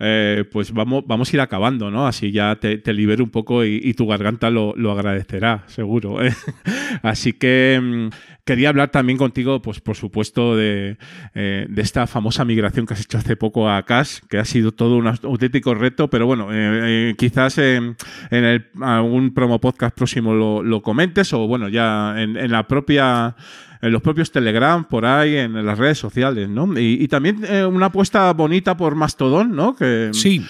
eh, 0.00 0.44
pues 0.50 0.72
vamos, 0.72 1.04
vamos 1.06 1.30
a 1.32 1.36
ir 1.36 1.40
acabando, 1.42 1.90
¿no? 1.90 2.06
Así 2.06 2.32
ya 2.32 2.56
te, 2.56 2.78
te 2.78 2.94
libero 2.94 3.22
un 3.22 3.30
poco 3.30 3.64
y, 3.64 3.92
tu 3.94 4.06
garganta 4.06 4.50
lo, 4.50 4.74
lo 4.76 4.92
agradecerá, 4.92 5.64
seguro. 5.66 6.16
Así 7.02 7.34
que 7.34 7.80
mm, 7.82 8.08
quería 8.44 8.70
hablar 8.70 8.90
también 8.90 9.18
contigo, 9.18 9.60
pues 9.60 9.80
por 9.80 9.96
supuesto, 9.96 10.56
de, 10.56 10.96
de 11.34 11.82
esta 11.82 12.06
famosa 12.06 12.44
migración 12.44 12.86
que 12.86 12.94
has 12.94 13.00
hecho 13.02 13.18
hace 13.18 13.36
poco 13.36 13.70
a 13.70 13.84
Cash, 13.84 14.20
que 14.28 14.38
ha 14.38 14.44
sido 14.44 14.72
todo 14.72 14.96
un 14.96 15.06
auténtico 15.34 15.74
reto, 15.74 16.08
pero 16.08 16.26
bueno, 16.26 16.52
eh, 16.52 17.10
eh, 17.10 17.14
quizás 17.16 17.58
eh, 17.58 17.76
en 17.76 18.44
el, 18.44 18.66
algún 18.80 19.34
promo 19.34 19.60
podcast 19.60 19.94
próximo 19.94 20.34
lo, 20.34 20.62
lo 20.62 20.82
comentes 20.82 21.32
o 21.32 21.46
bueno, 21.46 21.68
ya 21.68 22.14
en, 22.20 22.36
en 22.36 22.50
la 22.50 22.66
propia 22.66 23.36
en 23.84 23.92
los 23.92 24.00
propios 24.00 24.32
Telegram, 24.32 24.82
por 24.84 25.04
ahí, 25.04 25.36
en 25.36 25.66
las 25.66 25.78
redes 25.78 25.98
sociales, 25.98 26.48
¿no? 26.48 26.78
Y, 26.78 27.04
y 27.04 27.08
también 27.08 27.44
eh, 27.46 27.66
una 27.66 27.86
apuesta 27.86 28.32
bonita 28.32 28.76
por 28.78 28.94
Mastodon, 28.94 29.54
¿no? 29.54 29.76
Que, 29.76 30.08
Sí. 30.12 30.42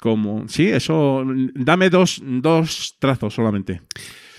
Como, 0.00 0.48
sí, 0.48 0.68
eso. 0.68 1.24
Dame 1.54 1.90
dos, 1.90 2.22
dos 2.24 2.96
trazos 2.98 3.34
solamente. 3.34 3.82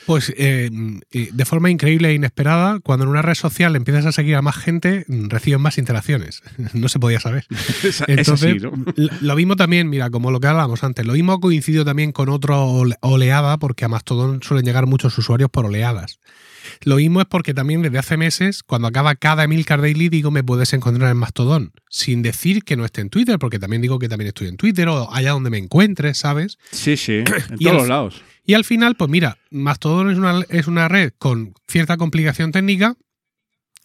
Pues 0.05 0.33
eh, 0.37 0.69
eh, 1.11 1.29
de 1.31 1.45
forma 1.45 1.69
increíble 1.69 2.09
e 2.09 2.13
inesperada, 2.13 2.79
cuando 2.79 3.03
en 3.05 3.11
una 3.11 3.21
red 3.21 3.35
social 3.35 3.75
empiezas 3.75 4.05
a 4.05 4.11
seguir 4.11 4.35
a 4.35 4.41
más 4.41 4.55
gente, 4.55 5.05
mm, 5.07 5.29
reciben 5.29 5.61
más 5.61 5.77
interacciones. 5.77 6.41
No 6.73 6.87
se 6.89 6.99
podía 6.99 7.19
saber. 7.19 7.45
Es- 7.83 8.01
es 8.01 8.03
Entonces, 8.07 8.55
así, 8.55 8.59
¿no? 8.59 8.71
lo- 9.21 9.35
mismo 9.35 9.55
también, 9.55 9.89
mira, 9.89 10.09
como 10.09 10.31
lo 10.31 10.39
que 10.39 10.47
hablábamos 10.47 10.83
antes, 10.83 11.05
lo 11.05 11.13
mismo 11.13 11.33
ha 11.33 11.39
coincidido 11.39 11.85
también 11.85 12.11
con 12.11 12.29
otra 12.29 12.57
ole- 12.57 12.95
oleada, 13.01 13.57
porque 13.57 13.85
a 13.85 13.87
Mastodon 13.87 14.41
suelen 14.43 14.65
llegar 14.65 14.85
muchos 14.85 15.17
usuarios 15.17 15.49
por 15.49 15.65
oleadas. 15.65 16.19
Lo 16.83 16.97
mismo 16.97 17.21
es 17.21 17.27
porque 17.27 17.53
también 17.53 17.81
desde 17.81 17.97
hace 17.97 18.17
meses, 18.17 18.63
cuando 18.63 18.87
acaba 18.87 19.15
cada 19.15 19.43
Emilcar 19.45 19.81
Daily, 19.81 20.09
digo 20.09 20.29
me 20.29 20.43
puedes 20.43 20.73
encontrar 20.73 21.09
en 21.11 21.17
Mastodon, 21.17 21.71
sin 21.89 22.21
decir 22.21 22.63
que 22.63 22.75
no 22.75 22.85
esté 22.85 23.01
en 23.01 23.09
Twitter, 23.09 23.39
porque 23.39 23.59
también 23.59 23.81
digo 23.81 23.97
que 23.97 24.09
también 24.09 24.27
estoy 24.27 24.47
en 24.47 24.57
Twitter 24.57 24.87
o 24.89 25.11
allá 25.11 25.31
donde 25.31 25.49
me 25.49 25.57
encuentres, 25.57 26.17
¿sabes? 26.17 26.57
Sí, 26.71 26.95
sí, 26.97 27.13
en 27.25 27.25
Y 27.57 27.63
todos 27.63 27.71
al- 27.71 27.77
los 27.77 27.87
lados. 27.87 28.21
Y 28.49 28.55
al 28.55 28.65
final, 28.65 28.95
pues 28.95 29.11
mira, 29.11 29.37
Mastodon 29.51 30.09
es 30.09 30.17
una, 30.17 30.43
es 30.49 30.65
una 30.65 30.87
red 30.87 31.13
con 31.19 31.53
cierta 31.67 31.97
complicación 31.97 32.51
técnica, 32.51 32.97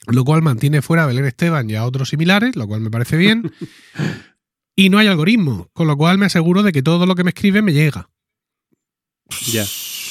lo 0.07 0.25
cual 0.25 0.41
mantiene 0.41 0.81
fuera 0.81 1.05
a 1.05 1.07
Belén 1.07 1.27
Esteban 1.27 1.69
y 1.69 1.75
a 1.75 1.85
otros 1.85 2.09
similares, 2.09 2.57
lo 2.57 2.67
cual 2.67 2.81
me 2.81 2.91
parece 2.91 3.19
bien. 3.19 3.53
y 4.75 4.89
no 4.89 4.97
hay 4.97 5.07
algoritmo, 5.07 5.69
con 5.75 5.87
lo 5.87 5.99
cual 5.99 6.17
me 6.17 6.25
aseguro 6.25 6.63
de 6.63 6.73
que 6.73 6.83
todo 6.83 7.05
lo 7.05 7.15
que 7.15 7.25
me 7.25 7.29
escribe 7.29 7.61
me 7.61 7.75
llega. 7.75 8.09
Ya. 9.53 9.67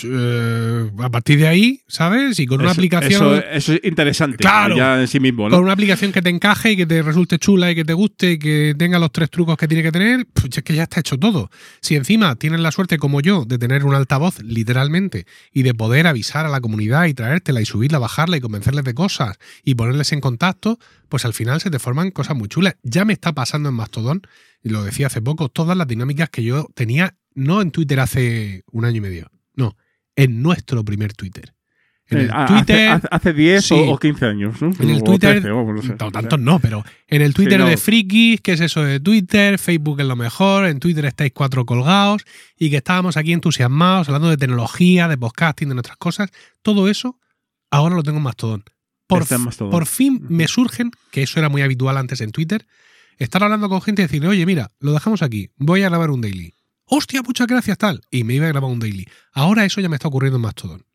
Eh, 0.07 0.91
a 0.99 1.09
partir 1.09 1.39
de 1.39 1.47
ahí, 1.47 1.81
¿sabes? 1.87 2.39
Y 2.39 2.45
con 2.45 2.59
una 2.61 2.71
Eso- 2.71 2.79
aplicación. 2.79 3.35
Eso, 3.37 3.43
eso 3.51 3.73
es 3.73 3.79
interesante. 3.83 4.37
Claro. 4.37 4.75
Ya 4.75 5.01
en 5.01 5.07
sí 5.07 5.19
mismo, 5.19 5.49
¿no? 5.49 5.55
Con 5.55 5.63
una 5.63 5.73
aplicación 5.73 6.11
que 6.11 6.21
te 6.21 6.29
encaje 6.29 6.71
y 6.73 6.77
que 6.77 6.85
te 6.85 7.01
resulte 7.01 7.39
chula 7.39 7.71
y 7.71 7.75
que 7.75 7.85
te 7.85 7.93
guste 7.93 8.33
y 8.33 8.39
que 8.39 8.75
tenga 8.77 8.99
los 8.99 9.11
tres 9.11 9.29
trucos 9.29 9.57
que 9.57 9.67
tiene 9.67 9.83
que 9.83 9.91
tener, 9.91 10.25
pues 10.33 10.57
es 10.57 10.63
que 10.63 10.75
ya 10.75 10.83
está 10.83 10.99
hecho 10.99 11.17
todo. 11.17 11.49
Si 11.81 11.95
encima 11.95 12.35
tienes 12.35 12.59
la 12.59 12.71
suerte 12.71 12.97
como 12.97 13.21
yo 13.21 13.45
de 13.45 13.57
tener 13.57 13.85
un 13.85 13.95
altavoz, 13.95 14.41
literalmente, 14.43 15.25
y 15.51 15.63
de 15.63 15.73
poder 15.73 16.07
avisar 16.07 16.45
a 16.45 16.49
la 16.49 16.61
comunidad 16.61 17.05
y 17.05 17.13
traértela 17.13 17.61
y 17.61 17.65
subirla, 17.65 17.99
bajarla 17.99 18.37
y 18.37 18.41
convencerles 18.41 18.83
de 18.83 18.93
cosas 18.93 19.37
y 19.63 19.75
ponerles 19.75 20.11
en 20.13 20.21
contacto, 20.21 20.79
pues 21.09 21.25
al 21.25 21.33
final 21.33 21.61
se 21.61 21.69
te 21.69 21.79
forman 21.79 22.11
cosas 22.11 22.35
muy 22.35 22.47
chulas. 22.47 22.75
Ya 22.83 23.05
me 23.05 23.13
está 23.13 23.33
pasando 23.33 23.69
en 23.69 23.75
Mastodon, 23.75 24.21
y 24.63 24.69
lo 24.69 24.83
decía 24.83 25.07
hace 25.07 25.21
poco, 25.21 25.49
todas 25.49 25.75
las 25.77 25.87
dinámicas 25.87 26.29
que 26.29 26.43
yo 26.43 26.67
tenía, 26.73 27.15
no 27.35 27.61
en 27.61 27.71
Twitter 27.71 27.99
hace 27.99 28.63
un 28.71 28.85
año 28.85 28.97
y 28.97 29.01
medio, 29.01 29.31
no, 29.55 29.75
en 30.15 30.41
nuestro 30.41 30.83
primer 30.83 31.13
Twitter. 31.13 31.53
En 32.07 32.17
el 32.19 32.25
Eh, 32.27 32.29
hace- 32.33 32.53
Twitter. 32.53 32.87
hace, 32.89 33.07
hace 33.09 33.33
10 33.33 33.65
Sí. 33.65 33.73
o, 33.75 33.91
o 33.93 33.97
15 33.97 34.25
años, 34.25 34.61
¿no? 34.61 34.71
En 34.79 34.89
el 34.89 34.97
O 35.01 35.03
Twitter, 35.03 35.31
13, 35.39 35.49
vamos, 35.49 35.75
no 35.75 35.81
sé. 35.81 35.95
no, 35.99 36.11
tantos 36.11 36.39
no, 36.39 36.59
pero 36.59 36.83
en 37.07 37.21
el 37.21 37.33
Twitter 37.33 37.61
Sí, 37.61 37.67
de 37.69 37.77
frikis, 37.77 38.41
que 38.41 38.51
es 38.53 38.59
eso 38.59 38.83
de 38.83 38.99
Twitter, 38.99 39.57
Facebook 39.57 40.01
es 40.01 40.05
lo 40.05 40.15
mejor, 40.17 40.65
en 40.67 40.79
Twitter 40.79 41.05
estáis 41.05 41.31
cuatro 41.33 41.65
colgados 41.65 42.23
y 42.59 42.69
que 42.69 42.77
estábamos 42.77 43.15
aquí 43.17 43.31
entusiasmados 43.31 44.09
hablando 44.09 44.29
de 44.29 44.37
tecnología, 44.37 45.07
de 45.07 45.17
podcasting, 45.17 45.69
de 45.69 45.75
nuestras 45.75 45.97
cosas, 45.97 46.29
todo 46.61 46.89
eso 46.89 47.17
ahora 47.71 47.95
lo 47.95 48.03
tengo 48.03 48.17
en 48.17 48.23
Mastodon. 48.23 48.63
Por, 49.07 49.25
en 49.29 49.41
Mastodon. 49.41 49.71
por 49.71 49.85
fin 49.85 50.25
me 50.29 50.47
surgen, 50.47 50.91
que 51.11 51.23
eso 51.23 51.39
era 51.39 51.47
muy 51.49 51.61
habitual 51.61 51.97
antes 51.97 52.19
en 52.21 52.31
Twitter, 52.31 52.67
estar 53.17 53.43
hablando 53.43 53.69
con 53.69 53.81
gente 53.81 54.01
y 54.01 54.05
decirle, 54.05 54.27
oye, 54.27 54.45
mira, 54.45 54.71
lo 54.79 54.91
dejamos 54.91 55.21
aquí, 55.21 55.49
voy 55.55 55.83
a 55.83 55.89
grabar 55.89 56.11
un 56.11 56.19
daily. 56.21 56.53
Hostia, 56.95 57.21
muchas 57.21 57.47
gracias, 57.47 57.77
tal. 57.77 58.01
Y 58.11 58.23
me 58.23 58.35
iba 58.35 58.45
a 58.45 58.49
grabar 58.49 58.69
un 58.69 58.79
daily. 58.79 59.05
Ahora 59.33 59.65
eso 59.65 59.81
ya 59.81 59.89
me 59.89 59.95
está 59.95 60.07
ocurriendo 60.07 60.35
en 60.37 60.41
Mastodon. 60.43 60.85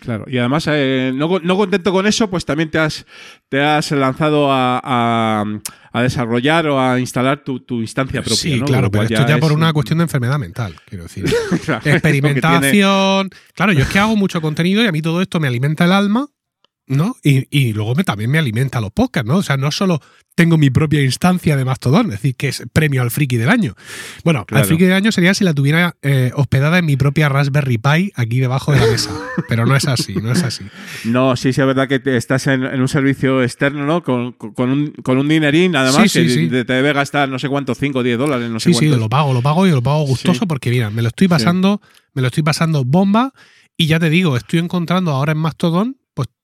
Claro, 0.00 0.24
y 0.26 0.36
además, 0.38 0.66
eh, 0.68 1.12
no, 1.14 1.38
no 1.38 1.56
contento 1.56 1.92
con 1.92 2.08
eso, 2.08 2.28
pues 2.28 2.44
también 2.44 2.72
te 2.72 2.78
has, 2.78 3.06
te 3.48 3.60
has 3.62 3.92
lanzado 3.92 4.50
a, 4.50 4.80
a- 4.82 5.44
a 5.92 6.02
desarrollar 6.02 6.66
o 6.66 6.80
a 6.80 6.98
instalar 6.98 7.44
tu, 7.44 7.60
tu 7.60 7.80
instancia 7.80 8.20
propia. 8.20 8.36
Sí, 8.36 8.58
¿no? 8.58 8.66
claro, 8.66 8.90
pero 8.90 9.04
esto 9.04 9.24
ya 9.26 9.36
es 9.36 9.40
por 9.40 9.52
una 9.52 9.68
un- 9.68 9.72
cuestión 9.72 9.98
de 9.98 10.02
enfermedad 10.04 10.40
mental, 10.40 10.74
quiero 10.88 11.04
decir. 11.04 11.24
Experimentación. 11.84 13.30
Claro, 13.54 13.72
yo 13.72 13.80
es 13.82 13.88
que 13.88 13.98
hago 13.98 14.16
mucho 14.16 14.40
contenido 14.40 14.82
y 14.82 14.86
a 14.86 14.92
mí 14.92 15.02
todo 15.02 15.22
esto 15.22 15.40
me 15.40 15.46
alimenta 15.48 15.84
el 15.84 15.92
alma, 15.92 16.26
¿no? 16.88 17.16
Y, 17.22 17.46
y 17.50 17.72
luego 17.72 17.94
me, 17.94 18.04
también 18.04 18.30
me 18.30 18.38
alimenta 18.38 18.80
los 18.80 18.92
podcasts, 18.92 19.26
¿no? 19.28 19.36
O 19.38 19.42
sea, 19.42 19.56
no 19.56 19.70
solo 19.72 20.00
tengo 20.36 20.58
mi 20.58 20.68
propia 20.70 21.02
instancia 21.02 21.56
de 21.56 21.64
Mastodon, 21.64 22.06
es 22.06 22.12
decir, 22.12 22.36
que 22.36 22.48
es 22.48 22.62
premio 22.72 23.00
al 23.02 23.10
friki 23.10 23.36
del 23.38 23.48
año. 23.48 23.74
Bueno, 24.22 24.44
Claro. 24.44 24.62
al 24.62 24.68
friki 24.68 24.84
del 24.84 24.92
año 24.92 25.10
sería 25.10 25.32
si 25.32 25.44
la 25.44 25.54
tuviera 25.54 25.96
eh, 26.02 26.30
hospedada 26.34 26.78
en 26.78 26.84
mi 26.84 26.96
propia 26.96 27.28
Raspberry 27.30 27.78
Pi 27.78 28.12
aquí 28.14 28.38
debajo 28.40 28.72
de 28.72 28.80
la 28.80 28.86
mesa. 28.86 29.10
Pero 29.48 29.64
no 29.66 29.74
es 29.74 29.86
así, 29.88 30.14
no 30.16 30.30
es 30.30 30.42
así. 30.42 30.64
No, 31.04 31.36
sí, 31.36 31.52
sí, 31.54 31.60
es 31.62 31.66
verdad 31.66 31.88
que 31.88 31.98
te- 32.00 32.16
estás 32.18 32.46
en, 32.48 32.64
en 32.64 32.80
un 32.80 32.88
servicio 32.88 33.42
externo, 33.42 33.86
¿no? 33.86 34.02
Con, 34.02 34.32
con- 34.32 34.68
un, 34.70 34.90
con 35.02 35.16
un 35.18 35.26
dinerín, 35.28 35.72
nada 35.72 35.90
Sí, 35.90 35.98
más, 35.98 36.12
sí, 36.12 36.22
que 36.24 36.28
sí. 36.28 36.48
te 36.48 36.64
te 36.66 36.72
debe 36.74 36.92
gastar 36.92 37.28
no 37.30 37.38
sé 37.38 37.48
cuánto, 37.48 37.74
5 37.74 37.98
o 38.00 38.02
10 38.02 38.18
dólares, 38.18 38.50
no 38.50 38.60
sé 38.60 38.68
Sí, 38.70 38.74
sí, 38.74 38.78
cuántos. 38.80 39.00
lo 39.00 39.08
pago, 39.08 39.32
lo 39.32 39.40
pago 39.42 39.66
y 39.66 39.70
lo 39.70 39.82
pago 39.82 40.02
gustoso 40.04 40.40
Sí. 40.40 40.46
porque 40.46 40.70
mira, 40.70 40.90
me 40.90 41.00
lo 41.02 41.08
estoy 41.08 41.28
pasando, 41.28 41.80
me 42.12 42.20
lo 42.20 42.28
estoy 42.28 42.42
pasando 42.42 42.84
bomba 42.84 43.32
y 43.78 43.86
ya 43.86 43.98
te 43.98 44.10
digo, 44.10 44.36
estoy 44.36 44.58
encontrando 44.58 45.12
ahora 45.12 45.32
en 45.32 45.38
Mastodon 45.38 45.96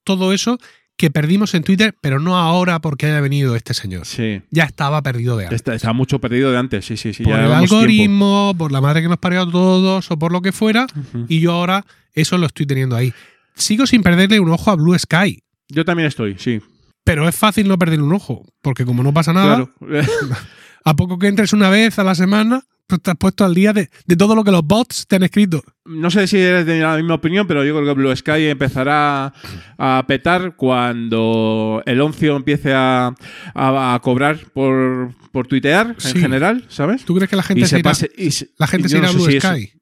todo 0.05 0.33
eso 0.33 0.59
que 0.97 1.11
perdimos 1.11 1.55
en 1.55 1.65
Twitter, 1.65 1.95
pero 2.01 2.21
no 2.21 2.37
ahora 2.37 2.81
porque 2.81 3.07
haya 3.07 3.21
venido 3.21 3.57
este 3.57 3.75
señor. 3.75 4.07
Sí. 4.07 4.43
Ya 4.51 4.65
estaba 4.65 5.03
perdido 5.03 5.37
de 5.37 5.45
antes. 5.45 5.57
Está, 5.57 5.75
está 5.75 5.93
mucho 5.93 6.21
perdido 6.21 6.53
de 6.53 6.59
antes, 6.59 6.85
sí, 6.85 6.97
sí, 6.97 7.13
sí. 7.15 7.25
por 7.25 7.33
ya 7.33 7.41
el 7.41 7.49
tiempo. 7.49 7.75
algoritmo, 7.77 8.55
por 8.57 8.71
la 8.73 8.81
madre 8.81 9.03
que 9.03 9.09
nos 9.09 9.19
parió 9.19 9.43
a 9.43 9.51
todos 9.51 10.11
o 10.11 10.19
por 10.19 10.31
lo 10.33 10.43
que 10.43 10.53
fuera, 10.53 10.87
y 11.29 11.41
yo 11.41 11.53
ahora 11.53 11.85
eso 12.13 12.39
lo 12.39 12.47
estoy 12.47 12.67
teniendo 12.67 12.95
ahí. 12.95 13.13
Sigo 13.55 13.87
sin 13.87 14.03
perderle 14.03 14.39
un 14.39 14.51
ojo 14.51 14.71
a 14.71 14.77
Blue 14.77 14.97
Sky, 14.99 15.43
Yo 15.69 15.85
también 15.85 16.07
estoy, 16.09 16.37
sí. 16.39 16.61
pero 17.05 17.29
es 17.29 17.35
fácil 17.35 17.67
no 17.69 17.79
perderle 17.79 18.05
un 18.05 18.13
ojo, 18.13 18.45
porque 18.61 18.85
como 18.85 19.03
no 19.03 19.13
pasa 19.13 19.33
nada, 19.33 19.69
Claro. 19.79 20.05
a 20.85 20.95
poco 20.95 21.19
que 21.19 21.27
entres 21.29 21.53
una 21.53 21.69
vez 21.71 21.99
a 21.99 22.05
la 22.05 22.15
semana, 22.15 22.63
pues 22.87 23.01
puesto 23.19 23.45
al 23.45 23.55
día 23.55 23.73
de, 23.73 23.89
de 24.07 24.17
todo 24.17 24.35
lo 24.35 24.45
que 24.45 24.51
los 24.51 24.63
bots 24.65 25.07
te 25.07 25.17
han 25.17 25.23
escrito. 25.23 25.63
No 25.87 26.11
sé 26.11 26.27
si 26.27 26.39
eres 26.39 26.67
de 26.67 26.81
la 26.81 26.97
misma 26.97 27.15
opinión, 27.15 27.47
pero 27.47 27.65
yo 27.65 27.75
creo 27.75 27.87
que 27.87 28.01
Blue 28.01 28.15
Sky 28.15 28.47
empezará 28.49 29.33
a 29.79 30.05
petar 30.07 30.57
cuando 30.57 31.83
el 31.87 32.01
oncio 32.01 32.37
empiece 32.37 32.73
a, 32.75 33.15
a- 33.55 33.95
a 33.95 33.99
cobrar 34.01 34.39
por, 34.53 35.15
por 35.33 35.47
tuitear 35.47 35.95
Sí. 35.99 36.11
en 36.15 36.21
general, 36.21 36.65
¿sabes? 36.69 37.05
¿Tú 37.05 37.15
crees 37.15 37.31
que 37.31 37.37
la 37.37 37.43
gente 37.43 37.63
Y 37.63 37.65
se, 37.65 37.71
se 37.71 37.79
irá, 37.81 37.91
pase- 37.91 38.11
y 38.17 38.31
se- 38.31 38.51
la 38.59 38.67
gente 38.67 38.89
se 38.89 38.95
yo 38.95 38.99
irá 38.99 39.07
no 39.09 39.13
a 39.13 39.17
Blue 39.17 39.31
si 39.31 39.37
eso- 39.37 39.49
Sky? 39.55 39.73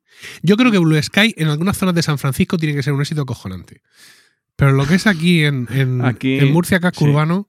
Yo 0.43 0.57
creo 0.57 0.71
que 0.71 0.79
Blue 0.79 1.03
Sky 1.03 1.35
en 1.37 1.49
algunas 1.49 1.77
zonas 1.79 1.95
de 1.95 2.03
San 2.03 2.19
Francisco 2.19 2.59
tiene 2.59 2.75
que 2.77 2.83
ser 2.83 2.93
un 2.93 3.01
éxito 3.01 3.25
cojonante. 3.27 3.81
Pero 4.57 4.73
lo 4.73 4.87
que 4.87 4.97
es 4.97 5.07
aquí 5.07 5.45
en, 5.45 5.67
en, 5.71 6.05
Aquí, 6.05 6.39
en 6.39 6.53
Murcia, 6.53 6.81
casco 6.81 7.05
sí. 7.07 7.11
urbano, 7.11 7.49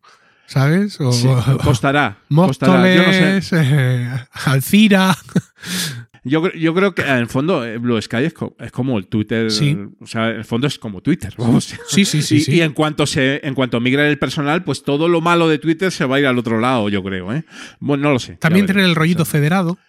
¿sabes? 0.52 1.00
O, 1.00 1.12
Sí, 1.12 1.28
costará. 1.64 2.18
costará. 2.30 2.96
Yo 2.96 3.04
no 3.08 3.42
sé. 3.42 3.58
Eh, 3.64 4.10
Alcira. 4.46 5.18
Yo, 6.24 6.52
yo 6.54 6.76
creo 6.76 6.94
que 6.94 7.02
en 7.02 7.18
el 7.18 7.28
fondo 7.28 7.66
eh, 7.66 7.78
Blue 7.80 8.00
Sky 8.00 8.18
es, 8.26 8.34
co- 8.34 8.56
es 8.60 8.72
como 8.72 9.00
el 9.00 9.08
Twitter. 9.08 9.50
Sí. 9.50 9.76
O 10.00 10.06
sea, 10.06 10.30
en 10.30 10.36
el 10.38 10.46
fondo 10.46 10.68
es 10.68 10.78
como 10.78 11.02
Twitter. 11.02 11.34
Vamos. 11.38 11.74
Sí, 11.88 12.06
sí, 12.06 12.22
sí, 12.22 12.36
y, 12.36 12.42
sí. 12.42 12.52
y 12.56 12.62
en 12.62 12.74
cuanto 12.74 13.08
se, 13.08 13.40
en 13.48 13.56
cuanto 13.56 13.80
migre 13.80 14.08
el 14.08 14.20
personal, 14.20 14.64
pues 14.64 14.84
todo 14.84 15.08
lo 15.08 15.20
malo 15.22 15.48
de 15.50 15.58
Twitter 15.58 15.92
se 15.92 16.06
va 16.06 16.18
a 16.18 16.20
ir 16.20 16.28
al 16.28 16.38
otro 16.38 16.60
lado, 16.60 16.90
yo 16.90 17.04
creo, 17.04 17.34
¿eh? 17.34 17.44
Bueno, 17.80 18.04
no 18.04 18.12
lo 18.14 18.20
sé. 18.20 18.34
También 18.36 18.68
tiene 18.68 18.84
el 18.84 18.94
rollito 18.94 19.26
federado, 19.26 19.80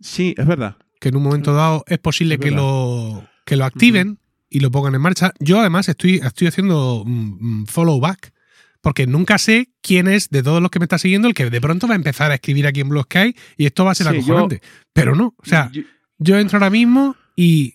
Sí, 0.00 0.34
es 0.36 0.46
verdad. 0.46 0.76
que 1.00 1.08
en 1.08 1.16
un 1.16 1.22
momento 1.24 1.54
dado 1.54 1.82
es 1.88 1.98
posible 1.98 2.34
Es 2.34 2.40
que 2.40 2.50
lo, 2.50 3.26
que 3.46 3.56
lo 3.56 3.64
activen 3.64 4.18
y 4.50 4.60
lo 4.60 4.70
pongan 4.70 4.94
en 4.94 5.00
marcha. 5.00 5.32
Yo 5.40 5.58
además 5.60 5.88
estoy, 5.88 6.20
estoy 6.22 6.46
haciendo 6.46 7.02
mm, 7.06 7.62
mm, 7.62 7.66
follow 7.66 7.98
back, 7.98 8.32
porque 8.84 9.08
nunca 9.08 9.38
sé 9.38 9.70
quién 9.82 10.06
es 10.06 10.28
de 10.30 10.42
todos 10.44 10.62
los 10.62 10.70
que 10.70 10.78
me 10.78 10.84
está 10.84 10.98
siguiendo 10.98 11.26
el 11.26 11.34
que 11.34 11.50
de 11.50 11.60
pronto 11.60 11.88
va 11.88 11.94
a 11.94 11.96
empezar 11.96 12.30
a 12.30 12.34
escribir 12.34 12.66
aquí 12.68 12.80
en 12.80 12.88
Blue 12.90 13.02
Sky 13.02 13.34
y 13.56 13.66
esto 13.66 13.84
va 13.84 13.90
a 13.90 13.94
ser 13.96 14.06
Sí, 14.06 14.12
yo- 14.12 14.18
acojonante. 14.20 14.60
Pero 14.92 15.16
no, 15.16 15.34
o 15.36 15.44
sea, 15.44 15.70
Yo- 15.72 15.82
yo 16.18 16.38
entro 16.38 16.58
ahora 16.58 16.70
mismo 16.70 17.16
y 17.34 17.74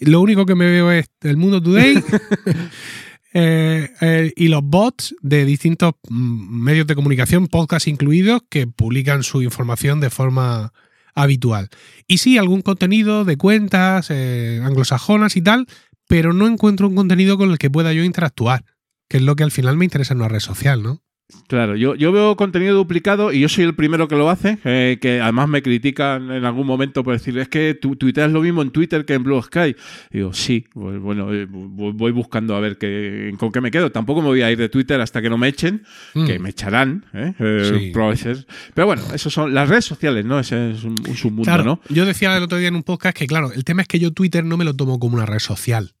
lo 0.00 0.20
único 0.22 0.46
que 0.46 0.54
me 0.54 0.70
veo 0.70 0.90
es 0.92 1.06
el 1.22 1.36
Mundo 1.36 1.60
Today 1.62 1.96
eh, 3.34 3.90
eh, 4.00 4.32
y 4.36 4.48
los 4.48 4.62
bots 4.62 5.14
de 5.20 5.44
distintos 5.44 5.94
mm, 6.08 6.62
medios 6.62 6.86
de 6.86 6.94
comunicación, 6.94 7.48
podcast 7.48 7.88
incluidos, 7.88 8.42
que 8.48 8.66
publican 8.66 9.22
su 9.22 9.42
información 9.42 10.00
de 10.00 10.10
forma 10.10 10.72
habitual. 11.14 11.68
Y 12.06 12.18
sí, 12.18 12.38
algún 12.38 12.62
contenido 12.62 13.24
de 13.24 13.36
cuentas 13.36 14.08
eh, 14.10 14.60
anglosajonas 14.62 15.36
y 15.36 15.42
tal, 15.42 15.66
pero 16.08 16.32
no 16.32 16.46
encuentro 16.46 16.88
un 16.88 16.94
contenido 16.94 17.36
con 17.36 17.50
el 17.50 17.58
que 17.58 17.70
pueda 17.70 17.92
yo 17.92 18.04
interactuar, 18.04 18.64
que 19.08 19.18
es 19.18 19.22
lo 19.22 19.36
que 19.36 19.44
al 19.44 19.50
final 19.50 19.76
me 19.76 19.84
interesa 19.84 20.14
en 20.14 20.20
una 20.20 20.28
red 20.28 20.40
social, 20.40 20.82
¿no? 20.82 21.02
Claro, 21.48 21.74
yo, 21.74 21.96
yo 21.96 22.12
veo 22.12 22.36
contenido 22.36 22.76
duplicado 22.76 23.32
y 23.32 23.40
yo 23.40 23.48
soy 23.48 23.64
el 23.64 23.74
primero 23.74 24.06
que 24.06 24.14
lo 24.14 24.30
hace, 24.30 24.58
eh, 24.62 24.98
que 25.00 25.20
además 25.20 25.48
me 25.48 25.60
critican 25.60 26.30
en 26.30 26.44
algún 26.44 26.68
momento 26.68 27.02
por 27.02 27.14
decir, 27.14 27.36
es 27.38 27.48
que 27.48 27.74
tu 27.74 27.96
tuiteas 27.96 28.30
lo 28.30 28.42
mismo 28.42 28.62
en 28.62 28.70
Twitter 28.70 29.04
que 29.04 29.14
en 29.14 29.24
Blue 29.24 29.42
Sky. 29.42 29.74
Y 30.12 30.18
digo, 30.18 30.32
sí, 30.32 30.66
pues 30.72 31.00
bueno, 31.00 31.34
eh, 31.34 31.48
voy 31.50 32.12
buscando 32.12 32.54
a 32.54 32.60
ver 32.60 32.78
qué, 32.78 33.34
con 33.40 33.50
qué 33.50 33.60
me 33.60 33.72
quedo. 33.72 33.90
Tampoco 33.90 34.20
me 34.22 34.28
voy 34.28 34.42
a 34.42 34.52
ir 34.52 34.58
de 34.58 34.68
Twitter 34.68 35.00
hasta 35.00 35.20
que 35.20 35.28
no 35.28 35.36
me 35.36 35.48
echen, 35.48 35.82
Mm. 36.14 36.26
que 36.26 36.38
me 36.38 36.50
echarán, 36.50 37.04
¿eh? 37.12 37.34
Eh, 37.40 37.72
Sí. 38.16 38.44
Pero 38.74 38.86
bueno, 38.86 39.02
eso 39.12 39.28
son 39.28 39.52
las 39.52 39.68
redes 39.68 39.84
sociales, 39.84 40.24
¿no? 40.24 40.38
Ese 40.38 40.70
es 40.70 40.84
un, 40.84 40.94
un 41.08 41.16
submundo, 41.16 41.42
Claro, 41.42 41.64
¿no? 41.64 41.80
yo 41.88 42.06
decía 42.06 42.36
el 42.36 42.42
otro 42.44 42.58
día 42.58 42.68
en 42.68 42.76
un 42.76 42.84
podcast 42.84 43.16
que, 43.18 43.26
claro, 43.26 43.50
el 43.52 43.64
tema 43.64 43.82
es 43.82 43.88
que 43.88 43.98
yo 43.98 44.12
Twitter 44.12 44.44
no 44.44 44.56
me 44.56 44.64
lo 44.64 44.76
tomo 44.76 45.00
como 45.00 45.16
una 45.16 45.26
red 45.26 45.40
social. 45.40 45.94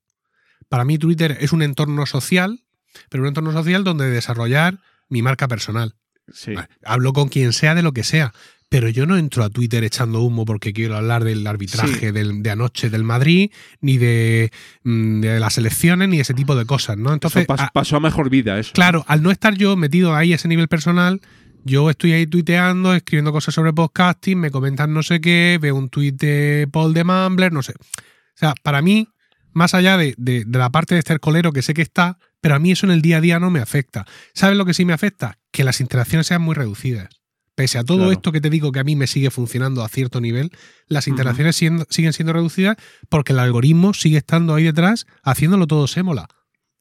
Para 0.68 0.84
mí 0.84 0.98
Twitter 0.98 1.36
es 1.40 1.52
un 1.52 1.62
entorno 1.62 2.06
social, 2.06 2.60
pero 3.08 3.22
un 3.22 3.28
entorno 3.28 3.52
social 3.52 3.84
donde 3.84 4.08
desarrollar 4.10 4.78
mi 5.08 5.22
marca 5.22 5.48
personal. 5.48 5.94
Sí. 6.32 6.54
Hablo 6.84 7.12
con 7.12 7.28
quien 7.28 7.52
sea 7.52 7.74
de 7.74 7.82
lo 7.82 7.92
que 7.92 8.02
sea, 8.02 8.32
pero 8.68 8.88
yo 8.88 9.06
no 9.06 9.16
entro 9.16 9.44
a 9.44 9.48
Twitter 9.50 9.84
echando 9.84 10.22
humo 10.22 10.44
porque 10.44 10.72
quiero 10.72 10.96
hablar 10.96 11.22
del 11.22 11.46
arbitraje 11.46 12.00
Sí. 12.08 12.10
del- 12.10 12.42
de 12.42 12.50
anoche 12.50 12.90
del 12.90 13.04
Madrid, 13.04 13.52
ni 13.80 13.96
de, 13.96 14.50
mm, 14.82 15.20
de 15.20 15.38
las 15.40 15.56
elecciones, 15.56 16.08
ni 16.08 16.18
ese 16.18 16.34
tipo 16.34 16.56
de 16.56 16.64
cosas, 16.64 16.96
¿no? 16.98 17.12
Entonces, 17.12 17.46
pas- 17.46 17.60
a- 17.60 17.70
pasó 17.72 17.96
a 17.96 18.00
mejor 18.00 18.28
vida, 18.28 18.58
eso. 18.58 18.72
Claro, 18.72 19.04
al 19.06 19.22
no 19.22 19.30
estar 19.30 19.54
yo 19.54 19.76
metido 19.76 20.16
ahí 20.16 20.32
a 20.32 20.36
ese 20.36 20.48
nivel 20.48 20.66
personal, 20.66 21.20
yo 21.62 21.90
estoy 21.90 22.12
ahí 22.12 22.26
tuiteando, 22.26 22.92
escribiendo 22.94 23.30
cosas 23.32 23.54
sobre 23.54 23.72
podcasting, 23.72 24.38
me 24.38 24.50
comentan 24.50 24.92
no 24.92 25.04
sé 25.04 25.20
qué, 25.20 25.58
veo 25.62 25.76
un 25.76 25.88
tuit 25.88 26.16
de 26.20 26.68
Paul 26.72 26.92
de 26.92 27.04
Mumbler, 27.04 27.52
no 27.52 27.62
sé. 27.62 27.72
O 27.72 28.38
sea, 28.38 28.54
para 28.64 28.82
mí, 28.82 29.08
más 29.56 29.74
allá 29.74 29.96
de, 29.96 30.14
de- 30.18 30.44
de 30.46 30.58
la 30.58 30.70
parte 30.70 30.94
de 30.94 30.98
estercolero 31.00 31.50
que 31.52 31.62
sé 31.62 31.72
que 31.74 31.82
está, 31.82 32.18
pero 32.40 32.54
a 32.54 32.58
mí 32.58 32.70
eso 32.72 32.86
en 32.86 32.92
el 32.92 33.00
día 33.02 33.16
a 33.16 33.20
día 33.20 33.40
no 33.40 33.50
me 33.50 33.60
afecta. 33.60 34.04
¿Sabes 34.34 34.56
lo 34.58 34.64
que 34.66 34.74
sí 34.74 34.84
me 34.84 34.92
afecta? 34.92 35.38
Que 35.50 35.64
las 35.64 35.80
interacciones 35.80 36.26
sean 36.26 36.42
muy 36.42 36.54
reducidas. 36.54 37.08
Pese 37.54 37.78
a 37.78 37.84
todo 37.84 37.98
Claro. 37.98 38.12
esto 38.12 38.32
que 38.32 38.42
te 38.42 38.50
digo 38.50 38.70
que 38.70 38.80
a 38.80 38.84
mí 38.84 38.96
me 38.96 39.06
sigue 39.06 39.30
funcionando 39.30 39.82
a 39.82 39.88
cierto 39.88 40.20
nivel, 40.20 40.50
las 40.88 41.08
interacciones 41.08 41.56
siendo- 41.56 41.86
siguen 41.88 42.12
siendo 42.12 42.34
reducidas 42.34 42.76
porque 43.08 43.32
el 43.32 43.38
algoritmo 43.38 43.94
sigue 43.94 44.18
estando 44.18 44.54
ahí 44.54 44.64
detrás 44.64 45.06
haciéndolo 45.22 45.66
todo 45.66 45.86
sémola 45.86 46.28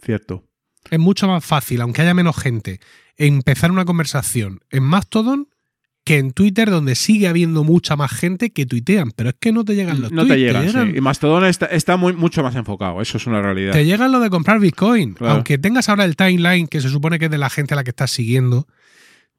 Cierto. 0.04 0.44
es 0.92 1.00
mucho 1.00 1.30
más 1.30 1.46
fácil, 1.46 1.80
aunque 1.80 2.02
haya 2.02 2.14
menos 2.14 2.36
gente, 2.36 2.82
empezar 3.16 3.72
una 3.72 3.86
conversación 3.86 4.60
en 4.70 4.84
Mastodon 4.84 5.48
que 6.06 6.20
en 6.20 6.32
Twitter, 6.32 6.70
donde 6.70 6.94
sigue 6.96 7.28
habiendo 7.28 7.64
mucha 7.64 7.96
más 7.96 8.12
gente 8.12 8.52
que 8.52 8.66
tuitean. 8.66 9.12
Pero 9.12 9.30
es 9.30 9.36
que 9.40 9.52
no 9.52 9.66
te 9.66 9.76
llegan 9.76 10.02
los 10.02 10.12
No 10.12 10.22
tweets, 10.26 10.36
te 10.36 10.40
llegan, 10.40 10.66
llegan- 10.68 10.92
sí. 10.92 10.98
Y 10.98 11.02
Mastodon 11.02 11.46
está, 11.46 11.66
está 11.66 11.98
muy, 11.98 12.14
mucho 12.14 12.44
más 12.44 12.56
enfocado, 12.56 13.02
eso 13.02 13.18
es 13.18 13.26
una 13.28 13.42
realidad. 13.42 13.74
te 13.74 13.84
llegan 13.86 14.12
lo 14.12 14.20
de 14.20 14.30
comprar 14.30 14.60
Bitcoin. 14.60 15.16
Claro. 15.16 15.34
Aunque 15.34 15.58
tengas 15.58 15.90
ahora 15.90 16.06
el 16.06 16.16
timeline 16.16 16.68
que 16.68 16.80
se 16.80 16.90
supone 16.90 17.18
que 17.20 17.26
es 17.26 17.32
de 17.32 17.40
la 17.40 17.50
gente 17.50 17.74
a 17.74 17.78
la 17.78 17.84
que 17.84 17.90
estás 17.90 18.12
siguiendo. 18.12 18.68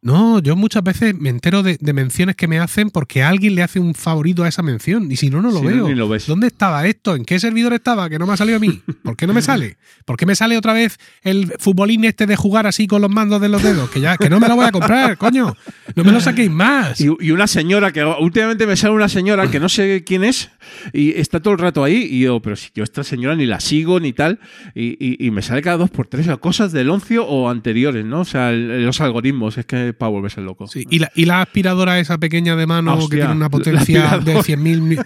No, 0.06 0.38
yo 0.38 0.54
muchas 0.54 0.84
veces 0.84 1.18
me 1.18 1.30
entero 1.30 1.64
de, 1.64 1.78
de 1.80 1.92
menciones 1.92 2.36
que 2.36 2.46
me 2.46 2.60
hacen 2.60 2.90
porque 2.90 3.24
alguien 3.24 3.56
le 3.56 3.62
hace 3.64 3.80
un 3.80 3.92
favorito 3.92 4.44
a 4.44 4.48
esa 4.48 4.62
mención. 4.62 5.10
Y 5.10 5.16
si 5.16 5.30
no, 5.30 5.42
no 5.42 5.50
lo 5.50 5.60
veo. 5.62 5.88
ni 5.88 5.94
lo. 5.96 6.06
¿Dónde 6.28 6.46
estaba 6.46 6.86
esto? 6.86 7.16
¿En 7.16 7.24
qué 7.24 7.40
servidor 7.40 7.72
estaba? 7.72 8.08
Que 8.08 8.16
no 8.16 8.24
me 8.24 8.32
ha 8.34 8.36
salido 8.36 8.56
a 8.58 8.60
mí. 8.60 8.80
¿Por 9.02 9.16
qué 9.16 9.26
no 9.26 9.34
me 9.34 9.42
sale? 9.50 9.76
¿Por 10.04 10.16
qué 10.16 10.24
me 10.24 10.36
sale 10.36 10.56
otra 10.56 10.72
vez 10.72 10.98
el 11.22 11.52
futbolín 11.58 12.04
este 12.04 12.26
de 12.26 12.36
jugar 12.36 12.68
así 12.68 12.86
con 12.86 13.02
los 13.02 13.10
mandos 13.10 13.40
de 13.40 13.48
los 13.48 13.60
dedos? 13.62 13.90
Que 13.90 14.00
ya, 14.00 14.16
que 14.16 14.30
no 14.30 14.38
me 14.38 14.46
lo 14.46 14.54
voy 14.54 14.66
a 14.66 14.70
comprar, 14.70 15.18
coño. 15.18 15.56
No 15.96 16.04
me 16.04 16.12
lo 16.12 16.20
saquéis 16.20 16.52
más. 16.52 17.00
Y, 17.00 17.08
y 17.18 17.32
una 17.32 17.48
señora 17.48 17.90
que 17.92 18.04
últimamente 18.04 18.64
me 18.68 18.76
sale 18.76 18.94
una 18.94 19.08
señora 19.08 19.50
que 19.50 19.58
no 19.58 19.68
sé 19.68 20.04
quién 20.06 20.22
es 20.22 20.50
y 20.92 21.18
está 21.18 21.40
todo 21.40 21.54
el 21.54 21.58
rato 21.58 21.82
ahí 21.82 22.06
y 22.10 22.20
yo, 22.20 22.40
pero 22.40 22.54
si 22.54 22.68
yo 22.76 22.84
esta 22.84 23.02
señora 23.02 23.34
ni 23.34 23.46
la 23.46 23.58
sigo 23.58 23.98
ni 23.98 24.12
tal 24.12 24.38
y, 24.74 24.96
y- 25.04 25.26
y 25.26 25.30
me 25.32 25.42
sale 25.42 25.62
cada 25.62 25.78
dos 25.78 25.90
por 25.90 26.06
tres 26.06 26.28
cosas 26.38 26.70
del 26.70 26.90
oncio 26.90 27.26
o 27.26 27.48
anteriores, 27.50 28.04
¿no? 28.04 28.20
O 28.20 28.24
sea, 28.24 28.50
el- 28.52 28.84
los 28.84 29.00
algoritmos, 29.00 29.58
es 29.58 29.66
que 29.66 29.95
para 29.96 30.10
volverse 30.10 30.40
loco. 30.40 30.66
Sí, 30.68 30.86
y, 30.90 30.98
la, 31.00 31.10
y 31.14 31.24
la 31.24 31.42
aspiradora 31.42 31.98
esa 31.98 32.18
pequeña 32.18 32.56
de 32.56 32.66
mano 32.66 32.94
Hostia, 32.94 33.08
que 33.10 33.16
tiene 33.16 33.32
una 33.32 33.50
potencia 33.50 34.00
de 34.00 34.06
aspiradora. 34.06 34.42
100.000 34.42 34.80
mi- 34.80 34.96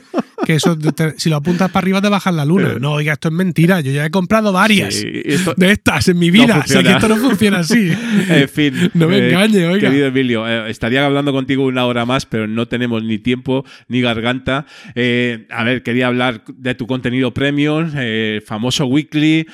que 0.46 0.54
eso 0.54 0.76
te- 0.78 1.18
si 1.18 1.28
lo 1.28 1.36
apuntas 1.36 1.70
para 1.70 1.84
arriba 1.84 2.00
te 2.00 2.08
bajas 2.08 2.34
la 2.34 2.44
luna. 2.46 2.70
Eh. 2.72 2.76
No, 2.80 2.92
oiga, 2.92 3.12
esto 3.12 3.28
es 3.28 3.34
mentira. 3.34 3.80
Yo 3.80 3.92
ya 3.92 4.06
he 4.06 4.10
comprado 4.10 4.52
varias 4.52 4.94
Sí, 4.94 5.06
esto- 5.24 5.54
de 5.56 5.72
estas 5.72 6.08
en 6.08 6.18
mi 6.18 6.28
no 6.28 6.32
vida. 6.32 6.62
o 6.64 6.66
sea, 6.66 6.82
que 6.82 6.90
esto 6.92 7.08
no 7.08 7.16
funciona 7.16 7.58
así. 7.58 7.90
En 8.28 8.48
fin. 8.48 8.90
No 8.94 9.06
me 9.08 9.18
eh, 9.18 9.28
engañe, 9.30 9.66
oiga. 9.66 9.88
Querido 9.90 10.06
Emilio, 10.06 10.48
eh, 10.48 10.70
estaría 10.70 11.04
hablando 11.04 11.32
contigo 11.32 11.64
una 11.66 11.84
hora 11.84 12.06
más, 12.06 12.24
pero 12.26 12.46
no 12.46 12.66
tenemos 12.68 13.02
ni 13.04 13.18
tiempo 13.18 13.64
ni 13.88 14.00
garganta. 14.00 14.64
Eh, 14.94 15.46
a 15.50 15.62
ver, 15.64 15.82
quería 15.82 16.06
hablar 16.06 16.42
de 16.46 16.74
tu 16.74 16.86
contenido 16.86 17.34
premium, 17.34 17.90
famoso 18.46 18.86
weekly. 18.86 19.46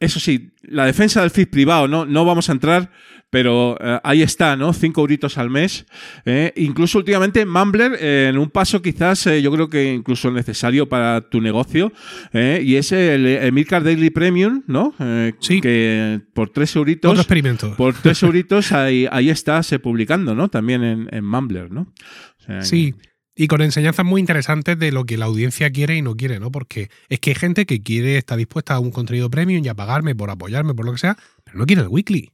eso 0.00 0.20
sí, 0.20 0.50
la 0.70 0.86
defensa 0.86 1.20
del 1.20 1.30
feed 1.30 1.48
privado, 1.48 1.88
¿no? 1.88 2.04
No 2.06 2.24
vamos 2.24 2.48
a 2.48 2.52
entrar. 2.52 2.90
Pero 3.30 3.76
eh, 3.78 4.00
ahí 4.04 4.22
está, 4.22 4.56
¿no? 4.56 4.72
Cinco 4.72 5.02
euritos 5.02 5.36
al 5.36 5.50
mes. 5.50 5.84
eh. 6.24 6.50
Incluso 6.56 6.96
últimamente 6.96 7.44
Mumbler, 7.44 7.92
eh, 8.00 8.28
en 8.30 8.38
un 8.38 8.48
paso 8.48 8.80
quizás 8.80 9.24
yo 9.42 9.52
creo 9.52 9.68
que 9.68 9.92
incluso 9.92 10.30
necesario 10.30 10.88
para 10.88 11.20
tu 11.28 11.42
negocio, 11.42 11.92
y 12.32 12.76
es 12.76 12.90
el 12.92 13.26
Emilcar 13.26 13.84
Daily 13.84 14.08
Premium, 14.08 14.62
¿no? 14.66 14.94
Sí. 15.40 15.60
Que 15.60 16.20
por 16.32 16.48
tres 16.48 16.74
euritos. 16.74 17.10
Otro 17.10 17.20
experimento. 17.20 17.74
Por 17.76 17.92
tres 17.92 18.22
euritos 18.22 18.72
ahí, 18.72 19.06
ahí 19.12 19.28
estás 19.28 19.70
eh, 19.72 19.78
publicando, 19.78 20.34
¿no? 20.34 20.48
También 20.48 20.82
en, 20.82 21.08
en 21.12 21.24
Mumbler, 21.26 21.70
¿no? 21.70 21.82
O 21.82 22.42
sea, 22.46 22.62
Sí. 22.62 22.94
Y 23.40 23.46
con 23.46 23.62
enseñanzas 23.62 24.04
muy 24.04 24.20
interesantes 24.20 24.76
de 24.80 24.90
lo 24.90 25.04
que 25.04 25.16
la 25.16 25.26
audiencia 25.26 25.70
quiere 25.70 25.94
y 25.94 26.02
no 26.02 26.16
quiere, 26.16 26.40
¿no? 26.40 26.50
Porque 26.50 26.90
es 27.08 27.20
que 27.20 27.30
hay 27.30 27.36
gente 27.36 27.66
que 27.66 27.84
quiere, 27.84 28.18
está 28.18 28.36
dispuesta 28.36 28.74
a 28.74 28.80
un 28.80 28.90
contenido 28.90 29.30
premium 29.30 29.64
y 29.64 29.68
a 29.68 29.74
pagarme 29.74 30.16
por 30.16 30.28
apoyarme, 30.28 30.74
por 30.74 30.84
lo 30.84 30.90
que 30.90 30.98
sea, 30.98 31.16
pero 31.44 31.56
no 31.56 31.64
quiere 31.64 31.82
el 31.82 31.88
weekly. 31.88 32.32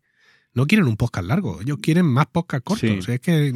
No 0.54 0.66
quieren 0.66 0.86
un 0.86 0.96
podcast 0.96 1.26
largo. 1.26 1.60
Ellos 1.60 1.76
quieren 1.82 2.06
más 2.06 2.24
podcast 2.32 2.64
cortos. 2.64 2.88
Sí. 2.88 2.98
O 2.98 3.02
sea, 3.02 3.16
es 3.16 3.20
que. 3.20 3.52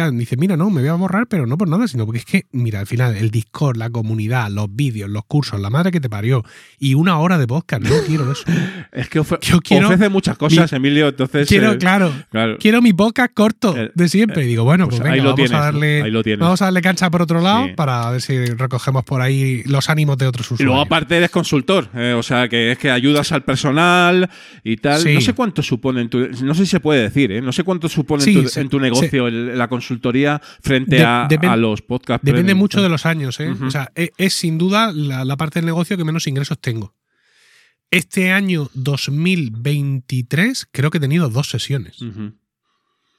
Sea, 0.00 0.10
dice, 0.10 0.36
mira, 0.36 0.56
no, 0.56 0.70
me 0.70 0.80
voy 0.80 0.88
a 0.90 0.94
borrar, 0.94 1.26
pero 1.26 1.46
no 1.46 1.56
por 1.58 1.68
nada, 1.68 1.86
sino 1.88 2.04
porque 2.06 2.18
es 2.20 2.24
que, 2.24 2.46
mira, 2.52 2.80
al 2.80 2.86
final, 2.86 3.16
el 3.16 3.30
Discord, 3.30 3.76
la 3.76 3.90
comunidad, 3.90 4.50
los 4.50 4.74
vídeos, 4.74 5.10
los 5.10 5.24
cursos, 5.26 5.60
la 5.60 5.70
madre 5.70 5.90
que 5.90 6.00
te 6.00 6.08
parió, 6.08 6.44
y 6.78 6.94
una 6.94 7.18
hora 7.18 7.38
de 7.38 7.46
podcast, 7.46 7.82
no 7.82 7.90
quiero 8.06 8.30
eso. 8.32 8.44
Es 8.92 9.08
que 9.08 9.20
ofre- 9.20 9.38
Yo 9.40 9.60
quiero 9.60 9.86
ofrece 9.88 10.08
muchas 10.08 10.36
cosas, 10.38 10.72
mi- 10.72 10.76
Emilio, 10.76 11.08
entonces... 11.08 11.46
quiero, 11.48 11.72
eh, 11.72 11.78
claro, 11.78 12.12
claro. 12.30 12.56
quiero 12.58 12.80
mi 12.82 12.92
podcast 12.92 13.32
corto 13.34 13.76
Eh, 13.76 13.90
de 13.94 14.08
siempre. 14.08 14.44
y 14.44 14.46
digo, 14.48 14.64
bueno, 14.64 14.86
pues 14.86 15.00
pues, 15.00 15.04
venga, 15.04 15.14
ahí 15.14 15.20
lo 15.20 15.24
vamos 15.30 15.36
tienes, 15.36 15.52
a 15.52 15.60
darle. 15.64 16.02
ahí 16.02 16.10
lo 16.10 16.22
tienes. 16.22 16.40
Vamos 16.40 16.62
a 16.62 16.66
darle 16.66 16.80
cancha 16.82 17.10
por 17.10 17.22
otro 17.22 17.40
lado 17.40 17.66
Sí. 17.66 17.72
para 17.76 18.10
ver 18.10 18.20
si 18.22 18.44
recogemos 18.46 19.04
por 19.04 19.20
ahí 19.20 19.62
los 19.66 19.88
ánimos 19.90 20.16
de 20.18 20.26
otros 20.26 20.46
Y 20.50 20.54
usuarios. 20.54 20.66
luego 20.66 20.80
aparte 20.82 21.16
eres 21.16 21.30
consultor, 21.30 21.88
eh, 21.94 22.14
o 22.16 22.22
sea 22.22 22.48
que 22.48 22.72
es 22.72 22.78
que 22.78 22.90
ayudas 22.90 23.30
al 23.32 23.42
personal 23.44 24.28
y 24.64 24.76
tal. 24.78 25.00
Sí. 25.00 25.14
No 25.14 25.20
sé 25.20 25.32
cuánto 25.34 25.62
supone 25.62 26.00
en 26.02 26.08
tu, 26.08 26.18
no 26.42 26.54
sé 26.54 26.64
si 26.64 26.70
se 26.70 26.80
puede 26.80 27.02
decir, 27.02 27.30
¿eh? 27.32 27.40
no 27.42 27.52
sé 27.52 27.64
cuánto 27.64 27.88
supone 27.88 28.22
Sí, 28.22 28.36
en, 28.38 28.44
tu, 28.50 28.60
en 28.60 28.68
tu 28.68 28.80
negocio 28.80 29.28
el- 29.28 29.56
la 29.58 29.68
consultoría 29.88 30.40
frente 30.60 30.96
De- 30.96 31.04
a, 31.04 31.56
los 31.56 31.82
podcasts. 31.82 32.24
Depende 32.24 32.48
premium. 32.50 32.58
mucho 32.58 32.82
de 32.82 32.88
los 32.88 33.06
años, 33.06 33.40
¿eh? 33.40 33.54
O 33.62 33.70
sea, 33.70 33.90
es, 33.94 34.10
es 34.18 34.34
sin 34.34 34.58
duda 34.58 34.92
la, 34.92 35.24
la 35.24 35.36
parte 35.36 35.58
del 35.60 35.66
negocio 35.66 35.96
que 35.96 36.04
menos 36.04 36.26
ingresos 36.26 36.58
tengo. 36.60 36.94
Este 37.90 38.32
año 38.32 38.68
2023 38.74 40.68
creo 40.70 40.90
que 40.90 40.98
he 40.98 41.00
tenido 41.00 41.28
dos 41.30 41.48
sesiones. 41.48 41.96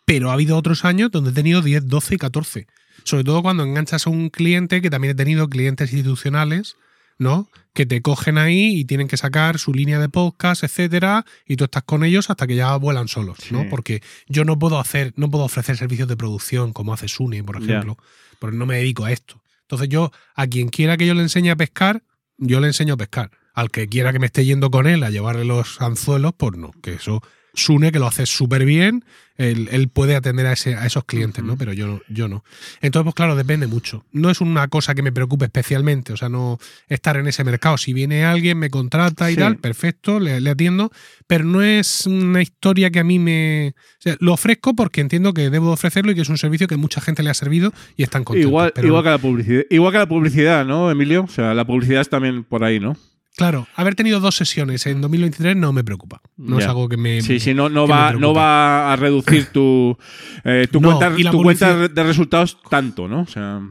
Pero 0.06 0.30
ha 0.30 0.34
habido 0.34 0.58
otros 0.58 0.86
años 0.86 1.10
donde 1.12 1.32
he 1.32 1.34
tenido 1.34 1.62
10, 1.62 1.88
12 1.88 2.16
y 2.16 2.18
14. 2.18 2.68
Sobre 3.04 3.24
todo 3.24 3.42
cuando 3.42 3.64
enganchas 3.64 4.06
a 4.06 4.10
un 4.10 4.30
cliente, 4.30 4.82
que 4.82 4.90
también 4.90 5.12
he 5.12 5.16
tenido 5.16 5.48
clientes 5.50 5.92
institucionales, 5.94 6.76
¿no? 7.20 7.50
Que 7.74 7.86
te 7.86 8.02
cogen 8.02 8.38
ahí 8.38 8.80
y 8.80 8.86
tienen 8.86 9.08
que 9.08 9.18
sacar 9.18 9.60
su 9.60 9.74
línea 9.74 10.00
de 10.00 10.10
podcast, 10.10 10.64
etcétera, 10.64 11.26
y 11.46 11.58
tú 11.58 11.66
estás 11.66 11.84
con 11.84 12.04
ellos 12.04 12.30
hasta 12.30 12.48
que 12.48 12.56
ya 12.56 12.76
vuelan 12.78 13.08
solos, 13.08 13.52
¿no? 13.52 13.70
Porque 13.70 14.02
yo 14.28 14.46
no 14.46 14.58
puedo 14.58 14.80
hacer, 14.80 15.14
no 15.18 15.30
puedo 15.30 15.44
ofrecer 15.44 15.78
servicios 15.78 16.08
de 16.08 16.18
producción 16.18 16.74
como 16.74 16.94
hace 16.94 17.08
Sune, 17.08 17.44
por 17.44 17.62
ejemplo, 17.62 17.98
porque 18.40 18.58
no 18.58 18.66
me 18.66 18.78
dedico 18.78 19.06
a 19.06 19.12
esto. 19.12 19.42
Entonces 19.62 19.90
yo, 19.90 20.12
a 20.34 20.48
quien 20.48 20.70
quiera 20.70 20.98
que 20.98 21.06
yo 21.06 21.14
le 21.14 21.22
enseñe 21.22 21.52
a 21.52 21.56
pescar, 21.56 22.02
yo 22.38 22.60
le 22.60 22.68
enseño 22.68 22.96
a 22.96 22.98
pescar. 22.98 23.32
Al 23.54 23.70
que 23.70 23.88
quiera 23.88 24.14
que 24.14 24.20
me 24.20 24.28
esté 24.28 24.46
yendo 24.46 24.72
con 24.72 24.88
él 24.88 25.04
a 25.04 25.10
llevarle 25.10 25.44
los 25.44 25.82
anzuelos, 25.82 26.32
pues 26.38 26.58
no, 26.58 26.72
que 26.82 26.94
eso 26.94 27.22
Sune, 27.54 27.92
que 27.92 28.00
lo 28.00 28.08
hace 28.08 28.26
súper 28.26 28.66
bien, 28.66 29.04
él, 29.38 29.70
él 29.72 29.88
puede 29.88 30.16
atender 30.16 30.46
a, 30.48 30.54
ese- 30.54 30.76
a 30.76 30.86
esos 30.86 31.06
clientes, 31.06 31.44
¿no? 31.44 31.56
Pero 31.58 31.72
yo, 31.74 31.88
no- 31.88 32.02
yo 32.10 32.28
no. 32.28 32.44
Entonces, 32.82 33.06
pues 33.06 33.16
claro, 33.16 33.36
depende 33.38 33.68
mucho. 33.68 34.04
No 34.12 34.30
es 34.30 34.42
una 34.42 34.68
cosa 34.68 34.94
que 34.96 35.02
me 35.02 35.12
preocupe 35.14 35.46
especialmente, 35.46 36.12
o 36.14 36.18
sea, 36.18 36.28
no 36.30 36.60
estar 36.90 37.16
en 37.18 37.28
ese 37.28 37.44
mercado. 37.46 37.78
Si 37.78 37.94
viene 37.94 38.26
alguien, 38.26 38.58
me 38.60 38.70
contrata 38.70 39.32
y 39.32 39.36
Sí. 39.36 39.40
tal, 39.40 39.58
perfecto, 39.58 40.20
le, 40.20 40.42
le 40.42 40.50
atiendo, 40.50 40.92
pero 41.26 41.46
no 41.46 41.62
es 41.62 42.06
una 42.06 42.42
historia 42.42 42.90
que 42.92 43.00
a 43.00 43.04
mí 43.06 43.18
me... 43.18 43.74
o 43.78 44.02
sea, 44.02 44.18
lo 44.20 44.34
ofrezco 44.34 44.76
porque 44.76 45.00
entiendo 45.02 45.34
que 45.34 45.50
debo 45.50 45.72
ofrecerlo 45.72 46.12
y 46.12 46.16
que 46.16 46.22
es 46.22 46.30
un 46.30 46.38
servicio 46.38 46.68
que 46.68 46.76
mucha 46.78 47.00
gente 47.02 47.24
le 47.24 47.30
ha 47.30 47.34
servido 47.34 47.72
y 47.96 48.04
están 48.04 48.26
contentos. 48.26 48.50
Igual, 48.50 48.72
pero- 48.76 48.88
igual 48.88 49.04
que 49.04 49.10
la 49.10 49.18
publicidad, 49.20 49.64
igual 49.70 49.92
que 49.94 50.00
la 50.00 50.08
publicidad, 50.10 50.66
¿no, 50.66 50.92
Emilio? 50.92 51.24
O 51.24 51.28
sea, 51.30 51.54
la 51.54 51.66
publicidad 51.66 52.02
es 52.02 52.10
también 52.10 52.44
por 52.44 52.64
ahí, 52.66 52.80
¿no? 52.82 52.98
Claro, 53.40 53.68
haber 53.76 53.96
tenido 53.96 54.20
dos 54.20 54.36
sesiones 54.36 54.86
en 54.86 55.02
2023 55.02 55.56
no 55.56 55.74
me 55.74 55.84
preocupa. 55.84 56.22
No 56.38 56.60
es 56.60 56.66
algo 56.70 56.88
que 56.88 56.98
me... 56.98 57.22
Sí, 57.22 57.40
sí, 57.40 57.54
no, 57.56 57.70
no, 57.70 57.88
va, 57.88 58.12
no 58.14 58.34
va 58.34 58.94
a 58.94 58.96
reducir 58.96 59.48
tu, 59.48 59.98
eh, 60.44 60.68
tu, 60.72 60.80
No, 60.82 60.98
cuenta, 61.00 61.16
tu 61.32 61.42
cuenta 61.44 61.88
de 61.88 62.04
resultados 62.04 62.58
tanto, 62.70 63.08
¿no? 63.08 63.22
O 63.22 63.28
sea, 63.28 63.62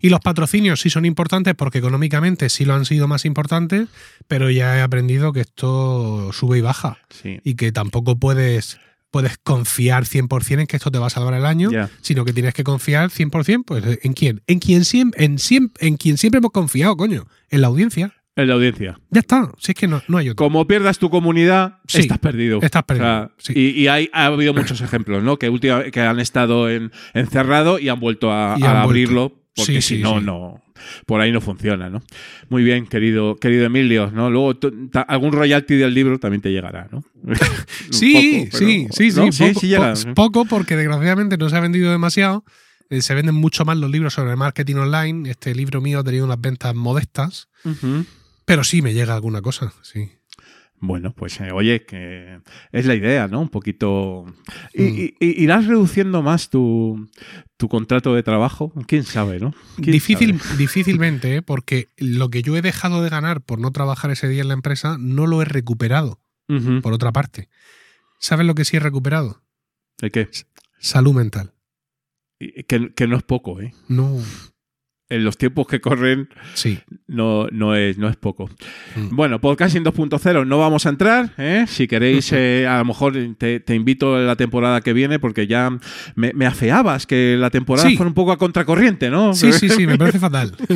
Y 0.00 0.08
los 0.10 0.20
patrocinios 0.20 0.80
sí 0.80 0.90
son 0.90 1.04
importantes 1.04 1.54
porque 1.54 1.78
económicamente 1.78 2.48
sí 2.48 2.64
lo 2.64 2.74
han 2.74 2.84
sido 2.84 3.08
más 3.08 3.24
importantes, 3.24 3.88
pero 4.28 4.50
ya 4.50 4.78
he 4.78 4.82
aprendido 4.82 5.32
que 5.32 5.40
esto 5.40 6.30
sube 6.32 6.58
y 6.58 6.60
baja. 6.60 6.98
sí. 7.10 7.40
Y 7.44 7.54
que 7.54 7.72
tampoco 7.72 8.16
puedes, 8.16 8.78
puedes 9.10 9.36
confiar 9.38 10.04
100% 10.04 10.60
en 10.60 10.66
que 10.66 10.76
esto 10.76 10.90
te 10.90 10.98
va 10.98 11.06
a 11.06 11.10
salvar 11.10 11.34
el 11.34 11.46
año, 11.46 11.70
sino 12.02 12.24
que 12.24 12.32
tienes 12.32 12.54
que 12.54 12.64
confiar 12.64 13.10
100% 13.10 13.64
pues, 13.66 13.84
en 14.02 14.12
quién. 14.12 14.42
En 14.46 14.58
quien, 14.58 14.84
siempre, 14.84 15.24
en, 15.24 15.36
siem- 15.38 15.72
en 15.78 15.96
quien 15.96 16.18
siempre 16.18 16.38
hemos 16.38 16.52
confiado, 16.52 16.96
coño. 16.96 17.26
En 17.50 17.60
la 17.60 17.68
audiencia. 17.68 18.12
En 18.36 18.48
la 18.48 18.54
audiencia. 18.54 18.98
Ya 19.10 19.20
está. 19.20 19.48
Si 19.58 19.72
es 19.72 19.76
que 19.78 19.86
no, 19.86 20.02
no 20.08 20.18
hay 20.18 20.30
otro. 20.30 20.44
Como 20.44 20.66
pierdas 20.66 20.98
tu 20.98 21.08
comunidad, 21.10 21.78
Sí, 21.86 22.00
estás 22.00 22.18
perdido. 22.18 22.58
estás 22.62 22.82
perdido, 22.82 23.06
O 23.06 23.08
sea, 23.08 23.30
sí. 23.38 23.52
Y, 23.54 23.82
y 23.82 23.86
hay, 23.88 24.10
ha 24.12 24.26
habido 24.26 24.52
muchos 24.54 24.80
ejemplos, 24.80 25.22
¿no? 25.22 25.38
Que, 25.38 25.48
última- 25.48 25.84
que 25.84 26.00
han 26.00 26.18
estado 26.18 26.68
en, 26.68 26.90
encerrado 27.12 27.78
y 27.78 27.88
han 27.88 28.00
vuelto 28.00 28.32
a, 28.32 28.56
vuelto. 28.56 28.66
abrirlo. 28.68 29.32
Porque 29.56 29.80
Sí, 29.80 29.96
si 29.96 30.02
no, 30.02 30.20
no. 30.20 30.60
Por 31.06 31.20
ahí 31.20 31.30
no 31.30 31.40
funciona, 31.40 31.88
¿no? 31.88 32.02
Muy 32.48 32.64
bien, 32.64 32.86
querido, 32.88 33.36
querido 33.36 33.64
Emilio, 33.66 34.10
¿no? 34.10 34.28
Luego 34.28 34.58
algún 35.06 35.30
royalty 35.32 35.76
del 35.76 35.94
libro 35.94 36.18
también 36.18 36.42
te 36.42 36.50
llegará, 36.50 36.88
¿no? 36.90 37.04
Sí, 37.90 38.46
poco, 38.50 38.58
sí, 38.58 38.86
pero- 38.88 38.92
sí, 38.94 39.10
sí, 39.12 39.16
¿no? 39.20 39.26
poco, 39.48 39.60
sí 39.60 39.66
llega. 39.68 39.94
po- 39.94 40.14
poco 40.14 40.44
porque 40.44 40.76
desgraciadamente 40.76 41.36
no 41.38 41.48
se 41.48 41.56
ha 41.56 41.60
vendido 41.60 41.92
demasiado. 41.92 42.44
Eh, 42.90 43.00
se 43.00 43.14
venden 43.14 43.36
mucho 43.36 43.64
más 43.64 43.76
los 43.78 43.90
libros 43.90 44.12
sobre 44.14 44.34
marketing 44.36 44.74
online. 44.74 45.30
Este 45.30 45.54
libro 45.54 45.80
mío 45.80 46.00
ha 46.00 46.04
tenido 46.04 46.24
unas 46.26 46.40
ventas 46.40 46.74
modestas, 46.74 47.48
Ujú. 47.64 48.04
Pero 48.44 48.64
sí 48.64 48.82
me 48.82 48.94
llega 48.94 49.14
alguna 49.14 49.42
cosa, 49.42 49.72
sí. 49.82 50.10
Bueno, 50.80 51.14
pues 51.14 51.40
eh, 51.40 51.50
oye, 51.52 51.86
que 51.86 52.40
es 52.72 52.84
la 52.84 52.94
idea, 52.94 53.26
¿no? 53.26 53.40
Un 53.40 53.48
poquito. 53.48 54.26
Y, 54.74 54.82
Mm. 54.82 54.96
y- 54.98 55.14
y- 55.20 55.42
¿Irás 55.44 55.66
reduciendo 55.66 56.20
más 56.20 56.50
tu, 56.50 57.08
tu 57.56 57.68
contrato 57.68 58.14
de 58.14 58.22
trabajo? 58.22 58.70
¿Quién 58.86 59.04
sabe, 59.04 59.38
no? 59.40 59.54
¿Quién 59.76 59.92
Difícil, 59.92 60.38
sabe? 60.38 60.56
difícilmente, 60.58 61.36
¿eh? 61.36 61.42
porque 61.42 61.88
lo 61.96 62.28
que 62.28 62.42
yo 62.42 62.56
he 62.56 62.60
dejado 62.62 63.02
de 63.02 63.08
ganar 63.08 63.40
por 63.40 63.60
no 63.60 63.70
trabajar 63.70 64.10
ese 64.10 64.28
día 64.28 64.42
en 64.42 64.48
la 64.48 64.54
empresa 64.54 64.96
no 64.98 65.26
lo 65.26 65.40
he 65.40 65.46
recuperado, 65.46 66.20
por 66.82 66.92
otra 66.92 67.12
parte. 67.12 67.48
¿Sabes 68.18 68.46
lo 68.46 68.54
que 68.54 68.64
sí 68.66 68.76
he 68.76 68.80
recuperado? 68.80 69.42
¿El 70.02 70.10
qué? 70.10 70.28
Salud 70.80 71.14
mental. 71.14 71.54
Y- 72.38 72.64
Que, 72.64 72.92
que 72.92 73.06
no 73.06 73.16
es 73.16 73.22
poco, 73.22 73.60
¿eh? 73.62 73.72
No. 73.88 74.18
En 75.14 75.24
los 75.24 75.36
tiempos 75.38 75.66
que 75.66 75.80
corren 75.80 76.28
Sí. 76.54 76.78
no, 77.06 77.46
no, 77.52 77.74
es, 77.76 77.98
no 77.98 78.08
es 78.08 78.16
poco. 78.16 78.48
Mm. 78.96 79.14
Bueno, 79.14 79.40
Podcasting 79.40 79.84
2.0 79.84 80.46
no 80.46 80.58
vamos 80.58 80.86
a 80.86 80.88
entrar. 80.88 81.30
¿eh? 81.38 81.64
Si 81.68 81.86
queréis, 81.86 82.32
eh, 82.32 82.66
a 82.68 82.78
lo 82.78 82.84
mejor 82.86 83.14
te, 83.38 83.60
te 83.60 83.74
invito 83.74 84.16
a 84.16 84.20
la 84.20 84.36
temporada 84.36 84.80
que 84.80 84.92
viene 84.92 85.18
porque 85.18 85.46
ya 85.46 85.70
me, 86.16 86.32
me 86.34 86.46
afeabas 86.46 87.06
que 87.06 87.36
la 87.38 87.50
temporada 87.50 87.88
Sí. 87.88 87.96
fuera 87.96 88.08
un 88.08 88.14
poco 88.14 88.32
a 88.32 88.38
contracorriente, 88.38 89.10
¿no? 89.10 89.34
Sí, 89.34 89.52
sí, 89.52 89.68
sí, 89.68 89.86
me 89.86 89.96
parece 89.98 90.18
fatal. 90.18 90.52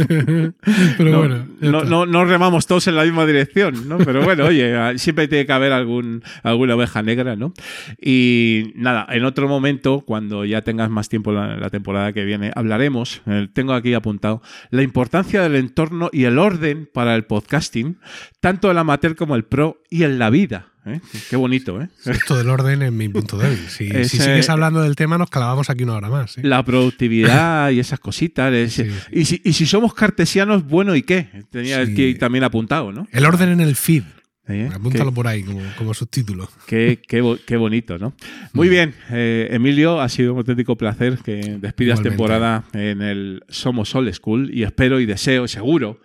pero 0.96 1.10
no, 1.10 1.18
bueno. 1.18 1.46
no, 1.60 1.84
no, 1.84 2.06
no 2.06 2.24
remamos 2.24 2.66
todos 2.66 2.86
en 2.88 2.96
la 2.96 3.04
misma 3.04 3.26
dirección, 3.26 3.88
¿no? 3.88 3.98
Pero 3.98 4.22
bueno, 4.22 4.44
oye, 4.46 4.76
a- 4.76 4.96
siempre 4.98 5.28
tiene 5.28 5.46
que 5.46 5.52
haber 5.52 5.72
algún, 5.72 6.22
alguna 6.42 6.74
oveja 6.76 7.02
negra, 7.02 7.36
¿no? 7.36 7.52
Y 8.00 8.72
nada, 8.74 9.06
en 9.10 9.24
otro 9.24 9.48
momento, 9.48 10.02
cuando 10.06 10.44
ya 10.44 10.62
tengas 10.62 10.90
más 10.90 11.08
tiempo 11.08 11.32
la, 11.32 11.56
la 11.56 11.70
temporada 11.70 12.12
que 12.12 12.24
viene, 12.24 12.50
hablaremos, 12.54 13.22
eh, 13.26 13.48
tengo 13.52 13.72
aquí 13.72 13.94
apuntado, 13.94 14.27
la 14.70 14.82
importancia 14.82 15.42
del 15.42 15.56
entorno 15.56 16.10
y 16.12 16.24
el 16.24 16.38
orden 16.38 16.88
para 16.92 17.14
el 17.14 17.24
podcasting, 17.24 17.98
tanto 18.40 18.70
el 18.70 18.78
amateur 18.78 19.16
como 19.16 19.36
el 19.36 19.44
pro 19.44 19.82
y 19.90 20.04
en 20.04 20.18
la 20.18 20.30
vida. 20.30 20.68
¿eh? 20.86 21.00
Qué 21.28 21.36
bonito, 21.36 21.80
¿eh? 21.82 21.88
Esto 22.06 22.36
del 22.36 22.48
orden 22.48 22.80
es 22.82 22.92
mi 22.92 23.08
punto 23.10 23.36
débil. 23.36 23.58
Si, 23.68 23.88
si 24.04 24.18
sigues 24.18 24.48
hablando 24.48 24.80
del 24.82 24.96
tema, 24.96 25.18
nos 25.18 25.28
clavamos 25.28 25.68
aquí 25.70 25.84
una 25.84 25.94
hora 25.96 26.08
más. 26.08 26.38
¿eh? 26.38 26.42
La 26.44 26.62
productividad 26.64 27.70
y 27.70 27.80
esas 27.80 28.00
cositas. 28.00 28.52
es- 28.52 28.72
Sí, 28.78 28.84
sí. 28.84 28.90
Y, 29.12 29.24
si, 29.24 29.40
y 29.44 29.52
si 29.52 29.66
somos 29.66 29.92
cartesianos, 29.94 30.64
bueno, 30.66 30.94
¿y 30.96 31.02
qué? 31.02 31.28
Tenía 31.50 31.84
Sí. 31.84 31.92
aquí 31.92 32.14
también 32.14 32.44
apuntado, 32.44 32.92
¿no? 32.92 33.06
El 33.12 33.24
orden 33.26 33.50
en 33.50 33.60
el 33.60 33.76
feed. 33.76 34.02
¿Eh? 34.48 34.68
Apúntalo 34.72 35.10
Qué- 35.10 35.14
por 35.14 35.26
ahí 35.26 35.42
como, 35.42 35.60
como 35.76 35.92
subtítulo. 35.94 36.48
Qué, 36.66 37.00
qué, 37.06 37.20
bo- 37.20 37.36
qué 37.46 37.56
bonito, 37.58 37.98
¿no? 37.98 38.14
Muy 38.54 38.68
bien, 38.70 38.94
eh, 39.10 39.48
Emilio, 39.50 40.00
ha 40.00 40.08
sido 40.08 40.32
un 40.32 40.38
auténtico 40.38 40.76
placer 40.76 41.18
que 41.18 41.58
despidas 41.60 41.98
Igualmente. 42.00 42.08
temporada 42.10 42.64
en 42.72 43.02
el 43.02 43.42
Somos 43.48 43.94
All 43.94 44.12
School 44.14 44.50
y 44.54 44.62
espero 44.62 45.00
y 45.00 45.06
deseo, 45.06 45.46
seguro, 45.48 46.00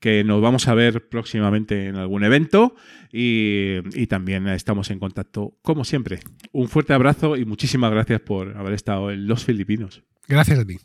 que 0.00 0.24
nos 0.24 0.40
vamos 0.40 0.68
a 0.68 0.74
ver 0.74 1.06
próximamente 1.08 1.86
en 1.86 1.96
algún 1.96 2.24
evento 2.24 2.74
y, 3.12 3.76
y 3.94 4.06
también 4.06 4.48
estamos 4.48 4.90
en 4.90 4.98
contacto 4.98 5.58
como 5.62 5.84
siempre. 5.84 6.20
Un 6.50 6.68
fuerte 6.68 6.94
abrazo 6.94 7.36
y 7.36 7.44
muchísimas 7.44 7.90
gracias 7.92 8.20
por 8.20 8.56
haber 8.56 8.72
estado 8.72 9.10
en 9.10 9.26
Los 9.26 9.44
Filipinos. 9.44 10.02
Gracias 10.26 10.58
a 10.58 10.64
ti. 10.64 10.78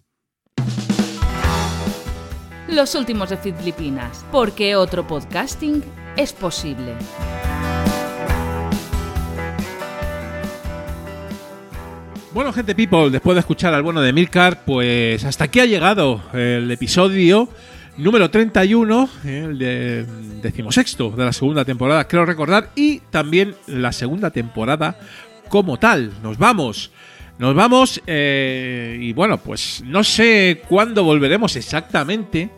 Los 2.69 2.95
últimos 2.95 3.30
de 3.30 3.38
Filipinas, 3.38 4.26
porque 4.32 4.76
otro 4.76 5.08
podcasting 5.08 5.82
es 6.18 6.34
posible. 6.34 6.94
Bueno, 12.34 12.52
gente 12.54 12.76
people, 12.76 13.10
después 13.10 13.36
de 13.36 13.40
escuchar 13.40 13.74
al 13.74 13.84
bueno 13.84 14.02
de 14.02 14.14
Milcar, 14.14 14.64
pues 14.66 15.24
hasta 15.24 15.46
aquí 15.46 15.60
ha 15.60 15.66
llegado 15.66 16.22
el 16.34 16.70
episodio 16.70 17.50
número 17.98 18.30
31, 18.30 19.10
eh, 19.26 19.46
el 19.50 19.58
de 19.58 20.06
decimosexto 20.42 21.10
de 21.12 21.26
la 21.26 21.34
segunda 21.34 21.66
temporada, 21.66 22.08
creo 22.08 22.26
recordar, 22.26 22.70
y 22.76 23.00
también 23.10 23.56
la 23.66 23.92
segunda 23.92 24.30
temporada 24.30 25.00
como 25.50 25.78
tal. 25.78 26.12
Nos 26.22 26.38
vamos. 26.38 26.92
Nos 27.40 27.56
vamos 27.56 28.02
eh, 28.08 28.98
y 29.00 29.14
bueno, 29.14 29.38
pues 29.38 29.84
no 29.86 30.04
sé 30.04 30.62
cuándo 30.68 31.04
volveremos 31.04 31.56
exactamente, 31.56 32.50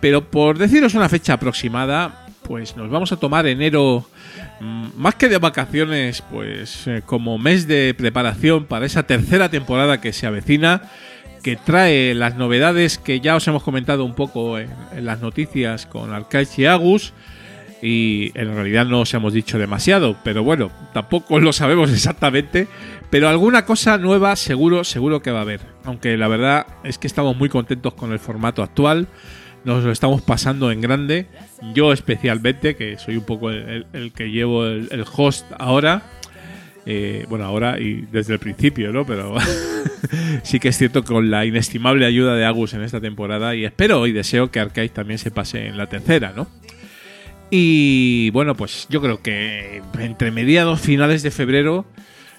pero 0.00 0.30
por 0.30 0.56
deciros 0.56 0.94
una 0.94 1.08
fecha 1.08 1.34
aproximada, 1.34 2.26
pues 2.50 2.76
nos 2.76 2.90
vamos 2.90 3.12
a 3.12 3.16
tomar 3.16 3.46
enero 3.46 4.04
mm, 4.58 4.88
más 4.96 5.14
que 5.14 5.28
de 5.28 5.38
vacaciones, 5.38 6.20
pues 6.20 6.84
eh, 6.88 7.00
como 7.06 7.38
mes 7.38 7.68
de 7.68 7.94
preparación 7.96 8.64
para 8.64 8.86
esa 8.86 9.04
tercera 9.04 9.50
temporada 9.50 10.00
que 10.00 10.12
se 10.12 10.26
avecina, 10.26 10.82
que 11.44 11.54
trae 11.54 12.12
las 12.12 12.34
novedades 12.34 12.98
que 12.98 13.20
ya 13.20 13.36
os 13.36 13.46
hemos 13.46 13.62
comentado 13.62 14.04
un 14.04 14.16
poco 14.16 14.58
en, 14.58 14.68
las 15.00 15.20
noticias 15.20 15.86
con 15.86 16.12
Arcaich 16.12 16.58
y 16.58 16.66
Agus. 16.66 17.12
Y 17.82 18.32
en 18.34 18.52
realidad 18.52 18.84
no 18.84 19.02
os 19.02 19.14
hemos 19.14 19.32
dicho 19.32 19.56
demasiado, 19.56 20.16
pero 20.24 20.42
bueno, 20.42 20.72
tampoco 20.92 21.38
lo 21.38 21.52
sabemos 21.52 21.88
exactamente. 21.92 22.66
Pero 23.10 23.28
alguna 23.28 23.64
cosa 23.64 23.96
nueva 23.96 24.34
seguro, 24.34 24.82
seguro 24.82 25.22
que 25.22 25.30
va 25.30 25.38
a 25.38 25.42
haber. 25.42 25.60
Aunque 25.84 26.16
la 26.16 26.26
verdad 26.26 26.66
es 26.82 26.98
que 26.98 27.06
estamos 27.06 27.36
muy 27.36 27.48
contentos 27.48 27.94
con 27.94 28.10
el 28.10 28.18
formato 28.18 28.64
actual. 28.64 29.06
Nos 29.64 29.84
lo 29.84 29.92
estamos 29.92 30.22
pasando 30.22 30.70
en 30.70 30.80
grande. 30.80 31.26
Yo 31.74 31.92
especialmente, 31.92 32.76
que 32.76 32.98
soy 32.98 33.16
un 33.16 33.24
poco 33.24 33.50
el, 33.50 34.12
que 34.14 34.30
llevo 34.30 34.66
el, 34.66 35.04
host 35.14 35.46
ahora. 35.58 36.02
Eh, 36.86 37.26
bueno, 37.28 37.44
ahora 37.44 37.78
y 37.78 38.06
desde 38.10 38.32
el 38.34 38.38
principio, 38.38 38.90
¿no? 38.90 39.04
Pero 39.04 39.34
sí 40.42 40.58
que 40.58 40.68
es 40.68 40.78
cierto 40.78 41.04
con 41.04 41.30
la 41.30 41.44
inestimable 41.44 42.06
ayuda 42.06 42.34
de 42.34 42.46
Agus 42.46 42.72
en 42.72 42.82
esta 42.82 43.00
temporada 43.02 43.54
y 43.54 43.66
espero 43.66 44.06
y 44.06 44.12
deseo 44.12 44.50
que 44.50 44.60
Arcade 44.60 44.88
también 44.88 45.18
se 45.18 45.30
pase 45.30 45.66
en 45.66 45.76
la 45.76 45.88
tercera, 45.88 46.32
¿no? 46.34 46.48
Y 47.50 48.30
bueno, 48.30 48.54
pues 48.54 48.86
yo 48.88 49.02
creo 49.02 49.20
que 49.20 49.82
entre 49.98 50.30
mediados 50.30 50.80
finales 50.80 51.22
de 51.22 51.30
febrero 51.30 51.84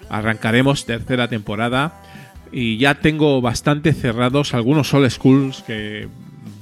arrancaremos 0.08 0.86
tercera 0.86 1.28
temporada 1.28 2.02
y 2.50 2.78
ya 2.78 2.96
tengo 2.96 3.40
bastante 3.40 3.92
cerrados 3.92 4.54
algunos 4.54 4.92
All 4.92 5.10
Schools 5.10 5.62
que 5.62 6.08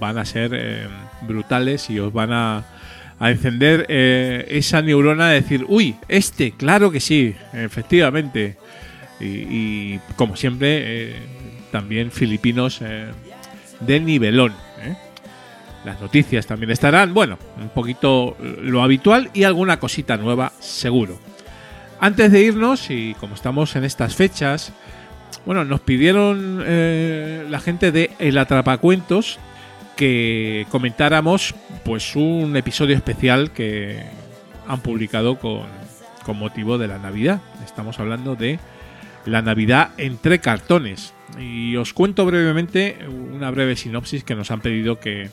van 0.01 0.19
a 0.19 0.25
ser 0.25 0.53
eh, 0.55 0.89
brutales 1.23 1.91
y 1.91 2.01
os 2.01 2.13
van 2.13 2.33
a, 2.33 2.65
a 3.21 3.31
encender 3.31 3.87
eh, 3.89 4.47
esa 4.49 4.83
neurona 4.83 5.29
de 5.29 5.43
decir, 5.43 5.65
uy, 5.69 5.95
este, 6.09 6.53
claro 6.53 6.91
que 6.91 6.99
sí, 6.99 7.37
efectivamente. 7.53 8.57
Y, 9.21 9.99
como 10.17 10.35
siempre, 10.35 11.11
eh, 11.11 11.17
también 11.71 12.11
filipinos 12.11 12.81
de 13.81 14.01
nivelón. 14.01 14.55
Las 15.85 16.01
noticias 16.01 16.47
también 16.47 16.71
estarán, 16.71 17.13
bueno, 17.13 17.39
un 17.61 17.69
poquito 17.69 18.37
lo 18.63 18.83
habitual 18.83 19.31
y 19.35 19.45
alguna 19.45 19.79
cosita 19.79 20.17
nueva, 20.17 20.53
seguro. 20.59 21.19
Antes 22.01 22.33
de 22.33 22.41
irnos, 22.41 22.91
y 22.91 23.15
como 23.21 23.35
estamos 23.35 23.77
en 23.77 23.85
estas 23.85 24.17
fechas, 24.17 24.73
bueno, 25.45 25.67
nos 25.67 25.81
pidieron 25.81 26.65
la 27.51 27.61
gente 27.61 27.93
de 27.93 28.11
El 28.19 28.39
Atrapacuentos 28.39 29.39
que 30.01 30.67
comentáramos 30.71 31.55
pues 31.85 32.17
un 32.17 32.57
episodio 32.57 32.97
especial 32.97 33.51
que 33.51 34.03
han 34.67 34.81
publicado 34.81 35.39
con, 35.39 35.67
con 36.25 36.39
motivo 36.39 36.79
de 36.79 36.89
la 36.89 36.97
Navidad. 36.97 37.43
Estamos 37.63 38.01
hablando 38.01 38.35
de 38.35 38.59
la 39.27 39.43
Navidad 39.43 39.91
entre 39.99 40.39
cartones. 40.39 41.13
Y 41.39 41.77
os 41.77 41.93
cuento 41.93 42.25
brevemente 42.25 42.97
una 43.11 43.51
breve 43.51 43.77
sinopsis 43.77 44.25
que 44.25 44.35
nos 44.35 44.51
han 44.51 44.63
pedido 44.63 44.99
que, 44.99 45.29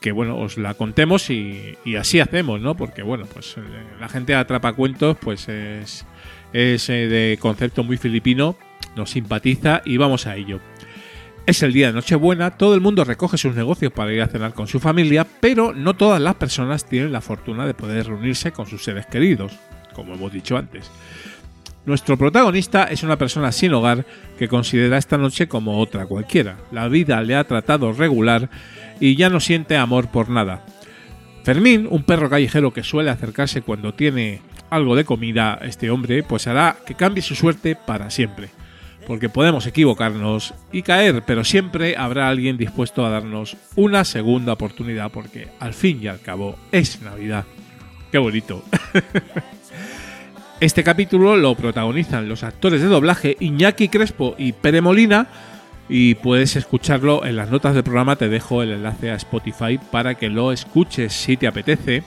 que 0.00 0.10
bueno, 0.10 0.36
os 0.36 0.58
la 0.58 0.74
contemos 0.74 1.30
y, 1.30 1.78
y 1.84 1.94
así 1.94 2.18
hacemos, 2.18 2.60
¿no? 2.60 2.76
Porque 2.76 3.04
bueno, 3.04 3.26
pues 3.32 3.54
eh, 3.56 3.60
la 4.00 4.08
gente 4.08 4.32
de 4.32 4.38
Atrapacuentos 4.40 5.16
pues 5.20 5.48
es, 5.48 6.04
es 6.52 6.90
eh, 6.90 7.06
de 7.06 7.38
concepto 7.40 7.84
muy 7.84 7.98
filipino, 7.98 8.56
nos 8.96 9.10
simpatiza 9.10 9.80
y 9.84 9.96
vamos 9.96 10.26
a 10.26 10.34
ello. 10.34 10.58
Es 11.50 11.64
el 11.64 11.72
día 11.72 11.88
de 11.88 11.94
Nochebuena, 11.94 12.52
todo 12.52 12.76
el 12.76 12.80
mundo 12.80 13.02
recoge 13.02 13.36
sus 13.36 13.56
negocios 13.56 13.92
para 13.92 14.12
ir 14.12 14.22
a 14.22 14.28
cenar 14.28 14.54
con 14.54 14.68
su 14.68 14.78
familia, 14.78 15.26
pero 15.40 15.74
no 15.74 15.94
todas 15.94 16.20
las 16.20 16.36
personas 16.36 16.88
tienen 16.88 17.10
la 17.10 17.20
fortuna 17.20 17.66
de 17.66 17.74
poder 17.74 18.06
reunirse 18.06 18.52
con 18.52 18.68
sus 18.68 18.84
seres 18.84 19.06
queridos, 19.06 19.58
como 19.92 20.14
hemos 20.14 20.32
dicho 20.32 20.56
antes. 20.56 20.88
Nuestro 21.86 22.16
protagonista 22.16 22.84
es 22.84 23.02
una 23.02 23.18
persona 23.18 23.50
sin 23.50 23.74
hogar 23.74 24.06
que 24.38 24.46
considera 24.46 24.96
esta 24.96 25.18
noche 25.18 25.48
como 25.48 25.80
otra 25.80 26.06
cualquiera. 26.06 26.56
La 26.70 26.86
vida 26.86 27.20
le 27.20 27.34
ha 27.34 27.42
tratado 27.42 27.92
regular 27.92 28.48
y 29.00 29.16
ya 29.16 29.28
no 29.28 29.40
siente 29.40 29.76
amor 29.76 30.06
por 30.06 30.28
nada. 30.30 30.64
Fermín, 31.42 31.88
un 31.90 32.04
perro 32.04 32.30
callejero 32.30 32.72
que 32.72 32.84
suele 32.84 33.10
acercarse 33.10 33.62
cuando 33.62 33.92
tiene 33.92 34.40
algo 34.70 34.94
de 34.94 35.04
comida, 35.04 35.58
este 35.62 35.90
hombre, 35.90 36.22
pues 36.22 36.46
hará 36.46 36.76
que 36.86 36.94
cambie 36.94 37.24
su 37.24 37.34
suerte 37.34 37.74
para 37.74 38.08
siempre. 38.08 38.50
Porque 39.10 39.28
podemos 39.28 39.66
equivocarnos 39.66 40.54
y 40.70 40.82
caer, 40.82 41.24
pero 41.26 41.42
siempre 41.42 41.96
habrá 41.96 42.28
alguien 42.28 42.56
dispuesto 42.56 43.04
a 43.04 43.10
darnos 43.10 43.56
una 43.74 44.04
segunda 44.04 44.52
oportunidad, 44.52 45.10
porque 45.10 45.48
al 45.58 45.74
fin 45.74 45.98
y 46.00 46.06
al 46.06 46.20
cabo 46.20 46.54
es 46.70 47.02
Navidad. 47.02 47.44
Qué 48.12 48.18
bonito. 48.18 48.62
Este 50.60 50.84
capítulo 50.84 51.36
lo 51.36 51.56
protagonizan 51.56 52.28
los 52.28 52.44
actores 52.44 52.82
de 52.82 52.86
doblaje 52.86 53.36
Iñaki 53.40 53.88
Crespo 53.88 54.36
y 54.38 54.52
Pere 54.52 54.80
Molina 54.80 55.26
y 55.88 56.14
puedes 56.14 56.54
escucharlo 56.54 57.24
en 57.24 57.34
las 57.34 57.50
notas 57.50 57.74
del 57.74 57.82
programa, 57.82 58.14
te 58.14 58.28
dejo 58.28 58.62
el 58.62 58.70
enlace 58.70 59.10
a 59.10 59.16
Spotify 59.16 59.80
para 59.90 60.14
que 60.14 60.28
lo 60.28 60.52
escuches 60.52 61.12
si 61.14 61.36
te 61.36 61.48
apetece. 61.48 62.04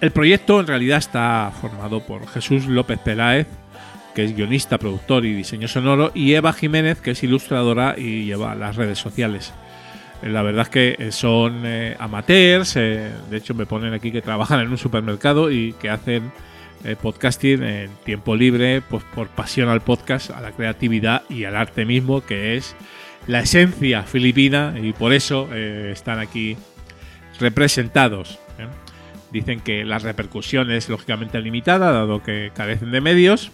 El 0.00 0.12
proyecto 0.12 0.60
en 0.60 0.68
realidad 0.68 0.98
está 0.98 1.50
formado 1.60 2.00
por 2.06 2.28
Jesús 2.28 2.66
López 2.66 3.00
Peláez, 3.00 3.48
que 4.18 4.24
es 4.24 4.34
guionista, 4.34 4.78
productor 4.78 5.24
y 5.26 5.32
diseño 5.32 5.68
sonoro, 5.68 6.10
y 6.12 6.34
Eva 6.34 6.52
Jiménez, 6.52 7.00
que 7.00 7.12
es 7.12 7.22
ilustradora 7.22 7.94
y 7.96 8.24
lleva 8.24 8.56
las 8.56 8.74
redes 8.74 8.98
sociales. 8.98 9.52
La 10.22 10.42
verdad 10.42 10.62
es 10.62 10.68
que 10.70 11.12
son 11.12 11.62
eh, 11.64 11.94
amateurs, 12.00 12.74
eh, 12.74 13.12
de 13.30 13.36
hecho 13.36 13.54
me 13.54 13.64
ponen 13.64 13.94
aquí 13.94 14.10
que 14.10 14.20
trabajan 14.20 14.58
en 14.58 14.70
un 14.72 14.76
supermercado 14.76 15.52
y 15.52 15.72
que 15.74 15.88
hacen 15.88 16.32
eh, 16.82 16.96
podcasting 17.00 17.62
en 17.62 17.90
tiempo 18.04 18.34
libre, 18.34 18.82
pues 18.90 19.04
por 19.14 19.28
pasión 19.28 19.68
al 19.68 19.82
podcast, 19.82 20.32
a 20.32 20.40
la 20.40 20.50
creatividad 20.50 21.22
y 21.28 21.44
al 21.44 21.54
arte 21.54 21.84
mismo, 21.84 22.20
que 22.20 22.56
es 22.56 22.74
la 23.28 23.38
esencia 23.38 24.02
filipina 24.02 24.74
y 24.82 24.94
por 24.94 25.12
eso 25.12 25.48
eh, 25.52 25.90
están 25.92 26.18
aquí 26.18 26.56
representados. 27.38 28.40
¿eh? 28.58 28.66
Dicen 29.30 29.60
que 29.60 29.84
la 29.84 30.00
repercusión 30.00 30.72
es 30.72 30.88
lógicamente 30.88 31.40
limitada, 31.40 31.92
dado 31.92 32.20
que 32.20 32.50
carecen 32.52 32.90
de 32.90 33.00
medios. 33.00 33.52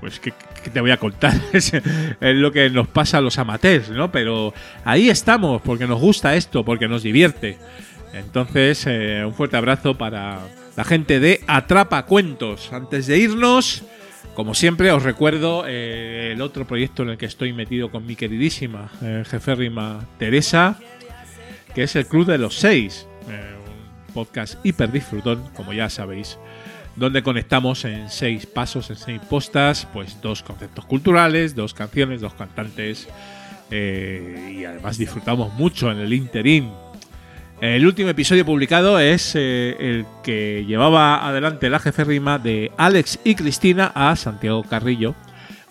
Pues, 0.00 0.20
¿qué, 0.20 0.32
te 0.72 0.80
voy 0.80 0.90
a 0.90 0.96
contar? 0.96 1.34
es 1.52 1.72
lo 2.20 2.52
que 2.52 2.70
nos 2.70 2.88
pasa 2.88 3.18
a 3.18 3.20
los 3.20 3.38
amateurs, 3.38 3.90
¿no? 3.90 4.10
Pero 4.10 4.52
ahí 4.84 5.08
estamos, 5.08 5.62
porque 5.62 5.86
nos 5.86 6.00
gusta 6.00 6.34
esto, 6.36 6.64
porque 6.64 6.88
nos 6.88 7.02
divierte. 7.02 7.58
Entonces, 8.12 8.84
eh, 8.86 9.24
un 9.26 9.34
fuerte 9.34 9.56
abrazo 9.56 9.96
para 9.96 10.40
la 10.76 10.84
gente 10.84 11.20
de 11.20 11.40
Atrapa 11.46 12.04
Cuentos. 12.04 12.72
Antes 12.72 13.06
de 13.06 13.18
irnos, 13.18 13.84
como 14.36 14.52
siempre, 14.52 14.92
os 14.92 15.02
recuerdo 15.02 15.64
eh, 15.66 16.32
el 16.34 16.42
otro 16.42 16.66
proyecto 16.66 17.02
en 17.02 17.08
el 17.08 17.16
que 17.16 17.24
estoy 17.24 17.54
metido 17.54 17.90
con 17.90 18.04
mi 18.04 18.16
queridísima 18.16 18.90
eh, 19.00 19.24
jeférrima 19.26 20.06
Teresa, 20.18 20.78
que 21.74 21.84
es 21.84 21.96
el 21.96 22.06
Club 22.06 22.26
de 22.26 22.36
los 22.36 22.56
Seis, 22.56 23.08
eh, 23.30 23.54
un 24.08 24.12
podcast 24.12 24.58
hiper 24.62 24.92
disfrutón, 24.92 25.42
como 25.54 25.72
ya 25.72 25.88
sabéis, 25.88 26.38
donde 26.96 27.22
conectamos 27.22 27.84
en 27.84 28.08
seis 28.08 28.46
pasos, 28.46 28.90
en 28.90 28.96
seis 28.96 29.20
postas, 29.28 29.86
pues 29.92 30.20
dos 30.22 30.42
conceptos 30.42 30.84
culturales, 30.86 31.54
dos 31.54 31.74
canciones, 31.74 32.20
dos 32.20 32.34
cantantes, 32.34 33.06
eh, 33.70 34.56
y 34.58 34.64
además 34.64 34.98
disfrutamos 34.98 35.52
mucho 35.54 35.90
en 35.90 35.98
el 35.98 36.12
interín. 36.12 36.70
El 37.60 37.86
último 37.86 38.10
episodio 38.10 38.44
publicado 38.44 38.98
es 38.98 39.34
eh, 39.34 39.76
el 39.78 40.06
que 40.22 40.64
llevaba 40.66 41.26
adelante 41.26 41.70
la 41.70 41.78
jeférrima 41.78 42.38
de 42.38 42.70
Alex 42.76 43.18
y 43.24 43.34
Cristina 43.34 43.92
a 43.94 44.14
Santiago 44.16 44.62
Carrillo. 44.62 45.14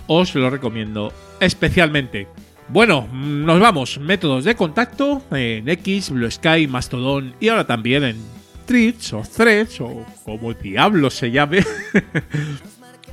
Os 0.08 0.34
lo 0.34 0.50
recomiendo 0.50 1.14
especialmente. 1.40 2.28
Bueno, 2.70 3.08
nos 3.12 3.60
vamos. 3.60 4.00
Métodos 4.00 4.44
de 4.46 4.56
contacto 4.56 5.22
en 5.32 5.70
X, 5.70 6.10
Blue 6.10 6.30
Sky, 6.30 6.68
Mastodon 6.68 7.36
y 7.40 7.50
ahora 7.50 7.68
también 7.68 8.04
en 8.04 8.35
Threads 8.66 9.14
o 9.14 9.22
Threads 9.22 9.80
o 9.82 10.06
como 10.24 10.54
diablo 10.54 11.10
se 11.10 11.32
llame. 11.32 11.60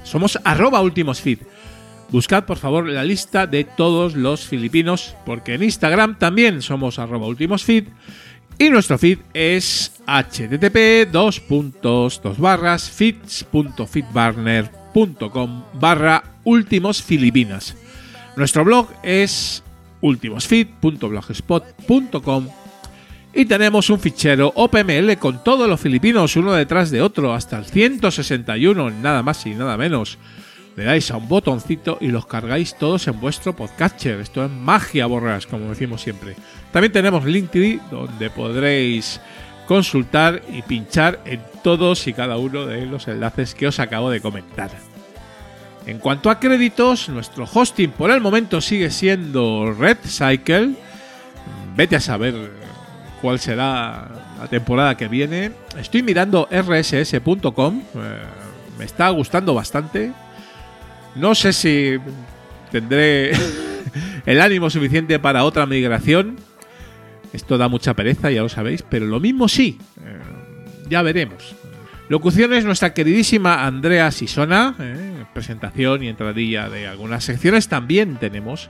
Somos 0.02 0.38
arroba 0.44 0.80
ultimosfeed. 0.80 1.38
Buscad 2.10 2.44
por 2.44 2.58
favor 2.58 2.88
la 2.88 3.04
lista 3.04 3.46
de 3.46 3.64
todos 3.64 4.14
los 4.14 4.46
filipinos 4.46 5.16
porque 5.24 5.54
en 5.54 5.62
Instagram 5.62 6.18
también 6.18 6.60
somos 6.60 6.98
arroba 6.98 7.26
ultimosfeed. 7.26 7.84
Y 8.58 8.68
nuestro 8.68 8.98
feed 8.98 9.20
es 9.32 10.02
http 10.06 11.10
dos 11.10 11.40
puntos 11.40 12.20
dos 12.22 12.38
barras 12.38 12.90
feeds.feedburner.com 12.90 15.64
barra 15.80 16.22
últimos 16.44 17.02
filipinas. 17.02 17.74
Nuestro 18.36 18.62
blog 18.64 18.88
es 19.02 19.62
ultimosfeed.blogspot.com 20.02 22.61
y 23.34 23.46
tenemos 23.46 23.88
un 23.90 23.98
fichero 23.98 24.52
OPML 24.54 25.16
con 25.18 25.42
todos 25.42 25.68
los 25.68 25.80
filipinos 25.80 26.36
uno 26.36 26.52
detrás 26.52 26.90
de 26.90 27.00
otro 27.00 27.32
hasta 27.32 27.58
el 27.58 27.64
161, 27.64 28.90
nada 28.90 29.22
más 29.22 29.46
y 29.46 29.50
nada 29.50 29.76
menos. 29.76 30.18
Le 30.76 30.84
dais 30.84 31.10
a 31.10 31.16
un 31.16 31.28
botoncito 31.28 31.98
y 32.00 32.08
los 32.08 32.26
cargáis 32.26 32.76
todos 32.76 33.06
en 33.06 33.20
vuestro 33.20 33.54
podcatcher. 33.54 34.20
Esto 34.20 34.44
es 34.44 34.50
magia 34.50 35.06
borras, 35.06 35.46
como 35.46 35.68
decimos 35.68 36.00
siempre. 36.00 36.34
También 36.72 36.92
tenemos 36.92 37.24
Linktree, 37.24 37.80
donde 37.90 38.30
podréis 38.30 39.20
consultar 39.66 40.42
y 40.50 40.62
pinchar 40.62 41.20
en 41.26 41.40
todos 41.62 42.06
y 42.06 42.14
cada 42.14 42.38
uno 42.38 42.66
de 42.66 42.86
los 42.86 43.06
enlaces 43.08 43.54
que 43.54 43.66
os 43.66 43.80
acabo 43.80 44.10
de 44.10 44.20
comentar. 44.20 44.70
En 45.86 45.98
cuanto 45.98 46.30
a 46.30 46.38
créditos, 46.38 47.08
nuestro 47.08 47.46
hosting 47.52 47.90
por 47.90 48.10
el 48.10 48.20
momento 48.20 48.60
sigue 48.60 48.90
siendo 48.90 49.74
Red 49.78 49.98
Cycle. 50.06 50.74
Vete 51.76 51.96
a 51.96 52.00
saber 52.00 52.61
cuál 53.22 53.38
será 53.38 54.08
la 54.38 54.48
temporada 54.48 54.96
que 54.96 55.06
viene. 55.06 55.52
Estoy 55.78 56.02
mirando 56.02 56.48
rss.com. 56.50 57.82
Eh, 57.94 58.18
me 58.78 58.84
está 58.84 59.08
gustando 59.10 59.54
bastante. 59.54 60.12
No 61.14 61.34
sé 61.34 61.52
si 61.52 61.96
tendré 62.72 63.30
el 64.26 64.40
ánimo 64.40 64.68
suficiente 64.68 65.20
para 65.20 65.44
otra 65.44 65.64
migración. 65.66 66.36
Esto 67.32 67.56
da 67.56 67.68
mucha 67.68 67.94
pereza, 67.94 68.30
ya 68.30 68.42
lo 68.42 68.48
sabéis, 68.48 68.82
pero 68.82 69.06
lo 69.06 69.20
mismo 69.20 69.48
sí. 69.48 69.78
Eh, 70.04 70.18
ya 70.90 71.00
veremos. 71.02 71.54
Locuciones, 72.08 72.64
nuestra 72.64 72.92
queridísima 72.92 73.64
Andrea 73.64 74.10
Sisona. 74.10 74.74
eh, 74.80 75.24
presentación 75.32 76.02
y 76.02 76.08
entradilla 76.08 76.68
de 76.68 76.88
algunas 76.88 77.24
secciones. 77.24 77.68
También 77.68 78.16
tenemos 78.16 78.68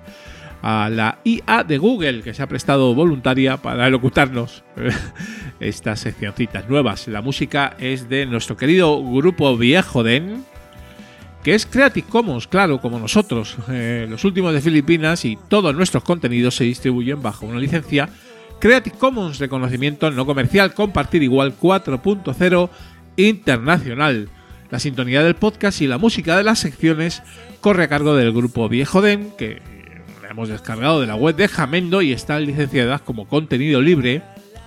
a 0.63 0.89
la 0.89 1.19
IA 1.25 1.65
de 1.65 1.77
Google, 1.77 2.23
que 2.23 2.33
se 2.33 2.43
ha 2.43 2.47
prestado 2.47 2.95
voluntaria 2.95 3.57
para 3.57 3.91
locutarnos 3.91 4.63
eh, 4.77 4.91
estas 5.61 6.01
seccioncitas 6.01 6.69
nuevas. 6.69 7.09
La 7.09 7.21
música 7.21 7.77
es 7.79 8.09
de 8.09 8.27
nuestro 8.27 8.57
querido 8.57 9.03
grupo 9.03 9.57
Viejo 9.57 10.05
Den, 10.05 10.45
que 11.43 11.55
es 11.55 11.67
Creative 11.67 12.07
Commons, 12.09 12.47
claro, 12.47 12.81
como 12.81 13.01
nosotros. 13.01 13.57
Eh, 13.69 14.07
los 14.09 14.25
últimos 14.25 14.55
de 14.55 14.61
Filipinas 14.61 15.25
y 15.25 15.37
todos 15.49 15.75
nuestros 15.75 16.05
contenidos 16.05 16.55
se 16.55 16.65
distribuyen 16.65 17.21
bajo 17.21 17.45
una 17.47 17.59
licencia 17.59 18.09
Creative 18.61 18.97
Commons, 18.97 19.41
reconocimiento 19.41 20.09
no 20.13 20.25
comercial, 20.25 20.73
compartir 20.73 21.25
igual 21.25 21.59
4.0 21.59 22.71
internacional. 23.17 24.29
La 24.71 24.79
sintonía 24.79 25.25
del 25.25 25.35
podcast 25.35 25.83
y 25.83 25.89
la 25.89 25.99
música 25.99 26.37
de 26.37 26.45
las 26.45 26.61
secciones 26.61 27.25
corre 27.61 27.83
a 27.83 27.89
cargo 27.89 28.15
del 28.15 28.33
grupo 28.33 28.69
Viejo 28.69 29.03
Den, 29.03 29.33
que 29.37 29.61
hemos 30.33 30.49
descargado 30.49 31.01
de 31.01 31.07
la 31.07 31.15
web 31.15 31.37
de 31.37 31.47
Jamendo 31.47 32.01
y 32.03 32.13
está 32.13 32.41
licenciada 32.41 32.99
como 32.99 33.29
contenido 33.29 33.81
libre 33.81 34.23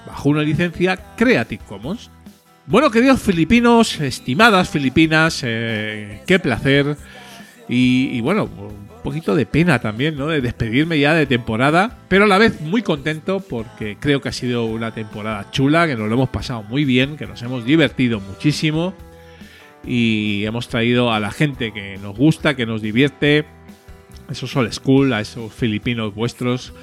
bajo 0.06 0.30
una 0.30 0.44
licencia 0.44 1.16
Creative 1.18 1.64
Commons. 1.68 2.12
Bueno, 2.68 2.92
queridos 2.92 3.22
filipinos, 3.22 4.00
estimadas 4.00 4.70
filipinas, 4.70 5.42
eh, 5.44 6.22
qué 6.28 6.40
placer. 6.40 6.98
Y, 7.68 8.22
bueno, 8.22 8.44
un 8.44 8.88
poquito 9.04 9.36
de 9.36 9.48
pena 9.48 9.80
también, 9.80 10.16
¿no? 10.16 10.28
De 10.28 10.40
despedirme 10.40 11.00
ya 11.00 11.16
de 11.16 11.26
temporada, 11.26 11.98
pero 12.10 12.26
a 12.26 12.28
la 12.28 12.38
vez 12.38 12.62
muy 12.62 12.84
contento 12.84 13.40
porque 13.40 13.98
creo 14.00 14.22
que 14.22 14.30
ha 14.30 14.34
sido 14.34 14.66
una 14.66 14.94
temporada 14.94 15.50
chula, 15.50 15.88
que 15.88 15.96
nos 15.96 16.08
lo 16.08 16.14
hemos 16.14 16.30
pasado 16.30 16.62
muy 16.62 16.86
bien, 16.86 17.18
que 17.18 17.26
nos 17.26 17.42
hemos 17.42 17.66
divertido 17.66 18.20
muchísimo 18.20 18.94
y 19.84 20.46
hemos 20.46 20.68
traído 20.70 21.12
a 21.12 21.20
la 21.20 21.32
gente 21.32 21.74
que 21.74 21.98
nos 21.98 22.16
gusta, 22.16 22.56
que 22.56 22.68
nos 22.68 22.84
divierte, 22.84 23.46
esos 24.30 24.56
old 24.56 24.72
school, 24.72 25.14
a 25.14 25.22
esos 25.22 25.54
filipinos 25.54 26.14
vuestros 26.14 26.74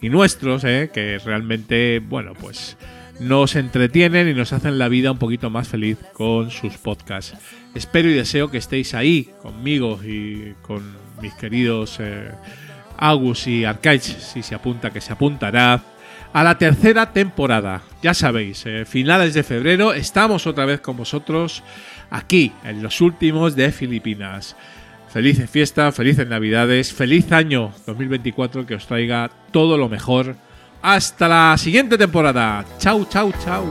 y 0.00 0.08
nuestros, 0.08 0.64
¿eh? 0.64 0.90
que 0.92 1.18
realmente, 1.18 2.00
bueno, 2.00 2.32
pues 2.34 2.76
nos 3.20 3.56
entretienen 3.56 4.28
y 4.28 4.34
nos 4.34 4.52
hacen 4.52 4.78
la 4.78 4.88
vida 4.88 5.10
un 5.10 5.18
poquito 5.18 5.50
más 5.50 5.68
feliz 5.68 5.98
con 6.12 6.50
sus 6.50 6.76
podcasts. 6.76 7.34
Espero 7.74 8.10
y 8.10 8.14
deseo 8.14 8.50
que 8.50 8.58
estéis 8.58 8.94
ahí 8.94 9.30
conmigo 9.42 10.00
y 10.04 10.54
con 10.62 10.82
mis 11.20 11.34
queridos 11.34 11.96
eh, 12.00 12.30
Agus 12.98 13.46
y 13.46 13.64
Arcaich, 13.64 14.02
si 14.02 14.42
se 14.42 14.54
apunta, 14.54 14.90
que 14.90 15.00
se 15.00 15.12
apuntará 15.12 15.82
a 16.32 16.44
la 16.44 16.58
tercera 16.58 17.12
temporada. 17.12 17.82
Ya 18.02 18.12
sabéis, 18.12 18.64
eh, 18.66 18.84
finales 18.84 19.34
de 19.34 19.42
febrero 19.42 19.94
estamos 19.94 20.46
otra 20.46 20.66
vez 20.66 20.80
con 20.80 20.96
vosotros 20.96 21.62
aquí, 22.10 22.52
en 22.64 22.82
los 22.82 23.00
últimos 23.00 23.56
de 23.56 23.72
Filipinas. 23.72 24.56
Felices 25.08 25.48
fiestas, 25.48 25.94
felices 25.94 26.28
navidades, 26.28 26.92
feliz 26.92 27.32
año 27.32 27.72
2024 27.86 28.66
que 28.66 28.74
os 28.74 28.86
traiga 28.86 29.30
todo 29.50 29.78
lo 29.78 29.88
mejor 29.88 30.36
hasta 30.82 31.28
la 31.28 31.56
siguiente 31.58 31.96
temporada. 31.96 32.64
Chau, 32.78 33.04
chau, 33.06 33.32
chau. 33.44 33.64